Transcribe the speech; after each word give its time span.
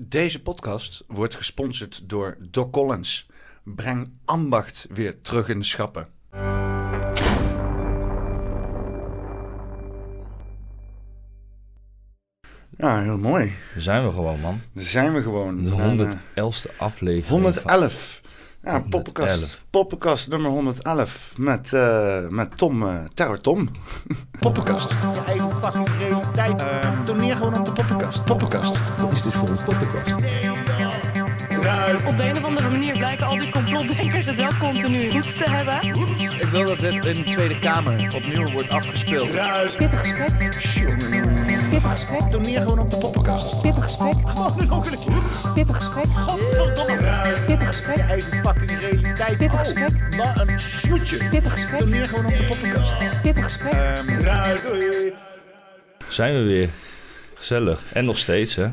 Deze 0.00 0.42
podcast 0.42 1.04
wordt 1.06 1.34
gesponsord 1.34 2.08
door 2.08 2.36
Doc 2.40 2.70
Collins. 2.70 3.26
Breng 3.64 4.10
ambacht 4.24 4.86
weer 4.90 5.20
terug 5.20 5.48
in 5.48 5.58
de 5.58 5.64
schappen. 5.64 6.08
Ja, 12.76 13.00
heel 13.02 13.18
mooi. 13.18 13.52
Daar 13.72 13.82
zijn 13.82 14.04
we 14.06 14.12
gewoon, 14.12 14.40
man. 14.40 14.60
Daar 14.72 14.84
zijn 14.84 15.12
we 15.14 15.22
gewoon. 15.22 15.62
De 15.64 15.70
Na, 15.70 16.10
111ste 16.44 16.76
aflevering. 16.78 17.24
eh, 17.24 17.30
111. 17.62 18.20
Ja, 18.62 18.80
poppenkast, 18.80 19.30
111. 19.30 19.64
poppenkast 19.70 20.28
nummer 20.28 20.50
111 20.50 21.34
met, 21.36 21.72
eh, 21.72 22.26
met 22.28 22.56
Tom, 22.58 22.88
eh 22.88 23.04
Terror 23.14 23.40
Tom. 23.40 23.68
poppenkast. 24.40 24.90
je 24.90 25.22
eigen 25.26 25.62
fucking 25.62 25.88
realiteit. 25.98 26.62
Ehm, 26.62 27.04
Toneer 27.04 27.32
gewoon 27.36 27.58
op 27.58 27.64
de 27.64 27.72
poppenkast. 27.72 28.24
Poppenkast. 28.24 28.80
Dit 29.28 29.36
voor 29.36 29.48
een 29.48 29.64
poppenkast? 29.64 30.12
Op 32.06 32.16
de 32.16 32.28
een 32.28 32.36
of 32.36 32.44
andere 32.44 32.68
manier 32.68 32.92
blijken 32.92 33.26
al 33.26 33.38
die 33.38 33.50
complotdenkers 33.50 34.26
het 34.26 34.36
wel 34.36 34.56
continu 34.58 35.10
goed 35.10 35.36
te 35.36 35.50
hebben. 35.50 35.82
Ik 36.40 36.48
wil 36.50 36.64
dat 36.64 36.80
dit 36.80 36.92
in 36.94 37.00
de 37.14 37.24
Tweede 37.24 37.58
Kamer 37.58 37.92
opnieuw 38.14 38.50
wordt 38.50 38.68
afgespeeld. 38.68 39.30
Pittig 39.76 39.98
gesprek. 40.00 40.36
Pittig 41.70 41.90
gesprek. 41.90 42.20
Toneer 42.30 42.58
gewoon 42.60 42.78
op 42.78 42.90
de 42.90 42.98
poppenkast. 42.98 43.62
Pittig 43.62 43.82
gesprek. 43.82 44.14
Gewoon 44.24 44.60
een 44.60 44.70
ongeluk. 44.70 44.98
Pittig 45.54 45.74
gesprek. 45.76 46.06
Godverdomme. 46.06 47.20
Pittig 47.46 47.60
Je 47.60 47.66
gesprek. 47.66 47.98
eigen 47.98 48.40
fucking 48.40 48.70
realiteit. 48.70 49.38
Pittig 49.38 49.52
Oh, 49.52 49.58
gesprek. 49.58 50.14
wat 50.16 50.48
een 50.48 50.58
snoetje. 50.58 51.28
Pittig 51.30 51.50
gesprek. 51.52 52.06
Gewoon 52.06 52.24
op 52.24 52.36
de 52.36 52.44
poppenkast. 52.44 53.22
Pittig 53.22 53.42
gesprek. 53.42 53.72
Ehm. 53.72 55.12
Zijn 56.08 56.34
we 56.34 56.42
weer. 56.42 56.68
Gezellig. 57.34 57.84
En 57.92 58.04
nog 58.04 58.18
steeds, 58.18 58.54
hè? 58.54 58.68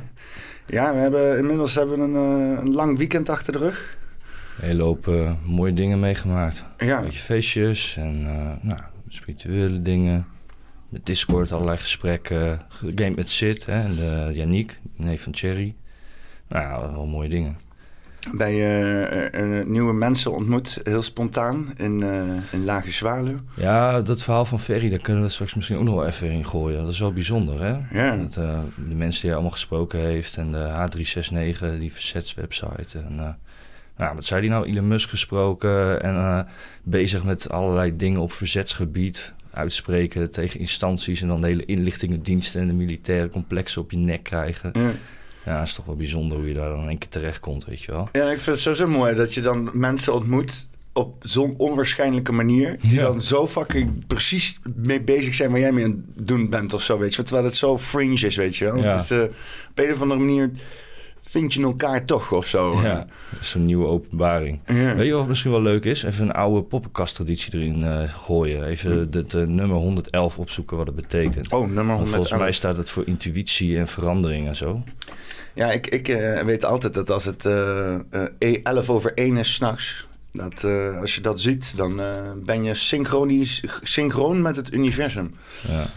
Ja, 0.65 0.93
we 0.93 0.99
hebben, 0.99 1.37
inmiddels 1.37 1.75
hebben 1.75 1.97
we 1.97 2.03
een, 2.03 2.15
eh, 2.55 2.63
een 2.63 2.73
lang 2.73 2.97
weekend 2.97 3.29
achter 3.29 3.53
de 3.53 3.59
rug. 3.59 3.97
Een 4.59 4.67
hele 4.67 4.83
hoop 4.83 5.07
eh, 5.07 5.31
mooie 5.43 5.73
dingen 5.73 5.99
meegemaakt. 5.99 6.63
Ja, 6.77 6.97
Een 6.97 7.03
beetje 7.03 7.19
feestjes 7.19 7.95
en 7.97 8.23
eh, 8.25 8.67
nou, 8.67 8.79
spirituele 9.07 9.81
dingen. 9.81 10.25
Met 10.89 11.05
Discord 11.05 11.51
allerlei 11.51 11.77
gesprekken. 11.77 12.61
Gegamed 12.69 13.15
met 13.15 13.29
Sid 13.29 13.65
hè, 13.65 13.81
en 13.83 14.33
Yannick, 14.33 14.79
neef 14.97 15.23
van 15.23 15.35
Cherry. 15.35 15.75
Nou 16.47 16.63
ja, 16.63 16.91
wel 16.91 17.05
mooie 17.05 17.29
dingen. 17.29 17.57
Bij 18.31 18.53
eh, 18.53 19.59
eh, 19.59 19.67
nieuwe 19.67 19.93
mensen 19.93 20.31
ontmoet, 20.33 20.79
heel 20.83 21.01
spontaan, 21.01 21.73
in, 21.77 22.03
eh, 22.03 22.19
in 22.51 22.65
Lage 22.65 22.91
Zwaluw. 22.91 23.39
Ja, 23.53 24.01
dat 24.01 24.23
verhaal 24.23 24.45
van 24.45 24.59
Ferry, 24.59 24.89
daar 24.89 24.99
kunnen 24.99 25.23
we 25.23 25.29
straks 25.29 25.53
misschien 25.53 25.77
ook 25.77 25.83
nog 25.83 25.95
wel 25.95 26.05
even 26.05 26.29
in 26.29 26.45
gooien. 26.45 26.79
Dat 26.79 26.89
is 26.89 26.99
wel 26.99 27.13
bijzonder, 27.13 27.61
hè? 27.61 28.03
Ja, 28.05 28.17
Dat, 28.17 28.33
de 28.33 28.95
mensen 28.95 29.21
die 29.21 29.29
hij 29.29 29.33
allemaal 29.33 29.51
gesproken 29.51 29.99
heeft 29.99 30.37
en 30.37 30.51
de 30.51 30.87
H369, 30.89 31.79
die 31.79 31.93
verzetswebsite. 31.93 32.99
En, 32.99 33.37
nou, 33.97 34.15
wat 34.15 34.25
zei 34.25 34.41
die 34.41 34.49
nou? 34.49 34.65
Elon 34.65 34.87
Musk 34.87 35.09
gesproken 35.09 36.03
en 36.03 36.47
bezig 36.83 37.23
met 37.23 37.49
allerlei 37.49 37.95
dingen 37.95 38.21
op 38.21 38.31
verzetsgebied. 38.31 39.33
Uitspreken 39.51 40.31
tegen 40.31 40.59
instanties 40.59 41.21
en 41.21 41.27
dan 41.27 41.41
de 41.41 41.47
hele 41.47 41.65
inlichtingendiensten 41.65 42.61
en 42.61 42.67
de 42.67 42.73
militaire 42.73 43.29
complexen 43.29 43.81
op 43.81 43.91
je 43.91 43.97
nek 43.97 44.23
krijgen. 44.23 44.71
ja. 44.73 44.91
Ja, 45.45 45.57
dat 45.57 45.67
is 45.67 45.73
toch 45.73 45.85
wel 45.85 45.95
bijzonder 45.95 46.37
hoe 46.37 46.47
je 46.47 46.53
daar 46.53 46.69
dan 46.69 46.87
één 46.89 46.97
keer 46.97 47.09
terecht 47.09 47.39
komt, 47.39 47.65
weet 47.65 47.81
je 47.81 47.91
wel. 47.91 48.09
ja, 48.11 48.23
ik 48.23 48.39
vind 48.39 48.45
het 48.45 48.59
sowieso 48.59 48.87
mooi 48.87 49.15
dat 49.15 49.33
je 49.33 49.41
dan 49.41 49.69
mensen 49.73 50.13
ontmoet 50.13 50.67
op 50.93 51.15
zo'n 51.19 51.53
onwaarschijnlijke 51.57 52.31
manier. 52.31 52.77
Die 52.81 52.93
Ja. 52.93 53.01
dan 53.01 53.21
zo 53.21 53.47
fucking 53.47 54.07
precies 54.07 54.59
mee 54.75 55.01
bezig 55.01 55.35
zijn 55.35 55.51
waar 55.51 55.59
jij 55.59 55.71
mee 55.71 55.83
aan 55.83 56.05
het 56.15 56.27
doen 56.27 56.49
bent 56.49 56.73
of 56.73 56.81
zo, 56.81 56.97
weet 56.97 57.15
je. 57.15 57.23
Terwijl 57.23 57.45
het 57.45 57.55
zo 57.55 57.77
fringe 57.77 58.13
is, 58.25 58.35
weet 58.35 58.55
je 58.55 58.65
wel. 58.65 58.75
Ja. 58.77 58.95
Het 58.95 59.03
is, 59.03 59.11
eh, 59.11 59.21
op 59.69 59.79
een 59.79 59.91
of 59.91 60.01
andere 60.01 60.19
manier 60.19 60.51
vind 61.27 61.53
je 61.53 61.61
elkaar 61.61 62.05
toch 62.05 62.31
of 62.31 62.47
zo. 62.47 62.81
Ja, 62.81 63.07
zo'n 63.41 63.65
nieuwe 63.65 63.87
openbaring. 63.87 64.59
Ja. 64.67 64.95
Weet 64.95 65.07
je 65.07 65.13
wat 65.13 65.27
misschien 65.27 65.51
wel 65.51 65.61
leuk 65.61 65.85
is? 65.85 66.03
Even 66.03 66.23
een 66.23 66.31
oude 66.31 66.61
poppenkast-traditie 66.61 67.53
erin 67.53 67.83
eh, 67.83 68.13
gooien. 68.13 68.63
Even 68.65 69.07
het 69.11 69.33
eh, 69.33 69.43
nummer 69.43 69.77
111 69.77 70.37
opzoeken 70.37 70.77
wat 70.77 70.85
het 70.85 70.95
betekent. 70.95 71.53
Oh, 71.53 71.59
nummer 71.67 71.95
Want 71.95 72.09
volgens 72.09 72.31
111. 72.31 72.39
mij 72.39 72.51
staat 72.51 72.77
het 72.77 72.89
voor 72.89 73.03
intuïtie 73.07 73.77
en 73.77 73.87
verandering 73.87 74.47
en 74.47 74.55
zo. 74.55 74.83
Ja, 75.55 75.71
ik, 75.71 75.87
ik 75.87 76.07
eh, 76.07 76.41
weet 76.41 76.65
altijd 76.65 76.93
dat 76.93 77.09
als 77.09 77.25
het 77.25 77.45
eh, 77.45 77.93
eh, 78.39 78.59
11 78.63 78.89
over 78.89 79.13
1 79.13 79.37
is 79.37 79.53
s'nachts... 79.53 80.07
Dat, 80.31 80.63
als 80.99 81.15
je 81.15 81.21
dat 81.21 81.41
ziet, 81.41 81.77
dan 81.77 82.01
ben 82.45 82.63
je 82.63 82.73
synchronisch, 82.73 83.63
synchroon 83.81 84.41
met 84.41 84.55
het 84.55 84.73
universum. 84.73 85.35
Ja. 85.67 85.81
In 85.81 85.87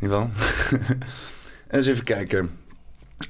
ieder 0.00 0.18
geval. 0.18 0.30
Eens 1.70 1.86
even 1.86 2.04
kijken. 2.04 2.50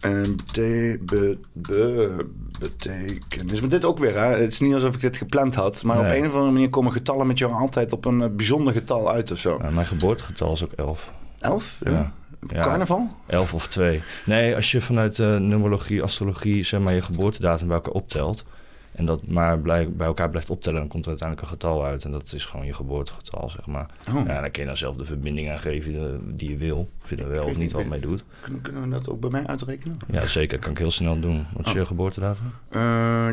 Eh, 0.00 0.20
bete, 0.20 0.98
be, 1.02 1.38
be, 1.52 2.16
betekenis. 2.58 3.60
Maar 3.60 3.68
dit 3.68 3.84
ook 3.84 3.98
weer, 3.98 4.18
hè? 4.18 4.26
Het 4.26 4.52
is 4.52 4.60
niet 4.60 4.74
alsof 4.74 4.94
ik 4.94 5.00
dit 5.00 5.16
gepland 5.16 5.54
had. 5.54 5.82
Maar 5.82 5.98
op 5.98 6.10
een 6.10 6.26
of 6.26 6.34
andere 6.34 6.52
manier 6.52 6.70
komen 6.70 6.92
getallen 6.92 7.26
met 7.26 7.38
jou 7.38 7.52
altijd 7.52 7.92
op 7.92 8.04
een 8.04 8.22
eh, 8.22 8.28
bijzonder 8.30 8.72
getal 8.72 9.10
uit 9.10 9.30
of 9.30 9.38
zo. 9.38 9.58
Nou, 9.58 9.72
mijn 9.72 9.86
geboortegetal 9.86 10.52
is 10.52 10.64
ook 10.64 10.72
11. 10.72 11.12
11? 11.40 11.78
Ja. 11.84 12.12
Ja. 12.48 12.62
Carnaval? 12.62 13.10
11 13.26 13.54
of 13.54 13.68
2. 13.68 14.02
Nee, 14.24 14.54
als 14.54 14.70
je 14.70 14.80
vanuit 14.80 15.18
eh, 15.18 15.36
numerologie, 15.36 16.02
astrologie, 16.02 16.62
zeg 16.62 16.80
maar 16.80 16.94
je 16.94 17.02
geboortedatum 17.02 17.66
bij 17.66 17.76
elkaar 17.76 17.92
optelt. 17.92 18.44
En 18.94 19.04
dat 19.04 19.26
maar 19.28 19.60
bij 19.60 19.88
elkaar 19.98 20.30
blijft 20.30 20.50
optellen, 20.50 20.78
dan 20.78 20.88
komt 20.88 21.04
er 21.04 21.10
uiteindelijk 21.10 21.48
een 21.48 21.54
getal 21.54 21.84
uit. 21.84 22.04
En 22.04 22.10
dat 22.10 22.32
is 22.32 22.44
gewoon 22.44 22.66
je 22.66 22.74
geboortegetal, 22.74 23.50
zeg 23.50 23.66
maar. 23.66 23.86
Oh. 24.14 24.26
Ja, 24.26 24.40
dan 24.40 24.50
kun 24.50 24.62
je 24.62 24.68
dan 24.68 24.76
zelf 24.76 24.96
de 24.96 25.04
verbinding 25.04 25.50
aangeven 25.50 25.94
eh, 25.94 26.18
die 26.22 26.50
je 26.50 26.56
wil. 26.56 26.88
Of 27.02 27.10
je 27.10 27.16
er 27.16 27.28
wel 27.28 27.44
of 27.44 27.56
niet 27.56 27.72
wat 27.72 27.84
mee 27.84 28.00
doet. 28.00 28.24
Kunnen, 28.62 28.82
we 28.82 28.88
dat 28.88 29.08
ook 29.08 29.20
bij 29.20 29.30
mij 29.30 29.46
uitrekenen? 29.46 29.98
Ja, 30.10 30.26
zeker. 30.26 30.58
Kan 30.58 30.70
ik 30.70 30.78
heel 30.78 30.90
snel 30.90 31.20
doen. 31.20 31.46
Wat 31.52 31.66
is 31.66 31.72
je 31.72 31.86
geboortedatum? 31.86 32.52
Eh, 32.68 33.30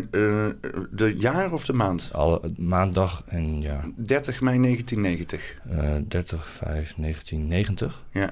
de 0.92 1.16
jaar 1.18 1.54
of 1.54 1.66
de 1.66 1.74
maand? 1.74 2.10
Alle, 2.14 2.42
maandag 2.58 3.24
en 3.28 3.62
ja, 3.62 3.82
30 3.96 4.42
mei 4.42 4.62
1990. 4.62 5.58
eh 5.70 5.96
30, 6.08 6.48
5, 6.50 6.94
1990. 6.96 8.04
Ja. 8.12 8.32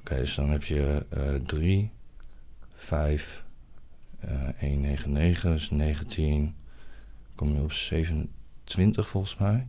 Oké, 0.00 0.16
dus 0.16 0.34
dan 0.34 0.50
heb 0.50 0.64
je 0.64 1.04
eh 1.08 1.34
3, 1.46 1.90
5, 2.74 3.44
eh 4.20 4.30
199, 4.58 5.42
dus 5.52 5.70
19. 5.70 6.54
Kom 7.40 7.54
je 7.54 7.60
op 7.60 7.72
27 7.72 9.08
volgens 9.08 9.36
mij. 9.36 9.66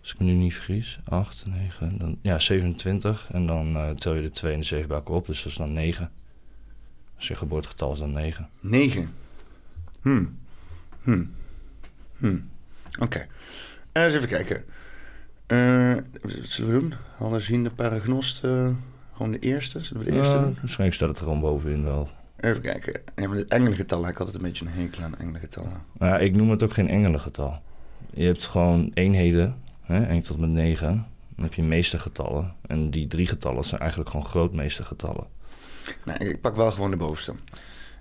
Als 0.00 0.12
ik 0.12 0.18
me 0.18 0.24
nu 0.24 0.32
niet 0.32 0.54
vergis. 0.54 1.00
8, 1.04 1.44
9, 1.46 1.98
dan, 1.98 2.18
ja 2.22 2.38
27. 2.38 3.28
En 3.32 3.46
dan 3.46 3.76
eh, 3.76 3.90
tel 3.90 4.14
je 4.14 4.22
de 4.22 4.30
2 4.30 4.52
en 4.52 4.58
de 4.58 4.64
7 4.64 4.88
bij 4.88 4.96
elkaar 4.96 5.14
op, 5.14 5.26
dus 5.26 5.42
dat 5.42 5.52
is 5.52 5.58
dan 5.58 5.72
9. 5.72 6.10
Dus 7.16 7.28
je 7.28 7.34
geboortegetal 7.34 7.92
is 7.92 7.98
dan 7.98 8.12
9. 8.12 8.48
9. 8.60 9.10
Hm. 10.02 10.24
Hm. 11.02 11.24
Hm. 12.16 12.38
Oké. 13.00 13.26
Eh, 13.92 14.04
Eens 14.04 14.14
even 14.14 14.28
kijken. 14.28 14.64
Eh, 15.46 15.94
wat 16.22 16.32
zullen 16.44 16.72
we 16.72 16.80
doen? 16.80 16.94
Allerzien 17.18 17.74
paragnost. 17.74 18.44
eh 18.44 18.68
gewoon 19.12 19.32
de 19.32 19.38
eerste. 19.38 19.84
Zullen 19.84 20.04
we 20.04 20.10
de 20.10 20.16
eerste 20.16 20.34
doen? 20.40 20.56
waarschijnlijk 20.60 20.94
staat 20.94 21.08
het 21.08 21.18
er 21.18 21.24
gewoon 21.24 21.40
bovenin 21.40 21.84
wel. 21.84 22.08
Even 22.46 22.62
kijken. 22.62 23.00
Ja, 23.16 23.28
maar 23.28 23.36
de 23.36 23.44
engelengetallen. 23.48 24.04
heb 24.04 24.14
Ik 24.14 24.18
altijd 24.18 24.36
een 24.36 24.42
beetje 24.42 24.64
een 24.64 24.72
hekel 24.72 25.02
aan 25.02 25.18
engelengetallen. 25.18 25.82
Ja, 25.98 26.18
ik 26.18 26.36
noem 26.36 26.50
het 26.50 26.62
ook 26.62 26.72
geen 26.72 26.88
engelengetal. 26.88 27.62
Je 28.10 28.24
hebt 28.24 28.44
gewoon 28.44 28.90
eenheden, 28.94 29.56
hè, 29.82 30.04
1 30.06 30.22
tot 30.22 30.38
met 30.38 30.50
9. 30.50 31.06
Dan 31.36 31.44
heb 31.44 31.54
je 31.54 31.62
meestergetallen. 31.62 32.54
En 32.66 32.90
die 32.90 33.08
drie 33.08 33.26
getallen 33.26 33.64
zijn 33.64 33.80
eigenlijk 33.80 34.10
gewoon 34.10 34.26
grootmeestergetallen. 34.26 35.26
Nee, 36.04 36.18
ik 36.18 36.40
pak 36.40 36.56
wel 36.56 36.72
gewoon 36.72 36.90
de 36.90 36.96
bovenste. 36.96 37.34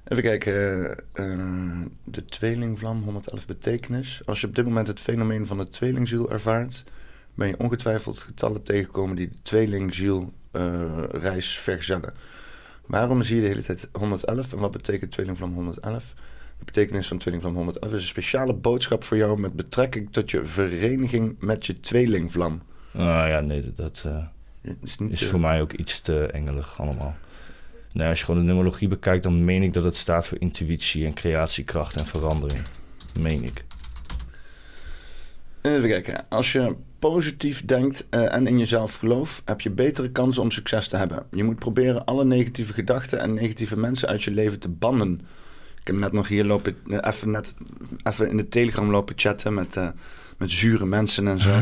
Even 0.07 0.23
kijken. 0.23 0.95
eh, 1.13 1.81
de 2.03 2.25
tweelingvlam, 2.25 3.03
111 3.03 3.47
betekenis. 3.47 4.21
Als 4.25 4.41
je 4.41 4.47
op 4.47 4.55
dit 4.55 4.65
moment 4.65 4.87
het 4.87 4.99
fenomeen 4.99 5.47
van 5.47 5.57
de 5.57 5.69
tweelingziel 5.69 6.31
ervaart... 6.31 6.83
ben 7.33 7.47
je 7.47 7.59
ongetwijfeld 7.59 8.21
getallen 8.21 8.63
tegengekomen 8.63 9.15
die 9.15 9.29
de 9.29 9.41
tweelingziel 9.41 10.33
eh, 10.51 11.03
reis 11.11 11.57
vergezellen. 11.57 12.13
Waarom 12.85 13.23
zie 13.23 13.35
je 13.35 13.41
de 13.41 13.47
hele 13.47 13.61
tijd 13.61 13.89
111 13.91 14.53
en 14.53 14.59
wat 14.59 14.71
betekent 14.71 15.11
tweelingvlam 15.11 15.53
111? 15.53 16.13
De 16.59 16.65
betekenis 16.65 17.07
van 17.07 17.17
tweelingvlam 17.17 17.55
111 17.55 17.93
is 17.93 18.01
een 18.01 18.07
speciale 18.07 18.53
boodschap 18.53 19.03
voor 19.03 19.17
jou... 19.17 19.39
met 19.39 19.53
betrekking 19.53 20.07
tot 20.11 20.31
je 20.31 20.43
vereniging 20.43 21.35
met 21.39 21.65
je 21.65 21.79
tweelingvlam. 21.79 22.61
Nou 22.91 23.29
ja, 23.29 23.39
nee, 23.39 23.73
dat- 23.75 24.03
eh, 24.05 24.25
is 24.83 24.97
niet, 24.97 25.11
is 25.11 25.21
eh, 25.23 25.27
voor 25.29 25.39
mij 25.39 25.61
ook 25.61 25.73
iets 25.73 25.99
te 26.01 26.25
engelig 26.25 26.79
allemaal. 26.79 27.15
Nee, 27.91 28.07
als 28.07 28.19
je 28.19 28.25
gewoon 28.25 28.39
de 28.39 28.45
numerologie 28.47 28.87
bekijkt, 28.87 29.23
dan 29.23 29.45
meen 29.45 29.63
ik 29.63 29.73
dat 29.73 29.83
het 29.83 29.95
staat 29.95 30.27
voor 30.27 30.39
intuïtie 30.39 31.05
en 31.05 31.13
creatiekracht 31.13 31.95
en 31.95 32.05
verandering. 32.05 32.61
Meen 33.19 33.43
ik. 33.43 33.65
Even 35.61 35.89
kijken. 35.89 36.27
Als 36.29 36.51
je 36.51 36.75
positief 37.11 37.65
denkt 37.65 38.07
eh, 38.09 38.33
en 38.33 38.47
in 38.47 38.57
jezelf 38.57 38.95
gelooft, 38.95 39.41
heb 39.45 39.61
je 39.61 39.69
betere 39.69 40.11
kansen 40.11 40.41
om 40.41 40.51
succes 40.51 40.87
te 40.87 40.97
hebben. 40.97 41.25
Je 41.31 41.43
moet 41.43 41.59
proberen 41.59 42.05
alle 42.05 42.25
negatieve 42.25 42.73
gedachten 42.73 43.19
en 43.19 43.33
negatieve 43.33 43.77
mensen 43.77 44.07
uit 44.07 44.23
je 44.23 44.31
leven 44.31 44.59
te 44.59 44.69
bannen. 44.69 45.21
Ik 45.79 45.87
heb 45.87 45.95
net 45.95 46.11
nog 46.11 46.27
hier 46.27 46.45
lopen, 46.45 46.77
eh, 46.87 46.97
even, 47.01 47.31
net, 47.31 47.53
even 48.03 48.29
in 48.29 48.37
de 48.37 48.47
Telegram 48.47 48.91
lopen 48.91 49.13
chatten 49.17 49.53
met, 49.53 49.75
eh, 49.75 49.87
met 50.37 50.51
zure 50.51 50.85
mensen 50.85 51.27
en 51.27 51.39
zo. 51.39 51.49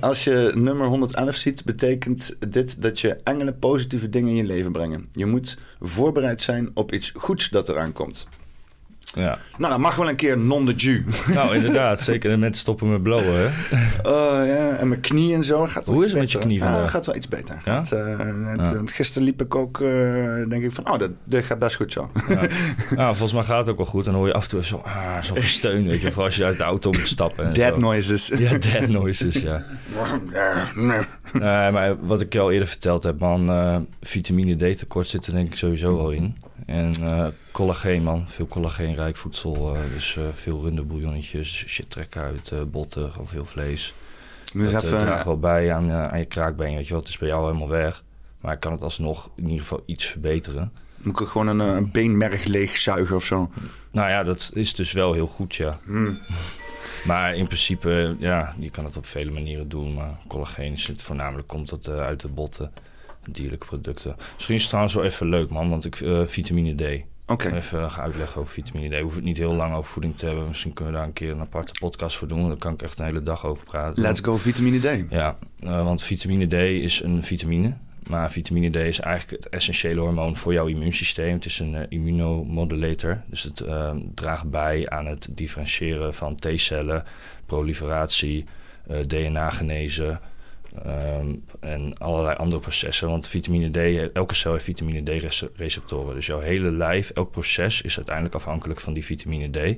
Als 0.00 0.24
je 0.24 0.52
nummer 0.54 0.86
111 0.86 1.34
ziet, 1.34 1.64
betekent 1.64 2.36
dit 2.48 2.82
dat 2.82 3.00
je 3.00 3.16
enkele 3.24 3.52
positieve 3.52 4.08
dingen 4.08 4.28
in 4.28 4.36
je 4.36 4.44
leven 4.44 4.72
brengen. 4.72 5.08
Je 5.12 5.26
moet 5.26 5.58
voorbereid 5.80 6.42
zijn 6.42 6.70
op 6.74 6.92
iets 6.92 7.12
goeds 7.16 7.48
dat 7.48 7.68
eraan 7.68 7.92
komt. 7.92 8.28
Ja. 9.14 9.38
Nou, 9.58 9.70
dat 9.72 9.78
mag 9.80 9.94
wel 9.96 10.08
een 10.08 10.16
keer 10.16 10.38
non 10.38 10.64
de 10.66 10.72
Jew. 10.74 11.00
Nou, 11.34 11.54
inderdaad. 11.56 12.00
Zeker 12.00 12.30
de 12.30 12.36
mensen 12.36 12.60
stoppen 12.62 12.90
met 12.90 13.02
blowen, 13.02 13.34
hè? 13.34 13.46
Oh 14.10 14.46
ja, 14.46 14.70
en 14.76 14.88
mijn 14.88 15.00
knie 15.00 15.34
en 15.34 15.44
zo. 15.44 15.66
Gaat 15.66 15.86
Hoe 15.86 16.04
is 16.04 16.10
het 16.12 16.20
met 16.20 16.32
je 16.32 16.38
knie 16.38 16.58
Ja, 16.58 16.64
vandaag? 16.72 16.90
gaat 16.90 17.06
wel 17.06 17.14
iets 17.14 17.28
beter. 17.28 17.60
Ja? 17.64 17.84
Gaat, 17.84 17.92
eh, 17.92 18.18
het- 18.56 18.90
Gisteren 18.92 19.24
liep 19.24 19.42
ik 19.42 19.54
ook, 19.54 19.80
eh, 19.80 19.88
denk 20.48 20.62
ik 20.62 20.72
van, 20.72 20.90
oh, 20.92 20.98
dat, 20.98 21.10
dat 21.24 21.44
gaat 21.44 21.58
best 21.58 21.76
goed 21.76 21.92
zo. 21.92 22.10
Ja. 22.28 22.40
Nou, 22.96 23.08
volgens 23.16 23.32
mij 23.32 23.42
gaat 23.42 23.58
het 23.58 23.68
ook 23.68 23.76
wel 23.76 23.86
goed. 23.86 24.04
En 24.06 24.10
dan 24.10 24.20
hoor 24.20 24.28
je 24.28 24.34
af 24.34 24.42
en 24.44 24.50
toe 24.50 24.64
zo, 24.64 24.76
ah, 24.84 25.22
zo'n 25.22 25.36
gesteun, 25.40 25.86
weet 25.86 26.00
je. 26.00 26.06
Vooral 26.06 26.24
als 26.24 26.36
je 26.36 26.44
uit 26.44 26.56
de 26.56 26.62
auto 26.62 26.90
moet 26.90 27.06
stappen. 27.06 27.44
en 27.46 27.52
Dead 27.52 27.74
zo. 27.74 27.80
noises. 27.80 28.32
Ja, 28.38 28.58
dead 28.58 28.88
noises, 28.88 29.40
ja. 29.40 29.62
Nee, 31.32 31.70
maar 31.70 32.06
wat 32.06 32.20
ik 32.20 32.32
je 32.32 32.40
al 32.40 32.50
eerder 32.50 32.68
verteld 32.68 33.02
heb, 33.02 33.18
man. 33.20 33.50
eh, 33.50 33.76
vitamine 34.00 34.72
D 34.74 34.78
tekort 34.78 35.06
zit 35.06 35.26
er 35.26 35.32
denk 35.32 35.50
ik 35.50 35.56
sowieso 35.56 35.96
wel 35.96 36.10
in. 36.10 36.36
En 36.66 36.92
eh, 37.02 37.26
collageen, 37.52 38.02
man. 38.02 38.28
Veel 38.28 38.48
collageenrijk 38.48 39.16
voedsel. 39.16 39.76
eh, 39.76 39.82
dus 39.92 40.16
eh, 40.16 40.24
veel 40.34 40.60
runderbouillonnetjes, 40.60 41.64
shit 41.66 41.90
trekken 41.90 42.22
uit 42.22 42.70
botten, 42.70 43.10
gewoon 43.10 43.26
veel 43.26 43.44
vlees. 43.44 43.94
Dat 44.52 44.84
even, 44.84 44.98
draagt 44.98 45.24
wel 45.24 45.38
bij 45.38 45.72
aan, 45.72 45.92
aan 45.92 46.18
je 46.18 46.24
kraakbeen, 46.24 46.74
weet 46.74 46.84
je 46.84 46.90
wel. 46.90 47.00
Het 47.00 47.08
is 47.08 47.18
bij 47.18 47.28
jou 47.28 47.46
helemaal 47.46 47.68
weg. 47.68 48.02
Maar 48.40 48.54
ik 48.54 48.60
kan 48.60 48.72
het 48.72 48.82
alsnog 48.82 49.30
in 49.36 49.44
ieder 49.44 49.60
geval 49.60 49.82
iets 49.86 50.04
verbeteren. 50.04 50.72
moet 50.96 51.20
ik 51.20 51.26
gewoon 51.26 51.46
een, 51.46 51.60
een 51.60 51.90
beenmerg 51.90 52.44
leegzuigen 52.44 53.16
of 53.16 53.24
zo. 53.24 53.50
Nou 53.90 54.08
ja, 54.10 54.22
dat 54.22 54.50
is 54.54 54.74
dus 54.74 54.92
wel 54.92 55.12
heel 55.12 55.26
goed, 55.26 55.54
ja. 55.54 55.78
Hmm. 55.84 56.18
Maar 57.04 57.34
in 57.34 57.46
principe, 57.46 58.16
ja, 58.18 58.54
je 58.58 58.70
kan 58.70 58.84
het 58.84 58.96
op 58.96 59.06
vele 59.06 59.30
manieren 59.30 59.68
doen. 59.68 59.94
Maar 59.94 60.18
collageen 60.26 60.72
het 60.86 61.02
voornamelijk, 61.02 61.48
komt 61.48 61.68
dat 61.68 61.88
uit 61.88 62.20
de 62.20 62.28
botten, 62.28 62.72
dierlijke 63.30 63.66
producten. 63.66 64.16
Misschien 64.34 64.54
is 64.54 64.60
het 64.60 64.68
trouwens 64.68 64.94
wel 64.94 65.04
even 65.04 65.28
leuk, 65.28 65.48
man, 65.48 65.70
want 65.70 65.84
ik 65.84 66.00
eh, 66.00 66.22
vitamine 66.24 66.74
D. 66.74 67.04
Oké. 67.26 67.54
Even 67.54 67.90
gaan 67.90 68.04
uitleggen 68.04 68.40
over 68.40 68.52
vitamine 68.52 68.96
D. 68.96 69.00
Hoef 69.00 69.14
het 69.14 69.24
niet 69.24 69.36
heel 69.36 69.52
lang 69.52 69.74
over 69.74 69.90
voeding 69.90 70.16
te 70.16 70.26
hebben. 70.26 70.48
Misschien 70.48 70.72
kunnen 70.72 70.92
we 70.92 70.98
daar 70.98 71.08
een 71.08 71.14
keer 71.14 71.30
een 71.30 71.40
aparte 71.40 71.72
podcast 71.80 72.16
voor 72.16 72.28
doen. 72.28 72.48
Daar 72.48 72.56
kan 72.56 72.72
ik 72.72 72.82
echt 72.82 72.98
een 72.98 73.04
hele 73.04 73.22
dag 73.22 73.46
over 73.46 73.64
praten. 73.64 74.02
Let's 74.02 74.20
go 74.20 74.36
vitamine 74.36 74.78
D. 74.78 75.10
Ja, 75.10 75.38
eh, 75.60 75.84
want 75.84 76.02
vitamine 76.02 76.46
D 76.46 76.52
is 76.52 77.02
een 77.02 77.22
vitamine. 77.22 77.76
Maar 78.08 78.30
vitamine 78.30 78.70
D 78.70 78.76
is 78.76 79.00
eigenlijk 79.00 79.42
het 79.42 79.52
essentiële 79.52 80.00
hormoon 80.00 80.36
voor 80.36 80.52
jouw 80.52 80.66
immuunsysteem. 80.66 81.32
Het 81.32 81.44
is 81.44 81.58
een 81.58 81.74
eh, 81.74 81.86
immunomodulator. 81.88 83.22
Dus 83.26 83.42
het 83.42 83.60
eh, 83.60 83.96
draagt 84.14 84.50
bij 84.50 84.88
aan 84.88 85.06
het 85.06 85.28
differentiëren 85.30 86.14
van 86.14 86.36
T-cellen, 86.36 87.04
proliferatie, 87.46 88.44
DNA-genezen 89.06 90.20
ehm, 90.82 91.34
en 91.60 91.98
allerlei 91.98 92.36
andere 92.36 92.60
processen. 92.60 93.08
Want 93.08 93.28
vitamine 93.28 93.70
D, 93.70 93.76
elke 94.12 94.34
cel 94.34 94.52
heeft 94.52 94.64
vitamine 94.64 95.02
D-receptoren. 95.02 96.14
Dus 96.14 96.26
jouw 96.26 96.40
hele 96.40 96.72
lijf, 96.72 97.10
elk 97.10 97.30
proces 97.30 97.82
is 97.82 97.96
uiteindelijk 97.96 98.34
afhankelijk 98.34 98.80
van 98.80 98.92
die 98.92 99.04
vitamine 99.04 99.50
D. 99.50 99.76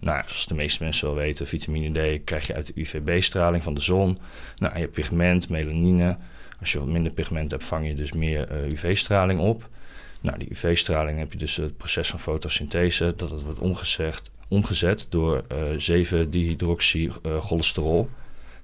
Nou, 0.00 0.22
zoals 0.26 0.46
de 0.46 0.54
meeste 0.54 0.82
mensen 0.82 1.06
wel 1.06 1.16
weten, 1.16 1.46
vitamine 1.46 2.18
D 2.18 2.24
krijg 2.24 2.46
je 2.46 2.54
uit 2.54 2.66
de 2.66 2.72
UVB-straling 2.80 3.62
van 3.62 3.74
de 3.74 3.80
zon. 3.80 4.18
Nou, 4.56 4.74
je 4.74 4.80
hebt 4.80 4.92
pigment, 4.92 5.48
melanine. 5.48 6.16
Als 6.60 6.72
je 6.72 6.78
wat 6.78 6.88
minder 6.88 7.12
pigment 7.12 7.50
hebt, 7.50 7.64
vang 7.64 7.86
je 7.86 7.94
dus 7.94 8.12
meer 8.12 8.48
eh, 8.48 8.70
UV-straling 8.70 9.40
op. 9.40 9.68
Nou, 10.20 10.38
die 10.38 10.50
UV-straling 10.50 11.18
heb 11.18 11.32
je 11.32 11.38
dus 11.38 11.56
het 11.56 11.76
proces 11.76 12.08
van 12.08 12.18
fotosynthese, 12.18 13.14
dat 13.16 13.42
wordt 13.42 13.58
omgezet, 13.58 14.30
omgezet 14.48 15.06
door 15.08 15.44
eh 15.48 15.58
7-dihydroxycholesterol 15.92 18.08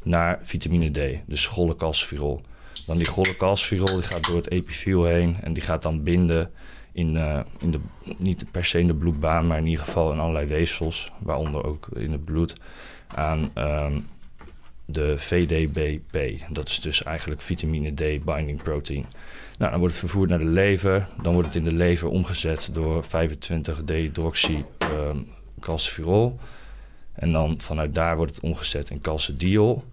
naar 0.08 0.38
vitamine 0.42 0.90
D, 0.90 1.20
dus 1.26 1.46
cholecalciferol. 1.46 2.40
Dan 2.86 2.96
die 2.96 3.06
cholecalciferol 3.06 3.94
die 3.94 4.02
gaat 4.02 4.26
door 4.26 4.36
het 4.36 4.50
epithel 4.50 5.04
heen 5.04 5.36
en 5.40 5.52
die 5.52 5.62
gaat 5.62 5.82
dan 5.82 6.02
binden 6.02 6.50
in, 6.92 7.16
eh, 7.16 7.40
in 7.58 7.70
de, 7.70 7.80
niet 8.16 8.44
per 8.50 8.64
se 8.64 8.78
in 8.78 8.86
de 8.86 8.94
bloedbaan, 8.94 9.46
maar 9.46 9.58
in 9.58 9.66
ieder 9.66 9.84
geval 9.84 10.12
in 10.12 10.18
allerlei 10.18 10.46
weefsels, 10.46 11.10
waaronder 11.18 11.64
ook 11.64 11.88
in 11.94 12.12
het 12.12 12.24
bloed, 12.24 12.54
aan 13.14 13.50
ehm, 13.54 14.00
de 14.84 15.18
VDBP. 15.18 16.40
Dat 16.50 16.68
is 16.68 16.80
dus 16.80 17.02
eigenlijk 17.02 17.40
vitamine 17.40 17.94
D 17.94 18.24
binding 18.24 18.62
protein. 18.62 19.06
Nou, 19.58 19.70
dan 19.70 19.80
wordt 19.80 19.94
het 19.94 20.04
vervoerd 20.04 20.30
naar 20.30 20.38
de 20.38 20.44
lever. 20.44 21.08
Dan 21.22 21.32
wordt 21.32 21.48
het 21.48 21.56
in 21.56 21.64
de 21.64 21.76
lever 21.76 22.08
omgezet 22.08 22.68
door 22.72 23.04
25 23.04 23.84
dehydroxy 23.84 24.64
ehm 24.78 25.18
calciferol. 25.60 26.38
En 27.12 27.32
dan 27.32 27.60
vanuit 27.60 27.94
daar 27.94 28.16
wordt 28.16 28.34
het 28.34 28.44
omgezet 28.44 28.90
in 28.90 29.00
calcidiol. 29.00 29.84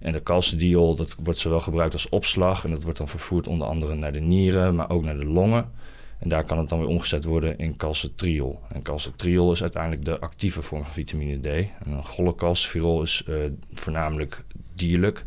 En 0.00 0.12
de 0.12 0.22
calcidiol 0.22 0.94
dat 0.94 1.16
wordt 1.22 1.38
zowel 1.38 1.60
gebruikt 1.60 1.92
als 1.92 2.08
opslag. 2.08 2.64
En 2.64 2.70
dat 2.70 2.82
wordt 2.82 2.98
dan 2.98 3.08
vervoerd 3.08 3.46
onder 3.46 3.66
andere 3.66 3.94
naar 3.94 4.12
de 4.12 4.20
nieren, 4.20 4.74
maar 4.74 4.90
ook 4.90 5.04
naar 5.04 5.18
de 5.18 5.26
longen. 5.26 5.70
En 6.18 6.28
daar 6.28 6.44
kan 6.44 6.58
het 6.58 6.68
dan 6.68 6.78
weer 6.78 6.88
omgezet 6.88 7.24
worden 7.24 7.58
in 7.58 7.76
calcitriol. 7.76 8.60
En 8.72 8.82
calcitriol 8.82 9.52
is 9.52 9.62
uiteindelijk 9.62 10.04
de 10.04 10.20
actieve 10.20 10.62
vorm 10.62 10.84
van 10.84 10.92
vitamine 10.92 11.40
D. 11.40 11.46
En 11.46 12.04
cholecalciferol 12.04 13.02
is 13.02 13.22
eh, 13.26 13.34
voornamelijk 13.74 14.44
dierlijk 14.74 15.24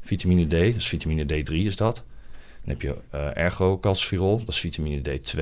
vitamine 0.00 0.46
D. 0.46 0.50
Dus 0.50 0.88
vitamine 0.88 1.24
D3 1.24 1.52
is 1.52 1.76
dat. 1.76 2.04
Dan 2.64 2.68
heb 2.78 2.82
je 2.82 2.96
eh 3.10 3.36
ergocalciferol, 3.36 4.38
dat 4.38 4.48
is 4.48 4.60
vitamine 4.60 5.00
D2. 5.00 5.40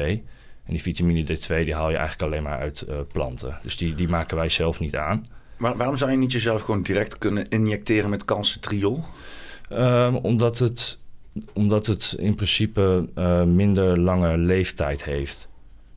En 0.65 0.75
die 0.75 0.83
vitamine 0.83 1.23
D2 1.23 1.47
die 1.47 1.75
haal 1.75 1.91
je 1.91 1.97
eigenlijk 1.97 2.23
alleen 2.23 2.43
maar 2.43 2.59
uit 2.59 2.81
eh, 2.81 2.97
planten. 3.13 3.59
Dus 3.63 3.77
die, 3.77 3.95
die 3.95 4.09
maken 4.09 4.37
wij 4.37 4.49
zelf 4.49 4.81
niet 4.81 4.97
aan. 4.97 5.27
Waar- 5.59 5.77
waarom 5.77 5.97
zou 5.97 6.11
je 6.11 6.17
niet 6.17 6.33
jezelf 6.33 6.63
gewoon 6.63 6.83
direct 6.83 7.19
kunnen 7.19 7.49
injecteren 7.49 8.11
met 8.11 8.25
calcitriol? 8.25 9.05
Ehm, 9.69 10.15
omdat, 10.15 10.59
het, 10.59 10.99
omdat 11.53 11.87
het 11.87 12.15
in 12.19 12.35
principe 12.35 13.09
eh, 13.15 13.43
minder 13.43 13.99
lange 14.01 14.39
leeftijd 14.39 15.05
heeft. 15.05 15.49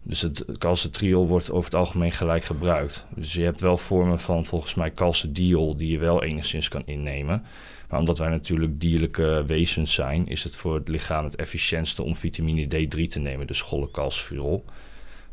Dus 0.03 0.21
het 0.21 0.45
calcitriol 0.57 1.27
wordt 1.27 1.51
over 1.51 1.69
het 1.69 1.79
algemeen 1.79 2.11
gelijk 2.11 2.43
gebruikt. 2.43 3.05
Dus 3.15 3.33
je 3.33 3.43
hebt 3.43 3.59
wel 3.59 3.77
vormen 3.77 4.19
van 4.19 4.45
volgens 4.45 4.73
mij 4.73 4.93
calcidiol 4.93 5.75
die 5.75 5.91
je 5.91 5.97
wel 5.97 6.23
enigszins 6.23 6.67
kan 6.67 6.83
innemen. 6.85 7.43
Maar 7.89 7.99
omdat 7.99 8.17
wij 8.17 8.29
natuurlijk 8.29 8.79
dierlijke 8.79 9.43
wezens 9.47 9.93
zijn, 9.93 10.27
is 10.27 10.43
het 10.43 10.55
voor 10.55 10.75
het 10.75 10.87
lichaam 10.87 11.23
het 11.23 11.35
efficiëntste 11.35 12.03
om 12.03 12.15
vitamine 12.15 12.65
D3 12.65 13.07
te 13.07 13.19
nemen, 13.19 13.47
dus 13.47 13.61
cholecalciferol. 13.61 14.65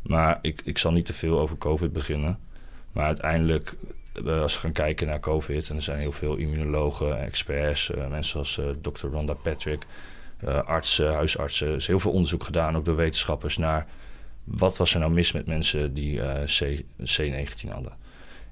Maar 0.01 0.39
ik, 0.41 0.61
ik 0.63 0.77
zal 0.77 0.91
niet 0.91 1.05
te 1.05 1.13
veel 1.13 1.39
over 1.39 1.57
COVID 1.57 1.93
beginnen. 1.93 2.39
Maar 2.91 3.05
uiteindelijk, 3.05 3.75
als 4.25 4.53
we 4.53 4.59
gaan 4.59 4.71
kijken 4.71 5.07
naar 5.07 5.19
COVID, 5.19 5.69
en 5.69 5.75
er 5.75 5.81
zijn 5.81 5.99
heel 5.99 6.11
veel 6.11 6.35
immunologen, 6.35 7.21
experts, 7.21 7.91
eh, 7.91 8.07
mensen 8.07 8.31
zoals 8.31 8.57
eh, 8.57 8.91
Dr. 8.91 9.07
Rhonda 9.07 9.33
Patrick, 9.33 9.85
eh, 10.39 10.63
artsen, 10.63 11.13
huisartsen. 11.13 11.67
Er 11.67 11.75
is 11.75 11.87
heel 11.87 11.99
veel 11.99 12.11
onderzoek 12.11 12.43
gedaan, 12.43 12.77
ook 12.77 12.85
door 12.85 12.95
wetenschappers, 12.95 13.57
naar 13.57 13.87
wat 14.43 14.77
was 14.77 14.93
er 14.93 14.99
nou 14.99 15.11
mis 15.11 15.31
met 15.31 15.45
mensen 15.45 15.93
die 15.93 16.21
eh, 16.21 16.43
C, 16.45 16.83
C19 17.01 17.69
hadden. 17.69 17.91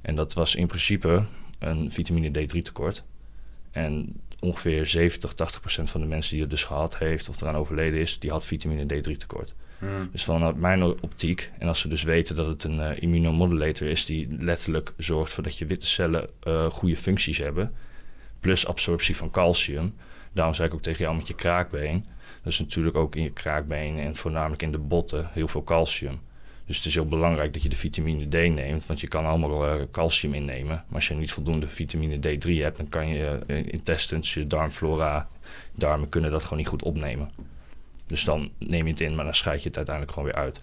En 0.01 0.15
dat 0.15 0.33
was 0.33 0.55
in 0.55 0.67
principe 0.67 1.23
een 1.59 1.91
vitamine 1.91 2.27
D3 2.27 2.61
tekort. 2.61 3.03
En 3.71 4.21
ongeveer 4.39 4.87
70, 4.87 5.33
80 5.33 5.59
procent 5.59 5.89
van 5.89 6.01
de 6.01 6.07
mensen 6.07 6.31
die 6.31 6.41
het 6.41 6.49
dus 6.49 6.63
gehad 6.63 6.97
heeft 6.97 7.29
of 7.29 7.41
eraan 7.41 7.55
overleden 7.55 7.99
is, 7.99 8.19
die 8.19 8.31
had 8.31 8.45
vitamine 8.45 8.83
D3 8.83 9.17
tekort. 9.17 9.53
Dus 10.11 10.23
vanuit 10.23 10.55
mijn 10.55 10.83
optiek, 10.83 11.51
en 11.59 11.67
als 11.67 11.79
ze 11.79 11.87
dus 11.87 12.03
weten 12.03 12.35
dat 12.35 12.45
het 12.45 12.63
een 12.63 12.79
eh, 12.79 13.01
immunomodulator 13.01 13.87
is 13.87 14.05
die 14.05 14.27
letterlijk 14.39 14.93
zorgt 14.97 15.33
voor 15.33 15.43
dat 15.43 15.57
je 15.57 15.65
witte 15.65 15.87
cellen 15.87 16.29
eh, 16.43 16.65
goede 16.65 16.97
functies 16.97 17.37
hebben, 17.37 17.73
plus 18.39 18.67
absorptie 18.67 19.15
van 19.15 19.31
calcium. 19.31 19.95
Daarom 20.33 20.53
zei 20.53 20.67
ik 20.67 20.73
ook 20.73 20.81
tegen 20.81 21.03
jou 21.03 21.15
met 21.15 21.27
je 21.27 21.35
kraakbeen. 21.35 22.05
Dat 22.43 22.53
is 22.53 22.59
natuurlijk 22.59 22.95
ook 22.95 23.15
in 23.15 23.23
je 23.23 23.31
kraakbeen 23.31 23.99
en 23.99 24.15
voornamelijk 24.15 24.61
in 24.61 24.71
de 24.71 24.77
botten 24.77 25.27
heel 25.31 25.47
veel 25.47 25.63
calcium. 25.63 26.19
Dus 26.65 26.77
het 26.77 26.85
is 26.85 26.93
heel 26.93 27.07
belangrijk 27.07 27.53
dat 27.53 27.63
je 27.63 27.69
de 27.69 27.75
vitamine 27.75 28.27
D 28.27 28.53
neemt, 28.53 28.85
want 28.85 28.99
je 29.01 29.07
kan 29.07 29.25
allemaal 29.25 29.67
eh, 29.67 29.81
calcium 29.91 30.33
innemen. 30.33 30.83
Maar 30.87 30.95
als 30.95 31.07
je 31.07 31.13
niet 31.13 31.31
voldoende 31.31 31.67
vitamine 31.67 32.17
D3 32.17 32.49
hebt, 32.61 32.77
dan 32.77 32.89
kan 32.89 33.09
je 33.09 33.39
intestines, 33.65 34.33
je 34.33 34.47
darmflora, 34.47 35.27
darmen 35.75 36.09
kunnen 36.09 36.31
dat 36.31 36.43
gewoon 36.43 36.57
niet 36.57 36.67
goed 36.67 36.83
opnemen. 36.83 37.29
Dus 38.07 38.23
dan 38.23 38.51
neem 38.59 38.85
je 38.85 38.91
het 38.91 39.01
in, 39.01 39.15
maar 39.15 39.25
dan 39.25 39.35
scheid 39.35 39.61
je 39.61 39.67
het 39.67 39.77
uiteindelijk 39.77 40.17
gewoon 40.17 40.29
weer 40.33 40.43
uit. 40.43 40.61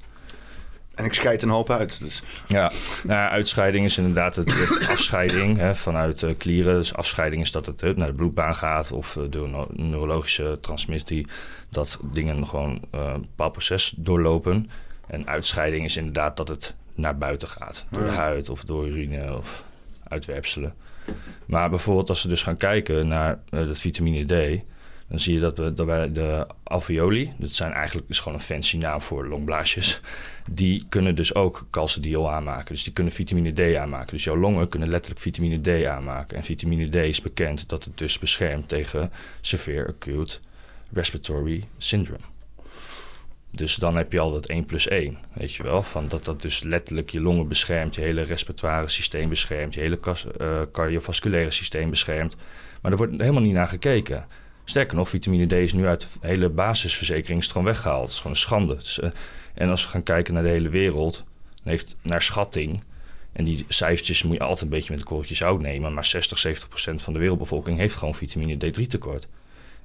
En 0.94 1.04
ik 1.04 1.14
scheid 1.14 1.42
een 1.42 1.48
hoop 1.48 1.70
uit. 1.70 2.00
Dus 2.00 2.22
Ja, 2.48 2.72
nou, 3.04 3.20
ja, 3.20 3.30
uitscheiding 3.30 3.84
is 3.84 3.98
inderdaad 3.98 4.36
het, 4.36 4.54
het 4.54 4.88
afscheiding 4.94 5.58
hè, 5.58 5.74
vanuit 5.74 6.22
eh, 6.22 6.30
klieren. 6.38 6.74
Dus 6.74 6.94
afscheiding 6.94 7.42
is 7.42 7.52
dat 7.52 7.66
het 7.66 7.96
naar 7.96 8.06
de 8.06 8.14
bloedbaan 8.14 8.54
gaat 8.54 8.92
of 8.92 9.16
eh, 9.16 9.22
door 9.30 9.48
no- 9.48 9.68
neurologische 9.72 10.58
transmissie. 10.60 11.26
Dat 11.68 11.98
dingen 12.02 12.46
gewoon 12.46 12.80
eh, 12.90 13.00
een 13.14 13.20
bepaald 13.20 13.52
proces 13.52 13.94
doorlopen. 13.96 14.70
En 15.06 15.26
uitscheiding 15.26 15.84
is 15.84 15.96
inderdaad 15.96 16.36
dat 16.36 16.48
het 16.48 16.74
naar 16.94 17.18
buiten 17.18 17.48
gaat. 17.48 17.86
Door 17.90 18.02
de 18.02 18.10
huid 18.10 18.48
of 18.48 18.64
door 18.64 18.88
urine 18.88 19.36
of 19.36 19.64
uitwerpselen. 20.08 20.74
Maar 21.46 21.70
bijvoorbeeld 21.70 22.08
als 22.08 22.22
we 22.22 22.28
dus 22.28 22.42
gaan 22.42 22.56
kijken 22.56 23.08
naar 23.08 23.38
dat 23.50 23.80
vitamine 23.80 24.24
D... 24.24 24.62
dan 25.08 25.18
zie 25.18 25.34
je 25.34 25.40
dat, 25.40 25.58
we, 25.58 25.74
dat 25.74 25.86
wij 25.86 26.12
de 26.12 26.46
alveoli, 26.62 27.32
dat 27.38 27.54
zijn 27.54 27.72
eigenlijk 27.72 28.08
is 28.08 28.18
gewoon 28.18 28.38
een 28.38 28.44
fancy 28.44 28.76
naam 28.76 29.00
voor 29.00 29.28
longblaasjes, 29.28 30.00
die 30.50 30.84
kunnen 30.88 31.14
dus 31.14 31.34
ook 31.34 31.66
calcidiol 31.70 32.30
aanmaken. 32.30 32.74
Dus 32.74 32.84
die 32.84 32.92
kunnen 32.92 33.12
vitamine 33.12 33.52
D 33.52 33.76
aanmaken. 33.76 34.12
Dus 34.12 34.24
jouw 34.24 34.36
longen 34.36 34.68
kunnen 34.68 34.88
letterlijk 34.88 35.20
vitamine 35.20 35.60
D 35.60 35.84
aanmaken. 35.84 36.36
En 36.36 36.42
vitamine 36.42 36.88
D 36.88 36.94
is 36.94 37.20
bekend 37.20 37.68
dat 37.68 37.84
het 37.84 37.98
dus 37.98 38.18
beschermt 38.18 38.68
tegen 38.68 39.12
severe 39.40 39.88
acute 39.88 40.38
respiratory 40.92 41.64
syndrome. 41.78 42.22
Dus 43.50 43.74
dan 43.74 43.96
heb 43.96 44.12
je 44.12 44.20
al 44.20 44.32
dat 44.32 44.46
1 44.46 44.64
plus 44.64 44.88
1, 44.88 45.18
weet 45.32 45.54
je 45.54 45.62
wel. 45.62 45.82
Van 45.82 46.08
dat 46.08 46.24
dat 46.24 46.42
dus 46.42 46.62
letterlijk 46.62 47.10
je 47.10 47.20
longen 47.20 47.48
beschermt, 47.48 47.94
je 47.94 48.00
hele 48.00 48.22
respiratoire 48.22 48.88
systeem 48.88 49.28
beschermt, 49.28 49.74
je 49.74 49.80
hele 49.80 49.98
eh, 50.38 50.62
cardiovasculaire 50.72 51.50
systeem 51.50 51.90
beschermt. 51.90 52.36
Maar 52.82 52.92
er 52.92 52.98
wordt 52.98 53.12
helemaal 53.18 53.42
niet 53.42 53.52
naar 53.52 53.68
gekeken. 53.68 54.26
Sterker 54.64 54.96
nog, 54.96 55.08
vitamine 55.08 55.46
D 55.46 55.52
is 55.52 55.72
nu 55.72 55.86
uit 55.86 56.00
de 56.00 56.26
hele 56.26 56.48
basisverzekeringsstroom 56.48 57.64
weggehaald. 57.64 58.02
Het 58.02 58.10
is 58.10 58.16
gewoon 58.16 58.32
een 58.32 58.38
schande. 58.38 58.78
Eh, 59.00 59.10
en 59.54 59.70
als 59.70 59.82
we 59.82 59.88
gaan 59.88 60.02
kijken 60.02 60.34
naar 60.34 60.42
de 60.42 60.48
hele 60.48 60.68
wereld, 60.68 61.14
dan 61.14 61.72
heeft 61.72 61.96
naar 62.02 62.22
schatting, 62.22 62.82
en 63.32 63.44
die 63.44 63.64
cijfertjes 63.68 64.22
moet 64.22 64.36
je 64.36 64.42
altijd 64.42 64.60
een 64.60 64.68
beetje 64.68 64.90
met 64.90 65.00
een 65.00 65.06
korreltje 65.06 65.34
zout 65.34 65.60
nemen, 65.60 65.94
maar 65.94 66.04
60, 66.04 66.38
70 66.38 66.68
procent 66.68 67.02
van 67.02 67.12
de 67.12 67.18
wereldbevolking 67.18 67.78
heeft 67.78 67.94
gewoon 67.94 68.14
vitamine 68.14 68.54
D3 68.54 68.86
tekort. 68.86 69.28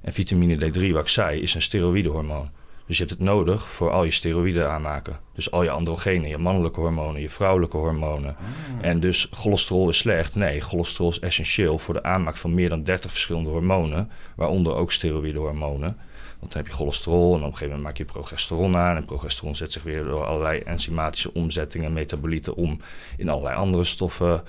En 0.00 0.12
vitamine 0.12 0.54
D3, 0.56 0.92
wat 0.92 1.02
ik 1.02 1.08
zei, 1.08 1.40
is 1.40 1.54
een 1.54 1.62
steroïdehormoon. 1.62 2.50
Dus 2.90 2.98
je 2.98 3.04
hebt 3.04 3.18
het 3.18 3.28
nodig 3.28 3.68
voor 3.68 3.90
al 3.90 4.04
je 4.04 4.10
steroïden 4.10 4.70
aanmaken. 4.70 5.18
Dus 5.34 5.50
al 5.50 5.62
je 5.62 5.70
androgenen, 5.70 6.28
je 6.28 6.38
mannelijke 6.38 6.80
hormonen, 6.80 7.20
je 7.20 7.30
vrouwelijke 7.30 7.76
hormonen. 7.76 8.36
En 8.80 9.00
dus 9.00 9.28
cholesterol 9.30 9.88
is 9.88 9.98
slecht. 9.98 10.34
Nee, 10.34 10.60
cholesterol 10.60 11.10
is 11.10 11.18
essentieel 11.18 11.78
voor 11.78 11.94
de 11.94 12.02
aanmaak 12.02 12.36
van 12.36 12.54
meer 12.54 12.68
dan 12.68 12.82
30 12.82 13.10
verschillende 13.10 13.50
hormonen. 13.50 14.10
Waaronder 14.36 14.74
ook 14.74 14.92
steroïdehormonen. 14.92 15.96
Want 16.38 16.52
dan 16.52 16.62
heb 16.62 16.66
je 16.66 16.72
cholesterol 16.72 17.28
en 17.28 17.40
op 17.40 17.46
een 17.46 17.52
gegeven 17.52 17.66
moment 17.66 17.82
maak 17.82 17.96
je 17.96 18.04
progesteron 18.04 18.76
aan. 18.76 18.96
En 18.96 19.04
progesteron 19.04 19.54
zet 19.54 19.72
zich 19.72 19.82
weer 19.82 20.04
door 20.04 20.24
allerlei 20.24 20.58
enzymatische 20.58 21.34
omzettingen, 21.34 21.92
metabolieten 21.92 22.54
om 22.54 22.80
in 23.16 23.28
allerlei 23.28 23.56
andere 23.56 23.84
stoffen. 23.84 24.42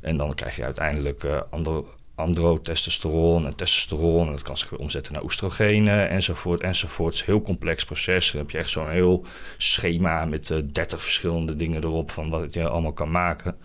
En 0.00 0.16
dan 0.16 0.34
krijg 0.34 0.56
je 0.56 0.64
uiteindelijk 0.64 1.24
eh, 1.24 1.40
andro 1.50 1.88
androtestosteron 2.16 3.46
en 3.46 3.54
testosteron. 3.56 4.26
En 4.26 4.32
dat 4.32 4.42
kan 4.42 4.56
zich 4.56 4.70
weer 4.70 4.78
omzetten 4.80 5.12
naar 5.12 5.22
oestrogenen 5.22 6.08
enzovoort 6.08 6.60
enzovoort. 6.60 7.12
Het 7.12 7.20
is 7.22 7.26
een 7.28 7.34
heel 7.34 7.42
complex 7.42 7.84
proces. 7.84 8.30
Dan 8.30 8.40
heb 8.40 8.50
je 8.50 8.58
echt 8.58 8.70
zo'n 8.70 8.90
heel 8.90 9.24
schema 9.58 10.24
met 10.24 10.50
eh 10.50 10.58
30 10.72 11.02
verschillende 11.02 11.54
dingen 11.54 11.84
erop 11.84 12.10
van 12.10 12.28
wat 12.30 12.54
je 12.54 12.68
allemaal 12.68 12.92
kan 12.92 13.10
maken 13.10 13.56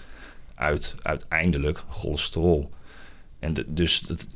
uit 0.56 0.96
uiteindelijk 1.02 1.84
cholesterol. 1.90 2.70
En 3.40 3.54
de- 3.54 3.66
dus 3.68 4.04
het 4.08 4.28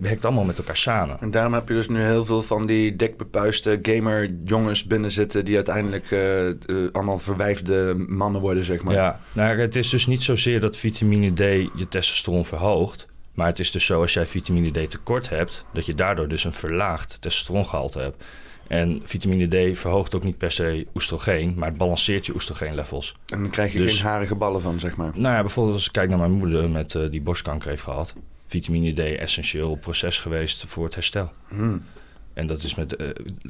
werkt 0.00 0.24
allemaal 0.24 0.44
met 0.44 0.58
elkaar 0.58 0.76
samen. 0.76 1.20
En 1.20 1.30
daarom 1.30 1.52
heb 1.54 1.68
je 1.68 1.74
dus 1.74 1.88
nu 1.88 2.00
heel 2.02 2.24
veel 2.24 2.42
van 2.42 2.66
die 2.66 2.96
dikbepuiste 2.96 3.78
gamer 3.82 4.30
jongens 4.44 4.84
binnen 4.84 5.10
zitten... 5.10 5.44
die 5.44 5.54
uiteindelijk 5.54 6.10
eh, 6.10 6.76
allemaal 6.92 7.18
verwijfde 7.18 8.04
mannen 8.08 8.40
worden, 8.40 8.64
zeg 8.64 8.82
maar. 8.82 8.94
Ja, 8.94 9.20
nou, 9.32 9.58
het 9.60 9.76
is 9.76 9.88
dus 9.88 10.06
niet 10.06 10.22
zozeer 10.22 10.60
dat 10.60 10.76
vitamine 10.76 11.32
D 11.32 11.38
je 11.78 11.86
testosteron 11.88 12.44
verhoogt. 12.44 13.06
Maar 13.34 13.46
het 13.46 13.58
is 13.58 13.70
dus 13.70 13.84
zo 13.84 14.00
als 14.00 14.12
jij 14.12 14.26
vitamine 14.26 14.70
D 14.84 14.90
tekort 14.90 15.28
hebt, 15.28 15.64
dat 15.72 15.86
je 15.86 15.94
daardoor 15.94 16.28
dus 16.28 16.44
een 16.44 16.52
verlaagd 16.52 17.20
testosterongehalte 17.20 17.98
hebt. 17.98 18.24
En 18.66 19.00
vitamine 19.04 19.72
D 19.72 19.78
verhoogt 19.78 20.14
ook 20.14 20.24
niet 20.24 20.38
per 20.38 20.52
se 20.52 20.86
oestrogeen, 20.94 21.54
maar 21.56 21.68
het 21.68 21.78
balanceert 21.78 22.26
je 22.26 22.34
oestrogeenlevels. 22.34 23.14
En 23.26 23.40
dan 23.40 23.50
krijg 23.50 23.72
je 23.72 23.78
Dus- 23.78 23.96
geen 23.96 24.06
harige 24.10 24.34
ballen 24.34 24.60
van, 24.60 24.80
zeg 24.80 24.96
maar. 24.96 25.12
Nou 25.14 25.34
ja, 25.34 25.40
bijvoorbeeld 25.40 25.76
als 25.76 25.86
ik 25.86 25.92
kijk 25.92 26.08
naar 26.08 26.18
mijn 26.18 26.32
moeder 26.32 26.70
met, 26.70 26.94
eh, 26.94 27.10
die 27.10 27.20
borstkanker 27.20 27.68
heeft 27.68 27.82
gehad. 27.82 28.14
Vitamine 28.46 28.92
D 28.92 28.98
essentieel 28.98 29.74
proces 29.74 30.18
geweest 30.18 30.64
voor 30.64 30.84
het 30.84 30.94
herstel. 30.94 31.30
Hmm. 31.48 31.82
En 32.34 32.46
dat 32.46 32.62
is 32.62 32.74
met 32.74 32.96
eh, 32.96 33.08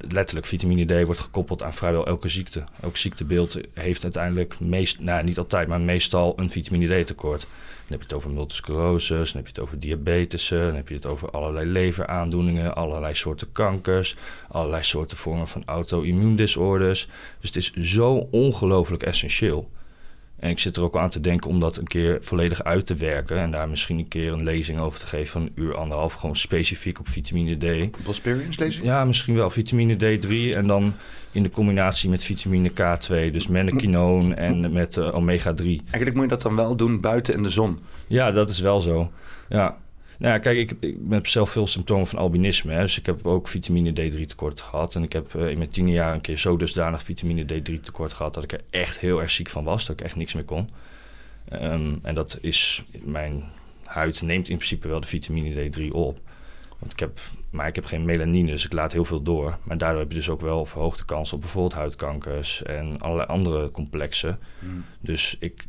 letterlijk 0.09 0.47
vitamine 0.47 0.85
D 1.03 1.05
wordt 1.05 1.21
gekoppeld 1.21 1.63
aan 1.63 1.75
vrijwel 1.75 2.07
elke 2.07 2.29
ziekte. 2.29 2.65
Elk 2.83 2.97
ziektebeeld 2.97 3.59
heeft 3.75 4.03
uiteindelijk 4.03 4.61
meest, 4.61 4.99
nou 5.01 5.25
niet 5.25 5.39
altijd, 5.39 5.69
maar 5.69 5.81
meestal 5.81 6.33
een 6.37 6.51
vitamine 6.51 7.03
D 7.03 7.07
tekort. 7.07 7.47
Dan 7.90 7.99
heb 7.99 8.09
je 8.09 8.14
het 8.14 8.25
over 8.25 8.37
multiple 8.37 8.75
dan 8.75 9.16
heb 9.16 9.47
je 9.47 9.52
het 9.52 9.59
over 9.61 9.80
diabetes, 9.80 10.49
dan 10.49 10.75
heb 10.75 10.88
je 10.88 10.94
het 10.94 11.06
over 11.06 11.30
allerlei 11.30 11.66
leveraandoeningen, 11.66 12.75
allerlei 12.75 13.14
soorten 13.14 13.52
kankers, 13.52 14.16
allerlei 14.49 14.82
soorten 14.82 15.16
vormen 15.16 15.49
van 15.49 15.62
auto-immuundisorders. 15.66 17.09
Dus 17.40 17.54
het 17.54 17.56
is 17.56 17.73
zo 17.73 18.28
ongelooflijk 18.30 19.02
essentieel. 19.02 19.70
En 20.40 20.50
ik 20.50 20.59
zit 20.59 20.76
er 20.76 20.82
ook 20.82 20.97
aan 20.97 21.11
te 21.11 21.20
denken 21.20 21.50
om 21.50 21.61
dat 21.61 21.76
een 21.76 21.87
keer 21.87 22.18
volledig 22.20 22.64
uit 22.64 22.87
te 22.87 22.94
werken. 22.94 23.38
En 23.38 23.50
daar 23.50 23.68
misschien 23.68 23.99
een 23.99 24.09
keer 24.09 24.32
een 24.32 24.44
lezing 24.44 24.80
over 24.80 24.99
te 24.99 25.06
geven 25.06 25.32
van 25.32 25.42
een 25.42 25.52
uur, 25.54 25.76
anderhalf. 25.76 26.12
Gewoon 26.12 26.37
specifiek 26.37 26.99
op 26.99 27.09
vitamine 27.09 27.56
D. 27.56 28.04
Bosperians, 28.04 28.59
lees 28.59 28.76
ik? 28.76 28.82
Ja, 28.82 29.04
misschien 29.04 29.35
wel 29.35 29.50
vitamine 29.50 29.94
D3 29.94 30.56
en 30.56 30.66
dan 30.66 30.94
in 31.32 31.42
de 31.42 31.50
combinatie 31.50 32.11
met 32.11 32.25
vitamine 32.25 32.70
K2, 32.70 33.32
dus 33.32 33.47
mannekinoon 33.47 34.35
en 34.35 34.73
met 34.73 34.97
eh, 34.97 35.09
omega 35.11 35.54
3. 35.54 35.80
Eigenlijk 35.80 36.14
moet 36.14 36.25
je 36.25 36.30
dat 36.30 36.42
dan 36.42 36.56
wel 36.56 36.76
doen 36.76 37.00
buiten 37.00 37.35
in 37.35 37.42
de 37.42 37.50
zon. 37.50 37.78
Ja, 38.06 38.30
dat 38.30 38.50
is 38.50 38.61
wel 38.61 38.80
zo. 38.80 39.11
Ja. 39.49 39.78
Nou 40.21 40.33
ja, 40.33 40.39
kijk, 40.39 40.59
ik, 40.59 40.71
ik 40.81 40.97
heb 41.09 41.27
zelf 41.27 41.50
veel 41.50 41.67
symptomen 41.67 42.07
van 42.07 42.19
albinisme. 42.19 42.73
Hè, 42.73 42.81
dus 42.81 42.99
ik 42.99 43.07
heb 43.07 43.27
ook 43.27 43.49
vitamine 43.49 43.91
D3 43.91 44.27
tekort 44.27 44.61
gehad. 44.61 44.95
En 44.95 45.03
ik 45.03 45.12
heb 45.12 45.35
eh, 45.35 45.50
in 45.50 45.59
mijn 45.59 45.71
tien 45.71 45.89
jaar 45.89 46.15
een 46.15 46.21
keer 46.21 46.39
zo 46.39 46.57
dusdanig 46.57 47.03
vitamine 47.03 47.45
D3 47.45 47.81
tekort 47.81 48.12
gehad... 48.12 48.35
dat 48.35 48.45
ik 48.45 48.53
er 48.53 48.61
echt 48.71 48.99
heel 48.99 49.21
erg 49.21 49.31
ziek 49.31 49.49
van 49.49 49.65
was. 49.65 49.87
Dat 49.87 49.99
ik 49.99 50.05
echt 50.05 50.17
niks 50.17 50.35
meer 50.35 50.45
kon. 50.45 50.71
Ehm, 51.49 51.95
en 52.03 52.15
dat 52.15 52.39
is... 52.41 52.85
Mijn 53.03 53.45
huid 53.85 54.23
neemt 54.23 54.49
in 54.49 54.57
principe 54.57 54.89
wel 54.89 55.00
de 55.00 55.07
vitamine 55.07 55.71
D3 55.71 55.89
op. 55.93 56.19
Want 56.79 56.93
ik 56.93 57.00
heb, 57.00 57.21
maar 57.50 57.67
ik 57.67 57.75
heb 57.75 57.85
geen 57.85 58.05
melanine, 58.05 58.50
dus 58.50 58.65
ik 58.65 58.73
laat 58.73 58.93
heel 58.93 59.05
veel 59.05 59.23
door. 59.23 59.59
Maar 59.62 59.79
daardoor 59.79 60.00
heb 60.00 60.11
je 60.11 60.17
dus 60.17 60.29
ook 60.29 60.41
wel 60.41 60.65
verhoogde 60.65 61.05
kans 61.05 61.33
op 61.33 61.41
bijvoorbeeld 61.41 61.75
huidkankers... 61.75 62.62
en 62.62 62.99
allerlei 62.99 63.29
andere 63.29 63.71
complexen. 63.71 64.39
Dus 65.00 65.37
ik 65.39 65.67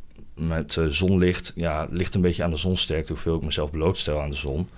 met 0.47 0.77
eh, 0.77 0.85
zonlicht, 0.85 1.51
ja, 1.55 1.81
het 1.81 1.97
ligt 1.97 2.15
een 2.15 2.21
beetje 2.21 2.43
aan 2.43 2.51
de 2.51 2.57
zonsterkte 2.57 3.13
hoeveel 3.13 3.35
ik 3.35 3.43
mezelf 3.43 3.71
blootstel 3.71 4.21
aan 4.21 4.29
de 4.29 4.35
zon. 4.35 4.69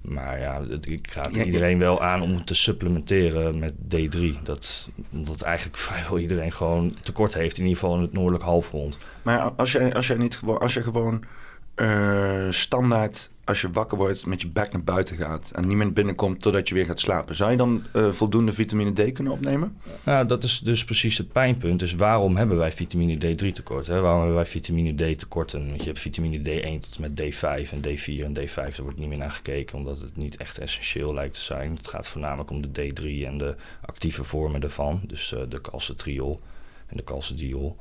Maar 0.00 0.40
ja, 0.40 0.60
ik 0.80 1.12
raad 1.12 1.36
iedereen 1.36 1.78
wel 1.78 2.02
aan 2.02 2.22
om 2.22 2.44
te 2.44 2.54
supplementeren 2.54 3.58
met 3.58 3.72
D3. 3.72 4.42
Dat, 4.42 4.88
omdat 5.12 5.40
eigenlijk 5.40 5.76
vrijwel 5.86 6.18
iedereen 6.18 6.52
gewoon 6.52 6.96
tekort 7.02 7.34
heeft, 7.34 7.58
in 7.58 7.64
ieder 7.64 7.78
geval 7.78 7.96
in 7.96 8.02
het 8.02 8.12
noordelijk 8.12 8.44
halfrond. 8.44 8.98
Maar 9.22 9.38
als 9.40 9.72
je, 9.72 9.94
als 9.94 10.06
je, 10.06 10.14
niet 10.14 10.36
gewoon, 10.36 10.58
als 10.58 10.74
je 10.74 10.82
gewoon 10.82 11.24
eh, 11.74 12.50
standaard, 12.50 13.30
als 13.44 13.60
je 13.60 13.70
wakker 13.70 13.98
wordt, 13.98 14.26
met 14.26 14.40
je 14.40 14.48
bek 14.48 14.72
naar 14.72 14.84
buiten 14.84 15.16
gaat... 15.16 15.52
en 15.54 15.66
niemand 15.66 15.94
binnenkomt 15.94 16.40
totdat 16.40 16.68
je 16.68 16.74
weer 16.74 16.84
gaat 16.84 17.00
slapen... 17.00 17.36
zou 17.36 17.50
je 17.50 17.56
dan 17.56 17.82
eh, 17.92 18.10
voldoende 18.10 18.52
vitamine 18.52 18.92
D 18.92 19.12
kunnen 19.12 19.32
opnemen? 19.32 19.76
Nou, 20.04 20.26
dat 20.26 20.44
is 20.44 20.60
dus 20.60 20.84
precies 20.84 21.18
het 21.18 21.32
pijnpunt. 21.32 21.78
Dus 21.78 21.94
waarom 21.94 22.36
hebben 22.36 22.56
wij 22.56 22.72
vitamine 22.72 23.16
D3 23.16 23.52
tekort? 23.52 23.86
Hè? 23.86 24.00
Waarom 24.00 24.18
hebben 24.18 24.36
wij 24.36 24.46
vitamine 24.46 25.14
D 25.14 25.18
tekorten? 25.18 25.68
Want 25.68 25.80
je 25.80 25.86
hebt 25.86 26.00
vitamine 26.00 26.38
D1 26.38 26.80
tot 26.80 26.98
met 26.98 27.22
D5 27.22 27.70
en 27.70 27.80
D4 27.88 28.24
en 28.24 28.38
D5. 28.40 28.54
Daar 28.54 28.82
wordt 28.82 28.98
niet 28.98 29.08
meer 29.08 29.18
naar 29.18 29.30
gekeken, 29.30 29.78
omdat 29.78 30.00
het 30.00 30.16
niet 30.16 30.36
echt 30.36 30.58
essentieel 30.58 31.14
lijkt 31.14 31.34
te 31.34 31.42
zijn. 31.42 31.72
Het 31.72 31.88
gaat 31.88 32.08
voornamelijk 32.08 32.50
om 32.50 32.72
de 32.72 32.92
D3 32.92 33.26
en 33.26 33.38
de 33.38 33.56
actieve 33.80 34.24
vormen 34.24 34.60
daarvan. 34.60 35.00
Dus 35.06 35.34
eh, 35.34 35.40
de 35.48 35.60
calcitriol 35.60 36.40
en 36.92 36.98
de 36.98 37.04
calcidiol. 37.04 37.76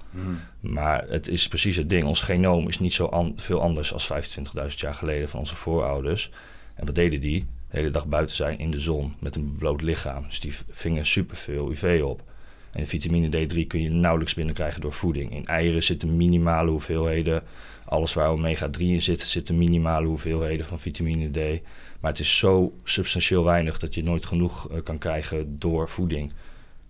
Maar 0.59 1.05
het 1.07 1.27
is 1.27 1.47
precies 1.47 1.75
het 1.75 1.89
ding. 1.89 2.03
Ons 2.05 2.21
genoom 2.21 2.67
is 2.67 2.79
niet 2.79 2.93
zo 2.93 3.05
an- 3.05 3.33
veel 3.35 3.61
anders 3.61 3.93
als 3.93 4.07
25.000 4.07 4.79
jaar 4.79 4.93
geleden 4.93 5.29
van 5.29 5.39
onze 5.39 5.55
voorouders. 5.55 6.31
En 6.75 6.85
wat 6.85 6.95
deden 6.95 7.21
die? 7.21 7.39
De 7.69 7.77
hele 7.77 7.89
dag 7.89 8.07
buiten 8.07 8.35
zijn 8.35 8.59
in 8.59 8.71
de 8.71 8.79
zon 8.79 9.13
met 9.19 9.35
een 9.35 9.55
bloot 9.57 9.81
lichaam. 9.81 10.23
Dus 10.27 10.39
die 10.39 10.53
vingen 10.69 11.05
superveel 11.05 11.69
UV 11.71 12.01
op. 12.03 12.23
En 12.71 12.87
vitamine 12.87 13.27
D3 13.47 13.67
kun 13.67 13.81
je 13.81 13.89
nauwelijks 13.89 14.33
binnenkrijgen 14.33 14.81
door 14.81 14.93
voeding. 14.93 15.31
In 15.35 15.45
eieren 15.45 15.83
zitten 15.83 16.17
minimale 16.17 16.69
hoeveelheden. 16.71 17.43
Alles 17.85 18.13
waar 18.13 18.29
omega 18.29 18.69
3 18.69 18.93
in 18.93 19.01
zit, 19.01 19.21
zitten 19.21 19.57
minimale 19.57 20.07
hoeveelheden 20.07 20.65
van 20.65 20.79
vitamine 20.79 21.29
D. 21.29 21.61
Maar 22.01 22.11
het 22.11 22.19
is 22.19 22.37
zo 22.37 22.73
substantieel 22.83 23.43
weinig 23.43 23.79
dat 23.79 23.93
je 23.93 24.03
nooit 24.03 24.25
genoeg 24.25 24.69
eh, 24.69 24.77
kan 24.83 24.97
krijgen 24.97 25.59
door 25.59 25.89
voeding. 25.89 26.31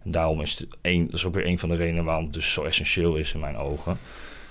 En 0.04 0.12
daarom 0.12 0.42
is 0.42 0.60
het 0.60 0.70
dat 0.82 1.14
is 1.14 1.26
ook 1.26 1.36
weer 1.36 1.48
een 1.48 1.60
van 1.60 1.70
de 1.70 1.76
redenen 1.76 2.04
waarom 2.04 2.24
het 2.24 2.34
dus 2.34 2.54
zo 2.54 2.64
essentieel 2.64 3.16
is 3.16 3.34
in 3.34 3.40
mijn 3.40 3.58
ogen. 3.58 3.98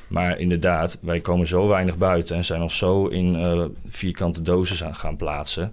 Maar 0.08 0.38
inderdaad, 0.38 0.98
wij 1.00 1.20
komen 1.20 1.46
zo 1.46 1.68
weinig 1.68 1.96
buiten 1.96 2.36
en 2.36 2.44
zijn 2.44 2.62
ons 2.62 2.78
zo 2.78 3.06
in 3.06 3.36
eh, 3.36 3.64
vierkante 3.86 4.42
doses 4.42 4.84
aan 4.84 4.94
gaan 4.94 5.16
plaatsen. 5.16 5.72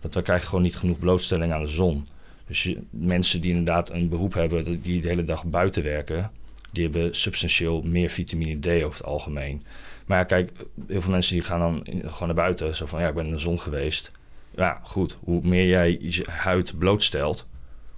Dat 0.00 0.14
wij 0.14 0.22
krijgen 0.22 0.48
gewoon 0.48 0.64
niet 0.64 0.76
genoeg 0.76 0.98
blootstelling 0.98 1.52
aan 1.52 1.62
de 1.64 1.70
zon. 1.70 2.06
Dus 2.46 2.74
mensen 2.90 3.40
die 3.40 3.50
inderdaad 3.50 3.90
een 3.90 4.08
beroep 4.08 4.34
hebben, 4.34 4.80
die 4.80 5.00
de 5.00 5.08
hele 5.08 5.24
dag 5.24 5.44
buiten 5.44 5.82
werken, 5.82 6.30
die 6.72 6.82
hebben 6.82 7.14
substantieel 7.14 7.82
meer 7.82 8.10
vitamine 8.10 8.60
D 8.60 8.84
over 8.84 8.98
het 8.98 9.04
algemeen. 9.04 9.62
Maar 10.06 10.18
ja, 10.18 10.24
kijk, 10.24 10.50
heel 10.88 11.00
veel 11.00 11.10
mensen 11.10 11.34
die 11.34 11.44
gaan 11.44 11.60
dan 11.60 11.86
gewoon 11.86 12.26
naar 12.26 12.44
buiten. 12.44 12.76
Zo 12.76 12.86
van, 12.86 13.00
ja, 13.00 13.08
ik 13.08 13.14
ben 13.14 13.26
in 13.26 13.32
de 13.32 13.38
zon 13.38 13.60
geweest. 13.60 14.10
Ja, 14.56 14.80
goed. 14.82 15.16
Hoe 15.24 15.40
meer 15.42 15.66
jij 15.66 15.98
je 16.00 16.24
huid 16.30 16.78
blootstelt, 16.78 17.46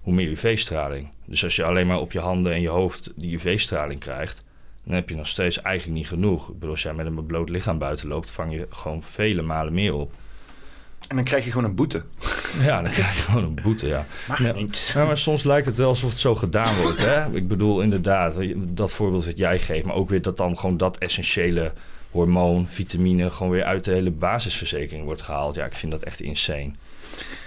hoe 0.07 0.15
meer 0.15 0.31
UV-straling. 0.31 1.09
Dus 1.25 1.45
als 1.45 1.57
je 1.57 1.65
alleen 1.65 1.87
maar 1.87 2.01
op 2.01 2.13
je 2.13 2.19
handen 2.21 2.53
en 2.53 2.61
je 2.61 2.69
hoofd 2.69 3.13
die 3.17 3.35
UV-straling 3.35 4.01
krijgt, 4.01 4.45
dan 4.85 4.95
heb 4.95 5.09
je 5.09 5.15
nog 5.17 5.27
steeds 5.27 5.63
eigenlijk 5.63 5.99
niet 5.99 6.09
genoeg. 6.09 6.49
Ik 6.49 6.55
bedoel, 6.55 6.71
als 6.71 6.83
jij 6.83 6.95
met 6.95 7.07
een 7.07 7.27
bloot 7.27 7.49
lichaam 7.49 7.79
buiten 7.79 8.09
loopt, 8.09 8.31
vang 8.31 8.53
je 8.53 8.67
gewoon 8.71 9.03
vele 9.03 9.43
malen 9.43 9.73
meer 9.75 9.95
op. 9.95 10.13
En 11.09 11.17
dan 11.17 11.25
krijg 11.25 11.45
je 11.45 11.51
gewoon 11.51 11.67
een 11.67 11.75
boete. 11.75 12.03
Ja, 12.61 12.83
dan 12.83 12.91
krijg 12.93 13.15
je 13.15 13.21
gewoon 13.23 13.45
een 13.45 13.59
boete, 13.63 13.87
ja. 13.87 14.07
Mag 14.29 14.39
Ja. 14.43 14.53
niet. 14.53 14.91
Ja, 14.95 15.05
maar 15.05 15.19
soms 15.19 15.43
lijkt 15.43 15.67
het 15.67 15.77
wel 15.77 15.89
alsof 15.89 16.11
het 16.11 16.19
zo 16.19 16.35
gedaan 16.35 16.77
wordt. 16.83 17.01
Hè? 17.01 17.35
Ik 17.35 17.49
bedoel, 17.49 17.81
inderdaad, 17.81 18.35
dat 18.57 18.93
voorbeeld 18.93 19.27
wat 19.27 19.39
jij 19.39 19.59
geeft, 19.59 19.85
maar 19.87 19.95
ook 19.95 20.09
weer 20.09 20.23
dat 20.23 20.37
dan 20.37 20.59
gewoon 20.59 20.77
dat 20.77 20.99
essentiële 20.99 21.73
hormoon, 22.11 22.67
vitamine, 22.69 23.31
gewoon 23.31 23.53
weer 23.53 23.65
uit 23.65 23.85
de 23.85 23.93
hele 23.93 24.11
basisverzekering 24.11 25.05
wordt 25.05 25.23
gehaald. 25.23 25.55
Ja, 25.55 25.65
ik 25.65 25.75
vind 25.75 25.93
dat 25.93 26.03
echt 26.03 26.21
insane. 26.21 26.71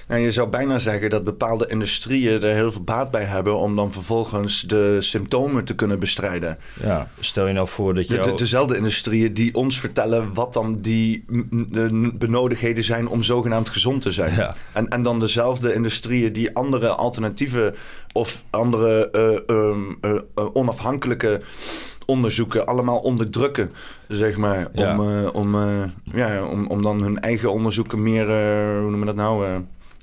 Nou, 0.09 0.21
je 0.21 0.31
zou 0.31 0.47
bijna 0.47 0.79
zeggen 0.79 1.09
dat 1.09 1.23
bepaalde 1.23 1.67
industrieën 1.67 2.41
er 2.41 2.55
heel 2.55 2.71
veel 2.71 2.81
baat 2.81 3.11
bij 3.11 3.23
hebben 3.23 3.57
om 3.57 3.75
dan 3.75 3.91
vervolgens 3.91 4.61
de 4.61 4.97
symptomen 4.99 5.63
te 5.63 5.75
kunnen 5.75 5.99
bestrijden. 5.99 6.57
Ja, 6.83 7.07
stel 7.19 7.47
je 7.47 7.53
nou 7.53 7.67
voor 7.67 7.93
dat 7.93 8.07
je. 8.07 8.15
De, 8.15 8.21
de- 8.21 8.33
dezelfde 8.33 8.75
industrieën 8.75 9.33
die 9.33 9.55
ons 9.55 9.79
vertellen 9.79 10.33
wat 10.33 10.53
dan 10.53 10.79
die 10.81 11.25
de 11.49 12.11
benodigdheden 12.17 12.83
zijn 12.83 13.07
om 13.07 13.23
zogenaamd 13.23 13.69
gezond 13.69 14.01
te 14.01 14.11
zijn. 14.11 14.35
Ja. 14.35 14.55
En, 14.73 14.87
en 14.87 15.03
dan 15.03 15.19
dezelfde 15.19 15.73
industrieën 15.73 16.33
die 16.33 16.55
andere 16.55 16.87
alternatieven 16.87 17.75
of 18.13 18.43
andere 18.49 19.09
eh, 19.09 19.55
ehm, 19.55 19.81
eh, 20.01 20.11
eh, 20.35 20.45
onafhankelijke 20.53 21.41
onderzoeken 22.05 22.65
allemaal 22.65 22.99
onderdrukken, 22.99 23.71
zeg 24.07 24.37
maar. 24.37 24.67
Ja. 24.73 24.97
Om, 24.97 25.25
om, 25.27 25.55
ja, 26.03 26.43
om, 26.45 26.67
om 26.67 26.81
dan 26.81 27.01
hun 27.01 27.19
eigen 27.19 27.51
onderzoeken 27.51 28.03
meer, 28.03 28.25
hoe 28.25 28.89
noemen 28.89 28.99
we 28.99 29.05
dat 29.05 29.15
nou, 29.15 29.61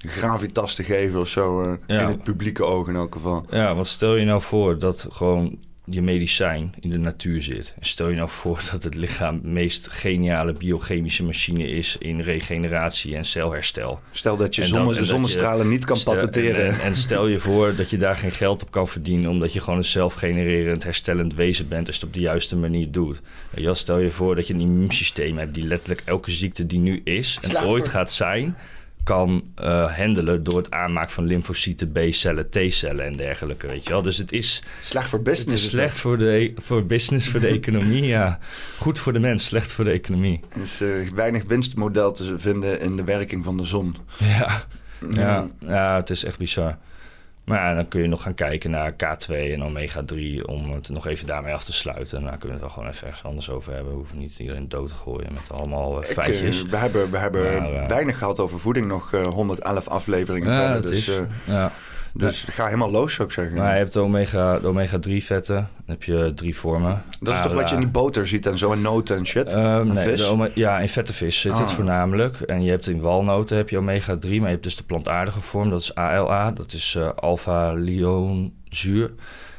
gravitas 0.09 0.75
te 0.75 0.85
geven 0.85 1.21
of 1.21 1.29
zo. 1.29 1.63
eh, 1.63 1.75
Ja. 1.87 2.01
In 2.01 2.09
het 2.09 2.23
publieke 2.23 2.65
oog 2.65 2.89
in 2.89 2.95
elk 2.95 3.15
geval. 3.15 3.47
Ja, 3.51 3.75
want 3.75 3.87
stel 3.87 4.17
je 4.17 4.25
nou 4.25 4.41
voor 4.43 4.79
dat 4.79 5.07
gewoon 5.11 5.59
je 5.89 6.03
medicijn 6.03 6.75
in 6.81 6.91
de 6.91 6.99
natuur 6.99 7.43
zit. 7.43 7.75
En 7.81 7.87
stel 7.87 8.09
je 8.09 8.17
nou 8.17 8.29
voor 8.29 8.61
dat 8.73 8.83
het 8.83 8.95
lichaam 8.95 9.41
de 9.43 9.49
meest 9.49 9.89
geniale 9.91 10.53
biochemische 10.53 11.23
machine 11.25 11.69
is 11.69 11.97
in 11.99 12.21
regeneratie 12.21 13.17
en 13.17 13.25
celherstel. 13.25 14.01
Stel 14.13 14.37
dat 14.37 14.55
je 14.55 14.63
En 14.63 14.69
zonne- 14.69 14.85
dat- 14.85 14.93
en 14.93 14.99
dat 15.01 15.09
zonnestralen 15.11 15.69
niet 15.69 15.85
kan 15.85 15.97
Stel- 15.97 16.13
patenteren. 16.15 16.67
En, 16.67 16.75
en, 16.75 16.81
en 16.81 16.97
stel 16.97 17.27
je 17.27 17.39
voor 17.39 17.75
dat 17.77 17.91
je 17.91 17.97
daar 17.97 18.17
geen 18.17 18.33
geld 18.33 18.63
op 18.63 18.71
kan 18.71 18.89
verdienen, 18.89 19.31
omdat 19.31 19.53
je 19.53 19.61
gewoon 19.61 19.79
een 19.79 19.85
zelfgenererend, 19.85 20.85
herstellend 20.85 21.35
wezen 21.35 21.69
bent 21.69 21.87
als 21.87 21.97
je 21.97 22.01
het 22.01 22.11
op 22.11 22.15
de 22.17 22.21
juiste 22.25 22.57
manier 22.57 22.91
doet. 22.91 23.21
Stel 23.73 23.99
je 23.99 24.11
voor 24.11 24.35
dat 24.35 24.47
je 24.47 24.55
een 24.55 24.61
immuunsysteem 24.61 25.39
hebt 25.39 25.55
die 25.55 25.67
letterlijk 25.67 26.03
elke 26.05 26.31
ziekte 26.31 26.67
die 26.67 26.79
nu 26.79 27.01
is 27.05 27.39
en 27.43 27.65
ooit 27.65 27.89
gaat 27.89 28.11
zijn, 28.13 28.57
kan 29.07 29.45
eh, 29.55 29.97
handelen 29.97 30.43
door 30.43 30.57
het 30.57 30.71
aanmaken 30.71 31.13
van 31.13 31.25
lymfocyten, 31.27 31.93
B-cellen, 31.93 32.51
T-cellen 32.51 33.05
en 33.05 33.17
dergelijke. 33.17 33.67
Weet 33.67 33.85
je 33.85 33.91
wel, 33.91 34.03
dus 34.03 34.17
het 34.17 34.33
is, 34.33 34.63
Slecht 34.81 35.09
voor 35.09 35.19
het 35.19 35.29
business. 35.29 35.65
is 35.65 35.71
slecht 35.71 35.99
voor, 35.99 36.19
de, 36.19 36.29
e- 36.31 36.53
voor 36.57 36.87
business, 36.87 37.29
voor 37.29 37.41
de 37.41 37.47
economie. 37.61 38.05
Ja, 38.07 38.39
goed 38.79 38.99
voor 38.99 39.13
de 39.13 39.19
mens, 39.19 39.45
slecht 39.45 39.73
voor 39.73 39.85
de 39.85 39.91
economie. 39.91 40.41
Er 40.55 40.61
is 40.61 40.81
eh, 40.81 40.89
weinig 41.15 41.45
winstmodel 41.45 42.13
te 42.13 42.39
vinden 42.39 42.81
in 42.81 42.97
de 42.97 43.05
werking 43.05 43.45
van 43.45 43.57
de 43.57 43.65
zon. 43.65 43.95
Ja. 44.19 44.65
Ja, 45.11 45.49
ja, 45.59 45.97
het 45.97 46.11
is 46.11 46.25
echt 46.25 46.39
bizar. 46.39 46.79
Maar 47.47 47.59
ja, 47.69 47.75
dan 47.75 47.89
kun 47.89 48.03
je 48.03 48.09
nog 48.09 48.23
gaan 48.23 48.35
kijken 48.35 48.71
naar 48.71 48.93
K2 48.93 49.35
en 49.35 49.63
omega-3 49.63 50.45
om 50.45 50.73
het 50.73 50.89
nog 50.89 51.07
even 51.07 51.27
daarmee 51.27 51.55
af 51.55 51.65
te 51.65 51.73
sluiten. 51.73 52.19
En 52.19 52.25
daar 52.25 52.39
kunnen 52.39 52.49
we 52.49 52.53
het 52.53 52.61
wel 52.63 52.71
gewoon 52.71 52.89
even 52.89 53.07
ergens 53.07 53.25
anders 53.25 53.51
over 53.51 53.73
hebben. 53.73 53.91
We 53.93 53.97
hoeven 53.99 54.19
niet 54.19 54.39
iedereen 54.39 54.69
dood 54.69 54.89
te 54.89 54.95
gooien 54.95 55.33
met 55.33 55.51
allemaal 55.53 56.03
eh, 56.03 56.09
Ik, 56.11 56.15
feitjes. 56.15 56.65
eh, 56.65 56.71
we 56.71 56.77
hebben, 56.77 57.11
we 57.11 57.19
hebben 57.19 57.63
Maar, 57.63 57.73
eh, 57.73 57.89
weinig 57.89 58.19
gehad 58.19 58.41
over 58.41 58.59
voeding, 58.61 58.87
nog 58.87 59.13
eh, 59.13 59.27
111 59.27 59.89
afleveringen 59.89 60.53
Ja, 60.53 60.73
verder. 60.73 60.91
Dus, 60.91 61.09
is- 61.09 61.21
ja. 62.19 62.27
dus 62.27 62.45
ga 62.45 62.65
helemaal 62.65 62.91
los, 62.91 63.15
zou 63.15 63.29
ik 63.29 63.35
zeggen. 63.35 63.57
Maar 63.57 63.73
je 63.73 63.79
hebt 63.79 63.93
de 63.93 64.01
omega- 64.01 64.59
de 64.59 64.67
omega-3 64.67 65.17
vetten. 65.25 65.55
Dan 65.55 65.85
heb 65.87 66.03
je 66.03 66.33
drie 66.35 66.57
vormen. 66.57 67.03
dat 67.21 67.35
is 67.35 67.41
toch 67.41 67.53
wat 67.55 67.69
je 67.69 67.75
in 67.75 67.81
die 67.81 67.91
boter 67.91 68.27
ziet 68.27 68.47
en 68.47 68.59
zo, 68.59 68.73
en 68.73 68.81
noten 68.81 69.17
en 69.17 69.27
shit? 69.27 69.53
En 69.53 69.87
nee, 69.93 70.17
vis? 70.17 70.31
ja, 70.55 70.79
in 70.79 70.89
vette 70.89 71.13
vis 71.13 71.41
zit 71.41 71.53
het 71.53 71.61
Ah. 71.69 71.75
voornamelijk. 71.75 72.41
En 72.41 72.63
je 72.63 72.71
hebt 72.71 72.89
in 72.89 73.01
walnoten 73.01 73.57
heb 73.57 73.69
je 73.71 73.79
omega-3, 73.79 74.29
maar 74.29 74.31
je 74.31 74.47
hebt 74.47 74.63
dus 74.63 74.77
de 74.77 74.83
plantaardige 74.83 75.41
vorm, 75.41 75.71
dat 75.71 75.81
is 75.81 75.95
ALA. 75.95 76.51
Dat 76.51 76.73
is 76.73 76.95
eh 76.99 77.09
alpha-lionzuur. 77.15 79.11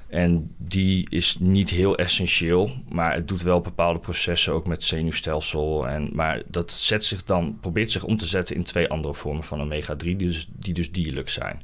En 0.08 0.54
die 0.58 1.06
is 1.10 1.38
niet 1.40 1.70
heel 1.70 1.98
essentieel, 1.98 2.70
maar 2.90 3.14
het 3.14 3.28
doet 3.28 3.42
wel 3.42 3.62
bepaalde 3.62 4.00
processen, 4.00 4.54
ook 4.54 4.68
met 4.68 4.84
zenuwstelsel. 4.84 5.88
En, 5.88 6.10
maar 6.14 6.42
dat 6.48 6.72
zet 6.72 7.06
zich 7.06 7.24
dan, 7.24 7.58
probeert 7.62 7.92
zich 7.92 8.04
om 8.04 8.18
te 8.18 8.26
zetten 8.26 8.56
in 8.56 8.64
twee 8.64 8.90
andere 8.90 9.14
vormen 9.14 9.44
van 9.44 9.62
omega-3, 9.62 9.98
die 9.98 10.16
dus, 10.16 10.48
die 10.60 10.74
dus 10.74 10.92
dierlijk 10.92 11.30
zijn. 11.30 11.62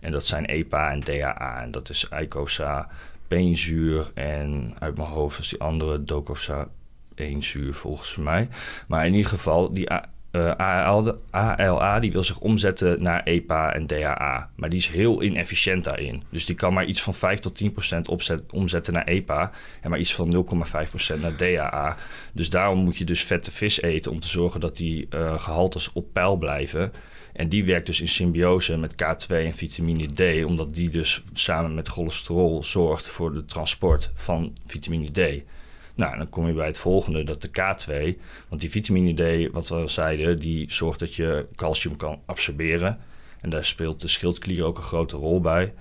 En 0.00 0.12
dat 0.12 0.26
zijn 0.26 0.46
EPA 0.46 0.90
en 0.90 1.00
DHA. 1.00 1.62
En 1.62 1.70
dat 1.70 1.88
is 1.88 2.08
eicosa, 2.08 2.88
beenzuur 3.28 4.10
en 4.14 4.74
uit 4.78 4.96
mijn 4.96 5.08
hoofd 5.08 5.38
is 5.38 5.48
die 5.48 5.60
andere 5.60 6.04
docosa 6.04 6.68
1 7.14 7.42
zuur 7.42 7.74
volgens 7.74 8.16
mij. 8.16 8.48
Maar 8.88 9.06
in 9.06 9.14
ieder 9.14 9.30
geval, 9.30 9.72
die 9.72 9.88
eh, 10.36 10.50
ALA, 10.56 11.14
ALA 11.30 12.00
die 12.00 12.12
wil 12.12 12.22
zich 12.22 12.38
omzetten 12.38 13.02
naar 13.02 13.22
EPA 13.22 13.72
en 13.72 13.86
DHA. 13.86 14.50
Maar 14.56 14.68
die 14.68 14.78
is 14.78 14.88
heel 14.88 15.22
inefficiënt 15.22 15.84
daarin. 15.84 16.22
Dus 16.30 16.46
die 16.46 16.54
kan 16.54 16.72
maar 16.72 16.84
iets 16.84 17.02
van 17.02 17.14
5 17.14 17.38
tot 17.38 17.56
10 17.56 17.72
procent 17.72 18.08
opzet, 18.08 18.42
omzetten 18.52 18.92
naar 18.92 19.04
EPA. 19.04 19.50
En 19.80 19.90
maar 19.90 19.98
iets 19.98 20.14
van 20.14 20.46
0,5 20.84 20.88
procent 20.88 21.20
naar 21.22 21.36
DHA. 21.36 21.96
Dus 22.32 22.50
daarom 22.50 22.78
moet 22.78 22.96
je 22.96 23.04
dus 23.04 23.24
vette 23.24 23.50
vis 23.50 23.80
eten 23.80 24.12
om 24.12 24.20
te 24.20 24.28
zorgen 24.28 24.60
dat 24.60 24.76
die 24.76 25.06
eh, 25.10 25.40
gehaltes 25.40 25.92
op 25.92 26.12
peil 26.12 26.36
blijven. 26.36 26.92
En 27.36 27.48
die 27.48 27.64
werkt 27.64 27.86
dus 27.86 28.00
in 28.00 28.08
symbiose 28.08 28.76
met 28.76 28.92
K2 28.92 29.28
en 29.28 29.54
vitamine 29.54 30.06
D, 30.06 30.44
omdat 30.44 30.74
die 30.74 30.90
dus 30.90 31.22
samen 31.32 31.74
met 31.74 31.88
cholesterol 31.88 32.64
zorgt 32.64 33.08
voor 33.08 33.32
de 33.32 33.44
transport 33.44 34.10
van 34.14 34.56
vitamine 34.66 35.10
D. 35.10 35.42
Nou, 35.94 36.16
dan 36.16 36.28
kom 36.28 36.46
je 36.46 36.52
bij 36.52 36.66
het 36.66 36.78
volgende, 36.78 37.24
dat 37.24 37.42
de 37.42 37.48
K2, 37.48 38.18
want 38.48 38.60
die 38.60 38.70
vitamine 38.70 39.14
D, 39.46 39.52
wat 39.52 39.68
we 39.68 39.74
al 39.74 39.88
zeiden, 39.88 40.38
die 40.38 40.72
zorgt 40.72 40.98
dat 40.98 41.14
je 41.14 41.46
calcium 41.54 41.96
kan 41.96 42.20
absorberen. 42.26 42.98
En 43.40 43.50
daar 43.50 43.64
speelt 43.64 44.00
de 44.00 44.08
schildklier 44.08 44.64
ook 44.64 44.76
een 44.76 44.82
grote 44.82 45.16
rol 45.16 45.40
bij. 45.40 45.72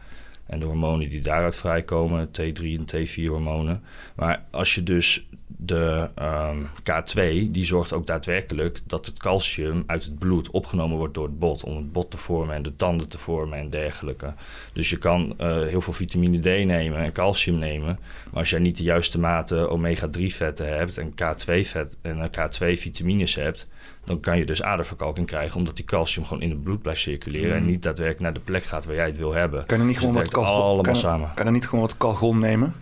En 0.46 0.60
de 0.60 0.66
hormonen 0.66 1.10
die 1.10 1.22
daaruit 1.22 1.56
vrijkomen, 1.56 2.28
T3 2.28 2.62
en 2.62 2.86
T4-hormonen. 2.96 3.84
Maar 4.16 4.46
als 4.52 4.76
je 4.76 4.84
dus 4.84 5.26
de 5.58 6.10
ehm, 6.16 6.58
K2, 6.80 7.52
die 7.52 7.66
zorgt 7.66 7.94
ook 7.94 8.08
daadwerkelijk 8.08 8.80
dat 8.84 9.06
het 9.06 9.18
calcium 9.18 9.84
uit 9.86 10.04
het 10.04 10.20
bloed 10.20 10.52
opgenomen 10.52 10.98
wordt 10.98 11.14
door 11.14 11.26
het 11.26 11.40
bot. 11.40 11.64
Om 11.64 11.76
het 11.76 11.92
bot 11.92 12.12
te 12.12 12.18
vormen 12.18 12.56
en 12.56 12.62
de 12.62 12.76
tanden 12.76 13.10
te 13.10 13.18
vormen 13.18 13.60
en 13.60 13.70
dergelijke. 13.70 14.34
Dus 14.74 14.90
je 14.90 14.98
kan 14.98 15.34
eh, 15.38 15.48
heel 15.48 15.82
veel 15.82 15.94
vitamine 15.94 16.40
D 16.40 16.66
nemen 16.66 16.98
en 16.98 17.12
calcium 17.12 17.58
nemen. 17.58 18.00
Maar 18.30 18.40
als 18.40 18.50
jij 18.50 18.60
niet 18.60 18.78
de 18.78 18.84
juiste 18.84 19.20
mate 19.20 19.70
omega-3 19.70 20.24
vetten 20.26 20.78
hebt 20.78 20.98
en 20.98 21.12
K2-vet 21.12 21.98
en 22.02 22.32
eh, 22.32 22.50
K2-vitamines 22.50 23.36
hebt, 23.36 23.68
dan 24.06 24.20
kan 24.20 24.38
je 24.38 24.46
dus 24.46 24.64
aderverkalking 24.64 25.28
krijgen, 25.28 25.58
omdat 25.58 25.76
die 25.76 25.86
calcium 25.86 26.26
gewoon 26.26 26.44
in 26.44 26.50
het 26.50 26.64
bloed 26.64 26.82
blijft 26.82 27.02
circuleren 27.02 27.56
en 27.56 27.66
niet 27.66 27.84
daadwerkelijk 27.84 28.22
naar 28.24 28.34
de 28.34 28.40
plek 28.40 28.64
gaat 28.64 28.86
waar 28.86 28.96
jij 28.96 29.06
het 29.06 29.18
wil 29.18 29.34
hebben. 29.34 29.66
kan 29.66 29.80
er 29.80 29.86
niet 29.86 29.96
Dus 29.96 30.04
gewoon 30.04 30.22
wat 30.22 30.32
kalgon, 30.32 30.64
allemaal 30.64 30.82
kan, 30.84 30.96
samen. 30.96 31.32
kan 31.34 31.52
niet 31.52 31.66
gewoon 31.68 31.86
wat 31.86 31.98
kalgon 31.98 32.40
nemen? 32.40 32.74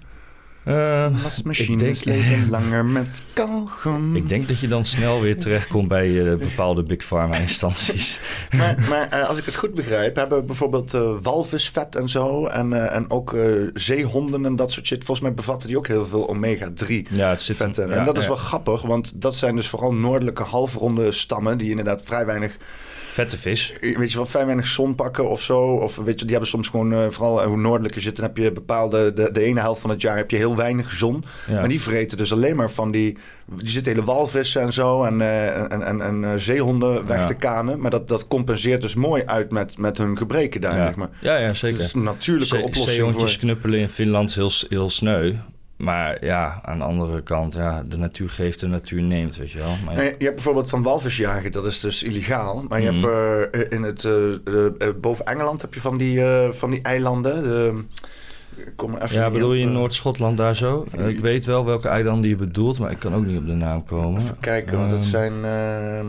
Ehm, 0.65 1.11
Wasmachines 1.23 1.99
ik 1.99 2.03
denk- 2.05 2.17
leven 2.17 2.49
langer 2.49 2.85
met 2.85 3.21
kalgon. 3.33 4.15
ik 4.15 4.29
denk 4.29 4.47
dat 4.47 4.59
je 4.59 4.67
dan 4.67 4.85
snel 4.85 5.21
weer 5.21 5.37
terechtkomt 5.37 5.87
bij 5.87 6.31
eh, 6.31 6.37
bepaalde 6.37 6.83
big 6.83 7.05
pharma 7.07 7.35
instanties. 7.37 8.19
Maar, 8.57 8.85
maar 8.89 9.09
eh, 9.09 9.27
als 9.29 9.37
ik 9.37 9.45
het 9.45 9.55
goed 9.55 9.73
begrijp, 9.73 10.15
hebben 10.15 10.37
we 10.37 10.43
bijvoorbeeld 10.43 10.93
eh, 10.93 11.11
walvisvet 11.21 11.95
en 11.95 12.09
zo. 12.09 12.45
En, 12.45 12.73
eh, 12.73 12.95
en 12.95 13.11
ook 13.11 13.33
eh, 13.33 13.41
zeehonden 13.73 14.45
en 14.45 14.55
dat 14.55 14.71
soort 14.71 14.85
shit. 14.85 14.97
Volgens 14.97 15.19
mij 15.27 15.33
bevatten 15.33 15.67
die 15.69 15.77
ook 15.77 15.87
heel 15.87 16.05
veel 16.05 16.27
omega-3 16.29 17.07
Ja, 17.09 17.37
vetten. 17.37 17.87
ja, 17.89 17.95
en 17.95 18.05
dat 18.05 18.17
is 18.17 18.27
wel 18.27 18.35
grappig, 18.35 18.81
want 18.81 19.21
dat 19.21 19.35
zijn 19.35 19.55
dus 19.55 19.67
vooral 19.67 19.93
noordelijke 19.93 20.43
halfronde 20.43 21.11
stammen. 21.11 21.57
die 21.57 21.69
inderdaad 21.69 22.03
vrij 22.03 22.25
weinig 22.25 22.57
vette 23.13 23.37
vis. 23.37 23.73
weet 23.97 24.09
je 24.11 24.17
wel, 24.17 24.25
vrij 24.25 24.45
weinig 24.45 24.67
zon 24.67 24.95
pakken 24.95 25.29
of 25.29 25.41
zo. 25.41 25.59
Of 25.61 25.95
weet 25.95 26.19
je, 26.19 26.21
die 26.25 26.31
hebben 26.31 26.49
soms 26.49 26.67
gewoon, 26.69 26.93
eh, 26.93 26.99
vooral 27.09 27.41
eh, 27.41 27.47
hoe 27.47 27.57
noordelijker 27.57 27.99
je 27.99 28.05
zit, 28.05 28.15
dan 28.15 28.25
heb 28.25 28.37
je 28.37 28.51
bepaalde, 28.51 29.13
de, 29.13 29.31
de 29.31 29.41
ene 29.41 29.59
helft 29.59 29.81
van 29.81 29.89
het 29.89 30.01
jaar 30.01 30.17
heb 30.17 30.31
je 30.31 30.37
heel 30.37 30.55
weinig 30.55 30.91
zon. 30.91 31.23
Ja. 31.47 31.59
Maar 31.59 31.67
die 31.67 31.81
vreten 31.81 32.17
dus 32.17 32.33
alleen 32.33 32.55
maar 32.55 32.71
van 32.71 32.91
die, 32.91 33.17
die 33.45 33.69
zitten 33.69 33.91
hele 33.91 34.05
walvissen 34.05 34.61
en 34.61 34.73
zo 34.73 35.03
en, 35.03 35.21
eh, 35.21 35.55
en, 35.71 35.81
en, 35.83 36.01
en 36.01 36.23
eh, 36.23 36.29
zeehonden 36.35 37.07
weg 37.07 37.17
Ja. 37.17 37.25
te 37.25 37.33
kanen. 37.33 37.79
Maar 37.79 37.91
dat, 37.91 38.07
dat 38.07 38.27
compenseert 38.27 38.81
dus 38.81 38.95
mooi 38.95 39.23
uit 39.25 39.51
met, 39.51 39.77
met 39.77 39.97
hun 39.97 40.17
gebreken 40.17 40.61
daar, 40.61 40.77
ja. 40.77 40.85
zeg 40.85 40.95
maar. 40.95 41.09
ja, 41.21 41.37
ja, 41.37 41.47
Dat 41.47 41.55
zeker. 41.55 41.79
is 41.79 41.93
een 41.93 42.03
natuurlijke 42.03 42.55
Zee- 42.55 42.63
oplossing 42.63 42.89
Zeehondjes 42.95 43.31
voor... 43.31 43.39
knuppelen 43.39 43.79
in 43.79 43.89
Finland 43.89 44.29
is 44.29 44.35
heel, 44.35 44.51
heel 44.69 44.89
sneu. 44.89 45.33
Maar 45.83 46.25
ja, 46.25 46.59
aan 46.63 46.77
de 46.77 46.83
andere 46.83 47.21
kant, 47.21 47.53
ja, 47.53 47.83
de 47.85 47.97
natuur 47.97 48.29
geeft, 48.29 48.59
de 48.59 48.67
natuur 48.67 49.01
neemt, 49.01 49.37
weet 49.37 49.51
je 49.51 49.57
wel. 49.57 49.75
Maar 49.85 49.93
ja, 49.95 49.99
Nee, 50.01 50.15
je 50.17 50.23
hebt 50.23 50.35
bijvoorbeeld 50.35 50.69
van 50.69 50.83
walvisjagen, 50.83 51.51
dat 51.51 51.65
is 51.65 51.79
dus 51.79 52.03
illegaal. 52.03 52.65
Maar 52.69 52.81
je 52.81 52.91
Mhm. 52.91 53.05
hebt 53.07 53.55
eh, 53.55 53.61
in 53.77 53.83
het, 53.83 54.03
eh, 54.05 54.33
eh, 54.87 54.93
boven 55.01 55.25
Engeland 55.25 55.61
heb 55.61 55.73
je 55.73 55.81
van 55.81 55.97
die, 55.97 56.21
van 56.49 56.69
die 56.69 56.81
eilanden. 56.81 57.43
De, 57.43 57.83
kom 58.75 58.95
even 58.97 59.15
ja 59.17 59.29
bedoel 59.29 59.49
op, 59.49 59.55
je 59.55 59.61
in 59.61 59.67
eh, 59.67 59.73
Noord-Schotland 59.73 60.37
daar 60.37 60.55
zo? 60.55 60.85
Ik 61.07 61.19
weet 61.19 61.45
wel 61.45 61.65
welke 61.65 61.87
eilanden 61.87 62.29
je 62.29 62.35
bedoelt, 62.35 62.79
maar 62.79 62.91
ik 62.91 62.99
kan 62.99 63.15
ook 63.15 63.25
niet 63.25 63.37
op 63.37 63.45
de 63.47 63.53
naam 63.53 63.85
komen. 63.85 64.21
Even 64.21 64.37
kijken, 64.39 64.77
want 64.77 64.91
het 64.91 64.99
Ehm, 65.01 65.09
zijn... 65.09 65.33
eh, 65.45 66.05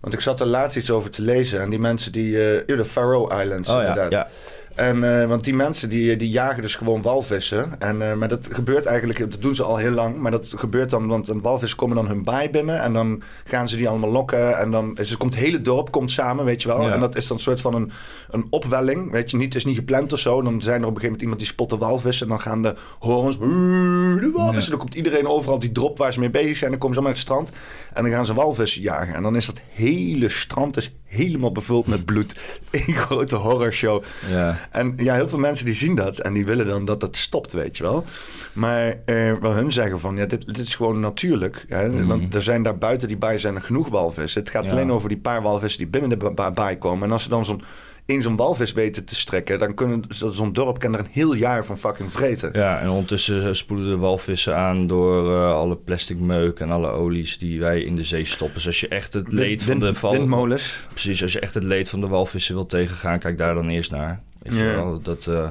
want 0.00 0.14
ik 0.14 0.20
zat 0.20 0.40
er 0.40 0.46
laatst 0.46 0.76
iets 0.76 0.90
over 0.90 1.10
te 1.10 1.22
lezen. 1.22 1.60
En 1.60 1.70
die 1.70 1.78
mensen 1.78 2.12
die... 2.12 2.54
eh, 2.64 2.76
de 2.76 2.84
Faroe 2.84 3.42
Islands, 3.42 3.68
Oh 3.68 3.74
ja, 3.74 3.80
inderdaad. 3.88 4.12
ja. 4.12 4.28
En, 4.76 5.20
eh, 5.20 5.28
want 5.28 5.44
die 5.44 5.54
mensen 5.54 5.88
die, 5.88 6.16
die 6.16 6.30
jagen 6.30 6.62
dus 6.62 6.74
gewoon 6.74 7.02
walvissen. 7.02 7.80
En, 7.80 8.02
eh, 8.02 8.14
maar 8.14 8.28
dat 8.28 8.48
gebeurt 8.52 8.86
eigenlijk, 8.86 9.18
dat 9.18 9.42
doen 9.42 9.54
ze 9.54 9.62
al 9.62 9.76
heel 9.76 9.90
lang. 9.90 10.16
Maar 10.16 10.30
dat 10.30 10.54
gebeurt 10.56 10.90
dan, 10.90 11.06
want 11.06 11.28
een 11.28 11.40
walvis 11.40 11.74
komen 11.74 11.96
dan 11.96 12.06
hun 12.06 12.24
baai 12.24 12.50
binnen. 12.50 12.82
En 12.82 12.92
dan 12.92 13.22
gaan 13.44 13.68
ze 13.68 13.76
die 13.76 13.88
allemaal 13.88 14.10
lokken. 14.10 14.58
En 14.58 14.70
dan 14.70 14.96
is, 14.96 15.16
komt 15.16 15.34
het 15.34 15.42
hele 15.42 15.60
dorp 15.60 15.90
komt 15.90 16.10
samen, 16.10 16.44
weet 16.44 16.62
je 16.62 16.68
wel. 16.68 16.82
Ja. 16.82 16.92
En 16.92 17.00
dat 17.00 17.16
is 17.16 17.26
dan 17.26 17.36
een 17.36 17.42
soort 17.42 17.60
van 17.60 17.74
een, 17.74 17.90
een 18.30 18.46
opwelling. 18.50 19.10
Weet 19.10 19.30
je 19.30 19.36
niet, 19.36 19.46
het 19.46 19.54
is 19.54 19.64
niet 19.64 19.76
gepland 19.76 20.12
of 20.12 20.18
zo. 20.18 20.42
Dan 20.42 20.62
zijn 20.62 20.82
er 20.82 20.88
op 20.88 20.94
een 20.94 21.00
gegeven 21.00 21.04
moment 21.04 21.22
iemand 21.22 21.38
die 21.38 21.48
spot 21.48 21.70
de 21.70 21.76
walvis. 21.76 22.22
En 22.22 22.28
dan 22.28 22.40
gaan 22.40 22.62
de 22.62 22.74
horens, 22.98 23.36
"Oeh, 23.40 24.20
de 24.20 24.30
walvis. 24.34 24.58
Ja. 24.58 24.64
En 24.64 24.70
dan 24.70 24.78
komt 24.78 24.94
iedereen 24.94 25.26
overal 25.26 25.58
die 25.58 25.72
drop 25.72 25.98
waar 25.98 26.12
ze 26.12 26.20
mee 26.20 26.30
bezig 26.30 26.56
zijn. 26.56 26.70
Dan 26.70 26.80
komen 26.80 26.96
ze 26.96 27.02
allemaal 27.02 27.22
naar 27.24 27.38
het 27.38 27.50
strand. 27.50 27.52
En 27.92 28.02
dan 28.02 28.12
gaan 28.12 28.26
ze 28.26 28.34
walvissen 28.34 28.82
jagen. 28.82 29.14
En 29.14 29.22
dan 29.22 29.36
is 29.36 29.46
dat 29.46 29.60
hele 29.72 30.28
strand 30.28 30.76
is 30.76 30.94
helemaal 31.16 31.52
bevuld 31.52 31.86
met 31.86 32.04
bloed. 32.04 32.36
Eén 32.70 32.94
grote 32.96 33.36
horrorshow. 33.36 34.02
Ja. 34.30 34.54
En 34.70 34.92
ja, 34.96 35.14
heel 35.14 35.28
veel 35.28 35.38
mensen 35.38 35.64
die 35.66 35.74
zien 35.74 35.94
dat 35.94 36.18
en 36.18 36.32
die 36.32 36.44
willen 36.44 36.66
dan 36.66 36.84
dat 36.84 37.02
het 37.02 37.16
stopt, 37.16 37.52
weet 37.52 37.76
je 37.76 37.82
wel. 37.82 38.04
Maar 38.52 38.94
eh, 39.04 39.32
wel 39.40 39.52
hun 39.52 39.72
zeggen 39.72 40.00
van, 40.00 40.16
ja, 40.16 40.26
dit, 40.26 40.46
dit 40.46 40.58
is 40.58 40.74
gewoon 40.74 41.00
natuurlijk. 41.00 41.64
Hè? 41.68 41.88
Mhm. 41.88 42.06
Want 42.06 42.34
er 42.34 42.42
zijn 42.42 42.62
daar 42.62 42.78
buiten 42.78 43.08
die 43.08 43.16
baai 43.16 43.38
zijn 43.38 43.54
er 43.54 43.62
genoeg 43.62 43.88
walvissen. 43.88 44.40
Het 44.40 44.50
gaat 44.50 44.64
Ja. 44.64 44.70
alleen 44.70 44.92
over 44.92 45.08
die 45.08 45.18
paar 45.18 45.42
walvissen 45.42 45.78
die 45.80 45.88
binnen 45.90 46.10
de 46.10 46.16
ba- 46.16 46.30
ba- 46.30 46.50
baai 46.52 46.78
komen. 46.78 47.04
En 47.06 47.12
als 47.12 47.22
ze 47.22 47.28
dan 47.28 47.44
zo'n 47.44 47.62
in 48.06 48.22
zo'n 48.22 48.36
walvis 48.36 48.72
weten 48.72 49.04
te 49.04 49.14
strekken, 49.14 49.58
dan 49.58 49.74
kunnen 49.74 50.04
zo- 50.08 50.30
zo'n 50.30 50.52
dorp 50.52 50.78
kan 50.78 50.92
er 50.94 50.98
een 51.00 51.08
heel 51.10 51.34
jaar 51.34 51.64
van 51.64 51.78
fucking 51.78 52.12
vreten. 52.12 52.50
Ja, 52.52 52.80
en 52.80 52.88
ondertussen 52.88 53.56
spoelen 53.56 53.88
de 53.90 53.96
walvissen 53.96 54.56
aan 54.56 54.86
door 54.86 55.36
eh, 55.42 55.52
alle 55.52 55.76
plastic 55.76 56.18
meuk 56.18 56.60
en 56.60 56.70
alle 56.70 56.88
olies 56.88 57.38
die 57.38 57.60
wij 57.60 57.80
in 57.80 57.96
de 57.96 58.04
zee 58.04 58.24
stoppen. 58.24 58.56
Dus 58.56 58.66
als 58.66 58.80
je 58.80 58.88
echt 58.88 59.12
het 59.12 59.32
leed 59.32 59.64
Wind- 59.64 59.80
van 59.80 59.88
de 59.88 59.94
val... 59.94 60.10
Windmolens. 60.12 60.78
Precies, 60.88 61.22
als 61.22 61.32
je 61.32 61.40
echt 61.40 61.54
het 61.54 61.64
leed 61.64 61.88
van 61.90 62.00
de 62.00 62.06
walvissen 62.06 62.54
wil 62.54 62.66
tegengaan, 62.66 63.18
kijk 63.18 63.38
daar 63.38 63.54
dan 63.54 63.68
eerst 63.68 63.90
naar. 63.90 64.22
Weet 64.42 64.58
Ja. 64.58 64.74
wel, 64.74 65.00
dat... 65.02 65.26
eh, 65.26 65.48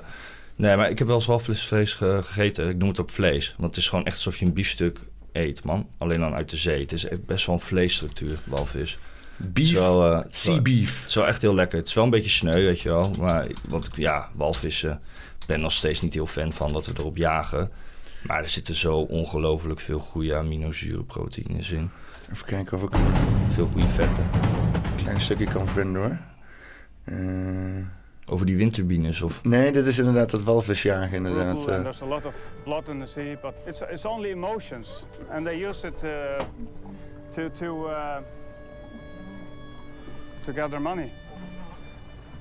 Nee, 0.58 0.76
maar 0.76 0.90
ik 0.90 0.98
heb 0.98 1.08
wel 1.08 1.16
eens 1.16 1.26
walvisvlees 1.26 1.94
ge- 1.94 2.20
gegeten. 2.24 2.70
Ik 2.70 2.78
noem 2.78 2.88
het 2.90 3.00
ook 3.02 3.10
vlees. 3.10 3.56
Want 3.58 3.76
het 3.76 3.84
is 3.84 3.90
gewoon 3.90 4.06
echt 4.06 4.16
alsof 4.16 4.38
je 4.38 4.46
een 4.46 4.54
biefstuk 4.54 5.00
eet, 5.32 5.64
man. 5.64 5.88
Alleen 5.98 6.20
dan 6.20 6.34
uit 6.34 6.50
de 6.50 6.58
zee. 6.58 6.82
Het 6.82 6.92
is 6.92 7.06
best 7.26 7.46
wel 7.46 7.56
een 7.56 7.62
vleesstructuur, 7.62 8.38
walvis. 8.44 8.98
Beef. 9.38 9.72
wel, 9.74 10.12
eh, 10.12 10.18
het 10.24 10.32
is 10.34 10.42
sea 10.42 10.54
wel- 10.54 10.62
beef. 10.62 11.00
het 11.00 11.10
is 11.10 11.16
wel 11.16 11.28
echt 11.28 11.42
heel 11.42 11.56
lekker. 11.56 11.78
Het 11.80 11.88
is 11.88 11.94
wel 11.94 12.04
een 12.04 12.10
beetje 12.10 12.30
sneu, 12.30 12.64
weet 12.64 12.82
je 12.82 12.90
wel. 12.90 13.12
Maar, 13.20 13.48
want 13.70 13.86
ik- 13.88 13.96
ja, 13.98 14.30
walvissen... 14.34 15.00
Ik 15.40 15.46
ben 15.52 15.62
nog 15.62 15.72
steeds 15.72 16.02
niet 16.02 16.14
heel 16.14 16.26
fan 16.28 16.54
van 16.54 16.74
dat 16.74 16.86
we 16.86 16.94
erop 16.98 17.18
jagen. 17.18 17.72
Maar 18.24 18.38
er 18.44 18.50
zitten 18.50 18.76
zo 18.76 18.98
ongelooflijk 18.98 19.80
veel 19.80 20.00
goede 20.00 20.36
aminozuren 20.36 21.06
proteïnes 21.06 21.72
in. 21.72 21.90
Even 22.32 22.46
kijken 22.46 22.78
of 22.78 22.84
ik 22.84 22.96
Veel 23.54 23.66
goede 23.66 23.88
vetten. 23.88 24.24
een 24.34 25.04
klein 25.04 25.22
stukje 25.22 25.46
kan 25.46 25.68
vinden 25.68 26.02
hoor. 26.02 26.18
Eh, 27.04 27.86
Over 28.30 28.46
die 28.46 28.58
windturbines 28.58 29.22
of... 29.22 29.44
nee, 29.44 29.72
dit 29.72 29.86
is 29.88 29.98
inderdaad 29.98 30.32
het 30.32 30.44
walvisjagen 30.44 31.14
inderdaad. 31.18 31.54
brutal 31.56 31.76
eh. 31.76 31.82
there's 31.82 32.02
a 32.02 32.06
lot 32.06 32.26
of 32.26 32.36
blood 32.64 32.88
in 32.90 33.00
the 33.00 33.06
sea, 33.06 33.38
but 33.42 33.54
it's, 33.66 33.82
it's 33.92 34.06
only 34.06 34.30
emotions. 34.32 35.06
And 35.32 35.46
they 35.46 35.66
use 35.68 35.88
it 35.88 36.04
uh, 36.04 36.10
to, 37.36 37.52
to, 37.52 37.88
uh, 37.90 38.18
to 40.46 40.54
gather 40.54 40.82
money. 40.82 41.12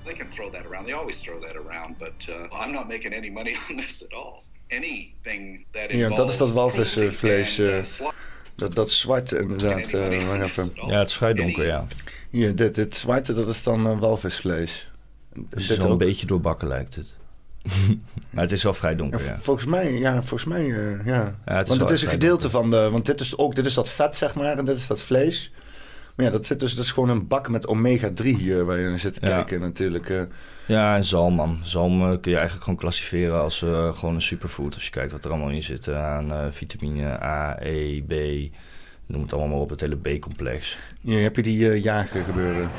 They 0.03 0.13
can 0.13 0.31
throw 0.31 0.51
that 0.51 0.65
around. 0.65 0.85
They 0.85 0.93
always 0.93 1.21
throw 1.21 1.39
that 1.41 1.55
around, 1.55 1.97
but 1.97 2.27
uh, 2.29 2.63
I'm 2.63 2.71
not 2.71 2.87
making 2.87 3.13
any 3.13 3.29
money 3.29 3.55
on 3.69 3.75
this 3.75 4.03
at 4.03 4.13
all. 4.13 4.43
Anything 4.67 5.65
that 5.71 5.91
Ja, 5.91 6.09
dat 6.09 6.29
is 6.29 6.37
dat 6.37 6.51
walvisvlees, 6.51 7.59
eh, 7.59 7.77
uh, 7.77 8.09
Dat, 8.55 8.75
dat 8.75 8.91
zwarte 8.91 9.39
inderdaad. 9.39 9.93
any 9.93 10.15
eh, 10.15 10.27
wacht 10.27 10.41
even. 10.41 10.71
Ja, 10.87 10.99
het 10.99 11.09
is 11.09 11.15
vrij 11.15 11.33
donker, 11.33 11.65
ja. 11.65 11.87
Hier, 12.29 12.55
dit, 12.55 12.75
dit 12.75 12.95
zwarte, 12.95 13.33
dat 13.33 13.47
is 13.47 13.63
dan 13.63 13.87
eh, 13.87 13.99
walvisvlees. 13.99 14.89
Het 15.49 15.59
is 15.59 15.77
wel 15.77 15.91
een 15.91 15.97
beetje 15.97 16.25
doorbakken 16.25 16.67
lijkt 16.67 16.95
het. 16.95 17.13
maar 18.29 18.43
het 18.43 18.51
is 18.51 18.63
wel 18.63 18.73
vrij 18.73 18.91
Ja, 18.91 18.97
donker, 18.97 19.25
ja. 19.25 19.39
Volgens 19.39 19.65
mij, 19.65 19.93
ja, 19.93 20.23
volgens 20.23 20.45
mij, 20.45 20.61
eh, 20.61 21.05
ja. 21.05 21.35
Ja, 21.45 21.57
het 21.57 21.67
want 21.67 21.81
het 21.81 21.89
is 21.89 22.01
een 22.01 22.09
gedeelte 22.09 22.49
van 22.49 22.69
de, 22.69 22.89
want 22.89 23.05
dit 23.05 23.19
is 23.19 23.37
ook, 23.37 23.55
dit 23.55 23.65
is 23.65 23.73
dat 23.73 23.89
vet 23.89 24.15
zeg 24.15 24.35
maar, 24.35 24.57
en 24.57 24.65
dit 24.65 24.75
is 24.75 24.87
dat 24.87 25.01
vlees. 25.01 25.51
Maar 26.15 26.25
ja, 26.25 26.31
dat 26.31 26.45
zit 26.45 26.59
dus, 26.59 26.75
dat 26.75 26.83
is 26.85 26.91
gewoon 26.91 27.09
een 27.09 27.27
bak 27.27 27.49
met 27.49 27.67
omega-3 27.67 28.23
hier 28.23 28.65
waar 28.65 28.79
je 28.79 28.89
naar 28.89 28.99
zit 28.99 29.13
te 29.13 29.25
Ja. 29.27 29.35
kijken 29.35 29.59
natuurlijk. 29.59 30.09
eh. 30.09 30.21
Ja, 30.65 30.95
en 30.95 31.03
zalm, 31.03 31.33
man. 31.35 31.59
Zalm 31.63 32.01
eh, 32.01 32.07
kun 32.21 32.31
je 32.31 32.37
eigenlijk 32.37 32.63
gewoon 32.63 32.79
klassificeren 32.79 33.41
als 33.41 33.61
eh, 33.61 33.93
gewoon 33.95 34.15
een 34.15 34.21
superfood. 34.21 34.73
Als 34.73 34.83
je 34.85 34.91
kijkt 34.91 35.11
wat 35.11 35.23
er 35.25 35.29
allemaal 35.31 35.49
in 35.49 35.63
zit 35.63 35.87
aan 35.89 36.53
vitamine 36.53 37.23
A, 37.23 37.57
E, 37.61 38.01
B. 38.01 38.13
Noem 39.05 39.21
het 39.21 39.33
allemaal 39.33 39.49
maar 39.51 39.59
op, 39.59 39.69
het 39.69 39.81
hele 39.81 39.95
B-complex. 39.97 40.77
Hier 41.01 41.21
heb 41.21 41.35
je 41.35 41.41
die 41.43 41.81
jagen 41.81 42.23
gebeuren. 42.23 42.69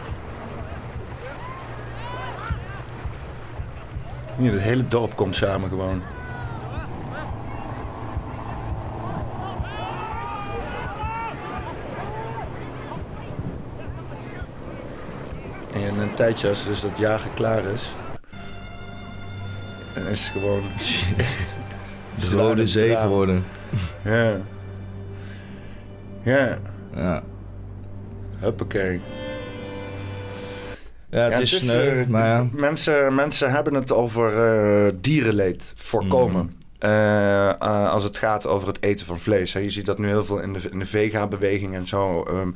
Hier, 4.38 4.52
het 4.52 4.60
hele 4.60 4.88
dorp 4.88 5.16
komt 5.16 5.36
samen 5.36 5.68
gewoon. 5.68 6.02
En 15.84 15.98
een 15.98 16.14
tijdje 16.14 16.48
als 16.48 16.64
dus 16.64 16.80
dat 16.80 16.98
jagen 16.98 17.34
klaar 17.34 17.64
is... 17.64 17.94
Dan 19.94 20.06
is 20.06 20.20
het 20.20 20.32
gewoon... 20.32 20.62
De 22.30 22.36
Rode 22.36 22.66
Zee 22.66 22.96
geworden. 22.96 23.44
Ja. 24.04 24.36
Ja, 26.22 26.58
Ja, 26.94 27.22
huppakee. 28.38 29.00
ja 31.10 31.22
het 31.22 31.32
Ja, 31.32 31.38
is 31.38 31.50
het 31.50 31.62
sneu, 31.62 32.00
eh, 32.00 32.06
maar 32.06 32.26
ja. 32.26 32.46
mensen, 32.52 33.14
mensen 33.14 33.50
hebben 33.50 33.74
het 33.74 33.92
over 33.92 34.46
eh, 34.86 34.92
dierenleed 35.00 35.72
voorkomen. 35.76 36.56
Eh, 36.78 37.48
eh, 37.48 37.92
als 37.92 38.04
het 38.04 38.16
gaat 38.16 38.46
over 38.46 38.68
het 38.68 38.82
eten 38.82 39.06
van 39.06 39.20
vlees. 39.20 39.52
Hè. 39.52 39.60
Je 39.60 39.70
ziet 39.70 39.86
dat 39.86 39.98
nu 39.98 40.06
heel 40.06 40.24
veel 40.24 40.38
in 40.38 40.52
de, 40.52 40.60
in 40.70 40.78
de 40.78 40.86
vega-beweging 40.86 41.74
en 41.74 41.86
zo. 41.86 42.22
Ehm, 42.22 42.50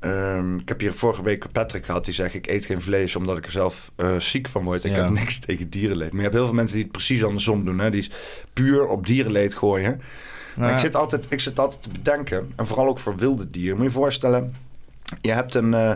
ehm, 0.00 0.58
ik 0.58 0.68
heb 0.68 0.80
hier 0.80 0.92
vorige 0.94 1.22
week 1.22 1.52
Patrick 1.52 1.84
gehad 1.84 2.04
die 2.04 2.14
zegt... 2.14 2.34
ik 2.34 2.46
eet 2.46 2.66
geen 2.66 2.80
vlees 2.82 3.16
omdat 3.16 3.36
ik 3.38 3.44
er 3.44 3.50
zelf 3.50 3.90
eh, 3.96 4.16
ziek 4.18 4.48
van 4.48 4.64
word. 4.64 4.84
Ik 4.84 4.94
Ja. 4.96 5.02
heb 5.02 5.10
niks 5.20 5.38
tegen 5.38 5.70
dierenleed. 5.70 6.08
Maar 6.08 6.16
je 6.16 6.22
hebt 6.22 6.34
heel 6.34 6.44
veel 6.46 6.54
mensen 6.54 6.74
die 6.74 6.82
het 6.82 6.92
precies 6.92 7.24
andersom 7.24 7.64
doen. 7.64 7.78
Hè. 7.78 7.90
Die 7.90 8.00
is 8.00 8.10
puur 8.52 8.86
op 8.86 9.06
dierenleed 9.06 9.54
gooien. 9.54 10.00
Maar 10.56 10.72
ik 10.72 10.78
zit, 10.78 10.94
altijd, 10.96 11.26
ik 11.28 11.40
zit 11.40 11.58
altijd 11.58 11.82
te 11.82 11.88
bedenken, 11.90 12.52
en 12.56 12.66
vooral 12.66 12.86
ook 12.88 12.98
voor 12.98 13.16
wilde 13.16 13.46
dieren. 13.46 13.76
Moet 13.76 13.86
je 13.86 13.92
je 13.92 13.98
voorstellen, 13.98 14.54
je 15.20 15.32
hebt 15.32 15.54
een. 15.54 15.74
eh, 15.74 15.90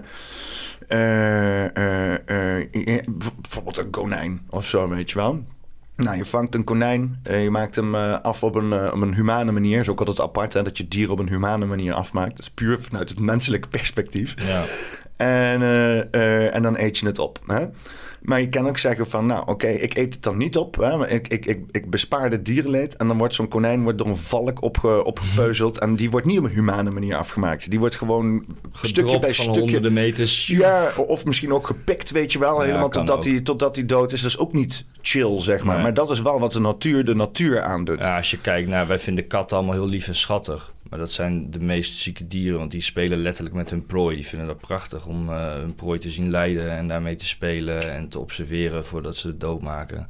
eh, 1.65 3.05
bijvoorbeeld 3.41 3.79
een 3.79 3.91
konijn 3.91 4.41
of 4.51 4.67
zo, 4.67 4.89
weet 4.89 5.11
je 5.11 5.17
wel. 5.19 5.45
Nou, 6.03 6.17
je 6.17 6.25
vangt 6.25 6.55
een 6.55 6.65
konijn, 6.65 7.23
je 7.31 7.51
maakt 7.51 7.77
hem 7.77 7.95
eh, 7.95 8.21
af 8.23 8.43
op 8.43 8.55
een, 8.55 8.73
eh, 8.73 8.93
op 8.93 9.01
een 9.01 9.15
humane 9.15 9.53
manier. 9.53 9.79
is 9.79 9.89
ook 9.89 9.99
altijd 9.99 10.21
apart 10.21 10.53
hè, 10.53 10.63
dat 10.63 10.77
je 10.77 10.89
dieren 10.89 11.13
op 11.13 11.19
een 11.19 11.29
humane 11.29 11.67
manier 11.67 11.93
afmaakt. 11.93 12.31
Dat 12.31 12.39
is 12.39 12.51
puur 12.51 12.81
vanuit 12.81 13.09
het 13.09 13.21
menselijke 13.21 13.69
perspectief. 13.69 14.35
Ja. 14.47 14.65
En, 15.17 15.63
eh, 15.63 16.55
en 16.55 16.63
dan 16.63 16.79
eet 16.79 16.99
je 16.99 17.07
het 17.07 17.19
op. 17.19 17.39
Hè? 17.47 17.67
Maar 18.23 18.41
je 18.41 18.49
kan 18.49 18.69
ook 18.69 18.79
zeggen 18.79 19.07
van, 19.07 19.27
nou 19.27 19.43
oké, 19.47 19.67
ik 19.67 19.97
eet 19.97 20.15
het 20.15 20.23
dan 20.23 20.37
niet 20.37 20.57
op. 20.57 20.77
Hè? 20.77 20.97
Maar 20.97 21.11
ik, 21.11 21.29
ik, 21.29 21.47
ik, 21.47 21.61
ik 21.71 21.91
bespaar 21.91 22.31
de 22.31 22.43
dierenleed. 22.43 22.97
En 22.97 23.09
dan 23.09 23.19
wordt 23.19 23.35
zo'n 23.35 23.49
konijn 23.49 23.83
wordt 23.83 23.99
door 23.99 24.07
een 24.07 24.17
valk 24.17 24.63
opge, 24.63 25.05
opgepeuzeld. 25.05 25.79
en 25.79 25.97
die 25.97 26.11
wordt 26.11 26.27
niet 26.27 26.39
op 26.39 26.45
een 26.45 26.51
humane 26.51 26.91
manier 26.91 27.17
afgemaakt. 27.17 27.71
Die 27.71 27.79
wordt 27.79 27.95
gewoon 27.95 28.45
stukje 28.73 29.03
Gedropt 29.03 29.21
bij 29.21 29.35
van 29.35 29.45
stukje... 29.45 29.61
honderden 29.61 29.93
meters. 29.93 30.47
Ja, 30.47 30.93
of 31.07 31.25
misschien 31.25 31.53
ook 31.53 31.67
gepikt, 31.67 32.11
weet 32.11 32.33
je 32.33 32.39
wel. 32.39 32.61
Ja, 32.61 32.67
helemaal 32.67 32.89
totdat 32.89 33.25
hij, 33.25 33.41
totdat 33.41 33.77
hij 33.77 33.87
dood 33.87 34.13
is. 34.13 34.21
Dat 34.21 34.31
is 34.31 34.39
ook 34.39 34.53
niet 34.53 34.85
chill, 35.01 35.39
zeg 35.39 35.65
maar. 35.65 35.75
Nee. 35.75 35.83
Maar 35.83 35.95
dat 35.95 36.11
is 36.11 36.23
wel 36.23 36.41
wat 36.41 36.53
de 36.53 36.61
natuur 36.61 37.05
de 37.05 37.15
natuur 37.15 37.63
aandoet. 37.63 38.05
Ja, 38.05 38.17
als 38.17 38.31
je 38.31 38.39
kijkt 38.39 38.69
naar, 38.69 38.87
wij 38.87 38.99
vinden 38.99 39.27
katten 39.27 39.57
allemaal 39.57 39.75
heel 39.75 39.89
lief 39.89 40.09
en 40.09 40.15
schattig. 40.15 40.73
Maar 40.93 41.01
dat 41.01 41.13
zijn 41.13 41.51
de 41.51 41.61
meest 41.61 41.99
zieke 41.99 42.27
dieren, 42.27 42.59
want 42.59 42.71
die 42.71 42.81
spelen 42.81 43.19
letterlijk 43.19 43.55
met 43.55 43.71
hun 43.71 43.87
prooi. 43.87 44.17
Die 44.17 44.27
vinden 44.27 44.47
dat 44.47 44.61
prachtig 44.61 45.07
om 45.07 45.29
eh, 45.29 45.53
hun 45.53 45.75
prooi 45.75 45.99
te 45.99 46.11
zien 46.11 46.31
lijden 46.31 46.71
en 46.71 46.89
daarmee 46.89 47.15
te 47.15 47.27
spelen 47.27 47.93
en 47.93 48.09
te 48.09 48.19
observeren 48.19 48.85
voordat 48.85 49.17
ze 49.17 49.27
het 49.27 49.41
doodmaken. 49.41 50.09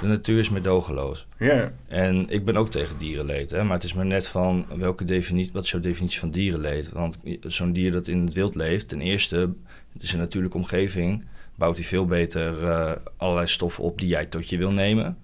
De 0.00 0.06
natuur 0.06 0.38
is 0.38 0.50
meedogenloos. 0.50 1.26
Ja. 1.38 1.72
En 1.88 2.28
ik 2.28 2.44
ben 2.44 2.56
ook 2.56 2.70
tegen 2.70 2.98
dierenleed, 2.98 3.50
hè? 3.50 3.64
maar 3.64 3.74
het 3.74 3.84
is 3.84 3.92
maar 3.92 4.06
net 4.06 4.28
van 4.28 4.66
welke 4.76 5.04
definitie, 5.04 5.52
wat 5.52 5.64
is 5.64 5.70
jouw 5.70 5.80
definitie 5.80 6.20
van 6.20 6.30
dierenleed? 6.30 6.90
Want 6.90 7.20
zo'n 7.40 7.72
dier 7.72 7.92
dat 7.92 8.08
in 8.08 8.24
het 8.24 8.34
wild 8.34 8.54
leeft, 8.54 8.88
ten 8.88 9.00
eerste, 9.00 9.54
is 9.98 10.12
een 10.12 10.18
natuurlijke 10.18 10.56
omgeving, 10.56 11.24
bouwt 11.54 11.76
hij 11.76 11.86
veel 11.86 12.06
beter 12.06 12.68
eh, 12.68 12.92
allerlei 13.16 13.46
stoffen 13.46 13.84
op 13.84 13.98
die 13.98 14.08
jij 14.08 14.26
tot 14.26 14.48
je 14.48 14.58
wil 14.58 14.72
nemen. 14.72 15.18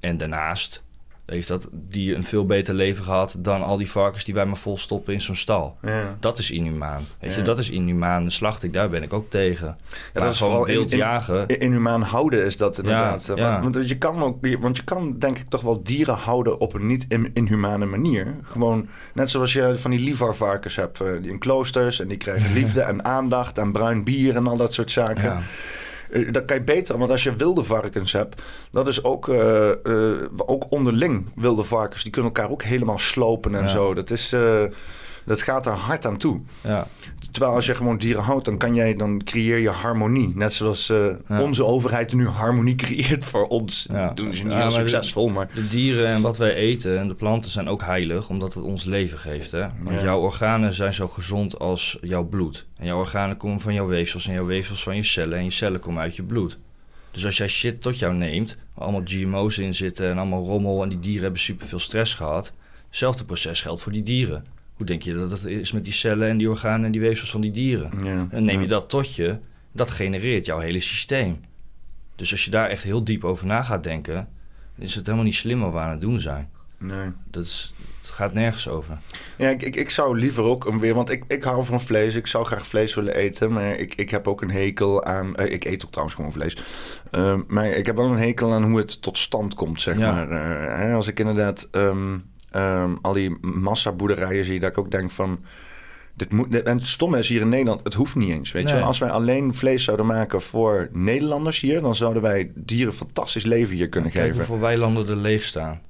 En 0.00 0.16
daarnaast 0.16 0.84
heeft 1.26 1.48
dat 1.48 1.68
dier 1.72 2.16
een 2.16 2.24
veel 2.24 2.46
beter 2.46 2.74
leven 2.74 3.04
gehad 3.04 3.36
dan 3.38 3.62
al 3.62 3.76
die 3.76 3.90
varkens 3.90 4.24
die 4.24 4.34
wij 4.34 4.46
maar 4.46 4.56
vol 4.56 4.78
stoppen 4.78 5.14
in 5.14 5.20
zo'n 5.20 5.36
stal. 5.36 5.76
Ja. 5.82 6.16
Dat 6.20 6.38
is 6.38 6.50
inhumaan. 6.50 7.02
Weet 7.20 7.34
je, 7.34 7.42
dat 7.42 7.58
is 7.58 7.70
inhumane 7.70 8.30
slachting. 8.30 8.72
Daar 8.72 8.88
ben 8.88 9.02
ik 9.02 9.12
ook 9.12 9.30
tegen. 9.30 9.66
Ja, 9.66 9.74
maar 10.14 10.22
dat 10.22 10.32
is 10.32 10.38
vooral 10.38 10.64
wild 10.66 10.90
in- 10.92 10.98
jagen. 10.98 11.46
Inhumaan 11.46 12.02
houden 12.02 12.44
is 12.44 12.56
dat 12.56 12.78
inderdaad. 12.78 13.32
Ja, 13.34 13.56
Eh. 13.56 13.62
Want, 13.62 13.88
je 13.88 13.98
kan 13.98 14.22
ook, 14.22 14.46
want 14.60 14.76
je 14.76 14.84
kan 14.84 15.18
denk 15.18 15.38
ik 15.38 15.48
toch 15.48 15.60
wel 15.62 15.82
dieren 15.82 16.14
houden 16.16 16.58
op 16.60 16.74
een 16.74 16.86
niet 16.86 17.04
in- 17.08 17.30
inhumane 17.34 17.86
manier. 17.86 18.34
Gewoon 18.42 18.88
net 19.14 19.30
zoals 19.30 19.52
je 19.52 19.74
van 19.78 19.90
die 19.90 20.00
lievarvarkens 20.00 20.76
hebt. 20.76 21.00
eh, 21.00 21.06
die 21.22 21.30
in 21.30 21.38
kloosters 21.38 22.00
en 22.00 22.08
die 22.08 22.16
krijgen 22.16 22.52
liefde 22.60 22.80
en 22.80 23.04
aandacht 23.04 23.58
en 23.58 23.72
bruin 23.72 24.04
bier 24.04 24.36
en 24.36 24.46
al 24.46 24.56
dat 24.56 24.74
soort 24.74 24.90
zaken. 24.90 25.42
Eh, 26.10 26.32
dat 26.32 26.44
kan 26.44 26.56
je 26.56 26.62
beter, 26.62 26.98
want 26.98 27.10
als 27.10 27.22
je 27.22 27.36
wilde 27.36 27.64
varkens 27.64 28.12
hebt, 28.12 28.42
dat 28.70 28.88
is 28.88 29.04
ook, 29.04 29.28
eh, 29.28 29.70
eh, 29.70 30.22
ook 30.36 30.70
onderling 30.70 31.26
wilde 31.34 31.62
varkens. 31.64 32.02
Die 32.02 32.12
kunnen 32.12 32.32
elkaar 32.34 32.50
ook 32.50 32.62
helemaal 32.62 32.98
slopen 32.98 33.54
en 33.54 33.62
Ja. 33.62 33.68
zo. 33.68 33.94
Dat, 33.94 34.10
is, 34.10 34.34
dat 35.26 35.42
gaat 35.42 35.66
er 35.66 35.72
hard 35.72 36.06
aan 36.06 36.16
toe. 36.16 36.40
Ja. 36.60 36.86
Terwijl 37.30 37.54
als 37.54 37.66
je 37.66 37.74
gewoon 37.74 37.98
dieren 37.98 38.22
houdt, 38.22 38.44
dan, 38.44 38.56
kan 38.56 38.74
jij, 38.74 38.96
dan 38.96 39.22
creëer 39.24 39.58
je 39.58 39.68
harmonie. 39.68 40.32
Net 40.34 40.52
zoals 40.52 40.90
eh, 40.90 41.06
Ja. 41.28 41.40
onze 41.42 41.64
overheid 41.64 42.14
nu 42.14 42.28
harmonie 42.28 42.74
creëert 42.74 43.24
voor 43.24 43.46
ons. 43.46 43.86
Ja. 43.92 44.06
Dat 44.06 44.16
doen 44.16 44.34
ze 44.34 44.42
niet 44.44 44.52
heel 44.52 44.70
succesvol, 44.70 45.28
maar... 45.28 45.48
De 45.54 45.68
dieren 45.68 46.06
en 46.06 46.20
wat 46.22 46.36
wij 46.36 46.54
eten 46.54 46.98
en 46.98 47.08
de 47.08 47.14
planten 47.14 47.50
zijn 47.50 47.68
ook 47.68 47.82
heilig, 47.82 48.28
omdat 48.28 48.54
het 48.54 48.64
ons 48.64 48.84
leven 48.84 49.18
geeft. 49.18 49.50
Hè? 49.50 49.66
Want 49.80 50.00
jouw 50.00 50.20
organen 50.20 50.74
zijn 50.74 50.94
zo 50.94 51.08
gezond 51.08 51.58
als 51.58 51.98
jouw 52.00 52.24
bloed. 52.24 52.66
En 52.76 52.86
jouw 52.86 52.98
organen 52.98 53.36
komen 53.36 53.60
van 53.60 53.74
jouw 53.74 53.86
weefsels 53.86 54.26
en 54.26 54.34
jouw 54.34 54.46
weefsels 54.46 54.82
van 54.82 54.96
je 54.96 55.02
cellen. 55.02 55.38
En 55.38 55.44
je 55.44 55.50
cellen 55.50 55.80
komen 55.80 56.02
uit 56.02 56.16
je 56.16 56.22
bloed. 56.22 56.58
Dus 57.10 57.24
als 57.24 57.36
jij 57.36 57.48
shit 57.48 57.82
tot 57.82 57.98
jou 57.98 58.14
neemt, 58.14 58.56
waar 58.74 58.84
allemaal 58.84 59.02
GMO's 59.04 59.58
in 59.58 59.74
zitten 59.74 60.10
en 60.10 60.18
allemaal 60.18 60.44
rommel... 60.44 60.82
en 60.82 60.88
die 60.88 61.00
dieren 61.00 61.22
hebben 61.22 61.40
superveel 61.40 61.78
stress 61.78 62.14
gehad... 62.14 62.52
hetzelfde 62.88 63.24
proces 63.24 63.60
geldt 63.60 63.82
voor 63.82 63.92
die 63.92 64.02
dieren. 64.02 64.44
Hoe 64.76 64.86
denk 64.86 65.02
je 65.02 65.14
dat 65.14 65.30
het 65.30 65.44
is 65.44 65.72
met 65.72 65.84
die 65.84 65.92
cellen 65.92 66.28
en 66.28 66.36
die 66.38 66.50
organen 66.50 66.86
en 66.86 66.92
die 66.92 67.00
weefsels 67.00 67.30
van 67.30 67.40
die 67.40 67.50
dieren? 67.50 67.90
Ja. 68.04 68.26
En 68.30 68.44
neem 68.44 68.60
je 68.60 68.66
dat 68.66 68.88
tot 68.88 69.14
je, 69.14 69.38
dat 69.72 69.90
genereert 69.90 70.46
jouw 70.46 70.58
hele 70.58 70.80
systeem. 70.80 71.40
Dus 72.16 72.30
als 72.30 72.44
je 72.44 72.50
daar 72.50 72.68
echt 72.68 72.82
heel 72.82 73.04
diep 73.04 73.24
over 73.24 73.46
na 73.46 73.62
gaat 73.62 73.82
denken, 73.84 74.28
is 74.78 74.94
het 74.94 75.04
helemaal 75.06 75.26
niet 75.26 75.34
slim 75.34 75.60
wat 75.60 75.72
we 75.72 75.78
aan 75.78 75.90
het 75.90 76.00
doen 76.00 76.20
zijn. 76.20 76.48
Nee. 76.78 77.08
Dat 77.30 77.44
is, 77.44 77.74
het 78.00 78.06
gaat 78.10 78.32
nergens 78.32 78.68
over. 78.68 78.98
Ja, 79.38 79.48
ik, 79.48 79.62
ik, 79.62 79.76
ik 79.76 79.90
zou 79.90 80.18
liever 80.18 80.42
ook 80.44 80.66
een 80.66 80.80
weer, 80.80 80.94
want 80.94 81.10
ik, 81.10 81.24
ik 81.28 81.42
hou 81.44 81.64
van 81.64 81.80
vlees. 81.80 82.14
Ik 82.14 82.26
zou 82.26 82.44
graag 82.44 82.66
vlees 82.66 82.94
willen 82.94 83.14
eten, 83.14 83.52
maar 83.52 83.76
ik, 83.76 83.94
ik 83.94 84.10
heb 84.10 84.28
ook 84.28 84.42
een 84.42 84.50
hekel 84.50 85.04
aan. 85.04 85.36
eh, 85.36 85.52
ik 85.52 85.64
eet 85.64 85.84
ook 85.84 85.90
trouwens 85.90 86.16
gewoon 86.16 86.32
vlees. 86.32 86.56
Ehm, 87.10 87.40
maar 87.46 87.66
ik 87.66 87.86
heb 87.86 87.96
wel 87.96 88.10
een 88.10 88.18
hekel 88.18 88.52
aan 88.52 88.64
hoe 88.64 88.78
het 88.78 89.02
tot 89.02 89.18
stand 89.18 89.54
komt, 89.54 89.80
zeg 89.80 89.98
Ja. 89.98 90.12
maar. 90.12 90.30
Eh, 90.30 90.78
hè, 90.78 90.92
als 90.94 91.06
ik 91.06 91.18
inderdaad 91.20 91.68
ehm, 91.70 92.18
ehm, 92.50 92.90
al 93.02 93.12
die 93.12 93.36
massaboerderijen 93.40 94.44
zie, 94.44 94.60
dat 94.60 94.70
ik 94.70 94.78
ook 94.78 94.90
denk 94.90 95.10
van. 95.10 95.38
Dit 96.14 96.32
moet, 96.32 96.50
dit- 96.50 96.62
en 96.64 96.76
het 96.76 96.86
stomme 96.86 97.18
is 97.18 97.28
hier 97.28 97.40
in 97.40 97.48
Nederland, 97.48 97.80
het 97.84 97.94
hoeft 97.94 98.14
niet 98.14 98.30
eens. 98.30 98.52
Weet 98.52 98.68
je? 98.68 98.74
Nee. 98.74 98.82
Als 98.82 98.98
wij 98.98 99.10
alleen 99.10 99.54
vlees 99.54 99.84
zouden 99.84 100.06
maken 100.06 100.40
voor 100.40 100.88
Nederlanders 100.92 101.60
hier, 101.60 101.80
dan 101.80 101.94
zouden 101.94 102.22
wij 102.22 102.52
dieren 102.54 102.92
fantastisch 102.92 103.44
leven 103.44 103.74
hier 103.76 103.88
kunnen 103.88 104.10
Kijk 104.10 104.24
geven. 104.24 104.36
hoeveel 104.38 104.58
weilanden 104.58 105.08
er 105.08 105.16
leeg 105.16 105.42
staan. 105.44 105.80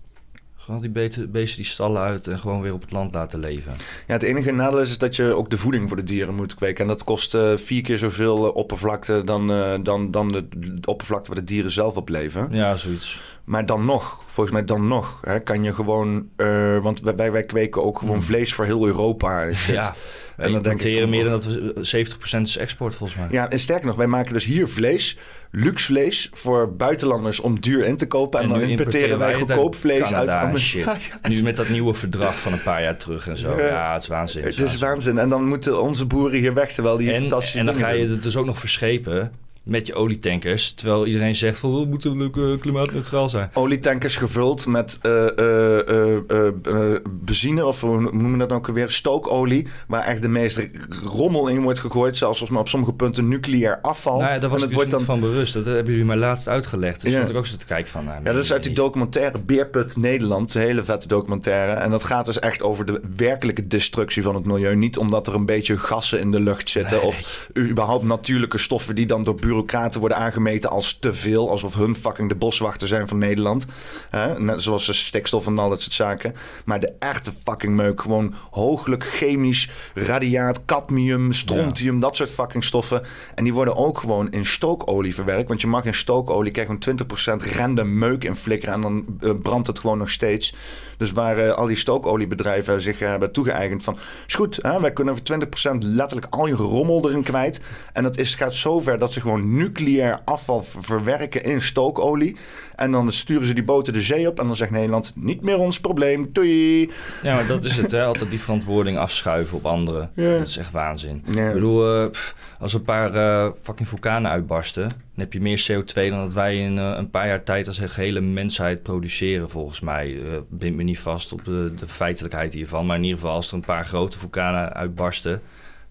Gewoon 0.67 0.81
die 0.81 0.91
beesten, 0.91 1.33
die 1.33 1.65
stallen 1.65 2.03
uit 2.03 2.27
en 2.27 2.39
gewoon 2.39 2.61
weer 2.61 2.73
op 2.73 2.81
het 2.81 2.93
land 2.93 3.15
laten 3.15 3.39
leven. 3.39 3.73
Ja, 4.07 4.13
het 4.13 4.23
enige 4.23 4.53
nadeel 4.53 4.81
is, 4.81 4.91
is 4.91 4.99
dat 4.99 5.17
je 5.17 5.35
ook 5.35 5.51
de 5.51 5.57
voeding 5.57 5.89
voor 5.89 5.97
de 5.97 6.03
dieren 6.03 6.35
moet 6.35 6.55
kweken. 6.55 6.83
En 6.83 6.89
dat 6.89 7.05
kost 7.05 7.35
eh, 7.35 7.57
vier 7.57 7.83
keer 7.83 7.99
zoveel 7.99 8.51
oppervlakte 8.51 9.25
dan, 9.25 9.53
eh, 9.53 9.75
dan, 9.83 10.11
dan 10.11 10.33
de, 10.33 10.49
de 10.59 10.89
oppervlakte 10.89 11.31
waar 11.31 11.41
de 11.41 11.47
dieren 11.47 11.71
zelf 11.71 11.97
op 11.97 12.09
leven. 12.09 12.49
Ja, 12.51 12.77
zoiets. 12.77 13.21
Maar 13.45 13.67
dan 13.67 13.85
nog, 13.85 14.23
volgens 14.27 14.51
mij 14.57 14.65
dan 14.65 14.89
nog, 14.89 15.21
hè, 15.23 15.41
kan 15.41 15.63
je 15.63 15.75
gewoon... 15.75 16.29
eh, 16.37 16.83
want 16.83 17.01
wij, 17.01 17.33
wij 17.33 17.45
kweken 17.45 17.85
ook 17.85 17.99
gewoon 17.99 18.23
vlees 18.23 18.55
voor 18.55 18.65
heel 18.65 18.87
Europa 18.87 19.53
shit. 19.53 19.65
Hmm. 19.67 19.75
Ja, 19.75 19.95
En 20.37 20.53
dan 20.53 20.63
denk 20.63 20.83
ik 20.83 21.01
van, 21.01 21.11
meer 21.11 21.25
dan 21.25 21.33
dat 21.33 21.45
we... 21.45 22.17
70% 22.39 22.41
is 22.41 22.57
export 22.57 22.95
volgens 22.95 23.19
mij. 23.19 23.29
Ja, 23.31 23.51
en 23.51 23.61
sterker 23.61 23.87
nog, 23.87 23.97
wij 23.97 24.07
maken 24.07 24.33
dus 24.33 24.45
hier 24.45 24.69
vlees, 24.69 25.19
luxe 25.59 25.85
vlees, 25.85 26.29
voor 26.33 26.75
buitenlanders 26.75 27.41
om 27.41 27.61
duur 27.61 27.85
in 27.85 27.97
te 27.97 28.07
kopen. 28.07 28.41
En, 28.41 28.49
dan 28.49 28.61
importeren 28.61 29.19
wij 29.19 29.35
goedkoop 29.35 29.75
vlees 29.75 30.15
uit 30.15 30.31
andere... 30.31 30.59
shit. 30.59 30.85
Ja, 30.87 30.97
ja. 31.23 31.29
Nu 31.29 31.43
met 31.43 31.57
dat 31.57 31.69
nieuwe 31.69 31.95
verdrag 31.95 32.39
van 32.39 32.53
een 32.53 32.63
paar 32.63 32.83
jaar 32.83 32.97
terug 32.97 33.29
en 33.29 33.37
zo. 33.37 33.57
Ja. 33.57 33.67
Ja, 33.67 33.93
het 33.93 34.03
is 34.03 34.09
waanzin. 34.09 34.43
Het 34.43 34.59
is 34.59 34.79
waanzin. 34.79 35.19
En 35.19 35.29
dan 35.29 35.49
moeten 35.49 35.83
onze 35.83 36.07
boeren 36.07 36.39
hier 36.39 36.55
weg, 36.55 36.73
terwijl 36.73 36.97
die 36.97 37.13
En, 37.13 37.21
fantastische 37.21 37.59
en 37.59 37.65
dan 37.65 37.75
ga 37.75 37.89
je 37.89 38.09
het 38.09 38.23
dus 38.23 38.37
ook 38.37 38.47
nog 38.47 38.59
verschepen 38.59 39.33
met 39.67 39.87
je 39.87 39.95
olietankers. 39.95 40.73
Terwijl 40.73 41.07
iedereen 41.07 41.35
zegt 41.35 41.59
van 41.59 41.75
we 41.75 41.85
moeten 41.85 42.21
eh, 42.35 42.61
klimaatneutraal 42.61 43.29
zijn. 43.29 43.51
olietankers 43.53 44.17
gevuld 44.17 44.67
met 44.67 44.99
eh, 45.03 45.39
eh, 45.39 47.03
benzine, 47.11 47.67
of 47.67 47.81
hoe 47.81 48.01
noemen 48.01 48.33
we 48.33 48.39
dat 48.39 48.53
ook 48.53 48.67
weer? 48.67 48.91
Stookolie, 48.91 49.67
waar 49.87 50.03
echt 50.03 50.23
de 50.23 50.29
meeste 50.29 50.71
rommel 51.05 51.49
in 51.49 51.63
wordt 51.63 51.79
gegooid. 51.79 52.17
Zelfs 52.17 52.41
als 52.41 52.51
maar 52.51 52.61
op 52.61 52.69
sommige 52.69 52.93
punten 52.93 53.29
nucleair 53.29 53.79
afval. 53.81 54.19
Nou 54.19 54.33
ja, 54.33 54.39
daar 54.39 54.51
was 54.51 54.63
en 54.63 54.69
ik 54.69 54.75
het 54.75 54.81
dus 54.81 54.91
wordt 54.91 54.91
dan. 54.91 55.05
van 55.05 55.21
bewust. 55.21 55.55
Dat 55.55 55.65
hebben 55.65 55.93
jullie 55.93 56.05
mij 56.05 56.17
laatst 56.17 56.49
uitgelegd. 56.49 57.01
Dus 57.03 57.11
Ja. 57.11 57.17
stond 57.17 57.31
ik 57.31 57.37
ook 57.37 57.47
zo 57.47 57.57
te 57.57 57.67
kijken 57.67 57.91
van... 57.91 58.05
Nou, 58.05 58.17
Ja, 58.25 58.33
dat 58.33 58.43
is 58.43 58.53
uit 58.53 58.63
die 58.63 58.73
documentaire 58.73 59.39
Beerput 59.39 59.97
Nederland. 59.97 60.55
Een 60.55 60.61
hele 60.63 60.85
vette 60.85 61.09
documentaire. 61.09 61.73
En 61.73 61.91
dat 61.91 62.05
gaat 62.05 62.25
dus 62.25 62.39
echt 62.39 62.63
over 62.63 62.87
de 62.87 63.01
werkelijke 63.17 63.67
destructie 63.67 64.23
van 64.23 64.35
het 64.35 64.45
milieu. 64.47 64.77
Niet 64.77 64.99
omdat 64.99 65.27
er 65.27 65.35
een 65.35 65.47
beetje 65.47 65.79
gassen 65.79 66.21
in 66.21 66.31
de 66.31 66.41
lucht 66.41 66.71
zitten. 66.71 66.97
Nee. 66.97 67.07
Of 67.07 67.49
überhaupt 67.57 68.05
natuurlijke 68.05 68.59
stoffen 68.59 68.95
die 68.95 69.07
dan 69.07 69.23
door 69.25 69.35
bureaucraten 69.57 70.01
worden 70.01 70.19
aangemeten 70.19 70.71
als 70.71 70.99
te 70.99 71.13
veel. 71.13 71.51
Alsof 71.51 71.75
hun 71.75 71.97
fucking 71.97 72.29
de 72.29 72.35
boswachter 72.35 72.89
zijn 72.89 73.09
van 73.09 73.19
Nederland. 73.19 73.67
Hè? 74.11 74.39
Net 74.41 74.63
zoals 74.63 74.87
de 74.87 74.93
stikstof 74.93 75.47
en 75.47 75.59
al 75.59 75.69
dat 75.69 75.83
soort 75.83 75.95
zaken. 75.95 76.35
Maar 76.65 76.81
de 76.81 76.93
echte 76.99 77.33
fucking 77.33 77.75
meuk. 77.75 78.01
Gewoon 78.01 78.35
hooglijk 78.51 79.05
chemisch, 79.05 79.71
radiaat, 79.95 80.65
cadmium, 80.65 81.33
strontium. 81.33 82.01
Dat 82.01 82.17
soort 82.17 82.31
fucking 82.31 82.65
stoffen. 82.65 83.03
En 83.35 83.45
die 83.45 83.55
worden 83.55 83.77
ook 83.77 83.99
gewoon 83.99 84.31
in 84.31 84.47
stookolie 84.47 85.15
verwerkt. 85.15 85.49
Want 85.49 85.61
je 85.61 85.67
mag 85.67 85.85
in 85.85 85.95
stookolie 85.95 86.53
krijg 86.53 86.69
je 86.69 86.77
gewoon 86.81 87.41
20% 87.43 87.57
random 87.57 87.99
meuk 87.99 88.25
in 88.25 88.35
flikkeren. 88.35 88.75
En 88.75 88.81
dan 88.81 89.05
eh, 89.21 89.31
brandt 89.43 89.67
het 89.67 89.79
gewoon 89.79 89.99
nog 89.99 90.11
steeds. 90.11 90.55
Dus 90.97 91.13
waar 91.13 91.39
eh, 91.39 91.53
al 91.53 91.67
die 91.67 91.77
stookoliebedrijven 91.77 92.81
zich 92.81 93.01
eh, 93.01 93.09
hebben 93.09 93.33
toegeëigend 93.33 93.83
van... 93.83 93.99
is 94.27 94.35
goed, 94.35 94.59
hè, 94.63 94.81
wij 94.81 94.93
kunnen 94.93 95.17
voor 95.17 95.39
20% 95.75 95.79
letterlijk 95.79 96.27
al 96.31 96.47
je 96.47 96.55
rommel 96.55 97.09
erin 97.09 97.23
kwijt. 97.23 97.61
En 97.93 98.03
dat 98.03 98.17
is, 98.17 98.35
gaat 98.35 98.55
zover 98.55 98.99
dat 98.99 99.13
ze 99.13 99.21
gewoon 99.21 99.55
nucleair 99.55 100.21
afval 100.25 100.61
ver- 100.63 100.85
verwerken 100.85 101.43
in 101.43 101.61
stookolie. 101.61 102.37
En 102.77 102.91
dan 102.91 103.13
sturen 103.13 103.47
ze 103.47 103.53
die 103.53 103.65
boten 103.65 103.93
de 103.93 104.03
zee 104.03 104.29
op. 104.29 104.41
En 104.41 104.47
dan 104.47 104.57
zegt 104.57 104.71
Nederland, 104.71 105.13
niet 105.17 105.41
meer 105.41 105.59
ons 105.59 105.81
probleem, 105.81 106.27
doei. 106.33 106.91
Ja, 107.23 107.35
maar 107.35 107.47
dat 107.47 107.65
is 107.65 107.77
het. 107.77 107.91
Hè? 107.91 108.05
Altijd 108.05 108.31
die 108.31 108.41
verantwoording 108.41 108.99
afschuiven 108.99 109.57
op 109.57 109.67
anderen. 109.67 110.11
Ja. 110.15 110.39
Dat 110.39 110.47
is 110.47 110.57
echt 110.57 110.71
waanzin. 110.71 111.25
Ja. 111.27 111.47
Ik 111.47 111.53
bedoel, 111.53 111.95
eh, 111.95 112.11
pff, 112.11 112.35
als 112.59 112.75
een 112.75 112.83
paar 112.83 113.15
eh, 113.15 113.51
fucking 113.63 113.89
vulkanen 113.89 114.31
uitbarsten... 114.31 114.83
dan 114.83 114.99
heb 115.15 115.33
je 115.33 115.41
meer 115.41 115.67
CO2 115.71 115.95
dan 115.95 116.19
dat 116.19 116.33
wij 116.33 116.59
in 116.59 116.79
eh, 116.79 116.95
een 116.97 117.11
paar 117.11 117.27
jaar 117.27 117.43
tijd... 117.43 117.67
als 117.67 117.79
gehele 117.79 118.21
mensheid 118.21 118.83
produceren, 118.83 119.51
volgens 119.51 119.81
mij. 119.81 120.17
Eh 120.17 120.39
bind 120.49 120.77
me 120.77 120.83
niet 120.83 120.99
vast 120.99 121.33
op 121.33 121.45
de, 121.45 121.73
de 121.77 121.89
feitelijkheid 121.89 122.55
hiervan. 122.55 122.87
Maar 122.87 122.97
in 122.97 123.03
ieder 123.03 123.19
geval, 123.19 123.35
als 123.35 123.49
er 123.49 123.55
een 123.55 123.61
paar 123.61 123.85
grote 123.85 124.19
vulkanen 124.19 124.73
uitbarsten... 124.73 125.41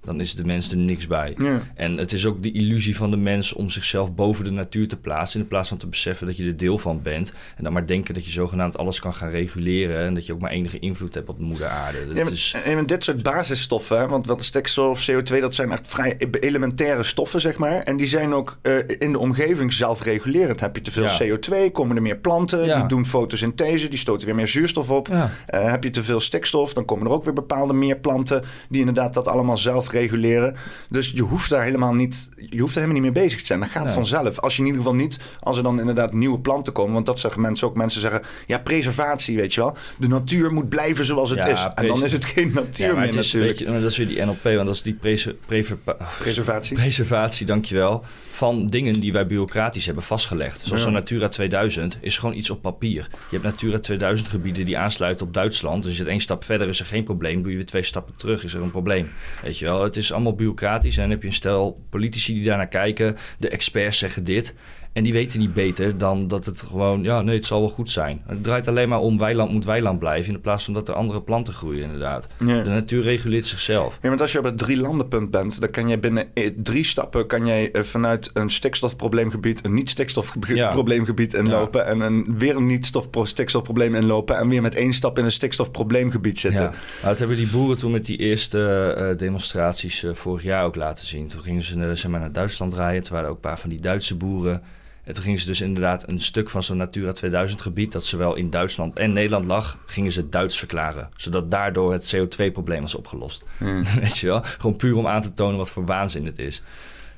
dan 0.06 0.22
is 0.22 0.36
de 0.36 0.46
mens 0.46 0.72
er 0.72 0.78
niks 0.78 1.08
bij. 1.08 1.34
Ja. 1.38 1.62
En 1.76 1.98
het 1.98 2.14
is 2.14 2.26
ook 2.26 2.44
de 2.44 2.52
illusie 2.52 2.96
van 2.96 3.12
de 3.12 3.18
mens 3.18 3.54
om 3.54 3.70
zichzelf 3.70 4.14
boven 4.16 4.44
de 4.44 4.52
natuur 4.52 4.88
te 4.88 4.98
plaatsen. 4.98 5.40
In 5.40 5.48
plaats 5.48 5.70
van 5.70 5.78
te 5.78 5.88
beseffen 5.88 6.28
dat 6.28 6.38
je 6.38 6.46
er 6.46 6.58
deel 6.58 6.78
van 6.78 7.02
bent. 7.02 7.34
En 7.58 7.64
dan 7.64 7.74
maar 7.74 7.86
denken 7.86 8.14
dat 8.14 8.26
je 8.26 8.32
zogenaamd 8.32 8.78
alles 8.78 9.00
kan 9.00 9.14
gaan 9.14 9.30
reguleren. 9.30 10.00
En 10.06 10.14
dat 10.14 10.26
je 10.26 10.34
ook 10.34 10.42
maar 10.42 10.52
enige 10.52 10.80
invloed 10.80 11.14
hebt 11.14 11.30
op 11.30 11.38
de 11.38 11.44
moeder 11.44 11.68
aarde. 11.68 12.08
Dat 12.08 12.18
Ja, 12.18 12.24
maar, 12.24 12.32
is, 12.32 12.56
en 12.66 12.86
dit 12.86 13.04
soort 13.04 13.24
basisstoffen, 13.24 13.98
hè, 14.00 14.08
want, 14.08 14.28
want 14.28 14.44
stikstof, 14.44 15.10
CO2, 15.12 15.40
dat 15.40 15.56
zijn 15.56 15.72
echt 15.72 15.88
vrij 15.88 16.18
elementaire 16.40 17.04
stoffen, 17.04 17.42
zeg 17.42 17.58
maar. 17.58 17.78
En 17.78 17.98
die 17.98 18.08
zijn 18.08 18.34
ook 18.34 18.58
eh, 18.62 18.74
in 19.00 19.12
de 19.12 19.20
omgeving 19.20 19.74
zelfregulerend. 19.74 20.60
Heb 20.60 20.76
je 20.76 20.82
te 20.82 20.92
veel 20.92 21.04
Ja. 21.04 21.38
CO2, 21.38 21.72
komen 21.72 21.96
er 21.96 22.02
meer 22.02 22.18
planten, 22.18 22.66
Ja. 22.66 22.80
die 22.80 22.88
doen 22.88 23.06
fotosynthese, 23.06 23.88
die 23.88 24.00
stoten 24.00 24.26
weer 24.26 24.36
meer 24.36 24.48
zuurstof 24.48 24.90
op. 24.92 25.10
Eh, 25.10 25.70
heb 25.72 25.84
je 25.84 25.90
te 25.90 26.04
veel 26.04 26.20
stikstof, 26.20 26.74
dan 26.74 26.86
komen 26.86 27.06
er 27.06 27.12
ook 27.12 27.24
weer 27.24 27.34
bepaalde 27.34 27.74
meer 27.74 27.96
planten 27.98 28.44
die 28.70 28.80
inderdaad 28.80 29.14
dat 29.14 29.28
allemaal 29.28 29.58
zelf 29.58 29.88
reguleren. 29.96 30.56
Dus 30.90 31.12
je 31.16 31.22
hoeft 31.22 31.50
daar 31.50 31.64
helemaal 31.64 31.94
niet, 31.94 32.30
je 32.50 32.60
hoeft 32.60 32.76
er 32.76 32.82
helemaal 32.82 33.02
niet 33.02 33.14
mee 33.14 33.24
bezig 33.24 33.40
te 33.40 33.46
zijn. 33.46 33.60
Dat 33.60 33.70
gaat 33.70 33.84
Nee. 33.86 33.94
vanzelf. 33.94 34.40
Als 34.40 34.54
je 34.56 34.60
in 34.62 34.66
ieder 34.68 34.82
geval 34.82 34.96
niet, 34.98 35.20
als 35.40 35.58
er 35.58 35.64
dan 35.64 35.80
inderdaad 35.80 36.14
nieuwe 36.14 36.40
planten 36.40 36.74
komen, 36.74 36.94
want 36.94 37.06
dat 37.06 37.20
zeggen 37.20 37.42
mensen 37.42 37.68
ook. 37.68 37.76
Mensen 37.76 38.02
zeggen, 38.02 38.22
ja, 38.48 38.58
preservatie, 38.60 39.36
weet 39.36 39.54
je 39.54 39.62
wel. 39.62 39.78
De 39.98 40.08
natuur 40.08 40.54
moet 40.54 40.70
blijven 40.70 41.06
zoals 41.06 41.30
het 41.30 41.40
Ja, 41.40 41.48
is. 41.48 41.68
En 41.76 41.88
dan 41.88 42.04
is 42.04 42.12
het 42.12 42.26
geen 42.26 42.52
natuur 42.54 42.86
ja, 42.86 42.92
maar 42.94 43.02
meer 43.04 43.06
het 43.14 43.16
is, 43.16 43.26
natuurlijk. 43.26 43.52
weet 43.52 43.60
je, 43.68 43.72
maar 43.74 43.82
dat 43.82 43.92
is 43.92 43.98
weer 43.98 44.08
die 44.08 44.22
NLP, 44.26 44.44
want 44.44 44.66
dat 44.66 44.76
is 44.76 44.82
die 44.82 44.94
prever- 44.94 45.36
Preservatie. 46.20 46.76
preservatie, 46.78 47.46
dankjewel, 47.46 48.04
van 48.32 48.68
dingen 48.68 49.00
die 49.00 49.12
wij 49.14 49.28
bureaucratisch 49.28 49.86
hebben 49.86 50.04
vastgelegd. 50.04 50.60
Zoals 50.60 50.72
Ja. 50.72 50.86
zo'n 50.86 50.94
Natura 50.94 51.28
2000 51.28 51.98
is 52.02 52.18
gewoon 52.18 52.36
iets 52.36 52.50
op 52.50 52.62
papier. 52.62 53.08
Je 53.12 53.18
hebt 53.30 53.44
Natura 53.44 53.80
2000 53.80 54.30
gebieden 54.30 54.66
die 54.66 54.78
aansluiten 54.78 55.26
op 55.26 55.34
Duitsland. 55.34 55.84
Dus 55.84 55.92
je 55.92 55.98
zit 55.98 56.08
één 56.08 56.20
stap 56.22 56.44
verder, 56.44 56.68
is 56.68 56.80
er 56.80 56.86
geen 56.86 57.04
probleem. 57.04 57.42
Doe 57.42 57.50
je 57.52 57.58
weer 57.58 57.66
twee 57.66 57.84
stappen 57.84 58.14
terug, 58.16 58.44
is 58.44 58.54
er 58.54 58.62
een 58.62 58.72
probleem. 58.72 59.10
Weet 59.42 59.58
je 59.60 59.66
wel, 59.66 59.85
het 59.86 59.96
is 59.96 60.12
allemaal 60.12 60.36
bureaucratisch. 60.36 60.96
En 60.96 61.02
dan 61.02 61.12
heb 61.12 61.22
je 61.22 61.28
een 61.28 61.34
stel 61.34 61.82
politici 61.90 62.34
die 62.34 62.44
daarnaar 62.44 62.68
kijken. 62.68 63.18
De 63.40 63.50
experts 63.50 63.98
zeggen 63.98 64.24
dit. 64.24 64.56
En 64.96 65.04
die 65.04 65.14
weten 65.14 65.40
niet 65.40 65.54
beter 65.54 65.98
dan 65.98 66.28
dat 66.28 66.46
het 66.46 66.62
gewoon, 66.62 67.04
ja, 67.04 67.22
nee, 67.22 67.36
het 67.36 67.46
zal 67.46 67.60
wel 67.60 67.70
goed 67.70 67.90
zijn. 67.90 68.22
Het 68.28 68.44
draait 68.44 68.68
alleen 68.68 68.90
maar 68.90 69.00
om 69.00 69.18
weiland 69.18 69.52
moet 69.52 69.66
weiland 69.66 70.00
blijven, 70.00 70.34
in 70.34 70.42
plaats 70.42 70.64
van 70.64 70.74
dat 70.74 70.88
er 70.88 70.94
andere 70.94 71.22
planten 71.22 71.54
groeien, 71.54 71.84
inderdaad. 71.84 72.30
Ja. 72.40 72.62
De 72.62 72.70
natuur 72.70 73.02
reguleert 73.02 73.46
zichzelf. 73.46 74.00
Ja, 74.02 74.10
want 74.10 74.22
als 74.22 74.32
je 74.32 74.38
op 74.38 74.44
het 74.44 74.58
drie 74.58 74.78
landenpunt 74.78 75.32
bent, 75.32 75.60
dan 75.60 75.70
kan 75.70 75.88
je 75.88 75.98
binnen 75.98 76.28
eh, 76.34 76.52
drie 76.58 76.84
stappen 76.84 77.28
kan 77.28 77.46
jij 77.46 77.72
eh, 77.72 77.82
vanuit 77.82 78.30
een 78.34 78.50
stikstofprobleemgebied 78.50 79.66
een 79.66 79.74
niet-stikstofprobleemgebied 79.74 81.34
inlopen 81.34 81.86
en 81.86 82.00
een, 82.00 82.36
weer 82.38 82.56
een 82.56 82.66
niet-stikstofprobleem 82.66 83.96
inlopen 83.96 84.38
en 84.38 84.50
weer 84.50 84.62
met 84.62 84.76
één 84.76 84.94
stap 84.94 85.18
in 85.18 85.26
een 85.26 85.32
stikstofprobleemgebied 85.32 86.40
zitten. 86.40 86.64
Ja, 86.64 86.70
maar 86.70 87.10
dat 87.10 87.20
hebben 87.20 87.38
die 87.38 87.50
boeren 87.50 87.78
toen 87.78 87.92
met 87.92 88.06
die 88.06 88.18
eerste 88.18 88.94
eh, 88.98 89.18
demonstraties 89.18 90.06
vorig 90.12 90.44
jaar 90.44 90.66
ook 90.66 90.76
laten 90.76 91.08
zien. 91.08 91.28
Toen 91.28 91.42
gingen 91.42 91.64
ze 91.64 91.96
zeg 91.96 92.12
maar, 92.12 92.20
naar 92.20 92.32
Duitsland 92.32 92.74
rijden. 92.74 93.02
Toen 93.02 93.12
waren 93.12 93.26
er 93.26 93.32
ook 93.32 93.44
een 93.44 93.50
paar 93.50 93.60
van 93.60 93.70
die 93.70 93.80
Duitse 93.80 94.16
boeren. 94.16 94.64
En 95.06 95.14
toen 95.14 95.24
gingen 95.24 95.40
ze 95.40 95.48
dus 95.48 95.62
inderdaad 95.62 96.08
een 96.08 96.20
stuk 96.20 96.50
van 96.50 96.64
zo'n 96.64 96.78
Natura 96.78 97.12
2000 97.12 97.62
gebied... 97.62 97.92
dat 97.92 98.06
zowel 98.06 98.36
in 98.36 98.50
Duitsland 98.50 98.96
en 98.96 99.14
Nederland 99.14 99.46
lag, 99.46 99.78
gingen 99.86 100.12
ze 100.12 100.30
Duits 100.30 100.58
verklaren. 100.58 101.10
Zodat 101.16 101.52
daardoor 101.52 101.94
het 101.94 102.16
CO2-probleem 102.16 102.82
was 102.82 102.96
opgelost. 102.96 103.44
Weet 104.02 104.18
je 104.18 104.28
wel? 104.28 104.42
Gewoon 104.44 104.76
puur 104.76 104.96
om 104.96 105.08
aan 105.08 105.22
te 105.22 105.34
tonen 105.34 105.58
wat 105.58 105.70
voor 105.70 105.86
waanzin 105.86 106.26
het 106.26 106.40
is. 106.40 106.62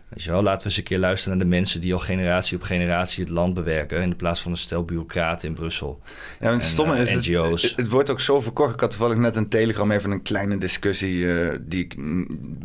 Weet 0.10 0.24
je 0.24 0.32
wel, 0.32 0.41
laten 0.43 0.60
we 0.62 0.65
eens 0.67 0.78
een 0.78 0.84
keer 0.84 0.98
luisteren 1.00 1.38
naar 1.38 1.48
de 1.48 1.56
mensen... 1.56 1.82
die 1.82 1.93
al 1.93 2.00
generatie 2.00 2.58
op 2.58 2.63
generatie 2.63 3.24
het 3.24 3.34
land 3.34 3.54
bewerken... 3.54 4.02
in 4.02 4.15
plaats 4.15 4.41
van 4.41 4.52
een 4.52 4.58
stel 4.58 4.84
bureaucraten 4.84 5.48
in 5.48 5.54
Brussel. 5.54 6.00
Ja, 6.39 6.48
en 6.48 6.54
het 6.54 6.62
En, 6.62 6.67
stomme 6.67 6.96
eh, 6.96 7.02
is, 7.02 7.12
het, 7.12 7.26
NGO's. 7.28 7.62
het, 7.62 7.76
het 7.76 7.89
wordt 7.89 8.10
ook 8.10 8.20
zo 8.20 8.39
verkocht. 8.39 8.74
Ik 8.74 8.80
had 8.80 8.89
toevallig 8.89 9.17
net 9.17 9.36
een 9.36 9.50
telegram 9.50 9.91
even 9.91 10.12
een 10.12 10.22
kleine 10.22 10.58
discussie 10.58 11.34
eh, 11.41 11.58
die 11.62 11.84
ik 11.84 11.96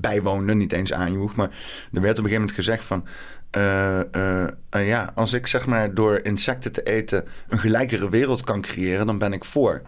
bijwoonde, 0.01 0.55
niet 0.55 0.73
eens 0.73 0.93
aanjoeg. 0.93 1.35
Maar 1.35 1.49
er 1.93 2.01
werd 2.01 2.19
op 2.19 2.25
een 2.25 2.31
gegeven 2.31 2.33
moment 2.39 2.53
gezegd 2.53 2.85
van... 2.85 3.05
eh, 3.51 4.01
eh, 4.15 4.49
eh, 4.71 4.89
ja, 4.89 5.13
als 5.15 5.33
ik 5.33 5.47
zeg 5.47 5.67
maar 5.67 5.95
door 5.95 6.21
insecten 6.23 6.73
te 6.73 6.83
eten 6.83 7.25
een 7.49 7.59
gelijkere 7.59 8.11
wereld 8.11 8.45
kan 8.45 8.61
creëren, 8.61 9.07
dan 9.07 9.19
ben 9.19 9.33
ik 9.33 9.45
voor. 9.45 9.83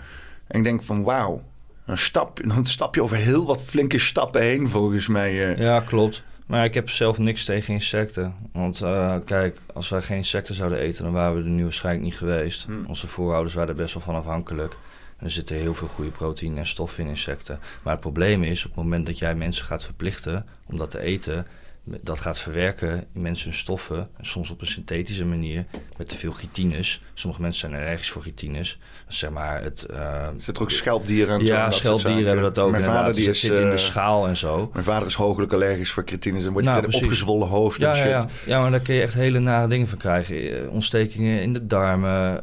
En 0.47 0.59
ik 0.59 0.65
denk 0.65 0.83
van 0.83 1.03
wauw, 1.03 1.43
dan 1.87 1.99
stap, 1.99 2.41
dan 2.55 2.65
stap 2.65 2.95
je 2.95 3.03
over 3.03 3.17
heel 3.17 3.47
wat 3.47 3.63
flinke 3.65 3.99
stappen 3.99 4.41
heen 4.41 4.69
volgens 4.69 5.07
mij. 5.09 5.53
eh. 5.55 5.59
Ja, 5.63 5.81
klopt. 5.81 6.23
Maar 6.47 6.65
ik 6.65 6.75
heb 6.75 6.91
zelf 6.91 7.19
niks 7.19 7.45
tegen 7.45 7.75
insecten. 7.75 8.35
Want 8.53 8.81
eh, 8.81 9.17
kijk, 9.25 9.61
als 9.75 9.89
wij 9.89 10.03
geen 10.03 10.17
insecten 10.17 10.55
zouden 10.55 10.79
eten, 10.79 11.05
dan 11.05 11.13
waren 11.13 11.37
we 11.37 11.43
er 11.43 11.49
nu 11.49 11.63
waarschijnlijk 11.63 12.05
niet 12.05 12.17
geweest. 12.17 12.65
Hmm. 12.65 12.85
Onze 12.87 13.07
voorouders 13.07 13.55
waren 13.55 13.69
er 13.69 13.75
best 13.75 13.95
wel 13.95 14.03
van 14.03 14.15
afhankelijk. 14.15 14.77
En 15.19 15.25
er 15.25 15.31
zitten 15.31 15.57
heel 15.57 15.75
veel 15.75 15.89
goede 15.89 16.11
proteïne 16.11 16.59
en 16.59 16.67
stoffen 16.67 17.05
in 17.05 17.11
insecten. 17.11 17.59
Maar 17.83 17.93
het 17.93 18.03
probleem 18.03 18.43
is, 18.43 18.65
op 18.65 18.75
het 18.75 18.83
moment 18.83 19.07
dat 19.07 19.19
jij 19.19 19.35
mensen 19.35 19.65
gaat 19.65 19.85
verplichten 19.85 20.47
om 20.67 20.79
dat 20.79 20.91
te 20.91 21.01
eten, 21.01 21.47
dat 21.85 22.21
gaat 22.21 22.39
verwerken 22.39 23.07
in 23.13 23.21
mensen 23.21 23.49
hun 23.49 23.59
stoffen, 23.59 24.09
en 24.17 24.27
soms 24.27 24.51
op 24.51 24.61
een 24.61 24.67
synthetische 24.67 25.25
manier, 25.25 25.65
met 25.97 26.09
te 26.09 26.17
veel 26.17 26.33
chitines. 26.33 27.03
Sommige 27.15 27.43
mensen 27.43 27.71
zijn 27.71 27.83
allergisch 27.83 28.11
voor 28.11 28.23
chitines. 28.23 28.79
Zeg 29.15 29.31
maar 29.31 29.63
het... 29.63 29.83
eh, 29.83 30.29
Zit 30.39 30.57
er 30.57 30.63
ook 30.63 30.71
schelpdieren 30.71 31.39
en 31.39 31.47
ja, 31.47 31.71
schelpdieren 31.71 32.27
hebben 32.27 32.43
dat 32.45 32.59
ook. 32.59 32.71
Mijn 32.71 32.83
vader 32.83 33.13
die 33.15 33.25
Dus 33.25 33.35
is, 33.35 33.41
zit 33.41 33.59
in 33.59 33.65
de 33.71 33.77
eh, 33.77 33.83
schaal 33.83 34.27
en 34.27 34.37
zo. 34.37 34.71
Mijn 34.73 34.85
vader 34.85 35.07
is 35.09 35.15
hooglijk 35.15 35.53
allergisch 35.53 35.91
voor 35.91 36.05
cretines 36.05 36.45
en 36.45 36.53
wordt 36.53 36.67
Nou, 36.67 36.81
nou, 36.87 37.03
opgezwollen 37.03 37.49
hoofd 37.49 37.83
en 37.83 37.95
shit. 37.97 38.05
ja, 38.05 38.11
ja. 38.11 38.27
ja, 38.47 38.61
maar 38.61 38.71
daar 38.71 38.81
kun 38.81 38.95
je 38.95 39.03
echt 39.03 39.15
hele 39.15 39.39
nare 39.39 39.69
dingen 39.69 39.89
van 39.89 39.99
krijgen. 39.99 40.37
Eh, 40.37 40.71
Ontstekingen 40.71 41.43
in 41.43 41.53
de 41.53 41.67
darmen, 41.67 42.41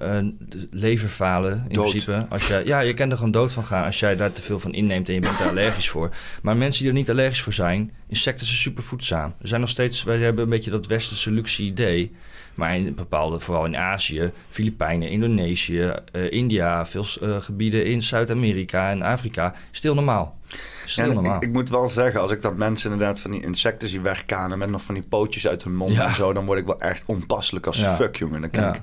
leverfalen 0.71 1.65
in 1.67 1.73
Dood. 1.75 1.89
principe. 1.89 2.25
Als 2.29 2.47
jij, 2.47 2.65
ja, 2.65 2.79
je 2.79 2.93
kan 2.93 3.10
er 3.12 3.17
gewoon 3.17 3.31
dood 3.31 3.51
van 3.53 3.63
gaan 3.63 3.86
als 3.86 3.99
jij 3.99 4.15
daar 4.15 4.31
te 4.31 4.41
veel 4.41 4.60
van 4.60 4.73
inneemt 4.73 5.07
en 5.07 5.13
je 5.13 5.19
bent 5.19 5.38
daar 5.38 5.49
allergisch 5.57 5.89
voor. 5.89 6.10
Maar 6.41 6.57
mensen 6.57 6.81
die 6.81 6.91
er 6.91 6.97
niet 6.97 7.10
allergisch 7.10 7.41
voor 7.41 7.53
zijn, 7.53 7.91
insecten 8.07 8.45
zijn 8.45 8.57
super 8.57 8.84
voedzaam. 8.84 9.34
Er 9.41 9.47
zijn 9.47 9.62
nog 9.62 9.69
steeds, 9.69 10.03
wij 10.03 10.17
hebben 10.17 10.43
een 10.43 10.49
beetje 10.49 10.71
dat 10.71 10.88
westerse 10.88 11.31
luxe 11.31 11.63
idee. 11.63 12.15
Maar 12.55 12.75
in 12.75 12.95
bepaalde, 12.95 13.39
vooral 13.39 13.65
in 13.65 13.77
Azië, 13.77 14.31
Filipijnen, 14.49 15.09
Indonesië, 15.09 15.93
eh, 16.11 16.31
India, 16.31 16.85
veel 16.85 17.05
eh, 17.21 17.41
gebieden 17.41 17.85
in 17.85 18.03
Zuid-Amerika 18.03 18.89
en 18.91 19.01
Afrika, 19.01 19.53
heel 19.81 19.93
normaal. 19.93 20.39
Is 20.85 20.95
Ja, 20.95 21.05
normaal. 21.05 21.35
ik, 21.35 21.41
ik 21.43 21.51
moet 21.51 21.69
wel 21.69 21.89
zeggen, 21.89 22.21
als 22.21 22.31
ik 22.31 22.41
dat 22.41 22.55
mensen 22.57 22.91
inderdaad 22.91 23.19
van 23.19 23.31
die 23.31 23.43
insecten 23.43 23.89
zie 23.89 23.99
wegkanen 24.01 24.57
met 24.57 24.69
nog 24.69 24.81
van 24.83 24.95
die 24.95 25.07
pootjes 25.07 25.47
uit 25.47 25.63
hun 25.63 25.75
mond 25.75 25.93
Ja. 25.93 26.07
en 26.07 26.15
zo, 26.15 26.33
dan 26.33 26.45
word 26.45 26.59
ik 26.59 26.65
wel 26.65 26.79
echt 26.79 27.03
onpasselijk 27.05 27.65
als 27.65 27.79
Ja. 27.79 27.95
fuck, 27.95 28.15
jongen. 28.15 28.41
Dan 28.41 28.49
kan 28.49 28.73
ik, 28.75 28.81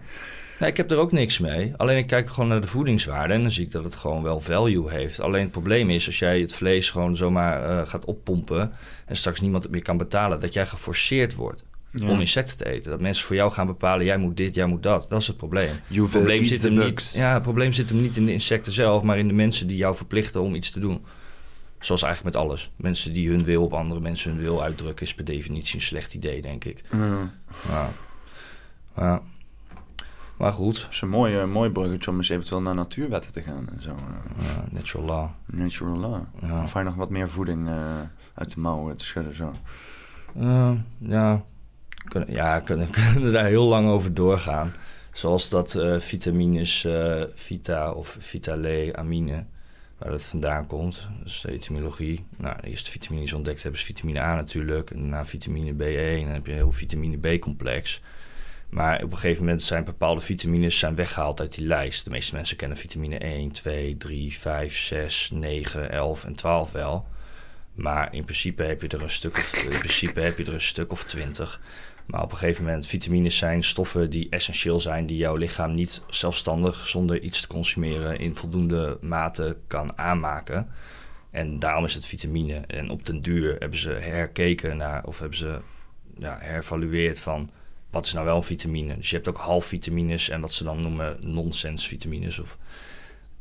Nee, 0.58 0.70
ik 0.70 0.76
heb 0.76 0.90
er 0.90 0.98
ook 0.98 1.12
niks 1.12 1.38
mee. 1.38 1.72
Alleen 1.76 1.96
ik 1.96 2.06
kijk 2.06 2.30
gewoon 2.30 2.48
naar 2.48 2.60
de 2.60 2.66
voedingswaarde 2.66 3.34
en 3.34 3.42
dan 3.42 3.50
zie 3.50 3.64
ik 3.64 3.70
dat 3.70 3.84
het 3.84 3.94
gewoon 3.94 4.22
wel 4.22 4.40
value 4.40 4.90
heeft. 4.90 5.20
Alleen 5.20 5.42
het 5.42 5.50
probleem 5.50 5.90
is 5.90 6.06
als 6.06 6.18
jij 6.18 6.40
het 6.40 6.54
vlees 6.54 6.90
gewoon 6.90 7.16
zomaar 7.16 7.64
eh, 7.80 7.86
gaat 7.88 8.04
oppompen 8.04 8.72
en 9.06 9.16
straks 9.16 9.40
niemand 9.40 9.62
het 9.62 9.72
meer 9.72 9.82
kan 9.82 9.96
betalen, 9.96 10.40
dat 10.40 10.52
jij 10.52 10.66
geforceerd 10.66 11.34
wordt 11.34 11.64
Ja. 11.90 12.08
om 12.08 12.20
insecten 12.20 12.56
te 12.56 12.64
eten. 12.70 12.90
Dat 12.90 13.00
mensen 13.00 13.26
voor 13.26 13.36
jou 13.36 13.52
gaan 13.52 13.66
bepalen, 13.66 14.04
jij 14.04 14.16
moet 14.16 14.36
dit, 14.36 14.54
jij 14.54 14.66
moet 14.66 14.82
dat. 14.82 15.06
Dat 15.08 15.20
is 15.20 15.26
het 15.26 15.36
probleem. 15.36 15.70
Het 15.86 16.10
probleem, 16.10 16.44
zit 16.44 16.62
hem 16.62 16.72
niet, 16.74 17.12
ja, 17.14 17.32
het 17.34 17.42
probleem 17.42 17.72
zit 17.72 17.88
hem 17.88 18.00
niet 18.00 18.16
in 18.16 18.26
de 18.26 18.32
insecten 18.32 18.72
zelf, 18.72 19.02
maar 19.02 19.18
in 19.18 19.28
de 19.28 19.34
mensen 19.34 19.66
die 19.66 19.76
jou 19.76 19.96
verplichten 19.96 20.42
om 20.42 20.54
iets 20.54 20.70
te 20.70 20.80
doen. 20.80 21.04
Zoals 21.80 22.02
eigenlijk 22.02 22.34
met 22.34 22.44
alles. 22.44 22.70
Mensen 22.76 23.12
die 23.12 23.28
hun 23.28 23.44
wil 23.44 23.62
op 23.62 23.72
andere 23.74 24.00
mensen 24.00 24.30
hun 24.32 24.40
wil 24.40 24.62
uitdrukken, 24.62 25.06
is 25.06 25.14
per 25.14 25.24
definitie 25.24 25.74
een 25.74 25.80
slecht 25.80 26.14
idee, 26.14 26.42
denk 26.42 26.64
ik. 26.64 26.84
Ja. 26.92 27.30
Ja. 27.68 27.90
Ja. 28.96 29.22
Maar 30.38 30.52
goed, 30.52 30.80
Dat 30.82 30.90
is 30.92 31.00
een 31.00 31.08
mooi, 31.08 31.36
eh, 31.38 31.44
mooi 31.44 31.70
bruggetje 31.70 32.10
om 32.10 32.16
eens 32.16 32.28
eventueel 32.28 32.60
naar 32.62 32.74
natuurwetten 32.74 33.32
te 33.32 33.42
gaan 33.42 33.68
en 33.76 33.82
zo. 33.82 33.90
eh. 33.90 34.46
ja, 34.46 34.64
natural 34.70 35.06
law. 35.06 35.28
natural 35.46 35.96
law. 35.98 36.22
Ja. 36.42 36.62
Of 36.62 36.72
hij 36.72 36.82
nog 36.82 36.94
wat 36.94 37.10
meer 37.10 37.28
voeding 37.28 37.68
eh, 37.68 37.74
uit 38.34 38.54
de 38.54 38.60
mouwen 38.60 38.96
te 38.96 39.04
schudden, 39.04 39.34
zo. 39.36 39.52
Ja, 40.98 41.42
ja 42.26 42.60
kunnen, 42.68 42.90
kunnen 42.90 43.32
daar 43.32 43.44
heel 43.44 43.66
lang 43.66 43.88
over 43.88 44.14
doorgaan. 44.14 44.72
Zoals 45.12 45.48
dat 45.48 45.74
eh, 45.74 45.98
vitamines 45.98 46.84
eh, 46.84 47.22
Vita 47.34 47.92
of 47.92 48.16
Vitale 48.18 48.92
amine, 48.96 49.44
waar 49.98 50.10
dat 50.10 50.24
vandaan 50.24 50.66
komt. 50.66 51.08
Dus 51.22 51.40
de 51.40 51.52
etymologie. 51.52 52.24
Nou, 52.36 52.56
de 52.60 52.68
eerste 52.68 52.90
vitamines 52.90 53.32
ontdekt 53.32 53.62
hebben 53.62 53.80
is 53.80 53.86
vitamine 53.86 54.20
A 54.20 54.34
natuurlijk. 54.34 54.90
En 54.90 55.00
daarna 55.00 55.24
vitamine 55.24 55.72
B1. 55.72 56.18
En 56.18 56.24
dan 56.24 56.32
heb 56.32 56.46
je 56.46 56.52
een 56.52 56.58
heel 56.58 56.72
vitamine 56.72 57.36
B-complex. 57.36 58.00
Maar 58.68 59.02
op 59.02 59.10
een 59.12 59.18
gegeven 59.18 59.44
moment 59.44 59.62
zijn 59.62 59.84
bepaalde 59.84 60.20
vitamines 60.20 60.78
zijn 60.78 60.94
weggehaald 60.94 61.40
uit 61.40 61.54
die 61.54 61.66
lijst. 61.66 62.04
De 62.04 62.10
meeste 62.10 62.34
mensen 62.34 62.56
kennen 62.56 62.78
vitamine 62.78 63.18
1, 63.18 63.50
2, 63.50 63.96
3, 63.96 64.38
5, 64.38 64.76
6, 64.76 65.30
9, 65.32 65.90
11 65.90 66.24
en 66.24 66.34
12 66.34 66.72
wel. 66.72 67.06
Maar 67.74 68.14
in 68.14 68.24
principe 68.24 68.62
heb 68.62 68.82
je 68.82 68.88
er 68.88 69.02
een 69.02 69.10
stuk 69.10 69.36
of, 69.36 69.64
in 69.64 69.78
principe 69.78 70.20
heb 70.20 70.38
je 70.38 70.44
er 70.44 70.54
een 70.54 70.60
stuk 70.60 70.92
of 70.92 71.04
20. 71.04 71.60
Maar 72.08 72.22
op 72.22 72.30
een 72.30 72.36
gegeven 72.36 72.64
moment, 72.64 72.86
vitamines 72.86 73.36
zijn 73.36 73.64
stoffen 73.64 74.10
die 74.10 74.28
essentieel 74.30 74.80
zijn, 74.80 75.06
die 75.06 75.16
jouw 75.16 75.36
lichaam 75.36 75.74
niet 75.74 76.02
zelfstandig 76.06 76.86
zonder 76.86 77.20
iets 77.20 77.40
te 77.40 77.46
consumeren 77.46 78.18
in 78.18 78.34
voldoende 78.34 78.98
mate 79.00 79.56
kan 79.66 79.98
aanmaken. 79.98 80.68
En 81.30 81.58
daarom 81.58 81.84
is 81.84 81.94
het 81.94 82.06
vitamine. 82.06 82.54
En 82.54 82.90
op 82.90 83.06
den 83.06 83.22
duur 83.22 83.56
hebben 83.58 83.78
ze 83.78 83.90
herkeken 83.90 84.76
naar, 84.76 85.04
of 85.04 85.18
hebben 85.18 85.38
ze 85.38 85.58
ja, 86.16 86.38
hervalueerd 86.40 87.20
van 87.20 87.50
wat 87.90 88.06
is 88.06 88.12
nou 88.12 88.26
wel 88.26 88.36
een 88.36 88.42
vitamine. 88.42 88.96
Dus 88.96 89.10
je 89.10 89.16
hebt 89.16 89.28
ook 89.28 89.38
halfvitamines 89.38 90.28
en 90.28 90.40
wat 90.40 90.52
ze 90.52 90.64
dan 90.64 90.80
noemen 90.80 91.16
nonsens 91.20 91.88
vitamines. 91.88 92.38
Of, 92.38 92.58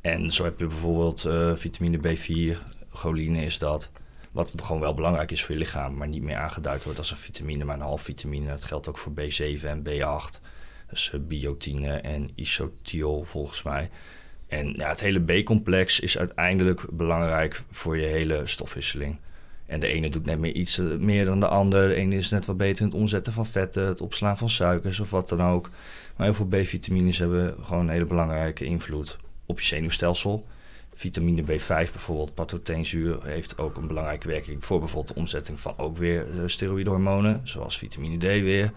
en 0.01 0.31
zo 0.31 0.43
heb 0.43 0.59
je 0.59 0.67
bijvoorbeeld 0.67 1.25
eh, 1.25 1.55
vitamine 1.55 1.97
B4, 1.97 2.57
choline 2.91 3.41
is 3.41 3.57
dat. 3.57 3.91
Wat 4.37 4.53
gewoon 4.55 4.81
wel 4.81 4.93
belangrijk 4.93 5.31
is 5.31 5.43
voor 5.43 5.55
je 5.55 5.61
lichaam, 5.61 5.95
maar 5.95 6.07
niet 6.07 6.21
meer 6.21 6.35
aangeduid 6.35 6.83
wordt 6.83 6.99
als 6.99 7.11
een 7.11 7.17
vitamine, 7.17 7.63
maar 7.63 7.75
een 7.75 7.81
half 7.81 8.01
vitamine. 8.01 8.47
Dat 8.47 8.63
geldt 8.63 8.89
ook 8.89 8.97
voor 8.97 9.11
B7 9.11 9.63
en 9.63 9.83
B8. 9.83 10.41
Dus 10.89 11.11
eh, 11.13 11.19
biotine 11.19 11.93
en 11.93 12.29
isotiol 12.35 13.23
volgens 13.23 13.63
mij. 13.63 13.89
En 14.47 14.73
ja, 14.73 14.89
het 14.89 14.99
hele 14.99 15.19
B-complex 15.19 15.99
is 15.99 16.17
uiteindelijk 16.17 16.85
belangrijk 16.91 17.61
voor 17.71 17.97
je 17.97 18.05
hele 18.05 18.41
stofwisseling. 18.45 19.17
En 19.65 19.79
de 19.79 19.87
ene 19.87 20.09
doet 20.09 20.25
net 20.25 20.39
meer 20.39 20.53
iets 20.53 20.77
eh, 20.77 20.85
meer 20.85 21.25
dan 21.25 21.39
de 21.39 21.47
ander. 21.47 21.87
De 21.87 21.95
ene 21.95 22.15
is 22.15 22.29
net 22.29 22.45
wat 22.45 22.57
beter 22.57 22.81
in 22.81 22.87
het 22.87 22.99
omzetten 22.99 23.33
van 23.33 23.45
vetten, 23.45 23.85
het 23.85 24.01
opslaan 24.01 24.37
van 24.37 24.49
suikers 24.49 24.99
of 24.99 25.09
wat 25.09 25.29
dan 25.29 25.41
ook. 25.41 25.69
Maar 26.15 26.27
heel 26.27 26.35
veel 26.35 26.61
B-vitamines 26.61 27.17
hebben 27.17 27.55
gewoon 27.61 27.83
een 27.83 27.93
hele 27.93 28.05
belangrijke 28.05 28.65
invloed 28.65 29.17
op 29.45 29.59
je 29.59 29.65
zenuwstelsel. 29.65 30.45
Vitamine 30.97 31.41
B5 31.41 31.67
bijvoorbeeld, 31.67 32.33
pathoteenzuur, 32.33 33.17
heeft 33.23 33.57
ook 33.57 33.77
een 33.77 33.87
belangrijke 33.87 34.27
werking 34.27 34.65
voor 34.65 34.79
bijvoorbeeld 34.79 35.13
de 35.13 35.19
omzetting 35.19 35.59
van 35.59 35.73
ook 35.77 35.97
weer 35.97 36.21
eh, 36.21 36.41
steroïdehormonen, 36.45 37.41
zoals 37.43 37.77
vitamine 37.77 38.17
D 38.17 38.21
weer. 38.21 38.71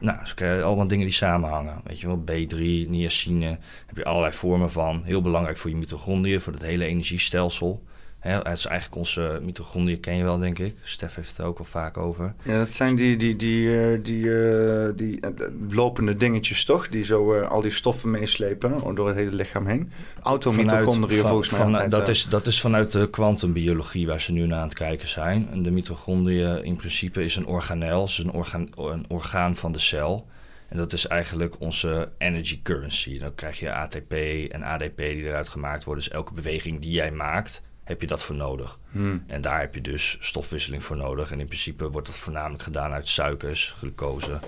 Nou, 0.00 0.26
zo 0.26 0.34
krijg 0.34 0.58
je 0.58 0.64
allemaal 0.64 0.86
dingen 0.86 1.06
die 1.06 1.14
samenhangen. 1.14 1.80
Weet 1.84 2.00
je 2.00 2.06
wel, 2.06 2.24
B3, 2.30 2.88
niacine, 2.88 3.58
heb 3.86 3.96
je 3.96 4.04
allerlei 4.04 4.32
vormen 4.32 4.70
van. 4.70 5.02
Heel 5.04 5.22
belangrijk 5.22 5.56
voor 5.56 5.70
je 5.70 5.76
mitochondriën, 5.76 6.40
voor 6.40 6.52
het 6.52 6.62
hele 6.62 6.84
energiestelsel. 6.84 7.82
Hè, 8.22 8.36
het 8.36 8.58
is 8.58 8.66
eigenlijk 8.66 8.96
onze 8.98 9.38
mitochondriën, 9.42 10.00
ken 10.00 10.16
je 10.16 10.22
wel, 10.24 10.38
denk 10.38 10.58
ik. 10.58 10.76
Stef 10.82 11.14
heeft 11.14 11.28
het 11.28 11.38
er 11.38 11.44
ook 11.44 11.58
al 11.58 11.64
vaak 11.64 11.96
over. 11.96 12.34
Ja, 12.42 12.58
dat 12.58 12.68
zijn 12.70 12.94
die, 12.96 13.16
die, 13.16 13.36
die, 13.36 13.80
eh, 13.80 14.04
die, 14.04 14.40
eh, 14.40 14.88
die 14.96 15.20
eh, 15.20 15.30
lopende 15.68 16.14
dingetjes, 16.14 16.64
toch? 16.64 16.88
Die 16.88 17.04
zo 17.04 17.40
al 17.40 17.60
die 17.60 17.70
stoffen 17.70 18.10
meeslepen 18.10 18.94
door 18.94 19.06
het 19.08 19.16
hele 19.16 19.32
lichaam 19.34 19.66
heen. 19.66 19.90
Automitochondriën 20.22 21.20
van- 21.20 21.28
volgens 21.28 21.50
mij. 21.50 21.60
van- 21.60 21.68
altijd, 21.68 21.90
dat, 21.90 22.08
is, 22.08 22.26
dat 22.28 22.46
is 22.46 22.60
vanuit 22.60 22.90
de 22.92 23.10
kwantumbiologie 23.10 24.06
waar 24.06 24.20
ze 24.20 24.32
nu 24.32 24.46
naar 24.46 24.58
aan 24.58 24.64
het 24.64 24.74
kijken 24.74 25.08
zijn. 25.08 25.48
En 25.50 25.62
de 25.62 25.70
mitochondriën 25.70 26.64
in 26.64 26.76
principe 26.76 27.24
is 27.24 27.36
een 27.36 27.46
organel, 27.46 28.04
is 28.04 28.18
een, 28.18 28.32
orgaan, 28.32 28.68
een 28.76 29.04
orgaan 29.08 29.56
van 29.56 29.72
de 29.72 29.78
cel. 29.78 30.26
En 30.68 30.76
dat 30.76 30.92
is 30.92 31.06
eigenlijk 31.06 31.54
onze 31.58 32.08
energy 32.18 32.60
currency. 32.62 33.18
Dan 33.18 33.34
krijg 33.34 33.58
je 33.58 33.72
ATP 33.72 34.12
en 34.50 34.62
ADP 34.62 34.96
die 34.96 35.24
eruit 35.26 35.48
gemaakt 35.48 35.84
worden. 35.84 36.04
Dus 36.04 36.12
elke 36.12 36.32
beweging 36.34 36.80
die 36.80 36.90
jij 36.90 37.10
maakt, 37.10 37.62
heb 37.92 38.00
je 38.00 38.06
dat 38.06 38.22
voor 38.22 38.36
nodig. 38.36 38.78
Hmm. 38.90 39.24
En 39.26 39.40
daar 39.40 39.60
heb 39.60 39.74
je 39.74 39.80
dus 39.80 40.16
stofwisseling 40.20 40.84
voor 40.84 40.96
nodig. 40.96 41.30
En 41.30 41.40
in 41.40 41.46
principe 41.46 41.90
wordt 41.90 42.06
dat 42.06 42.16
voornamelijk 42.16 42.62
gedaan 42.62 42.92
uit 42.92 43.08
suikers, 43.08 43.74
glucose 43.78 44.38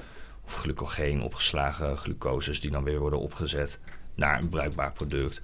of 0.44 0.54
glucogeen, 0.54 1.22
opgeslagen 1.22 1.96
glucoses, 1.96 2.60
die 2.60 2.70
dan 2.70 2.84
weer 2.84 2.98
worden 2.98 3.18
opgezet 3.18 3.80
naar 4.14 4.40
een 4.40 4.48
bruikbaar 4.48 4.92
product. 4.92 5.40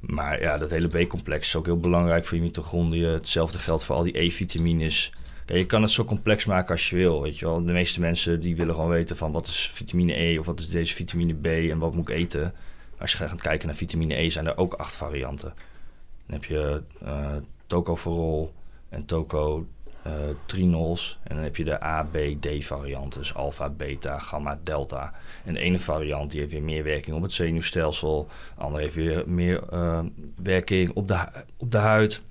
Maar 0.00 0.40
ja, 0.40 0.58
dat 0.58 0.70
hele 0.70 1.04
B-complex 1.04 1.46
is 1.46 1.56
ook 1.56 1.64
heel 1.64 1.80
belangrijk 1.80 2.26
voor 2.26 2.36
je 2.36 2.42
mitochondriën. 2.42 3.08
Hetzelfde 3.08 3.58
geldt 3.58 3.84
voor 3.84 3.96
al 3.96 4.02
die 4.02 4.20
E-vitamines. 4.20 5.12
Je 5.46 5.66
kan 5.66 5.82
het 5.82 5.90
zo 5.90 6.04
complex 6.04 6.44
maken 6.44 6.70
als 6.70 6.90
je 6.90 6.96
wil, 6.96 7.22
weet 7.22 7.38
je 7.38 7.44
wel. 7.44 7.64
De 7.64 7.72
meeste 7.72 8.00
mensen 8.00 8.40
die 8.40 8.56
willen 8.56 8.74
gewoon 8.74 8.90
weten 8.90 9.16
van 9.16 9.32
wat 9.32 9.46
is 9.46 9.70
vitamine 9.74 10.20
E 10.20 10.38
of 10.38 10.46
wat 10.46 10.60
is 10.60 10.68
deze 10.68 10.94
vitamine 10.94 11.34
B 11.34 11.46
en 11.46 11.78
wat 11.78 11.94
moet 11.94 12.08
ik 12.08 12.14
eten. 12.14 12.54
Als 12.98 13.12
je 13.12 13.18
gaat 13.18 13.42
kijken 13.42 13.66
naar 13.66 13.76
vitamine 13.76 14.14
E 14.14 14.30
zijn 14.30 14.46
er 14.46 14.56
ook 14.56 14.74
acht 14.74 14.96
varianten. 14.96 15.54
Dan 16.26 16.36
heb 16.36 16.44
je 16.44 16.82
tocopherol 17.66 18.52
en 18.88 19.04
toco 19.04 19.66
eh. 20.04 20.12
En 21.22 21.34
dan 21.34 21.38
heb 21.38 21.56
je 21.56 21.64
de 21.64 21.82
A, 21.84 22.02
B, 22.02 22.16
D 22.40 22.64
varianten. 22.64 23.20
Dus 23.20 23.34
alpha, 23.34 23.68
beta, 23.68 24.18
gamma, 24.18 24.58
delta. 24.62 25.12
En 25.44 25.54
de 25.54 25.60
ene 25.60 25.78
variant 25.78 26.30
die 26.30 26.40
heeft 26.40 26.52
weer 26.52 26.62
meer 26.62 26.84
werking 26.84 27.16
op 27.16 27.22
het 27.22 27.32
zenuwstelsel. 27.32 28.28
De 28.56 28.62
andere 28.62 28.82
heeft 28.82 28.94
weer 28.94 29.22
meer 29.26 29.68
eh, 29.68 30.00
werking 30.42 30.92
op 30.94 31.08
de, 31.08 31.44
op 31.56 31.70
de 31.70 31.78
huid. 31.78 32.22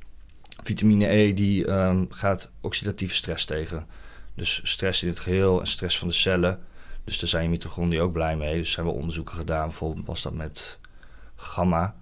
Vitamine 0.63 1.07
E 1.07 1.33
die 1.33 1.67
ehm, 1.67 2.05
gaat 2.09 2.49
oxidatieve 2.61 3.15
stress 3.15 3.45
tegen. 3.45 3.87
Dus 4.35 4.61
stress 4.63 5.03
in 5.03 5.09
het 5.09 5.19
geheel 5.19 5.59
en 5.59 5.67
stress 5.67 5.99
van 5.99 6.07
de 6.07 6.13
cellen. 6.13 6.59
Dus 7.03 7.19
daar 7.19 7.29
zijn 7.29 7.49
mitochondriën 7.49 8.01
ook 8.01 8.13
blij 8.13 8.35
mee. 8.35 8.57
Dus 8.57 8.71
zijn 8.71 8.85
wel 8.85 8.95
onderzoeken 8.95 9.35
gedaan. 9.35 9.67
Bijvoorbeeld 9.67 10.05
was 10.05 10.21
dat 10.21 10.33
met 10.33 10.79
gamma. 11.35 11.95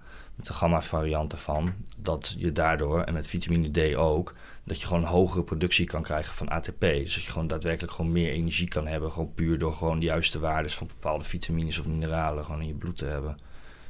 De 0.46 0.52
gamma 0.52 0.82
variant 0.82 1.32
ervan. 1.32 1.74
Dat 1.96 2.34
je 2.38 2.52
daardoor, 2.52 3.02
en 3.02 3.14
met 3.14 3.26
vitamine 3.26 3.70
D 3.70 3.94
ook... 3.96 4.34
dat 4.64 4.80
je 4.80 4.86
gewoon 4.86 5.04
hogere 5.04 5.42
productie 5.42 5.86
kan 5.86 6.02
krijgen 6.02 6.34
van 6.34 6.48
ATP. 6.48 6.80
Dus 6.80 7.14
dat 7.14 7.24
je 7.24 7.30
gewoon 7.30 7.46
daadwerkelijk 7.46 7.92
gewoon 7.92 8.12
meer 8.12 8.30
energie 8.30 8.68
kan 8.68 8.86
hebben. 8.86 9.12
Gewoon 9.12 9.34
puur 9.34 9.58
door 9.58 9.74
gewoon 9.74 9.98
de 9.98 10.06
juiste 10.06 10.38
waardes 10.38 10.74
van 10.74 10.86
bepaalde 10.86 11.24
vitamines 11.24 11.78
of 11.78 11.86
mineralen... 11.86 12.44
gewoon 12.44 12.60
in 12.60 12.66
je 12.66 12.74
bloed 12.74 12.96
te 12.96 13.04
hebben. 13.04 13.38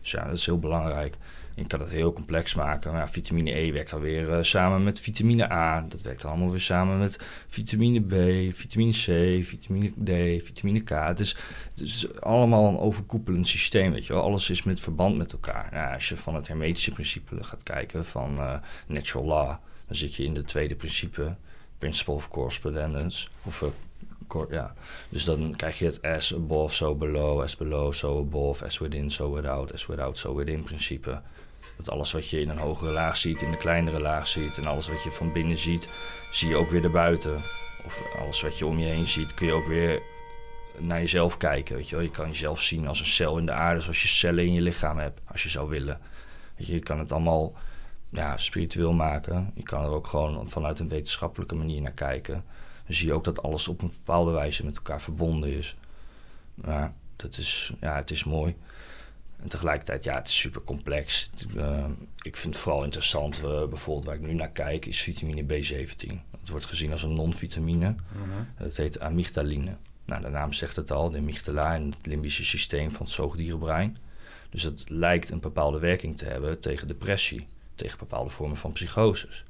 Dus 0.00 0.10
ja, 0.10 0.24
dat 0.24 0.36
is 0.36 0.46
heel 0.46 0.58
belangrijk. 0.58 1.16
Je 1.54 1.66
kan 1.66 1.80
het 1.80 1.90
heel 1.90 2.12
complex 2.12 2.54
maken. 2.54 3.08
Vitamine 3.08 3.58
E 3.58 3.72
werkt 3.72 3.90
dan 3.90 4.00
weer 4.00 4.32
eh, 4.32 4.42
samen 4.42 4.82
met 4.82 5.00
vitamine 5.00 5.52
A. 5.52 5.80
Dat 5.80 6.02
werkt 6.02 6.24
allemaal 6.24 6.50
weer 6.50 6.60
samen 6.60 6.98
met 6.98 7.18
vitamine 7.48 8.00
B, 8.00 8.54
vitamine 8.54 8.92
C, 8.92 9.44
vitamine 9.44 9.90
D, 9.90 10.44
vitamine 10.44 10.80
K. 10.80 10.88
Het 10.90 11.20
is, 11.20 11.36
het 11.74 12.20
allemaal 12.20 12.68
een 12.68 12.78
overkoepelend 12.78 13.46
systeem, 13.46 13.92
weet 13.92 14.06
je 14.06 14.12
wel. 14.12 14.22
Alles 14.22 14.50
is 14.50 14.62
met 14.62 14.80
verband 14.80 15.16
met 15.16 15.32
elkaar. 15.32 15.68
Nou, 15.72 15.94
als 15.94 16.08
je 16.08 16.16
van 16.16 16.34
het 16.34 16.48
hermetische 16.48 16.90
principe 16.90 17.44
gaat 17.44 17.62
kijken, 17.62 18.04
van 18.04 18.38
eh, 18.38 18.54
natural 18.86 19.26
law... 19.26 19.48
dan 19.86 19.96
zit 19.96 20.14
je 20.14 20.24
in 20.24 20.34
de 20.34 20.44
tweede 20.44 20.74
principe, 20.74 21.36
principle 21.78 22.14
of 22.14 22.28
correspondence. 22.28 23.28
Of, 23.42 23.62
eh, 23.62 23.68
ja. 24.50 24.74
Dus 25.08 25.24
dan 25.24 25.56
krijg 25.56 25.78
je 25.78 25.84
het 25.84 26.02
as 26.02 26.34
above, 26.34 26.74
so 26.74 26.94
below, 26.94 27.40
as 27.40 27.56
below, 27.56 27.92
so 27.92 28.18
above... 28.18 28.64
as 28.64 28.78
within, 28.78 29.10
so 29.10 29.34
without, 29.34 29.72
as 29.72 29.86
without, 29.86 30.18
so 30.18 30.34
within 30.34 30.62
principe... 30.62 31.20
Dat 31.76 31.90
alles 31.90 32.12
wat 32.12 32.28
je 32.28 32.40
in 32.40 32.48
een 32.48 32.58
hogere 32.58 32.92
laag 32.92 33.16
ziet, 33.16 33.42
in 33.42 33.48
een 33.48 33.58
kleinere 33.58 34.00
laag 34.00 34.26
ziet. 34.26 34.56
En 34.56 34.66
alles 34.66 34.88
wat 34.88 35.02
je 35.02 35.10
van 35.10 35.32
binnen 35.32 35.58
ziet, 35.58 35.88
zie 36.30 36.48
je 36.48 36.56
ook 36.56 36.70
weer 36.70 36.84
erbuiten. 36.84 37.42
Of 37.84 38.02
alles 38.18 38.42
wat 38.42 38.58
je 38.58 38.66
om 38.66 38.78
je 38.78 38.86
heen 38.86 39.08
ziet, 39.08 39.34
kun 39.34 39.46
je 39.46 39.52
ook 39.52 39.66
weer 39.66 40.02
naar 40.78 41.00
jezelf 41.00 41.36
kijken. 41.36 41.76
Weet 41.76 41.88
je, 41.88 41.96
wel. 41.96 42.04
je 42.04 42.10
kan 42.10 42.28
jezelf 42.28 42.62
zien 42.62 42.88
als 42.88 43.00
een 43.00 43.06
cel 43.06 43.38
in 43.38 43.46
de 43.46 43.52
aarde, 43.52 43.80
zoals 43.80 44.02
je 44.02 44.08
cellen 44.08 44.44
in 44.44 44.52
je 44.52 44.60
lichaam 44.60 44.98
hebt, 44.98 45.20
als 45.24 45.42
je 45.42 45.48
zou 45.48 45.68
willen. 45.68 46.00
Weet 46.56 46.66
je, 46.66 46.72
je 46.72 46.80
kan 46.80 46.98
het 46.98 47.12
allemaal 47.12 47.52
ja, 48.10 48.36
spiritueel 48.36 48.92
maken. 48.92 49.50
Je 49.54 49.62
kan 49.62 49.84
er 49.84 49.90
ook 49.90 50.06
gewoon 50.06 50.48
vanuit 50.48 50.78
een 50.78 50.88
wetenschappelijke 50.88 51.54
manier 51.54 51.80
naar 51.80 51.92
kijken. 51.92 52.44
Dan 52.86 52.94
zie 52.94 53.06
je 53.06 53.12
ook 53.12 53.24
dat 53.24 53.42
alles 53.42 53.68
op 53.68 53.82
een 53.82 53.92
bepaalde 53.96 54.30
wijze 54.30 54.64
met 54.64 54.76
elkaar 54.76 55.00
verbonden 55.00 55.56
is. 55.56 55.76
Maar 56.54 56.92
dat 57.16 57.38
is, 57.38 57.72
ja, 57.80 57.96
het 57.96 58.10
is 58.10 58.24
mooi. 58.24 58.56
En 59.42 59.48
tegelijkertijd, 59.48 60.04
ja, 60.04 60.14
het 60.14 60.28
is 60.28 60.40
super 60.40 60.62
complex. 60.62 61.30
Eh, 61.56 61.84
ik 62.22 62.36
vind 62.36 62.54
het 62.54 62.62
vooral 62.62 62.84
interessant, 62.84 63.36
eh, 63.36 63.66
bijvoorbeeld 63.66 64.04
waar 64.04 64.14
ik 64.14 64.20
nu 64.20 64.32
naar 64.32 64.50
kijk, 64.50 64.86
is 64.86 65.02
vitamine 65.02 65.42
B17. 65.42 66.20
Het 66.40 66.48
wordt 66.48 66.66
gezien 66.66 66.92
als 66.92 67.02
een 67.02 67.14
non-vitamine. 67.14 67.94
Dat 68.58 68.76
heet 68.76 69.00
amygdaline. 69.00 69.76
Nou, 70.04 70.22
de 70.22 70.28
naam 70.28 70.52
zegt 70.52 70.76
het 70.76 70.90
al, 70.90 71.10
de 71.10 71.18
amygdala 71.18 71.74
en 71.74 71.90
het 71.90 72.06
limbische 72.06 72.44
systeem 72.44 72.90
van 72.90 73.06
het 73.06 73.14
zoogdierenbrein. 73.14 73.96
Dus 74.50 74.62
het 74.62 74.84
lijkt 74.88 75.30
een 75.30 75.40
bepaalde 75.40 75.78
werking 75.78 76.16
te 76.16 76.24
hebben 76.24 76.60
tegen 76.60 76.88
depressie, 76.88 77.46
tegen 77.74 77.98
bepaalde 77.98 78.30
vormen 78.30 78.56
van 78.56 78.72
psychoses. 78.72 79.44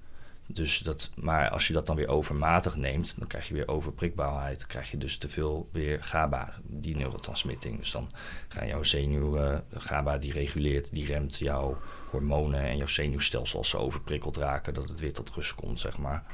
Dus 0.52 0.78
dat, 0.78 1.10
maar 1.14 1.50
als 1.50 1.66
je 1.66 1.72
dat 1.72 1.86
dan 1.86 1.96
weer 1.96 2.08
overmatig 2.08 2.76
neemt, 2.76 3.14
dan 3.18 3.28
krijg 3.28 3.48
je 3.48 3.54
weer 3.54 3.68
overprikbaarheid. 3.68 4.58
Dan 4.58 4.68
krijg 4.68 4.90
je 4.90 4.98
dus 4.98 5.16
te 5.16 5.28
veel 5.28 5.68
weer 5.72 6.04
GABA, 6.04 6.52
die 6.62 6.96
neurotransmitting. 6.96 7.78
Dus 7.78 7.90
dan 7.90 8.10
gaan 8.48 8.66
jouw 8.66 8.82
zenuw, 8.82 9.36
eh, 9.36 9.58
GABA 9.74 10.18
die 10.18 10.32
reguleert, 10.32 10.92
die 10.92 11.06
remt 11.06 11.38
jouw 11.38 11.78
hormonen 12.10 12.60
en 12.60 12.76
jouw 12.76 12.86
zenuwstelsel 12.86 13.58
als 13.58 13.68
ze 13.68 13.78
overprikkeld 13.78 14.36
raken, 14.36 14.74
dat 14.74 14.88
het 14.88 15.00
weer 15.00 15.12
tot 15.12 15.30
rust 15.30 15.54
komt, 15.54 15.80
zeg 15.80 15.98
maar. 15.98 16.26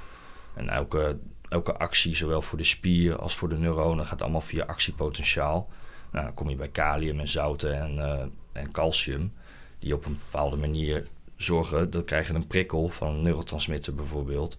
En 0.54 0.68
elke, 0.68 1.18
elke 1.48 1.76
actie, 1.76 2.16
zowel 2.16 2.42
voor 2.42 2.58
de 2.58 2.64
spier 2.64 3.18
als 3.18 3.36
voor 3.36 3.48
de 3.48 3.58
neuronen, 3.58 4.06
gaat 4.06 4.22
allemaal 4.22 4.40
via 4.40 4.64
actiepotentiaal. 4.64 5.68
Nou, 6.10 6.24
dan 6.24 6.34
kom 6.34 6.48
je 6.48 6.56
bij 6.56 6.68
kalium 6.68 7.20
en 7.20 7.28
zouten 7.28 7.80
en, 7.80 7.98
eh, 7.98 8.24
en 8.52 8.70
calcium, 8.70 9.32
die 9.78 9.94
op 9.94 10.04
een 10.06 10.18
bepaalde 10.30 10.56
manier 10.56 11.06
zorgen, 11.38 11.90
dan 11.90 12.04
krijg 12.04 12.28
je 12.28 12.34
een 12.34 12.46
prikkel 12.46 12.88
van 12.88 13.14
een 13.14 13.22
neurotransmitter 13.22 13.94
bijvoorbeeld. 13.94 14.56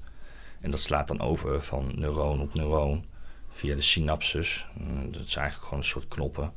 En 0.61 0.71
dat 0.71 0.79
slaat 0.79 1.07
dan 1.07 1.19
over 1.19 1.61
van 1.61 1.91
neuron 1.95 2.41
op 2.41 2.53
neuron 2.53 3.05
via 3.49 3.75
de 3.75 3.81
synapses. 3.81 4.67
Mm, 4.77 5.11
Dat 5.11 5.25
is 5.25 5.35
eigenlijk 5.35 5.67
gewoon 5.67 5.79
een 5.79 5.89
soort 5.89 6.07
knoppen. 6.07 6.53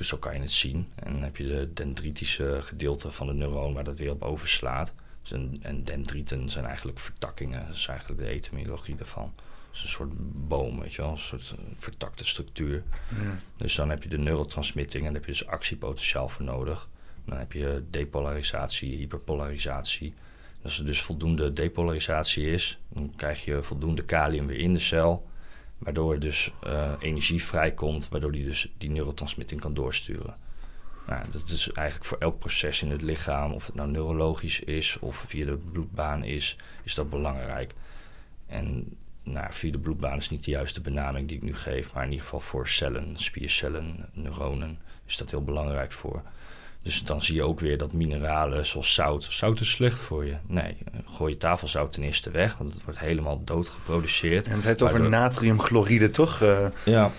Zo 0.00 0.16
kan 0.16 0.34
je 0.34 0.40
het 0.40 0.50
zien. 0.50 0.88
En 0.94 1.12
dan 1.12 1.22
heb 1.22 1.36
je 1.36 1.46
de 1.46 1.72
dendritische 1.72 2.58
gedeelte 2.62 3.10
van 3.10 3.26
de 3.26 3.32
neuron 3.32 3.74
waar 3.74 3.84
dat 3.84 3.98
weer 3.98 4.10
op 4.10 4.22
overslaat. 4.22 4.94
Dus 5.22 5.32
en, 5.32 5.58
en 5.62 5.84
dendrieten 5.84 6.50
zijn 6.50 6.64
eigenlijk 6.64 6.98
vertakkingen. 6.98 7.66
Dat 7.66 7.76
is 7.76 7.86
eigenlijk 7.86 8.20
de 8.20 8.26
etymologie 8.28 8.96
daarvan. 8.96 9.32
Het 9.66 9.76
is 9.76 9.82
een 9.82 9.88
soort 9.88 10.10
boom, 10.48 10.80
weet 10.80 10.94
je 10.94 11.02
wel. 11.02 11.10
Een 11.10 11.18
soort 11.18 11.54
eh, 11.58 11.64
vertakte 11.74 12.24
structuur. 12.24 12.82
Dus 13.56 13.74
dan 13.74 13.90
heb 13.90 14.02
je 14.02 14.08
de 14.08 14.18
neurotransmitting 14.18 15.06
en 15.06 15.12
daar 15.12 15.22
heb 15.22 15.30
je 15.30 15.38
dus 15.38 15.46
actiepotentiaal 15.46 16.28
voor 16.28 16.44
nodig. 16.44 16.90
Dan 17.24 17.38
heb 17.38 17.52
je 17.52 17.82
depolarisatie, 17.90 18.96
hyperpolarisatie. 18.96 20.14
Als 20.62 20.78
er 20.78 20.84
dus 20.84 21.02
voldoende 21.02 21.52
depolarisatie 21.52 22.50
is, 22.50 22.80
dan 22.88 23.12
krijg 23.16 23.44
je 23.44 23.62
voldoende 23.62 24.04
kalium 24.04 24.46
weer 24.46 24.58
in 24.58 24.72
de 24.72 24.78
cel. 24.78 25.28
Waardoor 25.78 26.12
er 26.12 26.20
dus 26.20 26.52
eh, 26.62 26.92
energie 27.00 27.44
vrijkomt, 27.44 28.08
waardoor 28.08 28.32
die 28.32 28.44
dus 28.44 28.72
die 28.78 28.90
neurotransmitting 28.90 29.60
kan 29.60 29.74
doorsturen. 29.74 30.34
Nou, 31.06 31.24
dat 31.30 31.48
is 31.48 31.72
eigenlijk 31.72 32.08
voor 32.08 32.18
elk 32.18 32.38
proces 32.38 32.82
in 32.82 32.90
het 32.90 33.02
lichaam, 33.02 33.52
of 33.52 33.66
het 33.66 33.74
nou 33.74 33.90
neurologisch 33.90 34.60
is 34.60 34.98
of 34.98 35.16
via 35.16 35.44
de 35.44 35.56
bloedbaan 35.72 36.24
is, 36.24 36.56
is 36.82 36.94
dat 36.94 37.10
belangrijk. 37.10 37.72
En 38.46 38.96
nou, 39.24 39.52
via 39.52 39.70
de 39.70 39.78
bloedbaan 39.78 40.18
is 40.18 40.30
niet 40.30 40.44
de 40.44 40.50
juiste 40.50 40.80
benaming 40.80 41.28
die 41.28 41.36
ik 41.36 41.42
nu 41.42 41.54
geef, 41.54 41.94
maar 41.94 42.04
in 42.04 42.10
ieder 42.10 42.24
geval 42.24 42.40
voor 42.40 42.68
cellen, 42.68 43.18
spiercellen, 43.18 44.08
neuronen 44.12 44.78
is 45.06 45.16
dat 45.16 45.30
heel 45.30 45.44
belangrijk 45.44 45.92
voor. 45.92 46.22
Dus 46.82 47.04
dan 47.04 47.22
zie 47.22 47.34
je 47.34 47.42
ook 47.42 47.60
weer 47.60 47.78
dat 47.78 47.92
mineralen 47.92 48.66
zoals 48.66 48.94
zout. 48.94 49.26
Zout 49.30 49.60
is 49.60 49.70
slecht 49.70 49.98
voor 49.98 50.24
je. 50.26 50.34
Nee, 50.46 50.76
eh, 50.92 51.00
gooi 51.06 51.32
je 51.32 51.38
tafelzout 51.38 51.92
ten 51.92 52.02
eerste 52.02 52.30
weg, 52.30 52.56
want 52.56 52.74
het 52.74 52.84
wordt 52.84 52.98
helemaal 52.98 53.42
dood 53.44 53.68
geproduceerd. 53.68 54.46
En 54.46 54.54
het 54.54 54.64
heeft 54.64 54.82
over 54.82 55.00
Waardoor- 55.00 55.18
natriumchloride, 55.20 56.10
toch? 56.10 56.40
Eh, 56.42 56.58
Ja, 56.84 57.10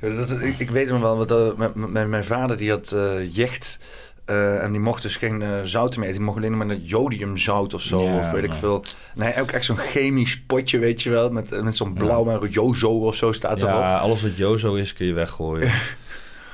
Dat, 0.00 0.30
ik, 0.30 0.58
ik 0.58 0.70
weet 0.70 0.88
nog 0.88 1.00
wel, 1.00 1.16
want 1.26 1.30
uh, 1.30 2.06
mijn, 2.06 2.24
vader 2.24 2.56
die 2.56 2.70
had 2.70 2.92
uh, 2.94 3.34
jecht 3.34 3.78
uh, 4.26 4.62
en 4.62 4.70
die 4.70 4.80
mocht 4.80 5.02
dus 5.02 5.16
geen 5.16 5.40
uh, 5.40 5.48
zout 5.62 5.96
meer 5.96 6.04
eten. 6.04 6.16
Die 6.16 6.26
mocht 6.26 6.36
alleen 6.38 6.56
maar 6.56 6.66
met 6.66 6.88
jodiumzout 6.88 7.74
of 7.74 7.82
zo, 7.82 8.02
Ja, 8.02 8.18
of 8.18 8.30
weet 8.30 8.44
ik 8.44 8.54
veel. 8.54 8.84
Hij 9.16 9.40
ook 9.40 9.50
echt 9.50 9.64
zo'n 9.64 9.76
chemisch 9.76 10.40
potje, 10.40 10.78
weet 10.78 11.02
je 11.02 11.10
wel, 11.10 11.30
met, 11.30 11.62
met 11.62 11.76
zo'n 11.76 11.92
blauw, 11.94 12.24
maar 12.24 12.46
Jozo 12.46 12.88
of 13.06 13.14
zo 13.14 13.32
staat 13.32 13.62
erop. 13.62 13.74
ja 13.74 13.96
alles 13.98 14.22
wat 14.22 14.36
Jozo 14.36 14.74
is 14.74 14.92
kun 14.92 15.06
je 15.06 15.12
weggooien. 15.12 15.72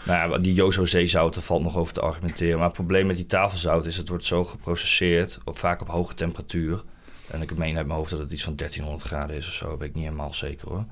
nou 0.04 0.30
ja, 0.30 0.38
die 0.38 0.54
Jozo 0.54 0.84
zeezouten 0.84 1.42
valt 1.42 1.62
nog 1.62 1.76
over 1.76 1.92
te 1.92 2.00
argumenteren. 2.00 2.56
Maar 2.56 2.66
het 2.66 2.76
probleem 2.76 3.06
met 3.06 3.16
die 3.16 3.26
tafelzout 3.26 3.86
is, 3.86 3.96
het 3.96 4.08
wordt 4.08 4.24
zo 4.24 4.44
geprocesseerd, 4.44 5.38
op, 5.44 5.58
vaak 5.58 5.80
op 5.80 5.88
hoge 5.88 6.14
temperatuur. 6.14 6.82
En 7.30 7.42
ik 7.42 7.56
meen 7.56 7.76
uit 7.76 7.86
mijn 7.86 7.98
hoofd 7.98 8.10
dat 8.10 8.18
het 8.18 8.32
iets 8.32 8.44
van 8.44 8.56
1300 8.56 9.08
graden 9.08 9.36
is 9.36 9.46
of 9.46 9.52
zo, 9.52 9.78
weet 9.78 9.88
ik 9.88 9.94
niet 9.94 10.04
helemaal 10.04 10.34
zeker 10.34 10.68
hoor. 10.68 10.84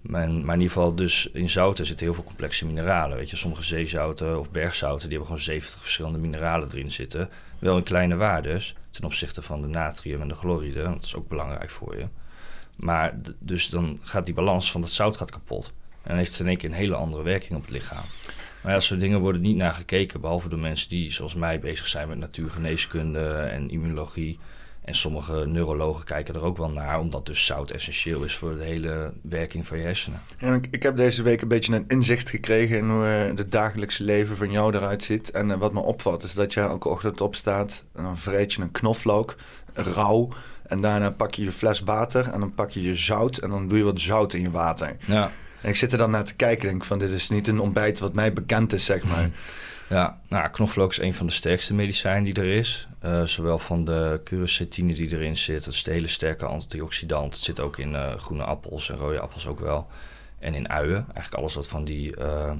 Maar, 0.00 0.28
maar 0.28 0.54
in 0.54 0.60
ieder 0.60 0.74
geval, 0.74 0.94
dus 0.94 1.30
in 1.32 1.48
zouten 1.48 1.86
zitten 1.86 2.06
heel 2.06 2.14
veel 2.14 2.24
complexe 2.24 2.66
mineralen. 2.66 3.16
Weet 3.16 3.30
je, 3.30 3.36
sommige 3.36 3.62
zeezouten 3.62 4.38
of 4.38 4.50
bergzouten, 4.50 5.08
die 5.08 5.18
hebben 5.18 5.26
gewoon 5.26 5.54
70 5.54 5.80
verschillende 5.80 6.18
mineralen 6.18 6.68
erin 6.70 6.92
zitten. 6.92 7.28
Wel 7.58 7.76
in 7.76 7.82
kleine 7.82 8.16
waardes, 8.16 8.74
ten 8.90 9.04
opzichte 9.04 9.42
van 9.42 9.60
de 9.60 9.66
natrium 9.66 10.20
en 10.20 10.28
de 10.28 10.34
chloride. 10.34 10.82
Dat 10.82 11.04
is 11.04 11.16
ook 11.16 11.28
belangrijk 11.28 11.70
voor 11.70 11.98
je. 11.98 12.06
Maar 12.76 13.14
dus 13.38 13.68
dan 13.68 13.98
gaat 14.02 14.24
die 14.24 14.34
balans 14.34 14.70
van 14.70 14.80
dat 14.80 14.90
zout 14.90 15.16
gaat 15.16 15.30
kapot. 15.30 15.72
En 16.02 16.16
heeft 16.16 16.30
het 16.30 16.40
in 16.40 16.46
één 16.46 16.56
keer 16.56 16.68
een 16.68 16.74
hele 16.74 16.94
andere 16.94 17.22
werking 17.22 17.58
op 17.58 17.62
het 17.62 17.70
lichaam. 17.70 18.04
Maar 18.62 18.72
ja, 18.72 18.78
dat 18.78 18.86
soort 18.86 19.00
dingen 19.00 19.20
worden 19.20 19.40
niet 19.40 19.56
naar 19.56 19.74
gekeken, 19.74 20.20
behalve 20.20 20.48
door 20.48 20.58
mensen 20.58 20.88
die, 20.88 21.12
zoals 21.12 21.34
mij, 21.34 21.60
bezig 21.60 21.86
zijn 21.86 22.08
met 22.08 22.18
natuurgeneeskunde 22.18 23.28
en 23.28 23.70
immunologie. 23.70 24.38
En 24.84 24.94
sommige 24.94 25.46
neurologen 25.46 26.04
kijken 26.04 26.34
er 26.34 26.42
ook 26.42 26.56
wel 26.56 26.70
naar, 26.70 26.98
omdat 26.98 27.26
dus 27.26 27.46
zout 27.46 27.70
essentieel 27.70 28.24
is 28.24 28.36
voor 28.36 28.56
de 28.56 28.64
hele 28.64 29.12
werking 29.22 29.66
van 29.66 29.78
je 29.78 29.84
hersenen. 29.84 30.20
En 30.38 30.54
ik, 30.54 30.66
ik 30.70 30.82
heb 30.82 30.96
deze 30.96 31.22
week 31.22 31.40
een 31.40 31.48
beetje 31.48 31.74
een 31.74 31.84
inzicht 31.88 32.30
gekregen 32.30 32.76
in 32.76 32.90
hoe 32.90 33.06
eh, 33.06 33.36
het 33.36 33.52
dagelijkse 33.52 34.04
leven 34.04 34.36
van 34.36 34.50
jou 34.50 34.74
eruit 34.74 35.04
ziet. 35.04 35.30
En 35.30 35.50
eh, 35.50 35.58
wat 35.58 35.72
me 35.72 35.80
opvalt 35.80 36.22
is 36.22 36.34
dat 36.34 36.52
je 36.52 36.60
elke 36.60 36.88
ochtend 36.88 37.20
opstaat 37.20 37.84
en 37.94 38.02
dan 38.02 38.18
vreet 38.18 38.52
je 38.52 38.62
een 38.62 38.70
knoflook, 38.70 39.36
rauw. 39.74 40.28
En 40.66 40.80
daarna 40.80 41.10
pak 41.10 41.34
je 41.34 41.44
je 41.44 41.52
fles 41.52 41.80
water 41.80 42.28
en 42.28 42.40
dan 42.40 42.54
pak 42.54 42.70
je 42.70 42.82
je 42.82 42.94
zout 42.94 43.36
en 43.36 43.50
dan 43.50 43.68
doe 43.68 43.78
je 43.78 43.84
wat 43.84 44.00
zout 44.00 44.32
in 44.32 44.40
je 44.40 44.50
water. 44.50 44.96
Ja, 45.06 45.30
En 45.62 45.68
ik 45.68 45.76
zit 45.76 45.92
er 45.92 45.98
dan 45.98 46.10
naar 46.10 46.24
te 46.24 46.34
kijken 46.34 46.62
en 46.62 46.70
denk 46.70 46.84
van 46.84 46.98
dit 46.98 47.10
is 47.10 47.28
niet 47.28 47.48
een 47.48 47.60
ontbijt 47.60 47.98
wat 47.98 48.12
mij 48.12 48.32
bekend 48.32 48.72
is, 48.72 48.84
zeg 48.84 49.04
maar. 49.04 49.28
ja 49.88 50.20
nou, 50.28 50.48
knoflook 50.48 50.90
is 50.90 50.98
een 50.98 51.14
van 51.14 51.26
de 51.26 51.32
sterkste 51.32 51.74
medicijnen 51.74 52.24
die 52.24 52.34
er 52.34 52.56
is. 52.56 52.86
Eh, 52.98 53.22
zowel 53.22 53.58
van 53.58 53.84
de 53.84 54.20
quercetine 54.24 54.94
die 54.94 55.12
erin 55.12 55.36
zit, 55.36 55.64
dat 55.64 55.74
is 55.74 55.82
de 55.82 55.90
hele 55.90 56.08
sterke 56.08 56.46
antioxidant. 56.46 57.34
Het 57.34 57.42
zit 57.42 57.60
ook 57.60 57.78
in 57.78 57.94
eh, 57.94 58.14
groene 58.14 58.44
appels 58.44 58.90
en 58.90 58.96
rode 58.96 59.20
appels 59.20 59.46
ook 59.46 59.60
wel. 59.60 59.88
En 60.38 60.54
in 60.54 60.68
uien, 60.68 61.04
eigenlijk 61.04 61.34
alles 61.34 61.54
wat 61.54 61.68
van 61.68 61.84
die, 61.84 62.16
eh, 62.16 62.52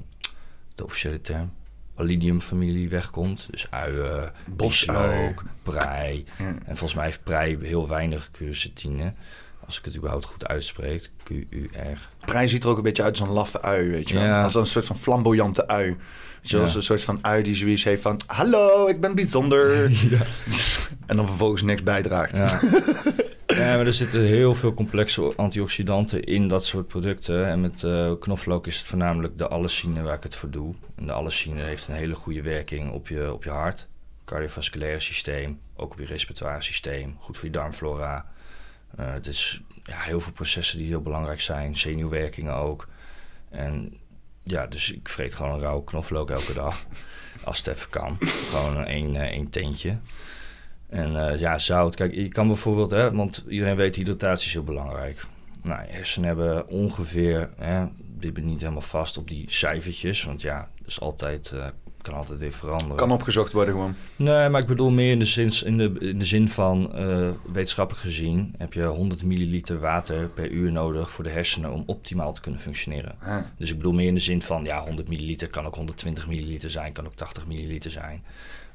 de 0.75 0.85
officiële 0.85 1.21
term, 1.21 1.53
Alidium-familie 1.95 2.89
wegkomt. 2.89 3.47
Dus 3.51 3.71
uien, 3.71 4.33
boslook, 4.49 5.43
prei. 5.63 6.25
Ja. 6.39 6.45
En 6.45 6.77
volgens 6.77 6.95
mij 6.95 7.05
heeft 7.05 7.23
prei 7.23 7.59
heel 7.61 7.89
weinig 7.89 8.31
quercetine. 8.31 9.13
Als 9.71 9.79
ik 9.79 9.85
het 9.85 9.97
überhaupt 9.97 10.25
goed 10.25 10.47
uitspreek. 10.47 11.11
Q-U-R. 11.23 12.49
Ziet 12.49 12.65
er 12.65 12.71
ook 12.71 12.77
een 12.77 12.83
beetje 12.83 13.03
uit 13.03 13.21
als 13.21 13.29
een 13.29 13.35
laffe 13.35 13.63
ui, 13.63 13.91
weet 13.91 14.09
je 14.09 14.15
wel. 14.15 14.25
Ja. 14.25 14.43
Als 14.43 14.55
een 14.55 14.67
soort 14.67 14.87
van 14.87 14.99
flamboyante 14.99 15.69
ui. 15.69 15.87
Weet 15.87 15.97
je 16.43 16.57
wel, 16.57 16.67
Ja. 16.67 16.75
Een 16.75 16.83
soort 16.83 17.03
van 17.03 17.19
ui 17.23 17.43
die 17.43 17.55
zoiets 17.55 17.85
heeft 17.85 18.03
van... 18.03 18.21
Hallo, 18.27 18.87
ik 18.87 19.01
ben 19.01 19.15
bijzonder. 19.15 19.69
En 21.07 21.17
dan 21.17 21.27
vervolgens 21.27 21.63
niks 21.63 21.83
bijdraagt. 21.83 22.37
Ja. 22.37 22.61
ja, 23.61 23.77
maar 23.77 23.87
er 23.87 23.95
zitten 23.95 24.21
heel 24.21 24.55
veel 24.55 24.75
complexe 24.75 25.33
antioxidanten 25.37 26.25
in 26.25 26.49
dat 26.49 26.65
soort 26.65 26.87
producten. 26.87 27.47
En 27.47 27.61
met 27.61 27.83
eh, 27.83 28.13
knoflook 28.21 28.67
is 28.67 28.77
het 28.77 28.87
voornamelijk 28.87 29.39
de 29.39 29.49
allesine 29.49 30.03
waar 30.03 30.17
ik 30.17 30.23
het 30.23 30.37
voor 30.37 30.51
doe. 30.51 30.75
En 30.97 31.07
de 31.07 31.13
allesine 31.13 31.63
heeft 31.63 31.89
een 31.89 31.95
hele 31.95 32.15
goede 32.15 32.43
werking 32.43 32.91
op 32.93 33.09
je, 33.09 33.33
op 33.33 33.45
je 33.45 33.51
hart, 33.51 33.89
cardiovasculaire 34.25 35.01
systeem, 35.01 35.59
ook 35.77 35.93
op 35.93 35.99
je 35.99 36.07
respiratoire 36.07 36.63
systeem, 36.63 37.17
goed 37.19 37.37
voor 37.37 37.47
je 37.47 37.53
darmflora. 37.53 38.30
Eh, 39.01 39.13
het 39.13 39.27
is 39.27 39.63
ja, 39.83 39.99
heel 39.99 40.21
veel 40.21 40.33
processen 40.33 40.79
die 40.79 40.87
heel 40.87 41.03
belangrijk 41.03 41.41
zijn, 41.41 41.77
zenuwwerkingen 41.77 42.55
ook. 42.55 42.89
En 43.51 43.99
ja, 44.43 44.67
dus 44.67 44.93
ik 44.93 45.09
vreet 45.09 45.35
gewoon 45.35 45.53
een 45.53 45.61
rauw 45.61 45.81
knoflook 45.81 46.31
elke 46.31 46.53
dag. 46.53 46.87
Als 47.45 47.59
het 47.59 47.67
even 47.67 47.91
kan. 47.91 48.17
Gewoon 48.21 48.77
een 48.77 48.87
één, 48.87 49.17
eh, 49.17 49.23
één 49.23 49.51
teentje. 49.51 49.99
En 50.89 51.29
eh, 51.29 51.41
ja, 51.41 51.59
zout. 51.59 51.97
Kijk, 51.97 52.15
je 52.15 52.29
kan 52.29 52.47
bijvoorbeeld, 52.47 52.91
hè, 52.91 53.13
want 53.13 53.45
iedereen 53.49 53.77
weet 53.77 53.97
hydratatie 53.97 54.47
is 54.47 54.53
heel 54.53 54.65
belangrijk. 54.65 55.27
Nou, 55.63 55.81
hersenen 55.89 56.29
hebben 56.29 56.69
ongeveer, 56.69 57.51
hè, 57.57 57.85
dit 57.97 58.33
ben 58.33 58.47
niet 58.47 58.61
helemaal 58.61 58.81
vast 58.81 59.19
op 59.19 59.29
die 59.29 59.45
cijfertjes, 59.49 60.25
want 60.25 60.41
ja, 60.41 60.69
dat 60.79 60.89
is 60.89 61.01
altijd, 61.01 61.55
kan 62.03 62.15
altijd 62.15 62.39
weer 62.39 62.53
veranderen. 62.53 62.97
Kan 62.97 63.11
opgezocht 63.11 63.53
worden 63.53 63.75
gewoon. 63.75 63.95
Nee, 64.17 64.49
maar 64.49 64.61
ik 64.61 64.67
bedoel 64.67 64.91
meer 64.91 65.11
in 65.11 65.19
de 65.19 65.25
zin, 65.25 65.53
in 65.65 65.77
de, 65.77 65.97
in 65.99 66.19
de 66.19 66.25
zin 66.25 66.49
van 66.49 66.95
eh, 66.95 67.29
wetenschappelijk 67.53 68.05
gezien 68.05 68.55
heb 68.59 68.73
je 68.73 68.85
100 68.85 69.23
milliliter 69.23 69.81
water 69.81 70.29
per 70.29 70.51
uur 70.51 70.73
nodig 70.73 71.11
voor 71.11 71.25
de 71.25 71.31
hersenen 71.31 71.73
om 71.73 71.83
optimaal 71.87 72.33
te 72.33 72.41
kunnen 72.41 72.61
functioneren. 72.61 73.15
Huh. 73.25 73.37
Dus 73.57 73.71
ik 73.71 73.77
bedoel 73.77 73.93
meer 73.93 74.07
in 74.07 74.15
de 74.15 74.21
zin 74.21 74.43
van, 74.43 74.65
ja, 74.65 74.85
100 74.85 75.09
milliliter 75.09 75.49
kan 75.49 75.67
ook 75.67 75.75
120 75.75 76.27
milliliter 76.27 76.71
zijn, 76.71 76.93
kan 76.93 77.07
ook 77.07 77.15
80 77.15 77.47
milliliter 77.47 77.91
zijn. 77.91 78.23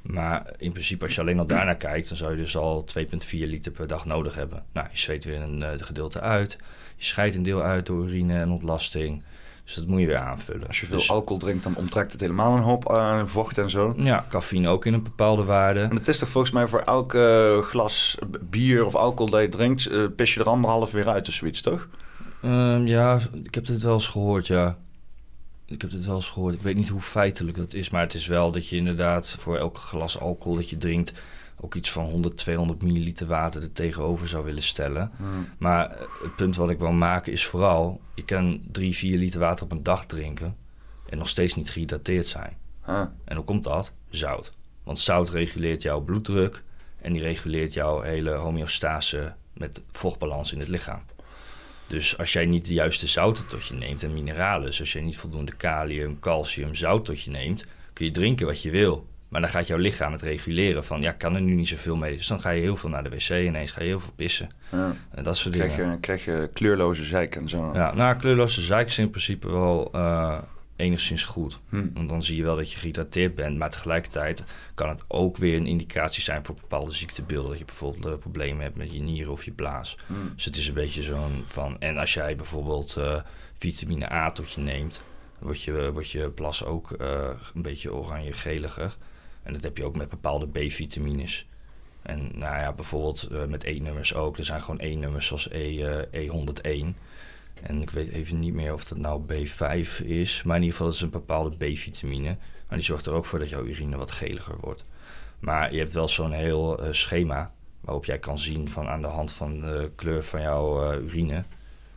Maar 0.02 0.54
in 0.58 0.72
principe, 0.72 1.04
als 1.04 1.16
je 1.16 1.22
alleen 1.22 1.40
al 1.40 1.48
daarnaar 1.48 1.76
kijkt, 1.76 2.08
dan 2.08 2.18
zou 2.18 2.32
je 2.32 2.38
dus 2.38 2.58
al 2.58 2.86
2,4 3.00 3.08
liter 3.30 3.72
per 3.72 3.88
dag 3.88 4.06
nodig 4.06 4.36
hebben. 4.36 4.64
Nou, 4.74 4.88
je 4.92 4.98
zweet 4.98 5.24
weer 5.24 5.42
een 5.42 5.64
eh, 5.64 5.72
gedeelte 5.78 6.20
uit. 6.20 6.58
Je 6.96 7.04
scheidt 7.04 7.36
een 7.36 7.44
deel 7.44 7.62
uit 7.62 7.86
door 7.86 8.06
urine 8.06 8.40
en 8.40 8.50
ontlasting. 8.50 9.24
Dus 9.66 9.74
dat 9.74 9.88
moet 9.88 10.00
je 10.00 10.06
weer 10.06 10.18
aanvullen. 10.18 10.68
Als 10.68 10.80
je 10.80 10.86
veel 10.86 10.98
Dus, 10.98 11.10
alcohol 11.10 11.38
drinkt, 11.38 11.64
dan 11.64 11.76
onttrekt 11.76 12.12
het 12.12 12.22
helemaal 12.22 12.56
een 12.56 12.64
hoop 12.64 12.92
aan 12.92 13.30
vocht 13.30 13.58
en 13.58 13.70
zo. 13.70 13.94
Ja, 13.98 14.26
cafeïne 14.30 14.68
ook 14.68 14.86
in 14.86 14.94
een 14.94 15.04
bepaalde 15.04 15.44
waarde. 15.44 15.80
En 15.80 15.96
het 15.96 16.08
is 16.08 16.18
toch 16.18 16.30
volgens 16.30 16.54
mij 16.54 16.68
voor 16.68 16.80
elk 16.80 17.18
glas 17.62 18.18
bier 18.42 18.86
of 18.86 18.96
alcohol 18.96 19.30
dat 19.30 19.42
je 19.42 19.50
drinkt, 19.50 19.86
eh, 19.86 20.04
pis 20.16 20.34
je 20.34 20.40
er 20.40 20.50
anderhalf 20.50 20.92
weer 20.92 21.08
uit 21.08 21.28
of 21.28 21.34
zoiets, 21.34 21.62
toch? 21.62 21.88
Ehm, 22.42 22.86
ja, 22.86 23.20
ik 23.44 23.56
heb 23.56 23.66
dit 23.66 23.82
wel 23.82 23.94
eens 23.94 24.08
gehoord, 24.08 24.48
ja. 24.48 24.78
Ik 25.66 25.82
heb 25.82 25.92
dit 25.92 26.06
wel 26.06 26.16
eens 26.16 26.30
gehoord. 26.30 26.54
Ik 26.54 26.62
weet 26.62 26.76
niet 26.76 26.90
hoe 26.90 27.02
feitelijk 27.02 27.58
dat 27.58 27.74
is, 27.74 27.90
maar 27.90 28.02
het 28.02 28.14
is 28.14 28.28
wel 28.28 28.52
dat 28.52 28.68
je 28.68 28.76
inderdaad 28.76 29.36
voor 29.40 29.58
elk 29.58 29.78
glas 29.78 30.20
alcohol 30.20 30.56
dat 30.56 30.70
je 30.70 30.78
drinkt 30.78 31.14
ook 31.60 31.76
iets 31.76 31.92
van 31.92 32.04
100, 32.04 32.38
200 32.38 32.82
milliliter 32.82 33.28
water 33.28 33.62
er 33.62 33.72
tegenover 33.72 34.28
zou 34.28 34.46
willen 34.46 34.64
stellen. 34.64 35.12
Maar 35.58 35.98
het 36.24 36.36
punt 36.36 36.56
wat 36.56 36.70
ik 36.70 36.80
wil 36.80 36.92
maken 36.92 37.32
is 37.32 37.46
vooral, 37.46 38.02
je 38.16 38.26
kan 38.26 38.62
3, 38.72 38.96
4 38.96 39.18
liter 39.18 39.40
water 39.40 39.66
op 39.66 39.72
een 39.72 39.84
dag 39.84 40.06
drinken 40.06 40.56
en 41.10 41.18
nog 41.18 41.30
steeds 41.30 41.56
niet 41.56 41.70
gehydrateerd 41.70 42.28
zijn. 42.28 42.58
Huh. 42.86 43.02
En 43.26 43.36
hoe 43.36 43.46
komt 43.46 43.64
dat? 43.64 43.92
Zout. 44.10 44.54
Want 44.84 45.00
zout 45.00 45.30
reguleert 45.30 45.82
jouw 45.82 46.02
bloeddruk 46.02 46.64
en 47.02 47.14
die 47.14 47.22
reguleert 47.22 47.74
jouw 47.74 48.02
hele 48.02 48.32
homeostase 48.32 49.34
met 49.54 49.82
vochtbalans 49.92 50.54
in 50.54 50.60
het 50.60 50.68
lichaam. 50.68 51.02
Dus 51.88 52.18
als 52.18 52.34
jij 52.34 52.46
niet 52.46 52.66
de 52.66 52.74
juiste 52.74 53.08
zouten 53.08 53.48
tot 53.48 53.66
je 53.66 53.74
neemt 53.74 54.04
en 54.04 54.14
mineralen, 54.14 54.66
dus 54.66 54.80
als 54.80 54.94
jij 54.94 55.02
niet 55.02 55.18
voldoende 55.18 55.56
kalium, 55.56 56.20
calcium, 56.20 56.76
zout 56.76 57.06
tot 57.06 57.22
je 57.22 57.32
neemt, 57.32 57.66
kun 57.94 58.06
je 58.06 58.12
drinken 58.12 58.46
wat 58.46 58.62
je 58.62 58.70
wil. 58.70 59.08
Maar 59.36 59.44
dan 59.44 59.54
gaat 59.54 59.68
jouw 59.68 59.78
lichaam 59.78 60.12
het 60.12 60.22
reguleren 60.22 60.86
van, 60.86 61.02
ja, 61.02 61.12
ik 61.12 61.18
kan 61.18 61.36
er 61.36 61.42
nu 61.42 61.54
niet 61.54 61.68
zoveel 61.68 61.96
mee. 61.96 62.18
Dus 62.18 62.28
dan 62.28 62.42
ga 62.42 62.50
je 62.50 62.62
heel 62.62 62.76
veel 62.76 62.90
naar 62.90 63.04
de 63.04 63.10
wc 63.10 63.30
ineens, 63.30 63.72
ga 63.72 63.82
je 63.82 63.88
heel 63.88 64.00
veel 64.00 64.14
pissen. 64.16 64.50
Ja. 64.72 64.96
En 65.12 65.24
dat 65.24 65.38
soort 65.38 65.56
Krijg, 65.56 65.76
dingen. 65.76 65.92
je, 65.92 66.00
krijg 66.00 66.26
je 66.26 66.50
kleurloze 66.54 67.04
zeik 67.04 67.36
en 67.36 67.50
zo. 67.50 67.72
Ja, 67.74 67.94
nou, 67.94 68.16
kleurloze 68.16 68.62
zeik 68.62 68.88
is 68.88 68.98
in 68.98 69.10
principe 69.10 69.52
wel 69.52 69.90
eh, 69.94 70.38
enigszins 70.76 71.26
goed. 71.26 71.60
Hm. 71.70 71.88
Want 71.94 72.10
dan 72.10 72.24
zie 72.24 72.36
je 72.36 72.44
wel 72.44 72.56
dat 72.56 72.72
je 72.72 72.78
gehydrateerd 72.78 73.36
bent. 73.36 73.58
Maar 73.58 73.70
tegelijkertijd 73.70 74.44
kan 74.76 74.90
het 74.90 75.04
ook 75.08 75.38
weer 75.38 75.58
een 75.58 75.68
indicatie 75.68 76.24
zijn 76.24 76.46
voor 76.46 76.56
bepaalde 76.56 76.94
ziektebeelden. 76.94 77.50
Dat 77.50 77.60
je 77.60 77.66
bijvoorbeeld 77.66 78.06
eh, 78.06 78.20
problemen 78.20 78.64
hebt 78.64 78.76
met 78.76 78.94
je 78.94 79.02
nieren 79.02 79.32
of 79.32 79.44
je 79.44 79.52
blaas. 79.52 79.98
Hm. 80.08 80.14
Dus 80.36 80.46
het 80.46 80.58
is 80.58 80.68
een 80.68 80.74
beetje 80.74 81.04
zo'n 81.04 81.44
van... 81.48 81.80
En 81.80 81.98
als 81.98 82.14
jij 82.14 82.36
bijvoorbeeld 82.36 82.96
eh, 82.96 83.22
vitamine 83.58 84.12
A 84.12 84.32
tot 84.32 84.52
je 84.52 84.62
neemt... 84.62 85.02
dan 85.40 85.48
wordt 85.48 85.62
je, 85.62 85.92
wordt 85.92 86.12
je 86.12 86.30
plas 86.30 86.66
ook 86.66 86.96
een 87.54 87.62
beetje 87.62 87.94
oranje-geliger. 87.94 88.96
En 89.46 89.54
dat 89.54 89.64
heb 89.64 89.78
je 89.78 89.84
ook 89.84 89.96
met 89.96 90.10
bepaalde 90.10 90.48
B-vitamines. 90.48 91.48
En 92.02 92.32
nou 92.34 92.60
ja, 92.60 92.72
bijvoorbeeld 92.72 93.24
eh, 93.24 93.46
met 93.46 93.64
E-nummers 93.64 94.14
ook. 94.14 94.38
Er 94.38 94.46
zijn 94.46 94.62
gewoon 94.62 94.80
E-nummers 94.80 95.28
zoals 95.28 95.50
E, 95.50 95.84
eh, 95.84 96.30
E101. 96.30 96.96
En 97.64 97.82
ik 97.82 97.90
weet 97.90 98.10
even 98.10 98.40
niet 98.40 98.54
meer 98.54 98.74
of 98.74 98.86
dat 98.86 98.98
nou 98.98 99.24
B5 99.24 100.04
is. 100.04 100.44
Maar 100.44 100.56
in 100.56 100.62
ieder 100.62 100.78
geval 100.78 100.88
dat 100.88 100.96
is 100.96 101.02
een 101.02 101.10
bepaalde 101.10 101.56
B-vitamine. 101.56 102.38
Maar 102.68 102.78
die 102.78 102.88
zorgt 102.88 103.06
er 103.06 103.14
ook 103.14 103.26
voor 103.26 103.40
dat 103.40 103.50
jouw 103.50 103.66
urine 103.66 103.98
wat 103.98 104.12
geliger 104.12 104.56
wordt. 104.60 104.86
Maar 105.40 105.74
je 105.74 105.80
hebt 105.80 105.94
wel 105.94 106.08
zo'n 106.08 106.32
heel 106.32 106.80
eh, 106.80 106.92
schema 106.92 107.54
waarop 107.82 108.06
jij 108.06 108.20
kan 108.20 108.40
zien 108.40 108.70
van 108.70 108.88
aan 108.88 109.02
de 109.02 109.08
hand 109.08 109.32
van 109.32 109.60
de 109.60 109.92
kleur 109.96 110.24
van 110.24 110.42
jouw 110.42 110.94
urine 110.94 111.44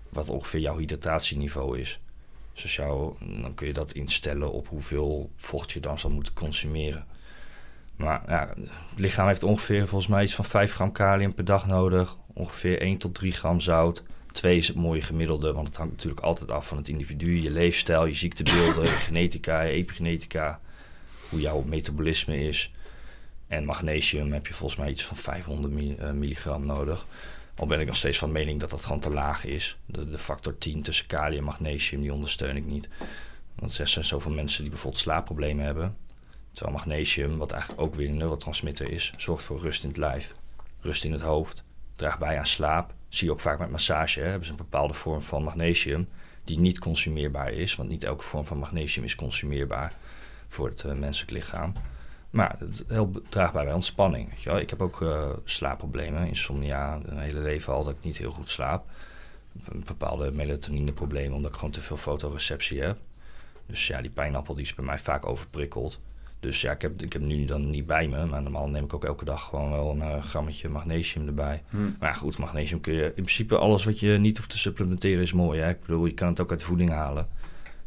wat 0.08 0.28
ongeveer 0.28 0.60
jouw 0.60 0.76
hydratatieniveau 0.76 1.78
is. 1.78 2.00
Dus 2.52 2.76
jou, 2.76 3.14
dan 3.42 3.54
kun 3.54 3.66
je 3.66 3.72
dat 3.72 3.92
instellen 3.92 4.52
op 4.52 4.68
hoeveel 4.68 5.30
vocht 5.36 5.72
je 5.72 5.80
dan 5.80 5.98
zal 5.98 6.10
moeten 6.10 6.32
consumeren. 6.32 7.06
Maar 7.98 8.22
ja, 8.26 8.54
het 8.90 8.98
lichaam 8.98 9.26
heeft 9.26 9.42
ongeveer 9.42 9.86
volgens 9.86 10.10
mij 10.10 10.22
iets 10.22 10.34
van 10.34 10.44
5 10.44 10.72
gram 10.74 10.92
kalium 10.92 11.34
per 11.34 11.44
dag 11.44 11.66
nodig. 11.66 12.16
Ongeveer 12.34 12.80
1 12.82 12.98
tot 12.98 13.14
3 13.14 13.32
gram 13.32 13.60
zout. 13.60 14.02
2 14.32 14.56
is 14.56 14.68
het 14.68 14.76
mooie 14.76 15.02
gemiddelde, 15.02 15.52
want 15.52 15.66
het 15.66 15.76
hangt 15.76 15.92
natuurlijk 15.92 16.22
altijd 16.22 16.50
af 16.50 16.68
van 16.68 16.76
het 16.76 16.88
individu. 16.88 17.40
Je 17.42 17.50
leefstijl, 17.50 18.06
je 18.06 18.14
ziektebeelden, 18.14 18.84
je 18.84 18.90
genetica, 18.90 19.62
epigenetica. 19.64 20.60
Hoe 21.28 21.40
jouw 21.40 21.62
metabolisme 21.66 22.38
is. 22.40 22.72
En 23.48 23.64
magnesium 23.64 24.32
heb 24.32 24.46
je 24.46 24.54
volgens 24.54 24.80
mij 24.80 24.90
iets 24.90 25.04
van 25.04 25.16
500 25.16 25.72
mi- 25.72 25.94
eh, 25.98 26.10
milligram 26.10 26.66
nodig. 26.66 27.06
Al 27.56 27.66
ben 27.66 27.80
ik 27.80 27.86
nog 27.86 27.96
steeds 27.96 28.18
van 28.18 28.32
mening 28.32 28.60
dat 28.60 28.70
dat 28.70 28.82
gewoon 28.84 29.00
te 29.00 29.10
laag 29.10 29.44
is. 29.44 29.78
De, 29.86 30.10
de 30.10 30.18
factor 30.18 30.58
10 30.58 30.82
tussen 30.82 31.06
kalium 31.06 31.38
en 31.38 31.44
magnesium, 31.44 32.00
die 32.00 32.12
ondersteun 32.12 32.56
ik 32.56 32.64
niet. 32.66 32.88
Want 33.54 33.78
er 33.78 33.88
zijn 33.88 34.04
zoveel 34.04 34.32
mensen 34.32 34.60
die 34.62 34.70
bijvoorbeeld 34.70 35.02
slaapproblemen 35.02 35.64
hebben. 35.64 35.96
Terwijl 36.58 36.78
magnesium, 36.78 37.38
wat 37.38 37.52
eigenlijk 37.52 37.80
ook 37.82 37.94
weer 37.94 38.08
een 38.08 38.16
neurotransmitter 38.16 38.90
is, 38.90 39.12
zorgt 39.16 39.44
voor 39.44 39.60
rust 39.60 39.82
in 39.82 39.88
het 39.88 39.98
lijf, 39.98 40.34
rust 40.80 41.04
in 41.04 41.12
het 41.12 41.20
hoofd, 41.20 41.64
draagt 41.96 42.18
bij 42.18 42.38
aan 42.38 42.46
slaap. 42.46 42.94
Zie 43.08 43.26
je 43.26 43.32
ook 43.32 43.40
vaak 43.40 43.58
met 43.58 43.70
massage, 43.70 44.20
hè, 44.20 44.26
hebben 44.26 44.44
ze 44.44 44.50
een 44.50 44.58
bepaalde 44.58 44.94
vorm 44.94 45.22
van 45.22 45.42
magnesium 45.42 46.08
die 46.44 46.58
niet 46.58 46.78
consumeerbaar 46.78 47.52
is. 47.52 47.76
Want 47.76 47.88
niet 47.88 48.04
elke 48.04 48.24
vorm 48.24 48.44
van 48.44 48.58
magnesium 48.58 49.04
is 49.04 49.14
consumeerbaar 49.14 49.92
voor 50.48 50.68
het 50.68 50.84
eh, 50.84 50.92
menselijk 50.92 51.30
lichaam. 51.30 51.72
Maar 52.30 52.56
het 52.58 52.84
helpt 52.88 53.30
draagbaar 53.30 53.64
bij 53.64 53.74
ontspanning. 53.74 54.28
Weet 54.30 54.42
je 54.42 54.50
wel. 54.50 54.58
Ik 54.58 54.70
heb 54.70 54.82
ook 54.82 55.02
eh, 55.02 55.30
slaapproblemen, 55.44 56.26
insomnia, 56.26 57.00
een 57.04 57.18
hele 57.18 57.40
leven 57.40 57.72
al 57.72 57.84
dat 57.84 57.94
ik 57.94 58.04
niet 58.04 58.18
heel 58.18 58.32
goed 58.32 58.48
slaap. 58.48 58.86
een 59.68 59.84
bepaalde 59.86 60.30
melatonineproblemen, 60.30 61.36
omdat 61.36 61.50
ik 61.50 61.56
gewoon 61.56 61.72
te 61.72 61.80
veel 61.80 61.96
fotoreceptie 61.96 62.82
heb. 62.82 62.98
Dus 63.66 63.86
ja, 63.86 64.00
die 64.00 64.10
pijnappel 64.10 64.54
die 64.54 64.64
is 64.64 64.74
bij 64.74 64.84
mij 64.84 64.98
vaak 64.98 65.26
overprikkeld. 65.26 66.00
Dus 66.40 66.60
ja, 66.60 66.72
ik 66.72 66.82
heb, 66.82 67.02
ik 67.02 67.12
heb 67.12 67.22
nu 67.22 67.44
dan 67.44 67.70
niet 67.70 67.86
bij 67.86 68.08
me. 68.08 68.26
Maar 68.26 68.42
normaal 68.42 68.68
neem 68.68 68.84
ik 68.84 68.94
ook 68.94 69.04
elke 69.04 69.24
dag 69.24 69.44
gewoon 69.44 69.70
wel 69.70 69.90
een 69.90 70.02
eh, 70.02 70.22
grammetje 70.22 70.68
magnesium 70.68 71.26
erbij. 71.26 71.62
Hm. 71.68 71.76
Maar 71.98 72.08
ja, 72.08 72.12
goed, 72.12 72.38
magnesium 72.38 72.80
kun 72.80 72.94
je... 72.94 73.04
In 73.04 73.12
principe 73.12 73.58
alles 73.58 73.84
wat 73.84 74.00
je 74.00 74.18
niet 74.18 74.36
hoeft 74.36 74.50
te 74.50 74.58
supplementeren 74.58 75.22
is 75.22 75.32
mooi. 75.32 75.60
Hè? 75.60 75.68
Ik 75.68 75.80
bedoel, 75.80 76.06
je 76.06 76.14
kan 76.14 76.28
het 76.28 76.40
ook 76.40 76.50
uit 76.50 76.60
de 76.60 76.64
voeding 76.66 76.90
halen. 76.90 77.26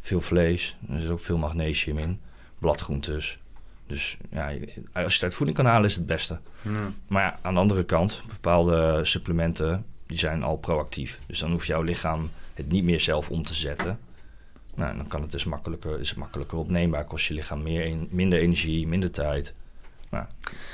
Veel 0.01 0.21
vlees, 0.21 0.77
er 0.89 0.99
zit 0.99 1.09
ook 1.09 1.19
veel 1.19 1.37
magnesium 1.37 1.97
in. 1.97 2.19
Bladgroentes. 2.59 3.39
Dus 3.87 4.17
ja, 4.29 4.45
als 4.45 4.57
je 4.93 5.01
het 5.13 5.23
uit 5.23 5.33
voeding 5.33 5.57
kan 5.57 5.65
halen 5.65 5.89
is 5.89 5.95
het 5.95 6.05
beste. 6.05 6.39
Ja. 6.61 6.91
Maar 7.07 7.23
ja, 7.23 7.39
aan 7.41 7.53
de 7.53 7.59
andere 7.59 7.83
kant, 7.83 8.21
bepaalde 8.27 8.99
supplementen 9.03 9.85
die 10.05 10.17
zijn 10.17 10.43
al 10.43 10.55
proactief. 10.55 11.19
Dus 11.25 11.39
dan 11.39 11.51
hoeft 11.51 11.67
jouw 11.67 11.81
lichaam 11.81 12.29
het 12.53 12.71
niet 12.71 12.83
meer 12.83 12.99
zelf 12.99 13.29
om 13.29 13.43
te 13.43 13.53
zetten. 13.53 13.99
Nou, 14.75 14.97
dan 14.97 15.07
kan 15.07 15.21
het 15.21 15.31
dus 15.31 15.43
makkelijker, 15.45 15.99
is 15.99 16.09
het 16.09 16.17
makkelijker 16.17 16.57
opneembaar. 16.57 17.05
Kost 17.05 17.25
je 17.25 17.33
lichaam 17.33 17.63
meer, 17.63 17.85
en- 17.85 18.07
minder 18.09 18.39
energie, 18.39 18.87
minder 18.87 19.11
tijd. 19.11 19.53
Nou, 20.09 20.25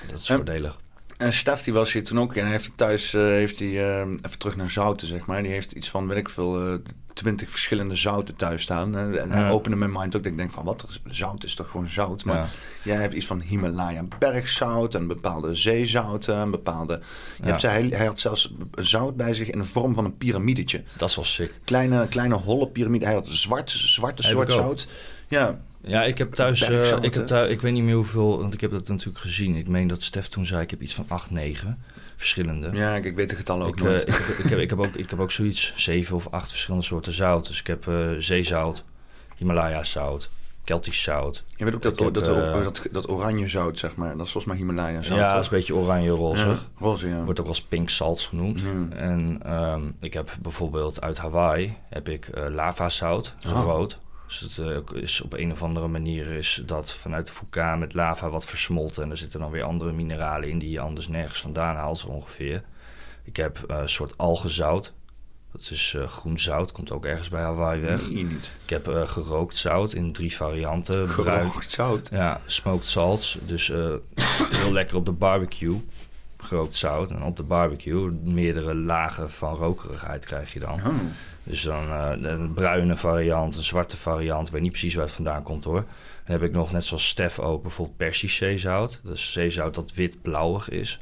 dat 0.09 0.19
is 0.19 0.29
En- 0.29 0.35
voordelig. 0.35 0.79
En 1.17 1.33
Stef 1.33 1.61
die 1.61 1.73
was 1.73 1.93
hier 1.93 2.03
toen 2.03 2.19
ook 2.19 2.35
en 2.35 2.41
hij 2.43 2.51
heeft 2.51 2.71
thuis, 2.77 3.13
eh, 3.13 3.21
heeft 3.21 3.59
hij, 3.59 3.67
eh, 3.67 3.99
even 3.99 4.37
terug 4.39 4.55
naar 4.55 4.69
zouten 4.69 5.07
zeg 5.07 5.25
maar. 5.25 5.41
Die 5.41 5.51
heeft 5.51 5.71
iets 5.71 5.89
van, 5.89 6.07
weet 6.07 6.17
ik 6.17 6.29
veel, 6.29 6.67
eh, 6.73 6.77
twintig 7.17 7.49
verschillende 7.51 7.95
zouten 7.95 8.35
thuis 8.35 8.61
staan. 8.61 8.95
En 8.97 9.29
Ja. 9.29 9.49
opende 9.49 9.77
mijn 9.77 9.91
mind 9.91 10.15
ook. 10.15 10.23
dat 10.23 10.31
Ik 10.31 10.37
denk 10.37 10.51
van, 10.51 10.63
wat, 10.65 10.85
zout 11.05 11.43
is 11.43 11.55
toch 11.55 11.69
gewoon 11.71 11.87
zout? 11.87 12.25
Maar 12.25 12.35
Ja. 12.37 12.47
jij 12.83 12.95
hebt 12.95 13.13
iets 13.13 13.25
van 13.25 13.41
Himalaya 13.41 14.03
bergzout 14.19 14.95
en 14.95 15.07
bepaalde 15.07 15.53
zeezouten 15.55 16.35
en 16.35 16.51
bepaalde... 16.51 16.99
Je 17.37 17.43
Ja. 17.43 17.49
hebt, 17.49 17.61
hij, 17.61 17.83
hij 17.83 18.05
had 18.05 18.19
zelfs 18.19 18.53
zout 18.75 19.15
bij 19.15 19.33
zich 19.33 19.49
in 19.49 19.57
de 19.59 19.65
vorm 19.65 19.93
van 19.93 20.05
een 20.05 20.17
piramidetje. 20.17 20.83
Dat 20.97 21.09
is 21.09 21.15
wel 21.15 21.25
sick. 21.25 21.53
Kleine, 21.63 22.07
kleine 22.07 22.35
holle 22.35 22.67
piramide. 22.67 23.05
Hij 23.05 23.13
had 23.13 23.27
zwart, 23.27 23.69
zwarte 23.69 24.23
soort 24.23 24.51
zout. 24.51 24.87
Ja, 25.27 25.59
Ja, 25.81 26.03
ik 26.03 26.17
heb 26.17 26.31
thuis, 26.31 26.67
Bergzouten. 26.67 27.03
ik 27.03 27.13
heb 27.13 27.27
thuis, 27.27 27.49
ik 27.49 27.61
weet 27.61 27.73
niet 27.73 27.83
meer 27.83 27.95
hoeveel, 27.95 28.39
want 28.39 28.53
ik 28.53 28.61
heb 28.61 28.71
dat 28.71 28.87
natuurlijk 28.87 29.17
gezien. 29.17 29.55
Ik 29.55 29.67
meen 29.67 29.87
dat 29.87 30.01
Stef 30.01 30.27
toen 30.27 30.45
zei, 30.45 30.61
ik 30.61 30.69
heb 30.69 30.81
iets 30.81 30.93
van 30.93 31.05
8, 31.07 31.31
9 31.31 31.77
verschillende. 32.15 32.69
ja 32.73 32.95
ik, 32.95 33.05
ik 33.05 33.15
weet 33.15 33.29
de 33.29 33.35
getallen 33.35 33.67
ook 33.67 33.79
Ik, 33.79 33.85
eh, 33.85 33.91
ik, 33.93 34.07
heb, 34.07 34.37
ik, 34.37 34.49
heb, 34.49 34.59
ik, 34.59 34.69
heb 34.69 34.79
ook, 34.79 34.93
ik 35.03 35.09
heb 35.09 35.19
ook 35.19 35.31
zoiets, 35.31 35.73
zeven 35.75 36.15
of 36.15 36.27
acht 36.31 36.49
verschillende 36.49 36.85
soorten 36.85 37.13
zout. 37.13 37.47
Dus 37.47 37.59
ik 37.59 37.67
heb 37.67 37.87
eh, 37.87 38.09
zeezout, 38.17 38.83
Himalaya 39.35 39.83
zout, 39.83 40.29
Keltisch 40.63 41.03
zout. 41.03 41.43
je 41.57 41.63
weet 41.65 41.75
ook 41.75 41.81
dat, 41.81 41.99
heb, 41.99 42.13
dat, 42.13 42.25
dat, 42.25 42.87
dat 42.91 43.09
oranje 43.09 43.47
zout, 43.47 43.79
zeg 43.79 43.95
maar. 43.95 44.17
Dat 44.17 44.25
is 44.25 44.31
volgens 44.31 44.45
mij 44.45 44.55
Himalaya 44.55 45.01
zout. 45.01 45.17
ja, 45.17 45.33
dat 45.33 45.43
is 45.43 45.49
een 45.49 45.57
beetje 45.57 45.75
oranje-roze. 45.75 46.47
Ja, 46.47 46.57
roze, 46.79 47.07
ja. 47.07 47.23
Wordt 47.23 47.39
ook 47.39 47.47
als 47.47 47.61
pink 47.61 47.89
salts 47.89 48.25
genoemd. 48.25 48.63
En 48.89 49.39
ehm, 49.43 49.81
ik 49.99 50.13
heb 50.13 50.35
bijvoorbeeld 50.41 51.01
uit 51.01 51.17
Hawaii 51.17 51.77
heb 51.89 52.09
ik 52.09 52.29
lavazout, 52.49 53.33
dat 53.41 53.51
is 53.51 53.57
Oh. 53.57 53.63
rood. 53.63 53.99
Dus 54.27 54.39
het 54.39 54.57
eh, 54.57 55.01
is 55.01 55.21
op 55.21 55.33
een 55.33 55.51
of 55.51 55.63
andere 55.63 55.87
manier 55.87 56.27
is 56.27 56.61
dat 56.65 56.93
vanuit 56.93 57.27
de 57.27 57.33
vulkaan 57.33 57.79
met 57.79 57.93
lava 57.93 58.29
wat 58.29 58.45
versmolten. 58.45 59.03
En 59.03 59.11
er 59.11 59.17
zitten 59.17 59.39
dan 59.39 59.51
weer 59.51 59.63
andere 59.63 59.91
mineralen 59.91 60.49
in 60.49 60.59
die 60.59 60.69
je 60.69 60.79
anders 60.79 61.07
nergens 61.07 61.41
vandaan 61.41 61.75
haalt, 61.75 61.97
zo 61.97 62.07
ongeveer. 62.07 62.63
Ik 63.23 63.35
heb 63.35 63.63
eh, 63.67 63.77
een 63.77 63.89
soort 63.89 64.17
algenzout. 64.17 64.93
Dat 65.51 65.69
is 65.71 65.93
eh, 65.97 66.07
groen 66.07 66.39
zout, 66.39 66.71
komt 66.71 66.91
ook 66.91 67.05
ergens 67.05 67.29
bij 67.29 67.41
Hawaii 67.41 67.81
weg. 67.81 68.09
Nee, 68.09 68.23
niet. 68.23 68.53
Ik 68.63 68.69
heb 68.69 68.87
gerookt 69.05 69.55
zout 69.55 69.93
in 69.93 70.13
drie 70.13 70.35
varianten. 70.35 71.07
Bruin, 71.07 71.47
Gerookt 71.47 71.71
zout. 71.71 72.09
ja, 72.11 72.41
smoked 72.45 72.85
salts. 72.85 73.37
Dus 73.45 73.67
heel 74.51 74.71
lekker 74.71 74.95
op 74.95 75.05
de 75.05 75.11
barbecue. 75.11 75.81
Gerookt 76.37 76.75
zout. 76.75 77.11
En 77.11 77.23
op 77.23 77.37
de 77.37 77.43
barbecue 77.43 78.11
meerdere 78.23 78.75
lagen 78.75 79.31
van 79.31 79.55
rokerigheid 79.55 80.25
krijg 80.25 80.53
je 80.53 80.59
dan. 80.59 80.73
Oh. 80.73 80.93
Dus 81.47 81.61
dan 81.61 81.89
eh, 81.89 82.11
een 82.31 82.53
bruine 82.53 82.95
variant, 82.95 83.55
een 83.55 83.63
zwarte 83.63 83.97
variant. 83.97 84.47
Ik 84.47 84.53
weet 84.53 84.61
niet 84.61 84.71
precies 84.71 84.93
waar 84.93 85.05
het 85.05 85.13
vandaan 85.13 85.43
komt 85.43 85.63
hoor. 85.63 85.85
Dan 86.25 86.39
heb 86.39 86.43
ik 86.43 86.51
nog, 86.51 86.71
net 86.71 86.85
zoals 86.85 87.07
Stef 87.07 87.39
ook, 87.39 87.61
bijvoorbeeld 87.61 87.97
Persisch 87.97 88.35
zeezout. 88.35 88.99
Dat 89.03 89.13
is 89.13 89.31
zeezout 89.31 89.75
dat 89.75 89.93
wit-blauwig 89.93 90.69
is. 90.69 90.99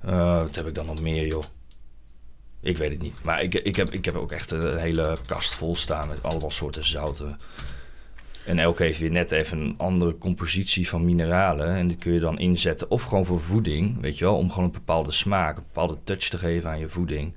Eh, 0.00 0.38
wat 0.38 0.54
heb 0.54 0.66
ik 0.66 0.74
dan 0.74 0.86
nog 0.86 1.00
meer 1.00 1.26
joh? 1.26 1.44
Ik 2.60 2.76
weet 2.78 2.90
het 2.90 3.02
niet. 3.02 3.22
Maar 3.22 3.42
ik, 3.42 3.54
ik, 3.54 3.76
heb, 3.76 3.90
ik 3.90 4.04
heb 4.04 4.14
ook 4.14 4.32
echt 4.32 4.50
een 4.50 4.78
hele 4.78 5.16
kast 5.26 5.54
vol 5.54 5.76
staan 5.76 6.08
met 6.08 6.22
allemaal 6.22 6.50
soorten 6.50 6.84
zouten. 6.84 7.38
En 8.44 8.58
elke 8.58 8.82
heeft 8.82 8.98
weer 8.98 9.10
net 9.10 9.30
even 9.30 9.58
een 9.58 9.74
andere 9.76 10.18
compositie 10.18 10.88
van 10.88 11.04
mineralen. 11.04 11.68
En 11.68 11.86
die 11.86 11.96
kun 11.96 12.12
je 12.12 12.20
dan 12.20 12.38
inzetten. 12.38 12.90
Of 12.90 13.02
gewoon 13.02 13.26
voor 13.26 13.40
voeding, 13.40 14.00
weet 14.00 14.18
je 14.18 14.24
wel. 14.24 14.36
Om 14.36 14.50
gewoon 14.50 14.64
een 14.64 14.72
bepaalde 14.72 15.12
smaak, 15.12 15.56
een 15.56 15.62
bepaalde 15.62 15.96
touch 16.04 16.28
te 16.28 16.38
geven 16.38 16.70
aan 16.70 16.78
je 16.78 16.88
voeding. 16.88 17.32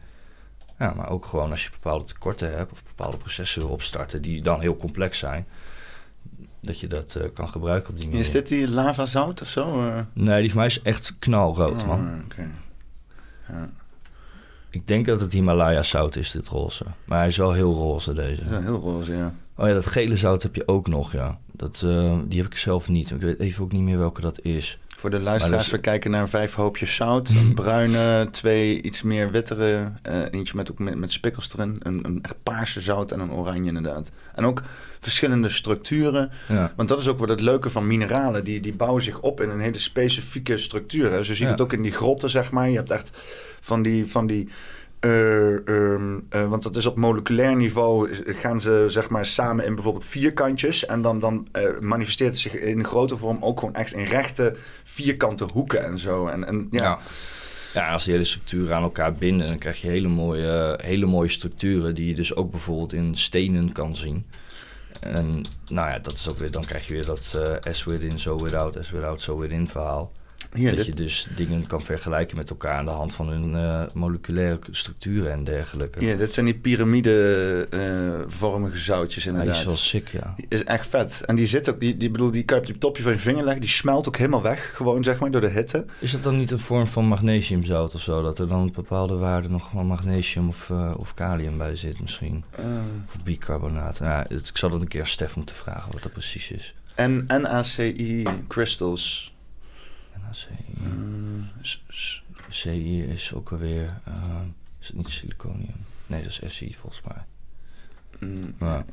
Ja, 0.80 0.94
maar 0.94 1.10
ook 1.10 1.26
gewoon 1.26 1.52
als 1.52 1.64
je 1.64 1.70
bepaalde 1.70 2.06
tekorten 2.06 2.58
hebt. 2.58 2.72
Of 2.72 2.84
bepaalde 2.84 3.18
processen 3.18 3.62
wil 3.62 3.70
opstarten 3.70 4.22
die 4.22 4.42
dan 4.42 4.60
heel 4.62 4.78
complex 4.78 5.18
zijn. 5.18 5.46
Dat 6.62 6.80
je 6.80 6.88
dat 6.88 7.16
eh, 7.16 7.28
kan 7.34 7.50
gebruiken 7.50 7.94
op 7.94 8.00
die 8.00 8.08
manier. 8.10 8.24
Is 8.24 8.32
dit 8.32 8.48
die 8.48 8.70
lavazout 8.72 9.42
of 9.42 9.48
zo? 9.48 9.88
eh? 9.88 10.00
Nee, 10.14 10.40
die 10.42 10.50
van 10.50 10.58
mij 10.58 10.68
is 10.68 10.82
echt 10.82 11.16
knalrood, 11.20 11.86
man. 11.86 12.00
Oh, 12.00 12.24
oké. 12.26 12.48
Ja. 13.48 13.70
Ik 14.70 14.88
denk 14.88 15.06
dat 15.06 15.20
het 15.20 15.32
Himalaya 15.32 15.84
zout 15.84 16.16
is, 16.16 16.32
dit 16.32 16.48
roze. 16.48 16.86
Maar 17.06 17.18
hij 17.18 17.28
is 17.28 17.38
wel 17.38 17.52
heel 17.54 17.74
roze, 17.74 18.14
deze. 18.14 18.44
Ja, 18.50 18.62
heel 18.62 18.80
roze, 18.80 19.14
ja. 19.16 19.34
Oh 19.56 19.68
ja, 19.68 19.74
dat 19.74 19.86
gele 19.86 20.16
zout 20.16 20.44
heb 20.44 20.56
je 20.56 20.68
ook 20.68 20.88
nog, 20.88 21.12
ja. 21.12 21.38
Dat, 21.52 21.82
eh, 21.86 22.18
die 22.26 22.42
heb 22.42 22.52
ik 22.52 22.58
zelf 22.58 22.90
niet. 22.90 23.12
Ik 23.12 23.22
weet 23.22 23.40
even 23.40 23.64
ook 23.64 23.72
niet 23.72 23.82
meer 23.82 23.98
welke 23.98 24.22
dat 24.22 24.40
is. 24.42 24.80
Voor 25.04 25.12
de 25.12 25.20
luisteraars, 25.20 25.64
Maar 25.72 25.76
we 25.76 25.82
kijken 25.82 26.12
naar 26.12 26.30
vijf 26.30 26.54
hoopjes 26.54 26.96
zout. 26.96 27.30
Een 27.40 27.54
bruine, 27.54 28.28
twee 28.32 28.82
iets 28.82 29.02
meer 29.02 29.32
wittere. 29.32 29.92
eh, 30.02 30.22
eentje 30.32 30.56
met, 30.56 30.72
ook 30.72 30.80
met, 30.80 30.96
met 30.96 31.12
spikkels 31.12 31.54
erin. 31.54 31.76
Een, 31.80 32.00
een 32.06 32.20
echt 32.22 32.44
paarse 32.44 32.82
zout 32.82 33.12
en 33.12 33.20
een 33.20 33.32
oranje 33.32 33.68
inderdaad. 33.68 34.12
En 34.36 34.46
ook 34.46 34.62
verschillende 35.00 35.50
structuren. 35.50 36.32
Ja. 36.48 36.74
Want 36.76 36.90
dat 36.90 37.00
is 37.00 37.08
ook 37.08 37.20
wat 37.20 37.30
het 37.30 37.42
leuke 37.42 37.70
van 37.70 37.88
mineralen. 37.88 38.44
Die, 38.44 38.60
die 38.60 38.74
bouwen 38.74 39.02
zich 39.04 39.20
op 39.20 39.42
in 39.42 39.50
een 39.50 39.60
hele 39.60 39.80
specifieke 39.80 40.58
structuur. 40.58 41.12
Hè. 41.12 41.18
Zo 41.18 41.34
zie 41.34 41.36
je 41.36 41.44
Ja. 41.44 41.50
het 41.52 41.62
ook 41.62 41.74
in 41.74 41.82
die 41.82 41.92
grotten, 41.92 42.30
zeg 42.30 42.52
maar. 42.52 42.70
Je 42.70 42.76
hebt 42.76 42.92
echt 42.92 43.12
van 43.60 43.82
die... 43.82 44.06
Van 44.08 44.28
die 44.28 44.50
eh, 45.04 45.68
ehm, 45.68 46.20
eh, 46.30 46.50
want 46.50 46.64
dat 46.64 46.76
is 46.76 46.86
op 46.86 46.96
moleculair 46.96 47.56
niveau 47.56 48.10
gaan 48.26 48.62
ze 48.62 48.86
zeg 48.88 49.10
maar 49.10 49.26
samen 49.26 49.66
in 49.66 49.74
bijvoorbeeld 49.74 50.06
vierkantjes 50.06 50.86
en 50.86 51.02
dan, 51.02 51.20
dan 51.20 51.48
eh, 51.52 51.80
manifesteert 51.80 52.30
het 52.30 52.40
zich 52.40 52.54
in 52.54 52.86
grote 52.86 53.18
vorm 53.18 53.38
ook 53.42 53.60
gewoon 53.60 53.76
echt 53.76 53.94
in 53.94 54.06
rechte 54.06 54.56
vierkante 54.84 55.46
hoeken 55.54 55.86
en 55.86 56.00
zo. 56.00 56.28
En, 56.28 56.48
en 56.48 56.68
ja, 56.72 57.00
Ja. 57.74 57.92
Als 57.92 58.04
die 58.04 58.14
hele 58.14 58.26
structuren 58.26 58.76
aan 58.76 58.84
elkaar 58.84 59.12
binden, 59.12 59.48
dan 59.48 59.58
krijg 59.58 59.82
je 59.82 59.88
hele 59.88 60.08
mooie, 60.08 60.80
hele 60.84 61.06
mooie 61.06 61.30
structuren 61.30 61.96
die 61.96 62.08
je 62.08 62.16
dus 62.16 62.36
ook 62.36 62.52
bijvoorbeeld 62.52 62.94
in 62.94 63.16
stenen 63.16 63.72
kan 63.72 63.96
zien. 63.96 64.26
En 65.00 65.42
nou 65.70 65.90
ja, 65.90 66.00
dat 66.00 66.14
is 66.14 66.30
ook 66.30 66.38
weer, 66.38 66.52
dan 66.52 66.66
krijg 66.66 66.88
je 66.88 66.94
weer 66.94 67.06
dat 67.06 67.40
as 67.68 67.84
within, 67.84 68.20
so 68.20 68.44
without, 68.44 68.78
as 68.78 68.92
without, 68.92 69.22
so 69.22 69.38
within 69.38 69.68
verhaal. 69.68 70.12
Hier, 70.54 70.68
dat 70.70 70.78
dit, 70.78 70.86
je 70.86 70.94
dus 70.94 71.28
dingen 71.36 71.68
kan 71.68 71.82
vergelijken 71.82 72.38
met 72.38 72.50
elkaar 72.50 72.78
aan 72.78 72.86
de 72.86 72.92
hand 72.92 73.16
van 73.16 73.30
hun 73.30 73.56
eh, 73.56 73.84
moleculaire 73.94 74.60
structuren 74.72 75.32
en 75.32 75.44
dergelijke. 75.44 76.00
hier, 76.00 76.18
dit 76.18 76.34
zijn 76.34 76.46
die 76.46 76.56
piramide-vormige 76.56 78.78
zoutjes 78.78 79.24
Ja, 79.24 79.32
die 79.32 79.40
inderdaad. 79.40 79.64
is 79.64 79.70
wel 79.70 79.78
sick, 79.78 80.08
ja. 80.08 80.34
Die 80.38 80.46
is 80.50 80.64
echt 80.64 80.88
vet. 80.88 81.22
En 81.26 81.36
die 81.36 81.46
zit 81.46 81.70
ook, 81.70 81.80
die, 81.80 81.98
die 81.98 82.10
bedoel, 82.12 82.32
die 82.32 82.44
kan 82.44 82.58
je 82.58 82.64
op 82.64 82.70
het 82.70 82.80
topje 82.80 83.04
van 83.04 83.12
je 83.12 83.20
vinger 83.20 83.44
leggen. 83.44 83.62
Die 83.62 83.70
smelt 83.70 84.08
ook 84.08 84.18
helemaal 84.18 84.42
weg, 84.42 84.72
gewoon 84.76 85.04
zeg 85.04 85.20
maar, 85.20 85.32
door 85.32 85.42
de 85.42 85.50
hitte. 85.50 85.86
Is 86.00 86.12
dat 86.12 86.24
dan 86.24 86.38
niet 86.38 86.52
een 86.52 86.60
vorm 86.60 86.88
van 86.88 87.06
magnesiumzout 87.06 87.96
of 87.96 88.02
zo? 88.02 88.22
Dat 88.22 88.40
er 88.40 88.48
dan 88.48 88.62
een 88.62 88.72
bepaalde 88.74 89.16
waarde 89.16 89.50
nog 89.50 89.70
van 89.74 89.86
magnesium 89.86 90.48
of, 90.48 90.70
eh, 90.70 90.92
of 90.98 91.14
kalium 91.14 91.58
bij 91.58 91.76
zit 91.76 92.02
misschien? 92.02 92.44
Of 93.08 93.24
bicarbonaat. 93.24 93.98
Ja, 93.98 94.26
het- 94.28 94.50
ik 94.50 94.58
zal 94.58 94.70
dat 94.70 94.82
een 94.82 94.88
keer 94.88 95.06
Stef 95.06 95.36
moeten 95.36 95.56
vragen 95.56 95.92
wat 95.92 96.04
dat 96.04 96.12
precies 96.12 96.52
is. 96.52 96.74
En 96.96 97.26
NaCI 97.28 98.24
crystals. 98.48 99.33
NaCI. 100.34 100.74
Mm, 100.80 101.48
CI 102.50 103.04
is 103.04 103.34
ook 103.34 103.52
alweer... 103.52 104.02
eh, 104.06 104.42
is 104.80 104.88
het 104.88 104.98
niet 104.98 105.10
zirconium? 105.10 105.86
Nee, 106.08 106.24
dat 106.24 106.40
is 106.42 106.56
SI 106.56 106.76
volgens 106.76 107.02
mij. 107.08 107.24
mm, 108.30 108.56
Ja. 108.60 108.86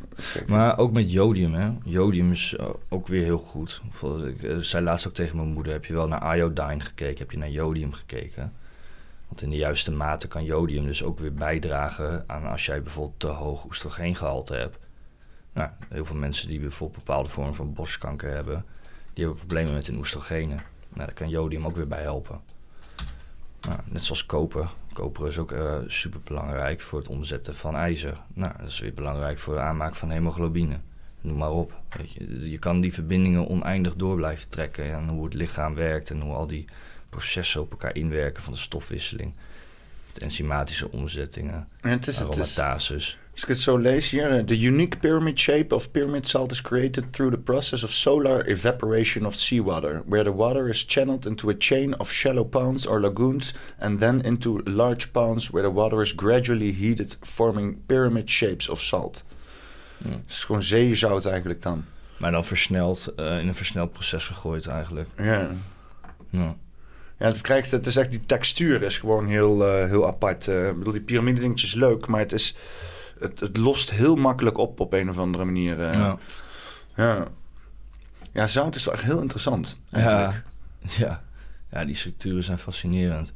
Maar 0.46 0.78
ook 0.78 0.92
met 0.92 1.12
jodium, 1.12 1.54
hè. 1.54 1.70
Jodium 1.84 2.32
is 2.32 2.56
eh, 2.56 2.68
ook 2.88 3.06
weer 3.06 3.22
heel 3.24 3.38
goed. 3.38 3.82
Ik 4.26 4.42
eh, 4.42 4.56
zei 4.56 4.84
laatst 4.84 5.06
ook 5.06 5.14
tegen 5.14 5.36
mijn 5.36 5.48
moeder... 5.52 5.72
heb 5.72 5.84
je 5.84 5.92
wel 5.92 6.08
naar 6.08 6.36
iodine 6.36 6.80
gekeken? 6.80 7.18
Heb 7.18 7.30
je 7.30 7.38
naar 7.38 7.50
jodium 7.50 7.92
gekeken? 7.92 8.52
Want 9.28 9.42
in 9.42 9.50
de 9.50 9.56
juiste 9.56 9.90
mate 9.90 10.28
kan 10.28 10.44
jodium 10.44 10.84
dus 10.84 11.02
ook 11.02 11.18
weer 11.18 11.34
bijdragen... 11.34 12.24
aan 12.26 12.46
als 12.46 12.66
jij 12.66 12.82
bijvoorbeeld 12.82 13.20
te 13.20 13.26
hoog 13.26 13.64
oestrogeengehalte 13.64 14.54
hebt. 14.54 14.78
Nou, 15.52 15.70
heel 15.88 16.04
veel 16.04 16.16
mensen 16.16 16.48
die 16.48 16.60
bijvoorbeeld 16.60 17.04
bepaalde 17.04 17.28
vormen 17.28 17.54
van 17.54 17.72
borstkanker 17.74 18.30
hebben... 18.34 18.64
die 19.12 19.24
hebben 19.24 19.36
problemen 19.38 19.72
met 19.74 19.86
hun 19.86 19.98
oestrogenen. 19.98 20.60
Nou, 20.92 21.06
daar 21.06 21.14
kan 21.14 21.28
jodium 21.28 21.66
ook 21.66 21.76
weer 21.76 21.88
bij 21.88 22.02
helpen. 22.02 22.40
Nou, 23.60 23.80
net 23.84 24.04
zoals 24.04 24.26
koper. 24.26 24.68
Koper 24.92 25.28
is 25.28 25.38
ook 25.38 25.52
eh 25.52 25.76
super 25.86 26.20
belangrijk 26.24 26.80
voor 26.80 26.98
het 26.98 27.08
omzetten 27.08 27.56
van 27.56 27.76
ijzer. 27.76 28.18
Nou, 28.34 28.52
dat 28.58 28.68
is 28.68 28.80
weer 28.80 28.92
belangrijk 28.92 29.38
voor 29.38 29.54
de 29.54 29.60
aanmaak 29.60 29.94
van 29.94 30.10
hemoglobine. 30.10 30.80
Noem 31.20 31.36
maar 31.36 31.50
op. 31.50 31.80
Weet 31.96 32.12
je. 32.12 32.50
je 32.50 32.58
kan 32.58 32.80
die 32.80 32.94
verbindingen 32.94 33.48
oneindig 33.48 33.96
door 33.96 34.16
blijven 34.16 34.48
trekken. 34.48 34.92
En 34.92 35.08
hoe 35.08 35.24
het 35.24 35.34
lichaam 35.34 35.74
werkt 35.74 36.10
en 36.10 36.20
hoe 36.20 36.34
al 36.34 36.46
die 36.46 36.64
processen 37.08 37.60
op 37.60 37.70
elkaar 37.70 37.94
inwerken 37.94 38.42
van 38.42 38.52
de 38.52 38.58
stofwisseling. 38.58 39.34
Met 40.12 40.22
enzymatische 40.22 40.90
omzettingen, 40.90 41.68
En 41.80 41.90
het 41.90 42.06
is, 42.06 42.18
het 42.18 42.28
is, 42.28 42.32
aromatases. 42.32 43.18
Als 43.40 43.48
ik 43.48 43.54
het 43.54 43.64
zo 43.64 43.76
lees 43.76 44.10
hier, 44.10 44.44
the 44.44 44.60
unique 44.60 44.98
pyramid 44.98 45.38
shape 45.38 45.74
of 45.74 45.90
pyramid 45.90 46.28
salt 46.28 46.52
is 46.52 46.60
created 46.60 47.12
through 47.12 47.34
the 47.34 47.42
process 47.42 47.82
of 47.82 47.92
solar 47.92 48.48
evaporation 48.48 49.26
of 49.26 49.34
seawater, 49.34 50.02
where 50.06 50.24
the 50.24 50.34
water 50.34 50.68
is 50.68 50.84
channeled 50.86 51.26
into 51.26 51.50
a 51.50 51.54
chain 51.58 51.98
of 51.98 52.12
shallow 52.12 52.44
ponds 52.44 52.86
or 52.86 53.00
lagoons, 53.00 53.54
and 53.78 53.98
then 53.98 54.20
into 54.20 54.58
large 54.64 55.12
ponds 55.12 55.50
where 55.50 55.62
the 55.62 55.70
water 55.70 56.02
is 56.02 56.12
gradually 56.12 56.72
heated, 56.72 57.16
forming 57.20 57.82
pyramid 57.86 58.28
shapes 58.28 58.68
of 58.68 58.82
salt. 58.82 59.24
Ja. 59.98 60.10
Het 60.10 60.20
is 60.28 60.44
gewoon 60.44 60.62
zeezout 60.62 61.26
eigenlijk 61.26 61.62
dan. 61.62 61.84
Maar 62.18 62.30
dan 62.30 62.44
versneld, 62.44 63.12
eh, 63.16 63.38
in 63.38 63.48
een 63.48 63.54
versneld 63.54 63.92
proces 63.92 64.24
gegooid 64.24 64.66
eigenlijk. 64.66 65.08
Ja. 65.16 65.50
Ja. 66.30 66.56
Ja, 67.18 67.26
het, 67.26 67.40
krijgt, 67.40 67.70
het 67.70 67.86
is 67.86 67.96
echt, 67.96 68.10
die 68.10 68.26
textuur 68.26 68.82
is 68.82 68.98
gewoon 68.98 69.26
heel, 69.26 69.66
eh, 69.66 69.88
heel 69.88 70.06
apart. 70.06 70.48
Eh, 70.48 70.68
ik 70.68 70.78
bedoel, 70.78 70.92
die 70.92 71.02
piramide 71.02 71.40
dingetje 71.40 71.66
is 71.66 71.74
leuk, 71.74 72.06
maar 72.06 72.20
het, 72.20 72.32
is, 72.32 72.56
het, 73.20 73.40
het 73.40 73.56
lost 73.56 73.90
heel 73.90 74.16
makkelijk 74.16 74.58
op 74.58 74.80
op 74.80 74.92
een 74.92 75.08
of 75.08 75.18
andere 75.18 75.44
manier. 75.44 75.80
eh. 75.80 75.92
Ja. 75.94 76.18
ja. 76.96 77.26
ja, 78.32 78.46
zout 78.46 78.74
is 78.74 78.84
wel 78.84 78.94
echt 78.94 79.02
heel 79.02 79.20
interessant. 79.20 79.78
Ja. 79.88 79.98
eigenlijk. 79.98 80.44
Ja. 80.98 81.22
ja, 81.70 81.84
die 81.84 81.94
structuren 81.94 82.42
zijn 82.42 82.58
fascinerend. 82.58 83.32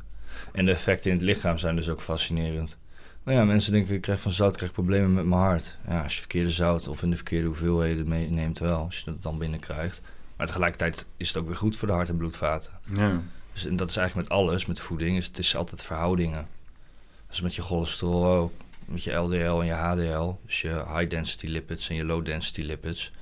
En 0.53 0.64
de 0.66 0.72
effecten 0.72 1.11
in 1.11 1.16
het 1.16 1.26
lichaam 1.26 1.59
zijn 1.59 1.76
dus 1.76 1.89
ook 1.89 2.01
fascinerend. 2.01 2.76
Maar 3.22 3.35
ja, 3.35 3.45
mensen 3.45 3.72
denken, 3.72 3.95
ik 3.95 4.01
krijg 4.01 4.20
van 4.20 4.30
zout 4.32 4.57
krijg 4.57 4.72
problemen 4.72 5.12
met 5.14 5.24
mijn 5.24 5.41
hart. 5.41 5.78
Ja, 5.89 6.03
als 6.03 6.12
je 6.14 6.18
verkeerde 6.18 6.51
zout 6.51 6.89
of 6.89 7.03
in 7.03 7.11
de 7.11 7.16
verkeerde 7.16 7.47
hoeveelheden 7.47 8.09
meeneemt 8.09 8.59
wel, 8.59 8.78
als 8.85 8.99
je 8.99 9.05
dat 9.05 9.22
dan 9.22 9.39
binnenkrijgt. 9.39 10.01
Maar 10.37 10.47
tegelijkertijd 10.47 11.07
is 11.16 11.28
het 11.28 11.37
ook 11.37 11.47
weer 11.47 11.57
goed 11.57 11.76
voor 11.76 11.89
de 11.89 11.95
hart- 11.95 12.09
en 12.09 12.16
bloedvaten. 12.16 12.72
Ja. 12.95 13.20
Dus 13.53 13.66
en 13.66 13.76
dat 13.76 13.89
is 13.89 13.97
eigenlijk 13.97 14.28
met 14.28 14.39
alles, 14.39 14.66
met 14.66 14.80
voeding, 14.80 15.16
is 15.16 15.26
het 15.26 15.39
is 15.39 15.57
altijd 15.57 15.82
verhoudingen. 15.82 16.47
Dus 17.28 17.41
met 17.41 17.55
je 17.55 17.62
cholesterol 17.62 18.26
ook, 18.26 18.53
met 18.87 19.05
je 19.05 19.12
LDL 19.12 19.61
en 19.61 19.66
je 19.66 19.72
HDL, 19.72 20.32
dus 20.47 20.61
je 20.61 20.68
high 20.68 21.09
density 21.09 21.47
lipids 21.47 21.89
en 21.89 21.95
je 21.95 22.05
low 22.05 22.24
density 22.24 22.61
lipids. 22.61 23.12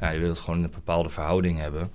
Ja, 0.00 0.10
je 0.10 0.18
wilt 0.18 0.36
het 0.36 0.44
gewoon 0.44 0.58
in 0.58 0.64
een 0.64 0.70
bepaalde 0.70 1.10
verhouding 1.10 1.58
hebben. 1.58 1.90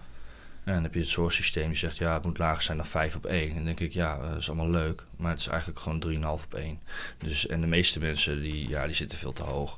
En 0.63 0.73
dan 0.73 0.84
heb 0.84 0.93
je 0.93 0.99
het 0.99 1.09
zorgsysteem 1.09 1.67
die 1.67 1.78
zegt, 1.78 1.97
ja, 1.97 2.13
het 2.13 2.26
moet 2.26 2.38
lager 2.38 2.63
zijn 2.63 2.78
dan 2.78 2.86
5 2.86 3.15
op 3.15 3.26
1. 3.26 3.49
En 3.49 3.55
dan 3.55 3.65
denk 3.65 3.80
ik, 3.80 3.93
ja, 3.93 4.17
dat 4.30 4.38
is 4.38 4.47
allemaal 4.47 4.69
leuk, 4.69 5.03
maar 5.17 5.32
het 5.32 5.39
is 5.39 5.47
eigenlijk 5.47 5.80
gewoon 5.80 5.99
3,5 5.99 6.43
op 6.43 6.53
1. 6.53 6.80
Dus, 7.17 7.47
en 7.47 7.61
de 7.61 7.67
meeste 7.67 7.99
mensen, 7.99 8.41
die, 8.41 8.69
ja, 8.69 8.86
die 8.86 8.95
zitten 8.95 9.17
veel 9.17 9.34
te 9.34 9.43
hoog. 9.43 9.78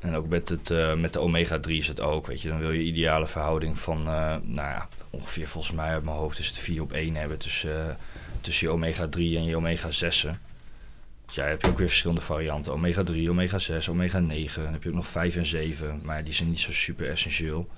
En 0.00 0.14
ook 0.14 0.28
met, 0.28 0.48
het, 0.48 0.70
eh, 0.70 0.94
met 0.94 1.12
de 1.12 1.20
omega-3 1.20 1.70
is 1.70 1.88
het 1.88 2.00
ook, 2.00 2.26
weet 2.26 2.42
je. 2.42 2.48
Dan 2.48 2.58
wil 2.58 2.70
je 2.70 2.82
ideale 2.82 3.26
verhouding 3.26 3.78
van, 3.78 3.98
eh, 3.98 4.36
nou 4.42 4.68
ja, 4.68 4.88
ongeveer 5.10 5.48
volgens 5.48 5.76
mij 5.76 5.90
uit 5.90 6.04
mijn 6.04 6.16
hoofd 6.16 6.38
is 6.38 6.46
het 6.46 6.58
4 6.58 6.82
op 6.82 6.92
1 6.92 7.14
hebben 7.14 7.38
tussen, 7.38 7.88
eh, 7.88 7.94
tussen 8.40 8.66
je 8.66 8.72
omega-3 8.72 9.36
en 9.36 9.44
je 9.44 9.56
omega-6'en. 9.56 10.49
Ja, 11.32 11.44
heb 11.44 11.62
je 11.62 11.68
ook 11.68 11.78
weer 11.78 11.88
verschillende 11.88 12.20
varianten. 12.20 12.72
Omega-3, 12.72 13.28
omega-6, 13.28 13.88
omega-9. 13.90 14.54
Dan 14.54 14.72
heb 14.72 14.82
je 14.82 14.88
ook 14.88 14.94
nog 14.94 15.06
5 15.06 15.36
en 15.36 15.46
7, 15.46 16.00
maar 16.02 16.24
die 16.24 16.32
zijn 16.32 16.48
niet 16.48 16.60
zo 16.60 16.72
super 16.72 17.08
essentieel. 17.08 17.68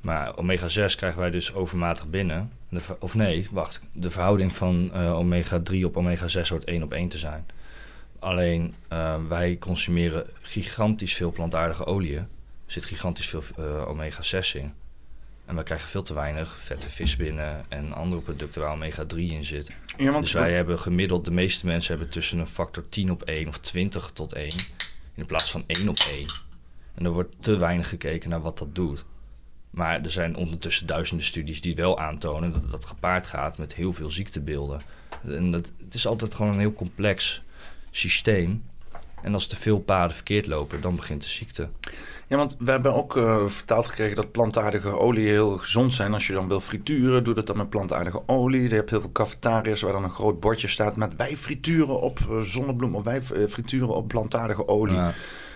Maar 0.00 0.36
omega-6 0.36 0.96
krijgen 0.96 1.18
wij 1.18 1.30
dus 1.30 1.54
overmatig 1.54 2.06
binnen. 2.06 2.52
Of 2.98 3.14
nee, 3.14 3.46
wacht. 3.50 3.80
De 3.92 4.10
verhouding 4.10 4.52
van 4.52 4.90
eh, 4.92 5.18
omega-3 5.18 5.84
op 5.84 5.96
omega-6 5.96 6.48
hoort 6.48 6.64
1 6.64 6.82
op 6.82 6.92
1 6.92 7.08
te 7.08 7.18
zijn. 7.18 7.46
Alleen 8.18 8.74
eh, 8.88 9.14
wij 9.28 9.56
consumeren 9.58 10.26
gigantisch 10.40 11.14
veel 11.14 11.32
plantaardige 11.32 11.86
oliën. 11.86 12.18
Er 12.18 12.26
zit 12.66 12.84
gigantisch 12.84 13.28
veel 13.28 13.42
eh, 13.56 13.88
omega-6 13.88 14.52
in. 14.52 14.72
En 15.48 15.54
wij 15.54 15.64
krijgen 15.64 15.88
veel 15.88 16.02
te 16.02 16.14
weinig 16.14 16.56
vette 16.56 16.88
vis 16.88 17.16
binnen 17.16 17.64
en 17.68 17.92
andere 17.92 18.22
producten 18.22 18.60
waar 18.60 18.76
omega-3 18.76 19.16
in 19.16 19.44
zit. 19.44 19.70
Ja, 19.96 20.10
want 20.10 20.24
Dus 20.24 20.32
wij 20.32 20.52
hebben 20.52 20.78
gemiddeld, 20.78 21.24
de 21.24 21.30
meeste 21.30 21.66
mensen 21.66 21.94
hebben 21.94 22.12
tussen 22.12 22.38
een 22.38 22.46
factor 22.46 22.88
10 22.88 23.10
op 23.10 23.22
1 23.22 23.48
of 23.48 23.58
20 23.58 24.10
tot 24.10 24.32
1 24.32 24.50
in 25.14 25.26
plaats 25.26 25.50
van 25.50 25.64
1 25.66 25.88
op 25.88 25.98
1. 26.10 26.26
En 26.94 27.04
er 27.04 27.10
wordt 27.10 27.34
te 27.40 27.56
weinig 27.56 27.88
gekeken 27.88 28.30
naar 28.30 28.40
wat 28.40 28.58
dat 28.58 28.74
doet. 28.74 29.04
Maar 29.70 30.02
er 30.02 30.10
zijn 30.10 30.36
ondertussen 30.36 30.86
duizenden 30.86 31.26
studies 31.26 31.60
die 31.60 31.74
wel 31.74 31.98
aantonen 31.98 32.52
dat 32.52 32.70
dat 32.70 32.84
gepaard 32.84 33.26
gaat 33.26 33.58
met 33.58 33.74
heel 33.74 33.92
veel 33.92 34.10
ziektebeelden. 34.10 34.80
En 35.26 35.50
dat, 35.50 35.72
het 35.84 35.94
is 35.94 36.06
altijd 36.06 36.34
gewoon 36.34 36.52
een 36.52 36.58
heel 36.58 36.72
complex 36.72 37.42
systeem. 37.90 38.64
En 39.22 39.34
als 39.34 39.46
te 39.46 39.56
veel 39.56 39.78
paden 39.78 40.14
verkeerd 40.14 40.46
lopen, 40.46 40.80
dan 40.80 40.96
begint 40.96 41.22
de 41.22 41.28
ziekte. 41.28 41.68
Ja, 42.26 42.36
want 42.36 42.56
we 42.58 42.70
hebben 42.70 42.94
ook 42.94 43.16
eh, 43.16 43.46
vertaald 43.46 43.86
gekregen 43.86 44.16
dat 44.16 44.32
plantaardige 44.32 44.88
olie 44.98 45.28
heel 45.28 45.56
gezond 45.56 45.94
zijn. 45.94 46.14
Als 46.14 46.26
je 46.26 46.32
dan 46.32 46.48
wil 46.48 46.60
frituren, 46.60 47.24
doe 47.24 47.34
dat 47.34 47.46
dan 47.46 47.56
met 47.56 47.70
plantaardige 47.70 48.22
olie. 48.26 48.68
Je 48.68 48.74
hebt 48.74 48.90
heel 48.90 49.00
veel 49.00 49.12
cafetariërs 49.12 49.82
waar 49.82 49.92
dan 49.92 50.04
een 50.04 50.10
groot 50.10 50.40
bordje 50.40 50.68
staat 50.68 50.96
met 50.96 51.16
wij 51.16 51.36
frituren 51.36 52.00
op 52.00 52.18
eh, 52.18 52.40
zonnebloem 52.40 52.94
of 52.94 53.04
wij 53.04 53.16
eh, 53.16 53.46
frituren 53.48 53.94
op 53.94 54.08
plantaardige 54.08 54.68
olie. 54.68 54.94
Ja. 54.94 55.12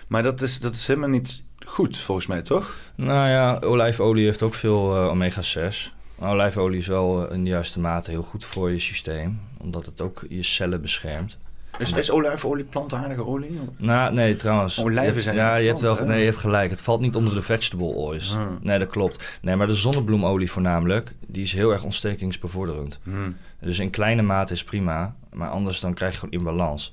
Maar 0.06 0.22
dat 0.22 0.40
is, 0.40 0.60
dat 0.60 0.74
is 0.74 0.86
helemaal 0.86 1.08
niet 1.08 1.40
goed, 1.66 1.96
volgens 1.96 2.26
mij, 2.26 2.42
toch? 2.42 2.74
Nou 2.94 3.28
ja, 3.28 3.58
olijfolie 3.58 4.24
heeft 4.24 4.42
ook 4.42 4.54
veel 4.54 4.96
eh, 4.96 5.08
omega-6. 5.08 5.92
Maar 6.18 6.30
Olijfolie 6.30 6.78
is 6.78 6.86
wel 6.86 7.30
in 7.30 7.44
de 7.44 7.50
juiste 7.50 7.80
mate 7.80 8.10
heel 8.10 8.22
goed 8.22 8.44
voor 8.44 8.70
je 8.70 8.78
systeem. 8.78 9.40
Omdat 9.58 9.86
het 9.86 10.00
ook 10.00 10.24
je 10.28 10.42
cellen 10.42 10.82
beschermt. 10.82 11.36
Is, 11.78 11.92
is 11.92 12.10
olijfolie 12.10 12.64
plantaardige 12.64 13.26
olie? 13.26 13.60
Nou, 13.76 14.14
nee, 14.14 14.34
trouwens. 14.34 14.78
Olijven 14.80 15.02
Je 15.04 15.10
hebt- 15.10 15.22
zijn 15.22 15.36
Ja, 15.36 15.52
geen 15.54 15.62
je 15.62 15.68
hebt, 15.68 15.80
wel, 15.80 16.04
nee, 16.04 16.18
je 16.18 16.24
hebt 16.24 16.36
gelijk. 16.38 16.70
Het 16.70 16.82
valt 16.82 17.00
niet 17.00 17.14
onder 17.16 17.34
de 17.34 17.42
vegetable 17.42 17.86
oils. 17.86 18.34
Ah. 18.34 18.50
Nee, 18.62 18.78
dat 18.78 18.88
klopt. 18.88 19.38
Nee, 19.42 19.56
maar 19.56 19.66
de 19.66 19.74
zonnebloemolie 19.74 20.50
voornamelijk, 20.50 21.14
die 21.26 21.42
is 21.42 21.52
heel 21.52 21.70
erg 21.72 21.82
ontstekingsbevorderend. 21.82 22.98
Hmm. 23.02 23.36
Dus 23.60 23.78
in 23.78 23.90
kleine 23.90 24.22
mate 24.22 24.52
is 24.52 24.64
prima, 24.64 25.14
maar 25.32 25.48
anders 25.48 25.80
dan 25.80 25.94
krijg 25.94 26.12
je 26.12 26.18
gewoon 26.18 26.34
imbalans. 26.34 26.92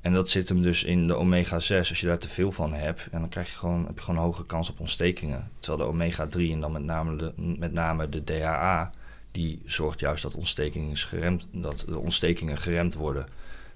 En 0.00 0.12
dat 0.12 0.28
zit 0.28 0.48
hem 0.48 0.62
dus 0.62 0.84
in 0.84 1.06
de 1.06 1.14
omega-6. 1.14 1.88
Als 1.88 2.00
je 2.00 2.06
daar 2.06 2.18
te 2.18 2.28
veel 2.28 2.52
van 2.52 2.72
hebt, 2.72 3.00
en 3.10 3.20
dan 3.20 3.28
krijg 3.28 3.50
je 3.50 3.56
gewoon, 3.56 3.84
heb 3.86 3.94
je 3.98 4.04
gewoon 4.04 4.20
een 4.20 4.26
hoge 4.26 4.46
kans 4.46 4.70
op 4.70 4.80
ontstekingen. 4.80 5.50
Terwijl 5.58 5.90
de 5.90 5.96
omega-3 5.96 6.52
en 6.52 6.60
dan 6.60 6.72
met 6.72 6.82
name 6.84 7.16
de, 7.16 7.32
met 7.58 7.72
name 7.72 8.08
de 8.08 8.24
DHA, 8.24 8.90
die 9.32 9.62
zorgt 9.64 10.00
juist 10.00 10.22
dat, 10.22 10.34
ontstekingen 10.36 10.96
geremd, 10.96 11.46
dat 11.52 11.84
de 11.88 11.98
ontstekingen 11.98 12.56
geremd 12.58 12.94
worden. 12.94 13.26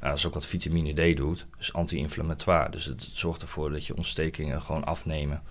Dat 0.09 0.18
is 0.18 0.26
ook 0.26 0.34
wat 0.34 0.46
vitamine 0.46 1.12
D 1.12 1.16
doet, 1.16 1.46
dus 1.57 1.72
anti-inflammatoire. 1.72 2.70
Dus 2.70 2.84
het 2.84 3.09
zorgt 3.12 3.42
ervoor 3.42 3.70
dat 3.70 3.86
je 3.86 3.96
ontstekingen 3.96 4.62
gewoon 4.62 4.84
afnemen. 4.84 5.42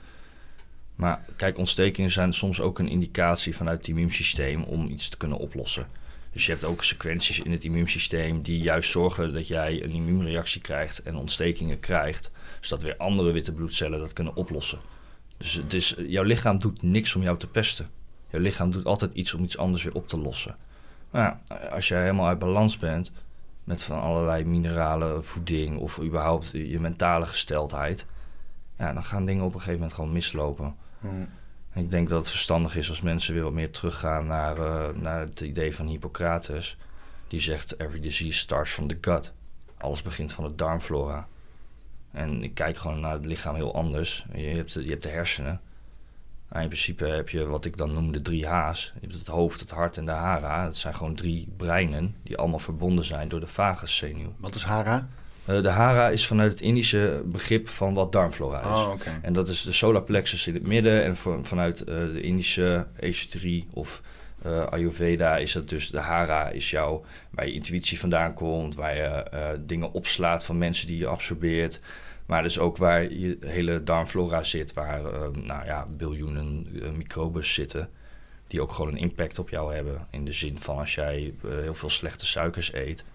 Maar 0.95 1.25
kijk, 1.35 1.57
ontstekingen 1.57 2.11
zijn 2.11 2.33
soms 2.33 2.61
ook 2.61 2.79
een 2.79 2.87
indicatie 2.87 3.55
vanuit 3.55 3.77
het 3.77 3.87
immuunsysteem 3.87 4.63
om 4.63 4.89
iets 4.89 5.09
te 5.09 5.17
kunnen 5.17 5.37
oplossen. 5.37 5.87
Dus 6.31 6.45
je 6.45 6.51
hebt 6.51 6.63
ook 6.63 6.83
sequenties 6.83 7.39
in 7.39 7.51
het 7.51 7.63
immuunsysteem 7.63 8.41
die 8.41 8.61
juist 8.61 8.89
zorgen 8.89 9.33
dat 9.33 9.47
jij 9.47 9.83
een 9.83 9.91
immuunreactie 9.91 10.61
krijgt 10.61 11.01
en 11.01 11.15
ontstekingen 11.15 11.79
krijgt, 11.79 12.31
zodat 12.59 12.83
weer 12.83 12.97
andere 12.97 13.31
witte 13.31 13.51
bloedcellen 13.51 13.99
dat 13.99 14.13
kunnen 14.13 14.35
oplossen. 14.35 14.79
Dus 15.37 15.53
het 15.53 15.73
is, 15.73 15.95
jouw 16.07 16.23
lichaam 16.23 16.59
doet 16.59 16.81
niks 16.81 17.15
om 17.15 17.23
jou 17.23 17.37
te 17.37 17.47
pesten. 17.47 17.89
Jouw 18.29 18.41
lichaam 18.41 18.71
doet 18.71 18.85
altijd 18.85 19.13
iets 19.13 19.33
om 19.33 19.43
iets 19.43 19.57
anders 19.57 19.83
weer 19.83 19.95
op 19.95 20.07
te 20.07 20.17
lossen. 20.17 20.55
Nou 21.11 21.25
ja, 21.25 21.57
als 21.69 21.87
jij 21.87 22.01
helemaal 22.01 22.27
uit 22.27 22.39
balans 22.39 22.77
bent 22.77 23.11
met 23.63 23.83
van 23.83 24.01
allerlei 24.01 24.45
mineralen, 24.45 25.25
voeding 25.25 25.77
of 25.79 25.99
überhaupt 26.01 26.51
je 26.51 26.79
mentale 26.79 27.25
gesteldheid, 27.25 28.05
ja, 28.77 28.93
dan 28.93 29.03
gaan 29.03 29.25
dingen 29.25 29.43
op 29.43 29.53
een 29.53 29.59
gegeven 29.59 29.79
moment 29.79 29.93
gewoon 29.93 30.11
mislopen. 30.11 30.75
Hmm. 30.99 31.29
Ik 31.73 31.89
denk 31.89 32.09
dat 32.09 32.19
het 32.19 32.29
verstandig 32.29 32.75
is 32.75 32.89
als 32.89 33.01
mensen 33.01 33.33
weer 33.33 33.43
wat 33.43 33.53
meer 33.53 33.71
teruggaan 33.71 34.27
naar, 34.27 34.57
eh, 34.57 34.95
naar 34.95 35.19
het 35.19 35.39
idee 35.41 35.75
van 35.75 35.87
Hippocrates. 35.87 36.77
Die 37.27 37.39
zegt: 37.39 37.79
Every 37.79 37.99
disease 37.99 38.37
starts 38.39 38.71
from 38.71 38.87
the 38.87 38.97
gut. 39.01 39.33
Alles 39.77 40.01
begint 40.01 40.33
van 40.33 40.43
de 40.43 40.55
darmflora. 40.55 41.27
En 42.11 42.43
ik 42.43 42.53
kijk 42.53 42.77
gewoon 42.77 42.99
naar 42.99 43.13
het 43.13 43.25
lichaam 43.25 43.55
heel 43.55 43.75
anders. 43.75 44.25
Je 44.33 44.41
hebt, 44.47 44.73
de- 44.73 44.83
je 44.83 44.89
hebt 44.89 45.03
de 45.03 45.09
hersenen. 45.09 45.61
Maar 46.51 46.61
in 46.61 46.67
principe 46.67 47.05
heb 47.05 47.29
je 47.29 47.45
wat 47.45 47.65
ik 47.65 47.77
dan 47.77 47.93
noem 47.93 48.11
de 48.11 48.21
drie 48.21 48.47
H's. 48.47 48.91
Je 48.93 48.99
hebt 49.07 49.13
het 49.13 49.27
hoofd, 49.27 49.59
het 49.59 49.69
hart 49.69 49.97
en 49.97 50.05
de 50.05 50.11
hara. 50.11 50.65
Dat 50.65 50.77
zijn 50.77 50.95
gewoon 50.95 51.15
drie 51.15 51.47
breinen 51.57 52.15
die 52.23 52.37
allemaal 52.37 52.59
verbonden 52.59 53.05
zijn 53.05 53.27
door 53.27 53.39
de 53.39 53.47
vaguszenuw. 53.47 54.33
Wat 54.37 54.55
is 54.55 54.63
hara? 54.63 55.07
Eh, 55.45 55.61
de 55.61 55.69
hara 55.69 56.09
is 56.09 56.27
vanuit 56.27 56.51
het 56.51 56.61
Indische 56.61 57.23
begrip 57.25 57.69
van 57.69 57.93
wat 57.93 58.11
darmflora 58.11 58.59
is. 58.59 58.65
Oh. 58.65 58.93
En 59.21 59.33
dat 59.33 59.47
is 59.49 59.61
de 59.61 59.71
solar 59.71 60.01
plexus 60.01 60.47
in 60.47 60.53
het 60.53 60.67
midden. 60.67 61.03
En 61.03 61.15
van- 61.15 61.45
vanuit 61.45 61.79
eh, 61.83 61.95
de 61.95 62.21
Indische 62.21 62.87
esoterie 62.99 63.67
of 63.73 64.01
eh, 64.41 64.65
Ayurveda 64.65 65.37
is 65.37 65.51
dat 65.51 65.69
dus 65.69 65.89
de 65.89 65.99
hara 65.99 66.49
is 66.49 66.69
jouw, 66.69 67.05
waar 67.29 67.45
je 67.47 67.53
intuïtie 67.53 67.99
vandaan 67.99 68.33
komt, 68.33 68.75
waar 68.75 68.95
je 68.95 69.23
dingen 69.65 69.91
opslaat 69.91 70.45
van 70.45 70.57
mensen 70.57 70.87
die 70.87 70.97
je 70.97 71.07
absorbeert. 71.07 71.79
Maar 72.25 72.43
dus 72.43 72.59
ook 72.59 72.77
waar 72.77 73.11
je 73.13 73.37
hele 73.39 73.83
darmflora 73.83 74.43
zit, 74.43 74.73
waar 74.73 75.05
eh, 75.05 75.27
nou 75.29 75.65
ja, 75.65 75.87
biljoenen 75.97 76.67
eh, 76.81 76.91
microbes 76.91 77.53
zitten. 77.53 77.89
Die 78.47 78.61
ook 78.61 78.71
gewoon 78.71 78.91
een 78.91 78.97
impact 78.97 79.39
op 79.39 79.49
jou 79.49 79.73
hebben. 79.73 80.07
In 80.11 80.25
de 80.25 80.33
zin 80.33 80.57
van 80.57 80.77
als 80.77 80.95
jij 80.95 81.33
eh, 81.43 81.49
heel 81.49 81.73
veel 81.73 81.89
slechte 81.89 82.25
suikers 82.25 82.73
eet, 82.73 83.05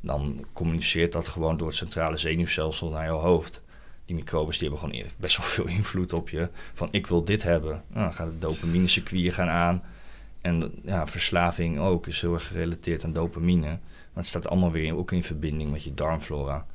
dan 0.00 0.46
communiceert 0.52 1.12
dat 1.12 1.28
gewoon 1.28 1.56
door 1.56 1.66
het 1.66 1.76
centrale 1.76 2.16
zenuwstelsel 2.16 2.90
naar 2.90 3.04
jouw 3.04 3.18
hoofd. 3.18 3.62
Die 4.04 4.16
microbes 4.16 4.58
die 4.58 4.68
hebben 4.68 4.88
gewoon 4.88 5.06
best 5.18 5.36
wel 5.36 5.46
veel 5.46 5.66
invloed 5.66 6.12
op 6.12 6.28
je. 6.28 6.48
Van 6.72 6.88
ik 6.90 7.06
wil 7.06 7.24
dit 7.24 7.42
hebben. 7.42 7.82
Nou, 7.88 8.04
dan 8.04 8.14
gaat 8.14 8.26
het 8.26 8.40
dopamine-circuit 8.40 9.34
gaan 9.34 9.48
aan. 9.48 9.82
En 10.40 10.72
ja, 10.82 11.06
verslaving 11.06 11.78
ook 11.78 12.06
is 12.06 12.20
heel 12.20 12.34
erg 12.34 12.46
gerelateerd 12.46 13.04
aan 13.04 13.12
dopamine. 13.12 13.66
Maar 13.66 14.22
het 14.22 14.26
staat 14.26 14.48
allemaal 14.48 14.70
weer 14.70 14.96
ook 14.96 15.12
in 15.12 15.22
verbinding 15.22 15.70
met 15.70 15.84
je 15.84 15.94
darmflora. 15.94 16.66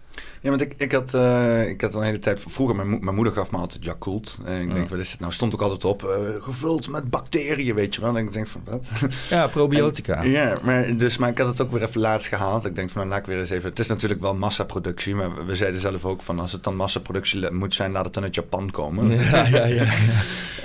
Ja, 0.41 0.49
want 0.49 0.61
ik, 0.61 0.73
ik, 0.77 0.91
had, 0.91 1.13
eh, 1.13 1.67
ik 1.69 1.81
had 1.81 1.93
een 1.95 2.03
hele 2.03 2.19
tijd... 2.19 2.39
Vroeger, 2.47 2.75
mijn, 2.75 2.87
mo- 2.89 2.99
mijn 3.01 3.15
moeder 3.15 3.33
gaf 3.33 3.51
me 3.51 3.57
altijd 3.57 3.85
Yakult. 3.85 4.37
En 4.45 4.61
ik 4.61 4.67
Ja. 4.67 4.73
denk, 4.73 4.89
wat 4.89 4.99
is 4.99 5.11
het 5.11 5.19
nou? 5.19 5.31
Stond 5.33 5.53
ook 5.53 5.61
altijd 5.61 5.85
op, 5.85 6.03
eh, 6.03 6.09
gevuld 6.43 6.89
met 6.89 7.09
bacteriën, 7.09 7.75
weet 7.75 7.95
je 7.95 8.01
wel. 8.01 8.17
En 8.17 8.25
ik 8.25 8.33
denk 8.33 8.47
van, 8.47 8.61
wat? 8.65 8.89
Ja, 9.29 9.47
probiotica. 9.47 10.21
Ja, 10.21 10.57
maar, 10.63 10.97
dus, 10.97 11.17
maar 11.17 11.29
ik 11.29 11.37
had 11.37 11.47
het 11.47 11.61
ook 11.61 11.71
weer 11.71 11.83
even 11.83 12.01
laatst 12.01 12.27
gehaald. 12.27 12.65
Ik 12.65 12.75
denk 12.75 12.89
van, 12.89 12.97
nou, 13.01 13.09
laat 13.13 13.19
ik 13.19 13.25
weer 13.25 13.39
eens 13.39 13.49
even... 13.49 13.69
Het 13.69 13.79
is 13.79 13.87
natuurlijk 13.87 14.21
wel 14.21 14.35
massaproductie, 14.35 15.15
maar 15.15 15.45
we- 15.45 15.55
zeiden 15.55 15.81
zelf 15.81 16.05
ook 16.05 16.21
van... 16.21 16.39
als 16.39 16.51
het 16.51 16.63
dan 16.63 16.75
massaproductie 16.75 17.51
moet 17.51 17.73
zijn, 17.73 17.91
laat 17.91 18.05
het 18.05 18.13
dan 18.13 18.23
uit 18.23 18.35
Japan 18.35 18.71
komen. 18.71 19.09
Ja, 19.19 19.45
ja, 19.47 19.65
ja. 19.65 19.85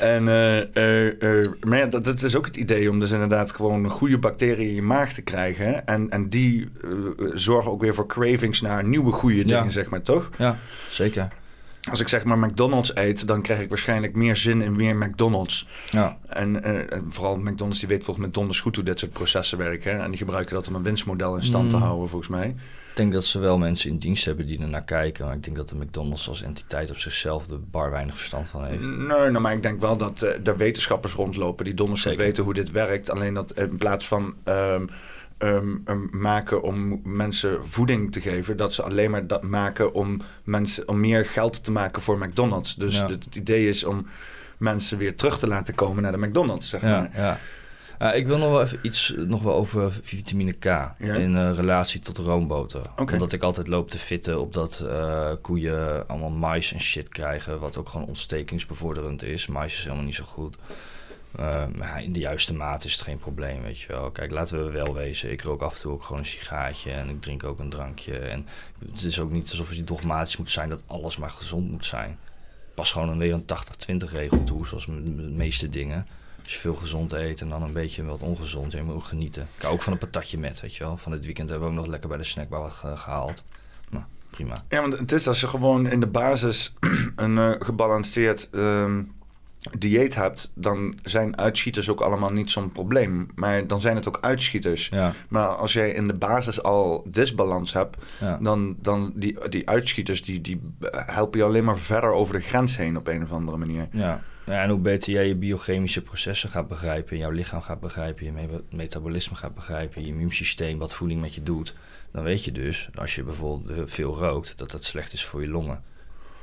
En, 0.01 0.29
eh, 0.29 1.49
maar 1.61 1.79
ja, 1.79 1.87
dat, 1.87 2.05
dat 2.05 2.23
is 2.23 2.37
ook 2.37 2.47
het 2.47 2.57
idee 2.57 2.91
om 2.91 3.01
dus 3.01 3.11
inderdaad 3.11 3.51
gewoon 3.53 3.89
goede 3.91 4.19
bacteriën 4.19 4.69
in 4.69 4.75
je 4.75 4.83
maag 4.83 5.13
te 5.13 5.23
krijgen. 5.23 5.87
En, 5.87 6.11
en 6.11 6.29
die 6.29 6.69
zorgen 7.35 7.71
ook 7.71 7.81
weer 7.81 7.95
voor 7.95 8.07
cravings 8.07 8.61
naar 8.61 8.85
nieuwe 8.85 9.13
goede 9.13 9.44
Ja. 9.49 9.59
dingen, 9.59 9.73
zeg 9.73 9.91
maar, 9.91 10.03
toch? 10.03 10.31
ja, 10.39 10.59
zeker. 10.91 11.29
Als 11.91 12.01
ik 12.01 12.09
zeg 12.09 12.25
maar 12.25 12.39
McDonald's 12.39 12.91
eet, 12.95 13.27
dan 13.27 13.43
krijg 13.43 13.61
ik 13.61 13.69
waarschijnlijk 13.69 14.15
meer 14.15 14.37
zin 14.37 14.63
in 14.63 14.77
meer 14.77 14.97
McDonald's. 14.97 15.69
Ja, 15.91 16.19
En, 16.29 16.63
eh, 16.63 16.93
en 16.93 17.05
vooral 17.09 17.37
McDonald's, 17.37 17.79
die 17.79 17.89
weet 17.89 18.05
volgens 18.05 18.25
mij 18.27 18.35
donders 18.35 18.61
goed 18.61 18.75
hoe 18.75 18.85
dit 18.85 18.99
soort 18.99 19.13
processen 19.13 19.59
werken. 19.59 20.03
En 20.03 20.09
die 20.11 20.19
gebruiken 20.19 20.55
dat 20.55 20.69
om 20.69 20.75
een 20.75 20.83
winstmodel 20.83 21.37
in 21.37 21.43
stand 21.43 21.71
te 21.71 21.77
Mm. 21.77 21.83
houden, 21.83 22.09
volgens 22.09 22.31
mij. 22.31 22.47
ik 22.91 23.01
denk 23.01 23.13
dat 23.13 23.25
ze 23.25 23.39
wel 23.39 23.59
mensen 23.59 23.91
in 23.91 23.99
dienst 23.99 24.25
hebben 24.25 24.47
die 24.47 24.61
er 24.63 24.69
naar 24.69 24.85
kijken. 24.85 25.25
Maar 25.25 25.35
ik 25.35 25.43
denk 25.45 25.57
dat 25.57 25.69
de 25.69 25.75
McDonald's 25.77 26.29
als 26.29 26.43
entiteit 26.43 26.91
op 26.91 26.99
zichzelf 26.99 27.51
er 27.51 27.61
bar 27.71 27.91
weinig 27.91 28.17
verstand 28.17 28.49
van 28.49 28.65
heeft. 28.65 28.81
Nee, 28.83 28.97
nou, 29.07 29.39
maar 29.41 29.53
ik 29.53 29.63
denk 29.63 29.81
wel 29.81 29.97
dat 29.97 30.23
eh, 30.23 30.47
er 30.47 30.57
wetenschappers 30.57 31.13
rondlopen 31.13 31.65
die 31.65 31.75
donders 31.75 32.03
goed 32.03 32.11
Zeker. 32.11 32.27
weten 32.27 32.45
hoe 32.45 32.55
dit 32.55 32.71
werkt. 32.71 33.11
Alleen 33.11 33.35
dat 33.35 33.51
in 33.59 33.77
plaats 33.77 34.07
van 34.07 34.35
ehm, 34.45 34.87
ehm, 35.39 35.77
ehm, 35.85 36.07
maken 36.11 36.63
om 36.63 37.01
mensen 37.05 37.65
voeding 37.65 38.13
te 38.13 38.21
geven, 38.21 38.57
dat 38.57 38.73
ze 38.75 38.83
alleen 38.83 39.11
maar 39.11 39.27
dat 39.27 39.43
maken 39.43 39.95
om 39.95 40.21
mensen 40.45 40.89
om 40.89 41.01
meer 41.01 41.27
geld 41.27 41.65
te 41.65 41.73
maken 41.73 42.03
voor 42.03 42.19
McDonald's. 42.19 42.75
Dus 42.77 42.99
Ja. 42.99 43.09
het, 43.09 43.25
het 43.25 43.37
idee 43.37 43.69
is 43.69 43.85
om 43.85 44.07
mensen 44.59 44.99
weer 44.99 45.17
terug 45.17 45.39
te 45.39 45.47
laten 45.47 45.75
komen 45.75 46.03
naar 46.03 46.13
de 46.13 46.19
McDonald's, 46.27 46.69
zeg 46.69 46.81
Ja, 46.81 46.89
maar. 47.01 47.11
ja. 47.17 47.39
Ik 48.13 48.27
wil 48.27 48.39
nog 48.39 48.51
wel 48.51 48.63
even 48.63 48.79
iets 48.83 49.15
nog 49.17 49.43
wel 49.43 49.55
over 49.55 49.93
vitamine 50.03 50.53
K 50.53 50.65
in 50.99 51.37
eh, 51.37 51.55
relatie 51.55 52.01
tot 52.01 52.19
roomboter. 52.19 52.83
Oké. 52.97 53.13
Omdat 53.13 53.33
ik 53.33 53.43
altijd 53.43 53.67
loop 53.69 53.91
te 53.91 53.99
fitten 53.99 54.41
op 54.41 54.53
dat 54.53 54.85
eh, 54.89 55.31
koeien 55.43 56.09
allemaal 56.09 56.31
mais 56.31 56.73
en 56.73 56.81
shit 56.81 57.09
krijgen, 57.09 57.59
wat 57.61 57.77
ook 57.77 57.89
gewoon 57.89 58.07
ontstekingsbevorderend 58.07 59.23
is. 59.23 59.47
Mais 59.47 59.73
is 59.73 59.83
helemaal 59.83 60.05
niet 60.05 60.15
zo 60.15 60.25
goed. 60.25 60.57
Maar 61.77 62.03
in 62.03 62.13
de 62.13 62.21
juiste 62.21 62.55
maat 62.55 62.85
is 62.85 62.93
het 62.93 63.03
geen 63.03 63.19
probleem, 63.19 63.63
weet 63.63 63.81
je 63.81 63.87
wel. 63.89 64.11
Kijk, 64.11 64.31
laten 64.31 64.65
we 64.65 64.71
wel 64.71 64.95
wezen. 64.95 65.31
Ik 65.31 65.43
rook 65.43 65.63
af 65.63 65.75
en 65.75 65.81
toe 65.81 65.93
ook 65.93 66.03
gewoon 66.03 66.19
een 66.21 66.27
sigaartje 66.27 66.91
en 66.91 67.09
ik 67.09 67.21
drink 67.21 67.45
ook 67.45 67.59
een 67.59 67.69
drankje. 67.69 68.19
En 68.19 68.47
het 68.93 69.03
is 69.03 69.21
ook 69.21 69.31
niet 69.31 69.51
alsof 69.51 69.75
je 69.75 69.85
dogmatisch 69.85 70.37
moet 70.37 70.51
zijn 70.51 70.69
dat 70.69 70.83
alles 70.87 71.17
maar 71.17 71.31
gezond 71.31 71.71
moet 71.71 71.85
zijn. 71.85 72.19
Pas 72.75 72.93
gewoon 72.93 73.09
een 73.09 73.19
weer 73.19 73.33
een 73.33 73.45
80-20 74.07 74.11
regel 74.11 74.45
toe, 74.45 74.67
zoals 74.67 74.87
de 74.87 74.93
meeste 75.33 75.69
dingen. 75.69 76.07
Als 76.45 76.53
je 76.53 76.59
veel 76.61 76.75
gezond 76.75 77.13
eet 77.13 77.41
en 77.41 77.49
dan 77.49 77.63
een 77.63 77.73
beetje 77.73 78.05
wat 78.05 78.21
ongezond, 78.21 78.73
je 78.73 78.83
moet 78.83 78.95
ook 78.95 79.05
genieten. 79.05 79.49
Ik 79.57 79.63
hou 79.63 79.75
ook 79.75 79.83
van 79.83 79.93
een 79.93 79.99
patatje 79.99 80.39
met, 80.39 80.61
weet 80.61 80.75
je 80.77 80.85
wel. 80.85 80.97
Van 80.97 81.13
dit 81.13 81.25
weekend 81.25 81.49
hebben 81.49 81.69
we 81.69 81.75
ook 81.75 81.81
nog 81.81 81.91
lekker 81.91 82.09
bij 82.09 82.19
de 82.19 82.25
snackbar 82.25 82.61
wat 82.61 82.73
ge- 82.73 82.97
gehaald. 82.97 83.43
Nou, 83.91 84.05
prima. 84.31 84.57
Ja, 84.69 84.81
want 84.81 84.99
het 84.99 85.13
is 85.13 85.29
als 85.29 85.41
je 85.41 85.49
gewoon 85.49 85.87
in 85.87 86.01
de 86.01 86.07
basis 86.07 86.73
een 87.17 87.39
eh, 87.39 87.53
gebalanceerd 87.59 88.51
ehm, 88.51 89.03
dieet 89.79 90.15
hebt, 90.15 90.53
dan 90.55 90.99
zijn 91.03 91.39
uitschieters 91.39 91.89
ook 91.89 92.01
allemaal 92.01 92.33
niet 92.33 92.51
zo'n 92.51 92.73
probleem. 92.73 93.29
Maar 93.35 93.67
dan 93.67 93.81
zijn 93.81 93.97
het 93.97 94.09
ook 94.09 94.19
uitschieters. 94.21 94.89
Ja, 94.89 95.13
Maar 95.29 95.47
als 95.47 95.73
jij 95.73 95.91
in 95.91 96.07
de 96.07 96.15
basis 96.15 96.63
al 96.63 97.05
disbalans 97.09 97.73
hebt, 97.73 97.97
ja. 98.21 98.39
dan, 98.41 98.77
dan 98.81 99.13
die, 99.15 99.49
die 99.49 99.69
uitschieters 99.69 100.23
die, 100.23 100.41
die 100.41 100.61
helpen 100.91 101.39
je 101.39 101.45
alleen 101.45 101.65
maar 101.65 101.79
verder 101.79 102.11
over 102.11 102.35
de 102.35 102.41
grens 102.41 102.77
heen 102.77 102.97
op 102.97 103.07
een 103.09 103.23
of 103.23 103.33
andere 103.33 103.57
manier. 103.57 103.89
Ja. 103.93 104.23
ja, 104.47 104.63
en 104.63 104.71
hoe 104.71 104.81
beter 104.81 105.13
jij 105.13 105.27
je 105.29 105.35
biochemische 105.37 106.03
processen 106.03 106.51
gaat 106.51 106.69
begrijpen, 106.69 107.19
jouw 107.19 107.31
lichaam 107.31 107.61
gaat 107.63 107.81
begrijpen, 107.81 108.25
je 108.25 108.33
me- 108.33 108.63
metabolisme 108.71 109.37
gaat 109.37 109.55
begrijpen, 109.55 110.01
je 110.03 110.09
immuunsysteem, 110.09 110.79
wat 110.79 110.95
voeding 110.95 111.21
met 111.21 111.35
je 111.35 111.43
doet, 111.43 111.75
dan 112.11 112.23
weet 112.25 112.45
je 112.45 112.53
dus, 112.53 112.89
als 112.95 113.15
je 113.15 113.23
bijvoorbeeld 113.23 113.91
veel 113.91 114.19
rookt, 114.19 114.59
dat 114.59 114.71
dat 114.71 114.85
slecht 114.85 115.13
is 115.13 115.25
voor 115.25 115.41
je 115.43 115.49
longen. 115.49 115.83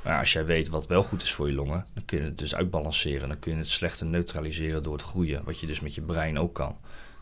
Maar 0.04 0.20
als 0.20 0.34
jij 0.34 0.46
weet 0.46 0.70
wat 0.70 0.88
wel 0.88 1.04
goed 1.04 1.22
is 1.22 1.34
voor 1.34 1.48
je 1.48 1.54
longen, 1.54 1.86
dan 1.94 2.06
kun 2.06 2.18
je 2.18 2.24
het 2.24 2.38
dus 2.38 2.56
uitbalanceren. 2.56 3.28
Dan 3.28 3.40
kun 3.40 3.52
je 3.52 3.58
het 3.58 3.68
slechte 3.68 4.06
neutraliseren 4.06 4.84
door 4.84 4.94
het 4.94 5.02
groeien, 5.02 5.44
wat 5.44 5.60
je 5.60 5.68
dus 5.68 5.80
met 5.80 5.96
je 5.96 6.02
brein 6.02 6.40
ook 6.40 6.54
kan. 6.54 6.78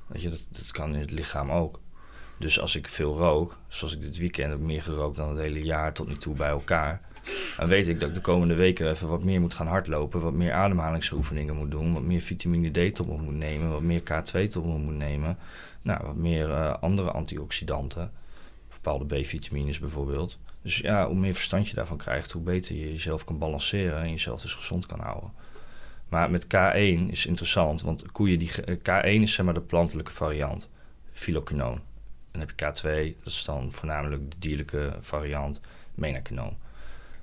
Weet 0.07 0.21
je, 0.21 0.30
dat, 0.30 0.47
dat 0.49 0.71
kan 0.71 0.93
in 0.93 0.99
het 0.99 1.11
lichaam 1.11 1.51
ook. 1.51 1.80
Dus 2.38 2.59
als 2.59 2.75
ik 2.75 2.88
veel 2.88 3.17
rook, 3.17 3.57
zoals 3.67 3.93
ik 3.93 4.01
dit 4.01 4.17
weekend 4.17 4.49
heb 4.49 4.59
meer 4.59 4.82
gerookt 4.82 5.17
dan 5.17 5.30
het 5.30 5.38
hele 5.38 5.63
jaar 5.63 5.93
tot 5.93 6.07
nu 6.07 6.17
toe 6.17 6.36
bij 6.36 6.49
elkaar, 6.49 7.01
dan 7.57 7.67
weet 7.67 7.88
ik 7.88 7.99
dat 7.99 8.09
ik 8.09 8.15
de 8.15 8.21
komende 8.21 8.53
weken 8.53 8.89
even 8.89 9.07
wat 9.07 9.23
meer 9.23 9.41
moet 9.41 9.53
gaan 9.53 9.67
hardlopen, 9.67 10.21
wat 10.21 10.34
meer 10.34 10.53
ademhalingsoefeningen 10.53 11.55
moet 11.55 11.71
doen, 11.71 11.93
wat 11.93 12.03
meer 12.03 12.21
vitamine 12.21 12.89
D 12.89 12.95
tot 12.95 13.07
moet 13.21 13.36
nemen, 13.36 13.69
wat 13.69 13.82
meer 13.82 14.01
K2 14.01 14.49
tot 14.49 14.65
moet 14.65 14.97
nemen, 14.97 15.38
nou, 15.82 16.05
wat 16.05 16.15
meer 16.15 16.51
eh, 16.51 16.73
andere 16.82 17.11
antioxidanten, 17.11 18.11
bepaalde 18.69 19.05
B-vitamines 19.05 19.80
bijvoorbeeld. 19.80 20.38
Dus 20.62 20.78
ja, 20.78 21.07
hoe 21.07 21.16
meer 21.16 21.34
verstand 21.34 21.68
je 21.68 21.76
daarvan 21.76 21.97
krijgt, 21.97 22.32
hoe 22.32 22.41
beter 22.41 22.76
je 22.76 22.91
jezelf 22.91 23.24
kan 23.24 23.38
balanceren 23.38 24.01
en 24.01 24.10
jezelf 24.10 24.41
dus 24.41 24.53
gezond 24.53 24.86
kan 24.86 24.99
houden. 24.99 25.32
Maar 26.10 26.32
met 26.32 26.45
K1 26.45 27.10
is 27.10 27.26
interessant, 27.26 27.82
want 27.82 28.12
koeien 28.12 28.38
die 28.38 28.64
eh, 28.64 28.76
K1 28.78 29.22
is 29.22 29.34
zeg 29.34 29.45
maar 29.45 29.53
de 29.53 29.62
plantelijke 29.62 30.12
variant, 30.12 30.70
filoquinoon. 31.12 31.82
Dan 32.32 32.41
heb 32.41 32.53
je 32.55 32.66
K2, 32.66 33.18
dat 33.24 33.34
is 33.34 33.43
dan 33.45 33.72
voornamelijk 33.72 34.32
de 34.32 34.38
dierlijke 34.39 34.97
variant, 34.99 35.62
menaquinoon. 35.95 36.57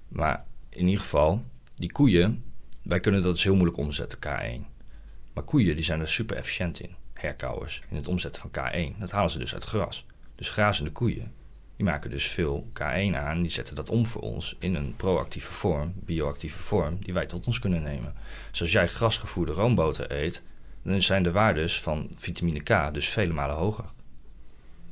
Maar 0.09 0.45
in 0.69 0.87
ieder 0.87 1.01
geval, 1.01 1.45
die 1.75 1.93
koeien, 1.93 2.45
wij 2.83 3.01
kunnen 3.01 3.23
dat 3.23 3.35
dus 3.35 3.45
heel 3.45 3.55
moeilijk 3.55 3.79
omzetten, 3.79 4.19
K1. 4.19 4.75
Maar 5.33 5.45
koeien 5.45 5.75
die 5.75 5.85
zijn 5.85 6.01
er 6.01 6.09
super 6.09 6.37
efficiënt 6.37 6.81
in, 6.81 6.95
herkauwers, 7.13 7.83
in 7.89 7.97
het 7.97 8.09
omzetten 8.09 8.43
van 8.43 8.51
K1. 8.51 8.99
Dat 8.99 9.11
halen 9.11 9.31
ze 9.31 9.39
dus 9.39 9.55
uit 9.55 9.65
gras. 9.65 10.07
Dus 10.35 10.51
grazende 10.51 10.91
koeien, 10.91 11.33
die 11.77 11.85
maken 11.85 12.11
dus 12.11 12.27
veel 12.27 12.67
K1 12.73 13.17
aan. 13.17 13.43
Die 13.43 13.51
zetten 13.51 13.75
dat 13.75 13.91
om 13.91 14.07
voor 14.07 14.23
ons 14.23 14.57
in 14.59 14.75
een 14.75 14.95
proactieve 14.97 15.53
vorm, 15.53 15.95
bioactieve 15.97 16.59
vorm, 16.59 16.99
die 17.01 17.15
wij 17.15 17.27
tot 17.27 17.47
ons 17.47 17.59
kunnen 17.59 17.83
nemen. 17.83 18.15
Dus 18.51 18.61
als 18.61 18.73
jij 18.73 18.89
grasgevoerde 18.89 19.53
roomboter 19.53 20.13
eet, 20.13 20.43
dan 20.83 21.03
zijn 21.03 21.23
de 21.23 21.33
waardes 21.33 21.81
van 21.81 22.09
vitamine 22.17 22.61
K 22.61 22.95
dus 22.95 23.09
vele 23.09 23.33
malen 23.33 23.57
hoger. 23.57 23.85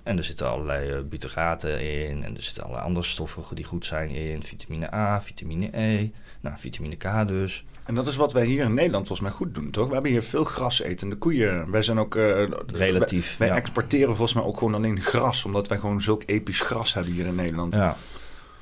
En 0.04 0.18
er 0.18 0.24
zitten 0.24 0.48
allerlei 0.48 0.90
uh, 0.90 0.98
butyraten 1.04 1.80
in 1.80 2.24
en 2.24 2.36
er 2.36 2.42
zitten 2.42 2.62
allerlei 2.62 2.86
andere 2.86 3.06
stoffen 3.06 3.56
die 3.56 3.64
goed 3.64 3.86
zijn 3.86 4.10
in. 4.10 4.42
Vitamine 4.42 4.94
A, 4.94 5.20
vitamine 5.20 5.68
E, 5.72 6.10
nou, 6.40 6.56
vitamine 6.58 6.96
K 6.96 7.28
dus. 7.28 7.64
En 7.86 7.94
dat 7.94 8.06
is 8.06 8.16
wat 8.16 8.32
wij 8.32 8.44
hier 8.46 8.64
in 8.64 8.74
Nederland 8.74 9.06
volgens 9.06 9.28
mij 9.28 9.38
goed 9.38 9.54
doen, 9.54 9.70
toch? 9.70 9.86
We 9.86 9.92
hebben 9.92 10.10
hier 10.10 10.22
veel 10.22 10.44
grasetende 10.44 11.16
koeien. 11.16 11.70
Wij 11.70 11.82
zijn 11.82 11.98
ook... 11.98 12.16
eh, 12.16 12.44
Relatief, 12.66 13.36
Wij, 13.36 13.48
wij 13.48 13.56
ja. 13.56 13.62
exporteren 13.62 14.16
volgens 14.16 14.32
mij 14.34 14.44
ook 14.44 14.58
gewoon 14.58 14.74
alleen 14.74 15.00
gras, 15.00 15.44
omdat 15.44 15.68
wij 15.68 15.78
gewoon 15.78 16.00
zulk 16.00 16.22
episch 16.26 16.60
gras 16.60 16.94
hebben 16.94 17.12
hier 17.12 17.26
in 17.26 17.34
Nederland. 17.34 17.74
Ja. 17.74 17.96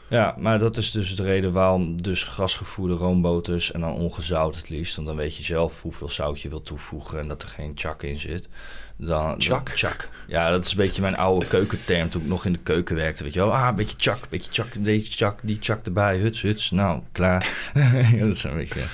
ja, 0.09 0.34
maar 0.38 0.59
dat 0.59 0.76
is 0.76 0.90
dus 0.90 1.16
de 1.16 1.22
reden 1.22 1.53
waarom 1.53 2.03
dus 2.03 2.22
grasgevoerde 2.22 2.95
roomboters 2.95 3.72
en 3.72 3.80
dan 3.80 3.93
ongezout 3.93 4.57
het 4.57 4.68
liefst. 4.68 4.95
Want 4.97 5.09
dan 5.09 5.16
weet 5.16 5.36
je 5.36 5.43
zelf 5.43 5.82
hoeveel 5.82 6.09
zout 6.09 6.40
je 6.40 6.49
wilt 6.49 6.66
toevoegen 6.66 7.20
en 7.20 7.28
dat 7.28 7.43
er 7.43 7.49
geen 7.49 7.72
chak 7.74 8.03
in 8.03 8.18
zit. 8.18 8.49
Dan, 8.97 9.40
Chak? 9.74 10.09
Ja, 10.26 10.51
dat 10.51 10.64
is 10.64 10.70
een 10.70 10.76
beetje 10.76 11.03
mijn 11.03 11.16
oude 11.16 11.47
keukenterm 11.47 12.09
toen 12.09 12.22
ik 12.22 12.28
nog 12.28 12.45
in 12.45 12.53
de 12.53 12.59
keuken 12.59 12.97
werkte. 12.97 13.24
Weet 13.24 13.34
je 13.34 13.40
wel, 13.40 13.55
ah, 13.55 13.68
een 13.68 13.74
beetje 13.74 13.97
chak, 13.99 14.22
een 14.22 14.28
beetje 14.30 14.53
chak, 14.53 14.84
deze 14.84 15.12
chak, 15.12 15.38
die 15.43 15.59
chak 15.61 15.86
erbij, 15.86 16.18
huts, 16.18 16.43
huts. 16.43 16.70
Nou, 16.70 17.03
klaar. 17.12 17.49
dat 18.18 18.36
is 18.36 18.45
een 18.45 18.57
beetje, 18.57 18.84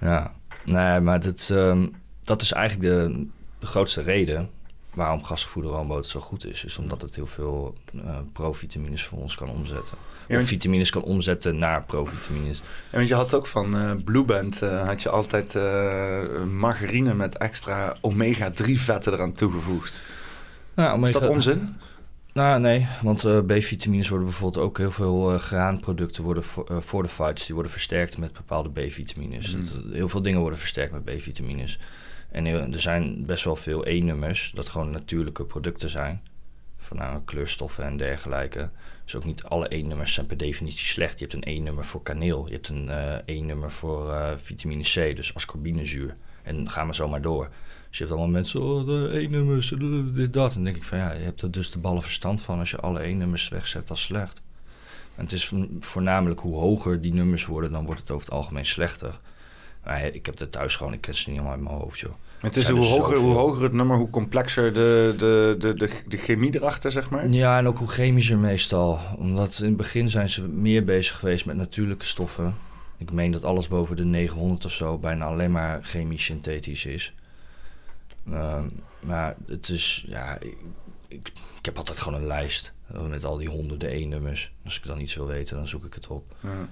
ja. 0.00 0.34
Nee, 0.64 1.00
maar 1.00 1.20
dat, 1.20 1.50
ehm, 1.52 1.86
dat 2.24 2.42
is 2.42 2.52
eigenlijk 2.52 2.88
de, 2.88 3.26
de 3.58 3.66
grootste 3.66 4.02
reden 4.02 4.50
waarom 4.94 5.24
gasgevoerde 5.24 5.68
roomboter 5.68 6.10
zo 6.10 6.20
goed 6.20 6.46
is. 6.46 6.64
Is 6.64 6.78
omdat 6.78 7.02
het 7.02 7.14
heel 7.14 7.26
veel 7.26 7.74
eh, 8.04 8.18
provitamines 8.32 9.04
voor 9.04 9.18
ons 9.18 9.34
kan 9.34 9.48
omzetten. 9.48 9.96
Ja, 10.28 10.38
of 10.40 10.46
vitamines 10.46 10.90
kan 10.90 11.02
omzetten 11.02 11.58
naar 11.58 11.84
provitamines. 11.84 12.58
En 12.90 12.96
want 12.96 13.08
je 13.08 13.14
had 13.14 13.34
ook 13.34 13.46
van 13.46 13.76
eh 13.76 13.90
Blue 14.04 14.24
Band, 14.24 14.62
eh, 14.62 14.86
had 14.86 15.02
je 15.02 15.08
altijd 15.08 15.54
eh, 15.54 16.20
margarine 16.52 17.14
met 17.14 17.36
extra 17.38 17.96
omega-3 18.00 18.72
vetten 18.72 19.12
eraan 19.12 19.32
toegevoegd. 19.32 20.02
Nou, 20.74 21.02
Is 21.02 21.12
dat 21.12 21.26
onzin? 21.26 21.76
Nou, 22.32 22.60
nee, 22.60 22.86
want 23.02 23.46
B-vitamines 23.46 24.08
worden 24.08 24.28
bijvoorbeeld 24.28 24.64
ook 24.64 24.78
heel 24.78 24.90
veel 24.90 25.38
graanproducten 25.38 26.22
worden 26.24 26.42
vo- 26.44 26.64
eh, 26.68 26.76
fortified, 26.80 27.46
die 27.46 27.54
worden 27.54 27.72
versterkt 27.72 28.18
met 28.18 28.32
bepaalde 28.32 28.70
B-vitamines. 28.70 29.54
Mm. 29.54 29.60
Het- 29.60 29.72
Heel 29.92 30.08
veel 30.08 30.22
dingen 30.22 30.40
worden 30.40 30.58
versterkt 30.58 30.92
met 30.92 31.04
B-vitamines. 31.04 31.78
En 32.30 32.44
heel- 32.44 32.58
er 32.72 32.80
zijn 32.80 33.26
best 33.26 33.44
wel 33.44 33.56
veel 33.56 33.86
E-nummers, 33.86 34.52
dat 34.54 34.68
gewoon 34.68 34.90
natuurlijke 34.90 35.44
producten 35.44 35.88
zijn. 35.90 36.20
Voornamelijk 36.78 37.26
kleurstoffen 37.26 37.84
en 37.84 37.96
dergelijke. 37.96 38.68
Dus 39.12 39.20
ook 39.20 39.26
niet 39.26 39.42
alle 39.44 39.74
E-nummers 39.74 40.14
zijn 40.14 40.26
per 40.26 40.36
definitie 40.36 40.86
slecht. 40.86 41.18
Je 41.18 41.26
hebt 41.26 41.36
een 41.46 41.54
E-nummer 41.54 41.84
voor 41.84 42.02
kaneel, 42.02 42.46
je 42.46 42.52
hebt 42.52 42.68
een 42.68 42.88
eh 42.88 43.16
E-nummer 43.36 43.70
voor 43.70 44.12
eh, 44.12 44.30
vitamine 44.36 44.82
C, 44.82 45.16
dus 45.16 45.34
ascorbinezuur. 45.34 46.14
En 46.42 46.70
ga 46.70 46.84
maar 46.84 46.94
zomaar 46.94 47.22
door. 47.22 47.48
Dus 47.88 47.98
je 47.98 48.04
hebt 48.04 48.10
allemaal 48.16 48.32
mensen, 48.32 48.62
oh, 48.62 48.86
de 48.86 49.10
E-nummers, 49.12 49.72
eh, 49.72 49.78
dit, 50.14 50.32
dat. 50.32 50.48
En 50.48 50.54
dan 50.54 50.64
denk 50.64 50.76
ik 50.76 50.84
van, 50.84 50.98
ja, 50.98 51.12
je 51.12 51.24
hebt 51.24 51.42
er 51.42 51.50
dus 51.50 51.70
de 51.70 51.78
ballen 51.78 52.02
verstand 52.02 52.42
van 52.42 52.58
als 52.58 52.70
je 52.70 52.76
alle 52.76 53.00
E-nummers 53.02 53.48
wegzet 53.48 53.90
als 53.90 54.02
slecht. 54.02 54.42
En 55.14 55.22
het 55.24 55.32
is 55.32 55.46
vo- 55.46 55.68
voornamelijk 55.80 56.40
hoe 56.40 56.56
hoger 56.56 57.00
die 57.00 57.12
nummers 57.14 57.46
worden, 57.46 57.72
dan 57.72 57.84
wordt 57.84 58.00
het 58.00 58.10
over 58.10 58.24
het 58.26 58.34
algemeen 58.34 58.66
slechter. 58.66 59.18
Maar 59.84 60.04
ik 60.04 60.26
heb 60.26 60.38
het 60.38 60.52
thuis 60.52 60.76
gewoon, 60.76 60.92
ik 60.92 61.00
ken 61.00 61.14
ze 61.14 61.28
niet 61.30 61.38
allemaal 61.38 61.56
uit 61.56 61.64
mijn 61.64 61.76
hoofd, 61.76 61.98
joh. 61.98 62.12
Het 62.42 62.56
is 62.56 62.68
hoe 62.68 62.80
er 62.80 62.86
hoger, 62.86 63.16
hoe 63.16 63.34
hoger 63.34 63.62
het 63.62 63.72
nummer, 63.72 63.96
hoe 63.96 64.10
complexer 64.10 64.72
de, 64.72 65.14
de, 65.18 65.56
de, 65.58 65.74
de, 65.74 65.90
de 66.08 66.16
chemie 66.16 66.54
erachter, 66.54 66.92
zeg 66.92 67.10
maar. 67.10 67.28
Ja, 67.28 67.58
en 67.58 67.66
ook 67.66 67.78
hoe 67.78 67.88
chemischer 67.88 68.38
meestal. 68.38 68.98
Omdat 69.18 69.58
in 69.58 69.66
het 69.66 69.76
begin 69.76 70.10
zijn 70.10 70.28
ze 70.28 70.48
meer 70.48 70.84
bezig 70.84 71.18
geweest 71.18 71.46
met 71.46 71.56
natuurlijke 71.56 72.04
stoffen. 72.04 72.54
Ik 72.98 73.12
meen 73.12 73.30
dat 73.30 73.44
alles 73.44 73.68
boven 73.68 73.96
de 73.96 74.04
900 74.04 74.64
of 74.64 74.72
zo 74.72 74.98
bijna 74.98 75.24
alleen 75.24 75.52
maar 75.52 75.80
chemisch 75.82 76.24
synthetisch 76.24 76.84
is. 76.84 77.14
Ehm, 78.30 78.68
maar 79.00 79.36
het 79.46 79.68
is, 79.68 80.04
ja, 80.08 80.34
ik, 80.40 80.56
ik, 81.08 81.32
ik 81.58 81.64
heb 81.64 81.76
altijd 81.76 81.98
gewoon 81.98 82.20
een 82.20 82.26
lijst 82.26 82.72
met 83.08 83.24
al 83.24 83.36
die 83.36 83.48
honderden 83.48 83.90
E-nummers. 83.90 84.52
Als 84.64 84.76
ik 84.76 84.86
dan 84.86 85.00
iets 85.00 85.14
wil 85.14 85.26
weten, 85.26 85.56
dan 85.56 85.68
zoek 85.68 85.84
ik 85.84 85.94
het 85.94 86.06
op. 86.06 86.36
Ja. 86.40 86.68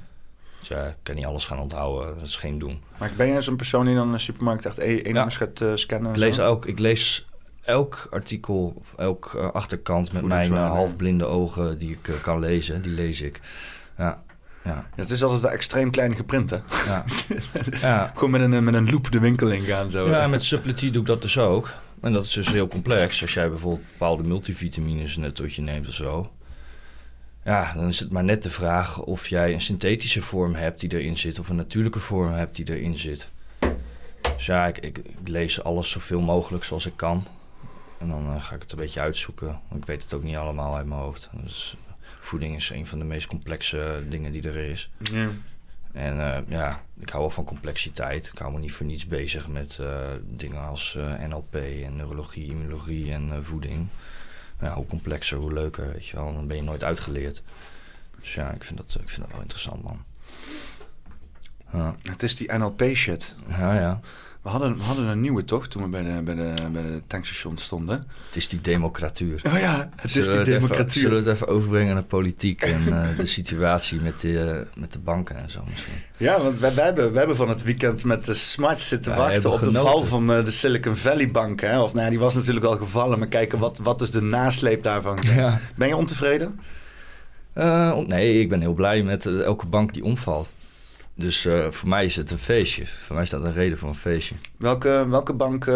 Dus 0.61 0.69
ja, 0.69 0.85
ik 0.85 0.97
kan 1.03 1.15
niet 1.15 1.27
alles 1.27 1.45
gaan 1.45 1.59
onthouden, 1.59 2.15
dat 2.19 2.27
is 2.29 2.37
geen 2.37 2.59
doen. 2.59 2.83
Maar 2.99 3.11
ben 3.17 3.29
jij 3.29 3.43
zo'n 3.43 3.57
persoon 3.57 3.85
die 3.87 3.95
dan 3.95 4.07
in 4.07 4.13
de 4.13 4.19
supermarkt 4.19 4.67
echt 4.67 4.79
e- 4.79 4.97
e-nummers 5.03 5.37
gaat 5.37 5.61
eh, 5.61 5.71
scannen? 5.75 6.09
en 6.09 6.15
Ik 6.15 6.21
lees, 6.21 6.35
zo? 6.35 6.47
ook, 6.47 6.67
ik 6.67 6.79
lees 6.79 7.27
elk 7.63 8.09
artikel, 8.11 8.75
of 8.79 8.95
elk 8.97 9.33
eh, 9.37 9.51
achterkant 9.51 10.13
met 10.13 10.25
mijn 10.25 10.53
uh, 10.53 10.71
halfblinde 10.71 11.25
ogen 11.25 11.79
die 11.79 11.91
ik 11.91 12.09
eh, 12.09 12.15
kan 12.23 12.39
lezen, 12.39 12.83
die 12.83 12.93
lees 12.93 13.21
ik. 13.21 13.41
Ja, 13.99 14.23
ja, 14.65 14.71
Ja, 14.71 15.03
het 15.03 15.11
is 15.11 15.23
altijd 15.23 15.41
wel 15.41 15.51
extreem 15.51 15.91
klein 15.91 16.15
geprint, 16.17 16.51
hè? 16.51 16.57
ja. 16.87 17.05
ja. 17.89 18.11
Gewoon 18.15 18.31
met 18.31 18.41
een, 18.41 18.55
eh, 18.55 18.61
met 18.61 18.75
een 18.75 18.91
loop 18.91 19.11
de 19.11 19.21
winkel 19.21 19.49
ingaan, 19.51 19.91
zo. 19.91 20.09
Ja, 20.09 20.27
met 20.27 20.45
suppletie 20.45 20.91
doe 20.91 21.01
ik 21.01 21.07
dat 21.07 21.23
dus 21.23 21.39
ook. 21.39 21.73
En 22.01 22.13
dat 22.13 22.25
is 22.25 22.33
dus 22.33 22.49
heel 22.49 22.69
complex. 22.69 23.23
Als 23.23 23.35
jij 23.35 23.49
bijvoorbeeld 23.49 23.87
bepaalde 23.93 24.23
multivitamines 24.23 25.17
net 25.17 25.35
tot 25.35 25.55
je 25.55 25.63
neemt 25.63 25.89
of 25.89 25.95
zo. 25.95 26.31
Ja, 27.51 27.72
dan 27.72 27.88
is 27.88 28.01
het 28.01 28.12
maar 28.12 28.24
net 28.24 28.42
de 28.42 28.51
vraag 28.51 28.98
of 28.98 29.28
jij 29.28 29.53
een 29.53 29.61
synthetische 29.61 30.22
vorm 30.22 30.55
hebt 30.55 30.80
die 30.80 30.92
erin 30.92 31.18
zit... 31.18 31.38
of 31.38 31.48
een 31.48 31.57
natuurlijke 31.57 31.98
vorm 31.98 32.32
hebt 32.32 32.57
die 32.57 32.68
erin 32.68 32.98
zit. 32.98 33.30
Dus 34.36 34.46
ja, 34.46 34.66
ik, 34.66 34.78
ik, 34.78 34.98
ik 34.98 35.28
lees 35.28 35.62
alles 35.62 35.90
zoveel 35.90 36.20
mogelijk 36.20 36.64
zoals 36.64 36.86
ik 36.86 36.96
kan. 36.96 37.26
En 37.98 38.09
dan 38.09 38.34
eh, 38.34 38.42
ga 38.42 38.55
ik 38.55 38.62
het 38.62 38.72
een 38.72 38.78
beetje 38.78 39.01
uitzoeken. 39.01 39.61
Want 39.68 39.80
ik 39.80 39.86
weet 39.86 40.03
het 40.03 40.14
ook 40.14 40.22
niet 40.22 40.36
allemaal 40.36 40.76
uit 40.76 40.86
mijn 40.86 41.01
hoofd. 41.01 41.30
Dus 41.32 41.76
voeding 42.20 42.57
is 42.57 42.70
een 42.70 42.86
van 42.86 42.98
de 42.98 43.05
meest 43.05 43.26
complexe 43.26 44.05
dingen 44.09 44.32
die 44.32 44.48
er 44.48 44.57
is. 44.57 44.90
Ja. 44.98 45.28
En 45.92 46.20
eh, 46.20 46.42
ja, 46.48 46.82
ik 47.01 47.09
hou 47.09 47.22
wel 47.22 47.30
van 47.30 47.44
complexiteit. 47.44 48.26
Ik 48.26 48.38
hou 48.38 48.53
me 48.53 48.59
niet 48.59 48.72
voor 48.72 48.86
niets 48.86 49.07
bezig 49.07 49.48
met 49.48 49.78
eh, 49.78 50.09
dingen 50.22 50.61
als 50.61 50.96
eh, 50.96 51.28
NLP 51.28 51.55
en 51.55 51.96
neurologie, 51.96 52.51
immunologie 52.51 53.12
en 53.12 53.32
eh, 53.32 53.38
voeding. 53.40 53.88
Ja, 54.61 54.75
hoe 54.75 54.87
complexer, 54.87 55.39
hoe 55.39 55.53
leuker, 55.53 55.93
weet 55.93 56.07
je 56.07 56.17
wel. 56.17 56.35
Dan 56.35 56.47
ben 56.47 56.57
je 56.57 56.63
nooit 56.63 56.85
uitgeleerd. 56.85 57.43
Dus 58.21 58.35
ja, 58.35 58.51
ik 58.51 58.65
vind 58.65 58.79
dat, 58.79 58.97
ik 59.01 59.09
vind 59.09 59.21
dat 59.23 59.31
wel 59.33 59.41
interessant, 59.41 59.83
man. 59.83 60.03
Ja, 61.73 61.95
Het 62.03 62.23
is 62.23 62.37
die 62.37 62.53
NLP-shit. 62.53 63.35
ja, 63.49 63.75
ja. 63.75 64.01
We 64.43 64.49
hadden, 64.49 64.76
we 64.76 64.82
hadden 64.82 65.07
een 65.07 65.20
nieuwe, 65.20 65.45
toch? 65.45 65.66
Toen 65.68 65.82
we 65.82 65.88
bij 65.88 66.03
de, 66.03 66.22
bij 66.22 66.34
de, 66.34 66.53
bij 66.72 66.82
de 66.82 67.03
tankstation 67.07 67.57
stonden. 67.57 67.97
Het 68.26 68.36
is 68.36 68.49
die 68.49 68.61
democratuur. 68.61 69.43
Oh 69.47 69.59
ja, 69.59 69.88
het 69.97 70.11
Zullen 70.11 70.28
is 70.28 70.34
die 70.34 70.41
Even, 70.41 70.61
democratie. 70.61 71.01
zullen 71.01 71.22
we 71.22 71.28
het 71.28 71.34
even 71.34 71.47
overbrengen 71.49 71.95
naar 71.95 72.03
politiek 72.05 72.62
en 72.62 73.03
eh, 73.03 73.16
de 73.16 73.26
situatie 73.26 74.01
met 74.01 74.20
de, 74.20 74.38
eh, 74.38 74.80
met 74.80 74.93
de 74.93 74.99
banken 74.99 75.36
en 75.36 75.51
zo 75.51 75.61
misschien? 75.70 75.95
Ja, 76.16 76.43
want 76.43 76.59
wij, 76.59 76.74
wij, 76.74 76.84
hebben, 76.84 77.09
wij 77.09 77.18
hebben 77.18 77.36
van 77.36 77.49
het 77.49 77.62
weekend 77.62 78.05
met 78.05 78.24
de 78.24 78.34
smart 78.34 78.80
zitten 78.80 79.16
Wij 79.16 79.20
wachten 79.41 79.51
op 79.53 79.61
de 79.61 79.72
val 79.72 80.05
van 80.05 80.32
eh, 80.32 80.45
de 80.45 80.51
Silicon 80.51 80.97
Valley 80.97 81.30
Bank. 81.30 81.61
Hè? 81.61 81.80
Of 81.80 81.93
nou, 81.93 82.05
ja, 82.05 82.11
die 82.11 82.18
was 82.18 82.34
natuurlijk 82.34 82.66
al 82.66 82.76
gevallen, 82.76 83.18
maar 83.18 83.28
kijken 83.28 83.59
wat, 83.59 83.78
wat 83.78 84.01
is 84.01 84.11
de 84.11 84.22
nasleep 84.22 84.82
daarvan. 84.82 85.18
Ja. 85.36 85.61
Ben 85.76 85.88
je 85.88 85.97
ontevreden? 85.97 86.61
On- 87.95 88.07
nee, 88.09 88.41
ik 88.41 88.49
ben 88.49 88.61
heel 88.61 88.74
blij 88.74 89.03
met 89.03 89.26
elke 89.26 89.66
bank 89.66 89.95
die 89.95 90.05
omvalt. 90.05 90.53
Dus 91.21 91.45
eh, 91.45 91.71
voor 91.71 91.89
mij 91.89 92.05
is 92.05 92.16
het 92.16 92.31
een 92.31 92.39
feestje. 92.39 92.87
Voor 92.87 93.16
mij 93.16 93.25
staat 93.25 93.45
een 93.45 93.53
reden 93.53 93.79
voor 93.79 93.89
een 93.89 93.95
feestje. 93.95 94.35
Welke, 94.57 95.07
welke 95.09 95.33
bank, 95.33 95.66
eh 95.66 95.75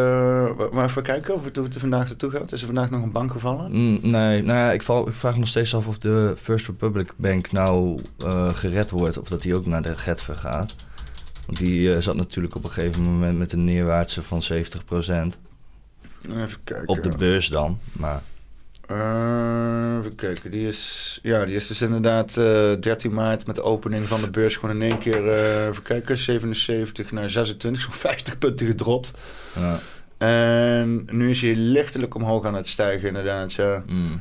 waar 0.56 0.70
waar 0.70 0.88
even 0.88 1.02
kijken 1.02 1.34
of 1.34 1.44
het, 1.44 1.56
hoe 1.56 1.64
het 1.64 1.74
er 1.74 1.80
vandaag 1.80 2.06
naartoe 2.06 2.30
gaat? 2.30 2.52
Is 2.52 2.60
er 2.60 2.66
vandaag 2.66 2.90
nog 2.90 3.02
een 3.02 3.12
bank 3.12 3.32
gevallen? 3.32 3.70
Mm, 3.70 3.98
nee, 4.02 4.42
nou 4.42 4.58
ja, 4.58 4.72
ik, 4.72 4.82
val, 4.82 5.08
ik 5.08 5.14
vraag 5.14 5.32
me 5.32 5.38
nog 5.38 5.48
steeds 5.48 5.74
af 5.74 5.86
of 5.86 5.98
de 5.98 6.34
First 6.36 6.66
Republic 6.66 7.12
Bank 7.16 7.52
nou 7.52 8.00
eh, 8.18 8.54
gered 8.54 8.90
wordt. 8.90 9.18
Of 9.18 9.28
dat 9.28 9.42
die 9.42 9.54
ook 9.54 9.66
naar 9.66 9.82
de 9.82 9.96
Getver 9.96 10.36
gaat. 10.36 10.74
Want 11.46 11.58
die 11.58 12.00
zat 12.00 12.16
natuurlijk 12.16 12.54
op 12.54 12.64
een 12.64 12.70
gegeven 12.70 13.02
moment 13.02 13.38
met 13.38 13.52
een 13.52 13.64
neerwaartse 13.64 14.22
van 14.22 14.42
70%. 14.42 14.46
Even 14.48 15.34
kijken. 16.64 16.88
Op 16.88 17.02
de 17.02 17.16
beurs 17.18 17.48
dan. 17.48 17.78
Maar 17.92 18.22
Eh, 18.86 19.96
even 19.98 20.14
kijken, 20.14 20.50
die 20.50 20.66
is, 20.66 21.18
ja, 21.22 21.44
die 21.44 21.54
is 21.54 21.66
dus 21.66 21.80
inderdaad 21.80 22.36
eh 22.36 22.72
13 22.80 23.12
maart 23.12 23.46
met 23.46 23.56
de 23.56 23.62
opening 23.62 24.06
van 24.06 24.20
de 24.20 24.30
beurs 24.30 24.56
gewoon 24.56 24.82
in 24.82 24.90
één 24.90 24.98
keer, 24.98 25.32
even 25.68 25.82
kijken, 25.82 26.16
77 26.16 27.12
naar 27.12 27.30
26, 27.30 27.82
zo'n 27.82 27.92
50 27.92 28.38
punten 28.38 28.66
gedropt. 28.66 29.14
ja, 29.54 29.78
En 30.18 31.06
nu 31.10 31.30
is 31.30 31.40
hij 31.40 31.54
lichtelijk 31.54 32.14
omhoog 32.14 32.44
aan 32.44 32.54
het 32.54 32.66
stijgen 32.68 33.08
inderdaad, 33.08 33.52
ja. 33.52 33.82
mm. 33.86 34.20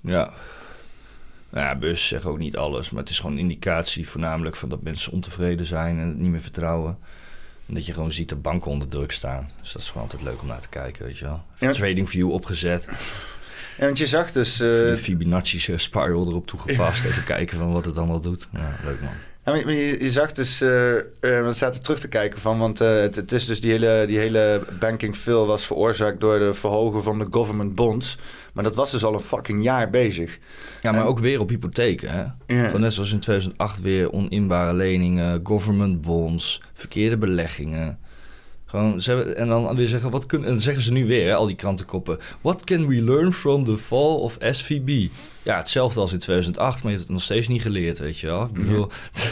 ja. 0.00 0.32
Nou 1.54 1.66
ja, 1.66 1.74
beurs 1.76 2.08
zeggen 2.08 2.30
ook 2.30 2.38
niet 2.38 2.56
alles. 2.56 2.90
Maar 2.90 3.00
het 3.02 3.10
is 3.10 3.18
gewoon 3.18 3.32
een 3.32 3.42
indicatie 3.42 4.08
voornamelijk 4.08 4.56
van 4.56 4.68
dat 4.68 4.82
mensen 4.82 5.12
ontevreden 5.12 5.66
zijn 5.66 5.98
en 5.98 6.08
het 6.08 6.18
niet 6.18 6.30
meer 6.30 6.40
vertrouwen. 6.40 6.98
En 7.68 7.74
dat 7.74 7.86
je 7.86 7.92
gewoon 7.92 8.12
ziet 8.12 8.28
dat 8.28 8.42
banken 8.42 8.70
onder 8.70 8.88
druk 8.88 9.12
staan. 9.12 9.50
Dus 9.60 9.72
dat 9.72 9.82
is 9.82 9.88
gewoon 9.88 10.02
altijd 10.02 10.22
leuk 10.22 10.40
om 10.42 10.46
naar 10.48 10.60
te 10.60 10.68
kijken, 10.68 11.04
weet 11.04 11.18
je 11.18 11.24
wel. 11.24 11.42
Ja. 11.58 11.72
TradingView 11.72 12.30
opgezet. 12.30 12.88
En 13.78 13.84
want 13.86 13.98
je 13.98 14.06
zag 14.06 14.32
dus, 14.32 14.52
eh, 14.60 14.68
de 14.68 14.96
Fibonacci 14.96 15.72
eh, 15.72 15.78
spiral 15.78 16.28
erop 16.28 16.46
toegepast. 16.46 17.04
Even 17.04 17.24
kijken 17.24 17.58
van 17.58 17.72
wat 17.72 17.84
het 17.84 17.96
allemaal 17.96 18.20
doet. 18.20 18.48
Ja, 18.52 18.76
leuk 18.84 19.00
man. 19.00 19.10
Ja, 19.44 19.52
maar 19.64 19.72
je, 19.72 20.02
je- 20.02 20.10
zag 20.10 20.32
dus, 20.32 20.60
eh 20.60 20.96
eh, 20.98 21.02
we 21.20 21.50
zaten 21.54 21.82
terug 21.82 22.00
te 22.00 22.08
kijken 22.08 22.40
van, 22.40 22.58
want 22.58 22.80
eh, 22.80 23.00
het, 23.00 23.16
het 23.16 23.32
is 23.32 23.46
dus 23.46 23.60
die 23.60 23.70
hele, 23.70 24.04
die 24.06 24.18
hele 24.18 24.62
banking 24.78 25.16
fill 25.16 25.34
was 25.44 25.66
veroorzaakt 25.66 26.20
door 26.20 26.38
de 26.38 26.54
verhogen 26.54 27.02
van 27.02 27.18
de 27.18 27.26
government 27.30 27.74
bonds. 27.74 28.18
Maar 28.54 28.64
dat 28.64 28.74
was 28.74 28.90
dus 28.90 29.04
al 29.04 29.14
een 29.14 29.20
fucking 29.20 29.62
jaar 29.62 29.90
bezig. 29.90 30.38
Ja, 30.82 30.90
maar 30.92 31.00
En- 31.00 31.06
ook 31.06 31.18
weer 31.18 31.40
op 31.40 31.48
hypotheken. 31.48 32.10
Hè? 32.10 32.24
Gewoon 32.66 32.80
net 32.80 32.92
zoals 32.92 33.12
in 33.12 33.18
2008 33.20 33.80
weer 33.80 34.12
oninbare 34.12 34.74
leningen, 34.74 35.40
government 35.42 36.00
bonds, 36.00 36.62
verkeerde 36.74 37.16
beleggingen. 37.16 37.98
Gewoon, 38.74 39.00
ze 39.00 39.10
hebben, 39.14 39.36
en 39.36 39.48
dan 39.48 39.76
weer 39.76 39.88
zeggen, 39.88 40.10
wat 40.10 40.26
kunnen, 40.26 40.48
en 40.48 40.54
dan 40.54 40.62
zeggen 40.62 40.82
ze 40.82 40.92
nu 40.92 41.06
weer, 41.06 41.26
hè, 41.26 41.34
al 41.34 41.46
die 41.46 41.56
krantenkoppen. 41.56 42.18
What 42.40 42.64
can 42.64 42.88
we 42.88 43.02
learn 43.02 43.32
from 43.32 43.64
the 43.64 43.78
fall 43.78 44.14
of 44.14 44.36
SVB? 44.40 45.08
Ja, 45.42 45.56
hetzelfde 45.56 46.00
als 46.00 46.12
in 46.12 46.18
2008, 46.18 46.74
maar 46.82 46.82
je 46.92 46.96
hebt 46.98 47.02
het 47.08 47.16
nog 47.16 47.22
steeds 47.22 47.48
niet 47.48 47.62
geleerd, 47.62 47.98
weet 47.98 48.18
je 48.18 48.26
wel. 48.26 48.42
Ik 48.44 48.52
bedoel, 48.52 48.88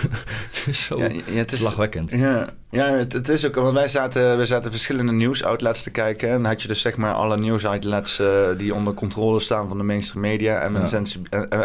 het 0.51 0.64
is 0.68 0.84
zo 0.84 0.99
Ja, 0.99 1.09
ja, 1.26 1.32
het 1.34 1.53
is- 1.53 1.59
slagwekkend. 1.59 2.11
Ja, 2.11 2.49
ja 2.70 2.86
het, 2.97 3.12
het 3.12 3.28
is 3.28 3.47
ook, 3.47 3.55
want 3.55 3.74
wij 3.74 3.88
zaten, 3.88 4.36
wij 4.36 4.47
zaten 4.47 4.70
verschillende 4.70 5.12
nieuwsoutlets 5.12 5.82
te 5.82 5.90
kijken. 5.90 6.28
En 6.28 6.34
dan 6.34 6.45
had 6.45 6.62
je 6.62 6.68
dus 6.68 6.80
zeg 6.80 6.97
maar 6.97 7.14
alle 7.14 7.38
nieuwsoutlets 7.38 8.18
eh, 8.18 8.28
die 8.59 8.74
onder 8.74 8.95
controle 8.95 9.40
staan 9.40 9.68
van 9.68 9.78
de 9.78 9.84
mainstream 9.84 10.20
media. 10.26 10.68
MSN, 10.68 11.07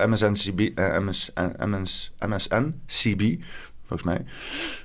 MSNCB, 0.09 0.59
eh, 0.79 0.97
MS, 0.99 1.31
eh, 1.33 1.45
MS, 1.65 2.11
MSNCB, 2.19 3.43
volgens 3.87 4.03
mij. 4.03 4.25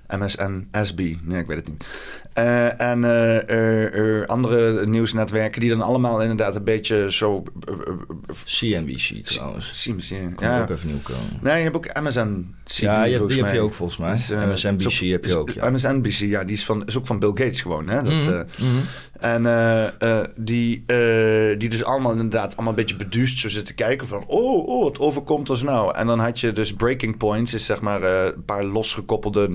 MSN-SB, 0.08 0.98
nee, 1.22 1.40
ik 1.40 1.46
weet 1.46 1.56
het 1.56 1.68
niet. 1.68 1.84
Eh, 2.32 2.80
en 2.80 3.04
eh, 3.04 4.20
eh, 4.20 4.26
andere 4.28 4.86
nieuwsnetwerken 4.86 5.60
die 5.60 5.70
dan 5.70 5.80
allemaal 5.82 6.20
inderdaad 6.22 6.56
een 6.56 6.64
beetje 6.64 7.12
zo... 7.12 7.42
CNBC 8.44 9.24
trouwens. 9.24 9.88
Kan 10.36 10.48
Ja. 10.48 10.60
ook 10.62 10.70
even 10.70 10.88
nieuw 10.88 11.00
komen. 11.02 11.38
Nee, 11.40 11.56
je 11.56 11.62
hebt 11.62 11.76
ook 11.76 12.00
MSNCB 12.02 12.44
Ja, 12.64 13.04
je 13.04 13.14
hebt- 13.14 13.28
die 13.28 13.36
heb 13.36 13.46
je 13.46 13.52
mij. 13.52 13.60
ook 13.60 13.72
volgens 13.74 13.98
mij. 13.98 14.12
Dus, 14.12 14.30
eh, 14.30 14.48
MSNBC 14.50 14.84
ook- 14.86 14.92
heb 15.10 15.24
je 15.24 15.36
ook, 15.36 15.50
ja. 15.50 15.70
MSNBC, 15.70 16.12
ja, 16.12 16.44
die 16.44 16.56
is, 16.56 16.64
van, 16.64 16.86
is 16.86 16.98
ook 16.98 17.06
van 17.06 17.18
Bill 17.18 17.28
Gates 17.34 17.60
gewoon. 17.60 17.88
Hè? 17.88 18.02
Dat, 18.02 18.12
Mhm, 18.12 18.44
mhm. 18.58 18.78
en 19.20 19.92
die, 20.36 20.84
die 21.58 21.68
dus 21.68 21.84
allemaal 21.84 22.10
inderdaad 22.12 22.52
allemaal 22.54 22.68
een 22.72 22.78
beetje 22.78 22.96
beduust 22.96 23.38
zo 23.38 23.48
zitten 23.48 23.74
kijken 23.74 24.06
van... 24.06 24.24
Oh, 24.26 24.68
oh, 24.68 24.82
wat 24.82 24.98
overkomt 24.98 25.50
ons 25.50 25.62
nou? 25.62 25.94
En 25.96 26.06
dan 26.06 26.18
had 26.18 26.40
je 26.40 26.52
dus 26.52 26.72
Breaking 26.74 27.16
Points, 27.16 27.54
is 27.54 27.64
zeg 27.64 27.80
maar 27.80 28.02
een 28.02 28.44
paar 28.44 28.64
losgekoppelde 28.64 29.48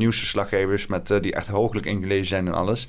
Met, 0.88 1.12
eh, 1.12 1.22
die 1.22 1.34
echt 1.34 1.48
hooglijk 1.48 1.86
ingelezen 1.86 2.26
zijn 2.26 2.48
en 2.48 2.54
alles. 2.54 2.88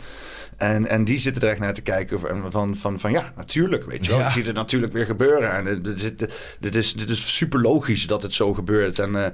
En, 0.58 0.86
en 0.86 1.04
die 1.04 1.18
zitten 1.18 1.42
er 1.42 1.48
echt 1.48 1.58
naar 1.58 1.74
te 1.74 1.82
kijken 1.82 2.20
van, 2.20 2.50
van, 2.50 2.76
van, 2.76 3.00
van 3.00 3.10
ja, 3.10 3.32
natuurlijk, 3.36 3.84
weet 3.84 4.04
je 4.04 4.10
wel. 4.10 4.20
Ja. 4.20 4.26
Je 4.26 4.32
ziet 4.32 4.46
het 4.46 4.54
natuurlijk 4.54 4.92
weer 4.92 5.04
gebeuren. 5.04 5.52
En 5.52 5.82
dit, 5.82 6.28
dit, 6.60 6.74
is, 6.74 6.92
dit 6.92 7.08
is 7.08 7.36
super 7.36 7.60
logisch 7.60 8.06
dat 8.06 8.22
het 8.22 8.32
zo 8.32 8.54
gebeurt. 8.54 8.98
En, 8.98 9.16
eh, 9.16 9.26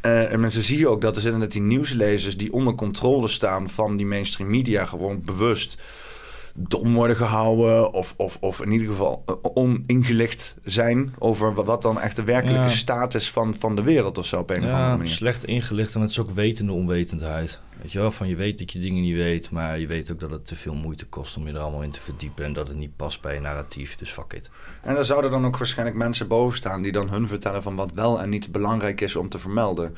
eh, 0.00 0.32
en 0.32 0.52
zo 0.52 0.60
zie 0.60 0.78
je 0.78 0.88
ook 0.88 1.00
dat 1.00 1.14
dus 1.14 1.24
inderdaad 1.24 1.52
die 1.52 1.60
nieuwslezers... 1.60 2.36
die 2.36 2.52
onder 2.52 2.74
controle 2.74 3.28
staan 3.28 3.70
van 3.70 3.96
die 3.96 4.06
mainstream 4.06 4.50
media... 4.50 4.84
gewoon 4.84 5.22
bewust 5.24 5.80
dom 6.60 6.94
worden 6.94 7.16
gehouden... 7.16 7.92
of, 7.92 8.14
of, 8.16 8.36
of 8.40 8.60
in 8.62 8.72
ieder 8.72 8.86
geval 8.86 9.22
eh, 9.26 9.34
oningelicht 9.54 10.56
zijn... 10.64 11.14
over 11.18 11.54
wa- 11.54 11.62
wat 11.64 11.82
dan 11.82 12.00
echt 12.00 12.16
de 12.16 12.24
werkelijke 12.24 12.60
Ja. 12.62 12.68
staat 12.68 13.14
is 13.14 13.30
van, 13.30 13.54
van 13.54 13.76
de 13.76 13.82
wereld 13.82 14.18
of 14.18 14.26
zo... 14.26 14.38
op 14.40 14.50
een 14.50 14.56
of 14.56 14.62
andere 14.64 14.82
Ja, 14.82 14.90
manier. 14.96 15.08
slecht 15.08 15.44
ingelicht 15.44 15.94
en 15.94 16.00
het 16.00 16.10
is 16.10 16.18
ook 16.18 16.30
wetende 16.30 16.72
onwetendheid. 16.72 17.60
Weet 17.82 17.92
je 17.92 17.98
wel, 17.98 18.10
van 18.10 18.28
je 18.28 18.36
weet 18.36 18.58
dat 18.58 18.72
je 18.72 18.78
dingen 18.78 19.02
niet 19.02 19.14
weet, 19.16 19.50
maar 19.50 19.78
je 19.78 19.86
weet 19.86 20.12
ook 20.12 20.20
dat 20.20 20.30
het 20.30 20.46
te 20.46 20.56
veel 20.56 20.74
moeite 20.74 21.06
kost 21.06 21.36
om 21.36 21.46
je 21.46 21.52
er 21.52 21.58
allemaal 21.58 21.82
in 21.82 21.90
te 21.90 22.00
verdiepen 22.00 22.44
en 22.44 22.52
dat 22.52 22.68
het 22.68 22.76
niet 22.76 22.96
past 22.96 23.20
bij 23.20 23.34
je 23.34 23.40
narratief. 23.40 23.96
Dus 23.96 24.10
fuck 24.10 24.32
it. 24.32 24.50
En 24.82 24.96
er 24.96 25.04
zouden 25.04 25.30
dan 25.30 25.46
ook 25.46 25.58
waarschijnlijk 25.58 25.96
mensen 25.98 26.28
boven 26.28 26.56
staan 26.56 26.82
die 26.82 26.92
dan 26.92 27.08
hun 27.10 27.28
vertellen 27.28 27.62
van 27.62 27.76
wat 27.76 27.92
wel 27.94 28.20
en 28.20 28.28
niet 28.28 28.52
belangrijk 28.52 29.00
is 29.00 29.16
om 29.16 29.28
te 29.28 29.38
vermelden. 29.38 29.96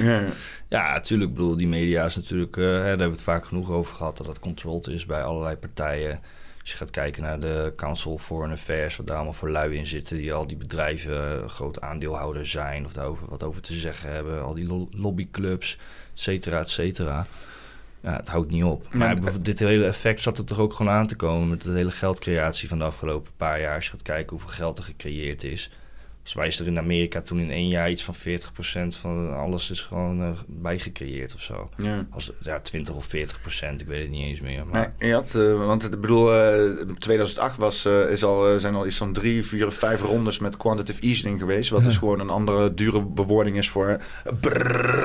Ja. 0.00 0.24
Ja, 0.68 0.92
natuurlijk. 0.92 1.30
Ik 1.30 1.36
bedoel, 1.36 1.56
die 1.56 1.68
media 1.68 2.04
is 2.04 2.16
natuurlijk, 2.16 2.54
hè, 2.56 2.62
daar 2.72 2.86
hebben 2.86 3.06
we 3.06 3.12
het 3.12 3.22
vaak 3.22 3.44
genoeg 3.46 3.70
over 3.70 3.94
gehad, 3.94 4.16
dat 4.16 4.26
dat 4.26 4.38
controlled 4.40 4.86
is 4.86 5.06
bij 5.06 5.22
allerlei 5.22 5.56
partijen. 5.56 6.20
Als 6.60 6.70
je 6.72 6.76
gaat 6.78 6.90
kijken 6.90 7.22
naar 7.22 7.40
de 7.40 7.72
Council 7.76 8.18
Foreign 8.18 8.52
Affairs, 8.52 8.96
wat 8.96 9.06
daar 9.06 9.16
allemaal 9.16 9.34
voor 9.34 9.50
lui 9.50 9.76
in 9.76 9.86
zitten, 9.86 10.16
die 10.16 10.32
al 10.32 10.46
die 10.46 10.56
bedrijven 10.56 11.38
uh, 11.42 11.48
groot 11.48 11.80
aandeelhouder 11.80 12.46
zijn 12.46 12.84
of 12.84 12.92
daarover 12.92 13.28
wat 13.28 13.42
over 13.42 13.62
te 13.62 13.72
zeggen 13.72 14.12
hebben, 14.12 14.42
al 14.42 14.54
die 14.54 14.66
lo- 14.66 14.88
lobbyclubs, 14.90 15.78
et 16.12 16.20
cetera, 16.20 16.58
et 16.58 16.70
cetera. 16.70 17.26
Ja, 18.00 18.16
het 18.16 18.28
houdt 18.28 18.50
niet 18.50 18.64
op. 18.64 18.94
Maar 18.94 19.22
Maar- 19.22 19.42
dit 19.42 19.58
hele 19.58 19.84
effect 19.86 20.20
zat 20.20 20.38
er 20.38 20.44
toch 20.44 20.58
ook 20.58 20.74
gewoon 20.74 20.92
aan 20.92 21.06
te 21.06 21.16
komen 21.16 21.48
met 21.48 21.62
de 21.62 21.70
hele 21.70 21.90
geldcreatie 21.90 22.68
van 22.68 22.78
de 22.78 22.84
afgelopen 22.84 23.32
paar 23.36 23.60
jaar. 23.60 23.74
Als 23.74 23.84
je 23.84 23.90
gaat 23.90 24.02
kijken 24.02 24.30
hoeveel 24.30 24.48
geld 24.54 24.78
er 24.78 24.84
gecreëerd 24.84 25.44
is. 25.44 25.70
Volgens 26.24 26.44
mij 26.44 26.46
is 26.46 26.60
er 26.60 26.66
in 26.66 26.84
Amerika 26.84 27.20
toen 27.20 27.38
in 27.38 27.50
één 27.50 27.68
jaar 27.68 27.90
iets 27.90 28.04
van 28.04 28.14
40% 28.14 28.20
van 29.00 29.36
alles 29.36 29.70
is 29.70 29.80
gewoon 29.80 30.22
eh, 30.22 30.38
bijgecreëerd 30.46 31.34
of 31.34 31.40
zo. 31.40 31.68
Ja. 31.76 32.06
Als, 32.10 32.30
ja, 32.40 32.60
20 32.60 32.94
of 32.94 33.06
40%, 33.06 33.10
ik 33.10 33.86
weet 33.86 34.02
het 34.02 34.10
niet 34.10 34.24
eens 34.24 34.40
meer. 34.40 34.66
Maar 34.66 34.94
Nee, 34.98 35.08
je 35.08 35.14
had, 35.14 35.34
eh, 35.34 35.66
want 35.66 35.84
ik 35.84 36.00
bedoel, 36.00 36.32
eh 36.32 36.86
2008 36.98 37.56
was, 37.56 37.86
is 37.86 38.24
al, 38.24 38.58
zijn 38.58 38.74
al 38.74 38.86
iets 38.86 38.96
van 38.96 39.12
drie, 39.12 39.44
vier 39.44 39.66
of 39.66 39.74
vijf 39.74 40.02
rondes 40.02 40.38
met 40.38 40.56
quantitative 40.56 41.00
easing 41.06 41.38
geweest. 41.38 41.70
Wat 41.70 41.84
dus 41.84 41.96
gewoon 41.96 42.20
een 42.20 42.30
andere 42.30 42.74
dure 42.74 43.06
bewoording 43.06 43.56
is 43.56 43.70
voor 43.70 43.98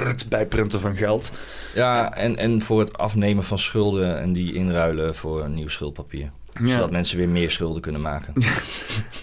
het 0.03 0.26
bijprinten 0.30 0.80
van 0.80 0.95
geld. 0.95 1.32
Ja, 1.74 2.15
en, 2.15 2.38
en 2.38 2.61
voor 2.61 2.80
het 2.80 2.97
afnemen 2.97 3.43
van 3.43 3.59
schulden 3.59 4.20
en 4.20 4.34
die 4.34 4.53
inruilen 4.53 5.15
voor 5.15 5.43
een 5.43 5.53
nieuw 5.53 5.67
schuldpapier. 5.67 6.30
Ja. 6.61 6.73
Zodat 6.73 6.91
mensen 6.91 7.17
weer 7.17 7.29
meer 7.29 7.51
schulden 7.51 7.81
kunnen 7.81 8.01
maken. 8.01 8.33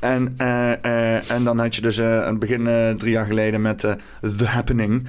En, 0.00 0.34
eh, 0.36 0.84
eh, 0.84 1.30
en 1.30 1.44
dan 1.44 1.58
had 1.58 1.74
je 1.74 1.80
dus 1.80 2.00
aan 2.00 2.26
het 2.26 2.38
begin 2.38 2.96
drie 2.96 3.12
jaar 3.12 3.26
geleden 3.26 3.62
met 3.62 3.78
The 4.36 4.44
Happening. 4.44 5.08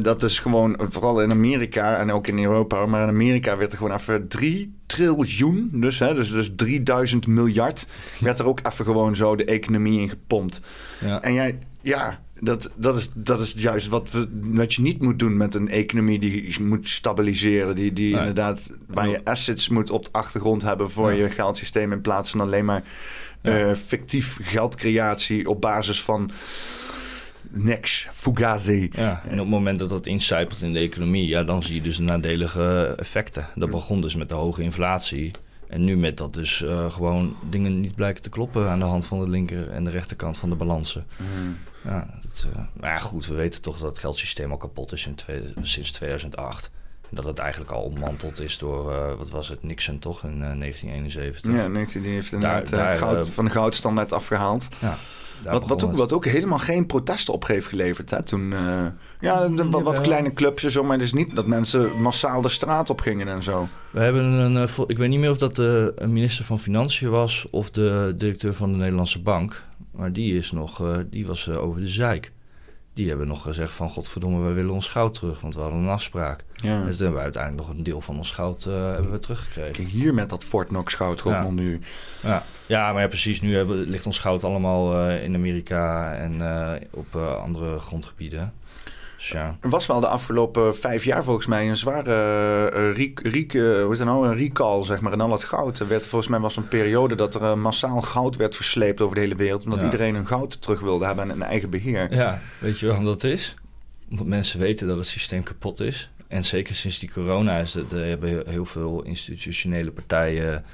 Dat 0.00 0.22
is 0.22 0.38
gewoon, 0.38 0.76
vooral 0.90 1.22
in 1.22 1.30
Amerika 1.30 1.98
en 1.98 2.10
ook 2.10 2.26
in 2.26 2.38
Europa, 2.38 2.86
maar 2.86 3.02
in 3.02 3.08
Amerika 3.08 3.56
werd 3.56 3.72
er 3.72 3.78
gewoon 3.78 3.96
even 3.96 4.28
3 4.28 4.76
triljoen, 4.86 5.70
dus, 5.72 5.98
hè, 5.98 6.14
dus, 6.14 6.30
dus 6.30 6.50
3000 6.56 7.26
miljard, 7.26 7.86
werd 8.20 8.38
er 8.38 8.46
ook 8.46 8.60
even 8.62 8.84
gewoon 8.84 9.16
zo 9.16 9.36
de 9.36 9.44
economie 9.44 10.00
in 10.00 10.08
gepompt. 10.08 10.60
Ja. 11.00 11.22
En 11.22 11.32
jij, 11.32 11.58
ja, 11.80 12.20
dat, 12.40 12.70
dat, 12.74 12.96
is, 12.96 13.10
dat 13.14 13.40
is 13.40 13.54
juist 13.56 13.88
wat, 13.88 14.10
we, 14.10 14.28
wat 14.42 14.74
je 14.74 14.82
niet 14.82 15.02
moet 15.02 15.18
doen 15.18 15.36
met 15.36 15.54
een 15.54 15.68
economie 15.68 16.18
die 16.18 16.60
moet 16.62 16.88
stabiliseren. 16.88 17.74
Die, 17.74 17.92
die 17.92 18.10
Nee. 18.10 18.18
inderdaad, 18.18 18.76
waar 18.86 19.08
je 19.08 19.24
assets 19.24 19.68
moet 19.68 19.90
op 19.90 20.04
de 20.04 20.12
achtergrond 20.12 20.62
hebben 20.62 20.90
voor 20.90 21.12
Ja. 21.12 21.22
je 21.24 21.30
geldsysteem. 21.30 21.92
In 21.92 22.00
plaats 22.00 22.30
van 22.30 22.40
alleen 22.40 22.64
maar 22.64 22.84
Ja. 23.42 23.58
eh, 23.58 23.74
fictief 23.74 24.38
geldcreatie 24.42 25.48
op 25.48 25.60
basis 25.60 26.02
van 26.02 26.30
niks, 27.50 28.08
fugazi. 28.12 28.88
Ja, 28.92 29.22
en 29.24 29.32
op 29.32 29.38
het 29.38 29.48
moment 29.48 29.78
dat 29.78 29.88
dat 29.88 30.06
incijpelt 30.06 30.62
in 30.62 30.72
de 30.72 30.78
economie, 30.78 31.28
ja, 31.28 31.44
dan 31.44 31.62
zie 31.62 31.74
je 31.74 31.80
dus 31.80 31.96
de 31.96 32.02
nadelige 32.02 32.94
effecten. 32.98 33.48
Dat 33.54 33.70
begon 33.70 34.00
dus 34.00 34.14
met 34.14 34.28
de 34.28 34.34
hoge 34.34 34.62
inflatie. 34.62 35.30
En 35.68 35.84
nu 35.84 35.96
met 35.96 36.16
dat 36.16 36.34
dus 36.34 36.62
eh, 36.62 36.92
gewoon 36.92 37.36
dingen 37.50 37.80
niet 37.80 37.94
blijken 37.94 38.22
te 38.22 38.28
kloppen 38.28 38.68
aan 38.68 38.78
de 38.78 38.84
hand 38.84 39.06
van 39.06 39.20
de 39.20 39.28
linker 39.28 39.70
en 39.70 39.84
de 39.84 39.90
rechterkant 39.90 40.38
van 40.38 40.48
de 40.50 40.54
balansen. 40.56 41.06
Ja, 41.84 42.06
dat, 42.22 42.46
eh, 42.54 42.62
maar 42.80 42.90
ja, 42.90 42.98
goed, 42.98 43.26
we 43.26 43.34
weten 43.34 43.62
toch 43.62 43.78
dat 43.78 43.88
het 43.90 43.98
geldsysteem 43.98 44.50
al 44.50 44.56
kapot 44.56 44.92
is 44.92 45.06
in 45.06 45.14
twee- 45.14 45.52
sinds 45.62 45.92
2008. 45.92 46.70
En 47.10 47.16
dat 47.16 47.24
het 47.24 47.38
eigenlijk 47.38 47.70
al 47.70 47.82
ontmanteld 47.82 48.40
is 48.40 48.58
door, 48.58 48.92
eh, 48.92 49.14
wat 49.14 49.30
was 49.30 49.48
het, 49.48 49.62
Nixon 49.62 49.98
toch, 49.98 50.22
in 50.24 50.42
eh, 50.42 50.52
1971. 50.52 51.52
Ja, 51.52 51.66
niks, 51.68 51.92
die 51.92 52.02
heeft 52.06 52.32
inderdaad 52.32 52.68
Daar- 52.68 52.80
daar, 52.86 52.98
goud, 52.98 53.30
van 53.30 53.44
de 53.44 53.50
goudstandaard 53.50 54.12
afgehaald. 54.12 54.68
Ja, 54.80 54.98
Wat, 55.44 55.66
wat, 55.68 55.84
ook, 55.84 55.96
wat 55.96 56.12
ook 56.12 56.24
helemaal 56.24 56.58
geen 56.58 56.86
protesten 56.86 57.34
op 57.34 57.46
heeft 57.46 57.66
geleverd. 57.66 58.10
Hè? 58.10 58.22
Toen, 58.22 58.52
eh, 58.52 58.86
ja, 59.20 59.48
de- 59.48 59.68
wat, 59.70 60.00
kleine 60.00 60.32
clubs 60.32 60.64
en 60.64 60.70
zo, 60.70 60.82
maar 60.84 60.96
het 60.96 61.06
is 61.06 61.12
niet 61.12 61.34
dat 61.36 61.46
mensen 61.46 62.00
massaal 62.00 62.40
de 62.40 62.48
straat 62.48 62.90
op 62.90 63.00
gingen 63.00 63.28
en 63.28 63.42
zo. 63.42 63.68
We 63.90 64.00
hebben 64.00 64.22
een, 64.24 64.56
eh, 64.56 64.78
ik 64.86 64.98
weet 64.98 65.08
niet 65.08 65.20
meer 65.20 65.30
of 65.30 65.38
dat 65.38 65.56
de 65.56 65.92
een 65.96 66.12
minister 66.12 66.44
van 66.44 66.58
Financiën 66.58 67.10
was 67.10 67.46
of 67.50 67.70
de 67.70 68.14
directeur 68.16 68.54
van 68.54 68.72
de 68.72 68.78
Nederlandse 68.78 69.20
Bank. 69.22 69.62
Maar 69.90 70.12
die, 70.12 70.36
is 70.36 70.52
nog, 70.52 70.82
eh, 70.82 70.96
die 71.10 71.26
was 71.26 71.48
eh, 71.48 71.62
over 71.62 71.80
de 71.80 71.88
zeik. 71.88 72.32
Die 72.96 73.08
hebben 73.08 73.26
nog 73.26 73.42
gezegd 73.42 73.72
van 73.72 73.88
godverdomme, 73.88 74.44
wij 74.44 74.52
willen 74.52 74.72
ons 74.72 74.88
goud 74.88 75.14
terug, 75.14 75.40
want 75.40 75.54
we 75.54 75.60
hadden 75.60 75.80
een 75.80 75.88
afspraak. 75.88 76.44
Ja. 76.54 76.84
Dus 76.84 76.96
toen 76.96 77.04
hebben 77.04 77.14
we 77.14 77.24
uiteindelijk 77.24 77.66
nog 77.66 77.76
een 77.76 77.82
deel 77.82 78.00
van 78.00 78.16
ons 78.16 78.32
goud 78.32 78.64
eh, 78.64 78.92
hebben 78.92 79.10
we 79.10 79.18
teruggekregen. 79.18 79.72
Kijk, 79.72 79.88
hier 79.88 80.14
met 80.14 80.30
dat 80.30 80.44
Fort 80.44 80.68
Knox 80.68 80.94
goudrommel 80.94 81.42
Ja. 81.42 81.50
nu. 81.50 81.80
Ja, 82.22 82.42
ja 82.66 82.92
maar 82.92 83.02
ja, 83.02 83.08
precies. 83.08 83.40
Nu 83.40 83.56
hebben, 83.56 83.76
ligt 83.76 84.06
ons 84.06 84.18
goud 84.18 84.44
allemaal 84.44 85.08
eh, 85.08 85.24
in 85.24 85.34
Amerika 85.34 86.14
en 86.14 86.40
eh, 86.40 86.72
op 86.90 87.16
andere 87.16 87.78
grondgebieden. 87.78 88.52
Dus 89.16 89.28
ja, 89.28 89.56
Er 89.60 89.68
was 89.70 89.86
wel 89.86 90.00
de 90.00 90.06
afgelopen 90.06 90.76
vijf 90.76 91.04
jaar 91.04 91.24
volgens 91.24 91.46
mij 91.46 91.68
een 91.68 91.76
zware 91.76 92.12
eh, 92.74 92.88
eh, 93.54 93.82
hoe 93.84 93.92
is 93.92 93.98
dat 93.98 94.06
nou? 94.06 94.28
een 94.28 94.36
recall, 94.36 94.84
zeg 94.84 95.00
maar. 95.00 95.12
En 95.12 95.20
al 95.20 95.30
het 95.32 95.44
goud. 95.44 95.78
Er 95.78 95.88
werd, 95.88 96.06
volgens 96.06 96.30
mij 96.30 96.40
was 96.40 96.56
een 96.56 96.68
periode 96.68 97.14
dat 97.14 97.34
er 97.34 97.42
eh, 97.42 97.54
massaal 97.54 98.00
goud 98.02 98.36
werd 98.36 98.56
versleept 98.56 99.00
over 99.00 99.14
de 99.14 99.20
hele 99.20 99.34
wereld. 99.34 99.64
Omdat 99.64 99.78
Ja. 99.78 99.84
iedereen 99.84 100.14
hun 100.14 100.26
goud 100.26 100.62
terug 100.62 100.80
wilde 100.80 101.04
hebben 101.06 101.24
en 101.24 101.36
een 101.36 101.42
eigen 101.42 101.70
beheer. 101.70 102.14
Ja, 102.14 102.40
weet 102.58 102.78
je 102.78 102.86
waarom 102.86 103.04
dat 103.04 103.24
is? 103.24 103.54
Omdat 104.10 104.26
mensen 104.26 104.60
weten 104.60 104.86
dat 104.88 104.96
het 104.96 105.06
systeem 105.06 105.42
kapot 105.42 105.80
is. 105.80 106.10
En 106.28 106.44
zeker 106.44 106.74
sinds 106.74 106.98
die 106.98 107.10
corona 107.10 107.58
is 107.58 107.72
eh, 107.92 107.98
hebben 107.98 108.42
heel- 108.48 108.64
veel 108.64 109.02
institutionele 109.02 109.90
partijen 109.90 110.64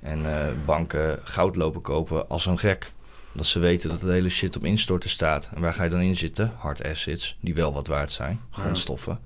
en 0.00 0.26
eh, 0.26 0.46
banken 0.64 1.18
goud 1.24 1.56
lopen 1.56 1.80
kopen 1.80 2.28
als 2.28 2.46
een 2.46 2.58
gek. 2.58 2.92
Dat 3.32 3.46
ze 3.46 3.58
weten 3.58 3.90
dat 3.90 4.00
de 4.00 4.12
hele 4.12 4.28
shit 4.28 4.56
op 4.56 4.64
instorten 4.64 5.10
staat. 5.10 5.50
En 5.54 5.60
waar 5.60 5.74
ga 5.74 5.84
je 5.84 5.90
dan 5.90 6.00
in 6.00 6.16
zitten? 6.16 6.52
Hard 6.58 6.84
assets, 6.84 7.36
die 7.40 7.54
wel 7.54 7.72
wat 7.72 7.86
waard 7.86 8.12
zijn. 8.12 8.40
Grondstoffen. 8.50 9.18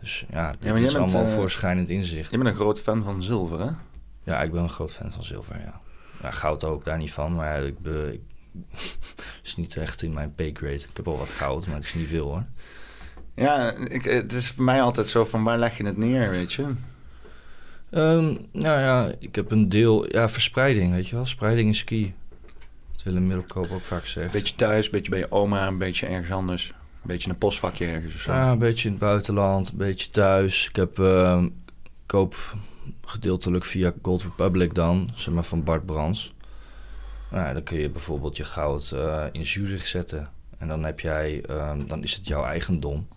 Dus 0.00 0.24
ja, 0.30 0.50
dit 0.50 0.72
maar 0.72 0.80
is 0.80 0.92
bent, 0.92 0.96
allemaal 0.96 1.30
eh, 1.30 1.34
voorschijnend 1.34 1.90
inzicht. 1.90 2.30
Je 2.30 2.36
bent 2.36 2.48
een 2.48 2.54
groot 2.54 2.80
fan 2.80 3.02
van 3.02 3.22
zilver, 3.22 3.60
hè? 3.60 3.70
Ja, 4.24 4.42
ik 4.42 4.52
ben 4.52 4.62
een 4.62 4.68
groot 4.68 4.92
fan 4.92 5.12
van 5.12 5.22
zilver, 5.22 5.58
ja. 5.58 5.80
ja 6.22 6.30
goud 6.30 6.64
ook, 6.64 6.84
daar 6.84 6.98
niet 6.98 7.12
van. 7.12 7.34
Maar 7.34 7.64
ik, 7.64 7.78
be, 7.78 8.10
ik 8.12 8.20
is 9.44 9.56
niet 9.56 9.76
echt 9.76 10.02
in 10.02 10.12
mijn 10.12 10.34
pay 10.34 10.50
grade. 10.52 10.74
Ik 10.74 10.96
heb 10.96 11.08
al 11.08 11.18
wat 11.18 11.28
goud, 11.28 11.66
maar 11.66 11.76
het 11.76 11.84
is 11.84 11.94
niet 11.94 12.08
veel 12.08 12.26
hoor. 12.26 12.44
Ja, 13.34 13.70
ik, 13.70 14.04
het 14.04 14.32
is 14.32 14.48
voor 14.48 14.64
mij 14.64 14.82
altijd 14.82 15.08
zo 15.08 15.24
van 15.24 15.44
waar 15.44 15.58
leg 15.58 15.76
je 15.76 15.86
het 15.86 15.96
neer, 15.96 16.30
weet 16.30 16.52
je? 16.52 16.62
Ehm, 17.90 18.34
nou 18.52 18.80
ja, 18.80 19.14
ik 19.18 19.34
heb 19.34 19.50
een 19.50 19.68
deel... 19.68 20.12
Ja, 20.12 20.28
verspreiding, 20.28 20.92
weet 20.92 21.08
je 21.08 21.16
wel. 21.16 21.26
Spreiding 21.26 21.70
is 21.70 21.84
key. 21.84 22.14
Willem 23.04 23.26
Middelkoop 23.26 23.70
ook 23.70 23.84
vaak 23.84 24.06
zegt. 24.06 24.32
Beetje 24.32 24.54
thuis, 24.54 24.90
beetje 24.90 25.10
bij 25.10 25.18
je 25.18 25.30
oma, 25.30 25.66
een 25.66 25.78
beetje 25.78 26.06
ergens 26.06 26.30
anders. 26.30 26.68
Een 26.68 27.10
beetje 27.10 27.24
in 27.26 27.32
een 27.32 27.38
postvakje 27.38 27.86
ergens 27.86 28.14
of 28.14 28.20
zo. 28.20 28.32
Ja, 28.32 28.52
een 28.52 28.58
beetje 28.58 28.86
in 28.86 28.94
het 28.94 29.02
buitenland, 29.02 29.68
een 29.68 29.76
beetje 29.76 30.10
thuis. 30.10 30.68
Ik 30.68 30.76
heb... 30.76 30.98
ehm, 30.98 31.48
koop 32.06 32.54
gedeeltelijk 33.04 33.64
via 33.64 33.92
Gold 34.02 34.22
Republic 34.22 34.74
dan, 34.74 35.10
zeg 35.14 35.34
maar 35.34 35.44
van 35.44 35.64
Bart 35.64 35.86
Brands. 35.86 36.34
Nou, 37.30 37.54
dan 37.54 37.62
kun 37.62 37.78
je 37.78 37.90
bijvoorbeeld 37.90 38.36
je 38.36 38.44
goud 38.44 38.90
eh, 38.90 39.24
in 39.32 39.46
Zurich 39.46 39.86
zetten. 39.86 40.30
En 40.58 40.68
dan 40.68 40.84
heb 40.84 41.00
jij, 41.00 41.42
ehm, 41.42 41.86
dan 41.86 42.02
is 42.02 42.14
het 42.14 42.26
jouw 42.26 42.44
eigendom. 42.44 43.08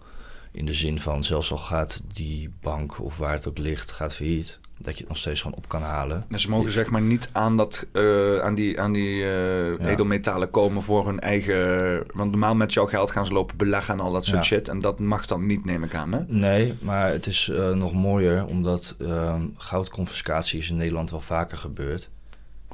In 0.51 0.65
de 0.65 0.73
zin 0.73 0.99
van, 0.99 1.23
zelfs 1.23 1.51
al 1.51 1.57
gaat 1.57 2.01
die 2.13 2.53
bank 2.61 2.99
of 3.01 3.17
waar 3.17 3.33
het 3.33 3.47
ook 3.47 3.57
ligt, 3.57 3.91
gaat 3.91 4.15
failliet. 4.15 4.59
Dat 4.79 4.93
je 4.93 4.99
het 4.99 5.07
nog 5.07 5.17
steeds 5.17 5.41
gewoon 5.41 5.57
op 5.57 5.67
kan 5.69 5.81
halen. 5.81 6.23
En 6.29 6.39
ze 6.39 6.49
mogen 6.49 6.71
zeg 6.71 6.89
maar 6.89 7.01
niet 7.01 7.29
aan, 7.31 7.57
dat, 7.57 7.85
eh, 7.91 8.37
aan 8.37 8.55
die, 8.55 8.81
aan 8.81 8.91
die 8.93 9.23
eh, 9.23 9.89
edelmetalen 9.91 10.49
komen 10.49 10.83
voor 10.83 11.05
hun 11.05 11.19
eigen... 11.19 11.77
Want 12.13 12.31
normaal 12.31 12.55
met 12.55 12.73
jouw 12.73 12.85
geld 12.85 13.11
gaan 13.11 13.25
ze 13.25 13.33
lopen 13.33 13.57
beleggen 13.57 13.93
en 13.93 13.99
al 13.99 14.11
dat 14.11 14.25
soort 14.25 14.37
Ja. 14.37 14.43
shit. 14.43 14.67
En 14.67 14.79
dat 14.79 14.99
mag 14.99 15.25
dan 15.25 15.45
niet, 15.45 15.65
neem 15.65 15.83
ik 15.83 15.95
aan, 15.95 16.11
hè? 16.11 16.19
Nee, 16.27 16.77
maar 16.81 17.11
het 17.11 17.25
is 17.25 17.49
eh, 17.49 17.69
nog 17.71 17.93
mooier 17.93 18.45
omdat 18.45 18.95
ehm 18.99 19.41
goudconfiscatie 19.57 20.59
is 20.59 20.69
in 20.69 20.75
Nederland 20.75 21.11
wel 21.11 21.21
vaker 21.21 21.57
gebeurd. 21.57 22.09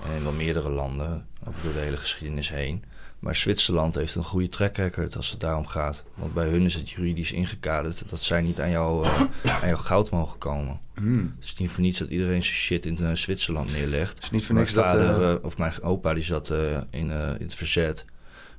En 0.04 0.12
in 0.18 0.24
wel 0.24 0.32
meerdere 0.34 0.70
landen, 0.70 1.26
ook 1.48 1.54
door 1.64 1.74
de 1.74 1.80
hele 1.80 1.98
geschiedenis 1.98 2.50
heen. 2.50 2.84
Maar 3.24 3.36
Zwitserland 3.36 3.96
heeft 3.96 4.16
een 4.16 4.24
goede 4.24 4.50
track 4.50 4.78
record 4.78 5.16
als 5.16 5.32
het 5.32 5.40
daarom 5.40 5.68
gaat. 5.68 6.04
Want 6.16 6.34
bij 6.34 6.48
hun 6.48 6.62
is 6.62 6.74
het 6.74 6.90
juridisch 6.90 7.32
ingekaderd 7.32 8.10
dat 8.10 8.22
zij 8.22 8.42
niet 8.42 8.62
aan, 8.62 8.70
jou, 8.70 9.06
eh, 9.06 9.62
aan 9.62 9.68
jouw 9.68 9.78
goud 9.78 10.10
mogen 10.10 10.38
komen. 10.38 10.80
Hmm. 10.94 11.34
Het 11.36 11.46
is 11.46 11.56
niet 11.56 11.70
voor 11.70 11.82
niets 11.84 12.00
dat 12.00 12.10
iedereen 12.10 12.44
zijn 12.44 12.56
shit 12.56 12.86
in 12.86 12.98
eh, 12.98 13.14
Zwitserland 13.14 13.72
neerlegt. 13.72 14.14
Het 14.14 14.24
is 14.24 14.30
niet 14.30 14.46
voor 14.46 14.56
niks 14.56 14.74
dat... 14.74 14.86
vader, 14.86 15.30
eh, 15.30 15.44
of 15.44 15.58
mijn 15.58 15.82
opa, 15.82 16.14
die 16.14 16.24
zat 16.24 16.50
in, 16.50 16.86
in 16.92 17.10
het 17.40 17.56
verzet. 17.56 18.06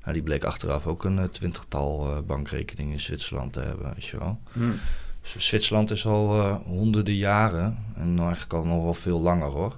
Nou, 0.02 0.12
die 0.12 0.22
bleek 0.22 0.44
achteraf 0.44 0.86
ook 0.86 1.04
een 1.04 1.30
twintigtal 1.30 2.22
bankrekeningen 2.26 2.92
in 2.92 3.00
Zwitserland 3.00 3.52
te 3.52 3.60
hebben, 3.60 3.92
weet 3.94 4.04
je 4.04 4.18
wel. 4.18 4.40
hmm. 4.52 4.74
Dus 5.32 5.46
Zwitserland 5.46 5.90
is 5.90 6.06
al 6.06 6.50
honderden 6.52 7.14
jaren, 7.14 7.78
en 7.96 8.14
nou 8.14 8.26
eigenlijk 8.26 8.52
al 8.52 8.64
nog 8.64 8.82
wel 8.82 8.94
veel 8.94 9.20
langer 9.20 9.48
hoor, 9.48 9.76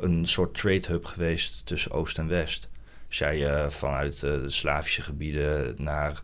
een 0.00 0.26
soort 0.26 0.54
trade 0.54 0.86
hub 0.88 1.04
geweest 1.04 1.66
tussen 1.66 1.90
Oost 1.90 2.18
en 2.18 2.28
West. 2.28 2.67
Als 3.08 3.18
jij 3.18 3.48
eh, 3.50 3.70
vanuit 3.70 4.22
eh, 4.22 4.32
de 4.32 4.50
Slavische 4.50 5.02
gebieden 5.02 5.74
naar, 5.78 6.20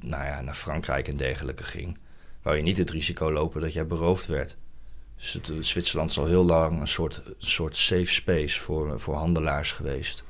nou 0.00 0.24
ja, 0.24 0.40
naar 0.40 0.54
Frankrijk 0.54 1.08
en 1.08 1.16
dergelijke 1.16 1.62
ging, 1.62 1.98
wou 2.42 2.56
je 2.56 2.62
niet 2.62 2.78
het 2.78 2.90
risico 2.90 3.32
lopen 3.32 3.60
dat 3.60 3.72
jij 3.72 3.86
beroofd 3.86 4.26
werd. 4.26 4.56
Dus 5.16 5.32
het, 5.32 5.50
eh, 5.50 5.56
Zwitserland 5.60 6.10
is 6.10 6.18
al 6.18 6.26
heel 6.26 6.44
lang 6.44 6.80
een 6.80 6.88
soort, 6.88 7.16
een 7.26 7.34
soort 7.38 7.76
safe 7.76 8.04
space 8.04 8.60
voor, 8.60 9.00
voor 9.00 9.14
handelaars 9.14 9.72
geweest. 9.72 10.24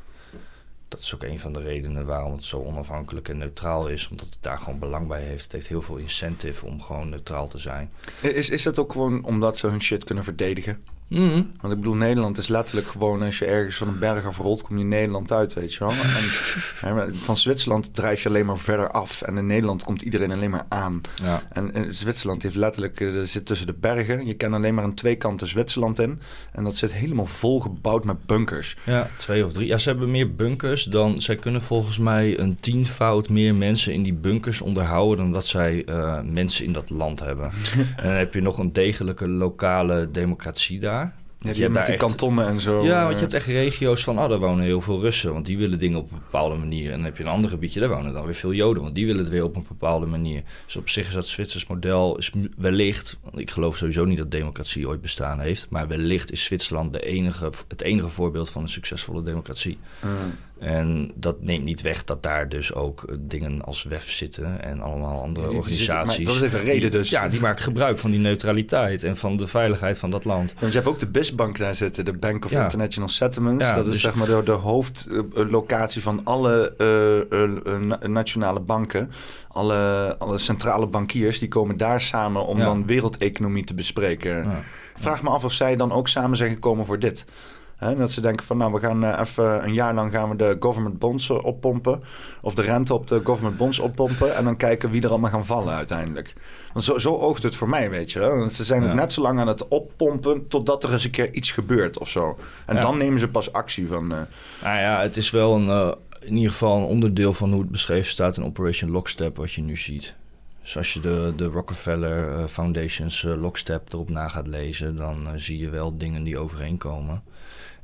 Dat 0.89 1.01
is 1.01 1.15
ook 1.15 1.23
een 1.23 1.39
van 1.39 1.53
de 1.53 1.61
redenen 1.61 2.07
waarom 2.07 2.33
het 2.33 2.45
zo 2.45 2.63
onafhankelijk 2.63 3.29
en 3.29 3.39
neutraal 3.39 3.89
is. 3.89 4.09
Omdat 4.09 4.27
het 4.27 4.39
daar 4.41 4.59
gewoon 4.59 4.79
belang 4.79 5.09
bij 5.09 5.23
heeft. 5.23 5.43
Het 5.43 5.53
heeft 5.53 5.69
heel 5.69 5.83
veel 5.83 5.97
incentive 5.97 6.67
om 6.67 6.83
gewoon 6.83 7.09
neutraal 7.09 7.49
te 7.49 7.59
zijn. 7.59 7.93
Is, 8.21 8.51
is 8.51 8.63
dat 8.63 8.79
ook 8.79 8.93
gewoon 8.93 9.25
omdat 9.25 9.59
ze 9.59 9.67
hun 9.67 9.83
shit 9.83 10.05
kunnen 10.05 10.25
verdedigen? 10.25 10.85
Mhm. 11.09 11.43
Want 11.61 11.73
ik 11.73 11.79
bedoel, 11.79 11.95
Nederland 11.95 12.39
is 12.39 12.49
letterlijk 12.49 12.87
gewoon... 12.87 13.23
als 13.23 13.39
je 13.39 13.45
ergens 13.45 13.77
van 13.77 13.89
een 13.89 13.99
berg 13.99 14.25
afrolt, 14.25 14.63
kom 14.63 14.79
je 14.79 14.85
Nederland 14.85 15.33
uit, 15.33 15.55
weet 15.55 15.75
je 15.75 15.79
wel. 15.79 15.93
En, 16.81 17.17
van 17.17 17.37
Zwitserland 17.37 17.95
drijf 17.95 18.23
je 18.23 18.29
alleen 18.29 18.47
maar 18.47 18.59
verder 18.59 18.91
af. 18.91 19.23
En 19.23 19.37
in 19.37 19.47
Nederland 19.47 19.85
komt 19.85 20.03
iedereen 20.03 20.33
alleen 20.33 20.51
maar 20.51 20.67
aan. 20.69 21.01
Ja. 21.23 21.43
En, 21.53 21.75
en 21.75 21.95
Zwitserland 21.95 22.43
heeft 22.43 22.55
letterlijk... 22.55 23.01
eh, 23.01 23.15
er 23.15 23.27
zit 23.27 23.47
tussen 23.47 23.67
de 23.67 23.75
bergen. 23.75 24.27
Je 24.27 24.35
kan 24.35 24.55
alleen 24.55 24.75
maar 24.75 24.85
aan 24.85 24.95
twee 24.95 25.17
kanten 25.17 25.49
Zwitserland 25.49 25.99
in. 25.99 26.21
En 26.53 26.65
dat 26.65 26.77
zit 26.77 26.93
helemaal 26.93 27.27
volgebouwd 27.27 28.05
met 28.05 28.27
bunkers. 28.27 28.77
Ja, 28.85 29.11
twee 29.17 29.45
of 29.45 29.53
drie. 29.53 29.67
Ja, 29.67 29.79
ze 29.79 29.89
hebben 29.89 30.11
meer 30.11 30.35
bunkers 30.35 30.85
dan... 30.85 31.21
Zij 31.21 31.37
kunnen 31.37 31.63
volgens 31.63 31.99
mij 31.99 32.39
een 32.39 32.55
tienvoud 32.55 33.29
meer 33.29 33.55
mensen 33.55 33.93
in 33.93 34.03
die 34.03 34.15
bunkers 34.15 34.61
onderhouden... 34.61 35.25
dan 35.25 35.33
dat 35.33 35.47
zij 35.47 35.85
eh, 35.85 36.21
mensen 36.23 36.65
in 36.65 36.73
dat 36.73 36.91
land 36.91 37.21
hebben. 37.21 37.51
en 37.97 38.03
dan 38.03 38.13
heb 38.13 38.35
je 38.35 38.41
nog 38.41 38.59
een 38.59 38.73
degelijke 38.73 39.29
lokale 39.29 40.11
democratie 40.11 40.81
daar. 40.81 40.96
Ja, 41.47 41.53
je 41.55 41.61
hebt 41.63 41.75
met 41.75 41.85
die 41.87 41.95
echt- 41.95 42.03
kantonnen 42.05 42.47
en 42.47 42.61
zo. 42.61 42.85
Ja, 42.85 42.99
want 43.01 43.07
eh, 43.09 43.15
je 43.15 43.21
hebt 43.21 43.35
echt 43.35 43.47
regio's 43.47 44.05
van, 44.05 44.19
oh, 44.19 44.29
daar 44.29 44.39
wonen 44.39 44.65
heel 44.65 44.81
veel 44.81 45.01
Russen, 45.01 45.33
want 45.33 45.47
die 45.47 45.59
willen 45.59 45.79
dingen 45.79 45.99
op 45.99 46.11
een 46.11 46.19
bepaalde 46.19 46.55
manier. 46.57 46.85
En 46.91 46.97
dan 46.97 47.05
heb 47.05 47.17
je 47.17 47.23
een 47.23 47.29
ander 47.29 47.51
gebiedje, 47.51 47.81
daar 47.81 47.89
wonen 47.89 48.13
dan 48.13 48.25
weer 48.25 48.35
veel 48.35 48.53
Joden, 48.53 48.83
want 48.83 48.95
die 48.95 49.07
willen 49.07 49.21
het 49.23 49.31
weer 49.33 49.45
op 49.45 49.57
een 49.57 49.65
bepaalde 49.69 50.07
manier. 50.07 50.43
Dus 50.65 50.77
op 50.77 50.89
zich 50.89 51.09
is 51.09 51.15
dat 51.15 51.29
Zwitsers 51.29 51.67
model 51.67 52.17
is 52.19 52.33
wellicht, 52.57 53.19
want 53.23 53.39
ik 53.39 53.51
geloof 53.51 53.77
sowieso 53.77 54.05
niet 54.05 54.19
dat 54.19 54.31
democratie 54.31 54.89
ooit 54.89 55.01
bestaan 55.01 55.41
heeft, 55.41 55.67
maar 55.71 55.89
wellicht 55.89 56.33
is 56.33 56.45
Zwitserland 56.45 56.93
de 56.93 57.01
enige, 57.07 57.51
het 57.69 57.83
enige 57.83 58.09
voorbeeld 58.09 58.51
van 58.51 58.63
een 58.63 58.69
succesvolle 58.69 59.23
democratie. 59.23 59.79
eh, 60.01 60.09
En 60.59 61.13
dat 61.15 61.41
neemt 61.43 61.65
niet 61.65 61.83
weg 61.83 62.05
dat 62.05 62.23
daar 62.23 62.49
dus 62.49 62.75
ook 62.75 63.03
eh, 63.03 63.17
dingen 63.21 63.65
als 63.65 63.83
WEF 63.85 64.11
zitten 64.11 64.63
en 64.63 64.81
allemaal 64.81 65.23
andere 65.23 65.47
Ja, 65.47 65.53
die- 65.53 65.63
die 65.63 65.75
zitten- 65.77 65.95
organisaties. 65.95 66.27
dat 66.27 66.35
is 66.37 66.43
even 66.43 66.59
een 66.59 66.65
reden 66.65 66.81
die- 66.81 67.01
dus. 67.01 67.11
Ja, 67.11 67.29
die 67.29 67.41
maken 67.41 67.63
gebruik 67.63 67.99
van 67.99 68.11
die 68.11 68.21
neutraliteit 68.21 69.03
en 69.05 69.17
van 69.17 69.37
de 69.37 69.47
veiligheid 69.47 69.99
van 69.99 70.11
dat 70.11 70.25
land. 70.25 70.55
Want 70.59 70.73
je 70.73 70.79
hebt 70.79 70.91
ook 70.91 70.99
de 70.99 71.07
BIS-bank 71.07 71.59
daar 71.59 71.75
zitten, 71.75 72.05
de 72.05 72.13
Bank 72.13 72.45
of 72.45 72.51
Ja. 72.51 72.63
International 72.63 73.09
Settlements. 73.09 73.75
Dat 73.75 73.87
is 73.87 73.93
dus- 73.93 74.01
zeg 74.01 74.15
maar 74.15 74.27
de, 74.27 74.43
de 74.45 74.51
hoofdlocatie 74.53 76.03
van 76.03 76.21
alle 76.25 76.75
eh, 76.79 77.17
eh, 77.43 77.57
eh, 77.67 77.79
na- 77.81 77.99
nationale 78.07 78.61
banken. 78.61 79.11
Alle, 79.49 80.15
alle 80.19 80.39
centrale 80.39 80.87
bankiers, 80.87 81.39
die 81.39 81.49
komen 81.49 81.77
daar 81.77 82.01
samen 82.01 82.47
om 82.47 82.59
dan 82.61 82.87
wereldeconomie 82.87 83.65
te 83.65 83.75
bespreken. 83.75 84.47
Vraag 84.95 85.23
me 85.23 85.29
af 85.29 85.45
of 85.45 85.53
zij 85.53 85.77
dan 85.77 85.93
ook 85.93 86.09
samen 86.09 86.37
zijn 86.37 86.53
gekomen 86.53 86.87
voor 86.87 86.99
dit. 86.99 87.27
Hè, 87.77 87.97
dat 87.97 88.13
ze 88.13 88.21
denken 88.21 88.47
van 88.47 88.57
nou, 88.57 88.73
we 88.73 88.81
gaan 88.81 89.05
eh, 89.05 89.21
even 89.21 89.65
een 89.65 89.73
jaar 89.75 89.95
lang 89.95 90.13
gaan 90.13 90.29
we 90.31 90.37
de 90.37 90.57
government 90.61 90.99
bonds 90.99 91.31
eh, 91.31 91.45
oppompen. 91.45 92.03
Of 92.41 92.55
de 92.55 92.63
rente 92.63 92.95
op 92.95 93.07
de 93.07 93.21
government 93.25 93.57
bonds 93.57 93.79
oppompen. 93.79 94.37
En 94.37 94.45
dan 94.45 94.57
kijken 94.57 94.91
wie 94.91 95.03
er 95.03 95.09
allemaal 95.11 95.31
gaan 95.31 95.47
vallen 95.47 95.75
uiteindelijk. 95.75 96.33
Want 96.73 96.85
zo, 96.85 96.99
zo 96.99 97.15
oogt 97.17 97.43
het 97.43 97.57
voor 97.57 97.69
mij, 97.69 97.91
weet 97.91 98.13
je. 98.13 98.21
Want 98.21 98.53
Ze 98.53 98.65
zijn 98.65 98.83
het 98.83 98.95
net 98.95 99.13
zo 99.13 99.23
lang 99.23 99.39
aan 99.41 99.47
het 99.49 99.69
oppompen 99.69 100.49
totdat 100.49 100.85
er 100.85 100.93
eens 100.93 101.05
een 101.05 101.11
keer 101.11 101.33
iets 101.35 101.51
gebeurt 101.51 101.99
of 101.99 102.09
zo. 102.09 102.39
En 102.67 102.75
Ja. 102.77 102.81
dan 102.83 102.99
nemen 102.99 103.21
ze 103.21 103.29
pas 103.29 103.53
actie 103.53 103.87
van... 103.89 104.13
eh, 104.13 104.19
Nou 104.63 104.79
ja, 104.79 105.01
het 105.01 105.17
is 105.17 105.31
wel 105.31 105.55
een, 105.55 105.95
in 106.21 106.35
ieder 106.37 106.51
geval 106.51 106.77
een 106.79 106.85
onderdeel 106.85 107.33
van 107.33 107.51
hoe 107.51 107.61
het 107.61 107.71
beschreven 107.71 108.11
staat 108.11 108.37
in 108.37 108.45
Operation 108.45 108.91
Lockstep, 108.91 109.37
wat 109.37 109.53
je 109.53 109.63
nu 109.63 109.77
ziet. 109.77 110.15
Dus 110.63 110.77
als 110.77 110.93
je 110.93 111.01
de, 111.01 111.33
de 111.37 111.45
Rockefeller 111.45 112.49
Foundation's 112.49 113.23
Lockstep 113.23 113.93
erop 113.93 114.11
na 114.11 114.29
gaat 114.29 114.47
lezen, 114.47 114.97
dan 114.97 115.29
zie 115.37 115.59
je 115.59 115.71
wel 115.71 115.97
dingen 115.99 116.23
die 116.23 116.39
overeenkomen. 116.39 117.23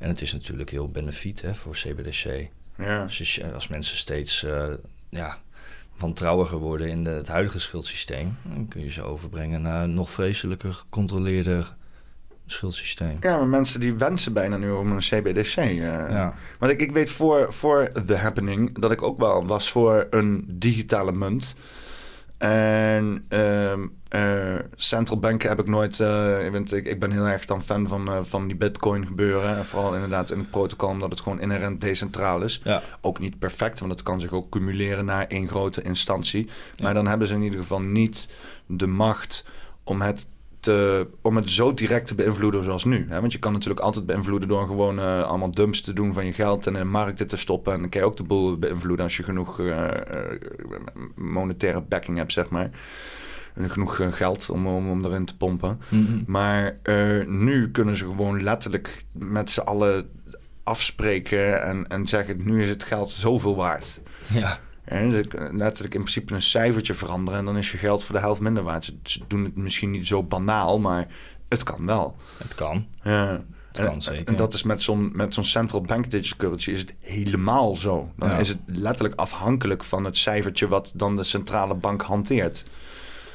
En 0.02 0.08
het 0.08 0.20
is 0.20 0.32
natuurlijk 0.32 0.70
heel 0.70 0.88
benefiet 0.88 1.42
hè, 1.42 1.54
voor 1.54 1.72
CBDC. 1.72 2.48
ja. 2.78 3.04
Dus 3.04 3.42
als, 3.54 3.68
mensen 3.68 3.96
steeds 3.96 4.44
eh, 4.44 4.68
ja, 5.08 5.38
wantrouwiger 5.98 6.58
worden 6.58 6.88
in 6.88 7.04
de, 7.04 7.10
het 7.10 7.28
huidige 7.28 7.60
schuldsysteem, 7.60 8.36
dan 8.42 8.68
kun 8.68 8.80
je 8.82 8.90
ze 8.90 9.02
overbrengen 9.02 9.62
naar 9.62 9.84
een 9.84 9.94
nog 9.94 10.10
vreselijker 10.10 10.72
gecontroleerde 10.72 11.64
schuldsysteem. 12.46 13.16
ja, 13.20 13.36
maar 13.36 13.46
mensen 13.46 13.80
die 13.80 13.94
wensen 13.94 14.32
bijna 14.32 14.56
nu 14.56 14.70
om 14.70 14.92
een 14.92 14.98
CBDC. 14.98 15.56
eh. 15.56 15.76
Ja. 15.80 16.34
Want 16.58 16.72
ik, 16.72 16.80
ik 16.80 16.92
weet 16.92 17.10
voor, 17.10 17.52
voor 17.52 17.88
The 18.06 18.16
Happening 18.16 18.78
dat 18.78 18.92
ik 18.92 19.02
ook 19.02 19.18
wel 19.18 19.46
was 19.46 19.70
voor 19.70 20.06
een 20.10 20.44
digitale 20.48 21.12
munt. 21.12 21.56
En 22.38 23.24
ehm, 23.28 23.86
eh, 24.12 24.58
central 24.76 25.18
banken 25.18 25.48
heb 25.48 25.60
ik 25.60 25.66
nooit. 25.66 26.00
eh, 26.00 26.44
ik, 26.44 26.52
ben, 26.52 26.66
ik, 26.76 26.86
ik 26.86 27.00
ben 27.00 27.10
heel 27.10 27.26
erg 27.26 27.44
dan 27.44 27.62
fan 27.62 27.88
van, 27.88 28.08
eh, 28.08 28.18
van 28.22 28.46
die 28.46 28.56
Bitcoin 28.56 29.06
gebeuren. 29.06 29.56
En 29.56 29.64
vooral 29.64 29.94
inderdaad 29.94 30.30
in 30.30 30.38
het 30.38 30.50
protocol, 30.50 30.88
omdat 30.88 31.10
het 31.10 31.20
gewoon 31.20 31.40
inherent 31.40 31.80
decentraal 31.80 32.42
is. 32.42 32.60
Ja. 32.64 32.82
Ook 33.00 33.18
niet 33.18 33.38
perfect, 33.38 33.80
want 33.80 33.92
het 33.92 34.02
kan 34.02 34.20
zich 34.20 34.32
ook 34.32 34.48
cumuleren 34.50 35.04
naar 35.04 35.26
één 35.26 35.48
grote 35.48 35.82
instantie. 35.82 36.48
Maar 36.82 36.94
dan 36.94 37.06
hebben 37.06 37.28
ze 37.28 37.34
in 37.34 37.42
ieder 37.42 37.60
geval 37.60 37.80
niet 37.80 38.30
de 38.66 38.86
macht 38.86 39.44
om 39.84 40.00
het, 40.00 40.28
te, 40.60 41.06
om 41.22 41.36
het 41.36 41.50
zo 41.50 41.74
direct 41.74 42.06
te 42.06 42.14
beïnvloeden 42.14 42.64
zoals 42.64 42.84
nu. 42.84 43.06
Hè? 43.08 43.20
Want 43.20 43.32
je 43.32 43.38
kan 43.38 43.52
natuurlijk 43.52 43.80
altijd 43.80 44.06
beïnvloeden 44.06 44.48
door 44.48 44.66
gewoon 44.66 44.98
allemaal 45.24 45.50
dumps 45.50 45.80
te 45.80 45.92
doen 45.92 46.12
van 46.12 46.26
je 46.26 46.32
geld 46.32 46.66
en 46.66 46.76
in 46.76 46.90
markten 46.90 47.26
te 47.26 47.36
stoppen. 47.36 47.72
En 47.72 47.80
dan 47.80 47.88
kan 47.88 48.00
je 48.00 48.06
ook 48.06 48.16
de 48.16 48.22
boel 48.22 48.58
beïnvloeden 48.58 49.04
als 49.04 49.16
je 49.16 49.22
genoeg 49.22 49.60
monetaire 51.14 51.80
backing 51.80 52.16
hebt, 52.16 52.32
zeg 52.32 52.50
maar. 52.50 52.70
En 53.54 53.70
genoeg 53.70 54.00
eh, 54.00 54.12
geld 54.12 54.50
om, 54.50 54.66
om, 54.66 54.90
om 54.90 55.04
erin 55.04 55.24
te 55.24 55.36
pompen. 55.36 55.80
Mhm. 55.88 56.22
Maar 56.26 56.76
eh, 56.82 57.26
nu 57.26 57.70
kunnen 57.70 57.96
ze 57.96 58.04
gewoon 58.04 58.42
letterlijk 58.42 59.04
met 59.12 59.50
z'n 59.50 59.60
allen 59.60 60.08
afspreken 60.62 61.62
en, 61.62 61.88
en 61.88 62.06
zeggen: 62.06 62.44
nu 62.44 62.62
is 62.62 62.68
het 62.68 62.84
geld 62.84 63.10
zoveel 63.10 63.56
waard. 63.56 64.00
ja. 64.26 64.58
En 64.84 65.10
ze 65.10 65.20
kunnen 65.28 65.56
letterlijk 65.56 65.94
in 65.94 66.00
principe 66.00 66.34
een 66.34 66.42
cijfertje 66.42 66.94
veranderen 66.94 67.38
en 67.40 67.44
dan 67.46 67.56
is 67.56 67.72
je 67.72 67.78
geld 67.78 68.04
voor 68.04 68.14
de 68.14 68.20
helft 68.20 68.40
minder 68.40 68.62
waard. 68.62 68.92
Ze- 69.02 69.20
doen 69.28 69.44
het 69.44 69.56
misschien 69.56 69.90
niet 69.90 70.06
zo 70.06 70.22
banaal, 70.22 70.78
maar 70.78 71.06
het 71.48 71.62
kan 71.62 71.86
wel. 71.86 72.16
Het 72.36 72.54
kan. 72.54 72.86
Ja. 73.02 73.44
Het 73.68 73.80
kan 73.84 73.94
en, 73.94 74.02
zeker. 74.02 74.26
En 74.26 74.36
dat 74.36 74.54
is 74.54 74.62
met 74.62 74.82
zo'n, 74.82 75.10
met 75.14 75.34
zo'n 75.34 75.44
central 75.44 75.80
bank 75.80 76.10
digital 76.10 76.38
currency 76.38 76.70
is 76.70 76.80
het 76.80 76.94
helemaal 77.00 77.76
zo. 77.76 78.12
Dan 78.16 78.28
Ja. 78.30 78.36
is 78.38 78.48
het 78.48 78.58
letterlijk 78.66 79.14
afhankelijk 79.20 79.84
van 79.84 80.04
het 80.04 80.16
cijfertje 80.16 80.68
wat 80.68 80.92
dan 80.94 81.16
de 81.16 81.24
centrale 81.24 81.74
bank 81.74 82.02
hanteert. 82.02 82.64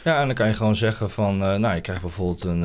Ja, 0.08 0.20
en 0.20 0.26
dan 0.26 0.36
kan 0.36 0.48
je 0.48 0.54
gewoon 0.54 0.76
zeggen 0.76 1.10
van, 1.10 1.44
eh, 1.44 1.56
nou, 1.56 1.76
je 1.76 1.82
krijgt 1.82 2.02
bijvoorbeeld 2.02 2.44
een 2.44 2.64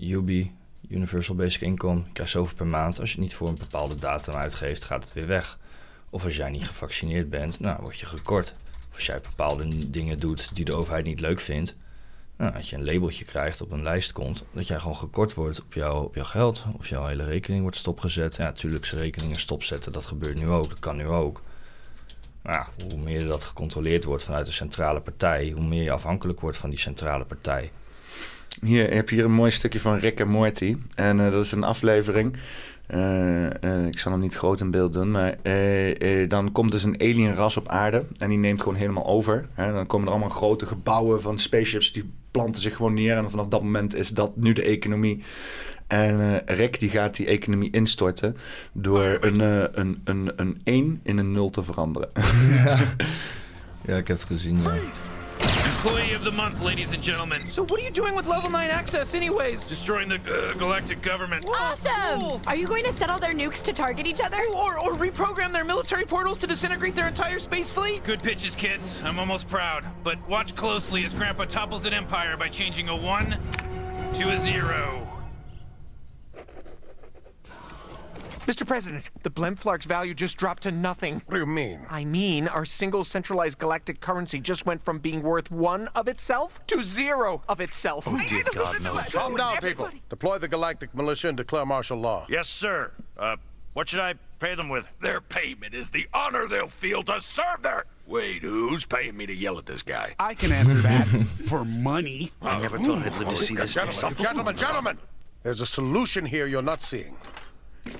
UB, 0.00 0.46
Universal 0.88 1.34
Basic 1.34 1.60
Income, 1.60 1.98
je 2.06 2.12
krijgt 2.12 2.32
zoveel 2.32 2.56
per 2.56 2.66
maand. 2.66 3.00
Als 3.00 3.08
je 3.08 3.14
het 3.14 3.24
niet 3.24 3.34
voor 3.34 3.48
een 3.48 3.58
bepaalde 3.58 3.94
datum 3.94 4.34
uitgeeft, 4.34 4.84
gaat 4.84 5.02
het 5.02 5.12
weer 5.12 5.26
weg. 5.26 5.58
Of 6.10 6.24
als 6.24 6.36
jij 6.36 6.50
niet 6.50 6.66
gevaccineerd 6.66 7.30
bent, 7.30 7.60
nou, 7.60 7.82
word 7.82 7.98
je 7.98 8.06
gekort. 8.06 8.54
Of 8.88 8.94
als 8.94 9.06
jij 9.06 9.20
bepaalde 9.20 9.90
dingen 9.90 10.18
doet 10.18 10.54
die 10.54 10.64
de 10.64 10.74
overheid 10.74 11.04
niet 11.04 11.20
leuk 11.20 11.40
vindt, 11.40 11.76
nou, 12.36 12.54
als 12.54 12.70
je 12.70 12.76
een 12.76 12.84
labeltje 12.84 13.24
krijgt, 13.24 13.60
op 13.60 13.72
een 13.72 13.82
lijst 13.82 14.12
komt, 14.12 14.44
dat 14.52 14.66
jij 14.66 14.78
gewoon 14.78 14.96
gekort 14.96 15.34
wordt 15.34 15.60
op, 15.60 15.72
jou, 15.72 16.04
op 16.04 16.14
jouw 16.14 16.24
geld. 16.24 16.64
Of 16.76 16.88
jouw 16.88 17.06
hele 17.06 17.24
rekening 17.24 17.62
wordt 17.62 17.76
stopgezet. 17.76 18.36
Ja, 18.36 18.44
natuurlijk, 18.44 18.84
zijn 18.84 19.00
rekeningen 19.00 19.38
stopzetten, 19.38 19.92
dat 19.92 20.06
gebeurt 20.06 20.38
nu 20.38 20.48
ook, 20.48 20.68
dat 20.68 20.78
kan 20.78 20.96
nu 20.96 21.06
ook. 21.06 21.42
Maar 22.44 22.54
ja, 22.54 22.86
hoe 22.88 23.00
meer 23.00 23.28
dat 23.28 23.44
gecontroleerd 23.44 24.04
wordt 24.04 24.24
vanuit 24.24 24.46
de 24.46 24.52
centrale 24.52 25.00
partij, 25.00 25.50
hoe 25.50 25.66
meer 25.66 25.82
je 25.82 25.90
afhankelijk 25.90 26.40
wordt 26.40 26.56
van 26.56 26.70
die 26.70 26.78
centrale 26.78 27.24
partij. 27.24 27.70
Hier 28.60 28.88
je 28.88 28.94
hebt 28.94 29.10
hier 29.10 29.24
een 29.24 29.32
mooi 29.32 29.50
stukje 29.50 29.80
van 29.80 29.98
Rick 29.98 30.20
en 30.20 30.28
Morty. 30.28 30.76
En 30.94 31.20
eh, 31.20 31.30
dat 31.30 31.44
is 31.44 31.52
een 31.52 31.64
aflevering. 31.64 32.36
Eh, 32.86 33.62
eh, 33.62 33.86
ik 33.86 33.98
zal 33.98 34.12
hem 34.12 34.20
niet 34.20 34.34
groot 34.34 34.60
in 34.60 34.70
beeld 34.70 34.92
doen. 34.92 35.10
Maar 35.10 35.36
dan 36.28 36.52
komt 36.52 36.72
dus 36.72 36.84
een 36.84 37.00
alienras 37.00 37.56
op 37.56 37.68
aarde. 37.68 38.06
En 38.18 38.28
die 38.28 38.38
neemt 38.38 38.62
gewoon 38.62 38.78
helemaal 38.78 39.06
over. 39.06 39.48
Hè. 39.54 39.72
Dan 39.72 39.86
komen 39.86 40.06
er 40.06 40.12
allemaal 40.12 40.30
grote 40.30 40.66
gebouwen 40.66 41.20
van 41.20 41.38
spaceships. 41.38 41.92
Die 41.92 42.12
planten 42.30 42.62
zich 42.62 42.76
gewoon 42.76 42.94
neer. 42.94 43.16
En 43.16 43.30
vanaf 43.30 43.46
dat 43.46 43.62
moment 43.62 43.94
is 43.94 44.08
dat 44.08 44.36
nu 44.36 44.52
de 44.52 44.62
economie. 44.62 45.22
En 45.86 46.44
eh, 46.46 46.56
Rick 46.56 46.80
die 46.80 46.90
gaat 46.90 47.16
die 47.16 47.26
economie 47.26 47.70
instorten. 47.70 48.36
Door 48.72 49.18
een, 49.20 49.40
eh, 49.40 49.64
een, 49.72 50.00
een, 50.04 50.32
een 50.36 50.60
1 50.64 51.00
in 51.02 51.18
een 51.18 51.30
0 51.30 51.50
te 51.50 51.62
veranderen. 51.62 52.08
Ja, 53.86 53.96
ik 53.96 54.08
heb 54.08 54.16
het 54.16 54.26
gezien, 54.26 54.62
ja. 54.62 54.74
Employee 55.66 56.16
of 56.16 56.22
the 56.22 56.30
month, 56.30 56.60
ladies 56.62 56.94
and 56.94 57.04
gentlemen. 57.04 57.46
So 57.46 57.64
what 57.64 57.78
are 57.78 57.82
you 57.82 57.92
doing 57.92 58.16
with 58.16 58.26
level 58.26 58.50
9 58.50 58.70
access 58.70 59.14
anyways? 59.14 59.68
Destroying 59.68 60.08
the 60.08 60.14
uh, 60.14 60.54
galactic 60.58 61.02
government. 61.02 61.44
Awesome! 61.44 62.40
Are 62.46 62.56
you 62.56 62.66
going 62.66 62.84
to 62.84 62.92
set 62.94 63.10
all 63.10 63.18
their 63.18 63.34
nukes 63.34 63.62
to 63.64 63.72
target 63.74 64.06
each 64.06 64.22
other? 64.22 64.38
Or, 64.54 64.78
or 64.78 64.94
reprogram 64.94 65.52
their 65.52 65.64
military 65.64 66.06
portals 66.06 66.38
to 66.38 66.46
disintegrate 66.46 66.94
their 66.94 67.08
entire 67.08 67.38
space 67.38 67.70
fleet? 67.70 68.02
Good 68.04 68.22
pitches, 68.22 68.54
kids. 68.56 69.02
I'm 69.04 69.18
almost 69.18 69.46
proud. 69.48 69.84
But 70.02 70.16
watch 70.28 70.54
closely 70.54 71.04
as 71.04 71.12
Grandpa 71.12 71.44
topples 71.44 71.84
an 71.84 71.92
empire 71.92 72.38
by 72.38 72.48
changing 72.48 72.88
a 72.88 72.96
one 72.96 73.36
to 74.14 74.30
a 74.30 74.38
zero. 74.42 75.13
Mr. 78.46 78.66
President, 78.66 79.10
the 79.22 79.30
Blemflark's 79.30 79.86
value 79.86 80.12
just 80.12 80.36
dropped 80.36 80.64
to 80.64 80.70
nothing. 80.70 81.22
What 81.26 81.32
do 81.34 81.38
you 81.38 81.46
mean? 81.46 81.80
I 81.88 82.04
mean, 82.04 82.46
our 82.46 82.66
single 82.66 83.02
centralized 83.02 83.58
galactic 83.58 84.00
currency 84.00 84.38
just 84.38 84.66
went 84.66 84.82
from 84.82 84.98
being 84.98 85.22
worth 85.22 85.50
one 85.50 85.88
of 85.94 86.08
itself 86.08 86.60
to 86.66 86.82
zero 86.82 87.42
of 87.48 87.60
itself. 87.60 88.04
Oh, 88.06 88.18
dear 88.28 88.44
God, 88.52 88.76
no. 88.84 89.00
Calm 89.10 89.36
down, 89.36 89.56
people. 89.58 89.88
Deploy 90.10 90.36
the 90.36 90.48
galactic 90.48 90.94
militia 90.94 91.28
and 91.28 91.38
declare 91.38 91.64
martial 91.64 91.96
law. 91.96 92.26
Yes, 92.28 92.48
sir. 92.48 92.92
Uh, 93.18 93.36
what 93.72 93.88
should 93.88 94.00
I 94.00 94.14
pay 94.40 94.54
them 94.54 94.68
with? 94.68 94.86
Their 95.00 95.22
payment 95.22 95.72
is 95.72 95.88
the 95.88 96.06
honor 96.12 96.46
they'll 96.46 96.68
feel 96.68 97.02
to 97.04 97.22
serve 97.22 97.62
their. 97.62 97.84
Wait, 98.06 98.42
who's 98.42 98.84
paying 98.84 99.16
me 99.16 99.24
to 99.24 99.34
yell 99.34 99.56
at 99.56 99.64
this 99.64 99.82
guy? 99.82 100.14
I 100.18 100.34
can 100.34 100.52
answer 100.52 100.76
that. 100.76 101.06
For 101.48 101.64
money. 101.64 102.30
I 102.42 102.60
never 102.60 102.78
thought 102.78 103.06
I'd 103.06 103.16
live 103.16 103.30
to 103.30 103.36
see 103.38 103.54
this. 103.54 103.72
Gentlemen, 103.72 104.14
gentlemen, 104.18 104.56
gentlemen! 104.56 104.98
There's 105.42 105.62
a 105.62 105.66
solution 105.66 106.26
here 106.26 106.46
you're 106.46 106.60
not 106.60 106.82
seeing. 106.82 107.16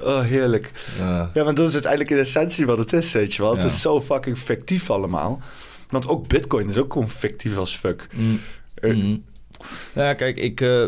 Oh, 0.00 0.20
heerlijk. 0.22 0.70
Ja. 0.98 1.30
want 1.34 1.56
dat 1.56 1.66
is 1.68 1.72
uiteindelijk 1.72 2.10
in 2.10 2.18
essentie 2.18 2.66
wat 2.66 2.78
het 2.78 2.92
is, 2.92 3.12
weet 3.12 3.34
je 3.34 3.42
wel. 3.42 3.50
Het 3.50 3.60
Ja. 3.60 3.66
is 3.66 3.80
zo 3.80 4.00
fucking 4.00 4.38
fictief 4.38 4.90
allemaal. 4.90 5.40
Want 5.90 6.08
ook 6.08 6.28
bitcoin 6.28 6.68
is 6.68 6.76
ook 6.76 6.92
gewoon 6.92 7.10
fictief 7.10 7.56
als 7.56 7.76
fuck. 7.76 8.08
Mm. 8.14 8.40
Mhm. 8.82 9.16
Ja, 9.94 10.14
kijk, 10.14 10.36
ik 10.36 10.60
eh, 10.60 10.86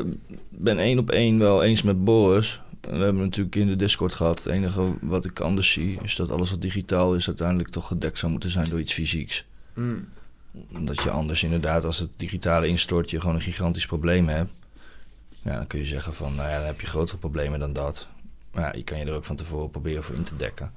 ben 0.48 0.78
één 0.78 0.98
op 0.98 1.10
één 1.10 1.38
wel 1.38 1.62
eens 1.62 1.82
met 1.82 2.04
Boris. 2.04 2.60
We 2.80 2.96
hebben 2.96 3.22
natuurlijk 3.22 3.56
in 3.56 3.66
de 3.66 3.76
Discord 3.76 4.14
gehad. 4.14 4.38
Het 4.44 4.52
enige 4.52 4.82
wat 5.00 5.24
ik 5.24 5.40
anders 5.40 5.72
zie 5.72 5.98
is 6.02 6.16
dat 6.16 6.30
alles 6.30 6.50
wat 6.50 6.62
digitaal 6.62 7.14
is 7.14 7.26
uiteindelijk 7.26 7.68
toch 7.68 7.86
gedekt 7.86 8.18
zou 8.18 8.32
moeten 8.32 8.50
zijn 8.50 8.68
door 8.68 8.80
iets 8.80 8.92
fysieks. 8.92 9.44
Mm. 9.74 10.08
Omdat 10.74 11.02
je 11.02 11.10
anders 11.10 11.42
inderdaad, 11.42 11.84
als 11.84 11.98
het 11.98 12.10
digitale 12.16 12.68
instort, 12.68 13.10
je 13.10 13.20
gewoon 13.20 13.34
een 13.36 13.42
gigantisch 13.42 13.86
probleem 13.86 14.28
hebt. 14.28 14.50
Ja, 15.48 15.56
dan 15.56 15.66
kun 15.66 15.78
je 15.78 15.84
zeggen 15.84 16.14
van, 16.14 16.34
nou 16.34 16.48
ja, 16.48 16.56
dan 16.56 16.66
heb 16.66 16.80
je 16.80 16.86
grotere 16.86 17.18
problemen 17.18 17.60
dan 17.60 17.72
dat. 17.72 18.06
Maar 18.52 18.64
ja, 18.64 18.72
je 18.76 18.84
kan 18.84 18.98
je 18.98 19.04
er 19.04 19.14
ook 19.14 19.24
van 19.24 19.36
tevoren 19.36 19.70
proberen 19.70 20.02
voor 20.02 20.14
in 20.14 20.22
te 20.22 20.36
dekken. 20.36 20.72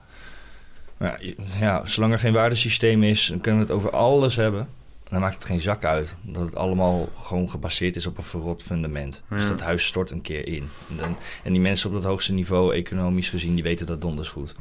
Maar 0.98 1.24
ja, 1.26 1.34
ja, 1.60 1.86
zolang 1.86 2.14
er 2.14 2.20
geen 2.20 2.34
waardesysteem 2.34 3.04
is, 3.04 3.28
dan 3.28 3.42
kunnen 3.42 3.62
we 3.62 3.68
het 3.68 3.76
over 3.76 3.92
alles 3.92 4.36
hebben. 4.36 4.68
Dan 5.10 5.20
maakt 5.20 5.34
het 5.34 5.46
geen 5.46 5.62
zak 5.62 5.86
uit. 5.86 6.16
Dat 6.22 6.46
het 6.46 6.56
allemaal 6.56 7.10
gewoon 7.24 7.50
gebaseerd 7.50 7.96
is 7.96 8.06
op 8.08 8.18
een 8.18 8.24
verrot 8.24 8.64
fundament. 8.64 9.22
Dus 9.30 9.48
dat 9.48 9.62
huis 9.62 9.86
stort 9.86 10.12
een 10.12 10.22
keer 10.22 10.48
in. 10.48 10.70
En, 10.90 10.98
dan- 10.98 11.18
en 11.44 11.52
die 11.52 11.62
mensen 11.62 11.88
op 11.88 11.94
dat 11.96 12.04
hoogste 12.04 12.34
niveau, 12.34 12.74
economisch 12.76 13.30
gezien, 13.30 13.54
die 13.56 13.64
weten 13.64 13.86
dat 13.86 14.02
donders 14.02 14.30
goed. 14.30 14.56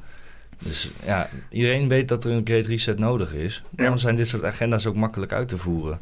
Dus 0.59 0.91
ja, 1.05 1.29
iedereen 1.51 1.89
weet 1.89 2.09
dat 2.09 2.25
er 2.25 2.31
een 2.31 2.47
great 2.47 2.67
reset 2.67 2.99
nodig 2.99 3.33
is. 3.35 3.63
Daarom 3.71 3.99
zijn 3.99 4.17
dit 4.17 4.29
soort 4.29 4.45
agenda's 4.45 4.87
ook 4.87 4.95
makkelijk 4.97 5.33
uit 5.33 5.49
te 5.49 5.59
voeren. 5.59 6.01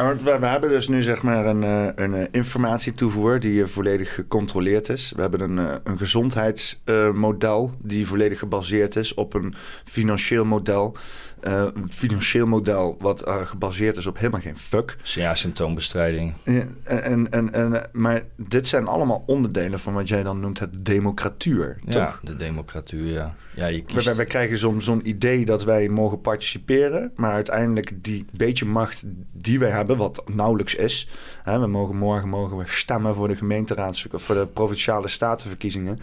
We, 0.00 0.38
we 0.38 0.46
hebben 0.46 0.70
dus 0.70 0.88
nu 0.88 1.02
zeg 1.02 1.22
maar 1.22 1.46
een, 1.46 1.62
eh, 1.62 1.86
een 1.94 2.14
eh, 2.14 2.26
informatietoevoer 2.30 3.40
die 3.40 3.62
eh, 3.62 3.68
volledig 3.68 4.14
gecontroleerd 4.14 4.88
is. 4.88 5.12
We 5.16 5.20
hebben 5.20 5.40
een, 5.40 5.80
een 5.84 5.98
gezondheidsmodel 5.98 7.74
die 7.78 8.06
volledig 8.06 8.38
gebaseerd 8.38 8.96
is 8.96 9.14
op 9.14 9.34
een 9.34 9.54
financieel 9.84 10.44
model. 10.44 10.96
Eh, 11.40 11.64
een 11.74 11.92
financieel 11.92 12.46
model 12.46 12.96
wat 13.00 13.22
eh, 13.22 13.46
gebaseerd 13.46 13.96
is 13.96 14.06
op 14.06 14.16
helemaal 14.16 14.40
geen 14.40 14.56
fuck. 14.56 14.96
Ja, 15.02 15.34
symptoombestrijding. 15.34 16.34
Ja, 16.44 16.64
en, 16.84 17.30
en, 17.30 17.52
en, 17.52 17.88
maar 17.92 18.22
dit 18.36 18.68
zijn 18.68 18.86
allemaal 18.86 19.22
onderdelen 19.26 19.78
van 19.78 19.94
wat 19.94 20.08
jij 20.08 20.22
dan 20.22 20.40
noemt 20.40 20.58
het 20.58 20.84
democratuur. 20.84 21.78
Ja, 21.84 22.06
toch? 22.06 22.20
de 22.22 22.36
democratuur, 22.36 23.06
ja. 23.06 23.34
Ja, 23.54 23.66
je 23.66 23.82
kiest... 23.82 24.16
wij 24.16 24.24
krijgen 24.24 24.58
zo'n 24.58 24.80
zo'n 24.80 25.08
idee 25.08 25.44
dat 25.44 25.64
wij 25.64 25.88
mogen 25.88 26.20
participeren, 26.20 27.12
maar 27.16 27.32
uiteindelijk 27.32 27.92
die 28.04 28.24
beetje 28.30 28.64
macht 28.64 29.04
die 29.32 29.58
wij 29.58 29.70
hebben, 29.70 29.96
wat 29.96 30.22
nauwelijks 30.32 30.74
is. 30.74 31.08
Hè, 31.42 31.58
we 31.58 31.66
mogen 31.66 31.96
morgen 31.96 32.28
mogen 32.28 32.56
we 32.56 32.64
stemmen 32.66 33.14
voor 33.14 33.28
de 33.28 33.36
gemeenteraads 33.36 34.08
of 34.12 34.22
voor 34.22 34.34
de 34.34 34.46
provinciale 34.46 35.08
statenverkiezingen. 35.08 35.98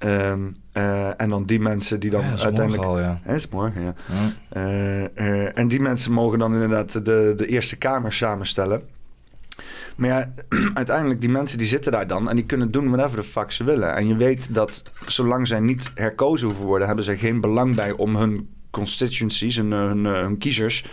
Ehm, 0.00 0.40
eh, 0.72 1.20
en 1.20 1.30
dan 1.30 1.44
die 1.44 1.60
mensen 1.60 2.00
die 2.00 2.10
dan 2.10 2.20
Ja, 2.20 2.28
uiteindelijk. 2.28 2.68
morgen 2.68 2.86
al, 2.86 2.98
ja. 3.00 3.20
Hè, 3.22 3.34
is 3.34 3.48
morgen, 3.48 3.82
ja. 3.82 3.94
Ja. 4.08 4.32
Eh, 4.48 5.04
eh, 5.44 5.58
en 5.58 5.68
die 5.68 5.80
mensen 5.80 6.12
mogen 6.12 6.38
dan 6.38 6.52
inderdaad 6.52 6.92
de, 7.04 7.32
de 7.36 7.46
Eerste 7.46 7.76
Kamer 7.76 8.12
samenstellen. 8.12 8.82
Maar 9.96 10.08
ja, 10.08 10.30
uiteindelijk, 10.74 11.20
die 11.20 11.30
mensen 11.30 11.58
die 11.58 11.66
zitten 11.66 11.92
daar 11.92 12.06
dan 12.06 12.28
en 12.28 12.36
die 12.36 12.44
kunnen 12.44 12.70
doen 12.70 12.90
whatever 12.90 13.16
de 13.16 13.22
fuck 13.22 13.50
ze 13.50 13.64
willen. 13.64 13.96
En 13.96 14.06
je 14.08 14.16
weet 14.16 14.54
dat 14.54 14.82
zolang 15.06 15.46
zij 15.46 15.60
niet 15.60 15.90
herkozen 15.94 16.46
hoeven 16.46 16.66
worden, 16.66 16.86
hebben 16.86 17.04
zij 17.04 17.16
geen 17.16 17.40
belang 17.40 17.76
bij 17.76 17.92
om 17.92 18.16
hun 18.16 18.48
constituencies, 18.70 19.56
hun, 19.56 19.70
hun, 19.70 20.04
hun 20.04 20.38
kiezers 20.38 20.84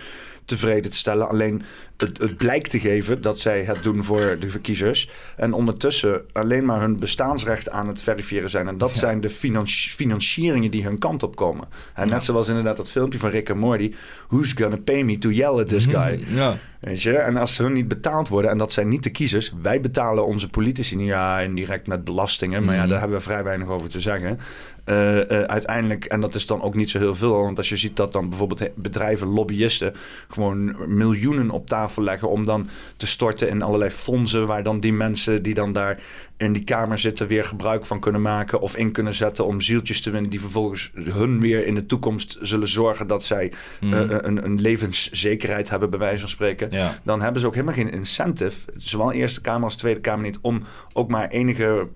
tevreden 0.47 0.91
te 0.91 0.97
stellen. 0.97 1.29
Alleen 1.29 1.61
het, 1.97 2.17
het 2.17 2.37
blijkt 2.37 2.69
te 2.69 2.79
geven 2.79 3.21
dat 3.21 3.39
zij 3.39 3.63
het 3.63 3.83
doen 3.83 4.03
voor 4.03 4.37
de 4.39 4.49
verkiezers. 4.49 5.09
En 5.37 5.53
ondertussen 5.53 6.21
alleen 6.33 6.65
maar 6.65 6.79
hun 6.81 6.99
bestaansrecht 6.99 7.69
aan 7.69 7.87
het 7.87 8.01
verifiëren 8.01 8.49
zijn. 8.49 8.67
En 8.67 8.77
dat 8.77 8.91
zijn 8.91 9.21
de 9.21 9.29
financi- 9.29 9.89
financieringen 9.89 10.71
die 10.71 10.83
hun 10.83 10.97
kant 10.99 11.23
op 11.23 11.35
komen. 11.35 11.67
En 11.93 12.09
net 12.09 12.23
zoals 12.23 12.47
inderdaad 12.47 12.77
dat 12.77 12.89
filmpje 12.91 13.19
van 13.19 13.29
Rick 13.29 13.49
en 13.49 13.57
Morty. 13.57 13.93
Who's 14.27 14.53
gonna 14.53 14.77
pay 14.83 15.03
me 15.03 15.17
to 15.17 15.29
yell 15.29 15.59
at 15.59 15.67
this 15.67 15.85
guy? 15.85 16.23
Ja. 16.27 16.57
Weet 16.79 17.01
je? 17.01 17.13
En 17.17 17.37
als 17.37 17.55
ze 17.55 17.63
hun 17.63 17.73
niet 17.73 17.87
betaald 17.87 18.27
worden, 18.27 18.51
en 18.51 18.57
dat 18.57 18.71
zijn 18.73 18.89
niet 18.89 19.03
de 19.03 19.09
kiezers, 19.09 19.53
wij 19.61 19.81
betalen 19.81 20.25
onze 20.25 20.49
politici 20.49 20.95
niet, 20.95 21.07
ja, 21.07 21.39
indirect 21.39 21.87
met 21.87 22.03
belastingen, 22.03 22.63
maar 22.65 22.75
ja, 22.75 22.79
Mhm. 22.81 22.89
daar 22.89 22.99
hebben 22.99 23.17
we 23.17 23.23
vrij 23.23 23.43
weinig 23.43 23.67
over 23.67 23.89
te 23.89 23.99
zeggen. 23.99 24.39
Eh, 24.87 25.19
eh, 25.31 25.41
uiteindelijk, 25.43 26.05
en 26.05 26.21
dat 26.21 26.35
is 26.35 26.45
dan 26.45 26.61
ook 26.61 26.75
niet 26.75 26.89
zo 26.89 26.97
heel 26.99 27.15
veel, 27.15 27.33
want 27.41 27.57
als 27.57 27.69
je 27.69 27.77
ziet 27.77 27.95
dat 27.95 28.11
dan 28.13 28.29
bijvoorbeeld 28.29 28.69
bedrijven, 28.75 29.27
lobbyisten, 29.27 29.93
gewoon 30.27 30.75
miljoenen 30.95 31.49
op 31.49 31.67
tafel 31.67 32.03
leggen 32.03 32.29
om 32.29 32.45
dan 32.45 32.69
te 32.97 33.07
storten 33.07 33.49
in 33.49 33.61
allerlei 33.61 33.91
fondsen, 33.91 34.47
waar 34.47 34.63
dan 34.63 34.79
die 34.79 34.93
mensen 34.93 35.43
die 35.43 35.53
dan 35.53 35.73
daar 35.73 35.99
in 36.37 36.53
die 36.53 36.63
kamer 36.63 36.97
zitten 36.97 37.27
weer 37.27 37.43
gebruik 37.43 37.85
van 37.85 37.99
kunnen 37.99 38.21
maken 38.21 38.59
of 38.61 38.75
in 38.75 38.91
kunnen 38.91 39.13
zetten 39.13 39.45
om 39.45 39.61
zieltjes 39.61 40.01
te 40.01 40.09
winnen 40.09 40.29
die 40.29 40.39
vervolgens 40.39 40.91
hun 40.93 41.39
weer 41.39 41.65
in 41.67 41.75
de 41.75 41.85
toekomst 41.85 42.37
zullen 42.41 42.67
zorgen 42.67 43.07
dat 43.07 43.23
zij 43.23 43.51
Mhm. 43.81 43.93
eh, 43.93 44.17
een, 44.21 44.45
een 44.45 44.61
levenszekerheid 44.61 45.69
hebben, 45.69 45.89
bij 45.89 45.99
wijze 45.99 46.19
van 46.19 46.29
spreken 46.29 46.71
Ja. 46.71 46.99
dan 47.03 47.21
hebben 47.21 47.41
ze 47.41 47.47
ook 47.47 47.53
helemaal 47.53 47.75
geen 47.75 47.91
incentive, 47.91 48.57
zowel 48.75 49.11
Eerste 49.11 49.41
Kamer 49.41 49.63
als 49.63 49.75
Tweede 49.75 49.99
Kamer 49.99 50.25
niet, 50.25 50.39
om 50.41 50.63
ook 50.93 51.09
maar 51.09 51.27
enige 51.29 51.87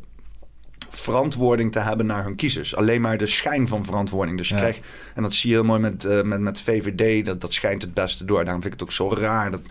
verantwoording 0.94 1.72
te 1.72 1.80
hebben 1.80 2.06
naar 2.06 2.24
hun 2.24 2.36
kiezers. 2.36 2.76
Alleen 2.76 3.02
maar 3.02 3.18
de 3.18 3.26
schijn 3.26 3.68
van 3.68 3.86
verantwoording. 3.86 4.38
Dus 4.38 4.48
je 4.48 4.54
Ja. 4.54 4.60
krijgt, 4.60 4.80
en 5.16 5.22
dat 5.24 5.34
zie 5.34 5.50
je 5.50 5.56
heel 5.56 5.66
mooi 5.66 5.80
met, 5.80 6.06
eh, 6.06 6.22
met, 6.22 6.40
met 6.40 6.62
VVD, 6.62 7.26
dat, 7.26 7.42
dat 7.42 7.54
schijnt 7.54 7.82
het 7.82 7.94
beste 7.94 8.26
door. 8.26 8.44
Daarom 8.44 8.62
vind 8.62 8.74
ik 8.74 8.80
het 8.80 8.90
ook 8.90 8.96
zo 8.96 9.14
raar 9.14 9.52
dat 9.52 9.62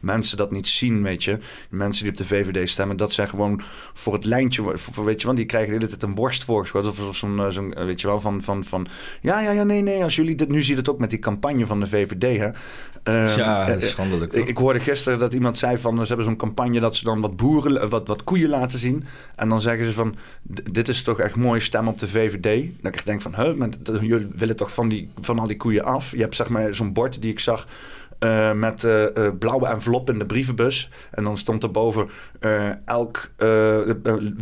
mensen 0.00 0.36
dat 0.36 0.50
niet 0.50 0.68
zien, 0.68 1.02
weet 1.02 1.24
je. 1.24 1.38
Mensen 1.70 2.02
die 2.02 2.12
op 2.12 2.18
de 2.18 2.24
VVD 2.24 2.68
stemmen, 2.70 2.96
dat 2.96 3.12
zijn 3.12 3.28
gewoon 3.28 3.60
voor 3.92 4.12
het 4.12 4.24
lijntje, 4.24 4.62
voor, 4.74 5.04
weet 5.04 5.20
je 5.20 5.26
wel, 5.26 5.36
die 5.36 5.46
krijgen 5.46 5.68
de 5.70 5.76
hele 5.76 5.88
tijd 5.88 6.02
een 6.02 6.14
worst 6.14 6.44
voorgeschoten. 6.44 6.90
Of 7.08 7.16
zo'n, 7.16 7.38
eh, 7.40 7.48
zo'n, 7.48 7.74
eh, 7.74 7.84
weet 7.84 8.00
je 8.00 8.06
wel, 8.06 8.20
van, 8.20 8.42
van, 8.42 8.64
van, 8.64 8.86
ja, 9.20 9.40
ja, 9.40 9.50
ja, 9.50 9.62
nee, 9.62 9.82
nee, 9.82 10.02
als 10.02 10.16
jullie 10.16 10.34
dit, 10.34 10.48
nu 10.48 10.62
zie 10.62 10.72
je 10.72 10.78
het 10.78 10.90
ook 10.90 10.98
met 10.98 11.10
die 11.10 11.18
campagne 11.18 11.66
van 11.66 11.80
de 11.80 11.86
VVD, 11.86 12.38
hè. 12.38 12.48
Eh, 13.02 13.36
Ja, 13.36 13.66
dat 13.66 13.76
is 13.76 13.82
eh, 13.82 13.88
schandelijk, 13.88 14.32
ik, 14.32 14.38
toch? 14.40 14.48
ik 14.48 14.56
hoorde 14.56 14.80
gisteren 14.80 15.18
dat 15.18 15.32
iemand 15.32 15.58
zei 15.58 15.78
van... 15.78 16.00
ze 16.00 16.06
hebben 16.06 16.24
zo'n 16.26 16.36
campagne 16.36 16.80
dat 16.80 16.96
ze 16.96 17.04
dan 17.04 17.20
wat 17.20 17.36
boeren, 17.36 17.80
eh, 17.80 17.88
wat, 17.88 18.08
wat 18.08 18.24
koeien 18.24 18.48
laten 18.48 18.78
zien. 18.78 19.04
En 19.36 19.48
dan 19.48 19.60
zeggen 19.60 19.86
ze 19.86 19.92
van... 19.92 20.14
"D- 20.54 20.74
dit 20.74 20.88
is 20.88 21.02
toch 21.02 21.20
echt 21.20 21.34
mooi 21.36 21.60
stem 21.60 21.88
op 21.88 21.98
de 21.98 22.08
VVD. 22.08 22.66
Dat 22.80 22.94
ik 22.94 23.04
denk 23.04 23.20
van... 23.22 23.34
Huh, 23.34 23.54
maar 23.54 23.68
jullie 24.00 24.28
willen 24.36 24.56
toch 24.56 24.72
van, 24.72 24.88
die, 24.88 25.08
van 25.20 25.38
al 25.38 25.46
die 25.46 25.56
koeien 25.56 25.84
af? 25.84 26.10
Je 26.10 26.20
hebt 26.20 26.34
zeg 26.34 26.48
maar 26.48 26.74
zo'n 26.74 26.92
bord 26.92 27.22
die 27.22 27.30
ik 27.30 27.40
zag... 27.40 27.66
eh, 28.18 28.52
met 28.52 28.84
eh, 28.84 29.04
eh, 29.04 29.32
blauwe 29.38 29.66
envelop 29.66 30.10
in 30.10 30.18
de 30.18 30.26
brievenbus. 30.26 30.90
En 31.10 31.24
dan 31.24 31.38
stond 31.38 31.62
erboven... 31.62 32.08
eh, 32.40 32.68
elk 32.84 33.30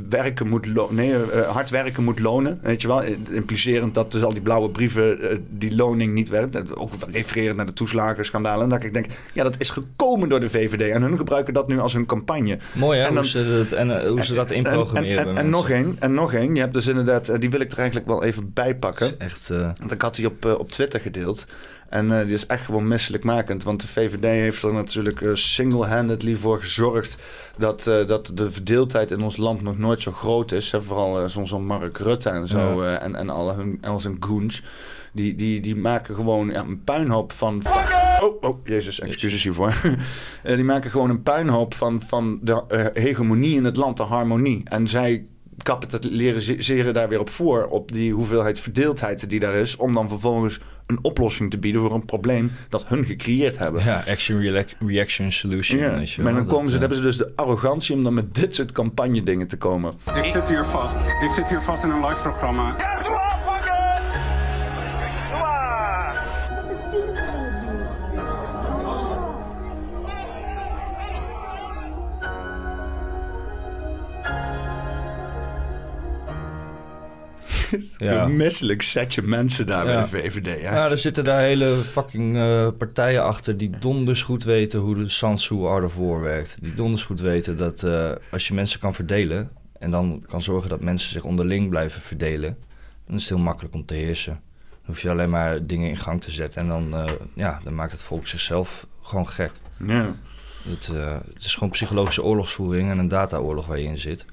werken 0.08 0.48
moet 0.48 0.90
nee, 0.90 1.14
hard 1.48 1.70
werken 1.70 2.04
moet 2.04 2.18
lonen. 2.18 2.58
Weet 2.62 2.82
je 2.82 2.88
wel? 2.88 3.02
Implicerend 3.30 3.94
dat 3.94 4.12
dus 4.12 4.22
al 4.22 4.32
die 4.32 4.42
blauwe 4.42 4.70
brieven... 4.70 5.18
die 5.50 5.76
loning 5.76 6.12
niet 6.12 6.28
werkt. 6.28 6.76
Ook 6.76 6.92
refererend 7.10 7.56
naar 7.56 7.66
de 7.66 7.72
toeslagenschandalen. 7.72 8.62
En 8.62 8.68
dat 8.68 8.82
ik 8.84 8.94
denk... 8.94 9.06
Ja, 9.32 9.42
dat 9.42 9.54
is 9.58 9.70
gekomen 9.70 10.28
door 10.28 10.40
de 10.40 10.48
VVD. 10.48 10.90
En 10.90 11.02
hun 11.02 11.16
gebruiken 11.16 11.54
dat 11.54 11.68
nu 11.68 11.78
als 11.78 11.92
hun 11.92 12.06
campagne. 12.06 12.58
Mooi 12.72 12.98
hè, 12.98 13.06
En 13.06 13.14
hoe, 13.14 13.26
ze 13.26 13.64
dat, 13.68 13.72
en, 13.78 14.08
hoe 14.08 14.24
ze 14.24 14.34
dat 14.34 14.50
En, 14.50 14.56
inprogrammeren 14.56 15.18
en, 15.18 15.24
bij 15.24 15.34
en, 15.34 15.38
en 15.38 15.50
nog 15.50 15.70
één, 15.70 15.96
en 15.98 16.14
nog 16.14 16.32
één. 16.32 16.54
Je 16.54 16.60
hebt 16.60 16.72
dus 16.74 16.86
inderdaad, 16.86 17.40
die 17.40 17.50
wil 17.50 17.60
ik 17.60 17.70
er 17.72 17.78
eigenlijk 17.78 18.08
wel 18.08 18.24
even 18.24 18.52
bij 18.52 18.74
pakken. 18.74 19.20
Echt, 19.20 19.48
Want 19.78 19.92
ik 19.92 20.02
had 20.02 20.14
die 20.14 20.26
op, 20.26 20.44
op 20.44 20.70
Twitter 20.70 21.00
gedeeld. 21.00 21.46
En 21.96 22.18
eh, 22.18 22.24
die 22.24 22.34
is 22.34 22.46
echt 22.46 22.64
gewoon 22.64 22.88
misselijkmakend. 22.88 23.64
Want 23.64 23.80
de 23.80 23.86
VVD 23.86 24.24
heeft 24.24 24.62
er 24.62 24.72
natuurlijk 24.72 25.20
eh, 25.20 25.34
single-handedly 25.34 26.36
voor 26.36 26.60
gezorgd... 26.60 27.18
Dat, 27.58 27.86
eh, 27.86 28.06
dat 28.06 28.30
de 28.34 28.50
verdeeldheid 28.50 29.10
in 29.10 29.22
ons 29.22 29.36
land 29.36 29.62
nog 29.62 29.78
nooit 29.78 30.02
zo 30.02 30.12
groot 30.12 30.52
is. 30.52 30.70
Hè? 30.70 30.82
Vooral 30.82 31.20
eh, 31.20 31.44
zo'n 31.44 31.66
Mark 31.66 31.98
Rutte 31.98 32.30
en 32.30 32.48
zo. 32.48 32.84
Ja. 32.84 32.96
eh, 32.96 33.04
en, 33.04 33.14
en 33.14 33.30
al 33.30 33.54
hun, 33.54 33.78
al 33.82 34.00
zijn 34.00 34.16
goons. 34.20 34.62
Die, 35.12 35.34
die, 35.34 35.60
die 35.60 35.76
maken 35.76 36.14
gewoon 36.14 36.48
ja, 36.48 36.60
een 36.60 36.84
puinhoop 36.84 37.32
van... 37.32 37.62
Oh, 38.22 38.42
oh, 38.42 38.58
jezus, 38.64 39.00
excuses 39.00 39.42
hiervoor. 39.42 39.80
Die 40.42 40.64
maken 40.64 40.90
gewoon 40.90 41.10
een 41.10 41.22
puinhoop 41.22 41.74
van, 41.74 42.02
van 42.02 42.38
de 42.42 42.90
hegemonie 42.92 43.56
in 43.56 43.64
het 43.64 43.76
land, 43.76 43.96
de 43.96 44.02
harmonie. 44.02 44.60
En 44.64 44.88
zij 44.88 45.26
kapitaliseren 45.62 46.94
daar 46.94 47.08
weer 47.08 47.20
op 47.20 47.28
voor, 47.28 47.64
op 47.66 47.92
die 47.92 48.12
hoeveelheid 48.12 48.60
verdeeldheid 48.60 49.30
die 49.30 49.40
daar 49.40 49.54
is, 49.54 49.76
om 49.76 49.94
dan 49.94 50.08
vervolgens 50.08 50.60
een 50.86 50.98
oplossing 51.02 51.50
te 51.50 51.58
bieden 51.58 51.80
voor 51.80 51.94
een 51.94 52.04
probleem 52.04 52.52
dat 52.68 52.86
hun 52.86 53.04
gecreëerd 53.04 53.58
hebben. 53.58 53.84
Ja, 53.84 54.04
action, 54.08 54.40
reac- 54.40 54.76
reaction, 54.86 55.32
solution. 55.32 55.78
Ja, 55.80 55.94
weet 55.98 56.10
je 56.10 56.22
maar 56.22 56.34
dan 56.34 56.46
komen 56.46 56.70
ze, 56.70 56.78
Dat, 56.78 56.80
dan 56.80 56.90
hebben 56.98 57.12
ze 57.14 57.18
dus 57.22 57.28
de 57.28 57.42
arrogantie 57.42 57.94
om 57.94 58.02
dan 58.04 58.14
met 58.14 58.34
dit 58.34 58.54
soort 58.54 58.72
campagne 58.72 59.22
dingen 59.22 59.46
te 59.46 59.56
komen. 59.56 59.92
Ik 60.14 60.24
zit 60.32 60.48
hier 60.48 60.64
vast. 60.64 60.96
Ik 61.24 61.30
zit 61.30 61.48
hier 61.48 61.62
vast 61.62 61.84
in 61.84 61.90
een 61.90 62.06
live 62.06 62.20
programma. 62.22 62.76
Ja. 77.98 78.24
Een 78.24 78.36
misselijk 78.36 78.82
setje 78.82 79.22
mensen 79.22 79.66
daar 79.66 79.84
bij 79.84 80.00
de 80.00 80.06
VVD. 80.06 80.60
Ja, 80.60 80.90
er 80.90 80.98
zitten 80.98 81.24
daar 81.24 81.40
hele 81.40 81.74
fucking 81.74 82.36
eh, 82.36 82.68
partijen 82.78 83.24
achter 83.24 83.56
die 83.56 83.70
donders 83.78 84.22
goed 84.22 84.44
weten 84.44 84.80
hoe 84.80 84.94
de 84.94 85.08
Sansu 85.08 85.56
War 85.56 86.20
werkt. 86.20 86.58
Die 86.60 86.74
donders 86.74 87.02
goed 87.02 87.20
weten 87.20 87.56
dat 87.56 87.82
eh, 87.82 88.10
als 88.30 88.48
je 88.48 88.54
mensen 88.54 88.80
kan 88.80 88.94
verdelen 88.94 89.50
en 89.78 89.90
dan 89.90 90.24
kan 90.28 90.42
zorgen 90.42 90.68
dat 90.68 90.80
mensen 90.80 91.10
zich 91.10 91.24
onderling 91.24 91.68
blijven 91.68 92.00
verdelen, 92.00 92.56
dan 93.06 93.16
is 93.16 93.20
het 93.20 93.30
heel 93.30 93.44
makkelijk 93.44 93.74
om 93.74 93.84
te 93.84 93.94
heersen. 93.94 94.40
Dan 94.70 94.94
hoef 94.94 95.02
je 95.02 95.10
alleen 95.10 95.30
maar 95.30 95.66
dingen 95.66 95.88
in 95.88 95.96
gang 95.96 96.22
te 96.22 96.30
zetten 96.30 96.62
en 96.62 96.68
dan, 96.68 96.94
eh, 96.94 97.12
ja, 97.34 97.60
dan 97.64 97.74
maakt 97.74 97.92
het 97.92 98.02
volk 98.02 98.26
zichzelf 98.26 98.86
gewoon 99.02 99.28
gek. 99.28 99.52
Ja. 99.86 100.14
Het, 100.68 100.86
het 101.34 101.44
is 101.44 101.54
gewoon 101.54 101.70
psychologische 101.70 102.22
oorlogsvoering 102.22 102.90
en 102.90 102.98
een 102.98 103.08
dataoorlog 103.08 103.66
waar 103.66 103.78
je 103.78 103.84
in 103.84 103.98
zit. 103.98 104.24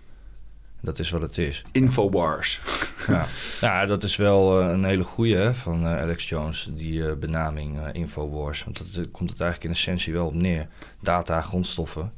Dat 0.84 1.00
is 1.00 1.10
wat 1.10 1.22
het 1.22 1.38
is. 1.38 1.64
Infowars. 1.72 2.62
Ja, 3.08 3.26
ja 3.62 3.86
dat 3.86 4.04
is 4.04 4.16
wel 4.16 4.62
eh, 4.62 4.70
een 4.70 4.84
hele 4.84 5.04
goeie 5.04 5.36
hè, 5.36 5.54
van 5.54 5.86
eh, 5.86 6.02
Alex 6.02 6.30
Jones, 6.30 6.70
die 6.72 7.08
eh, 7.08 7.16
benaming 7.16 7.88
Infowars. 7.92 8.64
Want 8.64 8.96
dat 8.96 9.12
komt 9.12 9.30
het 9.30 9.42
eigenlijk 9.42 9.70
in 9.70 9.78
essentie 9.78 10.14
wel 10.14 10.26
op 10.26 10.34
neer. 10.34 10.68
Data, 11.02 11.42
grondstoffen. 11.42 12.12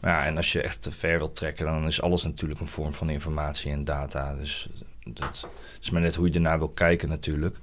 Ja, 0.00 0.24
en 0.24 0.36
als 0.36 0.52
je 0.52 0.62
echt 0.62 0.82
te 0.82 0.92
ver 0.92 1.18
wilt 1.18 1.34
trekken, 1.34 1.66
dan 1.66 1.86
is 1.86 2.02
alles 2.02 2.22
natuurlijk 2.22 2.60
een 2.60 2.66
vorm 2.66 2.92
van 2.92 3.10
informatie 3.10 3.72
en 3.72 3.84
data. 3.84 4.34
Dus 4.34 4.68
dat 5.04 5.48
is 5.80 5.90
maar 5.90 6.00
net 6.00 6.14
hoe 6.14 6.28
je 6.28 6.34
ernaar 6.34 6.58
wil 6.58 6.68
kijken 6.68 7.08
natuurlijk. 7.08 7.56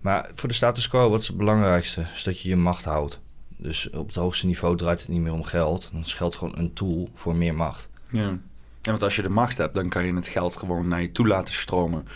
Maar 0.00 0.30
voor 0.34 0.48
de 0.48 0.54
status 0.54 0.88
quo, 0.88 1.10
wat 1.10 1.20
is 1.20 1.26
het 1.26 1.36
belangrijkste? 1.36 2.04
Is 2.14 2.22
dat 2.22 2.40
je 2.40 2.48
je 2.48 2.56
macht 2.56 2.84
houdt. 2.84 3.20
Dus 3.56 3.90
op 3.90 4.06
het 4.06 4.16
hoogste 4.16 4.46
niveau 4.46 4.76
draait 4.76 5.00
het 5.00 5.08
niet 5.08 5.20
meer 5.20 5.32
om 5.32 5.44
geld. 5.44 5.88
Dan 5.92 6.00
is 6.00 6.14
geld 6.14 6.34
gewoon 6.34 6.58
een 6.58 6.72
tool 6.72 7.08
voor 7.14 7.36
meer 7.36 7.54
macht. 7.54 7.88
Ja. 8.10 8.38
Ja, 8.84 8.90
want 8.90 9.02
als 9.02 9.16
je 9.16 9.22
de 9.22 9.28
macht 9.28 9.58
hebt, 9.58 9.74
dan 9.74 9.88
kan 9.88 10.06
je 10.06 10.14
het 10.14 10.28
geld 10.28 10.56
gewoon 10.56 10.88
naar 10.88 11.00
je 11.00 11.12
toe 11.12 11.26
laten 11.26 11.54
stromen. 11.54 12.06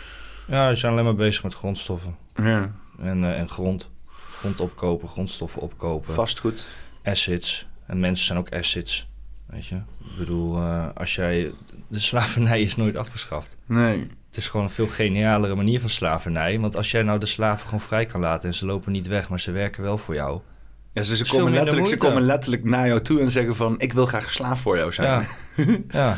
Ja, 0.46 0.68
we 0.68 0.74
zijn 0.74 0.92
alleen 0.92 1.04
maar 1.04 1.14
bezig 1.14 1.42
met 1.42 1.54
grondstoffen. 1.54 2.16
Ja. 2.34 2.72
En, 2.98 3.24
eh, 3.24 3.38
en 3.38 3.48
grond. 3.48 3.90
Grond 4.32 4.60
opkopen, 4.60 5.08
grondstoffen 5.08 5.62
opkopen. 5.62 6.14
Vastgoed. 6.14 6.66
Assets. 7.04 7.66
En 7.86 8.00
mensen 8.00 8.26
zijn 8.26 8.38
ook 8.38 8.52
assets. 8.52 9.08
Weet 9.46 9.66
je? 9.66 9.74
Ik 9.74 10.16
bedoel, 10.18 10.56
eh, 10.56 10.86
als 10.94 11.14
jij... 11.14 11.52
De 11.88 12.00
slavernij 12.00 12.60
is 12.60 12.76
nooit 12.76 12.96
afgeschaft. 12.96 13.56
Nee. 13.66 13.98
Het 14.26 14.36
is 14.36 14.48
gewoon 14.48 14.66
een 14.66 14.72
veel 14.72 14.88
genialere 14.88 15.54
manier 15.54 15.80
van 15.80 15.90
slavernij. 15.90 16.58
Want 16.58 16.76
als 16.76 16.90
jij 16.90 17.02
nou 17.02 17.18
de 17.18 17.26
slaven 17.26 17.64
gewoon 17.64 17.80
vrij 17.80 18.04
kan 18.04 18.20
laten... 18.20 18.48
en 18.48 18.54
ze 18.54 18.66
lopen 18.66 18.92
niet 18.92 19.06
weg, 19.06 19.28
maar 19.28 19.40
ze 19.40 19.50
werken 19.50 19.82
wel 19.82 19.98
voor 19.98 20.14
jou... 20.14 20.40
Ja, 20.92 21.02
ze, 21.02 21.16
ze, 21.16 21.26
komen 21.26 21.52
letterlijk, 21.52 21.86
ze 21.86 21.96
komen 21.96 22.22
letterlijk 22.22 22.64
naar 22.64 22.86
jou 22.86 23.00
toe 23.00 23.20
en 23.20 23.30
zeggen 23.30 23.56
van... 23.56 23.80
ik 23.80 23.92
wil 23.92 24.06
graag 24.06 24.30
slaaf 24.30 24.60
voor 24.60 24.76
jou 24.76 24.92
zijn. 24.92 25.28
Ja. 25.56 25.78
ja. 25.88 26.16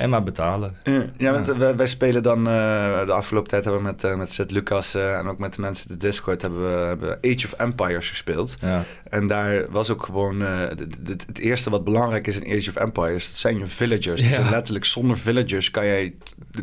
En 0.00 0.10
maar 0.10 0.22
betalen. 0.22 0.76
Ja, 0.84 1.04
ja, 1.16 1.32
want 1.32 1.46
wij, 1.46 1.76
wij 1.76 1.88
spelen 1.88 2.22
dan 2.22 2.38
eh, 2.38 3.06
de 3.06 3.12
afgelopen 3.12 3.50
tijd 3.50 3.64
hebben 3.64 3.82
we 3.82 3.88
met, 3.88 4.04
eh 4.04 4.16
met 4.16 4.32
Seth 4.32 4.50
Lucas 4.50 4.94
eh, 4.94 5.18
en 5.18 5.26
ook 5.26 5.38
met 5.38 5.54
de 5.54 5.60
mensen 5.60 5.88
in 5.88 5.94
de 5.94 6.06
Discord 6.06 6.42
hebben 6.42 6.60
we, 6.62 6.86
hebben 6.86 7.08
we 7.08 7.34
Age 7.34 7.46
of 7.46 7.52
Empires 7.52 8.08
gespeeld. 8.08 8.56
Ja. 8.60 8.82
En 9.10 9.26
daar 9.26 9.70
was 9.70 9.90
ook 9.90 10.04
gewoon 10.04 10.40
het 10.40 11.38
eerste 11.38 11.70
wat 11.70 11.84
belangrijk 11.84 12.26
is 12.26 12.40
in 12.40 12.58
Age 12.58 12.70
of 12.70 12.76
Empires, 12.76 13.26
dat 13.26 13.36
zijn 13.36 13.58
je 13.58 13.66
villagers. 13.66 14.28
Ja. 14.28 14.36
Dus 14.36 14.50
letterlijk 14.50 14.84
zonder 14.84 15.18
villagers 15.18 15.70
kan 15.70 15.86
jij, 15.86 16.14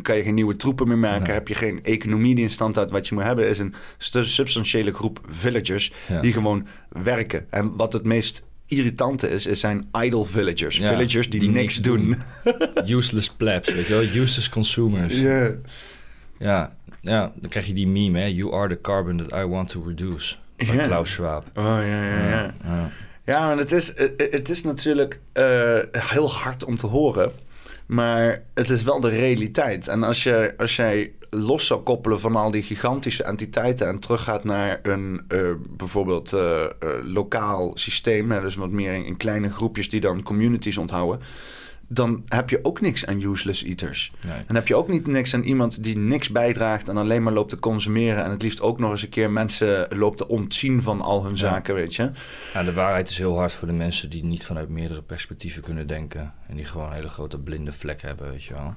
kan 0.02 0.16
je 0.16 0.22
geen 0.22 0.34
nieuwe 0.34 0.56
troepen 0.56 0.88
meer 0.88 0.98
maken. 0.98 1.32
Heb 1.32 1.48
je 1.48 1.54
geen 1.54 1.84
economie 1.84 2.34
die 2.34 2.44
in 2.44 2.50
stand 2.50 2.74
houdt. 2.74 2.90
Wat 2.90 3.08
je 3.08 3.14
moet 3.14 3.24
hebben 3.24 3.48
is 3.48 3.58
een 3.58 3.74
substantiële 3.98 4.92
groep 4.92 5.20
villagers 5.28 5.92
die 6.20 6.32
gewoon 6.32 6.66
werken. 6.88 7.46
En 7.50 7.76
wat 7.76 7.92
het 7.92 8.04
meest 8.04 8.46
irritante 8.68 9.28
is, 9.30 9.46
is 9.46 9.60
zijn 9.60 9.88
idle 10.00 10.24
villagers. 10.24 10.76
Ja, 10.76 10.88
villagers 10.88 11.30
die, 11.30 11.40
die 11.40 11.50
niks 11.50 11.74
niks 11.74 11.86
doen. 11.88 12.16
Useless 12.96 13.30
plebs, 13.30 13.74
weet 13.74 13.86
je 13.86 13.92
wel? 13.92 14.02
Useless 14.02 14.48
consumers. 14.48 15.20
Ja. 15.20 15.50
Ja, 16.38 16.76
ja, 17.00 17.32
dan 17.34 17.50
krijg 17.50 17.66
je 17.66 17.72
die 17.72 17.88
meme, 17.88 18.20
hè? 18.20 18.26
You 18.26 18.54
are 18.54 18.68
the 18.68 18.80
carbon 18.80 19.16
that 19.16 19.40
I 19.40 19.46
want 19.46 19.68
to 19.68 19.82
reduce. 19.86 20.36
Van. 20.56 20.76
Klaus 20.76 21.10
Schwab. 21.10 21.44
Oh, 21.54 21.64
ja, 21.64 22.04
ja, 22.04 22.28
ja. 22.28 22.54
ja. 22.64 22.90
Ja, 23.24 23.46
maar 23.46 23.56
het 23.56 23.72
is, 23.72 23.92
het 24.16 24.48
is 24.48 24.62
natuurlijk 24.62 25.20
eh, 25.32 25.78
heel 25.90 26.30
hard 26.30 26.64
om 26.64 26.76
te 26.76 26.86
horen. 26.86 27.32
Maar 27.88 28.42
het 28.54 28.70
is 28.70 28.82
wel 28.82 29.00
de 29.00 29.08
realiteit. 29.08 29.88
En 29.88 30.02
als, 30.02 30.22
je, 30.22 30.54
als 30.56 30.76
jij 30.76 31.12
los 31.30 31.66
zou 31.66 31.80
koppelen 31.80 32.20
van 32.20 32.36
al 32.36 32.50
die 32.50 32.62
gigantische 32.62 33.24
entiteiten... 33.24 33.86
en 33.86 33.98
teruggaat 33.98 34.44
naar 34.44 34.78
een 34.82 35.24
eh, 35.28 35.40
bijvoorbeeld 35.68 36.32
eh, 36.32 36.64
eh, 36.64 36.70
lokaal 37.04 37.70
systeem... 37.74 38.30
Hè, 38.30 38.40
dus 38.40 38.56
wat 38.56 38.70
meer 38.70 38.92
in, 38.92 39.04
in 39.04 39.16
kleine 39.16 39.50
groepjes 39.50 39.88
die 39.88 40.00
dan 40.00 40.22
communities 40.22 40.78
onthouden... 40.78 41.20
dan 41.88 42.22
heb 42.28 42.50
je 42.50 42.58
ook 42.62 42.80
niks 42.80 43.06
aan 43.06 43.22
useless 43.22 43.64
eaters. 43.64 44.12
Nee. 44.26 44.44
Dan 44.46 44.56
heb 44.56 44.68
je 44.68 44.74
ook 44.74 44.88
niet 44.88 45.06
niks 45.06 45.34
aan 45.34 45.42
iemand 45.42 45.84
die 45.84 45.96
niks 45.96 46.30
bijdraagt... 46.30 46.88
en 46.88 46.96
alleen 46.96 47.22
maar 47.22 47.32
loopt 47.32 47.50
te 47.50 47.58
consumeren... 47.58 48.24
en 48.24 48.30
het 48.30 48.42
liefst 48.42 48.60
ook 48.60 48.78
nog 48.78 48.90
eens 48.90 49.02
een 49.02 49.08
keer 49.08 49.30
mensen 49.30 49.86
loopt 49.90 50.16
te 50.16 50.28
ontzien 50.28 50.82
van 50.82 51.00
al 51.00 51.24
hun 51.24 51.36
zaken, 51.36 51.74
weet 51.74 51.94
je. 51.94 52.10
Ja, 52.52 52.62
de 52.62 52.72
waarheid 52.72 53.10
is 53.10 53.18
heel 53.18 53.36
hard 53.36 53.52
voor 53.52 53.68
de 53.68 53.74
mensen 53.74 54.10
die 54.10 54.24
niet 54.24 54.46
vanuit 54.46 54.68
meerdere 54.68 55.02
perspectieven 55.02 55.62
kunnen 55.62 55.86
denken. 55.86 56.34
En 56.46 56.56
die 56.56 56.64
gewoon 56.64 56.86
een 56.86 56.94
hele 56.94 57.08
grote 57.08 57.38
blinde 57.38 57.72
vlek 57.72 58.02
hebben, 58.02 58.30
weet 58.30 58.44
je 58.44 58.54
wel. 58.54 58.74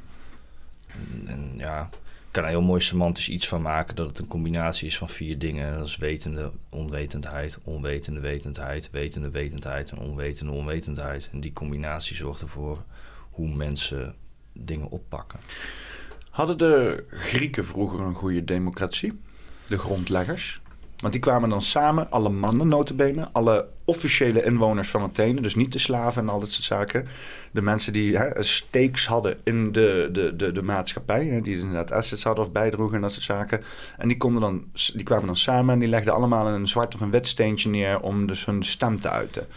En, 0.87 1.27
en 1.27 1.53
ja, 1.57 1.89
ik 2.31 2.37
kan 2.37 2.43
er 2.43 2.49
heel 2.49 2.61
mooi 2.61 2.81
semantisch 2.81 3.29
iets 3.29 3.47
van 3.47 3.61
maken 3.61 3.95
dat 3.95 4.07
het 4.07 4.19
een 4.19 4.27
combinatie 4.27 4.87
is 4.87 4.97
van 4.97 5.09
vier 5.09 5.39
dingen. 5.39 5.77
Dat 5.77 5.87
is 5.87 5.97
wetende 5.97 6.51
onwetendheid, 6.69 7.57
onwetende 7.63 8.19
wetendheid, 8.19 8.89
wetende 8.91 9.29
wetendheid 9.29 9.91
en 9.91 9.97
onwetende 9.97 10.51
onwetendheid. 10.51 11.29
En 11.31 11.39
die 11.39 11.53
combinatie 11.53 12.15
zorgt 12.15 12.41
ervoor 12.41 12.83
hoe 13.31 13.55
mensen 13.55 14.15
dingen 14.53 14.89
oppakken. 14.89 15.39
Hadden 16.29 16.57
de 16.57 17.03
Grieken 17.09 17.65
vroeger 17.65 17.99
een 17.99 18.13
goede 18.13 18.43
democratie? 18.43 19.19
De 19.67 19.77
grondleggers? 19.77 20.61
Want 21.01 21.13
die 21.13 21.21
kwamen 21.21 21.49
dan 21.49 21.61
samen, 21.61 22.11
alle 22.11 22.29
mannen 22.29 22.67
notabene, 22.67 23.27
alle 23.31 23.67
officiële 23.85 24.43
inwoners 24.43 24.89
van 24.89 25.01
Athene, 25.01 25.41
dus 25.41 25.55
niet 25.55 25.71
de 25.71 25.79
slaven 25.79 26.21
en 26.21 26.29
al 26.29 26.39
dat 26.39 26.51
soort 26.51 26.63
zaken. 26.63 27.07
De 27.51 27.61
mensen 27.61 27.93
die 27.93 28.17
hè, 28.17 28.43
stakes 28.43 29.07
hadden 29.07 29.37
in 29.43 29.71
de, 29.71 30.09
de, 30.11 30.35
de, 30.35 30.51
de 30.51 30.61
maatschappij, 30.61 31.25
hè, 31.25 31.41
die 31.41 31.57
inderdaad 31.57 31.91
assets 31.91 32.23
hadden 32.23 32.45
of 32.45 32.51
bijdroegen 32.51 32.95
en 32.95 33.01
dat 33.01 33.11
soort 33.11 33.23
zaken. 33.23 33.61
En 33.97 34.07
die, 34.07 34.17
konden 34.17 34.41
dan, 34.41 34.65
die 34.93 35.03
kwamen 35.03 35.25
dan 35.25 35.37
samen 35.37 35.73
en 35.73 35.79
die 35.79 35.89
legden 35.89 36.13
allemaal 36.13 36.47
een 36.47 36.67
zwart 36.67 36.93
of 36.93 37.01
een 37.01 37.11
wit 37.11 37.27
steentje 37.27 37.69
neer 37.69 37.99
om 37.99 38.27
dus 38.27 38.45
hun 38.45 38.63
stem 38.63 38.99
te 38.99 39.09
uiten. 39.09 39.47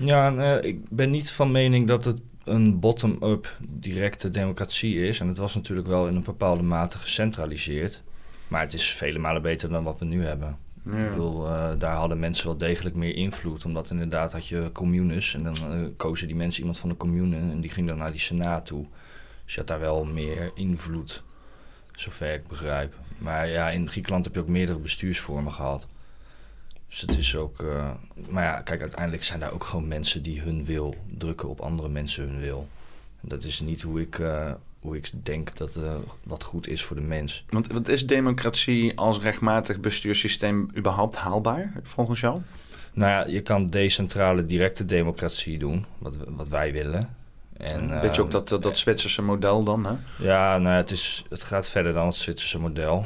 Ja, 0.00 0.36
eh, 0.36 0.68
ik 0.68 0.88
ben 0.88 1.10
niet 1.10 1.30
van 1.30 1.50
mening 1.50 1.86
dat 1.86 2.04
het 2.04 2.20
een 2.48 2.80
bottom-up 2.80 3.56
directe 3.60 4.28
democratie 4.28 5.06
is. 5.06 5.20
En 5.20 5.28
het 5.28 5.38
was 5.38 5.54
natuurlijk 5.54 5.88
wel 5.88 6.08
in 6.08 6.16
een 6.16 6.22
bepaalde 6.22 6.62
mate 6.62 6.98
gecentraliseerd. 6.98 8.02
Maar 8.48 8.60
het 8.60 8.74
is 8.74 8.92
vele 8.92 9.18
malen 9.18 9.42
beter 9.42 9.68
dan 9.68 9.84
wat 9.84 9.98
we 9.98 10.04
nu 10.04 10.24
hebben. 10.24 10.56
Ja. 10.84 11.04
Ik 11.04 11.10
bedoel, 11.10 11.46
eh, 11.46 11.70
daar 11.78 11.96
hadden 11.96 12.18
mensen 12.18 12.46
wel 12.46 12.56
degelijk 12.56 12.94
meer 12.94 13.14
invloed. 13.14 13.64
Omdat 13.64 13.90
inderdaad 13.90 14.32
had 14.32 14.46
je 14.46 14.70
communes. 14.72 15.34
En 15.34 15.42
dan 15.42 15.56
eh, 15.56 15.80
kozen 15.96 16.26
die 16.26 16.36
mensen 16.36 16.60
iemand 16.60 16.78
van 16.78 16.88
de 16.88 16.96
commune. 16.96 17.36
En 17.36 17.60
die 17.60 17.70
ging 17.70 17.88
dan 17.88 17.98
naar 17.98 18.10
die 18.10 18.20
senaat 18.20 18.66
toe. 18.66 18.86
Dus 19.44 19.54
je 19.54 19.58
had 19.58 19.68
daar 19.68 19.80
wel 19.80 20.04
meer 20.04 20.50
invloed. 20.54 21.22
Zover 21.92 22.32
ik 22.34 22.48
begrijp. 22.48 22.94
Maar 23.18 23.48
ja, 23.48 23.70
in 23.70 23.90
Griekenland 23.90 24.24
heb 24.24 24.34
je 24.34 24.40
ook 24.40 24.48
meerdere 24.48 24.78
bestuursvormen 24.78 25.52
gehad. 25.52 25.88
Dus 26.88 27.00
het 27.00 27.18
is 27.18 27.36
ook. 27.36 27.60
eh, 27.60 27.90
maar 28.28 28.44
ja, 28.44 28.60
kijk, 28.60 28.80
uiteindelijk 28.80 29.24
zijn 29.24 29.40
daar 29.40 29.52
ook 29.52 29.64
gewoon 29.64 29.88
mensen 29.88 30.22
die 30.22 30.40
hun 30.40 30.64
wil 30.64 30.94
drukken 31.18 31.48
op 31.48 31.60
andere 31.60 31.88
mensen 31.88 32.28
hun 32.28 32.40
wil. 32.40 32.68
Dat 33.20 33.44
is 33.44 33.60
niet 33.60 33.82
hoe 33.82 34.00
ik, 34.00 34.18
eh, 34.18 34.52
hoe 34.80 34.96
ik 34.96 35.10
denk 35.22 35.56
dat 35.56 35.76
eh, 35.76 35.94
wat 36.22 36.42
goed 36.42 36.68
is 36.68 36.84
voor 36.84 36.96
de 36.96 37.02
mens. 37.02 37.44
Want 37.48 37.72
wat 37.72 37.88
is 37.88 38.06
democratie 38.06 38.98
als 38.98 39.18
rechtmatig 39.20 39.80
bestuurssysteem 39.80 40.68
überhaupt 40.76 41.16
haalbaar, 41.16 41.72
volgens 41.82 42.20
jou? 42.20 42.40
Nou 42.92 43.10
ja, 43.10 43.32
je 43.32 43.40
kan 43.40 43.66
decentrale 43.66 44.46
directe 44.46 44.84
democratie 44.84 45.58
doen, 45.58 45.84
wat, 45.98 46.16
wat 46.26 46.48
wij 46.48 46.72
willen. 46.72 47.14
En, 47.56 48.00
Weet 48.00 48.14
je 48.14 48.20
ook 48.20 48.26
eh, 48.26 48.32
dat, 48.32 48.48
dat, 48.48 48.62
dat 48.62 48.78
Zwitserse 48.78 49.22
model 49.22 49.64
dan, 49.64 49.84
hè? 49.84 49.92
Ja, 50.18 50.58
nou, 50.58 50.74
ja, 50.74 50.80
het, 50.80 50.90
is, 50.90 51.24
het 51.28 51.42
gaat 51.42 51.70
verder 51.70 51.92
dan 51.92 52.06
het 52.06 52.14
Zwitserse 52.14 52.58
model. 52.58 53.04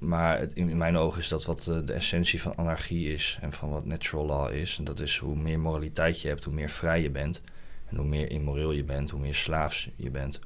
Maar 0.00 0.46
in 0.54 0.76
mijn 0.76 0.96
ogen 0.96 1.20
is 1.20 1.28
dat 1.28 1.44
wat 1.44 1.66
eh, 1.66 1.78
de 1.84 1.92
essentie 1.92 2.42
van 2.42 2.56
anarchie 2.56 3.12
is 3.12 3.38
en 3.40 3.52
van 3.52 3.70
wat 3.70 3.84
natural 3.84 4.26
law 4.26 4.52
is. 4.52 4.78
En 4.78 4.84
dat 4.84 5.00
is 5.00 5.18
hoe 5.18 5.36
meer 5.36 5.60
moraliteit 5.60 6.20
je 6.20 6.28
hebt, 6.28 6.44
hoe 6.44 6.54
meer 6.54 6.70
vrij 6.70 7.02
je 7.02 7.10
bent. 7.10 7.40
En 7.86 7.96
hoe 7.96 8.06
meer 8.06 8.30
immoreel 8.30 8.72
je 8.72 8.84
bent, 8.84 9.10
hoe 9.10 9.20
meer 9.20 9.34
slaafs 9.34 9.88
je 9.96 10.10
bent. 10.10 10.40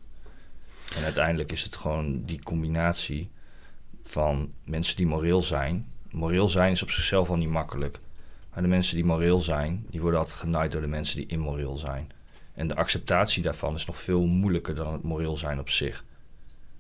En 0.97 1.05
uiteindelijk 1.05 1.53
is 1.53 1.62
het 1.62 1.77
gewoon 1.77 2.25
die 2.25 2.43
combinatie 2.43 3.31
van 4.03 4.53
mensen 4.65 4.97
die 4.97 5.07
moreel 5.07 5.43
zijn. 5.43 5.87
Moreel 6.11 6.49
zijn 6.49 6.73
is 6.73 6.83
op 6.83 6.91
zichzelf 6.91 7.31
al 7.31 7.37
niet 7.37 7.49
makkelijk. 7.49 8.01
Maar 8.53 8.62
de 8.62 8.69
mensen 8.69 8.95
die 8.95 9.05
moreel 9.05 9.41
zijn, 9.41 9.87
die 9.91 10.01
worden 10.01 10.20
altijd 10.20 10.39
genaaid 10.39 10.73
door 10.73 10.81
de 10.81 10.87
mensen 10.87 11.16
die 11.16 11.27
immoreel 11.27 11.77
zijn. 11.77 12.11
En 12.55 12.69
de 12.69 12.77
acceptatie 12.77 13.43
daarvan 13.43 13.75
is 13.75 13.87
nog 13.87 13.99
veel 13.99 14.27
moeilijker 14.27 14.75
dan 14.75 14.93
het 14.93 15.03
moreel 15.03 15.37
zijn 15.37 15.59
op 15.59 15.70
zich. 15.70 16.05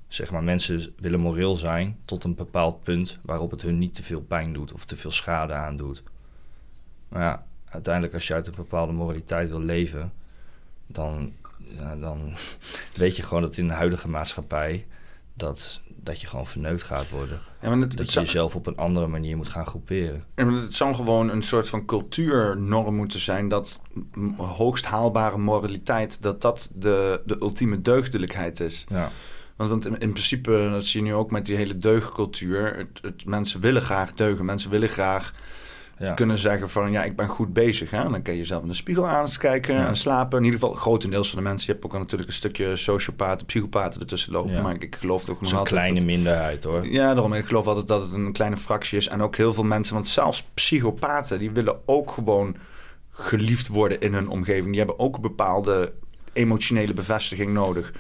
Zeg 0.08 0.30
maar, 0.30 0.42
mensen 0.42 0.92
willen 1.00 1.20
moreel 1.20 1.54
zijn 1.54 1.98
tot 2.04 2.24
een 2.24 2.34
bepaald 2.34 2.82
punt 2.82 3.18
waarop 3.22 3.50
het 3.50 3.62
hun 3.62 3.78
niet 3.78 3.94
te 3.94 4.02
veel 4.02 4.20
pijn 4.20 4.52
doet 4.52 4.72
of 4.72 4.84
te 4.84 4.96
veel 4.96 5.10
schade 5.10 5.52
aandoet. 5.52 6.02
Maar 7.08 7.22
ja, 7.22 7.46
uiteindelijk 7.68 8.14
als 8.14 8.26
je 8.26 8.34
uit 8.34 8.46
een 8.46 8.54
bepaalde 8.56 8.92
moraliteit 8.92 9.48
wil 9.48 9.60
leven, 9.60 10.12
dan, 10.86 11.32
ja, 11.58 11.96
dan 11.96 12.18
weet 12.94 13.16
je 13.16 13.22
gewoon 13.22 13.42
dat 13.42 13.56
in 13.56 13.66
de 13.68 13.74
huidige 13.74 14.08
maatschappij 14.08 14.86
dat, 15.34 15.80
dat 15.96 16.20
je 16.20 16.26
gewoon 16.26 16.46
verneukt 16.46 16.82
gaat 16.82 17.10
worden. 17.10 17.40
Ja, 17.62 17.68
maar 17.68 17.78
het- 17.78 17.90
dat 17.90 17.98
het 17.98 18.12
je 18.12 18.20
jezelf 18.20 18.54
op 18.54 18.66
een 18.66 18.76
andere 18.76 19.06
manier 19.06 19.36
moet 19.36 19.48
gaan 19.48 19.66
groeperen. 19.66 20.24
Ja, 20.36 20.44
maar 20.44 20.60
Het 20.62 20.74
zou 20.74 20.94
gewoon 20.94 21.28
een 21.30 21.42
soort 21.42 21.68
van 21.68 21.84
cultuurnorm 21.84 22.94
moeten 22.94 23.20
zijn 23.20 23.48
dat 23.48 23.80
hoogst 24.36 24.84
haalbare 24.84 25.38
moraliteit, 25.38 26.22
dat 26.22 26.40
dat 26.42 26.70
de, 26.74 27.20
de 27.26 27.36
ultieme 27.40 27.82
deugdelijkheid 27.82 28.60
is. 28.60 28.84
Ja. 28.88 29.10
Want, 29.58 29.70
want 29.70 29.86
in, 29.86 29.98
in 29.98 30.10
principe, 30.12 30.68
dat 30.72 30.84
zie 30.84 31.00
je 31.02 31.06
nu 31.06 31.14
ook 31.14 31.30
met 31.30 31.46
die 31.46 31.56
hele 31.56 31.76
deugdcultuur, 31.76 32.76
het, 32.76 32.88
het, 33.02 33.24
mensen 33.24 33.60
willen 33.60 33.82
graag 33.82 34.12
deugen, 34.12 34.44
mensen 34.44 34.70
willen 34.70 34.88
graag 34.88 35.32
Ja. 35.98 36.14
kunnen 36.14 36.38
zeggen 36.38 36.70
van 36.70 36.90
ja, 36.92 37.04
ik 37.04 37.16
ben 37.16 37.28
goed 37.28 37.52
bezig. 37.52 37.90
Hè? 37.90 38.02
Dan 38.08 38.22
kan 38.22 38.32
je 38.32 38.38
jezelf 38.40 38.62
in 38.62 38.68
de 38.68 38.74
spiegel 38.74 39.08
aankijken 39.08 39.74
Ja. 39.74 39.86
en 39.88 39.96
slapen. 39.96 40.38
In 40.38 40.44
ieder 40.44 40.60
geval 40.60 40.74
grotendeels 40.74 41.28
van 41.30 41.38
de 41.38 41.44
mensen. 41.48 41.66
Je 41.66 41.72
hebt 41.72 41.84
ook 41.84 41.92
al 41.92 41.98
natuurlijk 41.98 42.28
een 42.30 42.36
stukje 42.36 42.76
sociopaten, 42.76 43.46
psychopaten 43.46 44.00
ertussen 44.00 44.32
lopen. 44.32 44.52
Ja. 44.52 44.62
Maar 44.62 44.74
ik, 44.74 44.82
ik 44.82 44.96
geloof 44.96 45.22
is 45.22 45.28
nog 45.28 45.40
een 45.40 45.46
altijd 45.46 45.66
kleine 45.68 45.94
dat- 45.98 46.04
minderheid 46.06 46.64
hoor. 46.64 46.88
ja, 46.88 47.12
daarom. 47.14 47.32
Ik 47.34 47.46
geloof 47.46 47.66
altijd 47.66 47.88
dat 47.88 48.02
het 48.02 48.12
een 48.12 48.32
kleine 48.32 48.56
fractie 48.56 48.98
is. 48.98 49.08
En 49.08 49.22
ook 49.22 49.36
heel 49.36 49.52
veel 49.52 49.64
mensen, 49.64 49.94
want 49.94 50.08
zelfs 50.08 50.42
psychopaten, 50.54 51.38
die 51.38 51.50
willen 51.50 51.76
ook 51.86 52.10
gewoon 52.10 52.56
geliefd 53.12 53.68
worden 53.68 54.00
in 54.00 54.14
hun 54.14 54.28
omgeving. 54.28 54.66
Die 54.68 54.78
hebben 54.78 54.98
ook 54.98 55.16
een 55.16 55.22
bepaalde 55.22 55.92
emotionele 56.32 56.92
bevestiging 56.92 57.52
nodig. 57.52 57.92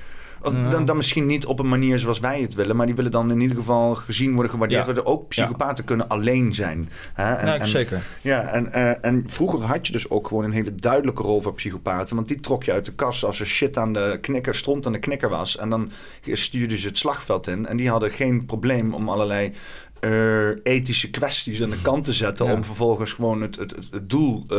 Of 0.42 0.52
Ja. 0.52 0.70
dan, 0.70 0.84
dan 0.84 0.96
misschien 0.96 1.26
niet 1.26 1.46
op 1.46 1.58
een 1.58 1.68
manier 1.68 1.98
zoals 1.98 2.20
wij 2.20 2.40
het 2.40 2.54
willen, 2.54 2.76
maar 2.76 2.86
die 2.86 2.94
willen 2.94 3.10
dan 3.10 3.30
in 3.30 3.40
ieder 3.40 3.56
geval 3.56 3.94
gezien 3.94 4.32
worden, 4.32 4.50
gewaardeerd 4.52 4.84
worden. 4.84 5.06
Ook 5.06 5.28
psychopaten 5.28 5.84
kunnen 5.84 6.08
alleen 6.08 6.54
zijn. 6.54 6.88
Hè? 7.14 7.34
En, 7.34 7.68
zeker. 7.68 8.02
Ja, 8.20 8.42
en, 8.42 8.72
eh, 8.72 9.04
en 9.04 9.24
vroeger 9.26 9.60
had 9.62 9.86
je 9.86 9.92
dus 9.92 10.10
ook 10.10 10.26
gewoon 10.26 10.44
een 10.44 10.52
hele 10.52 10.74
duidelijke 10.74 11.22
rol 11.22 11.40
voor 11.40 11.54
psychopaten. 11.54 12.16
Want 12.16 12.28
die 12.28 12.40
trok 12.40 12.64
je 12.64 12.72
uit 12.72 12.84
de 12.84 12.94
kast 12.94 13.24
als 13.24 13.40
er 13.40 13.46
shit 13.46 13.78
aan 13.78 13.92
de 13.92 14.18
knikker, 14.20 14.54
stront 14.54 14.86
aan 14.86 14.92
de 14.92 14.98
knikker 14.98 15.28
was. 15.28 15.56
En 15.56 15.70
dan 15.70 15.90
stuurden 16.32 16.78
ze 16.78 16.86
het 16.86 16.98
slagveld 16.98 17.46
in. 17.46 17.66
En 17.66 17.76
die 17.76 17.90
hadden 17.90 18.10
geen 18.10 18.46
probleem 18.46 18.94
om 18.94 19.08
allerlei 19.08 19.52
eh, 20.00 20.48
ethische 20.62 21.10
kwesties 21.10 21.62
aan 21.62 21.70
de 21.70 21.80
kant 21.82 22.04
te 22.04 22.12
zetten. 22.12 22.46
Ja. 22.46 22.52
Om 22.52 22.64
vervolgens 22.64 23.12
gewoon 23.12 23.42
het, 23.42 23.56
het, 23.56 23.70
het, 23.70 23.88
het 23.90 24.10
doel 24.10 24.40
eh, 24.40 24.56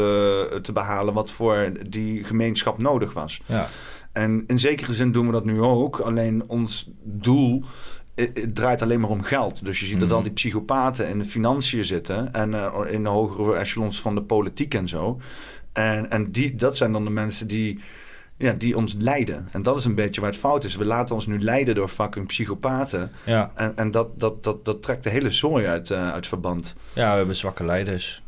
te 0.60 0.72
behalen 0.74 1.14
wat 1.14 1.32
voor 1.32 1.72
die 1.88 2.24
gemeenschap 2.24 2.78
nodig 2.82 3.14
was. 3.14 3.42
Ja. 3.46 3.70
En 4.12 4.44
in 4.48 4.60
zekere 4.60 4.94
zin 4.94 5.12
doen 5.12 5.26
we 5.26 5.32
dat 5.32 5.46
nu 5.46 5.62
ook. 5.62 6.00
Alleen 6.00 6.50
ons 6.50 6.90
doel 7.04 7.64
het, 8.16 8.38
het 8.42 8.56
draait 8.56 8.82
alleen 8.82 9.00
maar 9.00 9.10
om 9.10 9.22
geld. 9.24 9.66
Dus 9.66 9.80
je 9.80 9.86
ziet 9.86 10.00
dat 10.00 10.08
Mhm. 10.08 10.18
al 10.18 10.24
die 10.24 10.32
psychopaten 10.32 11.10
in 11.10 11.20
de 11.20 11.26
financiën 11.26 11.86
zitten. 11.86 12.34
En 12.34 12.54
eh, 12.54 12.76
in 12.90 13.04
de 13.04 13.10
hogere 13.10 13.56
echelons 13.56 14.02
van 14.02 14.16
de 14.16 14.22
politiek 14.22 14.74
en 14.74 14.88
zo. 14.88 15.20
En, 15.74 16.10
en 16.12 16.32
die, 16.32 16.56
dat 16.56 16.78
zijn 16.78 16.92
dan 16.92 17.04
de 17.04 17.10
mensen 17.10 17.48
die, 17.48 17.80
ja, 18.38 18.54
die 18.54 18.78
ons 18.78 18.96
leiden. 19.00 19.48
En 19.52 19.64
dat 19.64 19.78
is 19.78 19.86
een 19.86 19.96
beetje 19.96 20.22
waar 20.22 20.30
het 20.30 20.40
fout 20.40 20.64
is. 20.64 20.76
We 20.76 20.86
laten 20.86 21.16
ons 21.16 21.28
nu 21.28 21.42
leiden 21.42 21.76
door 21.76 21.88
fucking 21.88 22.28
psychopaten. 22.28 23.12
Ja. 23.26 23.52
En, 23.56 23.78
en 23.78 23.92
dat, 23.92 24.20
dat, 24.20 24.44
dat, 24.44 24.66
dat 24.66 24.82
trekt 24.82 25.04
de 25.04 25.10
hele 25.10 25.30
zooi 25.30 25.66
uit, 25.66 25.92
eh, 25.92 26.12
uit 26.12 26.28
verband. 26.28 26.76
Ja, 26.94 27.12
we 27.12 27.18
hebben 27.18 27.36
zwakke 27.36 27.66
leiders. 27.66 28.24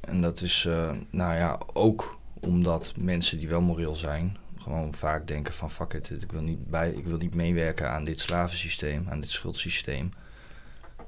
En 0.00 0.20
dat 0.20 0.40
is, 0.40 0.64
eh, 0.68 0.90
nou 1.10 1.34
ja, 1.34 1.58
ook 1.72 2.18
omdat 2.40 2.92
mensen 2.96 3.38
die 3.38 3.48
wel 3.48 3.60
moreel 3.60 3.96
zijn, 3.96 4.36
gewoon 4.64 4.94
vaak 4.94 5.26
denken 5.26 5.54
van 5.54 5.70
fuck 5.70 5.92
it, 5.92 6.22
ik 6.22 6.32
wil 6.32 6.42
niet, 6.42 6.70
bij, 6.70 6.90
ik 6.90 7.06
wil 7.06 7.16
niet 7.16 7.34
meewerken 7.34 7.90
aan 7.90 8.04
dit 8.04 8.20
slavensysteem, 8.20 9.06
aan 9.08 9.20
dit 9.20 9.30
schuldsysteem. 9.30 10.12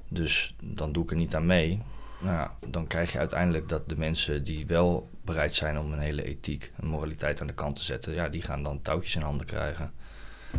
Dus 0.09 0.55
dan 0.63 0.93
doe 0.93 1.05
ik 1.05 1.11
er 1.11 1.17
niet 1.17 1.35
aan 1.35 1.47
mee. 1.47 1.83
Nou 2.21 2.51
dan 2.69 2.87
krijg 2.87 3.13
je 3.13 3.19
uiteindelijk 3.19 3.69
dat 3.69 3.89
de 3.89 3.97
mensen 3.97 4.45
die 4.45 4.67
wel 4.67 5.11
bereid 5.25 5.55
zijn 5.55 5.79
om 5.79 5.93
een 5.93 5.99
hele 5.99 6.25
ethiek 6.25 6.73
en 6.77 6.87
moraliteit 6.87 7.41
aan 7.41 7.47
de 7.47 7.53
kant 7.55 7.77
te 7.77 7.83
zetten, 7.83 8.15
ja, 8.15 8.29
die 8.29 8.43
gaan 8.43 8.63
dan 8.63 8.83
touwtjes 8.83 9.17
in 9.17 9.23
handen 9.23 9.47
krijgen. 9.47 9.93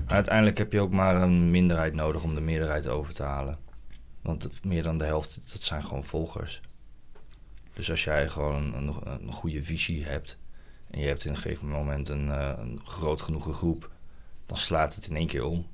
Uiteindelijk 0.07 0.57
heb 0.57 0.71
je 0.71 0.81
ook 0.81 0.91
maar 0.91 1.21
een 1.21 1.51
minderheid 1.51 1.93
nodig 1.93 2.23
om 2.23 2.35
de 2.35 2.41
meerderheid 2.41 2.87
over 2.87 3.13
te 3.13 3.23
halen. 3.23 3.57
Want 4.21 4.63
meer 4.65 4.83
dan 4.83 4.97
de 4.97 5.05
helft, 5.05 5.51
dat 5.51 5.63
zijn 5.63 5.83
gewoon 5.83 6.05
volgers. 6.05 6.61
Dus 7.73 7.89
als 7.89 8.03
jij 8.03 8.29
gewoon 8.29 8.73
een 9.03 9.31
goede 9.31 9.63
visie 9.63 10.05
hebt 10.05 10.37
en 10.89 10.99
je 10.99 11.07
hebt 11.07 11.25
in 11.25 11.31
een 11.31 11.37
gegeven 11.37 11.67
moment 11.67 12.09
een, 12.09 12.31
eh, 12.31 12.53
een 12.57 12.81
groot 12.83 13.21
genoeg 13.21 13.55
groep, 13.55 13.89
dan 14.45 14.57
slaat 14.57 14.95
het 14.95 15.07
in 15.07 15.15
één 15.15 15.27
keer 15.27 15.43
om. 15.43 15.67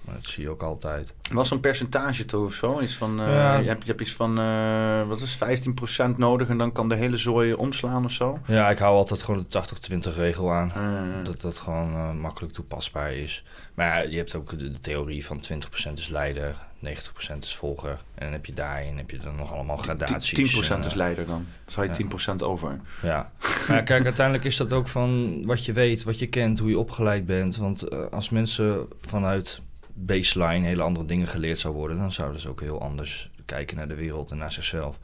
Maar 0.00 0.14
dat 0.14 0.26
zie 0.26 0.42
je 0.42 0.50
ook 0.50 0.62
altijd. 0.62 1.14
Was 1.32 1.48
zo'n 1.48 1.60
percentage 1.60 2.24
toch 2.24 2.44
of 2.44 2.54
zo? 2.54 2.80
Iets 2.80 2.96
van, 2.96 3.20
eh, 3.20 3.26
Ja. 3.26 3.56
je, 3.56 3.68
hebt, 3.68 3.82
je 3.82 3.88
hebt 3.88 4.00
iets 4.00 4.12
van, 4.12 4.38
eh, 4.38 5.08
wat 5.08 5.20
is 5.20 5.30
het, 5.30 5.38
15% 5.38 6.16
nodig 6.18 6.48
en 6.48 6.58
dan 6.58 6.72
kan 6.72 6.88
de 6.88 6.94
hele 6.94 7.16
zooi 7.16 7.52
omslaan 7.52 8.04
of 8.04 8.12
zo? 8.12 8.38
Ja, 8.46 8.70
ik 8.70 8.78
hou 8.78 8.94
altijd 8.96 9.22
gewoon 9.22 9.40
de 9.40 9.46
80-20 9.48 10.16
regel 10.16 10.52
aan. 10.52 10.72
Ah. 10.72 11.24
Dat 11.24 11.40
dat 11.40 11.58
gewoon 11.58 11.94
eh, 11.94 12.12
makkelijk 12.12 12.52
toepasbaar 12.52 13.12
is. 13.12 13.44
Maar 13.74 13.86
ja, 13.86 14.10
je 14.10 14.16
hebt 14.16 14.34
ook 14.34 14.58
de, 14.58 14.68
de 14.70 14.80
theorie 14.80 15.26
van 15.26 15.40
20% 15.88 15.92
is 15.94 16.08
leider, 16.08 16.54
90% 16.84 17.38
is 17.40 17.56
volger. 17.56 17.90
En 17.90 18.24
dan 18.24 18.32
heb 18.32 18.46
je 18.46 18.52
daarin 18.52 18.96
heb 18.96 19.10
je 19.10 19.18
dan 19.18 19.36
nog 19.36 19.52
allemaal 19.52 19.76
gradaties. 19.76 20.54
10% 20.68 20.70
en, 20.70 20.84
is 20.84 20.94
leider 20.94 21.26
dan. 21.26 21.46
Dan 21.64 21.72
zou 21.72 21.86
je 21.86 22.06
ja. 22.26 22.34
10% 22.34 22.36
over. 22.44 22.80
Ja. 23.02 23.30
Maar 23.68 23.76
ja, 23.76 23.82
kijk, 23.82 24.04
uiteindelijk 24.04 24.46
is 24.46 24.56
dat 24.56 24.72
ook 24.72 24.88
van 24.88 25.42
wat 25.46 25.64
je 25.64 25.72
weet, 25.72 26.02
wat 26.02 26.18
je 26.18 26.26
kent, 26.26 26.58
hoe 26.58 26.68
je 26.70 26.78
opgeleid 26.78 27.26
bent. 27.26 27.56
Want 27.56 27.82
eh, 27.82 27.98
als 28.10 28.28
mensen 28.30 28.86
vanuit 29.00 29.60
baseline 30.06 30.66
hele 30.66 30.82
andere 30.82 31.06
dingen 31.06 31.26
geleerd 31.26 31.58
zou 31.58 31.74
worden, 31.74 31.98
dan 31.98 32.12
zouden 32.12 32.40
ze 32.40 32.48
ook 32.48 32.60
heel 32.60 32.80
anders 32.80 33.30
kijken 33.44 33.76
naar 33.76 33.88
de 33.88 33.94
wereld 33.94 34.30
en 34.30 34.38
naar 34.38 34.52
zichzelf. 34.52 34.98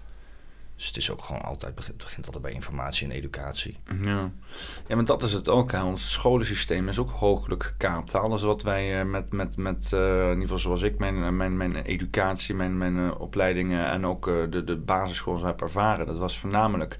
Dus 0.77 0.87
het 0.87 0.97
is 0.97 1.11
ook 1.11 1.23
gewoon 1.23 1.43
altijd, 1.43 1.75
begint, 1.75 1.97
begint 1.97 2.27
altijd 2.27 2.45
bij 2.45 2.53
informatie 2.53 3.07
en 3.07 3.13
educatie. 3.13 3.77
Ja. 4.03 4.31
ja, 4.87 4.97
maar 4.97 5.05
dat 5.05 5.23
is 5.23 5.33
het 5.33 5.49
ook. 5.49 5.73
Hè. 5.73 5.83
Ons 5.83 6.13
scholensysteem 6.13 6.89
is 6.89 6.99
ook 6.99 7.11
hooglijk 7.11 7.63
gekaapt. 7.63 8.15
Alles 8.15 8.43
wat 8.43 8.63
wij 8.63 9.01
eh, 9.01 9.07
met, 9.07 9.33
met, 9.33 9.57
met 9.57 9.93
eh, 9.93 10.01
in 10.01 10.29
ieder 10.29 10.43
geval 10.43 10.59
zoals 10.59 10.83
ik, 10.83 10.99
mijn, 10.99 11.25
eh, 11.25 11.31
mijn, 11.31 11.57
mijn 11.57 11.77
educatie, 11.77 12.55
mijn, 12.55 12.79
mijn 12.79 13.15
opleidingen 13.15 13.91
en 13.91 14.07
ook 14.07 14.25
de, 14.51 14.65
de 14.65 14.77
basisschool 14.77 15.45
heb 15.45 15.61
ervaren, 15.63 16.07
dat 16.07 16.19
was 16.19 16.39
voornamelijk. 16.39 16.97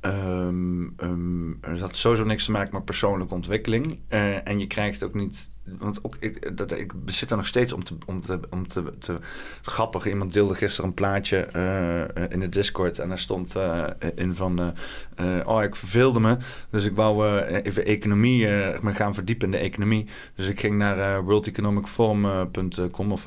ehm, 0.00 1.50
het 1.60 1.80
had 1.80 1.96
sowieso 1.96 2.24
niks 2.24 2.44
te 2.44 2.50
maken 2.50 2.74
met 2.74 2.84
persoonlijke 2.84 3.34
ontwikkeling. 3.34 3.98
En 4.44 4.58
je 4.58 4.66
krijgt 4.66 5.04
ook 5.04 5.14
niet. 5.14 5.52
Want 5.64 5.98
ook, 6.04 6.16
ik, 6.18 6.56
dat, 6.56 6.72
ik 6.72 6.92
zit 7.06 7.30
er 7.30 7.36
nog 7.36 7.46
steeds 7.46 7.72
om 7.72 7.84
te, 7.84 7.94
om 8.06 8.20
te, 8.20 8.40
om 8.50 8.68
te, 8.68 8.98
te. 8.98 9.18
Grappig, 9.62 10.06
iemand 10.06 10.32
deelde 10.32 10.54
gisteren 10.54 10.88
een 10.88 10.94
plaatje 10.94 11.36
eh, 11.36 12.04
in 12.28 12.40
de 12.40 12.48
Discord. 12.48 12.98
En 12.98 13.08
daar 13.08 13.18
stond 13.18 13.56
eh, 13.56 13.84
in 14.14 14.34
van. 14.34 14.74
eh, 15.14 15.40
oh, 15.44 15.62
ik 15.62 15.76
verveelde 15.76 16.20
me. 16.20 16.36
Dus 16.70 16.84
ik 16.84 16.96
wou 16.96 17.38
even 17.40 17.84
economie. 17.84 18.46
me 18.80 18.92
gaan 18.94 19.14
verdiepen 19.14 19.46
in 19.46 19.52
de 19.52 19.58
economie. 19.58 20.06
Dus 20.34 20.48
ik 20.48 20.60
ging 20.60 20.74
naar 20.74 21.22
worldeconomicforum.com 21.22 23.12
of 23.12 23.26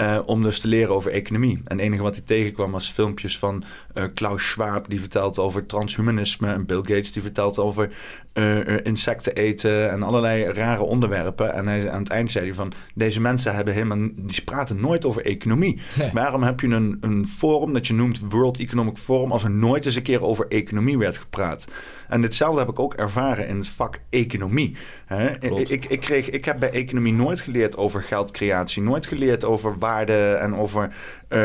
uh, 0.00 0.14
eh, 0.14 0.22
om 0.26 0.42
dus 0.42 0.60
te 0.60 0.68
leren 0.68 0.94
over 0.94 1.10
economie. 1.10 1.60
En 1.64 1.76
het 1.76 1.86
enige 1.86 2.02
wat 2.02 2.14
hij 2.14 2.24
tegenkwam 2.24 2.70
was 2.70 2.90
filmpjes 2.90 3.38
van 3.38 3.64
eh, 3.94 4.04
Klaus 4.14 4.48
Schwab, 4.48 4.88
die 4.88 5.00
vertelt 5.00 5.38
over 5.38 5.66
transhumanisme. 5.66 6.52
En 6.52 6.66
Bill 6.66 6.78
Gates, 6.82 7.12
die 7.12 7.22
vertelt 7.22 7.58
over 7.58 7.90
eh, 8.32 8.84
insecten 8.84 9.34
eten 9.34 9.90
en 9.90 10.02
allerlei 10.02 10.44
rare 10.44 10.82
onderwerpen. 10.82 11.54
En 11.54 11.66
hij, 11.66 11.90
aan 11.90 12.02
het 12.02 12.10
eind 12.10 12.30
zei 12.30 12.44
hij 12.44 12.54
van, 12.54 12.72
deze 12.94 13.20
mensen 13.20 13.54
hebben 13.54 13.74
helemaal, 13.74 14.08
die 14.14 14.42
praten 14.44 14.80
nooit 14.80 15.04
over 15.04 15.24
economie. 15.24 15.80
Waarom 16.12 16.42
heb 16.42 16.60
je 16.60 16.66
een, 16.66 16.98
een 17.00 17.26
forum 17.26 17.72
dat 17.72 17.86
je 17.86 17.94
noemt 17.94 18.20
World 18.28 18.58
Economic 18.58 18.96
Forum 18.96 19.32
als 19.32 19.44
er 19.44 19.50
nooit 19.50 19.86
eens 19.86 19.94
een 19.94 20.02
keer 20.02 20.22
over 20.22 20.46
economie 20.48 20.98
werd 20.98 21.18
gepraat? 21.18 21.68
En 22.08 22.20
ditzelfde 22.20 22.58
heb 22.58 22.68
ik 22.68 22.78
ook 22.78 22.94
ervaren 22.94 23.48
in 23.48 23.56
het 23.56 23.68
vak 23.68 24.00
economie. 24.10 24.76
Hè? 25.06 25.44
Ik, 25.44 25.84
ik, 25.84 26.00
kreeg, 26.00 26.30
ik 26.30 26.44
heb 26.44 26.58
bij 26.58 26.70
economie 26.70 27.12
nooit 27.12 27.40
geleerd 27.40 27.76
over 27.76 28.02
geldcreatie 28.02 28.82
nooit 28.82 29.06
geleerd 29.06 29.44
over 29.44 29.78
waarde 29.90 30.32
en 30.32 30.56
over 30.56 30.90
eh, 31.28 31.38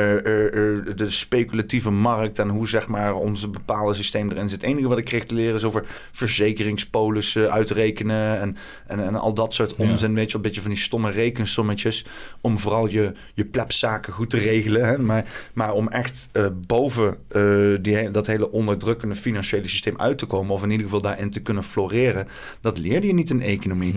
de 0.96 1.06
speculatieve 1.08 1.92
markt 1.92 2.40
en 2.40 2.50
hoe 2.50 2.68
zeg 2.68 2.88
maar 2.88 3.16
onze 3.16 3.48
bepaalde 3.48 3.94
systeem 3.94 4.32
erin 4.32 4.50
zit. 4.50 4.62
Het 4.62 4.70
enige 4.70 4.88
wat 4.88 4.98
ik 4.98 5.06
kreeg 5.06 5.26
te 5.26 5.36
leren 5.36 5.56
is 5.56 5.64
over 5.64 5.86
verzekeringspolissen 6.12 7.52
uitrekenen 7.52 8.40
en, 8.40 8.58
en, 8.88 9.00
en 9.00 9.16
al 9.16 9.34
dat 9.34 9.54
soort 9.54 9.76
onzin. 9.76 10.16
Weet 10.16 10.30
je, 10.32 10.36
een 10.36 10.44
beetje 10.44 10.62
van 10.62 10.70
die 10.70 10.80
stomme 10.80 11.12
rekensommetjes 11.12 12.06
om 12.42 12.60
vooral 12.60 12.88
je, 12.88 13.14
je 13.34 13.46
plebszaken 13.46 14.14
goed 14.14 14.30
te 14.30 14.38
regelen. 14.38 14.86
Hè? 14.86 14.98
Maar, 14.98 15.26
maar 15.54 15.74
om 15.74 15.88
echt 15.88 16.30
eh, 16.32 16.46
boven 16.68 17.18
eh, 17.28 17.42
die, 17.82 18.12
dat 18.12 18.28
hele 18.28 18.52
onderdrukkende 18.52 19.16
financiële 19.16 19.68
systeem 19.68 19.98
uit 19.98 20.18
te 20.18 20.26
komen, 20.26 20.54
of 20.54 20.64
in 20.64 20.72
ieder 20.72 20.86
geval 20.86 21.02
daarin 21.02 21.32
te 21.32 21.42
kunnen 21.42 21.64
floreren, 21.64 22.28
dat 22.62 22.78
leerde 22.78 23.08
je 23.08 23.14
niet 23.14 23.30
in 23.30 23.42
economie. 23.42 23.96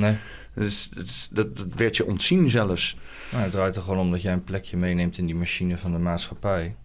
Dus, 0.58 0.90
dus 0.94 1.28
dat, 1.30 1.56
dat 1.56 1.74
werd 1.74 1.96
je 1.96 2.06
ontzien 2.06 2.50
zelfs. 2.50 2.96
Nou, 3.30 3.42
het 3.42 3.52
draait 3.52 3.76
er 3.76 3.82
gewoon 3.82 3.98
om 3.98 4.10
dat 4.10 4.22
jij 4.22 4.32
een 4.32 4.44
plekje 4.44 4.76
meeneemt 4.76 5.18
in 5.18 5.26
die 5.26 5.34
machine 5.34 5.76
van 5.76 5.92
de 5.92 5.98
maatschappij. 5.98 6.76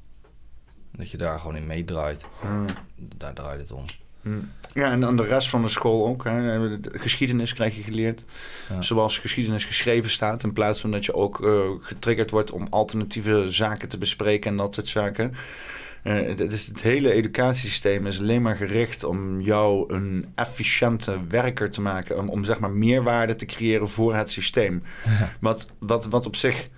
Dat 0.91 1.11
je 1.11 1.17
daar 1.17 1.39
gewoon 1.39 1.55
in 1.55 1.67
meedraait. 1.67 2.25
Hmm. 2.41 2.65
Daar 3.17 3.33
draait 3.33 3.59
het 3.59 3.71
om. 3.71 3.83
Hmm. 4.21 4.51
Ja, 4.73 4.91
en 4.91 5.01
dan 5.01 5.17
de 5.17 5.23
rest 5.23 5.49
van 5.49 5.61
de 5.61 5.69
school 5.69 6.07
ook. 6.07 6.23
Hè. 6.23 6.79
De 6.79 6.99
Geschiedenis 6.99 7.53
krijg 7.53 7.75
je 7.75 7.81
geleerd. 7.81 8.25
Zoals 8.79 9.17
geschiedenis 9.17 9.65
geschreven 9.65 10.09
staat. 10.09 10.43
In 10.43 10.53
plaats 10.53 10.81
van 10.81 10.91
dat 10.91 11.05
je 11.05 11.13
ook 11.13 11.45
eh, 11.45 11.69
getriggerd 11.79 12.31
wordt 12.31 12.51
om 12.51 12.67
alternatieve 12.69 13.45
zaken 13.47 13.89
te 13.89 13.97
bespreken 13.97 14.51
en 14.51 14.57
dat 14.57 14.75
soort 14.75 14.89
zaken. 14.89 15.33
Eh, 16.03 16.15
het, 16.37 16.81
hele 16.81 17.11
educatiesysteem 17.11 18.05
is 18.05 18.19
alleen 18.19 18.41
maar 18.41 18.55
gericht 18.55 19.03
om 19.03 19.41
jou 19.41 19.93
een 19.93 20.25
efficiënte 20.35 21.19
werker 21.27 21.71
te 21.71 21.81
maken. 21.81 22.17
Om, 22.17 22.29
om 22.29 22.43
zeg 22.43 22.59
maar 22.59 22.71
meerwaarde 22.71 23.35
te 23.35 23.45
creëren 23.45 23.89
voor 23.89 24.15
het 24.15 24.29
systeem. 24.29 24.83
Wat, 25.39 25.71
wat, 25.79 26.05
wat 26.05 26.25
op 26.25 26.35
zich. 26.35 26.69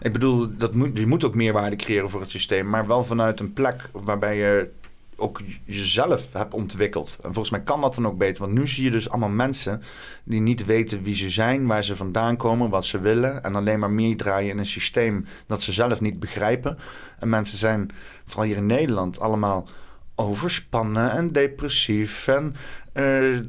Ik 0.00 0.12
bedoel, 0.12 0.56
dat 0.56 0.74
moet, 0.74 0.98
je 0.98 1.06
moet 1.06 1.24
ook 1.24 1.34
meerwaarde 1.34 1.76
creëren 1.76 2.10
voor 2.10 2.20
het 2.20 2.30
systeem. 2.30 2.68
Maar 2.68 2.86
wel 2.86 3.04
vanuit 3.04 3.40
een 3.40 3.52
plek 3.52 3.88
waarbij 3.92 4.36
je 4.36 4.70
ook 5.16 5.40
jezelf 5.64 6.32
hebt 6.32 6.54
ontwikkeld. 6.54 7.16
En 7.16 7.32
volgens 7.32 7.50
mij 7.50 7.62
kan 7.62 7.80
dat 7.80 7.94
dan 7.94 8.06
ook 8.06 8.18
beter. 8.18 8.42
Want 8.42 8.58
nu 8.58 8.68
zie 8.68 8.84
je 8.84 8.90
dus 8.90 9.10
allemaal 9.10 9.28
mensen 9.28 9.82
die 10.24 10.40
niet 10.40 10.64
weten 10.64 11.02
wie 11.02 11.14
ze 11.14 11.30
zijn, 11.30 11.66
waar 11.66 11.84
ze 11.84 11.96
vandaan 11.96 12.36
komen, 12.36 12.70
wat 12.70 12.84
ze 12.84 13.00
willen. 13.00 13.42
En 13.42 13.54
alleen 13.54 13.78
maar 13.78 13.90
meedraaien 13.90 14.50
in 14.50 14.58
een 14.58 14.66
systeem 14.66 15.26
dat 15.46 15.62
ze 15.62 15.72
zelf 15.72 16.00
niet 16.00 16.20
begrijpen. 16.20 16.78
En 17.18 17.28
mensen 17.28 17.58
zijn, 17.58 17.90
vooral 18.24 18.46
hier 18.46 18.56
in 18.56 18.66
Nederland, 18.66 19.20
allemaal 19.20 19.68
overspannen 20.16 21.10
en 21.10 21.32
depressief. 21.32 22.28
En 22.28 22.54
eh, 22.92 23.04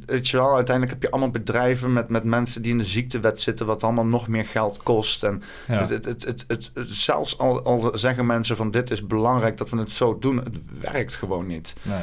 weet 0.05 0.27
je 0.27 0.37
wel, 0.37 0.55
uiteindelijk 0.55 0.91
heb 0.93 1.01
je 1.01 1.11
allemaal 1.11 1.29
bedrijven 1.31 1.93
met, 1.93 2.09
met 2.09 2.23
mensen 2.23 2.61
die 2.61 2.71
in 2.71 2.77
de 2.77 2.83
ziektewet 2.85 3.41
zitten, 3.41 3.65
wat 3.65 3.83
allemaal 3.83 4.05
nog 4.05 4.27
meer 4.27 4.45
geld 4.45 4.83
kost. 4.83 5.23
En 5.23 5.43
Ja. 5.67 5.79
het, 5.79 5.89
het, 5.89 6.05
het, 6.05 6.23
het, 6.25 6.45
het- 6.47 6.71
het- 6.73 6.87
zelfs 6.89 7.37
al, 7.37 7.63
al 7.63 7.97
zeggen 7.97 8.25
mensen 8.25 8.55
van 8.55 8.71
dit 8.71 8.91
is 8.91 9.05
belangrijk 9.07 9.57
dat 9.57 9.69
we 9.69 9.77
het 9.77 9.89
zo 9.91 10.19
doen, 10.19 10.37
het 10.37 10.57
werkt 10.79 11.15
gewoon 11.15 11.47
niet. 11.47 11.75
Nee. 11.81 12.01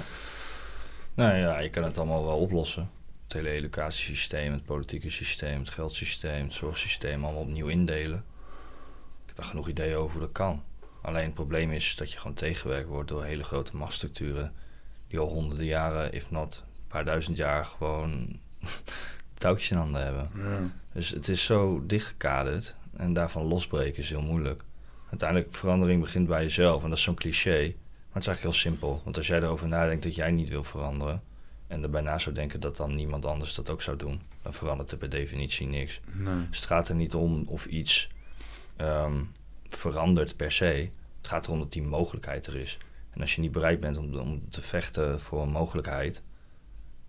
Nou 1.15 1.37
ja, 1.37 1.59
je 1.59 1.71
kan 1.71 1.83
het 1.85 1.99
allemaal 1.99 2.25
wel 2.25 2.39
oplossen. 2.39 2.91
Het 3.23 3.33
hele 3.33 3.49
educatiesysteem, 3.49 4.53
het 4.53 4.65
politieke 4.65 5.11
systeem, 5.11 5.59
het 5.59 5.71
geldsysteem, 5.71 6.45
het 6.45 6.53
zorgsysteem 6.53 7.25
allemaal 7.25 7.43
opnieuw 7.43 7.67
indelen. 7.67 8.25
Ik 9.23 9.27
heb 9.27 9.37
daar 9.37 9.47
genoeg 9.47 9.69
ideeën 9.69 9.97
over 9.97 10.13
hoe 10.13 10.21
dat 10.21 10.33
kan. 10.33 10.63
Alleen 11.05 11.25
het 11.25 11.35
probleem 11.35 11.73
is 11.73 11.97
dat 11.97 12.13
je 12.13 12.19
gewoon 12.19 12.37
tegengewerkt 12.37 12.89
wordt 12.89 13.09
door 13.09 13.25
hele 13.25 13.45
grote 13.45 13.77
machtsstructuren 13.77 14.53
die 15.09 15.19
al 15.19 15.29
honderden 15.29 15.67
jaren, 15.67 16.13
if 16.13 16.31
not 16.31 16.65
een 16.67 16.87
paar 16.89 17.05
duizend 17.05 17.37
jaar, 17.37 17.65
gewoon 17.65 18.39
touwtjes 19.35 19.71
in 19.71 19.77
handen 19.77 20.03
hebben. 20.03 20.31
Ja. 20.37 20.71
Dus 20.93 21.11
het 21.11 21.29
is 21.29 21.45
zo 21.45 21.83
dichtgekaderd 21.87 22.77
en 22.97 23.13
daarvan 23.13 23.45
losbreken 23.45 24.03
is 24.03 24.09
heel 24.09 24.23
moeilijk. 24.23 24.65
Uiteindelijk 25.11 25.55
verandering 25.55 26.01
begint 26.01 26.27
bij 26.27 26.43
jezelf 26.43 26.83
en 26.83 26.89
dat 26.89 26.99
is 26.99 27.05
zo'n 27.05 27.15
cliché. 27.15 27.61
Maar 27.61 28.23
het 28.23 28.23
is 28.23 28.29
eigenlijk 28.29 28.41
heel 28.41 28.71
simpel. 28.71 29.01
Want 29.05 29.17
als 29.17 29.27
jij 29.27 29.39
erover 29.39 29.69
nadenkt 29.69 30.03
dat 30.03 30.15
jij 30.15 30.31
niet 30.31 30.49
wil 30.49 30.65
veranderen 30.65 31.23
en 31.67 31.83
er 31.83 31.91
bijna 31.91 32.19
zou 32.19 32.35
denken 32.35 32.61
dat 32.61 32.77
dan 32.77 32.95
niemand 32.95 33.25
anders 33.25 33.55
dat 33.55 33.71
ook 33.71 33.83
zou 33.83 33.97
doen, 33.97 34.21
dan 34.43 34.55
verandert 34.55 34.91
er 34.91 34.99
per 34.99 35.11
definitie 35.11 35.67
niks. 35.67 36.01
Nee. 36.13 36.49
Dus 36.49 36.57
het 36.57 36.67
gaat 36.67 36.89
er 36.89 36.95
niet 36.95 37.15
om 37.15 37.45
of 37.47 37.67
iets 37.67 38.09
ehm, 38.77 39.21
verandert 39.77 40.37
per 40.37 40.53
se. 40.53 40.91
Het 41.17 41.27
gaat 41.27 41.47
erom 41.47 41.59
dat 41.59 41.73
die 41.73 41.83
mogelijkheid 41.83 42.47
er 42.47 42.57
is. 42.57 42.79
En 43.11 43.21
als 43.21 43.35
je 43.35 43.41
niet 43.41 43.53
bereid 43.53 43.81
bent 43.81 43.97
om, 43.97 44.19
om 44.19 44.51
te 44.51 44.63
vechten 44.63 45.21
voor 45.21 45.43
een 45.43 45.51
mogelijkheid, 45.51 46.23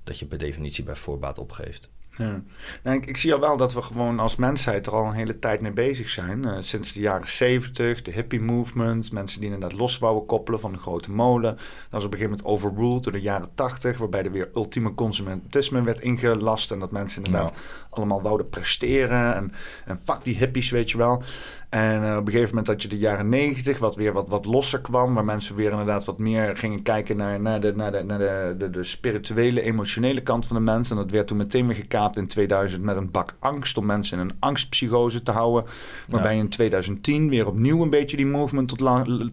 dat 0.04 0.20
je 0.20 0.26
per 0.26 0.38
definitie 0.38 0.84
bij 0.84 0.96
voorbaat 0.96 1.38
opgeeft. 1.38 1.90
Ja. 2.18 2.44
Nou, 2.84 2.98
ik, 2.98 3.06
ik 3.06 3.18
zie 3.18 3.34
al 3.34 3.40
wel 3.40 3.58
dat 3.58 3.74
we 3.74 3.82
gewoon 3.82 4.20
als 4.20 4.36
mensheid 4.36 4.88
er 4.88 4.94
al 4.94 5.06
een 5.06 5.14
hele 5.14 5.40
tijd 5.40 5.62
mee 5.62 5.72
bezig 5.72 6.10
zijn. 6.10 6.46
Eh, 6.46 6.56
sinds 6.60 6.94
de 6.94 7.00
jaren 7.00 7.30
70, 7.30 8.02
de 8.02 8.12
hippie 8.12 8.42
movement, 8.42 9.12
mensen 9.12 9.40
die 9.42 9.52
inderdaad 9.52 9.80
los 9.80 9.98
wouden 9.98 10.26
koppelen 10.26 10.60
van 10.60 10.72
de 10.72 10.78
grote 10.78 11.12
molen. 11.12 11.56
Dat 11.56 11.62
was 11.90 12.04
op 12.04 12.12
een 12.12 12.18
gegeven 12.18 12.38
moment 12.38 12.48
overruled 12.48 13.04
door 13.04 13.12
de 13.12 13.22
jaren 13.22 13.50
80, 13.56 13.98
waarbij 13.98 14.24
er 14.24 14.32
weer 14.32 14.50
ultieme 14.56 14.94
consumentisme 14.94 15.82
werd 15.84 16.00
ingelast. 16.00 16.72
En 16.72 16.80
dat 16.80 16.92
mensen 16.92 17.24
inderdaad 17.24 17.54
allemaal 17.90 18.22
wouden 18.22 18.50
presteren. 18.50 19.36
En, 19.36 19.54
en 19.86 20.00
fuck 20.00 20.24
die 20.24 20.38
hippies, 20.38 20.70
weet 20.70 20.92
je 20.92 20.98
wel. 20.98 21.24
En 21.70 22.04
eh, 22.04 22.18
op 22.18 22.26
een 22.26 22.32
gegeven 22.32 22.50
moment 22.50 22.68
had 22.68 22.82
je 22.82 22.88
de 22.88 22.98
jaren 22.98 23.30
90, 23.30 23.80
wat 23.80 23.96
weer 23.96 24.14
wat, 24.14 24.28
wat 24.28 24.46
losser 24.46 24.82
kwam. 24.82 25.14
Waar 25.14 25.26
mensen 25.26 25.56
weer 25.56 25.70
inderdaad 25.72 26.06
wat 26.06 26.18
meer 26.18 26.58
gingen 26.58 26.82
kijken 26.82 27.18
naar, 27.18 27.40
naar, 27.42 27.60
de, 27.62 27.74
naar, 27.76 27.92
de, 27.92 28.04
naar 28.04 28.18
de, 28.20 28.56
de, 28.58 28.70
de 28.70 28.84
spirituele, 28.84 29.62
emotionele 29.62 30.22
kant 30.22 30.46
van 30.46 30.56
de 30.56 30.62
mens. 30.62 30.90
En 30.90 30.96
dat 30.96 31.12
werd 31.12 31.28
toen 31.28 31.38
meteen 31.38 31.68
weer 31.68 31.76
gekaapt 31.76 32.18
in 32.18 32.28
2000 32.28 32.84
met 32.84 32.96
een 32.96 33.12
bak 33.12 33.36
angst. 33.40 33.78
Om 33.78 33.86
mensen 33.86 34.20
in 34.20 34.26
een 34.30 34.36
angstpsychose 34.40 35.24
te 35.24 35.32
houden. 35.32 35.64
Waarbij 36.08 36.34
Ja. 36.36 36.40
in 36.42 36.50
2010 36.50 37.30
weer 37.30 37.48
opnieuw 37.48 37.82
een 37.82 37.90
beetje 37.90 38.18
die 38.18 38.26
movement 38.26 38.68
tot, 38.68 38.82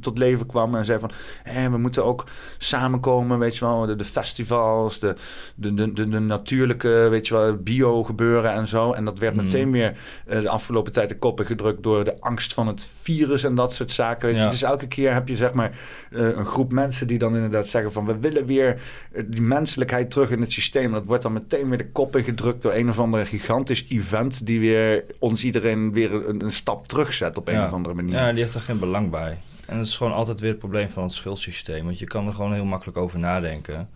tot 0.01 0.19
leven 0.19 0.47
kwam. 0.47 0.75
En 0.75 0.85
zei 0.85 0.99
van, 0.99 1.11
hé, 1.43 1.71
we 1.71 1.79
moeten 1.79 2.05
ook 2.05 2.25
samenkomen, 2.59 3.39
weet 3.39 3.57
je 3.57 3.65
wel. 3.65 3.87
De, 3.87 3.97
de 3.97 4.05
festivals, 4.05 4.99
de, 4.99 5.15
de, 5.55 5.75
de, 5.75 5.93
de, 5.93 6.09
de 6.09 6.19
natuurlijke, 6.21 7.07
weet 7.11 7.27
je 7.29 7.35
wel, 7.35 7.57
bio 7.57 8.03
gebeuren 8.03 8.53
en 8.53 8.67
zo. 8.69 8.93
En 8.93 9.05
dat 9.05 9.19
werd 9.19 9.35
Mhm. 9.35 9.45
meteen 9.45 9.71
weer 9.71 9.97
eh, 10.27 10.41
de 10.41 10.49
afgelopen 10.49 10.93
tijd 10.93 11.09
de 11.09 11.19
koppen 11.19 11.47
gedrukt 11.47 11.83
door 11.83 12.05
de 12.05 12.21
angst 12.23 12.55
van 12.55 12.67
het 12.67 12.89
virus 13.03 13.45
en 13.45 13.55
dat 13.55 13.75
soort 13.75 13.93
zaken. 13.93 14.27
Weet 14.27 14.37
je. 14.37 14.43
Ja. 14.43 14.49
Dus 14.51 14.63
elke 14.63 14.89
keer 14.89 15.13
heb 15.13 15.29
je 15.29 15.37
zeg 15.37 15.53
maar 15.53 15.71
eh, 16.11 16.21
een 16.21 16.47
groep 16.47 16.73
mensen 16.73 17.07
die 17.07 17.19
dan 17.19 17.35
inderdaad 17.35 17.69
zeggen 17.69 17.93
van 17.93 18.07
we 18.07 18.19
willen 18.19 18.47
weer 18.47 18.81
eh, 19.13 19.23
die 19.27 19.41
menselijkheid 19.43 20.11
terug 20.11 20.31
in 20.31 20.41
het 20.41 20.53
systeem. 20.53 20.93
Dat 20.93 21.07
wordt 21.07 21.23
dan 21.23 21.33
meteen 21.33 21.69
weer 21.69 21.79
de 21.79 21.91
koppen 21.91 22.25
gedrukt 22.25 22.63
door 22.63 22.73
een 22.75 22.89
of 22.89 22.99
andere 22.99 23.27
gigantisch 23.27 23.85
event 23.89 24.47
die 24.47 24.61
weer 24.61 25.05
ons 25.19 25.45
iedereen 25.45 25.93
weer 25.93 26.13
een, 26.29 26.45
een 26.45 26.53
stap 26.53 26.87
terugzet 26.89 27.39
op 27.39 27.49
een 27.49 27.55
Ja. 27.55 27.65
of 27.65 27.73
andere 27.73 27.95
manier. 27.95 28.15
Ja, 28.15 28.31
die 28.33 28.41
heeft 28.43 28.55
er 28.55 28.61
geen 28.61 28.79
belang 28.79 29.11
bij. 29.11 29.39
En 29.67 29.79
het 29.79 29.87
is 29.87 29.97
gewoon 29.97 30.13
altijd 30.13 30.41
weer 30.41 30.51
het 30.51 30.59
probleem 30.59 30.89
van 30.89 31.03
het 31.03 31.13
schuldsysteem. 31.13 31.85
Want 31.85 31.99
je 31.99 32.07
kan 32.07 32.27
er 32.27 32.33
gewoon 32.35 32.53
heel 32.53 32.65
makkelijk 32.65 32.99
over 32.99 33.19
nadenken. 33.19 33.89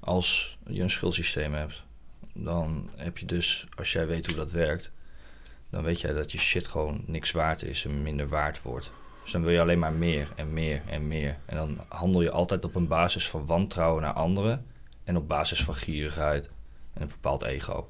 Als 0.00 0.58
je 0.66 0.82
een 0.82 0.90
schuldsysteem 0.90 1.52
hebt, 1.54 1.82
dan 2.34 2.88
heb 2.96 3.18
je 3.18 3.26
dus, 3.26 3.66
als 3.76 3.92
jij 3.92 4.06
weet 4.06 4.26
hoe 4.26 4.36
dat 4.36 4.52
werkt, 4.52 4.90
dan 5.72 5.82
weet 5.82 6.00
jij 6.00 6.12
dat 6.12 6.32
je 6.32 6.38
shit 6.38 6.66
gewoon 6.66 7.02
niks 7.06 7.30
waard 7.30 7.62
is 7.62 7.84
en 7.84 8.02
minder 8.02 8.28
waard 8.28 8.62
wordt. 8.62 8.92
Dus 9.22 9.32
dan 9.32 9.42
wil 9.42 9.50
je 9.50 9.60
alleen 9.60 9.78
maar 9.78 9.92
meer 9.92 10.28
en 10.36 10.52
meer 10.52 10.82
en 10.86 11.08
meer. 11.08 11.36
En 11.44 11.56
dan 11.56 11.84
handel 11.88 12.22
je 12.22 12.30
altijd 12.30 12.64
op 12.64 12.74
een 12.74 12.88
basis 12.88 13.28
van 13.28 13.46
wantrouwen 13.46 14.02
naar 14.02 14.12
anderen 14.12 14.66
en 15.04 15.16
op 15.16 15.28
basis 15.28 15.64
van 15.64 15.74
gierigheid 15.74 16.50
en 16.92 17.02
een 17.02 17.08
bepaald 17.08 17.42
ego. 17.42 17.88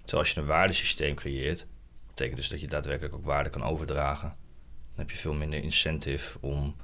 Terwijl 0.00 0.22
als 0.22 0.30
je 0.30 0.40
een 0.40 0.46
waardesysteem 0.46 1.14
creëert, 1.14 1.66
betekent 2.06 2.36
dus 2.36 2.48
dat 2.48 2.60
je 2.60 2.66
daadwerkelijk 2.66 3.14
ook 3.14 3.24
waarde 3.24 3.50
kan 3.50 3.64
overdragen. 3.64 4.28
Dan 4.88 4.98
heb 4.98 5.10
je 5.10 5.16
veel 5.16 5.34
minder 5.34 5.62
incentive 5.62 6.38
om, 6.40 6.76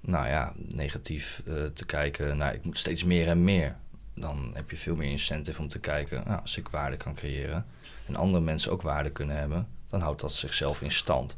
nou 0.00 0.26
ja, 0.26 0.52
negatief 0.56 1.42
eh, 1.46 1.64
te 1.64 1.86
kijken 1.86 2.36
naar 2.36 2.54
ik 2.54 2.64
moet 2.64 2.78
steeds 2.78 3.04
meer 3.04 3.28
en 3.28 3.44
meer. 3.44 3.76
Dan 4.14 4.50
heb 4.54 4.70
je 4.70 4.76
veel 4.76 4.96
meer 4.96 5.10
incentive 5.10 5.60
om 5.60 5.68
te 5.68 5.80
kijken, 5.80 6.22
nou, 6.26 6.40
als 6.40 6.56
ik 6.56 6.68
waarde 6.68 6.96
kan 6.96 7.14
creëren 7.14 7.64
en 8.06 8.16
andere 8.16 8.44
mensen 8.44 8.72
ook 8.72 8.82
waarde 8.82 9.10
kunnen 9.10 9.36
hebben, 9.36 9.68
dan 9.90 10.00
houdt 10.00 10.20
dat 10.20 10.32
zichzelf 10.32 10.82
in 10.82 10.90
stand. 10.90 11.36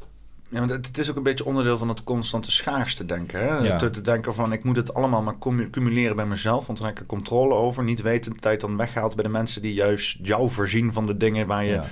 Ja, 0.49 0.59
want 0.59 0.71
het, 0.71 0.99
is 0.99 1.11
ook 1.11 1.17
een 1.17 1.23
beetje 1.23 1.45
onderdeel 1.45 1.79
van 1.79 1.89
het 1.89 2.05
constante 2.05 2.51
schaarste 2.51 3.07
denken. 3.07 3.41
Hè? 3.41 3.57
Ja. 3.57 3.77
Te, 3.77 3.91
te 3.91 4.01
denken 4.01 4.35
van 4.35 4.53
ik 4.53 4.65
moet 4.65 4.77
het 4.77 4.95
allemaal 4.95 5.23
maar 5.23 5.39
cumuleren 5.71 6.17
bij 6.17 6.27
mezelf, 6.27 6.67
want 6.67 6.79
dan 6.79 6.87
heb 6.87 6.97
ik 6.97 7.03
er 7.03 7.09
controle 7.09 7.55
over. 7.55 7.85
Niet 7.85 8.03
weten 8.03 8.33
de 8.33 8.39
tijd 8.39 8.61
dan 8.61 8.77
weggehaald 8.77 9.15
bij 9.15 9.25
de 9.25 9.31
mensen 9.31 9.63
die 9.63 9.75
juist 9.75 10.19
jou 10.23 10.51
voorzien 10.51 10.93
van 10.93 11.07
de 11.07 11.17
dingen 11.17 11.47
waar 11.47 11.65
je 11.65 11.73
Ja. 11.73 11.85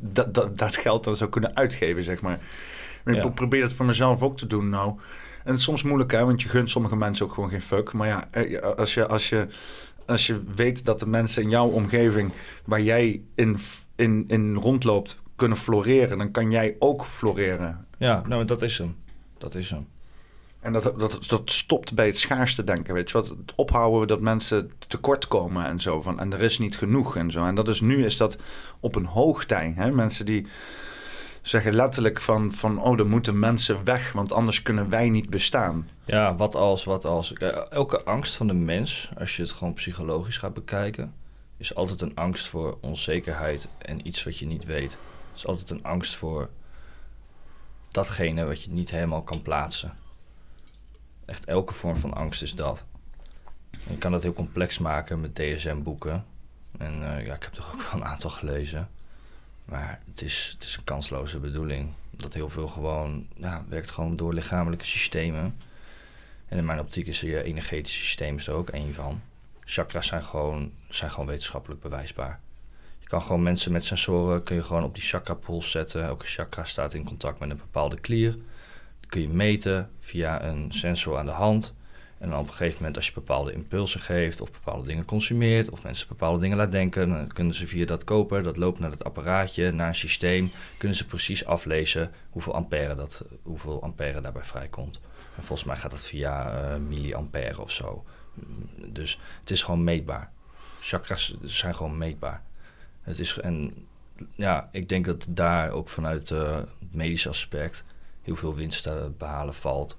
dat, 0.00 0.34
dat, 0.34 0.58
dat 0.58 0.76
geld 0.76 1.04
dan 1.04 1.16
zou 1.16 1.30
kunnen 1.30 1.56
uitgeven, 1.56 2.02
zeg 2.02 2.20
maar. 2.20 2.40
Maar 3.04 3.14
ik 3.14 3.34
probeer 3.34 3.62
het 3.62 3.72
voor 3.74 3.86
mezelf 3.86 4.22
ook 4.22 4.36
te 4.36 4.46
doen 4.46 4.68
nou. 4.68 4.88
En 5.44 5.50
het 5.50 5.58
is 5.58 5.64
soms 5.64 5.82
moeilijk, 5.82 6.12
hè, 6.12 6.24
want 6.24 6.42
je 6.42 6.48
gunt 6.48 6.70
sommige 6.70 6.96
mensen 6.96 7.26
ook 7.26 7.32
gewoon 7.32 7.50
geen 7.50 7.62
fuck. 7.62 7.92
Maar 7.92 8.06
ja, 8.06 8.28
eh, 8.30 8.60
als 8.60 8.94
je, 8.94 9.06
als 9.06 9.28
je, 9.28 9.46
als 10.06 10.26
je 10.26 10.42
weet 10.54 10.84
dat 10.84 11.00
de 11.00 11.06
mensen 11.06 11.42
in 11.42 11.50
jouw 11.50 11.68
omgeving 11.68 12.32
waar 12.64 12.80
jij 12.80 13.22
in, 13.34 13.58
in, 13.96 14.24
in 14.28 14.54
rondloopt 14.54 15.22
kunnen 15.36 15.58
floreren, 15.58 16.18
dan 16.18 16.30
kan 16.30 16.50
jij 16.50 16.76
ook 16.78 17.04
floreren. 17.04 17.86
Ja, 17.98 18.22
nou, 18.26 18.44
dat 18.44 18.62
is 18.62 18.78
hem. 18.78 18.96
Dat 19.38 19.54
is 19.54 19.70
hem. 19.70 19.86
En 20.60 20.72
dat, 20.72 20.82
dat, 20.82 21.24
dat 21.28 21.50
stopt 21.50 21.94
bij 21.94 22.06
het 22.06 22.18
schaarste 22.18 22.64
denken, 22.64 22.94
weet 22.94 23.10
je 23.10 23.18
wat? 23.18 23.28
Het 23.28 23.52
ophouden 23.56 24.08
dat 24.08 24.20
mensen 24.20 24.72
tekort 24.88 25.28
komen 25.28 25.66
en 25.66 25.80
zo. 25.80 26.00
Van, 26.00 26.20
en 26.20 26.32
er 26.32 26.40
is 26.40 26.58
niet 26.58 26.76
genoeg 26.76 27.16
en 27.16 27.30
zo. 27.30 27.44
En 27.44 27.54
dat 27.54 27.68
is 27.68 27.80
nu 27.80 28.04
is 28.04 28.16
dat 28.16 28.38
op 28.80 28.94
een 28.94 29.04
hoogtij. 29.04 29.72
Hè? 29.76 29.90
Mensen 29.90 30.26
die 30.26 30.46
zeggen 31.42 31.74
letterlijk 31.74 32.20
van, 32.20 32.52
van... 32.52 32.82
oh, 32.82 32.98
er 32.98 33.06
moeten 33.06 33.38
mensen 33.38 33.84
weg, 33.84 34.12
want 34.12 34.32
anders 34.32 34.62
kunnen 34.62 34.88
wij 34.88 35.08
niet 35.08 35.30
bestaan. 35.30 35.88
Ja, 36.04 36.34
wat 36.34 36.54
als, 36.54 36.84
wat 36.84 37.04
als. 37.04 37.32
Elke 37.70 38.02
angst 38.02 38.34
van 38.36 38.46
de 38.46 38.54
mens, 38.54 39.10
als 39.18 39.36
je 39.36 39.42
het 39.42 39.52
gewoon 39.52 39.72
psychologisch 39.72 40.38
gaat 40.38 40.54
bekijken, 40.54 41.14
is 41.56 41.74
altijd 41.74 42.00
een 42.00 42.14
angst 42.14 42.48
voor 42.48 42.78
onzekerheid 42.80 43.68
en 43.78 44.06
iets 44.06 44.24
wat 44.24 44.38
je 44.38 44.46
niet 44.46 44.64
weet. 44.64 44.98
Is 45.34 45.46
altijd 45.46 45.70
een 45.70 45.84
angst 45.84 46.16
voor 46.16 46.50
datgene 47.90 48.44
wat 48.44 48.62
je 48.62 48.70
niet 48.70 48.90
helemaal 48.90 49.22
kan 49.22 49.42
plaatsen. 49.42 49.96
Echt 51.24 51.44
elke 51.44 51.74
vorm 51.74 51.96
van 51.96 52.14
angst 52.14 52.42
is 52.42 52.54
dat. 52.54 52.84
En 53.70 53.92
je 53.92 53.98
kan 53.98 54.12
dat 54.12 54.22
heel 54.22 54.32
complex 54.32 54.78
maken 54.78 55.20
met 55.20 55.34
DSM-boeken. 55.34 56.24
En 56.78 56.92
eh, 56.92 57.26
ja, 57.26 57.34
ik 57.34 57.42
heb 57.42 57.56
er 57.56 57.70
ook 57.72 57.82
wel 57.82 58.00
een 58.00 58.04
aantal 58.06 58.30
gelezen. 58.30 58.88
Maar 59.64 60.00
het 60.06 60.22
is, 60.22 60.50
het 60.52 60.64
is 60.64 60.76
een 60.76 60.84
kansloze 60.84 61.38
bedoeling. 61.38 61.92
Dat 62.10 62.34
heel 62.34 62.48
veel 62.48 62.68
gewoon, 62.68 63.28
ja, 63.34 63.64
werkt 63.68 63.90
gewoon 63.90 64.16
door 64.16 64.34
lichamelijke 64.34 64.84
systemen. 64.84 65.56
En 66.46 66.58
in 66.58 66.64
mijn 66.64 66.80
optiek 66.80 67.06
is 67.06 67.20
je 67.20 67.42
energetische 67.42 68.00
systeem 68.00 68.36
is 68.36 68.46
er 68.46 68.54
ook 68.54 68.70
één 68.70 68.94
van. 68.94 69.20
Chakras 69.64 70.06
zijn 70.06 70.22
gewoon, 70.22 70.72
zijn 70.88 71.10
gewoon 71.10 71.26
wetenschappelijk 71.26 71.80
bewijsbaar. 71.80 72.40
Kan 73.14 73.22
gewoon 73.22 73.42
mensen 73.42 73.72
met 73.72 73.84
sensoren 73.84 74.42
kun 74.42 74.56
je 74.56 74.62
gewoon 74.62 74.84
op 74.84 74.94
die 74.94 75.02
chakra 75.02 75.34
pool 75.34 75.62
zetten. 75.62 76.04
Elke 76.04 76.26
chakra 76.26 76.64
staat 76.64 76.94
in 76.94 77.04
contact 77.04 77.38
met 77.38 77.50
een 77.50 77.56
bepaalde 77.56 78.00
klier. 78.00 78.36
Kun 79.06 79.20
je 79.20 79.28
meten 79.28 79.90
via 80.00 80.44
een 80.44 80.72
sensor 80.72 81.18
aan 81.18 81.26
de 81.26 81.32
hand. 81.32 81.74
En 82.18 82.30
dan 82.30 82.38
op 82.38 82.46
een 82.46 82.52
gegeven 82.52 82.76
moment 82.76 82.96
als 82.96 83.06
je 83.06 83.12
bepaalde 83.12 83.52
impulsen 83.52 84.00
geeft 84.00 84.40
of 84.40 84.52
bepaalde 84.52 84.86
dingen 84.86 85.04
consumeert 85.04 85.70
of 85.70 85.82
mensen 85.82 86.08
bepaalde 86.08 86.40
dingen 86.40 86.56
laat 86.56 86.72
denken, 86.72 87.08
dan 87.08 87.26
kunnen 87.26 87.54
ze 87.54 87.66
via 87.66 87.86
dat 87.86 88.04
koper, 88.04 88.42
dat 88.42 88.56
loopt 88.56 88.78
naar 88.78 88.90
het 88.90 89.04
apparaatje, 89.04 89.72
naar 89.72 89.88
een 89.88 89.94
systeem, 89.94 90.50
kunnen 90.78 90.96
ze 90.96 91.06
precies 91.06 91.44
aflezen 91.44 92.12
hoeveel 92.30 92.54
ampère, 92.54 92.94
dat, 92.94 93.24
hoeveel 93.42 93.82
ampère 93.82 94.20
daarbij 94.20 94.44
vrijkomt. 94.44 95.00
En 95.36 95.42
volgens 95.42 95.68
mij 95.68 95.76
gaat 95.76 95.90
dat 95.90 96.04
via 96.04 96.62
eh, 96.62 96.76
milliampère 96.76 97.60
of 97.60 97.70
zo. 97.70 98.04
Dus 98.86 99.18
het 99.40 99.50
is 99.50 99.62
gewoon 99.62 99.84
meetbaar. 99.84 100.30
Chakras 100.80 101.36
zijn 101.42 101.74
gewoon 101.74 101.98
meetbaar. 101.98 102.42
Het 103.04 103.18
is, 103.18 103.38
en 103.38 103.86
ja, 104.36 104.68
ik 104.72 104.88
denk 104.88 105.04
dat 105.04 105.26
daar 105.28 105.70
ook 105.70 105.88
vanuit 105.88 106.30
eh, 106.30 106.56
het 106.56 106.94
medische 106.94 107.28
aspect 107.28 107.84
heel 108.22 108.36
veel 108.36 108.54
winst 108.54 108.82
te 108.82 109.12
behalen 109.18 109.54
valt. 109.54 109.96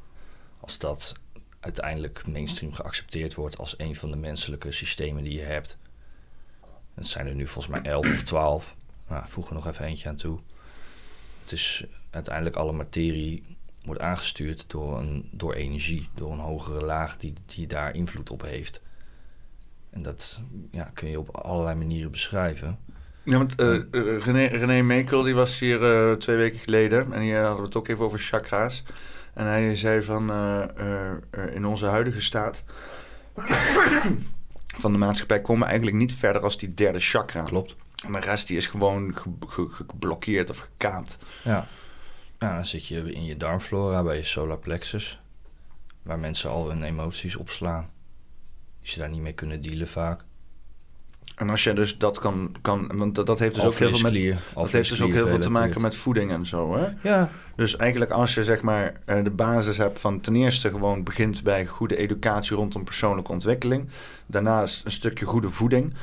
Als 0.59 0.77
dat 0.77 1.15
uiteindelijk 1.59 2.27
mainstream 2.27 2.73
geaccepteerd 2.73 3.33
wordt 3.33 3.57
als 3.57 3.79
een 3.79 3.95
van 3.95 4.11
de 4.11 4.17
menselijke 4.17 4.71
systemen 4.71 5.23
die 5.23 5.33
je 5.33 5.45
hebt. 5.45 5.77
Het 6.93 7.07
zijn 7.07 7.27
er 7.27 7.35
nu 7.35 7.47
volgens 7.47 7.81
mij 7.81 7.91
elf 7.91 8.13
of 8.13 8.23
twaalf. 8.23 8.75
Nou, 9.09 9.27
voeg 9.27 9.47
er 9.47 9.53
nog 9.53 9.67
even 9.67 9.85
eentje 9.85 10.09
aan 10.09 10.15
toe. 10.15 10.39
Het 11.41 11.51
is 11.51 11.85
uiteindelijk 12.09 12.55
alle 12.55 12.71
materie 12.71 13.57
wordt 13.83 14.01
aangestuurd 14.01 14.69
door, 14.69 14.99
een, 14.99 15.29
door 15.31 15.53
energie, 15.53 16.09
door 16.15 16.31
een 16.31 16.39
hogere 16.39 16.85
laag 16.85 17.17
die, 17.17 17.33
die 17.45 17.67
daar 17.67 17.95
invloed 17.95 18.29
op 18.29 18.41
heeft. 18.41 18.81
En 19.89 20.01
dat 20.01 20.43
ja, 20.71 20.91
kun 20.93 21.09
je 21.09 21.19
op 21.19 21.35
allerlei 21.35 21.75
manieren 21.75 22.11
beschrijven. 22.11 22.79
Ja, 23.25 23.37
want 23.37 23.55
eh, 23.55 23.67
René, 24.19 24.45
René 24.45 24.81
Mekel 24.81 25.21
die 25.21 25.33
was 25.35 25.59
hier 25.59 26.09
eh, 26.09 26.13
twee 26.15 26.35
weken 26.35 26.59
geleden 26.59 27.13
en 27.13 27.21
hier 27.21 27.39
hadden 27.39 27.57
we 27.59 27.65
het 27.65 27.75
ook 27.75 27.87
even 27.87 28.05
over 28.05 28.19
chakra's. 28.19 28.83
En 29.33 29.45
hij 29.45 29.75
zei 29.75 30.01
van 30.01 30.31
in 31.53 31.65
onze 31.65 31.85
huidige 31.85 32.21
staat 32.21 32.65
van 34.81 34.91
de 34.91 34.97
maatschappij 34.97 35.41
komen 35.41 35.61
we 35.61 35.67
eigenlijk 35.67 35.97
niet 35.97 36.13
verder 36.13 36.41
als 36.41 36.57
die 36.57 36.73
derde 36.73 36.99
chakra. 36.99 37.43
Klopt. 37.43 37.75
En 38.05 38.11
de 38.11 38.19
rest 38.19 38.47
die 38.47 38.57
is 38.57 38.67
gewoon 38.67 39.15
ge- 39.15 39.29
ge- 39.47 39.69
geblokkeerd 39.71 40.49
of 40.49 40.57
gekaapt. 40.57 41.17
Ja. 41.43 41.67
ja, 42.39 42.55
dan 42.55 42.65
zit 42.65 42.87
je 42.87 43.13
in 43.13 43.25
je 43.25 43.37
darmflora 43.37 44.03
bij 44.03 44.17
je 44.17 44.23
solar 44.23 44.57
plexus, 44.57 45.19
waar 46.03 46.19
mensen 46.19 46.49
al 46.49 46.69
hun 46.69 46.83
emoties 46.83 47.35
opslaan. 47.35 47.89
Die 48.81 48.89
ze 48.91 48.99
daar 48.99 49.09
niet 49.09 49.21
mee 49.21 49.33
kunnen 49.33 49.61
dealen 49.61 49.87
vaak. 49.87 50.23
En 51.35 51.49
als 51.49 51.63
je 51.63 51.73
dus 51.73 51.97
dat 51.97 52.19
kan, 52.19 52.55
kan 52.61 52.91
want 52.93 53.15
dat, 53.15 53.25
dat 53.25 53.39
heeft 53.39 53.55
dus 53.55 53.65
ook 53.65 53.73
heel 53.73 53.89
veel 53.89 54.11
met, 54.11 54.37
dat 54.53 54.71
heeft 54.71 54.89
dus 54.89 55.01
ook 55.01 55.13
heel 55.13 55.27
veel 55.27 55.37
te 55.37 55.51
maken 55.51 55.81
met 55.81 55.95
voeding 55.95 56.31
en 56.31 56.45
zo, 56.45 56.77
hè? 56.77 56.87
Ja. 57.09 57.29
Dus 57.55 57.75
eigenlijk 57.75 58.11
als 58.11 58.33
je 58.33 58.43
zeg 58.43 58.61
maar 58.61 58.93
eh, 59.05 59.23
de 59.23 59.29
basis 59.29 59.77
hebt 59.77 59.99
van 59.99 60.21
ten 60.21 60.35
eerste 60.35 60.69
gewoon 60.69 61.03
begint 61.03 61.43
bij 61.43 61.65
goede 61.65 61.97
educatie 61.97 62.55
rondom 62.55 62.83
persoonlijke 62.83 63.31
ontwikkeling, 63.31 63.89
daarnaast 64.25 64.85
een 64.85 64.91
stukje 64.91 65.25
goede 65.25 65.49
voeding. 65.49 65.93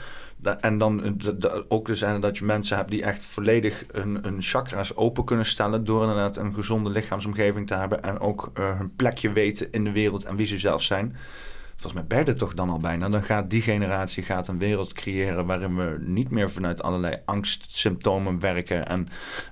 En 0.60 0.78
dan 0.78 1.20
eh, 1.20 1.54
ook 1.68 1.86
dus 1.86 2.04
dat 2.20 2.38
je 2.38 2.44
mensen 2.44 2.76
hebt 2.76 2.90
die 2.90 3.02
echt 3.02 3.22
volledig 3.22 3.84
hun, 3.92 4.18
hun 4.22 4.42
chakra's 4.42 4.96
open 4.96 5.24
kunnen 5.24 5.46
stellen 5.46 5.84
door 5.84 6.00
inderdaad 6.00 6.36
een 6.36 6.54
gezonde 6.54 6.90
lichaamsomgeving 6.90 7.66
te 7.66 7.74
hebben 7.74 8.02
en 8.02 8.20
ook 8.20 8.50
eh, 8.54 8.78
hun 8.78 8.96
plekje 8.96 9.32
weten 9.32 9.72
in 9.72 9.84
de 9.84 9.92
wereld 9.92 10.24
en 10.24 10.36
wie 10.36 10.46
ze 10.46 10.58
zelf 10.58 10.82
zijn. 10.82 11.16
Volgens 11.82 12.08
mij 12.08 12.24
er 12.24 12.36
toch 12.36 12.54
dan 12.54 12.70
al 12.70 12.78
bijna. 12.78 13.08
Dan 13.08 13.22
gaat 13.22 13.50
die 13.50 13.62
generatie 13.62 14.22
gaat 14.22 14.48
een 14.48 14.58
wereld 14.58 14.92
creëren 14.92 15.46
waarin 15.46 15.76
we 15.76 15.96
niet 16.00 16.30
meer 16.30 16.50
vanuit 16.50 16.82
allerlei 16.82 17.16
angstsymptomen 17.24 18.40
werken 18.40 18.86
en 18.86 19.08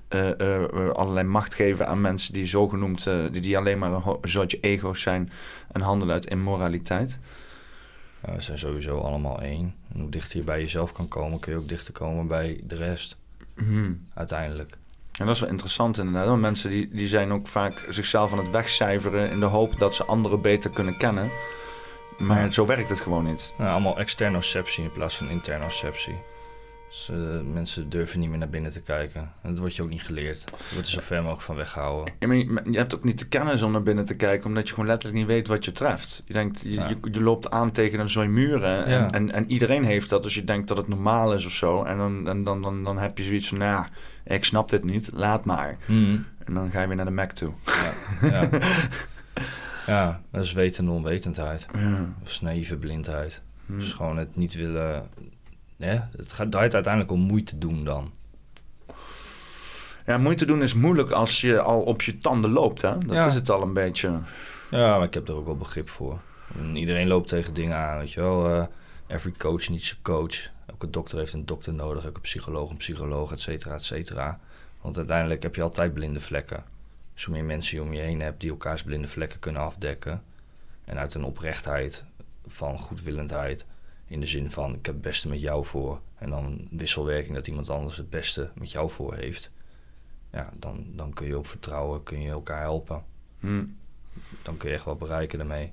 eh, 0.09 0.41
eh, 0.41 0.91
allerlei 0.91 1.27
macht 1.27 1.55
geven 1.55 1.87
aan 1.87 2.01
mensen 2.01 2.33
die 2.33 2.47
zogenoemd, 2.47 3.07
eh, 3.07 3.25
die, 3.33 3.41
die 3.41 3.59
alleen 3.59 3.79
maar 3.79 3.93
een, 3.93 4.19
soortje 4.23 4.61
ego's 4.61 5.01
zijn 5.01 5.33
en 5.73 5.81
handelen 5.81 6.15
uit 6.15 6.27
immoraliteit. 6.27 7.19
We 8.21 8.41
zijn 8.41 8.59
sowieso 8.59 8.99
allemaal 8.99 9.41
één. 9.41 9.75
En 9.95 10.01
hoe 10.01 10.11
dichter 10.11 10.39
je 10.39 10.45
bij 10.45 10.61
jezelf 10.61 10.93
kan 10.93 11.09
komen, 11.09 11.39
kun 11.39 11.53
je 11.53 11.59
ook 11.59 11.69
dichter 11.69 11.93
komen 11.93 12.27
bij 12.27 12.61
de 12.65 12.77
rest. 12.77 13.17
Mhm. 13.55 13.93
Uiteindelijk. 14.15 14.77
En 15.19 15.27
dat 15.27 15.35
is 15.35 15.41
wel 15.41 15.51
interessant 15.51 15.99
inderdaad. 15.99 16.27
Want 16.27 16.41
mensen 16.41 16.71
die, 16.71 16.89
die 16.89 17.09
zijn 17.09 17.33
ook 17.33 17.47
vaak 17.47 17.87
zichzelf 17.89 18.33
aan 18.33 18.39
het 18.39 18.51
wegcijferen 18.51 19.31
in 19.31 19.41
de 19.41 19.47
hoop 19.47 19.79
dat 19.79 19.95
ze 19.95 20.05
anderen 20.05 20.41
beter 20.41 20.71
kunnen 20.71 20.97
kennen. 20.97 21.31
Maar 22.21 22.53
zo 22.53 22.67
werkt 22.67 22.89
het 22.89 23.01
gewoon 23.01 23.25
niet. 23.25 23.55
Nou, 23.59 23.71
allemaal 23.71 23.99
externoceptie 23.99 24.85
in 24.85 24.93
plaats 24.93 25.17
van 25.17 25.29
internoceptie. 25.29 26.15
Dus, 26.89 27.09
eh, 27.13 27.17
mensen 27.53 27.89
durven 27.89 28.21
niet 28.21 28.29
meer 28.29 28.39
naar 28.39 28.49
binnen 28.49 28.73
te 28.73 28.83
kijken. 28.83 29.21
En 29.43 29.51
dat 29.51 29.59
wordt 29.59 29.77
je 29.77 29.83
ook 29.83 29.89
niet 29.89 30.03
geleerd. 30.03 30.45
Je 30.69 30.75
wordt 30.75 30.87
er 30.87 30.93
zo 30.95 31.01
ver 31.01 31.19
mogelijk 31.21 31.43
van 31.43 31.57
weggehouden. 31.57 32.15
Ja, 32.19 32.27
maar 32.27 32.37
je, 32.37 32.47
maar 32.47 32.71
je 32.71 32.79
hebt 32.79 32.95
ook 32.95 33.05
niet 33.05 33.19
de 33.19 33.27
kennis 33.29 33.63
om 33.63 33.73
naar 33.73 33.83
binnen 33.83 34.05
te 34.05 34.15
kijken, 34.15 34.47
omdat 34.47 34.69
je 34.69 34.75
gewoon 34.75 34.89
letterlijk 34.89 35.19
niet 35.21 35.29
weet 35.29 35.47
wat 35.49 35.65
je 35.65 35.73
treft. 35.73 36.23
Je 36.27 36.33
denkt, 36.33 36.61
je, 36.63 36.71
Ja. 36.71 36.89
je, 36.89 36.97
je 37.13 37.21
loopt 37.23 37.51
aan 37.51 37.71
tegen 37.73 38.01
een 38.01 38.09
zooi 38.09 38.29
muren 38.29 38.85
en, 38.85 38.91
Ja. 38.93 39.11
en, 39.11 39.33
en 39.33 39.51
iedereen 39.51 39.85
heeft 39.85 40.09
dat, 40.09 40.23
dus 40.23 40.35
je 40.35 40.45
denkt 40.45 40.69
dat 40.69 40.77
het 40.77 40.89
normaal 40.89 41.35
is 41.35 41.47
of 41.47 41.53
zo. 41.53 41.83
En 41.85 41.97
dan, 41.97 42.29
en 42.29 42.45
dan, 42.45 42.63
dan, 42.63 42.85
dan 42.85 42.99
heb 42.99 43.19
je 43.19 43.25
zoiets 43.25 43.49
van, 43.49 43.59
nou, 43.59 43.87
ja, 44.25 44.35
ik 44.35 44.45
snap 44.45 44.69
dit 44.69 44.85
niet, 44.85 45.11
laat 45.13 45.45
maar. 45.45 45.77
Mhm. 45.87 46.19
En 46.45 46.55
dan 46.55 46.71
ga 46.71 46.81
je 46.81 46.87
weer 46.87 46.97
naar 46.97 47.05
de 47.05 47.11
Mac 47.11 47.31
toe. 47.33 47.53
Ja. 48.23 48.49
ja, 49.87 50.21
dat 50.31 50.45
is 50.45 50.53
wetende 50.53 50.91
onwetendheid. 50.91 51.67
Ja. 51.75 52.09
Of 52.23 52.41
naïeve 52.41 52.77
blindheid. 52.77 53.43
Hmm. 53.67 53.79
Dus 53.79 53.93
gewoon 53.93 54.17
het 54.17 54.37
niet 54.37 54.55
willen... 54.55 55.09
Ja, 55.77 56.11
het 56.17 56.33
gaat, 56.33 56.51
draait 56.51 56.75
uiteindelijk 56.75 57.13
om 57.13 57.21
moeite 57.21 57.59
doen 57.59 57.85
dan. 57.85 58.13
Ja, 60.07 60.19
moeite 60.19 60.45
doen 60.45 60.63
is 60.63 60.75
moeilijk 60.75 61.11
als 61.11 61.41
je 61.41 61.61
al 61.61 61.81
op 61.83 62.03
je 62.03 62.17
tanden 62.17 62.51
loopt, 62.51 62.83
hè? 62.83 62.99
Dat 62.99 63.17
Ja. 63.17 63.27
is 63.27 63.35
het 63.35 63.51
al 63.51 63.63
een 63.63 63.73
beetje. 63.73 64.19
Ja, 64.71 64.97
maar 64.97 65.07
ik 65.07 65.15
heb 65.15 65.29
er 65.29 65.35
ook 65.35 65.47
wel 65.47 65.57
begrip 65.57 65.89
voor. 65.89 66.21
En 66.59 66.77
iedereen 66.77 67.07
loopt 67.07 67.29
tegen 67.29 67.55
dingen 67.55 67.77
aan, 67.77 67.99
weet 67.99 68.13
je 68.13 68.21
wel. 68.21 68.49
Eh, 68.55 68.65
every 69.07 69.33
coach 69.39 69.69
needs 69.69 69.89
zijn 69.89 70.03
coach. 70.03 70.37
Elke 70.67 70.91
dokter 70.91 71.19
heeft 71.19 71.33
een 71.33 71.47
dokter 71.47 71.75
nodig. 71.75 72.05
Elke 72.05 72.21
psycholoog 72.21 72.71
een 72.71 72.77
psycholoog, 72.77 73.33
et 73.33 73.41
cetera, 73.41 73.75
et 73.75 73.85
cetera. 73.85 74.39
Want 74.81 74.97
uiteindelijk 74.97 75.43
heb 75.43 75.55
je 75.55 75.63
altijd 75.63 75.95
blinde 75.95 76.21
vlekken. 76.21 76.65
Dus 77.21 77.29
hoe 77.29 77.39
meer 77.39 77.47
mensen 77.47 77.77
je 77.77 77.83
om 77.83 77.93
je 77.93 78.01
heen 78.01 78.21
hebt 78.21 78.41
die 78.41 78.51
elkaars 78.51 78.83
blinde 78.83 79.09
vlekken 79.09 79.39
kunnen 79.39 79.63
afdekken. 79.63 80.23
En 80.85 80.99
uit 80.99 81.15
een 81.15 81.25
oprechtheid 81.25 82.05
van 82.47 82.79
goedwillendheid. 82.79 83.67
In 84.07 84.21
de 84.21 84.27
zin 84.27 84.51
van, 84.51 84.75
ik 84.75 84.87
heb 84.87 84.95
het 84.95 85.03
beste 85.03 85.29
met 85.29 85.41
jou 85.41 85.65
voor. 85.65 86.01
En 86.19 86.31
dan 86.31 86.69
wisselwerking 86.71 87.35
dat 87.35 87.47
iemand 87.47 87.71
anders 87.71 87.97
het 87.97 88.11
beste 88.11 88.51
met 88.55 88.71
jou 88.71 88.91
voor 88.91 89.15
heeft. 89.15 89.53
Ja, 90.33 90.51
dan, 90.59 90.87
dan 90.95 91.13
kun 91.13 91.27
je 91.27 91.39
op 91.39 91.47
vertrouwen, 91.47 92.03
kun 92.03 92.21
je 92.21 92.31
elkaar 92.31 92.61
helpen. 92.61 93.05
Hm. 93.41 93.65
Dan 94.43 94.57
kun 94.57 94.69
je 94.69 94.75
echt 94.75 94.85
wat 94.85 94.99
bereiken 94.99 95.39
daarmee. 95.39 95.73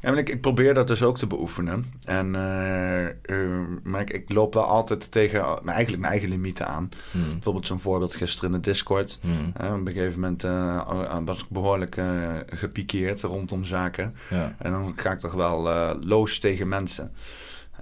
Ja, 0.00 0.10
maar 0.10 0.18
ik, 0.18 0.28
ik 0.28 0.40
probeer 0.40 0.74
dat 0.74 0.88
dus 0.88 1.02
ook 1.02 1.18
te 1.18 1.26
beoefenen. 1.26 1.92
En, 2.04 2.34
eh, 2.34 3.06
eh, 3.06 3.14
maar 3.82 4.00
ik, 4.00 4.10
ik 4.10 4.32
loop 4.32 4.54
wel 4.54 4.64
altijd 4.64 5.12
tegen 5.12 5.38
uh, 5.38 5.54
mijn, 5.54 5.76
eigenlijk 5.76 6.00
mijn 6.00 6.12
eigen 6.12 6.28
limieten 6.30 6.66
aan. 6.66 6.88
Hmm. 7.10 7.32
Bijvoorbeeld 7.32 7.66
zo'n 7.66 7.78
voorbeeld 7.78 8.14
gisteren 8.14 8.50
in 8.50 8.56
de 8.56 8.70
Discord. 8.70 9.18
Hmm. 9.20 9.52
Eh, 9.56 9.72
op 9.72 9.86
een 9.86 9.92
gegeven 9.92 10.20
moment 10.20 10.44
eh, 10.44 11.18
was 11.24 11.40
ik 11.40 11.48
behoorlijk 11.48 11.96
eh, 11.96 12.34
gepikeerd 12.46 13.22
rondom 13.22 13.64
zaken. 13.64 14.14
Ja. 14.30 14.54
En 14.58 14.70
dan 14.70 14.92
ga 14.96 15.12
ik 15.12 15.18
toch 15.18 15.34
wel 15.34 15.70
eh, 15.70 15.94
loos 16.00 16.38
tegen 16.38 16.68
mensen. 16.68 17.12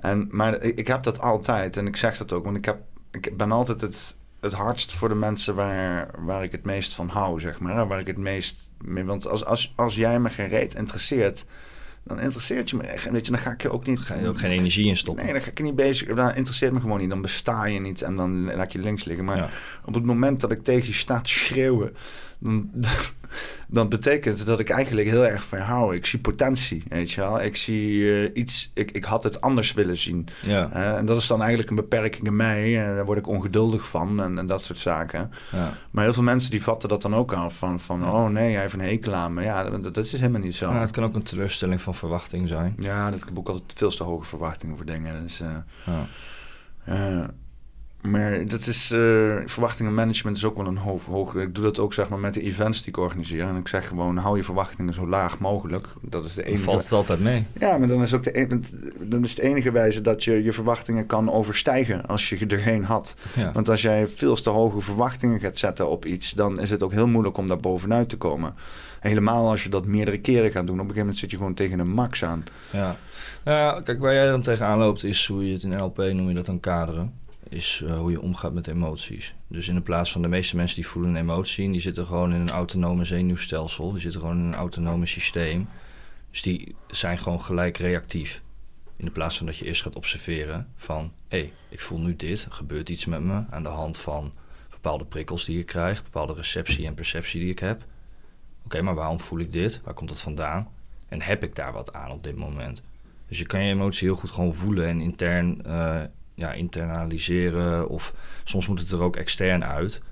En, 0.01 0.28
maar 0.31 0.62
ik, 0.62 0.78
ik 0.78 0.86
heb 0.86 1.03
dat 1.03 1.20
altijd. 1.20 1.77
En 1.77 1.86
ik 1.86 1.97
zeg 1.97 2.16
dat 2.16 2.32
ook. 2.32 2.45
Want 2.45 2.57
ik, 2.57 2.65
heb, 2.65 2.78
ik 3.11 3.36
ben 3.36 3.53
altijd 3.53 3.81
het, 3.81 4.16
het 4.41 4.53
hardst 4.53 4.95
voor 4.95 5.09
de 5.09 5.15
mensen 5.15 5.55
waar, 5.55 6.11
waar 6.19 6.43
ik 6.43 6.53
het 6.53 6.65
meest 6.65 6.95
van 6.95 7.09
hou, 7.09 7.41
zeg 7.41 7.59
maar. 7.59 7.86
Waar 7.86 8.01
ik 8.01 8.07
het 8.07 8.19
meest 8.19 8.70
mee... 8.85 9.05
Want 9.05 9.28
als, 9.28 9.45
als, 9.45 9.73
als 9.77 9.95
jij 9.95 10.20
me 10.20 10.31
geen 10.31 10.49
reet 10.49 10.74
interesseert 10.74 11.47
dan 12.05 12.21
interesseert 12.21 12.71
je 12.71 12.77
me 12.77 12.83
echt. 12.83 13.07
En 13.07 13.13
weet 13.13 13.27
je, 13.27 13.33
dan 13.33 13.41
ga 13.41 13.51
ik 13.51 13.63
je 13.63 13.71
ook 13.71 13.87
niet... 13.87 14.01
Ga 14.01 14.17
je 14.17 14.29
ook 14.29 14.39
geen 14.39 14.51
energie 14.51 14.87
in 14.87 14.97
stoppen. 14.97 15.25
Nee, 15.25 15.33
dan 15.33 15.43
ga 15.43 15.51
ik 15.51 15.59
er 15.59 15.65
niet 15.65 15.75
bezig. 15.75 16.15
Dat 16.15 16.37
interesseert 16.37 16.73
me 16.73 16.81
gewoon 16.81 16.99
niet. 16.99 17.09
Dan 17.09 17.23
besta 17.23 17.65
je 17.65 17.81
niet 17.81 18.03
en 18.03 18.17
dan 18.17 18.55
laat 18.55 18.73
je 18.73 18.79
links 18.79 19.05
liggen. 19.05 19.25
Maar 19.25 19.51
op 19.85 19.95
het 19.95 20.05
moment 20.05 20.41
dat 20.41 20.51
ik 20.51 20.65
tegen 20.65 20.87
je 20.87 20.93
sta 20.93 21.21
te 21.21 21.31
schreeuwen... 21.31 21.97
Dan, 22.39 22.71
dan 22.73 22.91
betekent 23.89 24.47
dat 24.47 24.61
ik 24.61 24.70
eigenlijk 24.70 25.09
heel 25.09 25.27
erg 25.27 25.44
van 25.44 25.59
hou. 25.59 25.94
Ik 25.94 26.06
zie 26.06 26.19
potentie, 26.19 26.82
weet 26.89 27.11
je 27.11 27.20
wel. 27.20 27.43
Ik 27.43 27.56
zie 27.56 28.12
eh, 28.12 28.31
iets... 28.35 28.70
Ik, 28.74 28.90
ik 28.90 29.05
had 29.05 29.23
het 29.23 29.40
anders 29.40 29.73
willen 29.73 29.98
zien. 29.98 30.28
Ja. 30.43 30.70
Eh, 30.73 30.97
en 30.97 31.06
dat 31.06 31.19
is 31.20 31.27
dan 31.27 31.40
eigenlijk 31.40 31.70
een 31.70 31.77
beperking 31.77 32.27
in 32.27 32.36
mij. 32.36 32.85
En 32.86 32.94
daar 32.94 33.05
word 33.05 33.19
ik 33.19 33.27
ongeduldig 33.27 33.89
van 33.89 34.23
en, 34.23 34.39
en 34.39 34.47
dat 34.47 34.62
soort 34.62 34.78
zaken. 34.78 35.31
Ja. 35.52 35.73
Maar 35.90 36.05
heel 36.05 36.12
veel 36.12 36.23
mensen 36.23 36.51
die 36.51 36.62
vatten 36.62 36.89
dat 36.89 37.02
dan 37.02 37.15
ook 37.15 37.32
af. 37.32 37.56
Van, 37.56 37.81
van 37.81 38.09
oh 38.09 38.28
nee, 38.28 38.52
hij 38.52 38.61
heeft 38.61 38.74
een 38.74 38.81
hekel 38.81 39.15
aan 39.15 39.35
me. 39.35 39.43
Ja, 39.43 39.70
dat, 39.70 39.82
dat 39.94 39.97
is 40.05 40.12
helemaal 40.12 40.40
niet 40.40 40.56
zo. 40.56 40.70
Ja, 40.70 40.81
het 40.81 40.90
kan 40.90 41.05
ook 41.05 41.15
een 41.15 41.23
teleurstelling 41.23 41.81
van 41.82 41.94
verwachting 41.94 42.48
zijn. 42.48 42.74
Ja, 42.78 43.11
dat 43.11 43.19
ik 43.19 43.24
heb 43.24 43.39
ook 43.39 43.48
altijd 43.48 43.73
veel 43.77 43.90
te 43.90 44.02
hoge 44.05 44.27
verwachtingen 44.27 44.77
voor 44.77 44.86
dingen. 44.86 45.23
Dus, 45.23 45.40
eh, 45.40 45.48
Ja. 45.85 46.06
eh, 46.85 47.28
maar 48.09 48.47
dat 48.47 48.67
is, 48.67 48.91
eh 48.91 48.99
verwachtingenmanagement 49.47 50.37
is 50.37 50.45
ook 50.45 50.57
wel 50.57 50.67
een 50.67 50.77
hoog, 50.77 51.05
hoog. 51.05 51.35
Ik 51.35 51.55
doe 51.55 51.65
dat 51.65 51.79
ook 51.79 51.93
zeg 51.95 52.09
maar 52.09 52.19
met 52.19 52.35
de 52.35 52.43
events 52.43 52.79
die 52.79 52.89
ik 52.89 52.97
organiseer. 52.97 53.45
En 53.45 53.57
ik 53.57 53.69
zeg 53.69 53.87
gewoon, 53.89 54.17
hou 54.17 54.37
je 54.37 54.43
verwachtingen 54.45 54.95
zo 54.95 55.09
laag 55.09 55.39
mogelijk. 55.39 55.87
Dat 56.01 56.25
is 56.25 56.35
de 56.35 56.45
enige... 56.45 56.63
valt 56.63 56.83
het 56.83 56.93
altijd 56.93 57.21
mee. 57.21 57.45
Ja, 57.59 57.79
maar 57.79 57.89
dan 57.89 58.03
is 58.03 58.15
ook 58.15 58.23
de, 58.23 58.31
en- 58.31 58.49
want 58.49 58.73
dan 59.01 59.25
is 59.25 59.31
het 59.31 59.39
enige 59.39 59.71
wijze 59.71 60.01
dat 60.01 60.25
je 60.25 60.43
je 60.43 60.53
verwachtingen 60.53 61.07
kan 61.07 61.31
overstijgen 61.31 62.07
als 62.07 62.29
je 62.29 62.47
er 62.47 62.59
geen 62.59 62.85
had. 62.85 63.15
Ja. 63.35 63.53
Want 63.53 63.69
als 63.69 63.83
jij 63.83 64.07
veel 64.09 64.35
te 64.35 64.51
hoge 64.51 64.81
verwachtingen 64.81 65.41
gaat 65.41 65.59
zetten 65.59 65.89
op 65.89 66.05
iets, 66.05 66.31
dan 66.31 66.61
is 66.61 66.71
het 66.71 66.83
ook 66.83 66.93
heel 66.93 67.07
moeilijk 67.07 67.37
om 67.37 67.47
daar 67.47 67.61
bovenuit 67.61 68.09
te 68.09 68.17
komen. 68.17 68.55
Helemaal 69.01 69.49
als 69.49 69.63
je 69.63 69.69
dat 69.69 69.87
meerdere 69.87 70.19
keren 70.19 70.51
gaat 70.51 70.67
doen. 70.67 70.81
Op 70.81 70.89
een 70.89 70.95
gegeven 70.95 70.99
moment 71.01 71.19
zit 71.19 71.31
je 71.31 71.37
gewoon 71.37 71.55
tegen 71.55 71.79
een 71.79 71.91
max 71.93 72.25
aan. 72.25 72.45
Ja. 72.71 72.97
Nou 73.45 73.83
kijk, 73.83 74.01
waar 74.01 74.15
jij 74.15 74.27
dan 74.27 74.41
tegenaan 74.43 74.79
loopt 74.79 75.05
is 75.05 75.27
hoe 75.27 75.47
je 75.47 75.53
het 75.53 75.63
in 75.63 75.81
LP 75.81 75.97
noem 75.99 76.29
je 76.29 76.35
dat 76.35 76.47
dan 76.47 76.61
kaderen. 76.61 77.13
Is 77.55 77.83
eh, 77.85 77.99
hoe 77.99 78.11
je 78.11 78.21
omgaat 78.21 78.53
met 78.53 78.67
emoties. 78.67 79.35
Dus 79.49 79.69
in 79.69 79.75
de 79.75 79.81
plaats 79.81 80.13
van 80.13 80.23
de 80.23 80.29
meeste 80.29 80.57
mensen 80.57 80.77
die 80.77 80.87
voelen 80.87 81.11
een 81.11 81.21
emotie, 81.21 81.71
die 81.73 81.81
zitten 81.81 82.07
gewoon 82.07 82.33
in 82.33 82.41
een 82.41 82.51
autonome 82.51 83.05
zenuwstelsel, 83.05 83.93
die 83.93 84.01
zitten 84.01 84.21
gewoon 84.21 84.39
in 84.39 84.45
een 84.45 84.55
autonome 84.55 85.07
systeem. 85.07 85.69
Dus 86.31 86.43
die 86.43 86.75
zijn 86.87 87.19
gewoon 87.19 87.43
gelijk 87.43 87.77
reactief. 87.77 88.43
In 88.97 89.05
de 89.05 89.11
plaats 89.11 89.37
van 89.37 89.47
dat 89.47 89.57
je 89.57 89.65
eerst 89.65 89.83
gaat 89.83 89.97
observeren 89.97 90.69
van, 90.77 91.13
hé, 91.29 91.39
hey, 91.39 91.53
ik 91.69 91.81
voel 91.81 91.99
nu 91.99 92.17
dit, 92.17 92.45
er 92.45 92.53
gebeurt 92.53 92.89
iets 92.89 93.05
met 93.05 93.23
me 93.23 93.45
aan 93.51 93.63
de 93.63 93.69
hand 93.69 93.99
van 93.99 94.33
bepaalde 94.71 95.05
prikkels 95.05 95.45
die 95.45 95.59
ik 95.59 95.67
krijg, 95.67 96.03
bepaalde 96.03 96.35
receptie 96.35 96.87
en 96.87 96.95
perceptie 96.95 97.41
die 97.41 97.51
ik 97.51 97.59
heb. 97.59 97.85
Oké, 98.65 98.83
maar 98.83 98.95
waarom 98.95 99.21
voel 99.21 99.39
ik 99.39 99.53
dit? 99.53 99.81
Waar 99.85 99.95
komt 99.95 100.09
dat 100.09 100.21
vandaan? 100.21 100.69
En 101.09 101.21
heb 101.21 101.43
ik 101.43 101.55
daar 101.55 101.73
wat 101.73 101.93
aan 101.93 102.11
op 102.11 102.23
dit 102.23 102.37
moment? 102.37 102.83
Dus 103.29 103.39
je 103.39 103.47
kan 103.47 103.65
je 103.65 103.73
emotie 103.73 104.09
heel 104.09 104.17
goed 104.17 104.31
gewoon 104.31 104.55
voelen 104.55 104.87
en 104.87 105.01
intern 105.01 105.65
eh, 105.65 106.03
ja, 106.35 106.52
internaliseren. 106.52 107.89
Of 107.89 108.15
soms 108.44 108.66
moet 108.66 108.81
het 108.81 108.90
er 108.90 109.02
ook 109.02 109.16
extern 109.16 109.65
uit. 109.65 110.02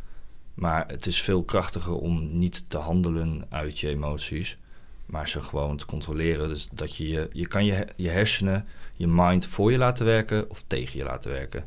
Maar 0.54 0.88
het 0.88 1.06
is 1.06 1.22
veel 1.22 1.42
krachtiger 1.42 1.94
om 1.94 2.38
niet 2.38 2.70
te 2.70 2.78
handelen 2.78 3.46
uit 3.48 3.78
je 3.78 3.88
emoties. 3.88 4.58
Maar 5.06 5.28
ze 5.28 5.40
gewoon 5.40 5.76
te 5.76 5.86
controleren. 5.86 6.48
Dus 6.48 6.68
dat 6.72 6.96
je, 6.96 7.08
je, 7.08 7.28
je 7.32 7.46
kan 7.46 7.64
je, 7.64 7.86
je 7.96 8.08
hersenen, 8.08 8.66
je 8.96 9.06
mind 9.08 9.46
voor 9.46 9.72
je 9.72 9.78
laten 9.78 10.04
werken 10.06 10.50
of 10.50 10.64
tegen 10.66 10.98
je 10.98 11.04
laten 11.04 11.30
werken. 11.30 11.64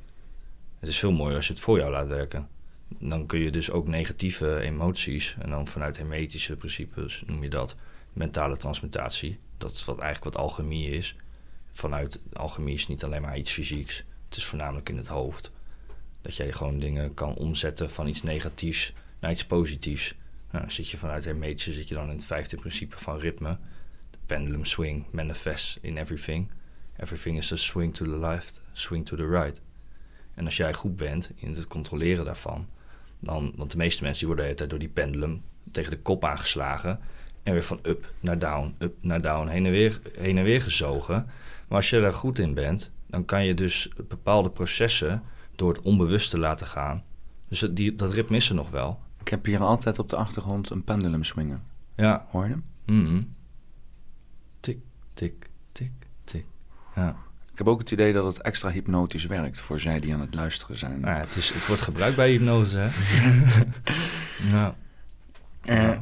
Het 0.79 0.89
is 0.89 0.99
veel 0.99 1.11
mooier 1.11 1.35
als 1.35 1.47
je 1.47 1.53
het 1.53 1.61
voor 1.61 1.77
jou 1.77 1.91
laat 1.91 2.07
werken. 2.07 2.47
Dan 2.99 3.25
kun 3.25 3.39
je 3.39 3.51
dus 3.51 3.71
ook 3.71 3.87
negatieve 3.87 4.59
emoties, 4.59 5.35
en 5.39 5.49
dan 5.49 5.67
vanuit 5.67 5.97
hermetische 5.97 6.55
principes 6.55 7.23
noem 7.25 7.43
je 7.43 7.49
dat, 7.49 7.75
mentale 8.13 8.57
transmutatie. 8.57 9.39
Dat 9.57 9.71
is 9.71 9.85
wat 9.85 9.99
eigenlijk 9.99 10.35
wat 10.35 10.43
alchemie 10.43 10.89
is. 10.89 11.15
Vanuit 11.71 12.21
alchemie 12.33 12.73
is 12.73 12.87
niet 12.87 13.03
alleen 13.03 13.21
maar 13.21 13.37
iets 13.37 13.51
fysieks. 13.51 14.03
Het 14.35 14.43
is 14.43 14.49
voornamelijk 14.49 14.89
in 14.89 14.97
het 14.97 15.07
hoofd. 15.07 15.51
Dat 16.21 16.35
jij 16.35 16.51
gewoon 16.51 16.79
dingen 16.79 17.13
kan 17.13 17.35
omzetten 17.35 17.89
van 17.89 18.07
iets 18.07 18.23
negatiefs 18.23 18.93
naar 19.19 19.31
iets 19.31 19.45
positiefs. 19.45 20.15
Nou, 20.51 20.63
dan 20.63 20.71
zit 20.71 20.89
je 20.89 20.97
vanuit 20.97 21.25
hermetische 21.25 21.73
zit 21.73 21.87
je 21.87 21.95
dan 21.95 22.09
in 22.09 22.15
het 22.15 22.25
vijfde 22.25 22.57
principe 22.57 22.97
van 22.97 23.19
ritme. 23.19 23.57
De 24.09 24.17
pendulum 24.25 24.65
swing 24.65 25.05
manifests 25.11 25.77
in 25.81 25.97
everything. 25.97 26.51
Everything 26.99 27.37
is 27.37 27.51
a 27.51 27.55
swing 27.55 27.95
to 27.95 28.05
the 28.05 28.17
left, 28.17 28.61
swing 28.73 29.05
to 29.05 29.15
the 29.15 29.27
right. 29.27 29.61
En 30.33 30.45
als 30.45 30.57
jij 30.57 30.73
goed 30.73 30.95
bent 30.95 31.31
in 31.35 31.51
het 31.51 31.67
controleren 31.67 32.25
daarvan, 32.25 32.67
dan, 33.19 33.53
want 33.55 33.71
de 33.71 33.77
meeste 33.77 34.03
mensen 34.03 34.27
worden 34.27 34.45
de 34.45 34.51
hele 34.51 34.57
tijd 34.57 34.69
door 34.69 34.79
die 34.79 35.03
pendulum 35.03 35.43
tegen 35.71 35.91
de 35.91 35.99
kop 35.99 36.25
aangeslagen 36.25 36.99
en 37.43 37.53
weer 37.53 37.63
van 37.63 37.79
up 37.81 38.13
naar 38.19 38.39
down, 38.39 38.75
up 38.79 38.95
naar 39.01 39.21
down, 39.21 39.47
heen 39.47 39.65
en 39.65 39.71
weer, 39.71 40.01
heen 40.17 40.37
en 40.37 40.43
weer 40.43 40.61
gezogen. 40.61 41.25
Maar 41.67 41.77
als 41.77 41.89
je 41.89 42.01
daar 42.01 42.13
goed 42.13 42.39
in 42.39 42.53
bent, 42.53 42.93
dan 43.15 43.25
kan 43.25 43.45
je 43.45 43.53
dus 43.53 43.89
bepaalde 44.07 44.49
processen 44.49 45.23
door 45.55 45.69
het 45.69 45.81
onbewust 45.81 46.29
te 46.29 46.37
laten 46.37 46.67
gaan. 46.67 47.03
Dus 47.49 47.59
die, 47.71 47.95
dat 47.95 48.11
ritme 48.11 48.35
is 48.35 48.49
er 48.49 48.55
nog 48.55 48.69
wel. 48.69 48.99
Ik 49.19 49.27
heb 49.27 49.45
hier 49.45 49.59
altijd 49.59 49.99
op 49.99 50.09
de 50.09 50.15
achtergrond 50.15 50.69
een 50.69 50.83
pendulum 50.83 51.23
swingen. 51.23 51.63
Ja. 51.95 52.25
Hoor 52.29 52.43
je 52.43 52.49
hem? 52.49 52.65
Mhm. 52.85 53.23
Tik, 54.59 54.77
tik, 55.13 55.49
tik, 55.71 55.91
tik. 56.23 56.45
Ja. 56.95 57.15
Ik 57.51 57.57
heb 57.57 57.67
ook 57.67 57.79
het 57.79 57.91
idee 57.91 58.13
dat 58.13 58.25
het 58.25 58.41
extra 58.41 58.71
hypnotisch 58.71 59.25
werkt 59.25 59.59
voor 59.59 59.79
zij 59.79 59.99
die 59.99 60.13
aan 60.13 60.21
het 60.21 60.35
luisteren 60.35 60.77
zijn. 60.77 60.99
Nou 60.99 61.15
ja, 61.15 61.19
het, 61.19 61.35
is, 61.35 61.49
het 61.53 61.67
wordt 61.67 61.81
gebruikt 61.81 62.15
bij 62.15 62.31
hypnose, 62.31 62.77
hè? 62.77 62.89
ja. 64.57 64.75
Eh, 65.61 65.97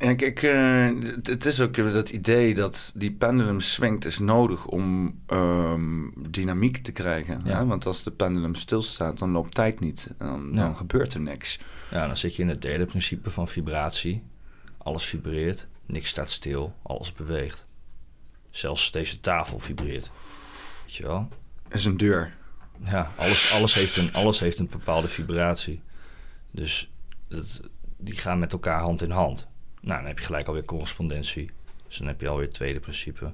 en 0.00 0.16
kijk, 0.16 0.42
eh, 0.42 0.88
het, 1.22 1.46
is 1.46 1.60
ook 1.60 1.74
dat 1.74 2.10
idee 2.10 2.54
dat 2.54 2.92
die 2.94 3.12
pendulum 3.12 3.60
swingt 3.60 4.04
is 4.04 4.18
nodig 4.18 4.66
om 4.66 5.18
ehm, 5.26 6.08
dynamiek 6.30 6.78
te 6.78 6.92
krijgen. 6.92 7.40
Ja. 7.44 7.56
Hè? 7.56 7.66
Want 7.66 7.86
als 7.86 8.02
de 8.02 8.10
pendulum 8.10 8.54
stilstaat, 8.54 9.18
dan 9.18 9.30
loopt 9.30 9.54
tijd 9.54 9.80
niet. 9.80 10.10
Dan, 10.18 10.50
Ja. 10.52 10.60
dan 10.60 10.76
gebeurt 10.76 11.14
er 11.14 11.20
niks. 11.20 11.58
Ja, 11.90 12.06
dan 12.06 12.16
zit 12.16 12.36
je 12.36 12.42
in 12.42 12.48
het 12.48 12.62
derde 12.62 12.86
principe 12.86 13.30
van 13.30 13.48
vibratie. 13.48 14.22
Alles 14.78 15.04
vibreert, 15.04 15.68
niks 15.86 16.08
staat 16.08 16.30
stil, 16.30 16.74
alles 16.82 17.12
beweegt. 17.12 17.66
Zelfs 18.50 18.90
deze 18.90 19.20
tafel 19.20 19.58
vibreert. 19.58 20.10
Weet 20.84 20.94
je 20.94 21.02
wel? 21.02 21.28
is 21.70 21.84
een 21.84 21.96
deur. 21.96 22.32
Ja, 22.84 23.10
alles, 23.16 23.52
alles, 23.54 23.74
heeft, 23.74 23.96
een, 23.96 24.12
alles 24.12 24.40
heeft 24.40 24.58
een 24.58 24.68
bepaalde 24.70 25.08
vibratie. 25.08 25.82
Dus 26.50 26.90
dat, 27.28 27.62
die 27.96 28.14
gaan 28.14 28.38
met 28.38 28.52
elkaar 28.52 28.80
hand 28.80 29.02
in 29.02 29.10
hand. 29.10 29.49
Nou, 29.80 29.98
dan 29.98 30.06
heb 30.08 30.18
je 30.18 30.24
gelijk 30.24 30.46
alweer 30.46 30.64
correspondentie. 30.64 31.50
Dus 31.86 31.96
dan 31.96 32.06
heb 32.06 32.20
je 32.20 32.28
alweer 32.28 32.44
het 32.46 32.54
tweede 32.54 32.80
principe. 32.80 33.32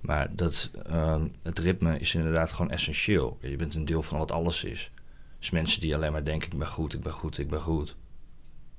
Maar 0.00 0.36
dat, 0.36 0.70
ehm, 0.86 1.26
het 1.42 1.58
ritme 1.58 1.98
is 1.98 2.14
inderdaad 2.14 2.52
gewoon 2.52 2.70
essentieel. 2.70 3.38
Je 3.40 3.56
bent 3.56 3.74
een 3.74 3.84
deel 3.84 4.02
van 4.02 4.18
wat 4.18 4.32
alles 4.32 4.64
is. 4.64 4.90
Dus 5.38 5.50
mensen 5.50 5.80
die 5.80 5.94
alleen 5.94 6.12
maar 6.12 6.24
denken, 6.24 6.52
ik 6.52 6.58
ben 6.58 6.68
goed, 6.68 6.94
ik 6.94 7.00
ben 7.00 7.12
goed, 7.12 7.38
ik 7.38 7.48
ben 7.48 7.60
goed. 7.60 7.96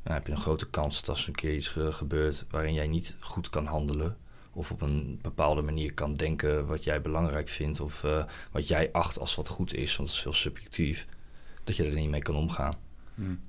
Dan 0.04 0.14
heb 0.14 0.26
je 0.28 0.32
een 0.32 0.40
grote 0.40 0.70
kans 0.70 0.96
dat 1.00 1.10
als 1.10 1.22
er 1.22 1.28
een 1.28 1.36
keer 1.36 1.56
iets 1.56 1.68
ge- 1.68 1.92
gebeurt 1.92 2.46
waarin 2.50 2.74
jij 2.74 2.88
niet 2.88 3.16
goed 3.20 3.50
kan 3.50 3.66
handelen... 3.66 4.18
of 4.54 4.72
op 4.72 4.82
een 4.82 5.20
bepaalde 5.22 5.62
manier 5.62 5.94
kan 5.94 6.14
denken 6.14 6.66
wat 6.66 6.84
jij 6.84 7.02
belangrijk 7.02 7.50
vindt... 7.50 7.80
of 7.80 8.04
eh, 8.04 8.24
wat 8.52 8.68
jij 8.68 8.90
acht 8.92 9.20
als 9.20 9.36
wat 9.36 9.48
goed 9.48 9.74
is, 9.74 9.96
want 9.96 10.10
het 10.10 10.18
is 10.18 10.24
heel 10.24 10.34
subjectief... 10.34 11.06
dat 11.64 11.76
je 11.76 11.84
er 11.84 11.94
niet 11.94 12.10
mee 12.10 12.22
kan 12.22 12.36
omgaan. 12.36 12.74
Hmm. 13.16 13.40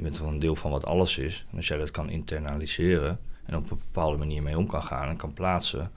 Je 0.00 0.06
bent 0.06 0.18
gewoon 0.18 0.32
een 0.32 0.38
deel 0.38 0.56
van 0.56 0.70
wat 0.70 0.84
alles 0.84 1.18
is. 1.18 1.44
En 1.50 1.56
als 1.56 1.68
jij 1.68 1.78
dat 1.78 1.90
kan 1.90 2.10
internaliseren 2.10 3.18
en 3.44 3.56
op 3.56 3.70
een 3.70 3.78
bepaalde 3.78 4.18
manier 4.18 4.42
mee 4.42 4.58
om 4.58 4.66
kan 4.66 4.82
gaan 4.82 5.08
en 5.08 5.16
kan 5.16 5.32
plaatsen, 5.32 5.92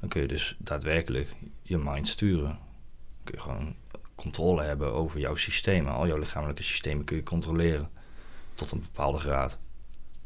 dan 0.00 0.08
kun 0.08 0.20
je 0.20 0.26
dus 0.26 0.56
daadwerkelijk 0.58 1.36
je 1.62 1.78
mind 1.78 2.08
sturen. 2.08 2.48
Dan 2.48 3.24
kun 3.24 3.34
je 3.34 3.40
gewoon 3.40 3.74
controle 4.14 4.62
hebben 4.62 4.92
over 4.92 5.20
jouw 5.20 5.34
systemen. 5.34 5.92
Al 5.92 6.06
jouw 6.06 6.18
lichamelijke 6.18 6.62
systemen 6.62 7.04
kun 7.04 7.16
je 7.16 7.22
controleren 7.22 7.88
tot 8.54 8.70
een 8.70 8.80
bepaalde 8.80 9.18
graad. 9.18 9.58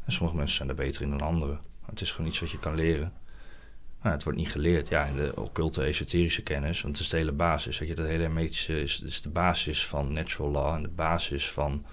En 0.05 0.11
sommige 0.11 0.37
mensen 0.37 0.55
zijn 0.55 0.67
daar 0.67 0.85
beter 0.85 1.01
in 1.01 1.09
dan 1.09 1.21
anderen. 1.21 1.55
Maar 1.55 1.89
het 1.89 2.01
is 2.01 2.11
gewoon 2.11 2.29
iets 2.29 2.39
wat 2.39 2.51
je 2.51 2.59
kan 2.59 2.75
leren. 2.75 3.13
Maar 4.01 4.11
het 4.11 4.23
wordt 4.23 4.39
niet 4.39 4.51
geleerd. 4.51 4.87
Ja, 4.87 5.05
in 5.05 5.15
de 5.15 5.31
occulte 5.35 5.83
esoterische 5.83 6.43
kennis, 6.43 6.81
want 6.81 6.95
het 6.95 7.05
is 7.05 7.11
de 7.11 7.17
hele 7.17 7.31
basis. 7.31 7.79
Weet 7.79 7.89
je, 7.89 7.95
dat 7.95 8.05
hele 8.05 8.23
hermetische 8.23 8.81
is, 8.81 9.01
is 9.01 9.21
de 9.21 9.29
basis 9.29 9.87
van 9.87 10.13
natural 10.13 10.51
law 10.51 10.75
en 10.75 10.81
de 10.81 10.89
basis 10.89 11.51
van 11.51 11.85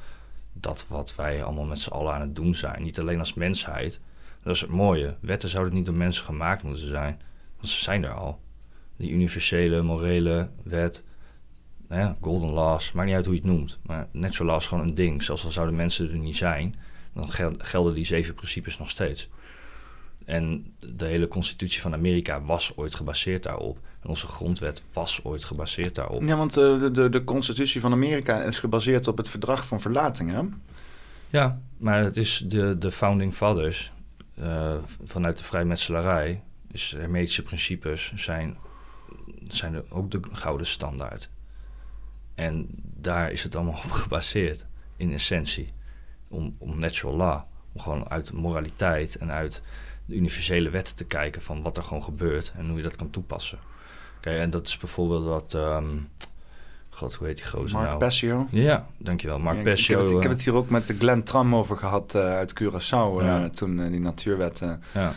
dat 0.60 0.86
wat 0.88 1.14
wij 1.14 1.42
allemaal 1.44 1.64
met 1.64 1.80
z'n 1.80 1.90
allen 1.90 2.14
aan 2.14 2.20
het 2.20 2.36
doen 2.36 2.54
zijn. 2.54 2.82
Niet 2.82 2.98
alleen 3.00 3.18
als 3.18 3.34
mensheid. 3.34 4.00
Dat 4.42 4.54
is 4.54 4.60
het 4.60 4.70
mooie. 4.70 5.16
Wetten 5.20 5.48
zouden 5.48 5.74
niet 5.74 5.84
door 5.86 5.94
mensen 5.94 6.24
gemaakt 6.24 6.62
moeten 6.62 6.86
zijn. 6.86 7.20
Want 7.56 7.68
ze 7.68 7.82
zijn 7.82 8.04
er 8.04 8.12
al. 8.12 8.40
Die 8.96 9.10
universele, 9.10 9.82
morele 9.82 10.48
wet. 10.62 11.04
Nou 11.88 12.00
ja, 12.00 12.16
golden 12.20 12.50
laws. 12.50 12.92
Maakt 12.92 13.06
niet 13.06 13.16
uit 13.16 13.24
hoe 13.24 13.34
je 13.34 13.40
het 13.40 13.50
noemt. 13.50 13.78
Maar 13.82 14.08
natural 14.12 14.46
law 14.52 14.60
is 14.60 14.66
gewoon 14.66 14.88
een 14.88 14.94
ding. 14.94 15.22
Zelfs 15.22 15.44
al 15.44 15.50
zouden 15.50 15.76
mensen 15.76 16.10
er 16.10 16.16
niet 16.16 16.36
zijn. 16.36 16.74
Dan 17.14 17.32
gel- 17.32 17.54
gelden 17.58 17.94
die 17.94 18.04
zeven 18.04 18.34
principes 18.34 18.78
nog 18.78 18.90
steeds. 18.90 19.28
En 20.26 20.74
de 20.78 21.04
hele 21.04 21.28
constitutie 21.28 21.80
van 21.80 21.92
Amerika 21.92 22.42
was 22.42 22.76
ooit 22.76 22.94
gebaseerd 22.94 23.42
daarop. 23.42 23.78
En 24.02 24.08
onze 24.08 24.26
grondwet 24.26 24.82
was 24.92 25.24
ooit 25.24 25.44
gebaseerd 25.44 25.94
daarop. 25.94 26.24
Ja, 26.24 26.36
want 26.36 26.56
eh, 26.56 26.80
de, 26.80 26.90
de, 26.90 27.08
de 27.08 27.24
constitutie 27.24 27.80
van 27.80 27.92
Amerika 27.92 28.42
is 28.42 28.58
gebaseerd 28.58 29.08
op 29.08 29.16
het 29.16 29.28
verdrag 29.28 29.66
van 29.66 29.80
verlating, 29.80 30.30
hè? 30.30 30.40
Ja, 31.30 31.60
maar 31.76 32.02
het 32.02 32.16
is 32.16 32.44
de, 32.46 32.78
de 32.78 32.90
founding 32.90 33.34
fathers 33.34 33.92
eh, 34.34 34.74
vanuit 35.04 35.38
de 35.38 35.44
vrijmetselarij 35.44 36.42
is 36.70 36.94
hermetische 36.96 37.42
principes 37.42 38.12
zijn, 38.14 38.56
zijn 39.48 39.74
er 39.74 39.84
ook 39.88 40.10
de 40.10 40.20
gouden 40.32 40.66
standaard. 40.66 41.30
En 42.34 42.68
daar 42.82 43.32
is 43.32 43.42
het 43.42 43.56
allemaal 43.56 43.80
op 43.84 43.90
gebaseerd, 43.90 44.66
in 44.96 45.12
essentie. 45.12 45.72
Om, 46.30 46.56
om 46.58 46.78
natural 46.78 47.16
law. 47.16 47.42
Om 47.72 47.80
gewoon 47.80 48.08
uit 48.08 48.32
moraliteit 48.32 49.16
en 49.16 49.30
uit 49.30 49.62
de 50.06 50.14
universele 50.16 50.70
wetten 50.70 50.96
te 50.96 51.04
kijken 51.04 51.42
van 51.42 51.62
wat 51.62 51.76
er 51.76 51.82
gewoon 51.82 52.02
gebeurt 52.02 52.52
en 52.56 52.66
hoe 52.68 52.76
je 52.76 52.82
dat 52.82 52.96
kan 52.96 53.10
toepassen. 53.10 53.58
Kijk, 54.20 54.38
en 54.40 54.50
dat 54.50 54.66
is 54.66 54.76
bijvoorbeeld 54.78 55.24
wat. 55.24 55.54
ehm, 55.54 55.86
God, 56.90 57.14
hoe 57.14 57.26
heet 57.26 57.36
die 57.36 57.46
gozer 57.46 57.76
Mark 57.76 57.88
nou? 57.88 57.98
Ja, 58.50 58.86
dankjewel. 58.98 59.38
Mark 59.38 59.56
Ja, 59.56 59.60
ik- 59.60 59.66
heb, 59.66 59.98
het, 59.98 60.08
ik 60.08 60.22
heb 60.22 60.24
eh, 60.24 60.36
het 60.36 60.44
hier 60.44 60.54
ook 60.54 60.70
met 60.70 60.86
de 60.86 60.96
Glenn 60.98 61.22
Tram 61.22 61.54
over 61.54 61.76
gehad 61.76 62.14
eh, 62.14 62.22
uit 62.24 62.62
Curaçao. 62.62 63.20
eh, 63.44 63.44
toen 63.44 63.90
die 63.90 64.00
natuurwetten. 64.00 64.82
Ja. 64.94 65.14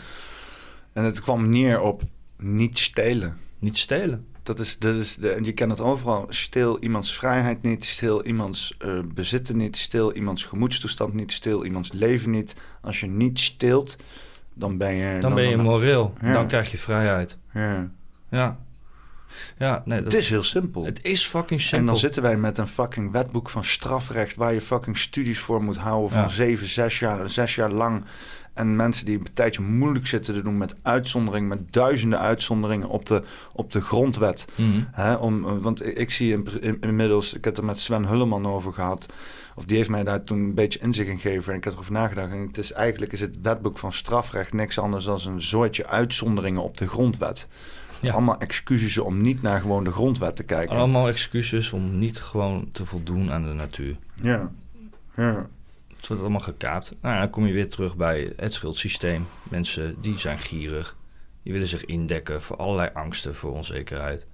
En 0.93 1.03
het 1.03 1.21
kwam 1.21 1.49
neer 1.49 1.81
op 1.81 2.01
niet 2.37 2.79
stelen. 2.79 3.37
Niet 3.59 3.77
stelen. 3.77 4.27
Dat 4.43 4.59
is, 4.59 4.77
dat 4.79 4.95
is 4.95 5.15
de, 5.15 5.29
en 5.29 5.43
je 5.43 5.51
kent 5.51 5.71
het 5.71 5.81
overal. 5.81 6.25
Steel 6.29 6.79
iemands 6.79 7.15
vrijheid 7.15 7.61
niet. 7.61 7.85
Steel 7.85 8.25
iemands 8.25 8.77
bezitten 9.13 9.57
niet. 9.57 9.77
Steel 9.77 10.13
iemands 10.15 10.45
gemoedstoestand 10.45 11.13
niet. 11.13 11.31
Steel 11.31 11.65
iemands 11.65 11.91
leven 11.91 12.29
niet. 12.31 12.55
Als 12.81 12.99
je 12.99 13.07
niet 13.07 13.39
steelt, 13.39 13.97
dan 14.59 14.77
ben 14.77 14.95
je... 14.95 15.19
dan, 15.19 15.33
ben 15.33 15.49
je 15.49 15.57
moreel. 15.57 16.13
Ja. 16.21 16.33
Dan 16.33 16.47
krijg 16.47 16.71
je 16.71 16.77
vrijheid. 16.77 17.37
Ja. 17.53 17.89
Ja. 18.29 18.57
Ja, 19.57 19.81
nee, 19.85 20.03
dat, 20.03 20.11
Het 20.13 20.21
is 20.21 20.29
heel 20.29 20.43
simpel. 20.43 20.85
Het 20.85 21.03
is 21.03 21.25
fucking 21.27 21.61
simpel. 21.61 21.79
En 21.79 21.85
dan 21.85 21.97
zitten 21.97 22.21
wij 22.21 22.37
met 22.37 22.57
een 22.57 22.67
fucking 22.67 23.11
wetboek 23.11 23.49
van 23.49 23.63
strafrecht... 23.65 24.35
waar 24.35 24.53
je 24.53 24.61
fucking 24.61 24.97
studies 24.97 25.39
voor 25.39 25.63
moet 25.63 25.77
houden 25.77 26.09
van 26.09 26.21
Ja. 26.21 26.27
zeven, 26.27 26.67
zes 26.67 26.99
jaar, 26.99 27.29
zes 27.29 27.55
jaar 27.55 27.71
lang. 27.71 28.03
En 28.53 28.75
mensen 28.75 29.05
die 29.05 29.17
een 29.17 29.27
tijdje 29.33 29.61
moeilijk 29.61 30.07
zitten 30.07 30.33
te 30.33 30.41
doen 30.41 30.57
met 30.57 30.75
uitzonderingen... 30.81 31.47
met 31.47 31.73
duizenden 31.73 32.19
uitzonderingen 32.19 32.87
op 32.89 33.05
de, 33.05 33.23
op 33.53 33.71
de 33.71 33.81
grondwet. 33.81 34.45
Hè, 34.91 35.13
om, 35.13 35.45
eh, 35.47 35.57
want 35.57 35.85
ik- 35.85 35.97
ik 35.97 36.11
zie 36.11 36.31
in- 36.33 36.61
in- 36.61 36.77
inmiddels... 36.81 37.27
Ik 37.33 37.43
heb 37.43 37.53
het 37.53 37.57
er 37.57 37.65
met 37.69 37.79
Sven 37.81 38.05
Hulleman 38.05 38.47
over 38.47 38.73
gehad... 38.73 39.05
Of 39.59 39.65
die 39.65 39.77
heeft 39.77 39.89
mij 39.89 40.03
daar 40.03 40.23
toen 40.23 40.39
een 40.39 40.55
beetje 40.55 40.79
inzicht 40.79 41.09
in 41.09 41.19
gegeven. 41.19 41.51
En 41.51 41.57
ik 41.57 41.63
heb 41.63 41.73
erover 41.73 41.91
nagedacht. 41.91 42.31
En 42.31 42.47
het 42.47 42.57
is 42.57 42.71
eigenlijk 42.71 43.11
is 43.11 43.19
het 43.19 43.41
wetboek 43.41 43.77
van 43.77 43.93
strafrecht 43.93 44.53
niks 44.53 44.79
anders 44.79 45.05
dan 45.05 45.19
een 45.25 45.41
soortje 45.41 45.87
uitzonderingen 45.87 46.63
op 46.63 46.77
de 46.77 46.87
grondwet. 46.87 47.47
Ja. 48.01 48.13
Allemaal 48.13 48.37
excuses 48.37 48.97
om 48.97 49.21
niet 49.21 49.41
naar 49.41 49.61
gewoon 49.61 49.83
de 49.83 49.91
grondwet 49.91 50.35
te 50.35 50.43
kijken. 50.43 50.75
Allemaal 50.75 51.07
excuses 51.07 51.73
om 51.73 51.97
niet 51.97 52.19
gewoon 52.19 52.69
te 52.71 52.85
voldoen 52.85 53.31
aan 53.31 53.43
de 53.43 53.53
natuur. 53.53 53.95
Ja. 54.15 54.51
ja. 55.15 55.49
Het 55.95 56.07
wordt 56.07 56.23
allemaal 56.23 56.41
gekaapt. 56.41 56.95
Nou, 57.01 57.13
ja, 57.13 57.21
dan 57.21 57.29
kom 57.29 57.45
je 57.45 57.53
weer 57.53 57.69
terug 57.69 57.95
bij 57.95 58.33
het 58.35 58.53
schuldsysteem. 58.53 59.27
Mensen 59.43 59.95
die 60.01 60.17
zijn 60.17 60.39
gierig. 60.39 60.95
Die 61.43 61.53
willen 61.53 61.67
zich 61.67 61.85
indekken 61.85 62.41
voor 62.41 62.57
allerlei 62.57 62.89
angsten, 62.93 63.35
voor 63.35 63.51
onzekerheid. 63.51 64.27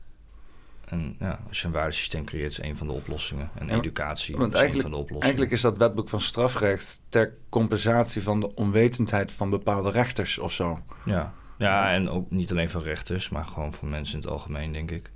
En 0.85 1.15
ja, 1.19 1.39
als 1.47 1.61
je 1.61 1.67
een 1.67 1.73
waardesysteem 1.73 2.25
creëert, 2.25 2.51
is 2.51 2.61
een 2.61 2.77
van 2.77 2.87
de 2.87 2.93
oplossingen. 2.93 3.49
En 3.55 3.67
Ja, 3.67 3.73
educatie 3.73 4.37
Want 4.37 4.53
is 4.53 4.61
een 4.61 4.81
van 4.81 4.91
de 4.91 4.97
oplossingen. 4.97 5.21
eigenlijk 5.21 5.51
is 5.51 5.61
dat 5.61 5.77
wetboek 5.77 6.09
van 6.09 6.21
strafrecht 6.21 7.01
ter 7.09 7.33
compensatie 7.49 8.23
van 8.23 8.39
de 8.39 8.55
onwetendheid 8.55 9.31
van 9.31 9.49
bepaalde 9.49 9.91
rechters 9.91 10.37
of 10.39 10.51
zo. 10.51 10.79
Ja. 11.05 11.33
ja, 11.57 11.91
en 11.93 12.09
ook 12.09 12.31
niet 12.31 12.51
alleen 12.51 12.69
van 12.69 12.81
rechters, 12.81 13.29
maar 13.29 13.45
gewoon 13.45 13.73
van 13.73 13.89
mensen 13.89 14.15
in 14.15 14.21
het 14.21 14.29
algemeen, 14.29 14.71
denk 14.71 14.91
ik. 14.91 15.11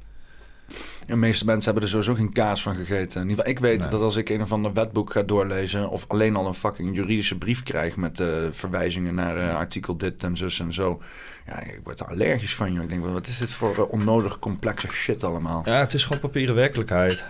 De 1.05 1.15
meeste 1.15 1.45
mensen 1.45 1.63
hebben 1.63 1.83
er 1.83 1.89
sowieso 1.89 2.13
geen 2.13 2.33
kaas 2.33 2.61
van 2.61 2.75
gegeten. 2.75 3.21
In 3.21 3.29
ieder 3.29 3.43
geval, 3.45 3.51
ik 3.51 3.59
weet 3.59 3.79
Nee. 3.79 3.89
dat 3.89 4.01
als 4.01 4.15
ik 4.15 4.29
een 4.29 4.41
of 4.41 4.51
ander 4.51 4.73
wetboek 4.73 5.11
ga 5.11 5.21
doorlezen... 5.23 5.89
of 5.89 6.05
alleen 6.07 6.35
al 6.35 6.47
een 6.47 6.53
fucking 6.53 6.95
juridische 6.95 7.37
brief 7.37 7.63
krijg... 7.63 7.95
met 7.95 8.19
eh, 8.19 8.27
verwijzingen 8.51 9.15
naar 9.15 9.37
eh, 9.37 9.55
artikel 9.55 9.97
dit 9.97 10.23
en 10.23 10.37
zus 10.37 10.59
en 10.59 10.73
zo... 10.73 11.01
ja, 11.45 11.59
ik 11.59 11.79
word 11.83 11.99
er 11.99 12.05
allergisch 12.07 12.55
van, 12.55 12.73
joh. 12.73 12.83
Ik 12.83 12.89
denk, 12.89 13.05
wat 13.05 13.27
is 13.27 13.37
dit 13.37 13.51
voor 13.51 13.75
eh, 13.75 13.91
onnodig 13.91 14.39
complexe 14.39 14.87
shit 14.87 15.23
allemaal? 15.23 15.61
Ja, 15.65 15.79
het 15.79 15.93
is 15.93 16.03
gewoon 16.03 16.21
papieren 16.21 16.55
werkelijkheid. 16.55 17.25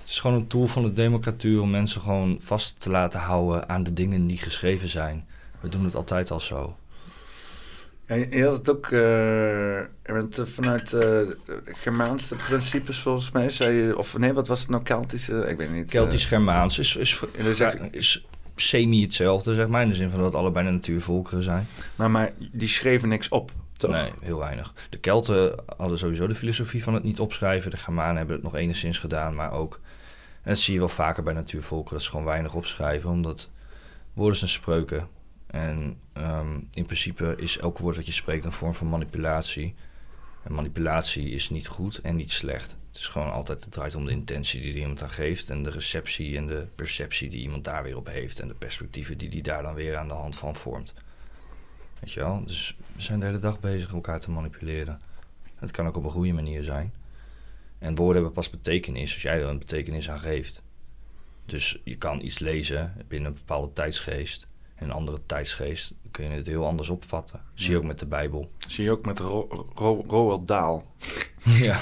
Het 0.00 0.08
is 0.14 0.20
gewoon 0.20 0.36
een 0.36 0.46
tool 0.46 0.66
van 0.66 0.82
de 0.82 0.92
democratuur 0.92 1.60
om 1.60 1.70
mensen 1.70 2.00
gewoon 2.00 2.36
vast 2.40 2.80
te 2.80 2.90
laten 2.90 3.20
houden 3.20 3.68
aan 3.68 3.82
de 3.82 3.92
dingen 3.92 4.26
die 4.26 4.38
geschreven 4.38 4.88
zijn. 4.88 5.26
We 5.60 5.68
doen 5.68 5.84
het 5.84 5.94
altijd 5.94 6.30
al 6.30 6.40
zo. 6.40 6.76
Ja, 8.06 8.14
je 8.14 8.44
had 8.44 8.52
het 8.52 8.70
ook 8.70 8.86
eh, 8.86 10.46
vanuit 10.46 10.92
eh, 10.92 11.20
Germaanse 11.64 12.34
principes 12.34 12.98
volgens 12.98 13.30
mij, 13.30 13.50
zei 13.50 13.74
je, 13.74 13.98
of 13.98 14.18
nee, 14.18 14.32
wat 14.32 14.48
was 14.48 14.60
het 14.60 14.68
nou, 14.68 14.82
Keltische? 14.82 15.48
Ik 15.48 15.56
weet 15.56 15.70
niet. 15.70 15.90
Keltisch-Germaans 15.90 16.78
is, 16.78 16.96
is, 16.96 18.24
semi 18.56 19.02
hetzelfde, 19.02 19.54
zeg 19.54 19.68
maar. 19.68 19.82
In 19.82 19.88
de 19.88 19.94
zin 19.94 20.10
van 20.10 20.20
dat 20.20 20.34
allebei 20.34 20.66
de 20.66 20.72
natuurvolkeren 20.72 21.42
zijn. 21.42 21.66
maar, 21.96 22.10
maar 22.10 22.32
die 22.52 22.68
schreven 22.68 23.08
niks 23.08 23.28
op, 23.28 23.52
toch? 23.72 23.90
Nee, 23.90 24.12
heel 24.20 24.38
weinig. 24.38 24.72
De 24.90 24.98
Kelten 24.98 25.54
hadden 25.76 25.98
sowieso 25.98 26.26
de 26.26 26.34
filosofie 26.34 26.82
van 26.82 26.94
het 26.94 27.02
niet 27.02 27.20
opschrijven. 27.20 27.70
De 27.70 27.76
Germanen 27.76 28.16
hebben 28.16 28.34
het 28.34 28.44
nog 28.44 28.54
enigszins 28.54 28.98
gedaan, 28.98 29.34
maar 29.34 29.52
ook... 29.52 29.80
En 30.42 30.52
dat 30.52 30.60
zie 30.60 30.72
je 30.72 30.78
wel 30.78 30.88
vaker 30.88 31.22
bij 31.22 31.34
natuurvolkeren, 31.34 31.94
dat 31.94 32.02
ze 32.02 32.10
gewoon 32.10 32.26
weinig 32.26 32.54
opschrijven. 32.54 33.10
Omdat 33.10 33.50
woorden 34.12 34.38
zijn 34.38 34.50
spreuken. 34.50 35.08
En 35.46 36.00
ehm, 36.12 36.60
in 36.72 36.84
principe 36.84 37.34
is 37.36 37.58
elk 37.58 37.78
woord 37.78 37.96
wat 37.96 38.06
je 38.06 38.12
spreekt 38.12 38.44
een 38.44 38.52
vorm 38.52 38.74
van 38.74 38.88
manipulatie. 38.88 39.74
En 40.42 40.54
manipulatie 40.54 41.30
is 41.30 41.50
niet 41.50 41.66
goed 41.66 41.98
en 41.98 42.16
niet 42.16 42.32
slecht. 42.32 42.78
Het 42.88 42.96
is 42.98 43.06
gewoon 43.06 43.32
altijd, 43.32 43.64
het 43.64 43.72
draait 43.72 43.94
om 43.94 44.04
de 44.04 44.10
intentie 44.10 44.60
die 44.60 44.74
iemand 44.74 45.02
aan 45.02 45.10
geeft. 45.10 45.50
En 45.50 45.62
de 45.62 45.70
receptie 45.70 46.36
en 46.36 46.46
de 46.46 46.66
perceptie 46.74 47.28
die 47.28 47.40
iemand 47.40 47.64
daar 47.64 47.82
weer 47.82 47.96
op 47.96 48.06
heeft. 48.06 48.40
En 48.40 48.48
de 48.48 48.54
perspectieven 48.54 49.18
die 49.18 49.28
die 49.28 49.42
daar 49.42 49.62
dan 49.62 49.74
weer 49.74 49.96
aan 49.96 50.08
de 50.08 50.14
hand 50.14 50.36
van 50.36 50.56
vormt. 50.56 50.94
Weet 52.00 52.12
je 52.12 52.20
wel? 52.20 52.44
Dus 52.44 52.76
we 52.94 53.02
zijn 53.02 53.20
de 53.20 53.26
hele 53.26 53.38
dag 53.38 53.60
bezig 53.60 53.92
elkaar 53.92 54.20
te 54.20 54.30
manipuleren. 54.30 55.00
Het 55.56 55.70
kan 55.70 55.86
ook 55.86 55.96
op 55.96 56.04
een 56.04 56.10
goede 56.10 56.32
manier 56.32 56.62
zijn. 56.62 56.92
En 57.78 57.94
woorden 57.94 58.14
hebben 58.14 58.32
pas 58.32 58.50
betekenis 58.50 59.12
als 59.12 59.22
jij 59.22 59.40
er 59.40 59.48
een 59.48 59.58
betekenis 59.58 60.10
aan 60.10 60.20
geeft. 60.20 60.62
Dus 61.46 61.80
je 61.84 61.96
kan 61.96 62.20
iets 62.20 62.38
lezen 62.38 62.94
binnen 63.08 63.30
een 63.30 63.36
bepaalde 63.36 63.72
tijdsgeest. 63.72 64.46
In 64.80 64.86
een 64.86 64.92
andere 64.92 65.20
tijdsgeest 65.26 65.92
kun 66.10 66.24
je 66.24 66.30
het 66.36 66.46
heel 66.46 66.66
anders 66.66 66.88
opvatten. 66.88 67.40
Zie 67.54 67.70
je 67.70 67.76
ook 67.76 67.84
met 67.84 67.98
de 67.98 68.06
Bijbel. 68.06 68.50
Zie 68.68 68.84
je 68.84 68.90
ook 68.90 69.04
met 69.06 69.18
Ro 69.18 69.64
Ro 69.74 70.04
Roald 70.08 70.48
Dahl. 70.48 70.80
Ja. 71.44 71.80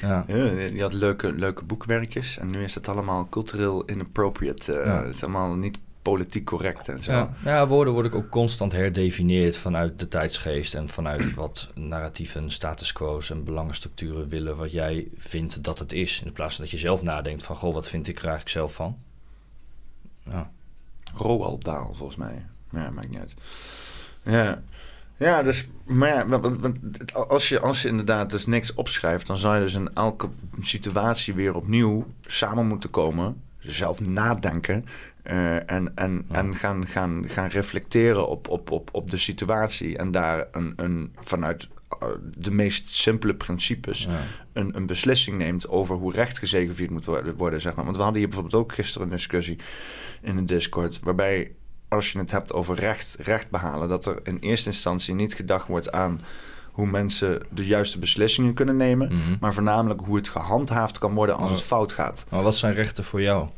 Ja. 0.00 0.24
die 0.70 0.80
had 0.82 0.92
leuke, 0.92 1.32
leuke 1.32 1.64
boekwerkjes. 1.64 2.38
En 2.38 2.50
nu 2.50 2.62
is 2.64 2.74
het 2.74 2.88
allemaal 2.88 3.28
cultureel 3.28 3.84
inappropriate. 3.84 4.72
eh, 4.78 4.86
Ja. 4.86 5.04
Het 5.04 5.14
is 5.14 5.22
allemaal 5.22 5.54
niet 5.54 5.78
politiek 6.02 6.44
correct 6.44 6.88
en 6.88 7.02
zo. 7.04 7.12
Ja, 7.12 7.34
ja, 7.44 7.68
woorden 7.68 7.92
worden 7.92 8.12
ook 8.12 8.28
constant 8.30 8.72
herdefinieerd 8.72 9.56
vanuit 9.58 9.98
de 9.98 10.08
tijdsgeest 10.08 10.74
en 10.74 10.88
vanuit 10.88 11.34
wat 11.44 11.70
narratieven, 11.74 12.50
status 12.50 12.92
quo's 12.92 13.30
en 13.30 13.44
belangenstructuren 13.44 14.28
willen 14.28 14.56
wat 14.56 14.72
jij 14.72 15.08
vindt 15.16 15.62
dat 15.64 15.78
het 15.78 15.92
is. 15.92 16.22
In 16.24 16.32
plaats 16.32 16.54
van 16.54 16.64
dat 16.64 16.72
je 16.72 16.78
zelf 16.78 17.02
nadenkt 17.02 17.42
van, 17.42 17.56
goh, 17.56 17.74
wat 17.74 17.88
vind 17.88 18.06
ik 18.08 18.16
er 18.18 18.22
eigenlijk 18.28 18.50
zelf 18.56 18.74
van? 18.74 18.96
Ja. 20.30 20.50
Roald 21.16 21.64
Dahl, 21.64 21.92
volgens 21.92 22.18
mij. 22.18 22.46
Ja, 22.70 22.90
maakt 22.90 23.08
niet 23.08 23.18
uit. 23.18 23.34
Ja. 24.22 24.62
Ja, 25.16 25.42
dus, 25.42 25.68
maar 25.84 26.08
ja, 26.08 26.28
want- 26.40 27.14
als 27.14 27.48
je, 27.48 27.60
als 27.60 27.82
je 27.82 27.88
inderdaad 27.88 28.30
dus 28.30 28.46
niks 28.46 28.74
opschrijft, 28.74 29.26
dan 29.26 29.36
zou 29.36 29.54
je 29.54 29.60
dus 29.60 29.74
in 29.74 29.90
elke 29.94 30.28
situatie 30.60 31.34
weer 31.34 31.54
opnieuw 31.54 32.06
samen 32.26 32.66
moeten 32.66 32.90
komen, 32.90 33.42
zelf 33.58 34.00
nadenken 34.00 34.84
eh, 35.22 35.70
en, 35.70 35.92
en, 35.94 36.24
en 36.30 36.54
gaan, 36.54 36.86
gaan, 36.86 37.24
gaan 37.28 37.48
reflecteren 37.48 38.28
op, 38.28 38.48
op, 38.48 38.70
op, 38.70 38.88
op 38.92 39.10
de 39.10 39.16
situatie 39.16 39.98
en 39.98 40.10
daar 40.10 40.46
een, 40.52 40.72
een, 40.76 41.12
vanuit 41.20 41.68
de 42.36 42.50
meest 42.50 42.94
simpele 42.96 43.34
principes 43.34 44.02
Ja. 44.04 44.20
een, 44.52 44.76
een 44.76 44.86
beslissing 44.86 45.38
neemt 45.38 45.68
over 45.68 45.96
hoe 45.96 46.12
recht 46.12 46.38
gezegevierd 46.38 46.90
moet 46.90 47.04
worden, 47.36 47.60
zeg 47.60 47.74
maar. 47.74 47.84
Want 47.84 47.96
we 47.96 48.02
hadden 48.02 48.20
hier 48.20 48.30
bijvoorbeeld 48.30 48.62
ook 48.62 48.74
gisteren 48.74 49.06
een 49.08 49.14
discussie 49.14 49.58
in 50.22 50.36
de 50.36 50.44
Discord, 50.44 51.00
waarbij 51.02 51.54
als 51.88 52.12
je 52.12 52.18
het 52.18 52.30
hebt 52.30 52.52
over 52.52 52.76
recht, 52.76 53.16
recht 53.20 53.50
behalen, 53.50 53.88
dat 53.88 54.06
er 54.06 54.20
in 54.22 54.38
eerste 54.38 54.68
instantie 54.68 55.14
niet 55.14 55.34
gedacht 55.34 55.66
wordt 55.68 55.92
aan 55.92 56.20
hoe 56.72 56.86
mensen 56.86 57.42
de 57.50 57.66
juiste 57.66 57.98
beslissingen 57.98 58.54
kunnen 58.54 58.76
nemen, 58.76 59.08
Mhm. 59.14 59.36
maar 59.40 59.54
voornamelijk 59.54 60.00
hoe 60.00 60.16
het 60.16 60.28
gehandhaafd 60.28 60.98
kan 60.98 61.14
worden 61.14 61.36
als 61.36 61.50
het 61.50 61.62
fout 61.62 61.92
gaat. 61.92 62.24
Maar 62.30 62.42
wat 62.42 62.56
zijn 62.56 62.74
rechten 62.74 63.04
voor 63.04 63.22
jou? 63.22 63.48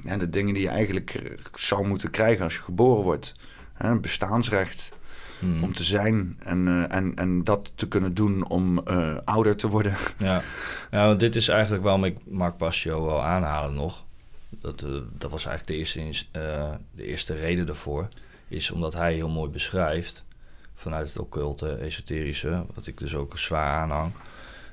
Ja, 0.00 0.16
de 0.16 0.30
dingen 0.30 0.54
die 0.54 0.62
je 0.62 0.68
eigenlijk 0.68 1.20
zou 1.54 1.86
moeten 1.86 2.10
krijgen 2.10 2.44
als 2.44 2.54
je 2.54 2.62
geboren 2.62 3.02
wordt. 3.04 3.34
Hè, 3.72 3.98
bestaansrecht 3.98 4.92
Mhm. 5.38 5.62
om 5.62 5.72
te 5.72 5.84
zijn 5.84 6.36
en, 6.38 6.68
eh, 6.68 6.96
en, 6.96 7.14
en 7.14 7.44
dat 7.44 7.72
te 7.74 7.88
kunnen 7.88 8.14
doen 8.14 8.48
om 8.48 8.78
eh, 8.78 9.16
ouder 9.24 9.56
te 9.56 9.68
worden. 9.68 9.94
Ja, 10.18 10.42
ja 10.90 11.06
want 11.06 11.20
dit 11.20 11.36
is 11.36 11.48
eigenlijk 11.48 11.82
waarom 11.82 12.04
ik 12.04 12.16
Mark 12.26 12.56
Passio 12.56 13.04
wel 13.04 13.22
aanhalen 13.22 13.74
nog. 13.74 14.04
Dat, 14.48 14.82
eh, 14.82 14.90
dat 15.18 15.30
was 15.30 15.46
eigenlijk 15.46 15.66
de 15.66 15.74
eerste, 15.74 16.78
de 16.90 17.06
eerste 17.06 17.34
reden 17.34 17.66
daarvoor. 17.66 18.08
Is 18.48 18.70
omdat 18.70 18.94
hij 18.94 19.14
heel 19.14 19.28
mooi 19.28 19.50
beschrijft 19.50 20.24
vanuit 20.74 21.08
het 21.08 21.18
occulte, 21.18 21.68
esoterische, 21.68 22.64
wat 22.74 22.86
ik 22.86 22.98
dus 22.98 23.14
ook 23.14 23.38
zwaar 23.38 23.80
aanhang 23.80 24.12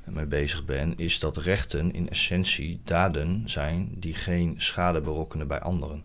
en 0.05 0.13
mee 0.13 0.25
bezig 0.25 0.65
ben, 0.65 0.97
is 0.97 1.19
dat 1.19 1.37
rechten 1.37 1.93
in 1.93 2.09
essentie 2.09 2.81
daden 2.83 3.43
zijn 3.45 3.89
die 3.95 4.13
geen 4.13 4.55
schade 4.57 5.01
berokkenen 5.01 5.47
bij 5.47 5.59
anderen. 5.59 6.03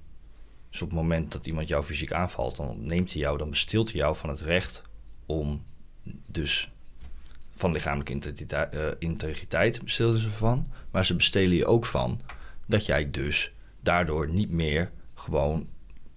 Dus 0.78 0.86
op 0.86 0.92
het 0.92 1.02
moment 1.02 1.32
dat 1.32 1.46
iemand 1.46 1.68
jou 1.68 1.84
fysiek 1.84 2.12
aanvalt, 2.12 2.56
dan 2.56 2.86
neemt 2.86 3.12
hij 3.12 3.20
jou, 3.20 3.38
dan 3.38 3.50
besteelt 3.50 3.90
hij 3.90 4.00
jou 4.00 4.16
van 4.16 4.28
het 4.28 4.40
recht 4.40 4.82
om 5.26 5.62
dus 6.26 6.70
van 7.52 7.72
lichamelijke 7.72 8.12
integriteit, 8.12 8.74
eh, 8.74 8.86
integriteit 8.98 9.84
bestelden 9.84 10.20
ze 10.20 10.30
van. 10.30 10.66
Maar 10.90 11.04
ze 11.04 11.14
bestelen 11.14 11.56
je 11.56 11.66
ook 11.66 11.86
van 11.86 12.20
dat 12.66 12.86
jij 12.86 13.10
dus 13.10 13.52
daardoor 13.80 14.28
niet 14.28 14.50
meer 14.50 14.90
gewoon 15.14 15.68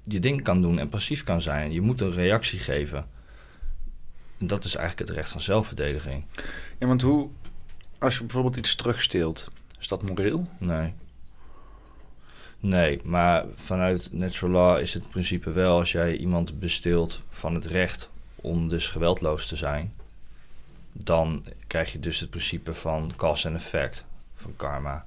je 0.04 0.20
ding 0.20 0.44
kan 0.44 0.62
doen 0.62 0.80
en 0.80 0.90
passief 0.90 1.24
kan 1.24 1.42
zijn. 1.42 1.72
Je 1.72 1.82
moet 1.82 2.02
een 2.02 2.14
reactie 2.14 2.60
geven. 2.60 3.06
En 4.38 4.48
dat 4.48 4.64
is 4.64 4.76
eigenlijk 4.76 5.10
het 5.10 5.18
recht 5.18 5.32
van 5.32 5.42
zelfverdediging. 5.42 6.26
Ja, 6.80 6.88
want 6.88 7.02
hoe, 7.02 7.30
als 8.00 8.14
je 8.14 8.20
bijvoorbeeld 8.24 8.58
iets 8.58 8.76
terugsteelt, 8.76 9.48
is 9.80 9.88
dat 9.88 10.02
moreel? 10.02 10.48
Nee. 10.58 10.94
Nee, 12.62 13.00
maar 13.04 13.46
vanuit 13.56 14.10
natural 14.12 14.52
law 14.52 14.80
is 14.80 14.94
het 14.94 15.10
principe 15.10 15.52
wel... 15.52 15.78
als 15.78 15.92
jij 15.92 16.18
iemand 16.18 16.60
besteelt 16.60 17.22
van 17.30 17.56
het 17.56 17.66
recht 17.66 18.10
om 18.36 18.70
dus 18.70 18.88
geweldloos 18.88 19.48
te 19.48 19.56
zijn... 19.56 19.94
dan 20.92 21.46
krijg 21.68 21.92
je 21.92 22.00
dus 22.00 22.20
het 22.20 22.30
principe 22.30 22.74
van 22.74 23.12
cause 23.16 23.48
en 23.48 23.56
effect, 23.56 24.06
van 24.36 24.54
karma. 24.56 25.06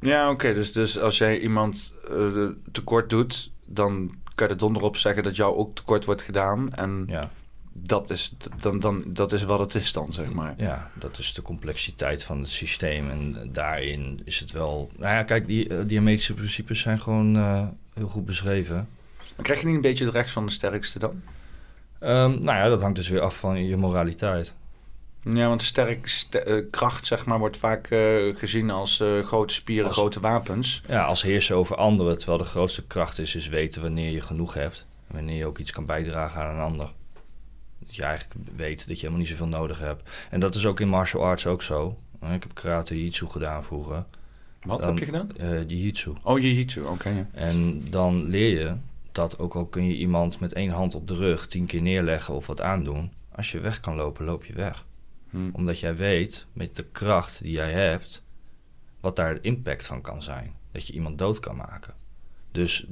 Ja, 0.00 0.30
oké. 0.30 0.54
dus, 0.54 0.72
dus 0.72 0.98
als 0.98 1.18
jij 1.18 1.38
iemand 1.38 1.94
eh, 2.10 2.46
tekort 2.72 3.10
doet, 3.10 3.50
dan 3.64 4.14
kan 4.34 4.46
je 4.46 4.52
er 4.52 4.58
donder 4.58 4.82
op 4.82 4.96
zeggen 4.96 5.22
dat 5.22 5.36
jou 5.36 5.56
ook 5.56 5.74
tekort 5.74 6.04
wordt 6.04 6.22
gedaan. 6.22 6.74
En 6.74 7.04
Ja. 7.08 7.30
Dat, 7.82 8.10
is, 8.10 8.34
dan, 8.58 8.80
dan, 8.80 9.04
dat 9.06 9.32
is 9.32 9.44
wat 9.44 9.58
het 9.58 9.74
is 9.74 9.92
dan, 9.92 10.12
zeg 10.12 10.32
maar. 10.32 10.54
Ja, 10.56 10.90
dat 10.94 11.18
is 11.18 11.34
de 11.34 11.42
complexiteit 11.42 12.24
van 12.24 12.38
het 12.38 12.48
systeem. 12.48 13.10
En 13.10 13.50
daarin 13.52 14.20
is 14.24 14.38
het 14.38 14.52
wel... 14.52 14.90
Nou 14.96 15.14
ja, 15.14 15.22
kijk, 15.22 15.46
die 15.46 15.68
uh, 15.68 15.78
diametrische 15.86 16.34
principes 16.34 16.80
zijn 16.80 17.00
gewoon 17.00 17.36
uh, 17.36 17.66
heel 17.94 18.08
goed 18.08 18.24
beschreven. 18.24 18.88
Maar 19.36 19.44
krijg 19.44 19.60
je 19.60 19.66
niet 19.66 19.74
een 19.74 19.80
beetje 19.80 20.04
het 20.04 20.14
recht 20.14 20.30
van 20.30 20.46
de 20.46 20.52
sterkste 20.52 20.98
dan? 20.98 21.22
Um, 22.00 22.42
nou 22.42 22.58
ja, 22.58 22.68
dat 22.68 22.80
hangt 22.80 22.96
dus 22.96 23.08
weer 23.08 23.20
af 23.20 23.38
van 23.38 23.66
je 23.66 23.76
moraliteit. 23.76 24.54
Ja, 25.22 25.48
want 25.48 25.62
sterk, 25.62 26.06
st 26.08 26.34
uh, 26.46 26.64
kracht 26.70 27.06
zeg 27.06 27.26
maar, 27.26 27.38
wordt 27.38 27.56
vaak 27.56 27.90
uh, 27.90 28.36
gezien 28.36 28.70
als 28.70 29.00
uh, 29.00 29.24
grote 29.24 29.54
spieren, 29.54 29.86
als, 29.86 29.96
grote 29.96 30.20
wapens. 30.20 30.82
Ja, 30.88 31.04
als 31.04 31.22
heersen 31.22 31.56
over 31.56 31.76
anderen. 31.76 32.18
Terwijl 32.18 32.38
de 32.38 32.44
grootste 32.44 32.86
kracht 32.86 33.18
is, 33.18 33.34
is 33.34 33.48
weten 33.48 33.82
wanneer 33.82 34.10
je 34.10 34.20
genoeg 34.20 34.54
hebt. 34.54 34.86
Wanneer 35.06 35.36
je 35.36 35.46
ook 35.46 35.58
iets 35.58 35.70
kan 35.70 35.86
bijdragen 35.86 36.42
aan 36.42 36.54
een 36.54 36.62
ander. 36.62 36.92
Je 37.96 38.02
eigenlijk 38.02 38.50
weet 38.56 38.78
dat 38.78 38.88
je 38.88 38.94
helemaal 38.94 39.18
niet 39.18 39.28
zoveel 39.28 39.48
nodig 39.48 39.78
hebt. 39.78 40.10
En 40.30 40.40
dat 40.40 40.54
is 40.54 40.66
ook 40.66 40.80
in 40.80 40.88
martial 40.88 41.22
arts 41.22 41.46
ook 41.46 41.62
zo. 41.62 41.96
Ik 42.20 42.42
heb 42.42 42.54
karate 42.54 42.94
jiu-jitsu 42.94 43.26
gedaan 43.26 43.64
vroeger. 43.64 44.04
Wat 44.62 44.82
dan, 44.82 44.90
heb 44.90 44.98
je 44.98 45.04
gedaan? 45.04 45.30
Uh, 45.40 45.68
jiu-jitsu. 45.68 46.12
Oh, 46.22 46.38
jiu-jitsu, 46.38 46.80
oké. 46.80 46.90
Okay, 46.90 47.14
ja. 47.14 47.26
En 47.32 47.82
dan 47.90 48.24
leer 48.24 48.58
je 48.58 48.74
dat 49.12 49.38
ook 49.38 49.54
al 49.54 49.64
kun 49.64 49.86
je 49.86 49.96
iemand 49.96 50.40
met 50.40 50.52
één 50.52 50.70
hand 50.70 50.94
op 50.94 51.08
de 51.08 51.14
rug 51.14 51.46
tien 51.46 51.66
keer 51.66 51.82
neerleggen 51.82 52.34
of 52.34 52.46
wat 52.46 52.60
aandoen. 52.60 53.12
Als 53.32 53.52
je 53.52 53.60
weg 53.60 53.80
kan 53.80 53.94
lopen, 53.94 54.24
loop 54.24 54.44
je 54.44 54.52
weg. 54.52 54.86
Hmm. 55.30 55.50
Omdat 55.52 55.80
jij 55.80 55.96
weet 55.96 56.46
met 56.52 56.76
de 56.76 56.84
kracht 56.84 57.42
die 57.42 57.52
jij 57.52 57.72
hebt, 57.72 58.22
wat 59.00 59.16
daar 59.16 59.34
de 59.34 59.40
impact 59.40 59.86
van 59.86 60.00
kan 60.00 60.22
zijn. 60.22 60.54
Dat 60.72 60.86
je 60.86 60.92
iemand 60.92 61.18
dood 61.18 61.40
kan 61.40 61.56
maken. 61.56 61.94
Dus 62.52 62.86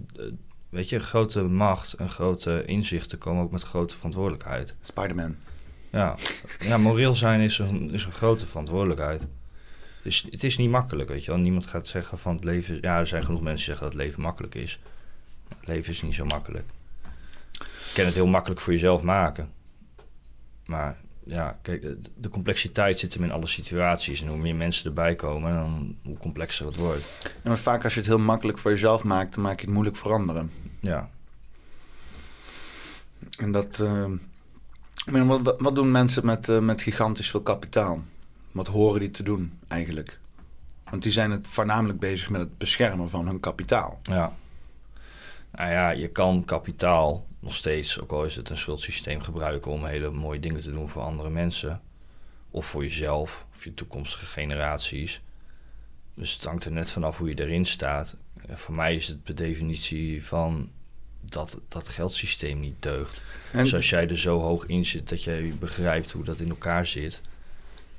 weet 0.74 0.88
je, 0.88 1.00
grote 1.00 1.42
macht 1.42 1.92
en 1.92 2.10
grote 2.10 2.64
inzichten 2.64 3.18
komen 3.18 3.42
ook 3.42 3.50
met 3.50 3.62
grote 3.62 3.96
verantwoordelijkheid. 3.96 4.76
Spider-Man. 4.82 5.36
Ja. 5.90 6.16
ja, 6.60 6.78
moreel 6.78 7.14
zijn 7.14 7.40
is 7.40 7.58
een, 7.58 7.92
is 7.92 8.04
een 8.04 8.12
grote 8.12 8.46
verantwoordelijkheid. 8.46 9.22
Dus 10.02 10.26
het 10.30 10.44
is 10.44 10.58
niet 10.58 10.70
makkelijk, 10.70 11.08
weet 11.08 11.24
je 11.24 11.30
wel. 11.30 11.40
Niemand 11.40 11.66
gaat 11.66 11.86
zeggen 11.86 12.18
van 12.18 12.34
het 12.34 12.44
leven... 12.44 12.78
Ja, 12.80 12.98
er 12.98 13.06
zijn 13.06 13.24
genoeg 13.24 13.40
mensen 13.40 13.56
die 13.56 13.64
zeggen 13.64 13.84
dat 13.84 13.94
het 13.94 14.02
leven 14.02 14.22
makkelijk 14.22 14.54
is. 14.54 14.80
Het 15.48 15.66
leven 15.66 15.92
is 15.92 16.02
niet 16.02 16.14
zo 16.14 16.24
makkelijk. 16.24 16.70
Je 17.52 17.94
kan 17.94 18.04
het 18.04 18.14
heel 18.14 18.26
makkelijk 18.26 18.60
voor 18.60 18.72
jezelf 18.72 19.02
maken. 19.02 19.52
Maar 20.66 20.96
ja, 21.26 21.58
kijk, 21.62 21.86
de 22.16 22.28
complexiteit 22.28 22.98
zit 22.98 23.14
hem 23.14 23.24
in 23.24 23.32
alle 23.32 23.46
situaties. 23.46 24.20
En 24.20 24.28
hoe 24.28 24.36
meer 24.36 24.56
mensen 24.56 24.86
erbij 24.86 25.14
komen, 25.14 25.54
dan 25.54 25.96
hoe 26.04 26.16
complexer 26.16 26.66
het 26.66 26.76
wordt. 26.76 27.04
Ja, 27.22 27.30
maar 27.42 27.58
vaak 27.58 27.84
als 27.84 27.94
je 27.94 28.00
het 28.00 28.08
heel 28.08 28.18
makkelijk 28.18 28.58
voor 28.58 28.70
jezelf 28.70 29.04
maakt, 29.04 29.34
dan 29.34 29.44
maak 29.44 29.58
je 29.60 29.64
het 29.64 29.74
moeilijk 29.74 29.96
voor 29.96 30.12
anderen. 30.12 30.50
Ja. 30.80 31.10
En 33.38 33.52
dat. 33.52 33.78
Uh, 33.78 35.26
wat, 35.26 35.54
wat 35.58 35.74
doen 35.74 35.90
mensen 35.90 36.26
met, 36.26 36.48
uh, 36.48 36.58
met 36.58 36.82
gigantisch 36.82 37.30
veel 37.30 37.42
kapitaal? 37.42 38.02
Wat 38.52 38.66
horen 38.66 39.00
die 39.00 39.10
te 39.10 39.22
doen 39.22 39.58
eigenlijk? 39.68 40.18
Want 40.90 41.02
die 41.02 41.12
zijn 41.12 41.30
het 41.30 41.48
voornamelijk 41.48 41.98
bezig 41.98 42.30
met 42.30 42.40
het 42.40 42.58
beschermen 42.58 43.10
van 43.10 43.26
hun 43.26 43.40
kapitaal. 43.40 43.98
Ja. 44.02 44.32
Nou 45.50 45.70
ja, 45.70 45.90
je 45.90 46.08
kan 46.08 46.44
kapitaal 46.44 47.26
nog 47.44 47.54
steeds, 47.54 48.00
ook 48.00 48.12
al 48.12 48.24
is 48.24 48.36
het 48.36 48.50
een 48.50 48.56
schuldsysteem, 48.56 49.20
gebruiken 49.20 49.70
om 49.70 49.84
hele 49.84 50.10
mooie 50.10 50.40
dingen 50.40 50.60
te 50.60 50.70
doen 50.70 50.88
voor 50.88 51.02
andere 51.02 51.30
mensen. 51.30 51.80
Of 52.50 52.66
voor 52.66 52.82
jezelf, 52.82 53.46
of 53.50 53.64
je 53.64 53.74
toekomstige 53.74 54.26
generaties. 54.26 55.22
Dus 56.14 56.32
het 56.32 56.44
hangt 56.44 56.64
er 56.64 56.72
net 56.72 56.90
vanaf 56.90 57.18
hoe 57.18 57.28
je 57.28 57.42
erin 57.42 57.64
staat. 57.64 58.16
En 58.46 58.58
voor 58.58 58.74
mij 58.74 58.94
is 58.94 59.08
het 59.08 59.22
per 59.22 59.34
definitie 59.34 60.24
van 60.24 60.70
dat 61.20 61.60
dat 61.68 61.88
geldsysteem 61.88 62.60
niet 62.60 62.82
deugt. 62.82 63.20
En 63.52 63.62
dus 63.62 63.74
als 63.74 63.90
jij 63.90 64.08
er 64.08 64.18
zo 64.18 64.40
hoog 64.40 64.66
in 64.66 64.84
zit 64.84 65.08
dat 65.08 65.24
jij 65.24 65.54
begrijpt 65.58 66.10
hoe 66.10 66.24
dat 66.24 66.40
in 66.40 66.48
elkaar 66.48 66.86
zit, 66.86 67.20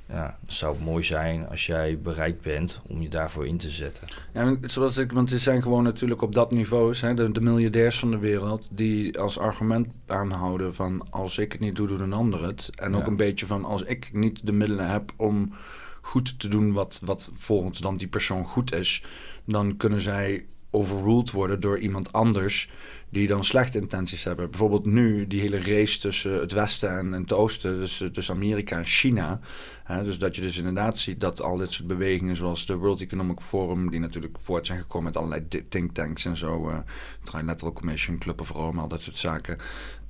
ja, 0.08 0.38
dan 0.40 0.54
zou 0.54 0.74
het 0.74 0.84
mooi 0.84 1.04
zijn 1.04 1.48
als 1.48 1.66
jij 1.66 1.98
bereid 1.98 2.40
bent 2.40 2.80
om 2.88 3.02
je 3.02 3.08
daarvoor 3.08 3.46
in 3.46 3.56
te 3.56 3.70
zetten. 3.70 4.08
Ja, 4.32 4.56
zoals 4.66 4.96
ik, 4.96 5.12
want 5.12 5.30
er 5.30 5.38
zijn 5.38 5.62
gewoon 5.62 5.82
natuurlijk 5.82 6.22
op 6.22 6.34
dat 6.34 6.50
niveau 6.50 6.96
hè, 6.96 7.14
de, 7.14 7.32
de 7.32 7.40
miljardairs 7.40 7.98
van 7.98 8.10
de 8.10 8.18
wereld 8.18 8.68
die 8.72 9.18
als 9.18 9.38
argument 9.38 9.86
aanhouden 10.06 10.74
van 10.74 11.06
als 11.10 11.38
ik 11.38 11.52
het 11.52 11.60
niet 11.60 11.76
doe, 11.76 11.86
doet 11.86 12.00
een 12.00 12.12
ander 12.12 12.44
het. 12.44 12.70
En 12.74 12.90
ja. 12.90 12.96
ook 12.96 13.06
een 13.06 13.16
beetje 13.16 13.46
van 13.46 13.64
als 13.64 13.82
ik 13.82 14.12
niet 14.12 14.46
de 14.46 14.52
middelen 14.52 14.90
heb 14.90 15.12
om 15.16 15.52
goed 16.00 16.38
te 16.38 16.48
doen 16.48 16.72
wat, 16.72 17.00
wat 17.04 17.30
volgens 17.32 17.78
dan 17.78 17.96
die 17.96 18.08
persoon 18.08 18.44
goed 18.44 18.74
is, 18.74 19.04
dan 19.44 19.76
kunnen 19.76 20.00
zij 20.00 20.44
overruled 20.76 21.30
worden 21.30 21.60
door 21.60 21.78
iemand 21.78 22.12
anders 22.12 22.68
die 23.08 23.26
dan 23.26 23.44
slechte 23.44 23.78
intenties 23.78 24.24
hebben. 24.24 24.50
Bijvoorbeeld 24.50 24.84
nu 24.84 25.26
die 25.26 25.40
hele 25.40 25.62
race 25.62 25.98
tussen 25.98 26.40
het 26.40 26.52
westen 26.52 26.98
en, 26.98 27.12
het 27.12 27.32
oosten, 27.32 27.78
dus 27.78 28.04
tussen 28.12 28.34
Amerika 28.34 28.78
en 28.78 28.84
China. 28.84 29.40
Hè, 29.84 30.04
dus 30.04 30.18
dat 30.18 30.36
je 30.36 30.42
dus 30.42 30.56
inderdaad 30.56 30.98
ziet 30.98 31.20
dat 31.20 31.42
al 31.42 31.56
dit 31.56 31.72
soort 31.72 31.88
bewegingen 31.88 32.36
zoals 32.36 32.66
de 32.66 32.76
World 32.76 33.00
Economic 33.00 33.40
Forum, 33.40 33.90
die 33.90 34.00
natuurlijk 34.00 34.36
voort 34.42 34.66
zijn 34.66 34.80
gekomen 34.80 35.04
met 35.04 35.16
allerlei 35.16 35.46
think 35.68 35.94
tanks 35.94 36.24
en 36.24 36.36
zo, 36.36 36.68
uh, 36.68 36.78
Trilateral 37.22 37.72
Commission, 37.72 38.18
Club 38.18 38.40
of 38.40 38.50
Rome, 38.50 38.80
al 38.80 38.88
dat 38.88 39.02
soort 39.02 39.18
zaken, 39.18 39.58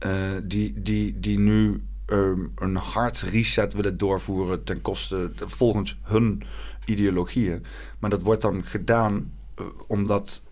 uh, 0.07 0.11
die, 0.43 0.83
die, 0.83 1.21
die 1.21 1.39
nu 1.39 1.83
um, 2.07 2.53
een 2.55 2.77
hard 2.77 3.23
reset 3.23 3.73
willen 3.73 3.97
doorvoeren 3.97 4.65
ten 4.65 4.83
koste 4.83 5.31
volgens 5.37 5.99
hun 6.03 6.43
ideologieën. 6.85 7.65
Maar 7.99 8.11
dat 8.11 8.23
wordt 8.23 8.43
dan 8.43 8.65
gedaan 8.65 9.33
uh, 9.61 9.67
omdat 9.87 10.43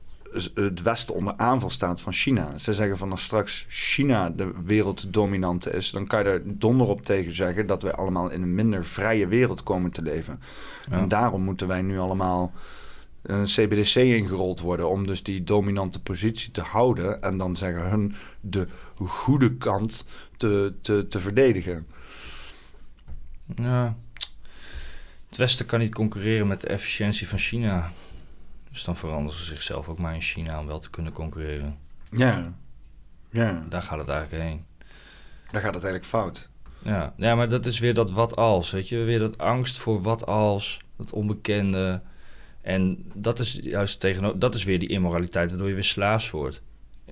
het 0.54 0.82
Westen 0.82 1.14
onder 1.14 1.34
aanval 1.36 1.70
staat 1.70 2.00
van 2.00 2.12
China. 2.12 2.58
Ze 2.58 2.74
zeggen 2.74 2.98
van 2.98 3.10
als 3.10 3.22
straks 3.22 3.66
China 3.68 4.30
de 4.30 4.52
werelddominante 4.64 5.70
is, 5.70 5.90
dan 5.90 6.06
kan 6.06 6.18
je 6.18 6.30
er 6.30 6.42
donder 6.44 6.86
op 6.86 7.04
tegen 7.04 7.34
zeggen 7.34 7.66
dat 7.66 7.82
wij 7.82 7.92
allemaal 7.92 8.30
in 8.30 8.42
een 8.42 8.54
minder 8.54 8.84
vrije 8.84 9.26
wereld 9.26 9.62
komen 9.62 9.92
te 9.92 10.02
leven. 10.02 10.40
Ja. 10.90 10.96
En 10.96 11.08
daarom 11.08 11.42
moeten 11.42 11.68
wij 11.68 11.82
nu 11.82 11.98
allemaal 11.98 12.52
een 13.22 13.44
CBDC 13.44 13.94
ingerold 13.94 14.60
worden 14.60 14.90
om 14.90 15.06
dus 15.06 15.22
die 15.22 15.44
dominante 15.44 16.02
positie 16.02 16.50
te 16.50 16.60
houden 16.60 17.20
en 17.20 17.38
dan 17.38 17.56
zeggen 17.56 17.88
hun 17.88 18.14
de 18.40 18.66
goede 18.96 19.56
kant 19.56 20.06
te, 20.36 20.74
te, 20.80 21.04
te 21.08 21.20
verdedigen. 21.20 21.86
Ja. 23.56 23.96
Het 25.26 25.36
Westen 25.36 25.66
kan 25.66 25.78
niet 25.78 25.94
concurreren 25.94 26.46
met 26.46 26.60
de 26.60 26.66
efficiëntie 26.66 27.28
van 27.28 27.38
China. 27.38 27.90
Dus 28.74 28.84
dan 28.84 28.96
veranderen 28.96 29.38
ze 29.38 29.44
zichzelf 29.44 29.88
ook 29.88 29.98
maar 29.98 30.14
in 30.14 30.20
China 30.20 30.60
om 30.60 30.66
wel 30.66 30.78
te 30.78 30.90
kunnen 30.90 31.12
concurreren. 31.12 31.78
Ja. 32.10 32.52
ja. 33.30 33.66
Daar 33.68 33.82
gaat 33.82 33.98
het 33.98 34.08
eigenlijk 34.08 34.42
heen. 34.42 34.64
Daar 35.50 35.62
gaat 35.62 35.74
het 35.74 35.84
eigenlijk 35.84 36.04
fout. 36.04 36.48
Ja. 36.82 37.14
ja, 37.16 37.34
maar 37.34 37.48
dat 37.48 37.66
is 37.66 37.78
weer 37.78 37.94
dat 37.94 38.10
wat 38.10 38.36
als, 38.36 38.70
weet 38.70 38.88
je. 38.88 38.96
Weer 38.96 39.18
dat 39.18 39.38
angst 39.38 39.78
voor 39.78 40.02
wat 40.02 40.26
als, 40.26 40.80
dat 40.96 41.12
onbekende. 41.12 42.02
En 42.60 43.10
dat 43.14 43.38
is 43.38 43.58
juist 43.62 44.00
tegenover, 44.00 44.38
dat 44.38 44.54
is 44.54 44.64
weer 44.64 44.78
die 44.78 44.88
immoraliteit 44.88 45.50
waardoor 45.50 45.68
je 45.68 45.74
weer 45.74 45.84
slaafs 45.84 46.30
wordt. 46.30 46.62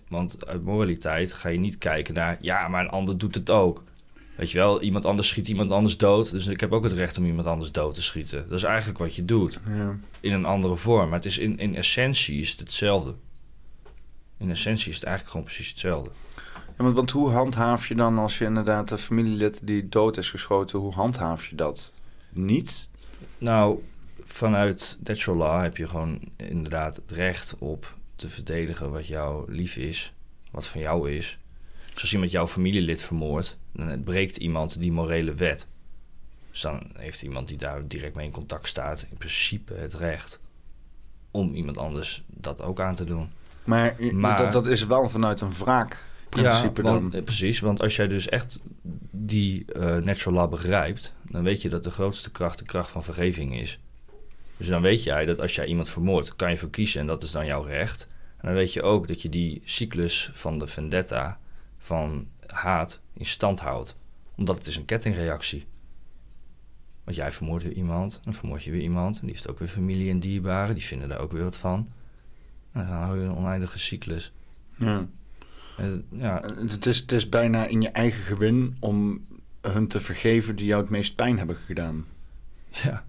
Want 0.09 0.47
uit 0.47 0.65
moraliteit 0.65 1.33
ga 1.33 1.49
je 1.49 1.59
niet 1.59 1.79
kijken 1.79 2.15
naar, 2.15 2.39
ja, 2.41 2.69
maar 2.69 2.85
een 2.85 2.91
ander 2.91 3.19
doet 3.19 3.35
het 3.35 3.51
ook. 3.51 3.85
Weet 4.35 4.51
je 4.51 4.59
wel, 4.59 4.83
iemand 4.83 5.05
anders 5.05 5.29
schiet 5.29 5.49
iemand 5.49 5.71
anders 5.71 5.97
dood. 5.97 6.31
Dus 6.31 6.47
ik 6.47 6.61
heb 6.61 6.73
ook 6.73 6.83
het 6.83 6.93
recht 6.93 7.19
om 7.19 7.25
iemand 7.25 7.47
anders 7.47 7.73
dood 7.73 7.95
te 7.95 8.03
schieten. 8.03 8.49
Dat 8.49 8.59
is 8.59 8.65
eigenlijk 8.65 8.99
wat 8.99 9.15
je 9.15 9.25
doet. 9.25 9.61
Ja. 9.67 9.97
In 10.21 10.33
een 10.33 10.45
andere 10.45 10.77
vorm. 10.77 11.09
Maar 11.09 11.19
het 11.19 11.25
is 11.25 11.39
in, 11.39 11.59
in 11.59 11.77
essentie 11.77 12.41
is 12.41 12.51
het 12.51 12.61
hetzelfde. 12.61 13.15
In 14.39 14.51
essentie 14.51 14.89
is 14.89 14.95
het 14.95 15.05
eigenlijk 15.05 15.31
gewoon 15.31 15.47
precies 15.47 15.69
hetzelfde. 15.69 16.11
Ja, 16.79 16.85
want, 16.85 16.97
want 16.97 17.11
hoe 17.11 17.31
handhaaf 17.31 17.89
je 17.89 17.95
dan 17.95 18.19
als 18.19 18.39
je 18.39 18.45
inderdaad 18.45 18.91
een 18.91 18.99
familielid 18.99 19.61
die 19.65 19.89
dood 19.89 20.17
is 20.17 20.31
geschoten, 20.31 20.79
hoe 20.79 20.93
handhaaf 20.93 21.47
je 21.47 21.57
dat? 21.57 21.93
Niet? 22.31 22.89
Nou, 23.39 23.83
vanuit 24.25 24.99
natural 25.05 25.39
law 25.39 25.63
heb 25.63 25.77
je 25.77 25.89
gewoon 25.89 26.21
inderdaad 26.37 26.97
het 26.97 27.11
recht 27.11 27.57
op 27.59 27.97
te 28.17 28.29
verdedigen 28.29 28.91
wat 28.91 29.07
jou 29.07 29.53
lief 29.53 29.77
is, 29.77 30.13
wat 30.51 30.69
van 30.69 30.81
jou 30.81 31.11
is. 31.11 31.39
Als 32.01 32.13
iemand 32.13 32.31
jouw 32.31 32.47
familielid 32.47 33.03
vermoordt, 33.03 33.59
dan 33.73 34.05
breekt 34.05 34.37
iemand 34.37 34.81
die 34.81 34.93
morele 34.93 35.35
wet. 35.35 35.67
Dus 36.51 36.61
dan 36.61 36.91
heeft 36.93 37.23
iemand 37.23 37.49
die 37.49 37.57
daar 37.57 37.89
direct 37.89 38.17
mee 38.17 38.27
in 38.27 38.33
contact 38.33 38.69
staat, 38.69 39.07
in 39.11 39.17
principe 39.17 39.75
het 39.75 39.95
recht 39.95 40.39
om 41.31 41.55
iemand 41.55 41.79
anders 41.79 42.23
dat 42.27 42.61
ook 42.61 42.81
aan 42.81 42.95
te 42.95 43.05
doen. 43.05 43.31
Maar, 44.13 44.37
dat, 44.37 44.53
dat 44.53 44.67
is 44.67 44.85
wel 44.85 45.09
vanuit 45.09 45.41
een 45.41 45.53
wraakprincipe 45.53 46.83
ja, 46.83 46.89
want, 46.89 47.13
dan. 47.13 47.21
eh, 47.21 47.25
precies. 47.25 47.61
Want 47.61 47.81
als 47.81 47.97
jij 47.97 48.07
dus 48.07 48.29
echt 48.29 48.61
die 49.11 49.73
eh, 49.73 49.97
natural 49.97 50.39
law 50.39 50.51
begrijpt, 50.51 51.15
dan 51.23 51.43
weet 51.43 51.63
je 51.63 51.69
dat 51.69 51.85
de 51.85 51.91
grootste 51.91 52.31
kracht 52.31 52.59
de 52.59 52.65
kracht 52.65 52.91
van 52.91 53.03
vergeving 53.03 53.61
is. 53.61 53.79
Dus 54.57 54.69
dan 54.69 54.83
weet 54.83 55.03
jij 55.03 55.25
dat 55.25 55.41
als 55.41 55.55
jij 55.55 55.67
iemand 55.67 55.91
vermoordt, 55.91 56.37
kan 56.37 56.51
je 56.51 56.57
voor 56.57 56.71
kiezen 56.71 57.01
en 57.01 57.07
dat 57.07 57.23
is 57.23 57.31
dan 57.31 57.47
jouw 57.47 57.63
recht. 57.63 58.09
En 58.37 58.49
dan 58.49 58.57
weet 58.57 58.73
je 58.73 58.83
ook 58.83 59.09
dat 59.09 59.23
je 59.23 59.29
die 59.29 59.63
cyclus 59.65 60.31
van 60.33 60.59
de 60.59 60.67
vendetta, 60.67 61.39
van 61.83 62.29
haat, 62.47 63.01
in 63.13 63.27
stand 63.27 63.61
houdt. 63.61 64.01
Omdat 64.37 64.57
het 64.57 64.67
is 64.67 64.77
een 64.77 64.85
kettingreactie. 64.85 65.67
Want 67.05 67.17
jij 67.17 67.33
vermoordt 67.33 67.65
weer 67.65 67.73
iemand, 67.73 68.21
dan 68.25 68.35
vermoord 68.35 68.65
je 68.65 68.71
weer 68.71 68.81
iemand. 68.81 69.19
En 69.19 69.25
die 69.25 69.35
heeft 69.35 69.49
ook 69.49 69.59
weer 69.59 69.69
familie 69.69 70.11
en 70.11 70.21
dierbaren, 70.21 70.75
die 70.75 70.85
vinden 70.85 71.09
daar 71.09 71.21
ook 71.21 71.33
weer 71.33 71.43
wat 71.43 71.59
van. 71.59 71.89
En 72.73 72.87
dan 72.87 72.97
hou 72.97 73.19
je 73.21 73.25
een 73.25 73.37
oneindige 73.37 73.79
cyclus. 73.79 74.33
Ja. 74.79 75.07
En, 75.77 76.07
ja. 76.11 76.43
Het, 76.69 76.87
is, 76.87 76.99
het 76.99 77.13
is 77.13 77.29
bijna 77.29 77.67
in 77.67 77.81
je 77.81 77.89
eigen 77.89 78.23
gewin 78.23 78.77
om 78.81 79.21
hun 79.61 79.89
te 79.89 80.01
vergeven 80.01 80.57
die 80.57 80.67
jou 80.67 80.81
het 80.81 80.91
meest 80.91 81.15
pijn 81.15 81.39
hebben 81.39 81.57
gedaan. 81.57 82.07
Ja, 82.71 83.05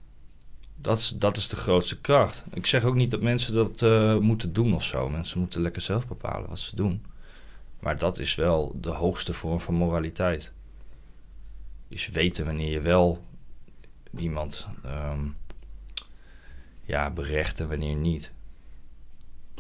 dat 0.76 0.98
is, 0.98 1.10
dat 1.10 1.38
is 1.38 1.48
de 1.48 1.56
grootste 1.56 2.02
kracht. 2.02 2.44
Ik 2.54 2.66
zeg 2.66 2.84
ook 2.84 2.96
niet 2.96 3.12
dat 3.12 3.22
mensen 3.22 3.54
dat 3.54 3.82
eh, 3.82 4.18
moeten 4.18 4.54
doen 4.54 4.74
of 4.74 4.84
zo. 4.84 5.10
Mensen 5.10 5.40
moeten 5.40 5.62
lekker 5.62 5.82
zelf 5.82 6.08
bepalen 6.08 6.50
wat 6.50 6.60
ze 6.60 6.76
doen. 6.76 7.06
Maar 7.84 7.98
dat 7.98 8.20
is 8.20 8.36
wel 8.36 8.72
de 8.76 8.90
hoogste 8.90 9.34
vorm 9.34 9.60
van 9.60 9.74
moraliteit. 9.74 10.52
Is 11.88 12.10
weten 12.10 12.46
wanneer 12.46 12.72
je 12.72 12.82
wel 12.82 13.20
iemand 14.18 14.68
ehm, 14.84 15.28
ja, 16.84 17.10
berecht 17.10 17.60
en 17.60 17.68
wanneer 17.68 17.96
niet. 17.96 18.32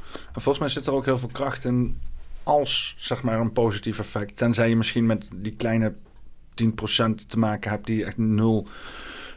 En 0.06 0.42
volgens 0.42 0.60
mij 0.60 0.70
zit 0.70 0.88
er 0.88 0.94
ook 0.94 1.06
heel 1.06 1.18
veel 1.18 1.30
kracht 1.30 1.66
in 1.66 2.02
als 2.44 2.96
zeg 2.98 3.22
maar 3.22 3.40
een 3.40 3.54
positief 3.54 4.00
effect. 4.00 4.38
Tenzij 4.38 4.70
je 4.70 4.76
misschien 4.76 5.06
met 5.06 5.28
die 5.36 5.56
kleine 5.56 5.94
10% 5.94 7.26
te 7.28 7.40
maken 7.40 7.72
hebt 7.72 7.86
die 7.86 8.06
echt 8.06 8.18
nul 8.18 8.68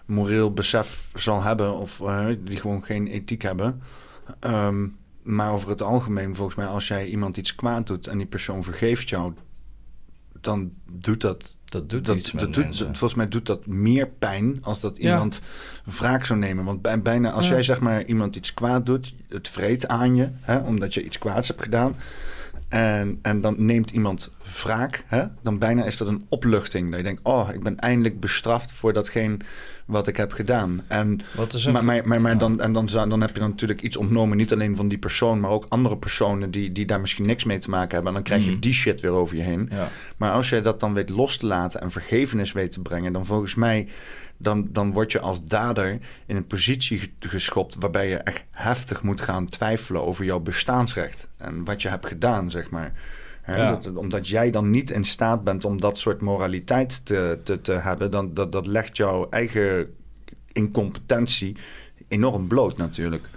moreel 0.05 0.53
besef 0.53 1.11
zal 1.15 1.43
hebben 1.43 1.79
of 1.79 2.01
eh, 2.01 2.29
die 2.39 2.57
gewoon 2.57 2.85
geen 2.85 3.07
ethiek 3.07 3.43
hebben. 3.43 3.83
Ehm, 4.41 4.87
maar 5.27 5.53
over 5.53 5.69
het 5.69 5.83
algemeen, 5.83 6.35
volgens 6.35 6.57
mij, 6.57 6.67
als 6.67 6.89
jij 6.89 7.07
iemand 7.07 7.37
iets 7.37 7.55
kwaad 7.55 7.87
doet 7.87 8.07
en 8.07 8.19
die 8.19 8.27
persoon 8.27 8.65
vergeeft 8.65 9.09
jou, 9.09 9.33
dan 10.41 10.73
doet 10.91 11.21
dat. 11.21 11.57
Dat 11.65 11.91
doet 11.91 12.05
dat, 12.05 12.17
iets 12.17 12.33
met 12.33 12.43
dat 12.43 12.53
doet, 12.55 12.65
mensen. 12.65 12.87
Volgens 12.87 13.15
mij 13.15 13.29
doet 13.29 13.47
dat 13.47 13.67
meer 13.67 14.09
pijn 14.09 14.59
als 14.63 14.81
dat 14.81 14.97
Ja. 14.97 15.13
iemand 15.13 15.41
wraak 15.85 16.25
zou 16.25 16.39
nemen. 16.39 16.65
Want 16.65 16.83
bij, 16.83 17.03
bijna 17.03 17.31
als 17.31 17.47
Ja. 17.47 17.53
jij 17.53 17.63
zeg 17.63 17.81
maar 17.81 18.05
iemand 18.05 18.37
iets 18.37 18.55
kwaad 18.55 18.87
doet, 18.87 19.15
het 19.29 19.49
vreet 19.49 19.89
aan 19.89 20.15
je, 20.15 20.29
hè, 20.41 20.57
omdat 20.59 20.95
je 20.95 21.05
iets 21.05 21.19
kwaads 21.19 21.49
hebt 21.49 21.63
gedaan. 21.63 21.97
En, 22.69 23.19
en 23.23 23.41
dan 23.41 23.65
neemt 23.65 23.91
iemand 23.91 24.31
wraak, 24.63 25.05
hè, 25.07 25.25
dan 25.43 25.59
bijna 25.59 25.85
is 25.85 25.97
dat 25.97 26.09
een 26.09 26.23
opluchting. 26.29 26.89
Dat 26.89 26.99
je 26.99 27.05
denkt, 27.05 27.23
oh, 27.23 27.49
ik 27.53 27.63
ben 27.63 27.77
eindelijk 27.79 28.21
bestraft 28.21 28.73
voor 28.73 28.93
datgene 28.93 29.37
wat 29.87 30.07
ik 30.07 30.17
heb 30.17 30.33
gedaan. 30.33 30.83
En, 30.89 31.21
Wat 31.37 31.53
is 31.53 31.65
een 31.65 31.73
maar, 31.73 31.85
maar, 31.85 32.09
maar, 32.09 32.21
maar 32.21 32.39
dan, 32.39 32.61
en 32.61 32.73
dan, 32.73 32.87
dan 32.87 33.21
heb 33.21 33.33
je 33.35 33.41
dan 33.41 33.51
natuurlijk 33.51 33.83
iets 33.83 33.97
ontnomen, 33.97 34.37
niet 34.37 34.53
alleen 34.53 34.77
van 34.77 34.89
die 34.89 34.99
persoon, 34.99 35.41
maar 35.41 35.51
ook 35.51 35.67
andere 35.69 35.97
personen 35.97 36.51
die, 36.51 36.73
die 36.73 36.87
daar 36.87 37.01
misschien 37.01 37.27
niks 37.27 37.45
mee 37.45 37.59
te 37.59 37.71
maken 37.71 37.91
hebben. 37.95 38.09
En 38.09 38.15
dan 38.15 38.23
krijg 38.23 38.45
je 38.45 38.51
Mhm. 38.51 38.61
die 38.61 38.73
shit 38.73 39.01
weer 39.01 39.11
over 39.11 39.37
je 39.37 39.43
heen. 39.43 39.69
Ja. 39.73 39.89
Maar 40.17 40.33
als 40.33 40.49
jij 40.49 40.63
dat 40.63 40.81
dan 40.81 40.93
weet 40.95 41.09
los 41.09 41.37
te 41.37 41.47
laten 41.47 41.81
en 41.81 41.91
vergevenis 41.91 42.53
weet 42.53 42.73
te 42.73 42.83
brengen, 42.83 43.13
dan 43.13 43.27
volgens 43.27 43.55
mij, 43.55 43.89
dan, 44.37 44.69
dan 44.71 44.93
word 44.93 45.13
je 45.13 45.21
als 45.21 45.45
dader 45.45 45.99
in 46.27 46.37
een 46.37 46.47
positie 46.47 46.99
ge- 46.99 47.11
geschopt 47.29 47.75
waarbij 47.79 48.09
je 48.09 48.17
echt 48.17 48.45
heftig 48.51 49.03
moet 49.03 49.21
gaan 49.21 49.49
twijfelen 49.49 50.05
over 50.07 50.25
jouw 50.25 50.41
bestaansrecht 50.41 51.29
en 51.39 51.65
wat 51.65 51.83
je 51.83 51.89
hebt 51.89 52.07
gedaan, 52.07 52.51
zeg 52.51 52.71
maar. 52.71 52.93
Hè, 53.47 53.57
Ja. 53.57 53.71
dat, 53.71 53.97
omdat 53.97 54.29
jij 54.29 54.51
dan 54.51 54.71
niet 54.71 54.91
in 54.91 55.05
staat 55.05 55.45
bent 55.45 55.65
om 55.65 55.81
dat 55.81 55.99
soort 55.99 56.21
moraliteit 56.21 57.07
te, 57.07 57.39
te, 57.45 57.61
te 57.61 57.73
hebben, 57.73 58.11
dan 58.11 58.35
dat, 58.35 58.53
dat 58.53 58.67
legt 58.67 58.97
jouw 58.97 59.27
eigen 59.31 59.95
incompetentie 60.53 61.57
enorm 62.09 62.47
bloot 62.49 62.77
natuurlijk. 62.77 63.29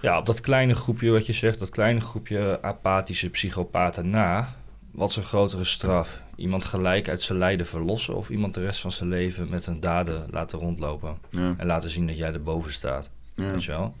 Ja, 0.00 0.18
op 0.18 0.26
dat 0.26 0.40
kleine 0.40 0.74
groepje 0.74 1.10
wat 1.10 1.26
je 1.26 1.32
zegt, 1.32 1.58
dat 1.58 1.68
kleine 1.70 2.00
groepje 2.00 2.58
apathische 2.62 3.28
psychopaten 3.30 4.10
na. 4.10 4.54
Wat 4.90 5.10
is 5.10 5.16
een 5.16 5.22
grotere 5.22 5.64
straf? 5.64 6.20
Iemand 6.36 6.64
gelijk 6.64 7.08
uit 7.08 7.22
zijn 7.22 7.38
lijden 7.38 7.66
verlossen 7.66 8.14
of 8.16 8.30
iemand 8.30 8.54
de 8.54 8.60
rest 8.60 8.80
van 8.80 8.92
zijn 8.92 9.08
leven 9.08 9.46
met 9.50 9.66
een 9.66 9.80
daden 9.80 10.26
laten 10.30 10.58
rondlopen 10.58 11.18
Ja. 11.30 11.54
en 11.56 11.66
laten 11.66 11.90
zien 11.90 12.06
dat 12.06 12.16
jij 12.16 12.32
erboven 12.32 12.72
staat? 12.72 13.10
Ja. 13.34 13.50
Weet 13.52 13.64
je 13.64 13.70
wel? 13.70 13.94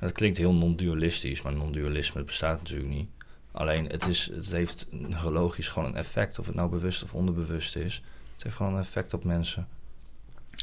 Dat 0.00 0.12
klinkt 0.12 0.36
heel 0.38 0.54
non-dualistisch, 0.54 1.42
maar 1.42 1.52
non-dualisme 1.52 2.22
bestaat 2.24 2.58
natuurlijk 2.58 2.88
niet. 2.90 3.08
Alleen 3.54 3.86
het, 3.86 4.06
is, 4.06 4.30
het 4.34 4.52
heeft 4.52 4.86
neurologisch 4.90 5.68
gewoon 5.68 5.88
een 5.88 5.96
effect, 5.96 6.38
of 6.38 6.46
het 6.46 6.54
nou 6.54 6.70
bewust 6.70 7.02
of 7.02 7.14
onderbewust 7.14 7.76
is. 7.76 8.02
Het 8.34 8.42
heeft 8.42 8.56
gewoon 8.56 8.74
een 8.74 8.80
effect 8.80 9.14
op 9.14 9.24
mensen. 9.24 9.68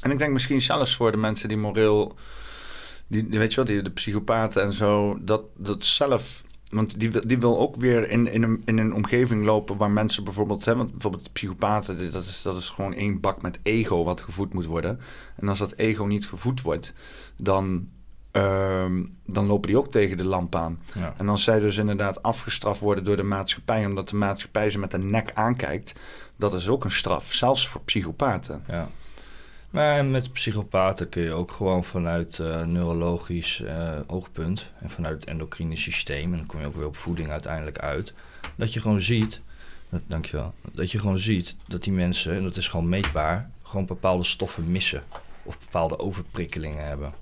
En 0.02 0.12
ik 0.12 0.18
denk 0.18 0.34
misschien 0.34 0.62
zelfs 0.62 0.96
voor 0.96 1.12
de 1.12 1.18
mensen 1.18 1.48
die 1.48 1.58
moreel, 1.58 2.16
die, 3.08 3.28
weet 3.30 3.50
je 3.50 3.56
wel, 3.56 3.66
die, 3.66 3.82
de 3.82 3.92
psychopaten 3.92 4.64
en 4.64 4.74
zo, 4.74 5.18
dat, 5.22 5.44
dat 5.58 5.86
zelf, 5.86 6.44
want 6.70 7.00
die, 7.00 7.26
die 7.26 7.40
wil 7.40 7.60
ook 7.60 7.76
weer 7.76 8.10
in, 8.10 8.28
in, 8.28 8.44
een, 8.44 8.62
in 8.66 8.78
een 8.78 8.94
omgeving 8.94 9.46
lopen 9.46 9.78
waar 9.78 9.92
mensen 9.92 10.24
bijvoorbeeld, 10.24 10.66
hè, 10.66 10.76
want 10.76 10.92
bijvoorbeeld 10.92 11.34
psychopaten, 11.34 12.12
dat 12.12 12.26
is, 12.26 12.42
dat 12.42 12.58
is 12.58 12.70
gewoon 12.70 12.94
één 12.94 13.20
bak 13.20 13.42
met 13.42 13.60
ego 13.64 14.04
wat 14.04 14.22
gevoed 14.22 14.54
moet 14.54 14.66
worden. 14.66 15.00
En 15.36 15.48
als 15.48 15.60
dat 15.60 15.74
ego 15.76 16.04
niet 16.04 16.28
gevoed 16.28 16.62
wordt, 16.62 16.94
dan, 17.38 17.90
ehm, 18.32 19.04
dan 19.26 19.46
lopen 19.46 19.68
die 19.68 19.78
ook 19.78 19.92
tegen 19.92 20.18
de 20.18 20.24
lamp 20.24 20.56
aan. 20.56 20.80
Ja. 20.96 21.14
En 21.18 21.30
als 21.30 21.44
zij 21.44 21.60
dus 21.60 21.78
inderdaad 21.78 22.24
afgestraft 22.24 22.80
worden 22.80 23.04
door 23.04 23.16
de 23.16 23.24
maatschappij, 23.24 23.86
omdat 23.86 24.10
de 24.10 24.16
maatschappij 24.16 24.70
ze 24.70 24.80
met 24.80 24.92
de 24.92 24.98
nek 24.98 25.32
aankijkt, 25.34 25.96
dat 26.38 26.54
is 26.54 26.70
ook 26.70 26.84
een 26.84 26.92
straf, 26.92 27.34
zelfs 27.34 27.68
voor 27.68 27.82
psychopaten. 27.82 28.64
Ja. 28.68 28.88
Maar 29.70 30.06
met 30.06 30.34
psychopaten 30.34 31.10
kun 31.10 31.24
je 31.24 31.34
ook 31.34 31.52
gewoon 31.52 31.84
vanuit 31.84 32.40
eh, 32.40 32.64
neurologisch 32.64 33.62
eh, 33.62 34.00
oogpunt 34.08 34.70
en 34.80 34.90
vanuit 34.90 35.14
het 35.14 35.26
endocrine 35.26 35.78
systeem, 35.78 36.32
en 36.32 36.38
dan 36.38 36.46
kom 36.46 36.60
je 36.60 36.66
ook 36.66 36.76
weer 36.76 36.86
op 36.86 36.98
voeding 36.98 37.30
uiteindelijk 37.30 37.78
uit, 37.78 38.14
dat 38.56 38.74
je 38.74 38.82
gewoon 38.82 39.02
ziet, 39.02 39.42
dat, 39.90 40.02
dankjewel, 40.08 40.54
dat 40.74 40.92
je 40.92 41.00
gewoon 41.00 41.18
ziet 41.18 41.56
dat 41.68 41.84
die 41.84 41.94
mensen, 41.94 42.36
en 42.36 42.44
dat 42.44 42.56
is 42.56 42.68
gewoon 42.68 42.90
meetbaar, 42.90 43.50
gewoon 43.64 43.86
bepaalde 43.86 44.24
stoffen 44.24 44.72
missen 44.72 45.04
of 45.44 45.60
bepaalde 45.60 46.00
overprikkelingen 46.00 46.88
hebben. 46.88 47.14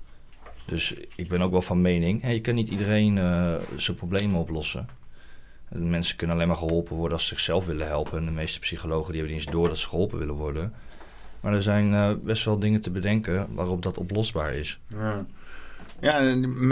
Dus 0.70 0.94
ik 1.16 1.28
ben 1.28 1.42
ook 1.42 1.50
wel 1.50 1.62
van 1.62 1.80
mening, 1.80 2.22
hè, 2.22 2.30
je 2.30 2.40
kan 2.40 2.54
niet 2.54 2.68
iedereen 2.68 3.18
eh, 3.18 3.54
zijn 3.76 3.96
problemen 3.96 4.40
oplossen. 4.40 4.88
En 5.68 5.90
Mensen 5.90 6.16
kunnen 6.16 6.36
alleen 6.36 6.48
maar 6.48 6.56
geholpen 6.56 6.96
worden 6.96 7.12
als 7.12 7.26
ze 7.26 7.34
zichzelf 7.34 7.66
willen 7.66 7.86
helpen. 7.86 8.18
En 8.18 8.24
de 8.24 8.30
meeste 8.30 8.58
psychologen 8.58 9.12
die 9.12 9.20
hebben 9.20 9.36
niet 9.36 9.46
eens 9.46 9.54
door 9.56 9.68
dat 9.68 9.78
ze 9.78 9.88
geholpen 9.88 10.18
willen 10.18 10.34
worden. 10.34 10.72
Maar 11.40 11.54
er 11.54 11.62
zijn 11.62 11.94
eh, 11.94 12.10
best 12.22 12.44
wel 12.44 12.58
dingen 12.58 12.80
te 12.80 12.90
bedenken 12.90 13.46
waarop 13.54 13.82
dat 13.82 13.98
oplosbaar 13.98 14.54
is. 14.54 14.80
Ja. 14.88 15.26
Ja, 16.00 16.20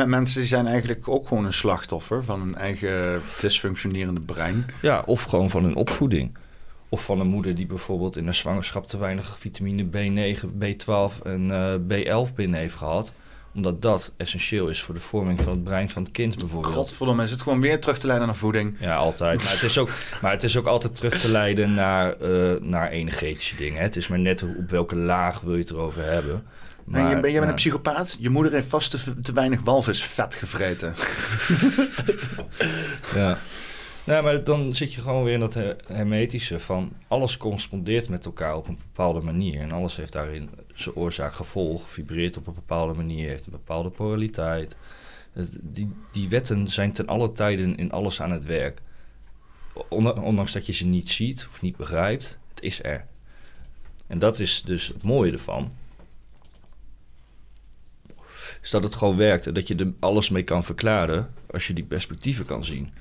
mensen 0.07 0.41
die 0.41 0.49
zijn 0.49 0.67
eigenlijk 0.67 1.09
ook 1.09 1.29
gewoon 1.29 1.45
een 1.45 1.53
slachtoffer 1.53 2.25
van 2.25 2.41
hun 2.41 2.55
eigen 2.55 3.21
dysfunctionerende 3.41 4.21
brein. 4.21 4.67
Ja, 4.83 5.03
of 5.07 5.23
gewoon 5.23 5.51
van 5.51 5.65
hun 5.65 5.75
opvoeding. 5.75 6.37
Of 6.89 7.05
van 7.05 7.21
een 7.21 7.27
moeder 7.27 7.55
die 7.55 7.67
bijvoorbeeld 7.67 8.17
in 8.17 8.25
haar 8.25 8.35
zwangerschap 8.35 8.87
te 8.87 8.99
weinig 8.99 9.39
vitamine 9.39 9.85
B9, 9.85 10.45
B12 10.59 11.23
en 11.23 11.51
eh, 11.51 12.27
B11 12.27 12.35
binnen 12.35 12.61
heeft 12.61 12.75
gehad. 12.75 13.13
Omdat 13.55 13.83
dat 13.83 14.13
essentieel 14.17 14.69
is 14.69 14.83
voor 14.83 14.95
de 14.95 15.01
vorming 15.01 15.41
van 15.41 15.53
het 15.53 15.65
brein 15.65 15.91
van 15.91 16.03
het 16.03 16.13
kind 16.13 16.37
bijvoorbeeld. 16.39 16.75
Godverdomme, 16.75 17.23
is 17.23 17.31
het 17.31 17.43
gewoon 17.43 17.61
weer 17.61 17.81
terug 17.81 17.99
te 17.99 18.07
leiden 18.07 18.27
naar 18.29 18.37
voeding. 18.37 18.77
Ja, 18.81 18.97
altijd. 18.97 19.45
Maar 19.45 19.53
het 19.53 19.63
is 19.63 19.79
ook, 19.79 19.91
maar 20.23 20.33
het 20.33 20.43
is 20.43 20.57
ook 20.57 20.67
altijd 20.67 20.97
terug 20.97 21.21
te 21.21 21.31
leiden 21.31 21.75
naar, 21.75 22.13
eh, 22.13 22.61
naar 22.61 22.91
energetische 22.91 23.57
dingen. 23.57 23.77
hè. 23.79 23.83
Het 23.83 23.97
is 23.97 24.09
maar 24.09 24.19
net 24.19 24.43
op 24.43 24.71
welke 24.71 24.97
laag 24.97 25.41
wil 25.41 25.55
je 25.55 25.61
het 25.61 25.71
erover 25.71 26.05
hebben. 26.05 26.45
Maar, 26.85 27.01
je, 27.01 27.21
ben, 27.21 27.31
jij 27.31 27.33
bent 27.33 27.43
ja. 27.45 27.49
een 27.49 27.55
psychopaat. 27.55 28.17
Je 28.19 28.31
moeder 28.31 28.53
heeft 28.53 28.69
vast 28.69 28.91
te, 28.91 29.21
te 29.21 29.33
weinig 29.33 29.61
walvisvet 29.61 30.35
gevreten. 30.35 30.95
Ja. 33.15 33.39
Nou, 34.09 34.23
maar 34.23 34.45
dan 34.45 34.75
zit 34.75 34.95
je 34.95 35.01
gewoon 35.01 35.25
weer 35.25 35.35
in 35.35 35.41
dat 35.41 35.55
her- 35.55 35.77
hermetische 35.87 36.59
van 36.59 36.93
alles 37.09 37.37
correspondeert 37.37 38.09
met 38.09 38.25
elkaar 38.25 38.57
op 38.57 38.69
een 38.69 38.79
bepaalde 38.79 39.21
manier. 39.21 39.61
En 39.61 39.73
alles 39.73 39.97
heeft 39.97 40.13
daarin 40.13 40.51
zijn 40.75 40.95
oorzaak-gevolg, 40.95 41.89
vibreert 41.89 42.37
op 42.37 42.47
een 42.47 42.55
bepaalde 42.55 42.95
manier, 42.95 43.29
heeft 43.29 43.47
een 43.47 43.53
bepaalde 43.53 43.91
polariteit. 43.91 44.77
Die, 45.61 45.93
die 46.13 46.29
wetten 46.29 46.69
zijn 46.69 46.93
ten 46.93 47.07
alle 47.07 47.33
tijden 47.33 47.77
in 47.77 47.93
alles 47.93 48.23
aan 48.23 48.31
het 48.31 48.45
werk. 48.45 48.81
Ondanks 49.89 50.53
dat 50.53 50.67
je 50.67 50.73
ze 50.73 50.87
niet 50.87 51.09
ziet 51.09 51.47
of 51.51 51.63
niet 51.63 51.77
begrijpt, 51.77 52.39
het 52.49 52.63
is 52.63 52.83
er. 52.83 53.07
En 54.07 54.19
dat 54.19 54.39
is 54.39 54.63
dus 54.63 54.87
het 54.87 55.03
mooie 55.03 55.33
ervan. 55.33 55.73
Is 58.63 58.71
dat 58.71 58.83
het 58.83 58.95
gewoon 58.95 59.17
werkt 59.17 59.47
en 59.47 59.55
dat 59.55 59.69
je 59.69 59.75
er 59.75 59.93
alles 60.01 60.31
mee 60.31 60.43
kan 60.43 60.65
verklaren 60.65 61.35
als 61.51 61.67
je 61.67 61.73
die 61.73 61.85
perspectieven 61.85 62.47
kan 62.47 62.65
zien. 62.65 62.93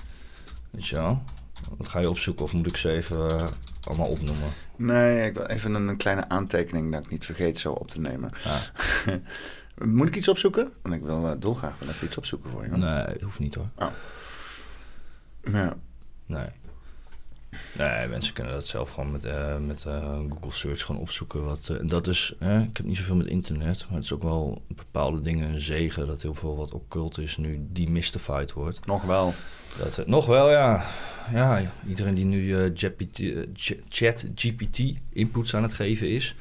Weet 0.77 0.87
je 0.87 0.95
wel? 0.95 1.23
Wat 1.77 1.87
ga 1.87 1.99
je 1.99 2.09
opzoeken 2.09 2.43
of 2.43 2.53
moet 2.53 2.67
ik 2.67 2.77
ze 2.77 2.91
even 2.91 3.29
eh, 3.29 3.47
allemaal 3.83 4.07
opnoemen? 4.07 4.49
Nee, 4.75 5.27
ik 5.27 5.33
wil 5.33 5.45
even 5.45 5.73
een, 5.73 5.87
een 5.87 5.97
kleine 5.97 6.29
aantekening 6.29 6.91
dat 6.91 7.03
ik 7.03 7.09
niet 7.09 7.25
vergeet 7.25 7.57
zo 7.57 7.71
op 7.71 7.87
te 7.87 7.99
nemen. 7.99 8.31
Moet 9.97 10.07
ik 10.07 10.15
iets 10.15 10.27
opzoeken? 10.27 10.73
Want 10.81 10.95
ik 10.95 11.01
wil 11.01 11.25
uh, 11.25 11.31
dolgraag 11.39 11.79
wel 11.79 11.89
even 11.89 12.07
iets 12.07 12.17
opzoeken 12.17 12.49
voor 12.49 12.63
je. 12.63 12.71
Nee, 12.71 13.23
hoeft 13.23 13.39
niet 13.39 13.55
hoor. 13.55 13.69
Oh. 13.75 13.87
Ja. 15.41 15.75
Nee. 16.25 16.49
Nee, 17.77 18.07
mensen 18.07 18.34
kunnen 18.34 18.53
dat 18.53 18.67
zelf 18.67 18.91
gewoon 18.91 19.11
met, 19.11 19.25
eh, 19.25 19.57
met 19.57 19.85
eh, 19.85 20.19
Google 20.29 20.51
Search 20.51 20.81
gewoon 20.81 21.01
opzoeken. 21.01 21.43
Wat, 21.45 21.69
eh, 21.69 21.89
dat 21.89 22.07
is, 22.07 22.34
ik 22.39 22.77
heb 22.77 22.85
niet 22.85 22.97
zoveel 22.97 23.15
met 23.15 23.27
internet, 23.27 23.85
maar 23.88 23.95
het 23.95 24.03
is 24.03 24.13
ook 24.13 24.23
wel 24.23 24.61
bepaalde 24.67 25.19
dingen 25.19 25.53
een 25.53 25.59
zegen 25.59 26.07
dat 26.07 26.21
heel 26.21 26.34
veel 26.34 26.55
wat 26.55 26.73
occult 26.73 27.17
is 27.17 27.38
nu 27.38 27.67
demystified 27.71 28.53
wordt. 28.53 28.85
Nog 28.85 29.03
wel. 29.03 29.34
Dat, 29.77 30.03
nog 30.07 30.25
wel, 30.25 30.51
ja. 30.51 30.84
Ja, 31.31 31.71
iedereen 31.88 32.13
die 32.13 32.25
nu 32.25 32.71
GPT, 32.75 33.21
Ch- 33.53 33.81
chat 33.89 34.25
GPT 34.35 34.79
inputs 35.09 35.55
aan 35.55 35.63
het 35.63 35.73
geven 35.73 36.09
is, 36.09 36.35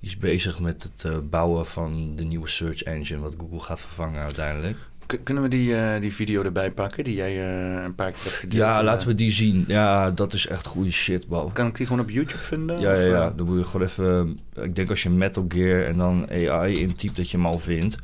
is 0.00 0.16
bezig 0.16 0.60
met 0.60 0.82
het 0.82 1.30
bouwen 1.30 1.66
van 1.66 2.16
de 2.16 2.24
nieuwe 2.24 2.48
search 2.48 2.82
engine 2.82 3.20
wat 3.20 3.36
Google 3.38 3.60
gaat 3.60 3.80
vervangen 3.80 4.22
uiteindelijk. 4.22 4.78
Kunnen 5.18 5.42
we 5.42 5.48
die, 5.48 5.76
eh, 5.76 6.00
die 6.00 6.14
video 6.14 6.42
erbij 6.42 6.70
pakken 6.70 7.04
die 7.04 7.14
jij 7.14 7.30
eh, 7.30 7.82
een 7.84 7.94
paar 7.94 8.12
keer 8.12 8.22
hebt 8.22 8.34
gedeeld? 8.34 8.62
Ja, 8.62 8.78
Eh, 8.78 8.84
laten 8.84 9.08
we 9.08 9.14
die 9.14 9.32
zien. 9.32 9.64
Ja, 9.66 10.10
dat 10.10 10.32
is 10.32 10.46
echt 10.46 10.66
goede 10.66 10.90
shit. 10.90 11.26
Kan 11.52 11.66
ik 11.66 11.76
die 11.76 11.86
gewoon 11.86 12.02
op 12.02 12.10
YouTube 12.10 12.42
vinden? 12.42 12.80
Ja, 12.80 12.92
ja, 12.92 13.06
ja. 13.06 13.30
Dan 13.30 13.46
moet 13.46 13.58
je 13.58 13.64
gewoon 13.64 13.86
even... 13.86 14.38
Ik 14.62 14.76
denk 14.76 14.90
als 14.90 15.02
je 15.02 15.10
Metal 15.10 15.44
Gear 15.48 15.84
en 15.84 15.96
dan 15.96 16.28
AI 16.30 16.78
intypt 16.78 17.16
dat 17.16 17.30
je 17.30 17.36
hem 17.36 17.46
al 17.46 17.58
vindt. 17.58 17.94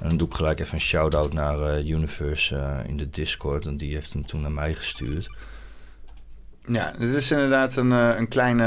En 0.00 0.08
dan 0.08 0.16
doe 0.16 0.28
ik 0.28 0.34
gelijk 0.34 0.60
even 0.60 0.74
een 0.74 0.80
shout-out 0.80 1.32
naar 1.32 1.80
Universe 1.84 2.82
in 2.86 2.96
de 2.96 3.10
Discord. 3.10 3.66
En 3.66 3.76
die 3.76 3.94
heeft 3.94 4.12
hem 4.12 4.26
toen 4.26 4.40
naar 4.40 4.52
mij 4.52 4.74
gestuurd. 4.74 5.30
Ja, 6.68 6.92
dit 6.98 7.08
is 7.14 7.30
inderdaad 7.30 7.76
een, 7.76 7.90
een 7.90 8.28
kleine, 8.28 8.64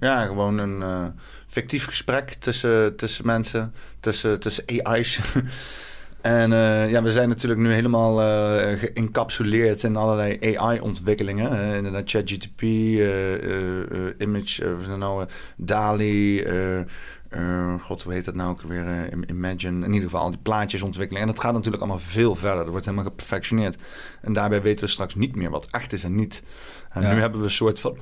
ja, 0.00 0.26
gewoon 0.26 0.58
een 0.58 1.12
fictief 1.46 1.84
gesprek 1.84 2.34
tussen, 2.34 2.96
tussen 2.96 3.26
mensen, 3.26 3.74
tussen, 4.00 4.40
tussen 4.40 4.64
AI's. 4.82 5.20
en 6.22 6.52
eh, 6.52 6.90
ja, 6.90 7.02
we 7.02 7.12
zijn 7.12 7.28
natuurlijk 7.28 7.60
nu 7.60 7.72
helemaal 7.72 8.22
eh, 8.22 8.78
geïncapsuleerd 8.78 9.82
in 9.82 9.96
allerlei 9.96 10.56
AI-ontwikkelingen. 10.56 11.52
Uh, 11.52 11.76
inderdaad, 11.76 12.10
ChatGTP, 12.10 12.62
eh, 12.62 14.26
Image, 14.26 14.76
uh, 14.88 14.96
nou, 14.96 15.26
DALI, 15.56 16.44
god, 17.80 18.02
hoe 18.02 18.12
heet 18.12 18.24
dat 18.24 18.34
nou 18.34 18.50
ook 18.50 18.62
weer? 18.62 18.84
Im- 19.10 19.24
Imagine. 19.28 19.86
In 19.86 19.92
ieder 19.92 20.08
geval, 20.08 20.24
al 20.24 20.30
die 20.30 20.38
plaatjes 20.42 20.82
ontwikkelen. 20.82 21.20
En 21.22 21.28
dat 21.28 21.40
gaat 21.40 21.52
natuurlijk 21.52 21.82
allemaal 21.82 22.02
veel 22.02 22.34
verder. 22.34 22.58
Dat 22.62 22.70
wordt 22.70 22.84
helemaal 22.84 23.06
geperfectioneerd. 23.06 23.76
En 24.20 24.32
daarbij 24.32 24.62
weten 24.62 24.84
we 24.84 24.90
straks 24.90 25.14
niet 25.14 25.36
meer 25.36 25.50
wat 25.50 25.68
echt 25.70 25.92
is 25.92 26.04
en 26.04 26.14
niet. 26.14 26.42
En 26.90 27.02
Ja. 27.02 27.12
nu 27.14 27.20
hebben 27.20 27.38
we 27.38 27.44
een 27.46 27.52
soort 27.52 27.80
van 27.80 27.96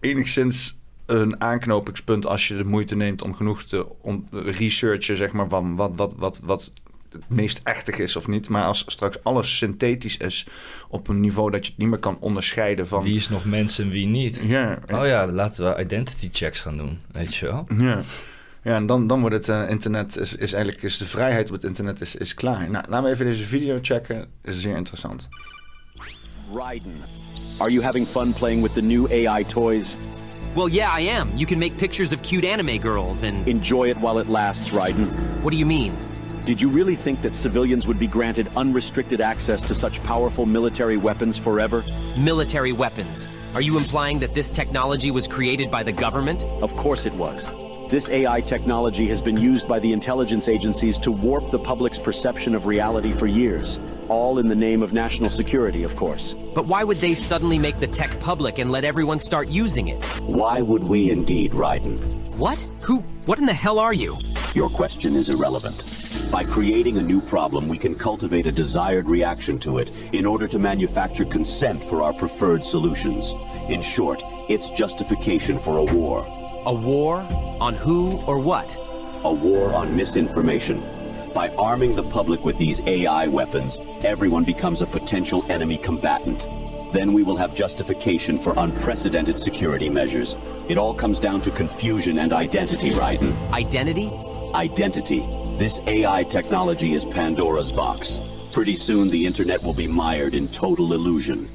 enigszins 0.00 0.78
een 1.06 1.40
aanknopingspunt 1.40 2.26
als 2.26 2.48
je 2.48 2.56
de 2.56 2.64
moeite 2.64 2.96
neemt 2.96 3.22
om 3.22 3.34
genoeg 3.34 3.62
te 3.62 4.00
om 4.00 4.26
researchen, 4.32 5.16
zeg 5.16 5.32
maar, 5.32 5.48
van 5.48 5.76
wat, 5.76 5.92
wat, 5.96 6.14
wat, 6.16 6.40
wat 6.44 6.72
het 7.14 7.28
meest 7.28 7.60
echtig 7.62 7.98
is 7.98 8.16
of 8.16 8.28
niet. 8.28 8.48
Maar 8.48 8.64
als 8.64 8.84
straks 8.86 9.16
alles 9.22 9.56
synthetisch 9.56 10.16
is 10.16 10.46
op 10.88 11.08
een 11.08 11.20
niveau 11.20 11.50
dat 11.50 11.64
je 11.64 11.70
het 11.70 11.80
niet 11.80 11.88
meer 11.88 11.98
kan 11.98 12.16
onderscheiden 12.20 12.86
van... 12.86 13.02
Wie 13.02 13.16
is 13.16 13.28
nog 13.28 13.44
mens 13.44 13.78
en 13.78 13.88
wie 13.88 14.06
niet? 14.06 14.42
Ja. 14.46 14.78
Oh 14.92 15.06
ja, 15.06 15.26
laten 15.26 15.64
we 15.64 15.82
identity 15.82 16.28
checks 16.32 16.60
gaan 16.60 16.76
doen. 16.76 16.98
Weet 17.12 17.34
je 17.34 17.46
wel? 17.46 17.66
Ja. 17.78 18.02
Ja, 18.62 18.76
en 18.76 18.86
dan, 18.86 19.06
dan 19.06 19.20
wordt 19.20 19.34
het 19.34 19.48
eh, 19.48 19.70
internet, 19.70 20.18
is, 20.18 20.34
is 20.34 20.52
eigenlijk 20.52 20.84
is 20.84 20.98
de 20.98 21.06
vrijheid 21.06 21.48
op 21.48 21.54
het 21.54 21.64
internet 21.64 22.00
is, 22.00 22.16
is 22.16 22.34
klaar. 22.34 22.70
Nou, 22.70 22.84
laten 22.88 23.02
we 23.02 23.10
even 23.10 23.26
deze 23.26 23.44
video 23.44 23.78
checken. 23.82 24.26
is 24.42 24.60
zeer 24.60 24.76
interessant. 24.76 25.28
Raiden, 26.54 26.94
are 27.58 27.70
you 27.70 27.84
having 27.84 28.08
fun 28.08 28.32
playing 28.32 28.62
with 28.62 28.74
the 28.74 28.82
new 28.82 29.06
AI 29.10 29.44
toys? 29.44 29.96
Well, 30.54 30.68
yeah, 30.68 31.00
I 31.00 31.08
am. 31.08 31.28
You 31.34 31.46
can 31.46 31.58
make 31.58 31.76
pictures 31.76 32.12
of 32.12 32.20
cute 32.20 32.44
anime 32.44 32.78
girls 32.78 33.22
and. 33.22 33.46
Enjoy 33.48 33.88
it 33.88 33.96
while 33.96 34.20
it 34.20 34.28
lasts, 34.28 34.70
Raiden. 34.70 35.08
What 35.42 35.50
do 35.50 35.56
you 35.56 35.66
mean? 35.66 35.92
Did 36.44 36.60
you 36.60 36.68
really 36.68 36.94
think 36.94 37.22
that 37.22 37.34
civilians 37.34 37.86
would 37.86 37.98
be 37.98 38.06
granted 38.06 38.50
unrestricted 38.54 39.22
access 39.22 39.62
to 39.62 39.74
such 39.74 40.02
powerful 40.02 40.44
military 40.44 40.98
weapons 40.98 41.38
forever? 41.38 41.82
Military 42.18 42.72
weapons. 42.72 43.26
Are 43.54 43.62
you 43.62 43.78
implying 43.78 44.18
that 44.18 44.34
this 44.34 44.50
technology 44.50 45.10
was 45.10 45.26
created 45.26 45.70
by 45.70 45.82
the 45.82 45.92
government? 45.92 46.42
Of 46.60 46.76
course 46.76 47.06
it 47.06 47.14
was. 47.14 47.50
This 47.94 48.08
AI 48.08 48.40
technology 48.40 49.06
has 49.06 49.22
been 49.22 49.36
used 49.36 49.68
by 49.68 49.78
the 49.78 49.92
intelligence 49.92 50.48
agencies 50.48 50.98
to 50.98 51.12
warp 51.12 51.52
the 51.52 51.60
public's 51.60 51.96
perception 51.96 52.56
of 52.56 52.66
reality 52.66 53.12
for 53.12 53.28
years. 53.28 53.78
All 54.08 54.40
in 54.40 54.48
the 54.48 54.56
name 54.56 54.82
of 54.82 54.92
national 54.92 55.30
security, 55.30 55.84
of 55.84 55.94
course. 55.94 56.34
But 56.56 56.66
why 56.66 56.82
would 56.82 56.96
they 56.96 57.14
suddenly 57.14 57.56
make 57.56 57.78
the 57.78 57.86
tech 57.86 58.18
public 58.18 58.58
and 58.58 58.72
let 58.72 58.82
everyone 58.82 59.20
start 59.20 59.46
using 59.46 59.86
it? 59.86 60.02
Why 60.22 60.60
would 60.60 60.82
we 60.82 61.12
indeed, 61.12 61.52
Raiden? 61.52 61.96
What? 62.36 62.58
Who? 62.80 62.98
What 63.26 63.38
in 63.38 63.46
the 63.46 63.54
hell 63.54 63.78
are 63.78 63.94
you? 63.94 64.18
Your 64.56 64.70
question 64.70 65.14
is 65.14 65.28
irrelevant. 65.28 65.84
By 66.32 66.42
creating 66.42 66.98
a 66.98 67.02
new 67.02 67.20
problem, 67.20 67.68
we 67.68 67.78
can 67.78 67.94
cultivate 67.94 68.48
a 68.48 68.50
desired 68.50 69.08
reaction 69.08 69.56
to 69.60 69.78
it 69.78 69.92
in 70.12 70.26
order 70.26 70.48
to 70.48 70.58
manufacture 70.58 71.24
consent 71.24 71.84
for 71.84 72.02
our 72.02 72.12
preferred 72.12 72.64
solutions. 72.64 73.34
In 73.68 73.82
short, 73.82 74.20
it's 74.48 74.68
justification 74.70 75.60
for 75.60 75.76
a 75.76 75.84
war. 75.84 76.43
A 76.66 76.72
war? 76.72 77.20
On 77.60 77.74
who 77.74 78.22
or 78.22 78.38
what? 78.38 78.74
A 79.22 79.30
war 79.30 79.74
on 79.74 79.94
misinformation. 79.94 80.82
By 81.34 81.50
arming 81.56 81.94
the 81.94 82.02
public 82.02 82.42
with 82.42 82.56
these 82.56 82.80
AI 82.86 83.26
weapons, 83.26 83.76
everyone 84.02 84.44
becomes 84.44 84.80
a 84.80 84.86
potential 84.86 85.44
enemy 85.50 85.76
combatant. 85.76 86.48
Then 86.90 87.12
we 87.12 87.22
will 87.22 87.36
have 87.36 87.54
justification 87.54 88.38
for 88.38 88.54
unprecedented 88.56 89.38
security 89.38 89.90
measures. 89.90 90.38
It 90.66 90.78
all 90.78 90.94
comes 90.94 91.20
down 91.20 91.42
to 91.42 91.50
confusion 91.50 92.18
and 92.20 92.32
identity, 92.32 92.92
Raiden. 92.92 93.34
Identity? 93.52 94.10
Identity. 94.54 95.20
This 95.58 95.82
AI 95.86 96.24
technology 96.24 96.94
is 96.94 97.04
Pandora's 97.04 97.72
box. 97.72 98.20
Pretty 98.52 98.74
soon, 98.74 99.10
the 99.10 99.26
internet 99.26 99.62
will 99.62 99.74
be 99.74 99.86
mired 99.86 100.34
in 100.34 100.48
total 100.48 100.94
illusion. 100.94 101.46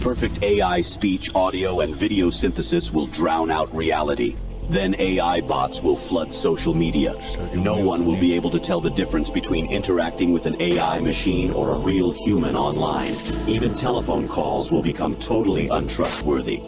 Perfect 0.00 0.42
AI 0.42 0.80
speech, 0.80 1.32
audio, 1.36 1.80
and 1.80 1.94
video 1.94 2.30
synthesis 2.30 2.92
will 2.92 3.06
drown 3.06 3.52
out 3.52 3.72
reality. 3.72 4.34
Then 4.68 4.96
AI 4.98 5.40
bots 5.42 5.80
will 5.80 5.94
flood 5.94 6.32
social 6.32 6.74
media. 6.74 7.14
No 7.54 7.80
one 7.80 8.04
will 8.04 8.16
be 8.16 8.34
able 8.34 8.50
to 8.50 8.58
tell 8.58 8.80
the 8.80 8.90
difference 8.90 9.30
between 9.30 9.70
interacting 9.70 10.32
with 10.32 10.46
an 10.46 10.60
AI 10.60 10.98
machine 10.98 11.52
or 11.52 11.70
a 11.70 11.78
real 11.78 12.10
human 12.10 12.56
online. 12.56 13.14
Even 13.46 13.76
telephone 13.76 14.26
calls 14.26 14.72
will 14.72 14.82
become 14.82 15.14
totally 15.16 15.68
untrustworthy. 15.68 16.60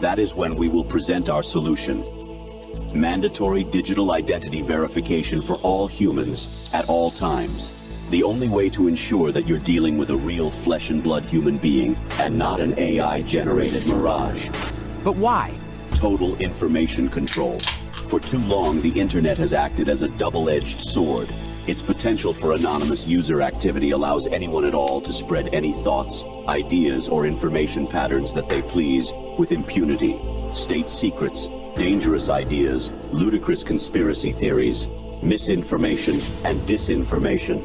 That 0.00 0.20
is 0.20 0.34
when 0.34 0.54
we 0.54 0.68
will 0.68 0.84
present 0.84 1.28
our 1.28 1.42
solution. 1.42 2.04
Mandatory 2.94 3.64
digital 3.64 4.12
identity 4.12 4.62
verification 4.62 5.42
for 5.42 5.56
all 5.56 5.88
humans 5.88 6.48
at 6.72 6.88
all 6.88 7.10
times. 7.10 7.72
The 8.10 8.22
only 8.22 8.48
way 8.48 8.70
to 8.70 8.86
ensure 8.86 9.32
that 9.32 9.48
you're 9.48 9.58
dealing 9.58 9.98
with 9.98 10.10
a 10.10 10.16
real 10.16 10.50
flesh 10.50 10.90
and 10.90 11.02
blood 11.02 11.24
human 11.24 11.56
being 11.56 11.96
and 12.18 12.38
not 12.38 12.60
an 12.60 12.78
AI 12.78 13.22
generated 13.22 13.86
mirage. 13.86 14.48
But 15.02 15.16
why? 15.16 15.54
Total 16.02 16.34
information 16.38 17.08
control. 17.08 17.60
For 18.08 18.18
too 18.18 18.40
long, 18.40 18.82
the 18.82 18.90
internet 18.90 19.38
has 19.38 19.52
acted 19.52 19.88
as 19.88 20.02
a 20.02 20.08
double 20.08 20.50
edged 20.50 20.80
sword. 20.80 21.28
Its 21.68 21.80
potential 21.80 22.32
for 22.32 22.54
anonymous 22.54 23.06
user 23.06 23.40
activity 23.40 23.92
allows 23.92 24.26
anyone 24.26 24.64
at 24.64 24.74
all 24.74 25.00
to 25.00 25.12
spread 25.12 25.54
any 25.54 25.72
thoughts, 25.72 26.24
ideas, 26.48 27.08
or 27.08 27.24
information 27.24 27.86
patterns 27.86 28.34
that 28.34 28.48
they 28.48 28.62
please 28.62 29.12
with 29.38 29.52
impunity. 29.52 30.20
State 30.52 30.90
secrets, 30.90 31.46
dangerous 31.76 32.28
ideas, 32.28 32.90
ludicrous 33.12 33.62
conspiracy 33.62 34.32
theories, 34.32 34.88
misinformation, 35.22 36.20
and 36.42 36.60
disinformation. 36.62 37.62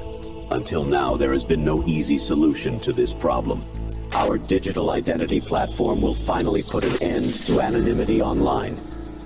Until 0.51 0.83
now, 0.83 1.17
there 1.17 1.31
has 1.31 1.43
been 1.43 1.65
no 1.65 1.83
easy 1.87 2.19
solution 2.19 2.79
to 2.81 2.93
this 2.93 3.15
problem. 3.15 3.65
Our 4.13 4.37
digital 4.37 4.91
identity 4.91 5.39
platform 5.39 6.01
will 6.01 6.13
finally 6.13 6.63
put 6.63 6.83
an 6.83 7.01
end 7.01 7.33
to 7.45 7.61
anonymity 7.61 8.21
online. 8.21 8.77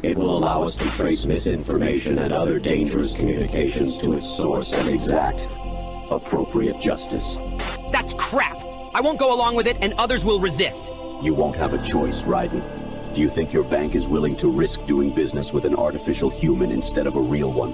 It 0.04 0.18
will 0.18 0.38
allow 0.38 0.64
us 0.64 0.76
to 0.78 0.90
trace 0.90 1.26
misinformation 1.26 2.20
and 2.20 2.34
other 2.34 2.60
dangerous 2.60 3.14
communications 3.14 3.98
to 4.00 4.14
its 4.14 4.28
source 4.28 4.74
and 4.74 4.90
exact 4.90 5.48
appropriate 6.10 6.80
justice. 6.80 7.38
That's 7.92 8.14
crap! 8.16 8.58
I 8.94 9.00
won't 9.02 9.20
go 9.20 9.34
along 9.34 9.56
with 9.56 9.68
it, 9.68 9.78
and 9.80 9.94
others 9.94 10.26
will 10.26 10.40
resist. 10.40 10.92
You 11.22 11.34
won't 11.34 11.56
have 11.56 11.74
a 11.74 11.82
choice, 11.84 12.24
Raiden. 12.24 12.64
Do 13.14 13.22
you 13.22 13.30
think 13.30 13.54
your 13.54 13.64
bank 13.64 13.96
is 13.96 14.08
willing 14.08 14.36
to 14.38 14.50
risk 14.50 14.86
doing 14.86 15.14
business 15.14 15.54
with 15.54 15.66
an 15.66 15.76
artificial 15.76 16.30
human 16.30 16.72
instead 16.72 17.08
of 17.08 17.16
a 17.16 17.22
real 17.22 17.52
one? 17.52 17.74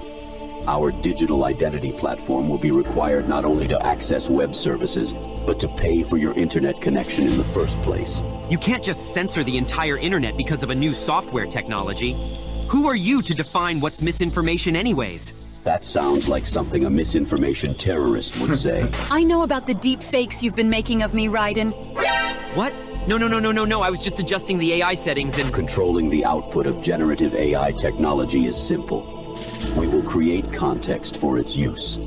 Our 0.68 0.92
digital 0.92 1.46
identity 1.46 1.92
platform 1.92 2.46
will 2.46 2.58
be 2.58 2.72
required 2.72 3.26
not 3.26 3.46
only 3.46 3.66
to 3.68 3.86
access 3.86 4.28
web 4.28 4.54
services, 4.54 5.14
but 5.46 5.58
to 5.60 5.66
pay 5.66 6.02
for 6.02 6.18
your 6.18 6.34
internet 6.34 6.78
connection 6.82 7.26
in 7.26 7.38
the 7.38 7.44
first 7.44 7.80
place. 7.80 8.20
You 8.50 8.58
can't 8.58 8.84
just 8.84 9.14
censor 9.14 9.42
the 9.42 9.56
entire 9.56 9.96
internet 9.96 10.36
because 10.36 10.62
of 10.62 10.68
a 10.68 10.74
new 10.74 10.92
software 10.92 11.46
technology. 11.46 12.12
Who 12.68 12.86
are 12.86 12.94
you 12.94 13.22
to 13.22 13.34
define 13.34 13.80
what's 13.80 14.02
misinformation, 14.02 14.76
anyways? 14.76 15.32
That 15.64 15.84
sounds 15.84 16.28
like 16.28 16.46
something 16.46 16.84
a 16.84 16.90
misinformation 16.90 17.74
terrorist 17.74 18.38
would 18.38 18.58
say. 18.66 18.90
I 19.10 19.24
know 19.24 19.44
about 19.44 19.66
the 19.66 19.72
deep 19.72 20.02
fakes 20.02 20.42
you've 20.42 20.54
been 20.54 20.68
making 20.68 21.00
of 21.00 21.14
me, 21.14 21.28
Raiden. 21.28 21.72
What? 22.54 22.74
No, 23.06 23.16
no, 23.16 23.26
no, 23.26 23.40
no, 23.40 23.52
no, 23.52 23.64
no. 23.64 23.80
I 23.80 23.88
was 23.88 24.02
just 24.02 24.20
adjusting 24.20 24.58
the 24.58 24.74
AI 24.74 24.92
settings 24.92 25.38
and. 25.38 25.50
Controlling 25.50 26.10
the 26.10 26.26
output 26.26 26.66
of 26.66 26.82
generative 26.82 27.34
AI 27.34 27.72
technology 27.72 28.44
is 28.44 28.54
simple. 28.54 29.17
We 29.76 29.86
will 29.86 30.02
create 30.02 30.52
context 30.52 31.16
for 31.16 31.38
its 31.38 31.56
use. 31.56 31.98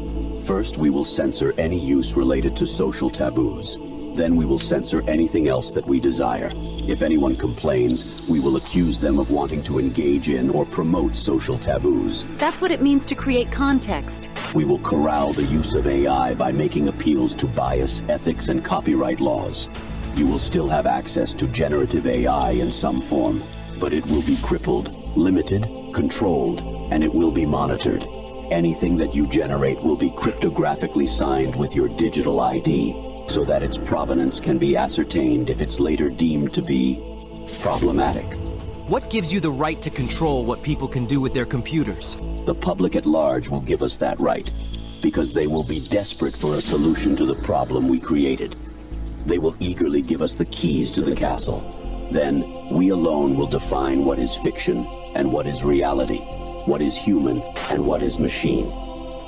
First, 0.44 0.78
we 0.78 0.90
will 0.90 1.06
censor 1.06 1.54
any 1.58 1.80
use 1.80 2.16
related 2.16 2.56
to 2.58 2.66
social 2.66 3.10
taboos. 3.10 3.78
Then 4.16 4.36
we 4.36 4.46
will 4.46 4.60
censor 4.60 5.02
anything 5.08 5.48
else 5.48 5.72
that 5.72 5.86
we 5.86 6.00
desire. 6.00 6.52
If 6.88 7.02
anyone 7.02 7.36
complains, 7.36 8.06
we 8.28 8.40
will 8.40 8.58
accuse 8.58 9.00
them 9.00 9.20
of 9.20 9.32
wanting 9.32 9.64
to 9.64 9.80
engage 9.80 10.30
in 10.30 10.50
or 10.50 10.66
promote 10.66 11.16
social 11.16 11.58
taboos. 11.58 12.26
That's 12.38 12.62
what 12.62 12.72
it 12.72 12.82
means 12.82 13.06
to 13.06 13.16
create 13.16 13.52
context. 13.52 14.30
We 14.54 14.66
will 14.66 14.80
corral 14.80 15.32
the 15.32 15.46
use 15.46 15.74
of 15.74 15.88
AI 15.88 16.34
by 16.34 16.52
making 16.52 16.90
appeals 16.90 17.36
to 17.36 17.48
bias, 17.48 18.02
ethics, 18.10 18.50
and 18.50 18.66
copyright 18.66 19.22
laws. 19.22 19.70
You 20.16 20.28
will 20.28 20.40
still 20.40 20.68
have 20.68 20.86
access 20.86 21.34
to 21.36 21.48
generative 21.48 22.06
AI 22.06 22.52
in 22.52 22.72
some 22.72 23.00
form, 23.00 23.42
but 23.80 23.94
it 23.94 24.06
will 24.08 24.24
be 24.24 24.38
crippled, 24.42 24.94
limited, 25.16 25.70
controlled, 25.94 26.81
and 26.92 27.04
it 27.04 27.12
will 27.12 27.32
be 27.32 27.46
monitored. 27.46 28.06
Anything 28.52 28.98
that 28.98 29.16
you 29.16 29.26
generate 29.28 29.82
will 29.82 29.96
be 29.96 30.10
cryptographically 30.12 31.08
signed 31.08 31.56
with 31.56 31.74
your 31.74 31.88
digital 31.88 32.42
ID 32.42 33.26
so 33.28 33.46
that 33.46 33.64
its 33.64 33.78
provenance 33.78 34.42
can 34.42 34.58
be 34.58 34.76
ascertained 34.76 35.50
if 35.50 35.62
it's 35.62 35.80
later 35.80 36.10
deemed 36.10 36.54
to 36.54 36.62
be 36.62 37.02
problematic. 37.62 38.26
What 38.88 39.10
gives 39.10 39.32
you 39.32 39.40
the 39.40 39.52
right 39.52 39.82
to 39.82 39.90
control 39.90 40.44
what 40.44 40.62
people 40.64 40.88
can 40.88 41.06
do 41.06 41.22
with 41.22 41.34
their 41.34 41.46
computers? 41.46 42.18
The 42.46 42.54
public 42.54 42.98
at 42.98 43.06
large 43.06 43.48
will 43.48 43.62
give 43.62 43.84
us 43.84 43.96
that 43.98 44.20
right 44.20 44.52
because 45.02 45.32
they 45.32 45.48
will 45.48 45.64
be 45.64 45.80
desperate 45.80 46.36
for 46.36 46.56
a 46.56 46.62
solution 46.62 47.16
to 47.16 47.26
the 47.26 47.36
problem 47.36 47.88
we 47.88 48.02
created. 48.02 48.58
They 49.26 49.40
will 49.40 49.56
eagerly 49.62 50.02
give 50.02 50.22
us 50.22 50.36
the 50.36 50.46
keys 50.46 50.92
to 50.92 51.02
the 51.02 51.16
castle. 51.16 51.62
Then, 52.12 52.70
we 52.70 52.90
alone 52.90 53.36
will 53.36 53.48
define 53.48 54.04
what 54.04 54.20
is 54.20 54.36
fiction 54.36 54.86
and 55.16 55.32
what 55.32 55.48
is 55.48 55.64
reality, 55.64 56.20
what 56.66 56.82
is 56.82 56.96
human 56.96 57.42
and 57.70 57.86
what 57.86 58.04
is 58.04 58.20
machine. 58.20 58.72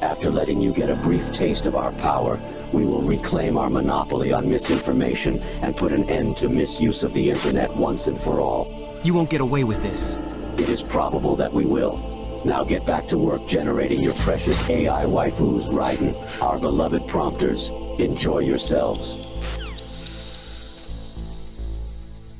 After 0.01 0.29
letting 0.29 0.61
you 0.61 0.73
get 0.73 0.89
a 0.89 0.95
brief 0.95 1.31
taste 1.31 1.65
of 1.65 1.75
our 1.75 1.91
power, 1.93 2.39
we 2.71 2.85
will 2.85 3.01
reclaim 3.01 3.57
our 3.57 3.69
monopoly 3.69 4.33
on 4.33 4.49
misinformation 4.49 5.41
and 5.61 5.75
put 5.75 5.93
an 5.93 6.09
end 6.09 6.37
to 6.37 6.49
misuse 6.49 7.03
of 7.03 7.13
the 7.13 7.29
internet 7.29 7.73
once 7.75 8.07
and 8.07 8.19
for 8.19 8.41
all. 8.41 8.99
You 9.03 9.13
won't 9.13 9.29
get 9.29 9.41
away 9.41 9.63
with 9.63 9.81
this. 9.81 10.17
It 10.57 10.69
is 10.69 10.83
probable 10.83 11.35
that 11.37 11.53
we 11.53 11.65
will. 11.65 12.41
Now 12.45 12.63
get 12.65 12.85
back 12.85 13.07
to 13.07 13.17
work 13.17 13.47
generating 13.47 14.01
your 14.01 14.13
precious 14.15 14.61
AI 14.69 15.05
waifus, 15.05 15.69
Raiden, 15.69 16.41
our 16.41 16.59
beloved 16.59 17.07
prompters. 17.07 17.69
Enjoy 17.97 18.39
yourselves. 18.39 19.15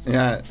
Ja, 0.06 0.42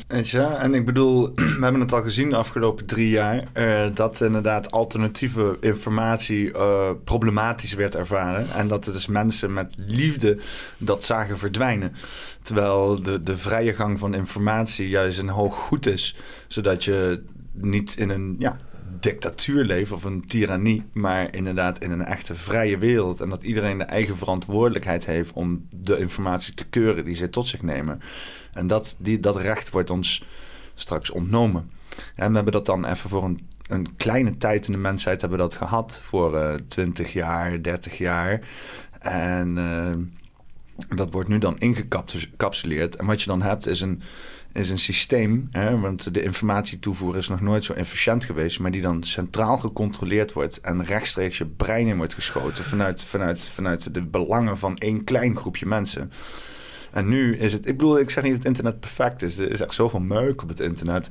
en 0.59 0.73
ik 0.73 0.85
bedoel, 0.85 1.31
we 1.35 1.57
hebben 1.61 1.81
het 1.81 1.93
al 1.93 2.01
gezien 2.01 2.29
de 2.29 2.35
afgelopen 2.35 2.85
drie 2.85 3.09
jaar, 3.09 3.43
eh, 3.53 3.85
dat 3.93 4.21
inderdaad 4.21 4.71
alternatieve 4.71 5.57
informatie 5.59 6.51
eh, 6.51 6.89
problematisch 7.03 7.73
werd 7.73 7.95
ervaren. 7.95 8.51
En 8.51 8.67
dat 8.67 8.87
er 8.87 8.93
dus 8.93 9.07
mensen 9.07 9.53
met 9.53 9.73
liefde 9.77 10.37
dat 10.77 11.03
zagen 11.03 11.37
verdwijnen. 11.37 11.93
Terwijl 12.41 13.01
de, 13.01 13.19
de 13.19 13.37
vrije 13.37 13.73
gang 13.73 13.99
van 13.99 14.13
informatie 14.13 14.89
juist 14.89 15.19
een 15.19 15.29
hoog 15.29 15.55
goed 15.55 15.85
is, 15.85 16.15
zodat 16.47 16.83
je 16.83 17.23
niet 17.51 17.97
in 17.97 18.09
een 18.09 18.35
ja, 18.39 18.59
dictatuur 18.99 19.63
leeft 19.63 19.91
of 19.91 20.03
een 20.03 20.27
tirannie, 20.27 20.83
maar 20.93 21.35
inderdaad 21.35 21.83
in 21.83 21.91
een 21.91 22.05
echte 22.05 22.35
vrije 22.35 22.77
wereld. 22.77 23.21
En 23.21 23.29
dat 23.29 23.43
iedereen 23.43 23.77
de 23.77 23.83
eigen 23.83 24.17
verantwoordelijkheid 24.17 25.05
heeft 25.05 25.33
om 25.33 25.67
de 25.69 25.99
informatie 25.99 26.53
te 26.53 26.69
keuren 26.69 27.05
die 27.05 27.15
zij 27.15 27.27
tot 27.27 27.47
zich 27.47 27.61
nemen. 27.61 28.01
En 28.53 28.67
dat, 28.67 28.95
die, 28.99 29.19
dat 29.19 29.35
recht 29.35 29.69
wordt 29.69 29.89
ons 29.89 30.23
straks 30.75 31.09
ontnomen. 31.09 31.71
En 32.15 32.29
we 32.29 32.35
hebben 32.35 32.53
dat 32.53 32.65
dan 32.65 32.85
even 32.85 33.09
voor 33.09 33.23
een, 33.23 33.47
een 33.67 33.95
kleine 33.95 34.37
tijd 34.37 34.65
in 34.65 34.71
de 34.71 34.77
mensheid 34.77 35.21
hebben 35.21 35.39
dat 35.39 35.55
gehad. 35.55 36.01
Voor 36.03 36.35
uh, 36.35 36.53
20 36.67 37.13
jaar, 37.13 37.61
30 37.61 37.97
jaar. 37.97 38.41
En 38.99 39.57
uh, 39.57 39.89
dat 40.97 41.11
wordt 41.11 41.29
nu 41.29 41.37
dan 41.37 41.57
ingecapsuleerd. 41.57 42.95
En 42.95 43.05
wat 43.05 43.21
je 43.21 43.27
dan 43.27 43.41
hebt 43.41 43.67
is 43.67 43.81
een, 43.81 44.01
is 44.53 44.69
een 44.69 44.79
systeem. 44.79 45.47
Hè, 45.51 45.79
want 45.79 46.13
de 46.13 46.23
informatietoevoer 46.23 47.17
is 47.17 47.27
nog 47.27 47.41
nooit 47.41 47.63
zo 47.63 47.73
efficiënt 47.73 48.25
geweest. 48.25 48.59
Maar 48.59 48.71
die 48.71 48.81
dan 48.81 49.03
centraal 49.03 49.57
gecontroleerd 49.57 50.33
wordt. 50.33 50.61
En 50.61 50.85
rechtstreeks 50.85 51.37
je 51.37 51.45
brein 51.45 51.87
in 51.87 51.97
wordt 51.97 52.13
geschoten. 52.13 52.63
Vanuit, 52.63 53.03
vanuit, 53.03 53.47
vanuit 53.47 53.93
de 53.93 54.01
belangen 54.01 54.57
van 54.57 54.77
één 54.77 55.03
klein 55.03 55.37
groepje 55.37 55.65
mensen. 55.65 56.11
En 56.93 57.07
nu 57.07 57.37
is 57.37 57.53
het, 57.53 57.67
ik 57.67 57.77
bedoel, 57.77 57.99
ik 57.99 58.09
zeg 58.09 58.23
niet 58.23 58.31
dat 58.31 58.41
het 58.41 58.47
internet 58.47 58.79
perfect 58.79 59.21
is. 59.21 59.37
Er 59.37 59.51
is 59.51 59.61
echt 59.61 59.73
zoveel 59.73 59.99
meuk 59.99 60.41
op 60.41 60.47
het 60.47 60.59
internet. 60.59 61.09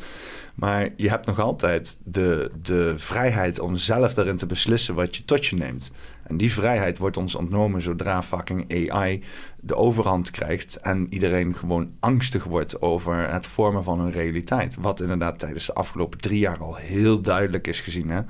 Maar 0.54 0.88
je 0.96 1.08
hebt 1.08 1.26
nog 1.26 1.40
altijd 1.40 1.98
de, 2.04 2.50
de 2.62 2.94
vrijheid 2.96 3.60
om 3.60 3.76
zelf 3.76 4.14
daarin 4.14 4.36
te 4.36 4.46
beslissen 4.46 4.94
wat 4.94 5.16
je 5.16 5.24
tot 5.24 5.46
je 5.46 5.56
neemt. 5.56 5.92
En 6.22 6.36
die 6.36 6.52
vrijheid 6.52 6.98
wordt 6.98 7.16
ons 7.16 7.34
ontnomen 7.34 7.82
zodra 7.82 8.22
fucking 8.22 8.90
AI 8.90 9.22
de 9.60 9.76
overhand 9.76 10.30
krijgt. 10.30 10.76
En 10.80 11.06
iedereen 11.10 11.56
gewoon 11.56 11.92
angstig 12.00 12.44
wordt 12.44 12.82
over 12.82 13.32
het 13.32 13.46
vormen 13.46 13.84
van 13.84 14.00
een 14.00 14.12
realiteit. 14.12 14.76
Wat 14.80 15.00
inderdaad 15.00 15.38
tijdens 15.38 15.66
de 15.66 15.74
afgelopen 15.74 16.20
drie 16.20 16.38
jaar 16.38 16.58
al 16.58 16.74
heel 16.74 17.20
duidelijk 17.20 17.66
is 17.66 17.80
gezien. 17.80 18.10
Hè? 18.10 18.20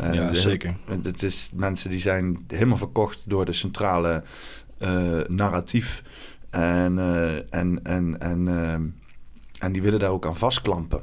Uh, 0.00 0.14
ja, 0.14 0.34
zeker. 0.34 0.74
Het 1.02 1.22
is 1.22 1.50
mensen 1.54 1.90
die 1.90 2.00
zijn 2.00 2.44
helemaal 2.48 2.76
verkocht 2.76 3.20
door 3.24 3.44
de 3.44 3.52
centrale 3.52 4.22
uh, 4.78 5.20
narratief. 5.26 6.02
En, 6.54 6.96
uh, 6.96 7.54
en, 7.54 7.80
en, 7.82 8.20
en, 8.20 8.46
uh, 8.46 8.72
en 9.58 9.72
die 9.72 9.82
willen 9.82 9.98
daar 9.98 10.10
ook 10.10 10.26
aan 10.26 10.36
vastklampen. 10.36 11.02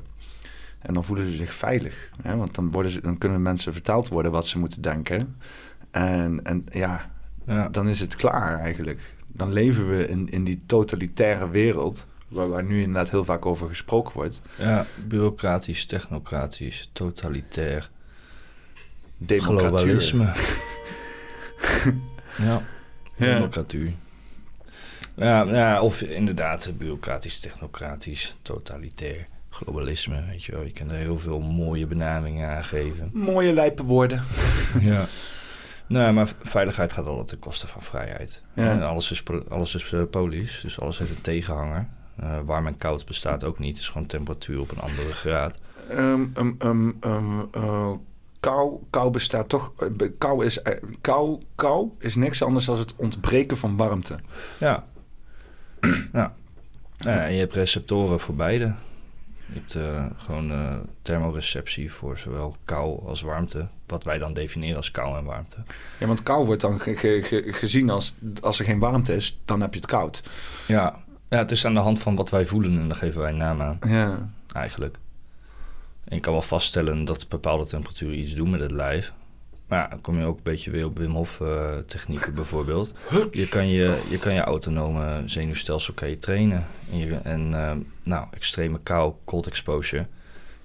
En 0.80 0.94
dan 0.94 1.04
voelen 1.04 1.26
ze 1.26 1.36
zich 1.36 1.54
veilig. 1.54 2.10
Hè? 2.22 2.36
Want 2.36 2.56
dan, 2.56 2.72
worden 2.72 2.92
ze, 2.92 3.02
dan 3.02 3.18
kunnen 3.18 3.42
mensen 3.42 3.74
verteld 3.74 4.10
worden 4.10 4.32
wat 4.32 4.48
ze 4.48 4.60
moeten 4.60 4.82
denken. 4.82 5.36
En, 5.92 6.44
en 6.44 6.66
ja, 6.72 7.12
ja, 7.46 7.70
dan 7.70 7.88
is 7.88 8.00
het 8.00 8.16
klaar 8.16 8.60
eigenlijk. 8.60 9.00
Dan 9.28 9.54
leven 9.54 9.90
we 9.90 10.08
in, 10.08 10.30
in 10.30 10.44
die 10.44 10.64
totalitaire 10.66 11.50
wereld. 11.50 12.08
Waar, 12.28 12.50
waar 12.50 12.64
nu 12.64 12.80
inderdaad 12.80 13.10
heel 13.10 13.26
vaak 13.26 13.46
over 13.46 13.68
gesproken 13.68 14.14
wordt. 14.14 14.42
Ja, 14.58 14.86
bureaucratisch, 15.08 15.86
technocratisch, 15.86 16.90
totalitair. 16.94 17.90
Democratuur. 19.18 19.68
Globalisme. 19.68 20.34
ja, 22.48 22.62
democratuur. 23.18 23.86
Ja, 23.86 23.94
ja, 25.26 25.82
of 25.82 26.02
inderdaad 26.02 26.72
bureaucratisch, 26.78 27.40
technocratisch, 27.40 28.36
totalitair, 28.42 29.28
globalisme. 29.50 30.24
Weet 30.30 30.44
je 30.44 30.52
wel, 30.52 30.64
je 30.64 30.72
kan 30.72 30.90
er 30.90 30.98
heel 30.98 31.20
veel 31.20 31.40
mooie 31.40 31.88
benamingen 31.88 32.50
aan 32.50 32.64
geven. 32.64 33.10
Mooie 33.14 33.54
lijpe 33.54 33.84
woorden. 33.84 34.24
ja. 34.80 35.06
Nou, 35.88 36.14
maar 36.14 36.34
veiligheid 36.42 36.92
gaat 36.92 37.08
altijd 37.08 37.28
ten 37.28 37.40
koste 37.40 37.68
van 37.68 37.82
vrijheid. 37.82 38.44
Ja. 38.54 38.72
En 38.72 38.84
alles 38.84 39.12
is, 39.12 39.24
alles 39.50 39.76
is 39.76 39.92
uh, 39.92 40.02
polis, 40.12 40.60
dus 40.62 40.80
alles 40.80 40.98
heeft 40.98 41.12
een 41.12 41.22
tegenhanger. 41.22 41.88
Uh, 42.24 42.40
warm 42.46 42.68
en 42.68 42.78
koud 42.78 43.06
bestaat 43.06 43.44
ook 43.44 43.60
niet. 43.60 43.72
Het 43.72 43.80
is 43.80 43.90
gewoon 43.90 44.08
temperatuur 44.08 44.60
op 44.60 44.72
een 44.72 44.82
andere 44.82 45.12
graad. 45.12 45.60
Um, 45.92 46.34
um, 46.38 46.98
um, 47.06 47.50
uh, 47.56 47.92
kou, 48.40 48.80
kou 48.90 49.12
bestaat 49.12 49.50
toch. 49.50 49.72
Kou 50.18 50.46
is, 50.46 50.60
kou, 51.02 51.42
kou 51.56 51.92
is 52.00 52.16
niks 52.16 52.44
anders 52.44 52.66
dan 52.66 52.78
het 52.78 52.96
ontbreken 52.96 53.58
van 53.58 53.76
warmte. 53.76 54.20
Ja. 54.58 54.84
ja. 56.14 56.34
ja. 56.98 57.26
En 57.26 57.34
je 57.34 57.40
hebt 57.40 57.54
receptoren 57.54 58.20
voor 58.20 58.36
beide. 58.36 58.74
Je 59.46 59.60
hebt 59.60 59.76
uh, 59.76 60.06
gewoon 60.18 60.52
uh, 60.52 60.76
thermoreceptie 61.02 61.92
voor 61.92 62.18
zowel 62.18 62.56
kou 62.64 63.08
als 63.08 63.22
warmte. 63.22 63.68
Wat 63.88 64.04
wij 64.04 64.18
dan 64.18 64.34
definiëren 64.34 64.78
als 64.78 64.92
kou 64.92 65.18
en 65.18 65.24
warmte. 65.24 65.58
Ja, 66.00 66.08
want 66.08 66.24
kou 66.24 66.46
wordt 66.46 66.62
dan 66.62 66.80
ge 66.80 66.96
ge 66.96 67.22
ge 67.22 67.44
gezien 67.46 67.90
als... 67.90 68.16
als 68.42 68.60
er 68.60 68.66
geen 68.66 68.80
warmte 68.80 69.16
is, 69.16 69.40
dan 69.46 69.62
heb 69.62 69.74
je 69.74 69.80
het 69.80 69.90
koud. 69.90 70.24
Ja. 70.68 71.00
ja, 71.30 71.38
het 71.38 71.52
is 71.52 71.66
aan 71.66 71.74
de 71.74 71.80
hand 71.80 72.00
van 72.00 72.16
wat 72.16 72.30
wij 72.30 72.46
voelen 72.46 72.80
en 72.80 72.88
daar 72.88 72.98
geven 72.98 73.22
wij 73.22 73.32
een 73.32 73.38
naam 73.38 73.62
aan. 73.62 73.80
Ja. 73.88 74.30
Eigenlijk. 74.54 74.98
En 76.04 76.16
je 76.16 76.22
kan 76.22 76.34
wel 76.34 76.42
vaststellen 76.42 77.06
dat 77.06 77.30
bepaalde 77.30 77.66
temperaturen 77.66 78.20
iets 78.20 78.34
doen 78.34 78.50
met 78.50 78.60
het 78.60 78.72
lijf. 78.72 79.14
Maar 79.72 79.80
ja, 79.80 79.88
dan 79.88 80.02
kom 80.02 80.20
je 80.20 80.26
ook 80.26 80.38
een 80.38 80.44
beetje 80.44 80.72
weer 80.72 80.86
op 80.86 80.98
Wim 80.98 81.12
Hof 81.12 81.40
uh, 81.40 81.78
technieken 81.78 82.34
bijvoorbeeld. 82.34 82.94
Je 83.32 83.48
kan 83.48 83.68
je, 83.68 84.02
je 84.10 84.20
kan 84.20 84.34
je 84.34 84.42
autonome 84.42 85.24
zenuwstelsel 85.26 85.94
kan 85.94 86.10
je 86.10 86.18
trainen. 86.18 86.68
En, 86.92 86.98
je, 86.98 87.16
en 87.16 87.52
uh, 87.52 87.72
nou, 88.04 88.28
extreme 88.32 88.80
kou, 88.84 89.14
cold 89.26 89.48
exposure, 89.48 90.06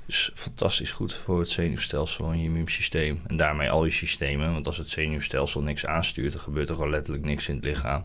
is 0.06 0.30
fantastisch 0.34 0.92
goed 0.92 1.14
voor 1.14 1.38
het 1.38 1.48
zenuwstelsel 1.48 2.30
en 2.32 2.38
je 2.38 2.44
immuunsysteem. 2.44 3.20
En 3.26 3.36
daarmee 3.36 3.70
al 3.70 3.84
je 3.84 3.90
systemen. 3.90 4.52
Want 4.52 4.66
als 4.66 4.76
het 4.76 4.90
zenuwstelsel 4.90 5.62
niks 5.62 5.86
aanstuurt, 5.86 6.32
dan 6.32 6.40
gebeurt 6.40 6.68
er 6.68 6.74
gewoon 6.74 6.90
letterlijk 6.90 7.24
niks 7.24 7.48
in 7.48 7.56
het 7.56 7.64
lichaam. 7.64 8.02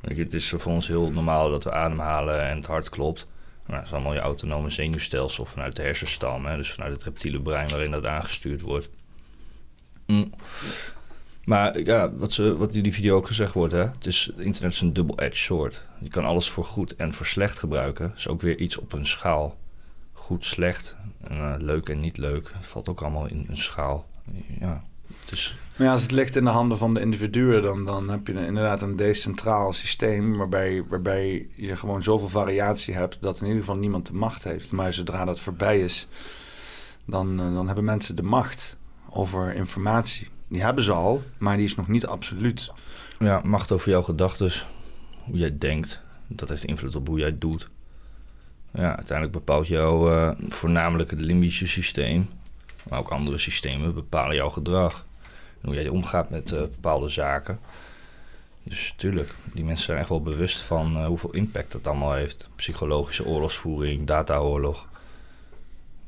Het 0.00 0.34
is 0.34 0.48
voor 0.48 0.72
ons 0.72 0.88
heel 0.88 1.10
normaal 1.10 1.50
dat 1.50 1.64
we 1.64 1.72
ademhalen 1.72 2.42
en 2.48 2.56
het 2.56 2.66
hart 2.66 2.88
klopt. 2.88 3.26
Nou, 3.66 3.78
dat 3.78 3.86
is 3.86 3.92
allemaal 3.92 4.14
je 4.14 4.20
autonome 4.20 4.70
zenuwstelsel 4.70 5.44
vanuit 5.44 5.76
de 5.76 5.82
hersenstam. 5.82 6.46
Hè, 6.46 6.56
dus 6.56 6.72
vanuit 6.72 6.92
het 6.92 7.02
reptiele 7.02 7.40
brein 7.40 7.68
waarin 7.68 7.90
dat 7.90 8.06
aangestuurd 8.06 8.60
wordt. 8.60 8.88
Mm. 10.08 10.30
Maar 11.44 11.80
ja, 11.80 12.12
wat, 12.12 12.32
ze, 12.32 12.56
wat 12.56 12.74
in 12.74 12.82
die 12.82 12.92
video 12.92 13.16
ook 13.16 13.26
gezegd 13.26 13.52
wordt, 13.52 13.72
hè, 13.72 13.84
het, 13.84 14.06
is, 14.06 14.30
internet 14.36 14.72
is 14.72 14.80
een 14.80 14.92
double-edged 14.92 15.36
sword. 15.36 15.82
Je 16.00 16.08
kan 16.08 16.24
alles 16.24 16.50
voor 16.50 16.64
goed 16.64 16.96
en 16.96 17.12
voor 17.12 17.26
slecht 17.26 17.58
gebruiken. 17.58 18.12
is 18.16 18.28
ook 18.28 18.40
weer 18.40 18.58
iets 18.58 18.76
op 18.78 18.92
een 18.92 19.06
schaal. 19.06 19.56
Goed, 20.12 20.44
slecht, 20.44 20.96
eh, 21.28 21.54
leuk 21.58 21.88
en 21.88 22.00
niet 22.00 22.16
leuk. 22.16 22.52
valt 22.60 22.88
ook 22.88 23.00
allemaal 23.00 23.26
in 23.26 23.46
een 23.48 23.56
schaal. 23.56 24.06
Ja, 24.60 24.84
dus 25.24 25.56
Maar 25.76 25.86
ja, 25.86 25.92
als 25.92 26.02
het 26.02 26.10
ligt 26.10 26.36
in 26.36 26.44
de 26.44 26.50
handen 26.50 26.78
van 26.78 26.94
de 26.94 27.00
individuen, 27.00 27.62
dan, 27.62 27.84
dan 27.84 28.08
heb 28.10 28.26
je 28.26 28.46
inderdaad 28.46 28.82
een 28.82 28.96
decentraal 28.96 29.72
systeem 29.72 30.36
waarbij, 30.36 30.84
waarbij 30.88 31.48
je 31.54 31.76
gewoon 31.76 32.02
zoveel 32.02 32.28
variatie 32.28 32.94
hebt 32.94 33.18
dat 33.20 33.40
in 33.40 33.46
ieder 33.46 33.60
geval 33.60 33.78
niemand 33.78 34.06
de 34.06 34.14
macht 34.14 34.44
heeft. 34.44 34.72
Maar 34.72 34.92
zodra 34.92 35.24
dat 35.24 35.40
voorbij 35.40 35.80
is, 35.80 36.08
dan, 37.04 37.40
eh, 37.40 37.54
dan 37.54 37.66
hebben 37.66 37.84
mensen 37.84 38.16
de 38.16 38.22
macht 38.22 38.77
over 39.10 39.54
informatie. 39.54 40.28
Die 40.48 40.62
hebben 40.62 40.84
ze 40.84 40.92
al, 40.92 41.22
maar 41.38 41.56
die 41.56 41.66
is 41.66 41.74
nog 41.74 41.88
niet 41.88 42.06
absoluut. 42.06 42.72
Ja, 43.18 43.40
macht 43.44 43.72
over 43.72 43.90
jouw 43.90 44.02
gedachten, 44.02 44.52
hoe 45.24 45.36
jij 45.36 45.58
denkt, 45.58 46.02
dat 46.26 46.48
heeft 46.48 46.64
invloed 46.64 46.96
op 46.96 47.06
hoe 47.06 47.18
jij 47.18 47.38
doet. 47.38 47.68
Ja, 48.72 48.96
uiteindelijk 48.96 49.32
bepaalt 49.32 49.66
jouw 49.66 50.12
eh, 50.12 50.30
voornamelijk 50.48 51.10
het 51.10 51.20
limbische 51.20 51.66
systeem, 51.66 52.28
maar 52.88 52.98
ook 52.98 53.08
andere 53.10 53.38
systemen 53.38 53.94
bepalen 53.94 54.36
jouw 54.36 54.50
gedrag. 54.50 55.06
Hoe 55.60 55.74
jij 55.74 55.88
omgaat 55.88 56.30
met 56.30 56.52
eh, 56.52 56.60
bepaalde 56.60 57.08
zaken. 57.08 57.58
Dus 58.62 58.94
tuurlijk, 58.96 59.34
die 59.52 59.64
mensen 59.64 59.84
zijn 59.84 59.98
echt 59.98 60.08
wel 60.08 60.22
bewust 60.22 60.62
van 60.62 60.96
eh, 60.96 61.06
hoeveel 61.06 61.34
impact 61.34 61.72
dat 61.72 61.86
allemaal 61.86 62.12
heeft. 62.12 62.48
Psychologische 62.56 63.26
oorlogsvoering, 63.26 64.06
dataoorlog. 64.06 64.86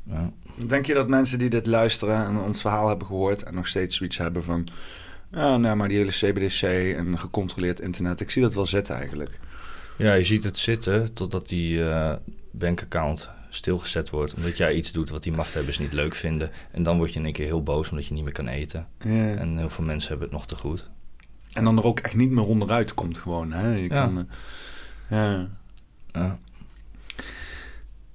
Ja. 0.02 0.30
Denk 0.66 0.86
je 0.86 0.94
dat 0.94 1.08
mensen 1.08 1.38
die 1.38 1.50
dit 1.50 1.66
luisteren 1.66 2.24
en 2.26 2.38
ons 2.38 2.60
verhaal 2.60 2.88
hebben 2.88 3.06
gehoord 3.06 3.42
en 3.42 3.54
nog 3.54 3.66
steeds 3.66 3.96
zoiets 3.96 4.18
hebben 4.18 4.44
van, 4.44 4.66
ja, 5.32 5.56
nou, 5.56 5.76
maar 5.76 5.88
die 5.88 5.96
hele 5.98 6.10
CBDC 6.10 6.62
en 6.96 7.18
gecontroleerd 7.18 7.80
internet, 7.80 8.20
ik 8.20 8.30
zie 8.30 8.42
dat 8.42 8.54
wel 8.54 8.66
zitten 8.66 8.94
eigenlijk. 8.96 9.38
Ja, 9.98 10.12
je 10.14 10.24
ziet 10.24 10.44
het 10.44 10.58
zitten 10.58 11.12
totdat 11.12 11.48
die 11.48 11.88
eh, 11.90 12.12
bankaccount 12.50 13.30
stilgezet 13.48 14.10
wordt. 14.10 14.34
Omdat 14.34 14.56
jij 14.56 14.74
iets 14.74 14.92
doet 14.92 15.10
wat 15.10 15.22
die 15.22 15.32
machthebbers 15.32 15.78
niet 15.78 15.92
leuk 15.92 16.14
vinden. 16.14 16.50
En 16.70 16.82
dan 16.82 16.96
word 16.96 17.12
je 17.12 17.18
in 17.18 17.24
één 17.24 17.34
keer 17.34 17.46
heel 17.46 17.62
boos 17.62 17.90
omdat 17.90 18.06
je 18.06 18.14
niet 18.14 18.24
meer 18.24 18.32
kan 18.32 18.46
eten. 18.48 18.86
Ja. 19.04 19.34
En 19.34 19.58
heel 19.58 19.70
veel 19.70 19.84
mensen 19.84 20.08
hebben 20.10 20.26
het 20.28 20.36
nog 20.36 20.46
te 20.46 20.56
goed. 20.56 20.90
En 21.52 21.64
dan 21.64 21.78
er 21.78 21.84
ook 21.84 22.00
echt 22.00 22.14
niet 22.14 22.30
meer 22.30 22.44
onderuit 22.44 22.94
komt 22.94 23.18
gewoon. 23.18 23.52
Hè? 23.52 23.74
Je 23.74 23.82
Ja. 23.82 23.88
kan, 23.88 24.18
eh, 24.18 25.18
ja. 25.18 25.48
Ja. 26.12 26.38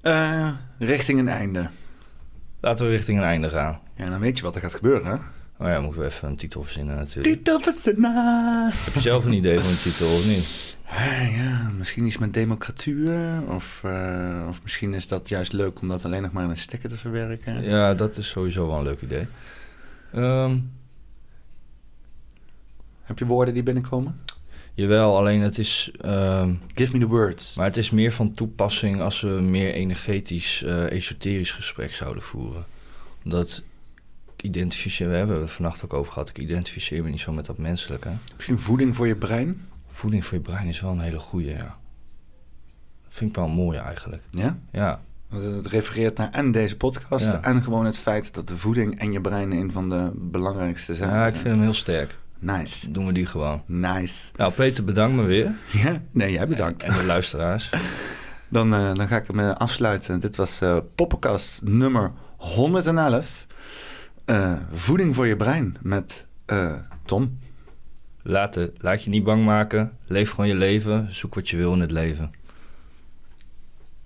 Eh, 0.02 0.50
richting 0.80 1.20
een 1.20 1.28
einde. 1.28 1.70
Laten 2.66 2.86
we 2.86 2.92
richting 2.92 3.18
een 3.18 3.24
einde 3.24 3.50
gaan. 3.50 3.80
Ja, 3.96 4.10
dan 4.10 4.20
weet 4.20 4.38
je 4.38 4.44
wat 4.44 4.56
er 4.56 4.62
gaat 4.62 4.74
gebeuren, 4.74 5.06
hè? 5.06 5.14
Oh 5.66 5.72
ja, 5.72 5.80
moeten 5.80 6.02
we 6.02 6.08
even 6.08 6.28
een 6.28 6.36
titel 6.36 6.64
verzinnen 6.64 6.96
natuurlijk. 6.96 7.36
Titel 7.36 7.60
verzinnen. 7.60 8.72
Heb 8.72 8.94
je 8.94 9.00
zelf 9.00 9.26
een 9.26 9.34
idee 9.34 9.60
van 9.60 9.70
een 9.70 9.78
titel 9.78 10.08
of 10.08 10.26
niet? 10.28 10.76
Ja, 11.36 11.68
misschien 11.78 12.06
iets 12.06 12.18
met 12.18 12.34
democratuur. 12.34 13.42
Of, 13.48 13.82
eh, 13.84 14.46
of 14.50 14.64
misschien 14.64 14.94
is 14.94 15.08
dat 15.08 15.30
juist 15.30 15.54
leuk 15.54 15.82
om 15.82 15.88
dat 15.88 16.06
alleen 16.06 16.22
nog 16.22 16.32
maar 16.32 16.44
in 16.44 16.50
een 16.50 16.58
sticker 16.58 16.90
te 16.90 16.98
verwerken. 16.98 17.64
Ja, 17.64 17.94
dat 17.94 18.18
is 18.18 18.30
sowieso 18.30 18.68
wel 18.68 18.78
een 18.78 18.84
leuk 18.84 19.02
idee. 19.02 19.28
Ehm, 20.14 20.58
Heb 23.04 23.20
je 23.20 23.26
woorden 23.26 23.54
die 23.54 23.64
binnenkomen? 23.64 24.20
Jawel, 24.76 25.18
alleen 25.18 25.42
het 25.42 25.58
is... 25.58 25.92
ehm, 26.02 26.54
Give 26.76 26.92
me 26.92 27.00
the 27.00 27.08
words. 27.08 27.56
Maar 27.56 27.66
het 27.66 27.78
is 27.78 27.90
meer 27.90 28.12
van 28.12 28.32
toepassing 28.32 29.02
als 29.02 29.22
we 29.22 29.28
een 29.28 29.50
meer 29.52 29.74
energetisch, 29.74 30.64
eh, 30.64 30.92
esoterisch 30.92 31.52
gesprek 31.52 31.94
zouden 31.94 32.24
voeren. 32.24 32.66
Dat 33.24 33.62
ik 34.36 34.44
identificeer, 34.44 35.10
we 35.10 35.16
hebben 35.16 35.42
het 35.42 35.52
vannacht 35.52 35.84
ook 35.84 35.94
over 35.94 36.12
gehad, 36.14 36.30
ik 36.30 36.38
identificeer 36.38 37.04
me 37.04 37.10
niet 37.10 37.20
zo 37.20 37.32
met 37.32 37.46
dat 37.46 37.58
menselijke. 37.58 38.10
Misschien 38.36 38.60
voeding 38.60 38.96
voor 38.96 39.08
je 39.08 39.16
brein? 39.16 39.68
Voeding 39.92 40.26
voor 40.26 40.38
je 40.38 40.44
brein 40.44 40.68
is 40.68 40.82
wel 40.82 40.92
een 40.92 41.00
hele 41.00 41.20
goeie, 41.20 41.50
ja. 41.52 41.78
Dat 43.04 43.14
vind 43.14 43.30
ik 43.30 43.36
wel 43.36 43.48
mooi 43.48 43.78
eigenlijk. 43.78 44.22
Ja? 44.32 44.58
Ja. 44.72 45.00
Want 45.30 45.44
Het 45.44 45.68
refereert 45.68 46.18
naar 46.18 46.32
en 46.32 46.52
deze 46.52 46.76
podcast 46.78 47.26
Ja. 47.26 47.42
en 47.44 47.62
gewoon 47.64 47.86
het 47.86 47.98
feit 47.98 48.34
dat 48.34 48.48
de 48.48 48.58
voeding 48.58 49.00
en 49.00 49.12
je 49.12 49.22
brein 49.22 49.52
een 49.52 49.72
van 49.72 49.90
de 49.90 50.12
belangrijkste 50.16 50.96
zijn. 50.96 51.10
Ja, 51.10 51.28
ik 51.28 51.34
vind 51.36 51.48
hem 51.48 51.62
heel 51.62 51.74
sterk. 51.74 52.18
Nice. 52.40 52.92
Doen 52.92 53.06
we 53.06 53.14
die 53.14 53.26
gewoon. 53.26 53.62
Nice. 53.66 54.32
Nou, 54.36 54.54
Peter, 54.54 54.84
bedankt 54.84 55.16
me 55.16 55.24
weer. 55.24 55.56
Ja, 55.84 56.02
nee, 56.12 56.32
jij 56.32 56.48
bedankt. 56.48 56.84
En 56.84 56.94
de 56.94 57.04
luisteraars. 57.04 57.70
Dan, 58.50 58.74
eh, 58.74 58.94
dan 58.94 59.08
ga 59.08 59.18
ik 59.18 59.28
hem 59.28 59.40
eh, 59.40 59.56
afsluiten. 59.56 60.20
Dit 60.20 60.36
was 60.36 60.62
eh 60.62 60.78
Poppenkast 60.96 61.62
nummer 61.62 62.12
111. 62.38 63.48
Eh, 64.26 64.54
voeding 64.72 65.16
voor 65.16 65.28
je 65.28 65.36
brein 65.36 65.78
met 65.82 66.28
Tom. 67.06 67.38
Laten, 68.22 68.74
laat 68.78 69.04
je 69.04 69.10
niet 69.10 69.24
bang 69.24 69.46
maken. 69.46 69.98
Leef 70.06 70.30
gewoon 70.30 70.48
je 70.48 70.56
leven. 70.56 71.14
Zoek 71.14 71.36
wat 71.36 71.50
je 71.50 71.58
wil 71.58 71.74
in 71.74 71.80
het 71.80 71.92
leven. 71.92 72.32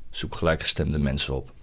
Zoek 0.09 0.35
gelijkgestemde 0.35 0.99
mensen 0.99 1.35
op. 1.35 1.53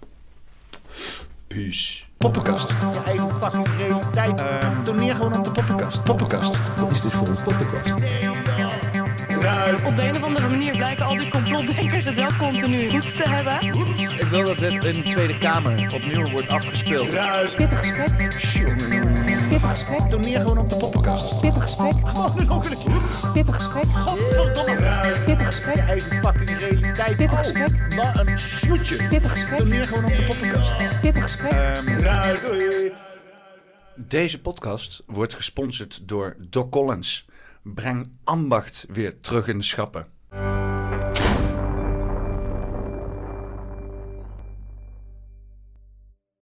Peace. 1.47 2.06
Poppenkast. 2.17 2.69
Je 2.69 3.01
eigen 3.05 3.29
fucking 3.41 3.67
realiteit. 3.77 4.41
Ehm, 4.41 4.83
Toneer 4.83 5.11
gewoon 5.11 5.37
op 5.37 5.43
de 5.43 5.51
poppenkast. 5.51 6.03
Poppenkast. 6.03 6.51
Wat 6.77 6.91
is 6.91 7.01
dit 7.01 7.11
voor 7.11 7.27
een 7.27 7.43
poppenkast? 7.43 7.91
Op 9.85 9.95
de 9.95 10.07
een 10.07 10.15
of 10.15 10.23
andere 10.23 10.47
manier 10.47 10.71
blijken 10.71 11.05
al 11.05 11.17
die 11.17 11.29
complotdenkers 11.29 12.05
het 12.05 12.15
wel 12.15 12.35
continu 12.37 12.89
goed 12.89 13.15
te 13.15 13.29
hebben. 13.29 13.61
Ik 14.19 14.27
wil 14.29 14.43
dat 14.43 14.59
dit 14.59 14.73
in 14.73 14.79
de 14.79 15.03
Tweede 15.03 15.37
Kamer 15.37 15.71
opnieuw 15.93 16.29
wordt 16.29 16.47
afgespeeld. 16.47 17.09
Pittig 17.55 17.77
gesprek. 17.79 18.15
Pittig 19.49 19.69
gesprek. 19.69 19.99
Toneer 19.99 20.39
gewoon 20.39 20.57
op 20.57 20.69
de 20.69 20.77
poppenkast. 20.77 21.41
Pittig 21.41 21.61
gesprek. 21.61 21.93
Gewoon 22.03 22.45
nog 22.47 22.69
een 22.69 22.77
keer. 22.77 23.31
Pittig 23.33 23.55
gesprek. 23.55 23.85
Godverdomme. 23.93 24.75
Pittig 25.25 25.26
gesprek. 25.47 25.75
Je 25.75 25.81
eigen 25.81 26.17
fucking 26.19 26.49
realiteit. 26.49 27.17
Pittig 27.17 27.37
gesprek. 27.37 27.93
Wat 27.95 28.27
een 28.27 28.37
snoetje. 28.37 29.07
Pittig 29.09 29.29
gesprek. 29.29 29.59
Toneer 29.59 29.83
gewoon 29.85 30.03
op 30.03 30.15
de 30.15 30.23
poppenkast. 30.23 31.01
Pittig 31.01 31.21
gesprek. 31.21 31.51
Ehm, 31.51 32.91
Deze 33.95 34.41
podcast 34.41 35.03
wordt 35.05 35.33
gesponsord 35.33 36.07
door 36.07 36.35
Doc 36.39 36.69
Collins. 36.69 37.25
Breng 37.63 38.11
ambacht 38.23 38.85
weer 38.89 39.19
terug 39.19 39.47
in 39.47 39.57
de 39.57 39.63
schappen. 39.63 40.07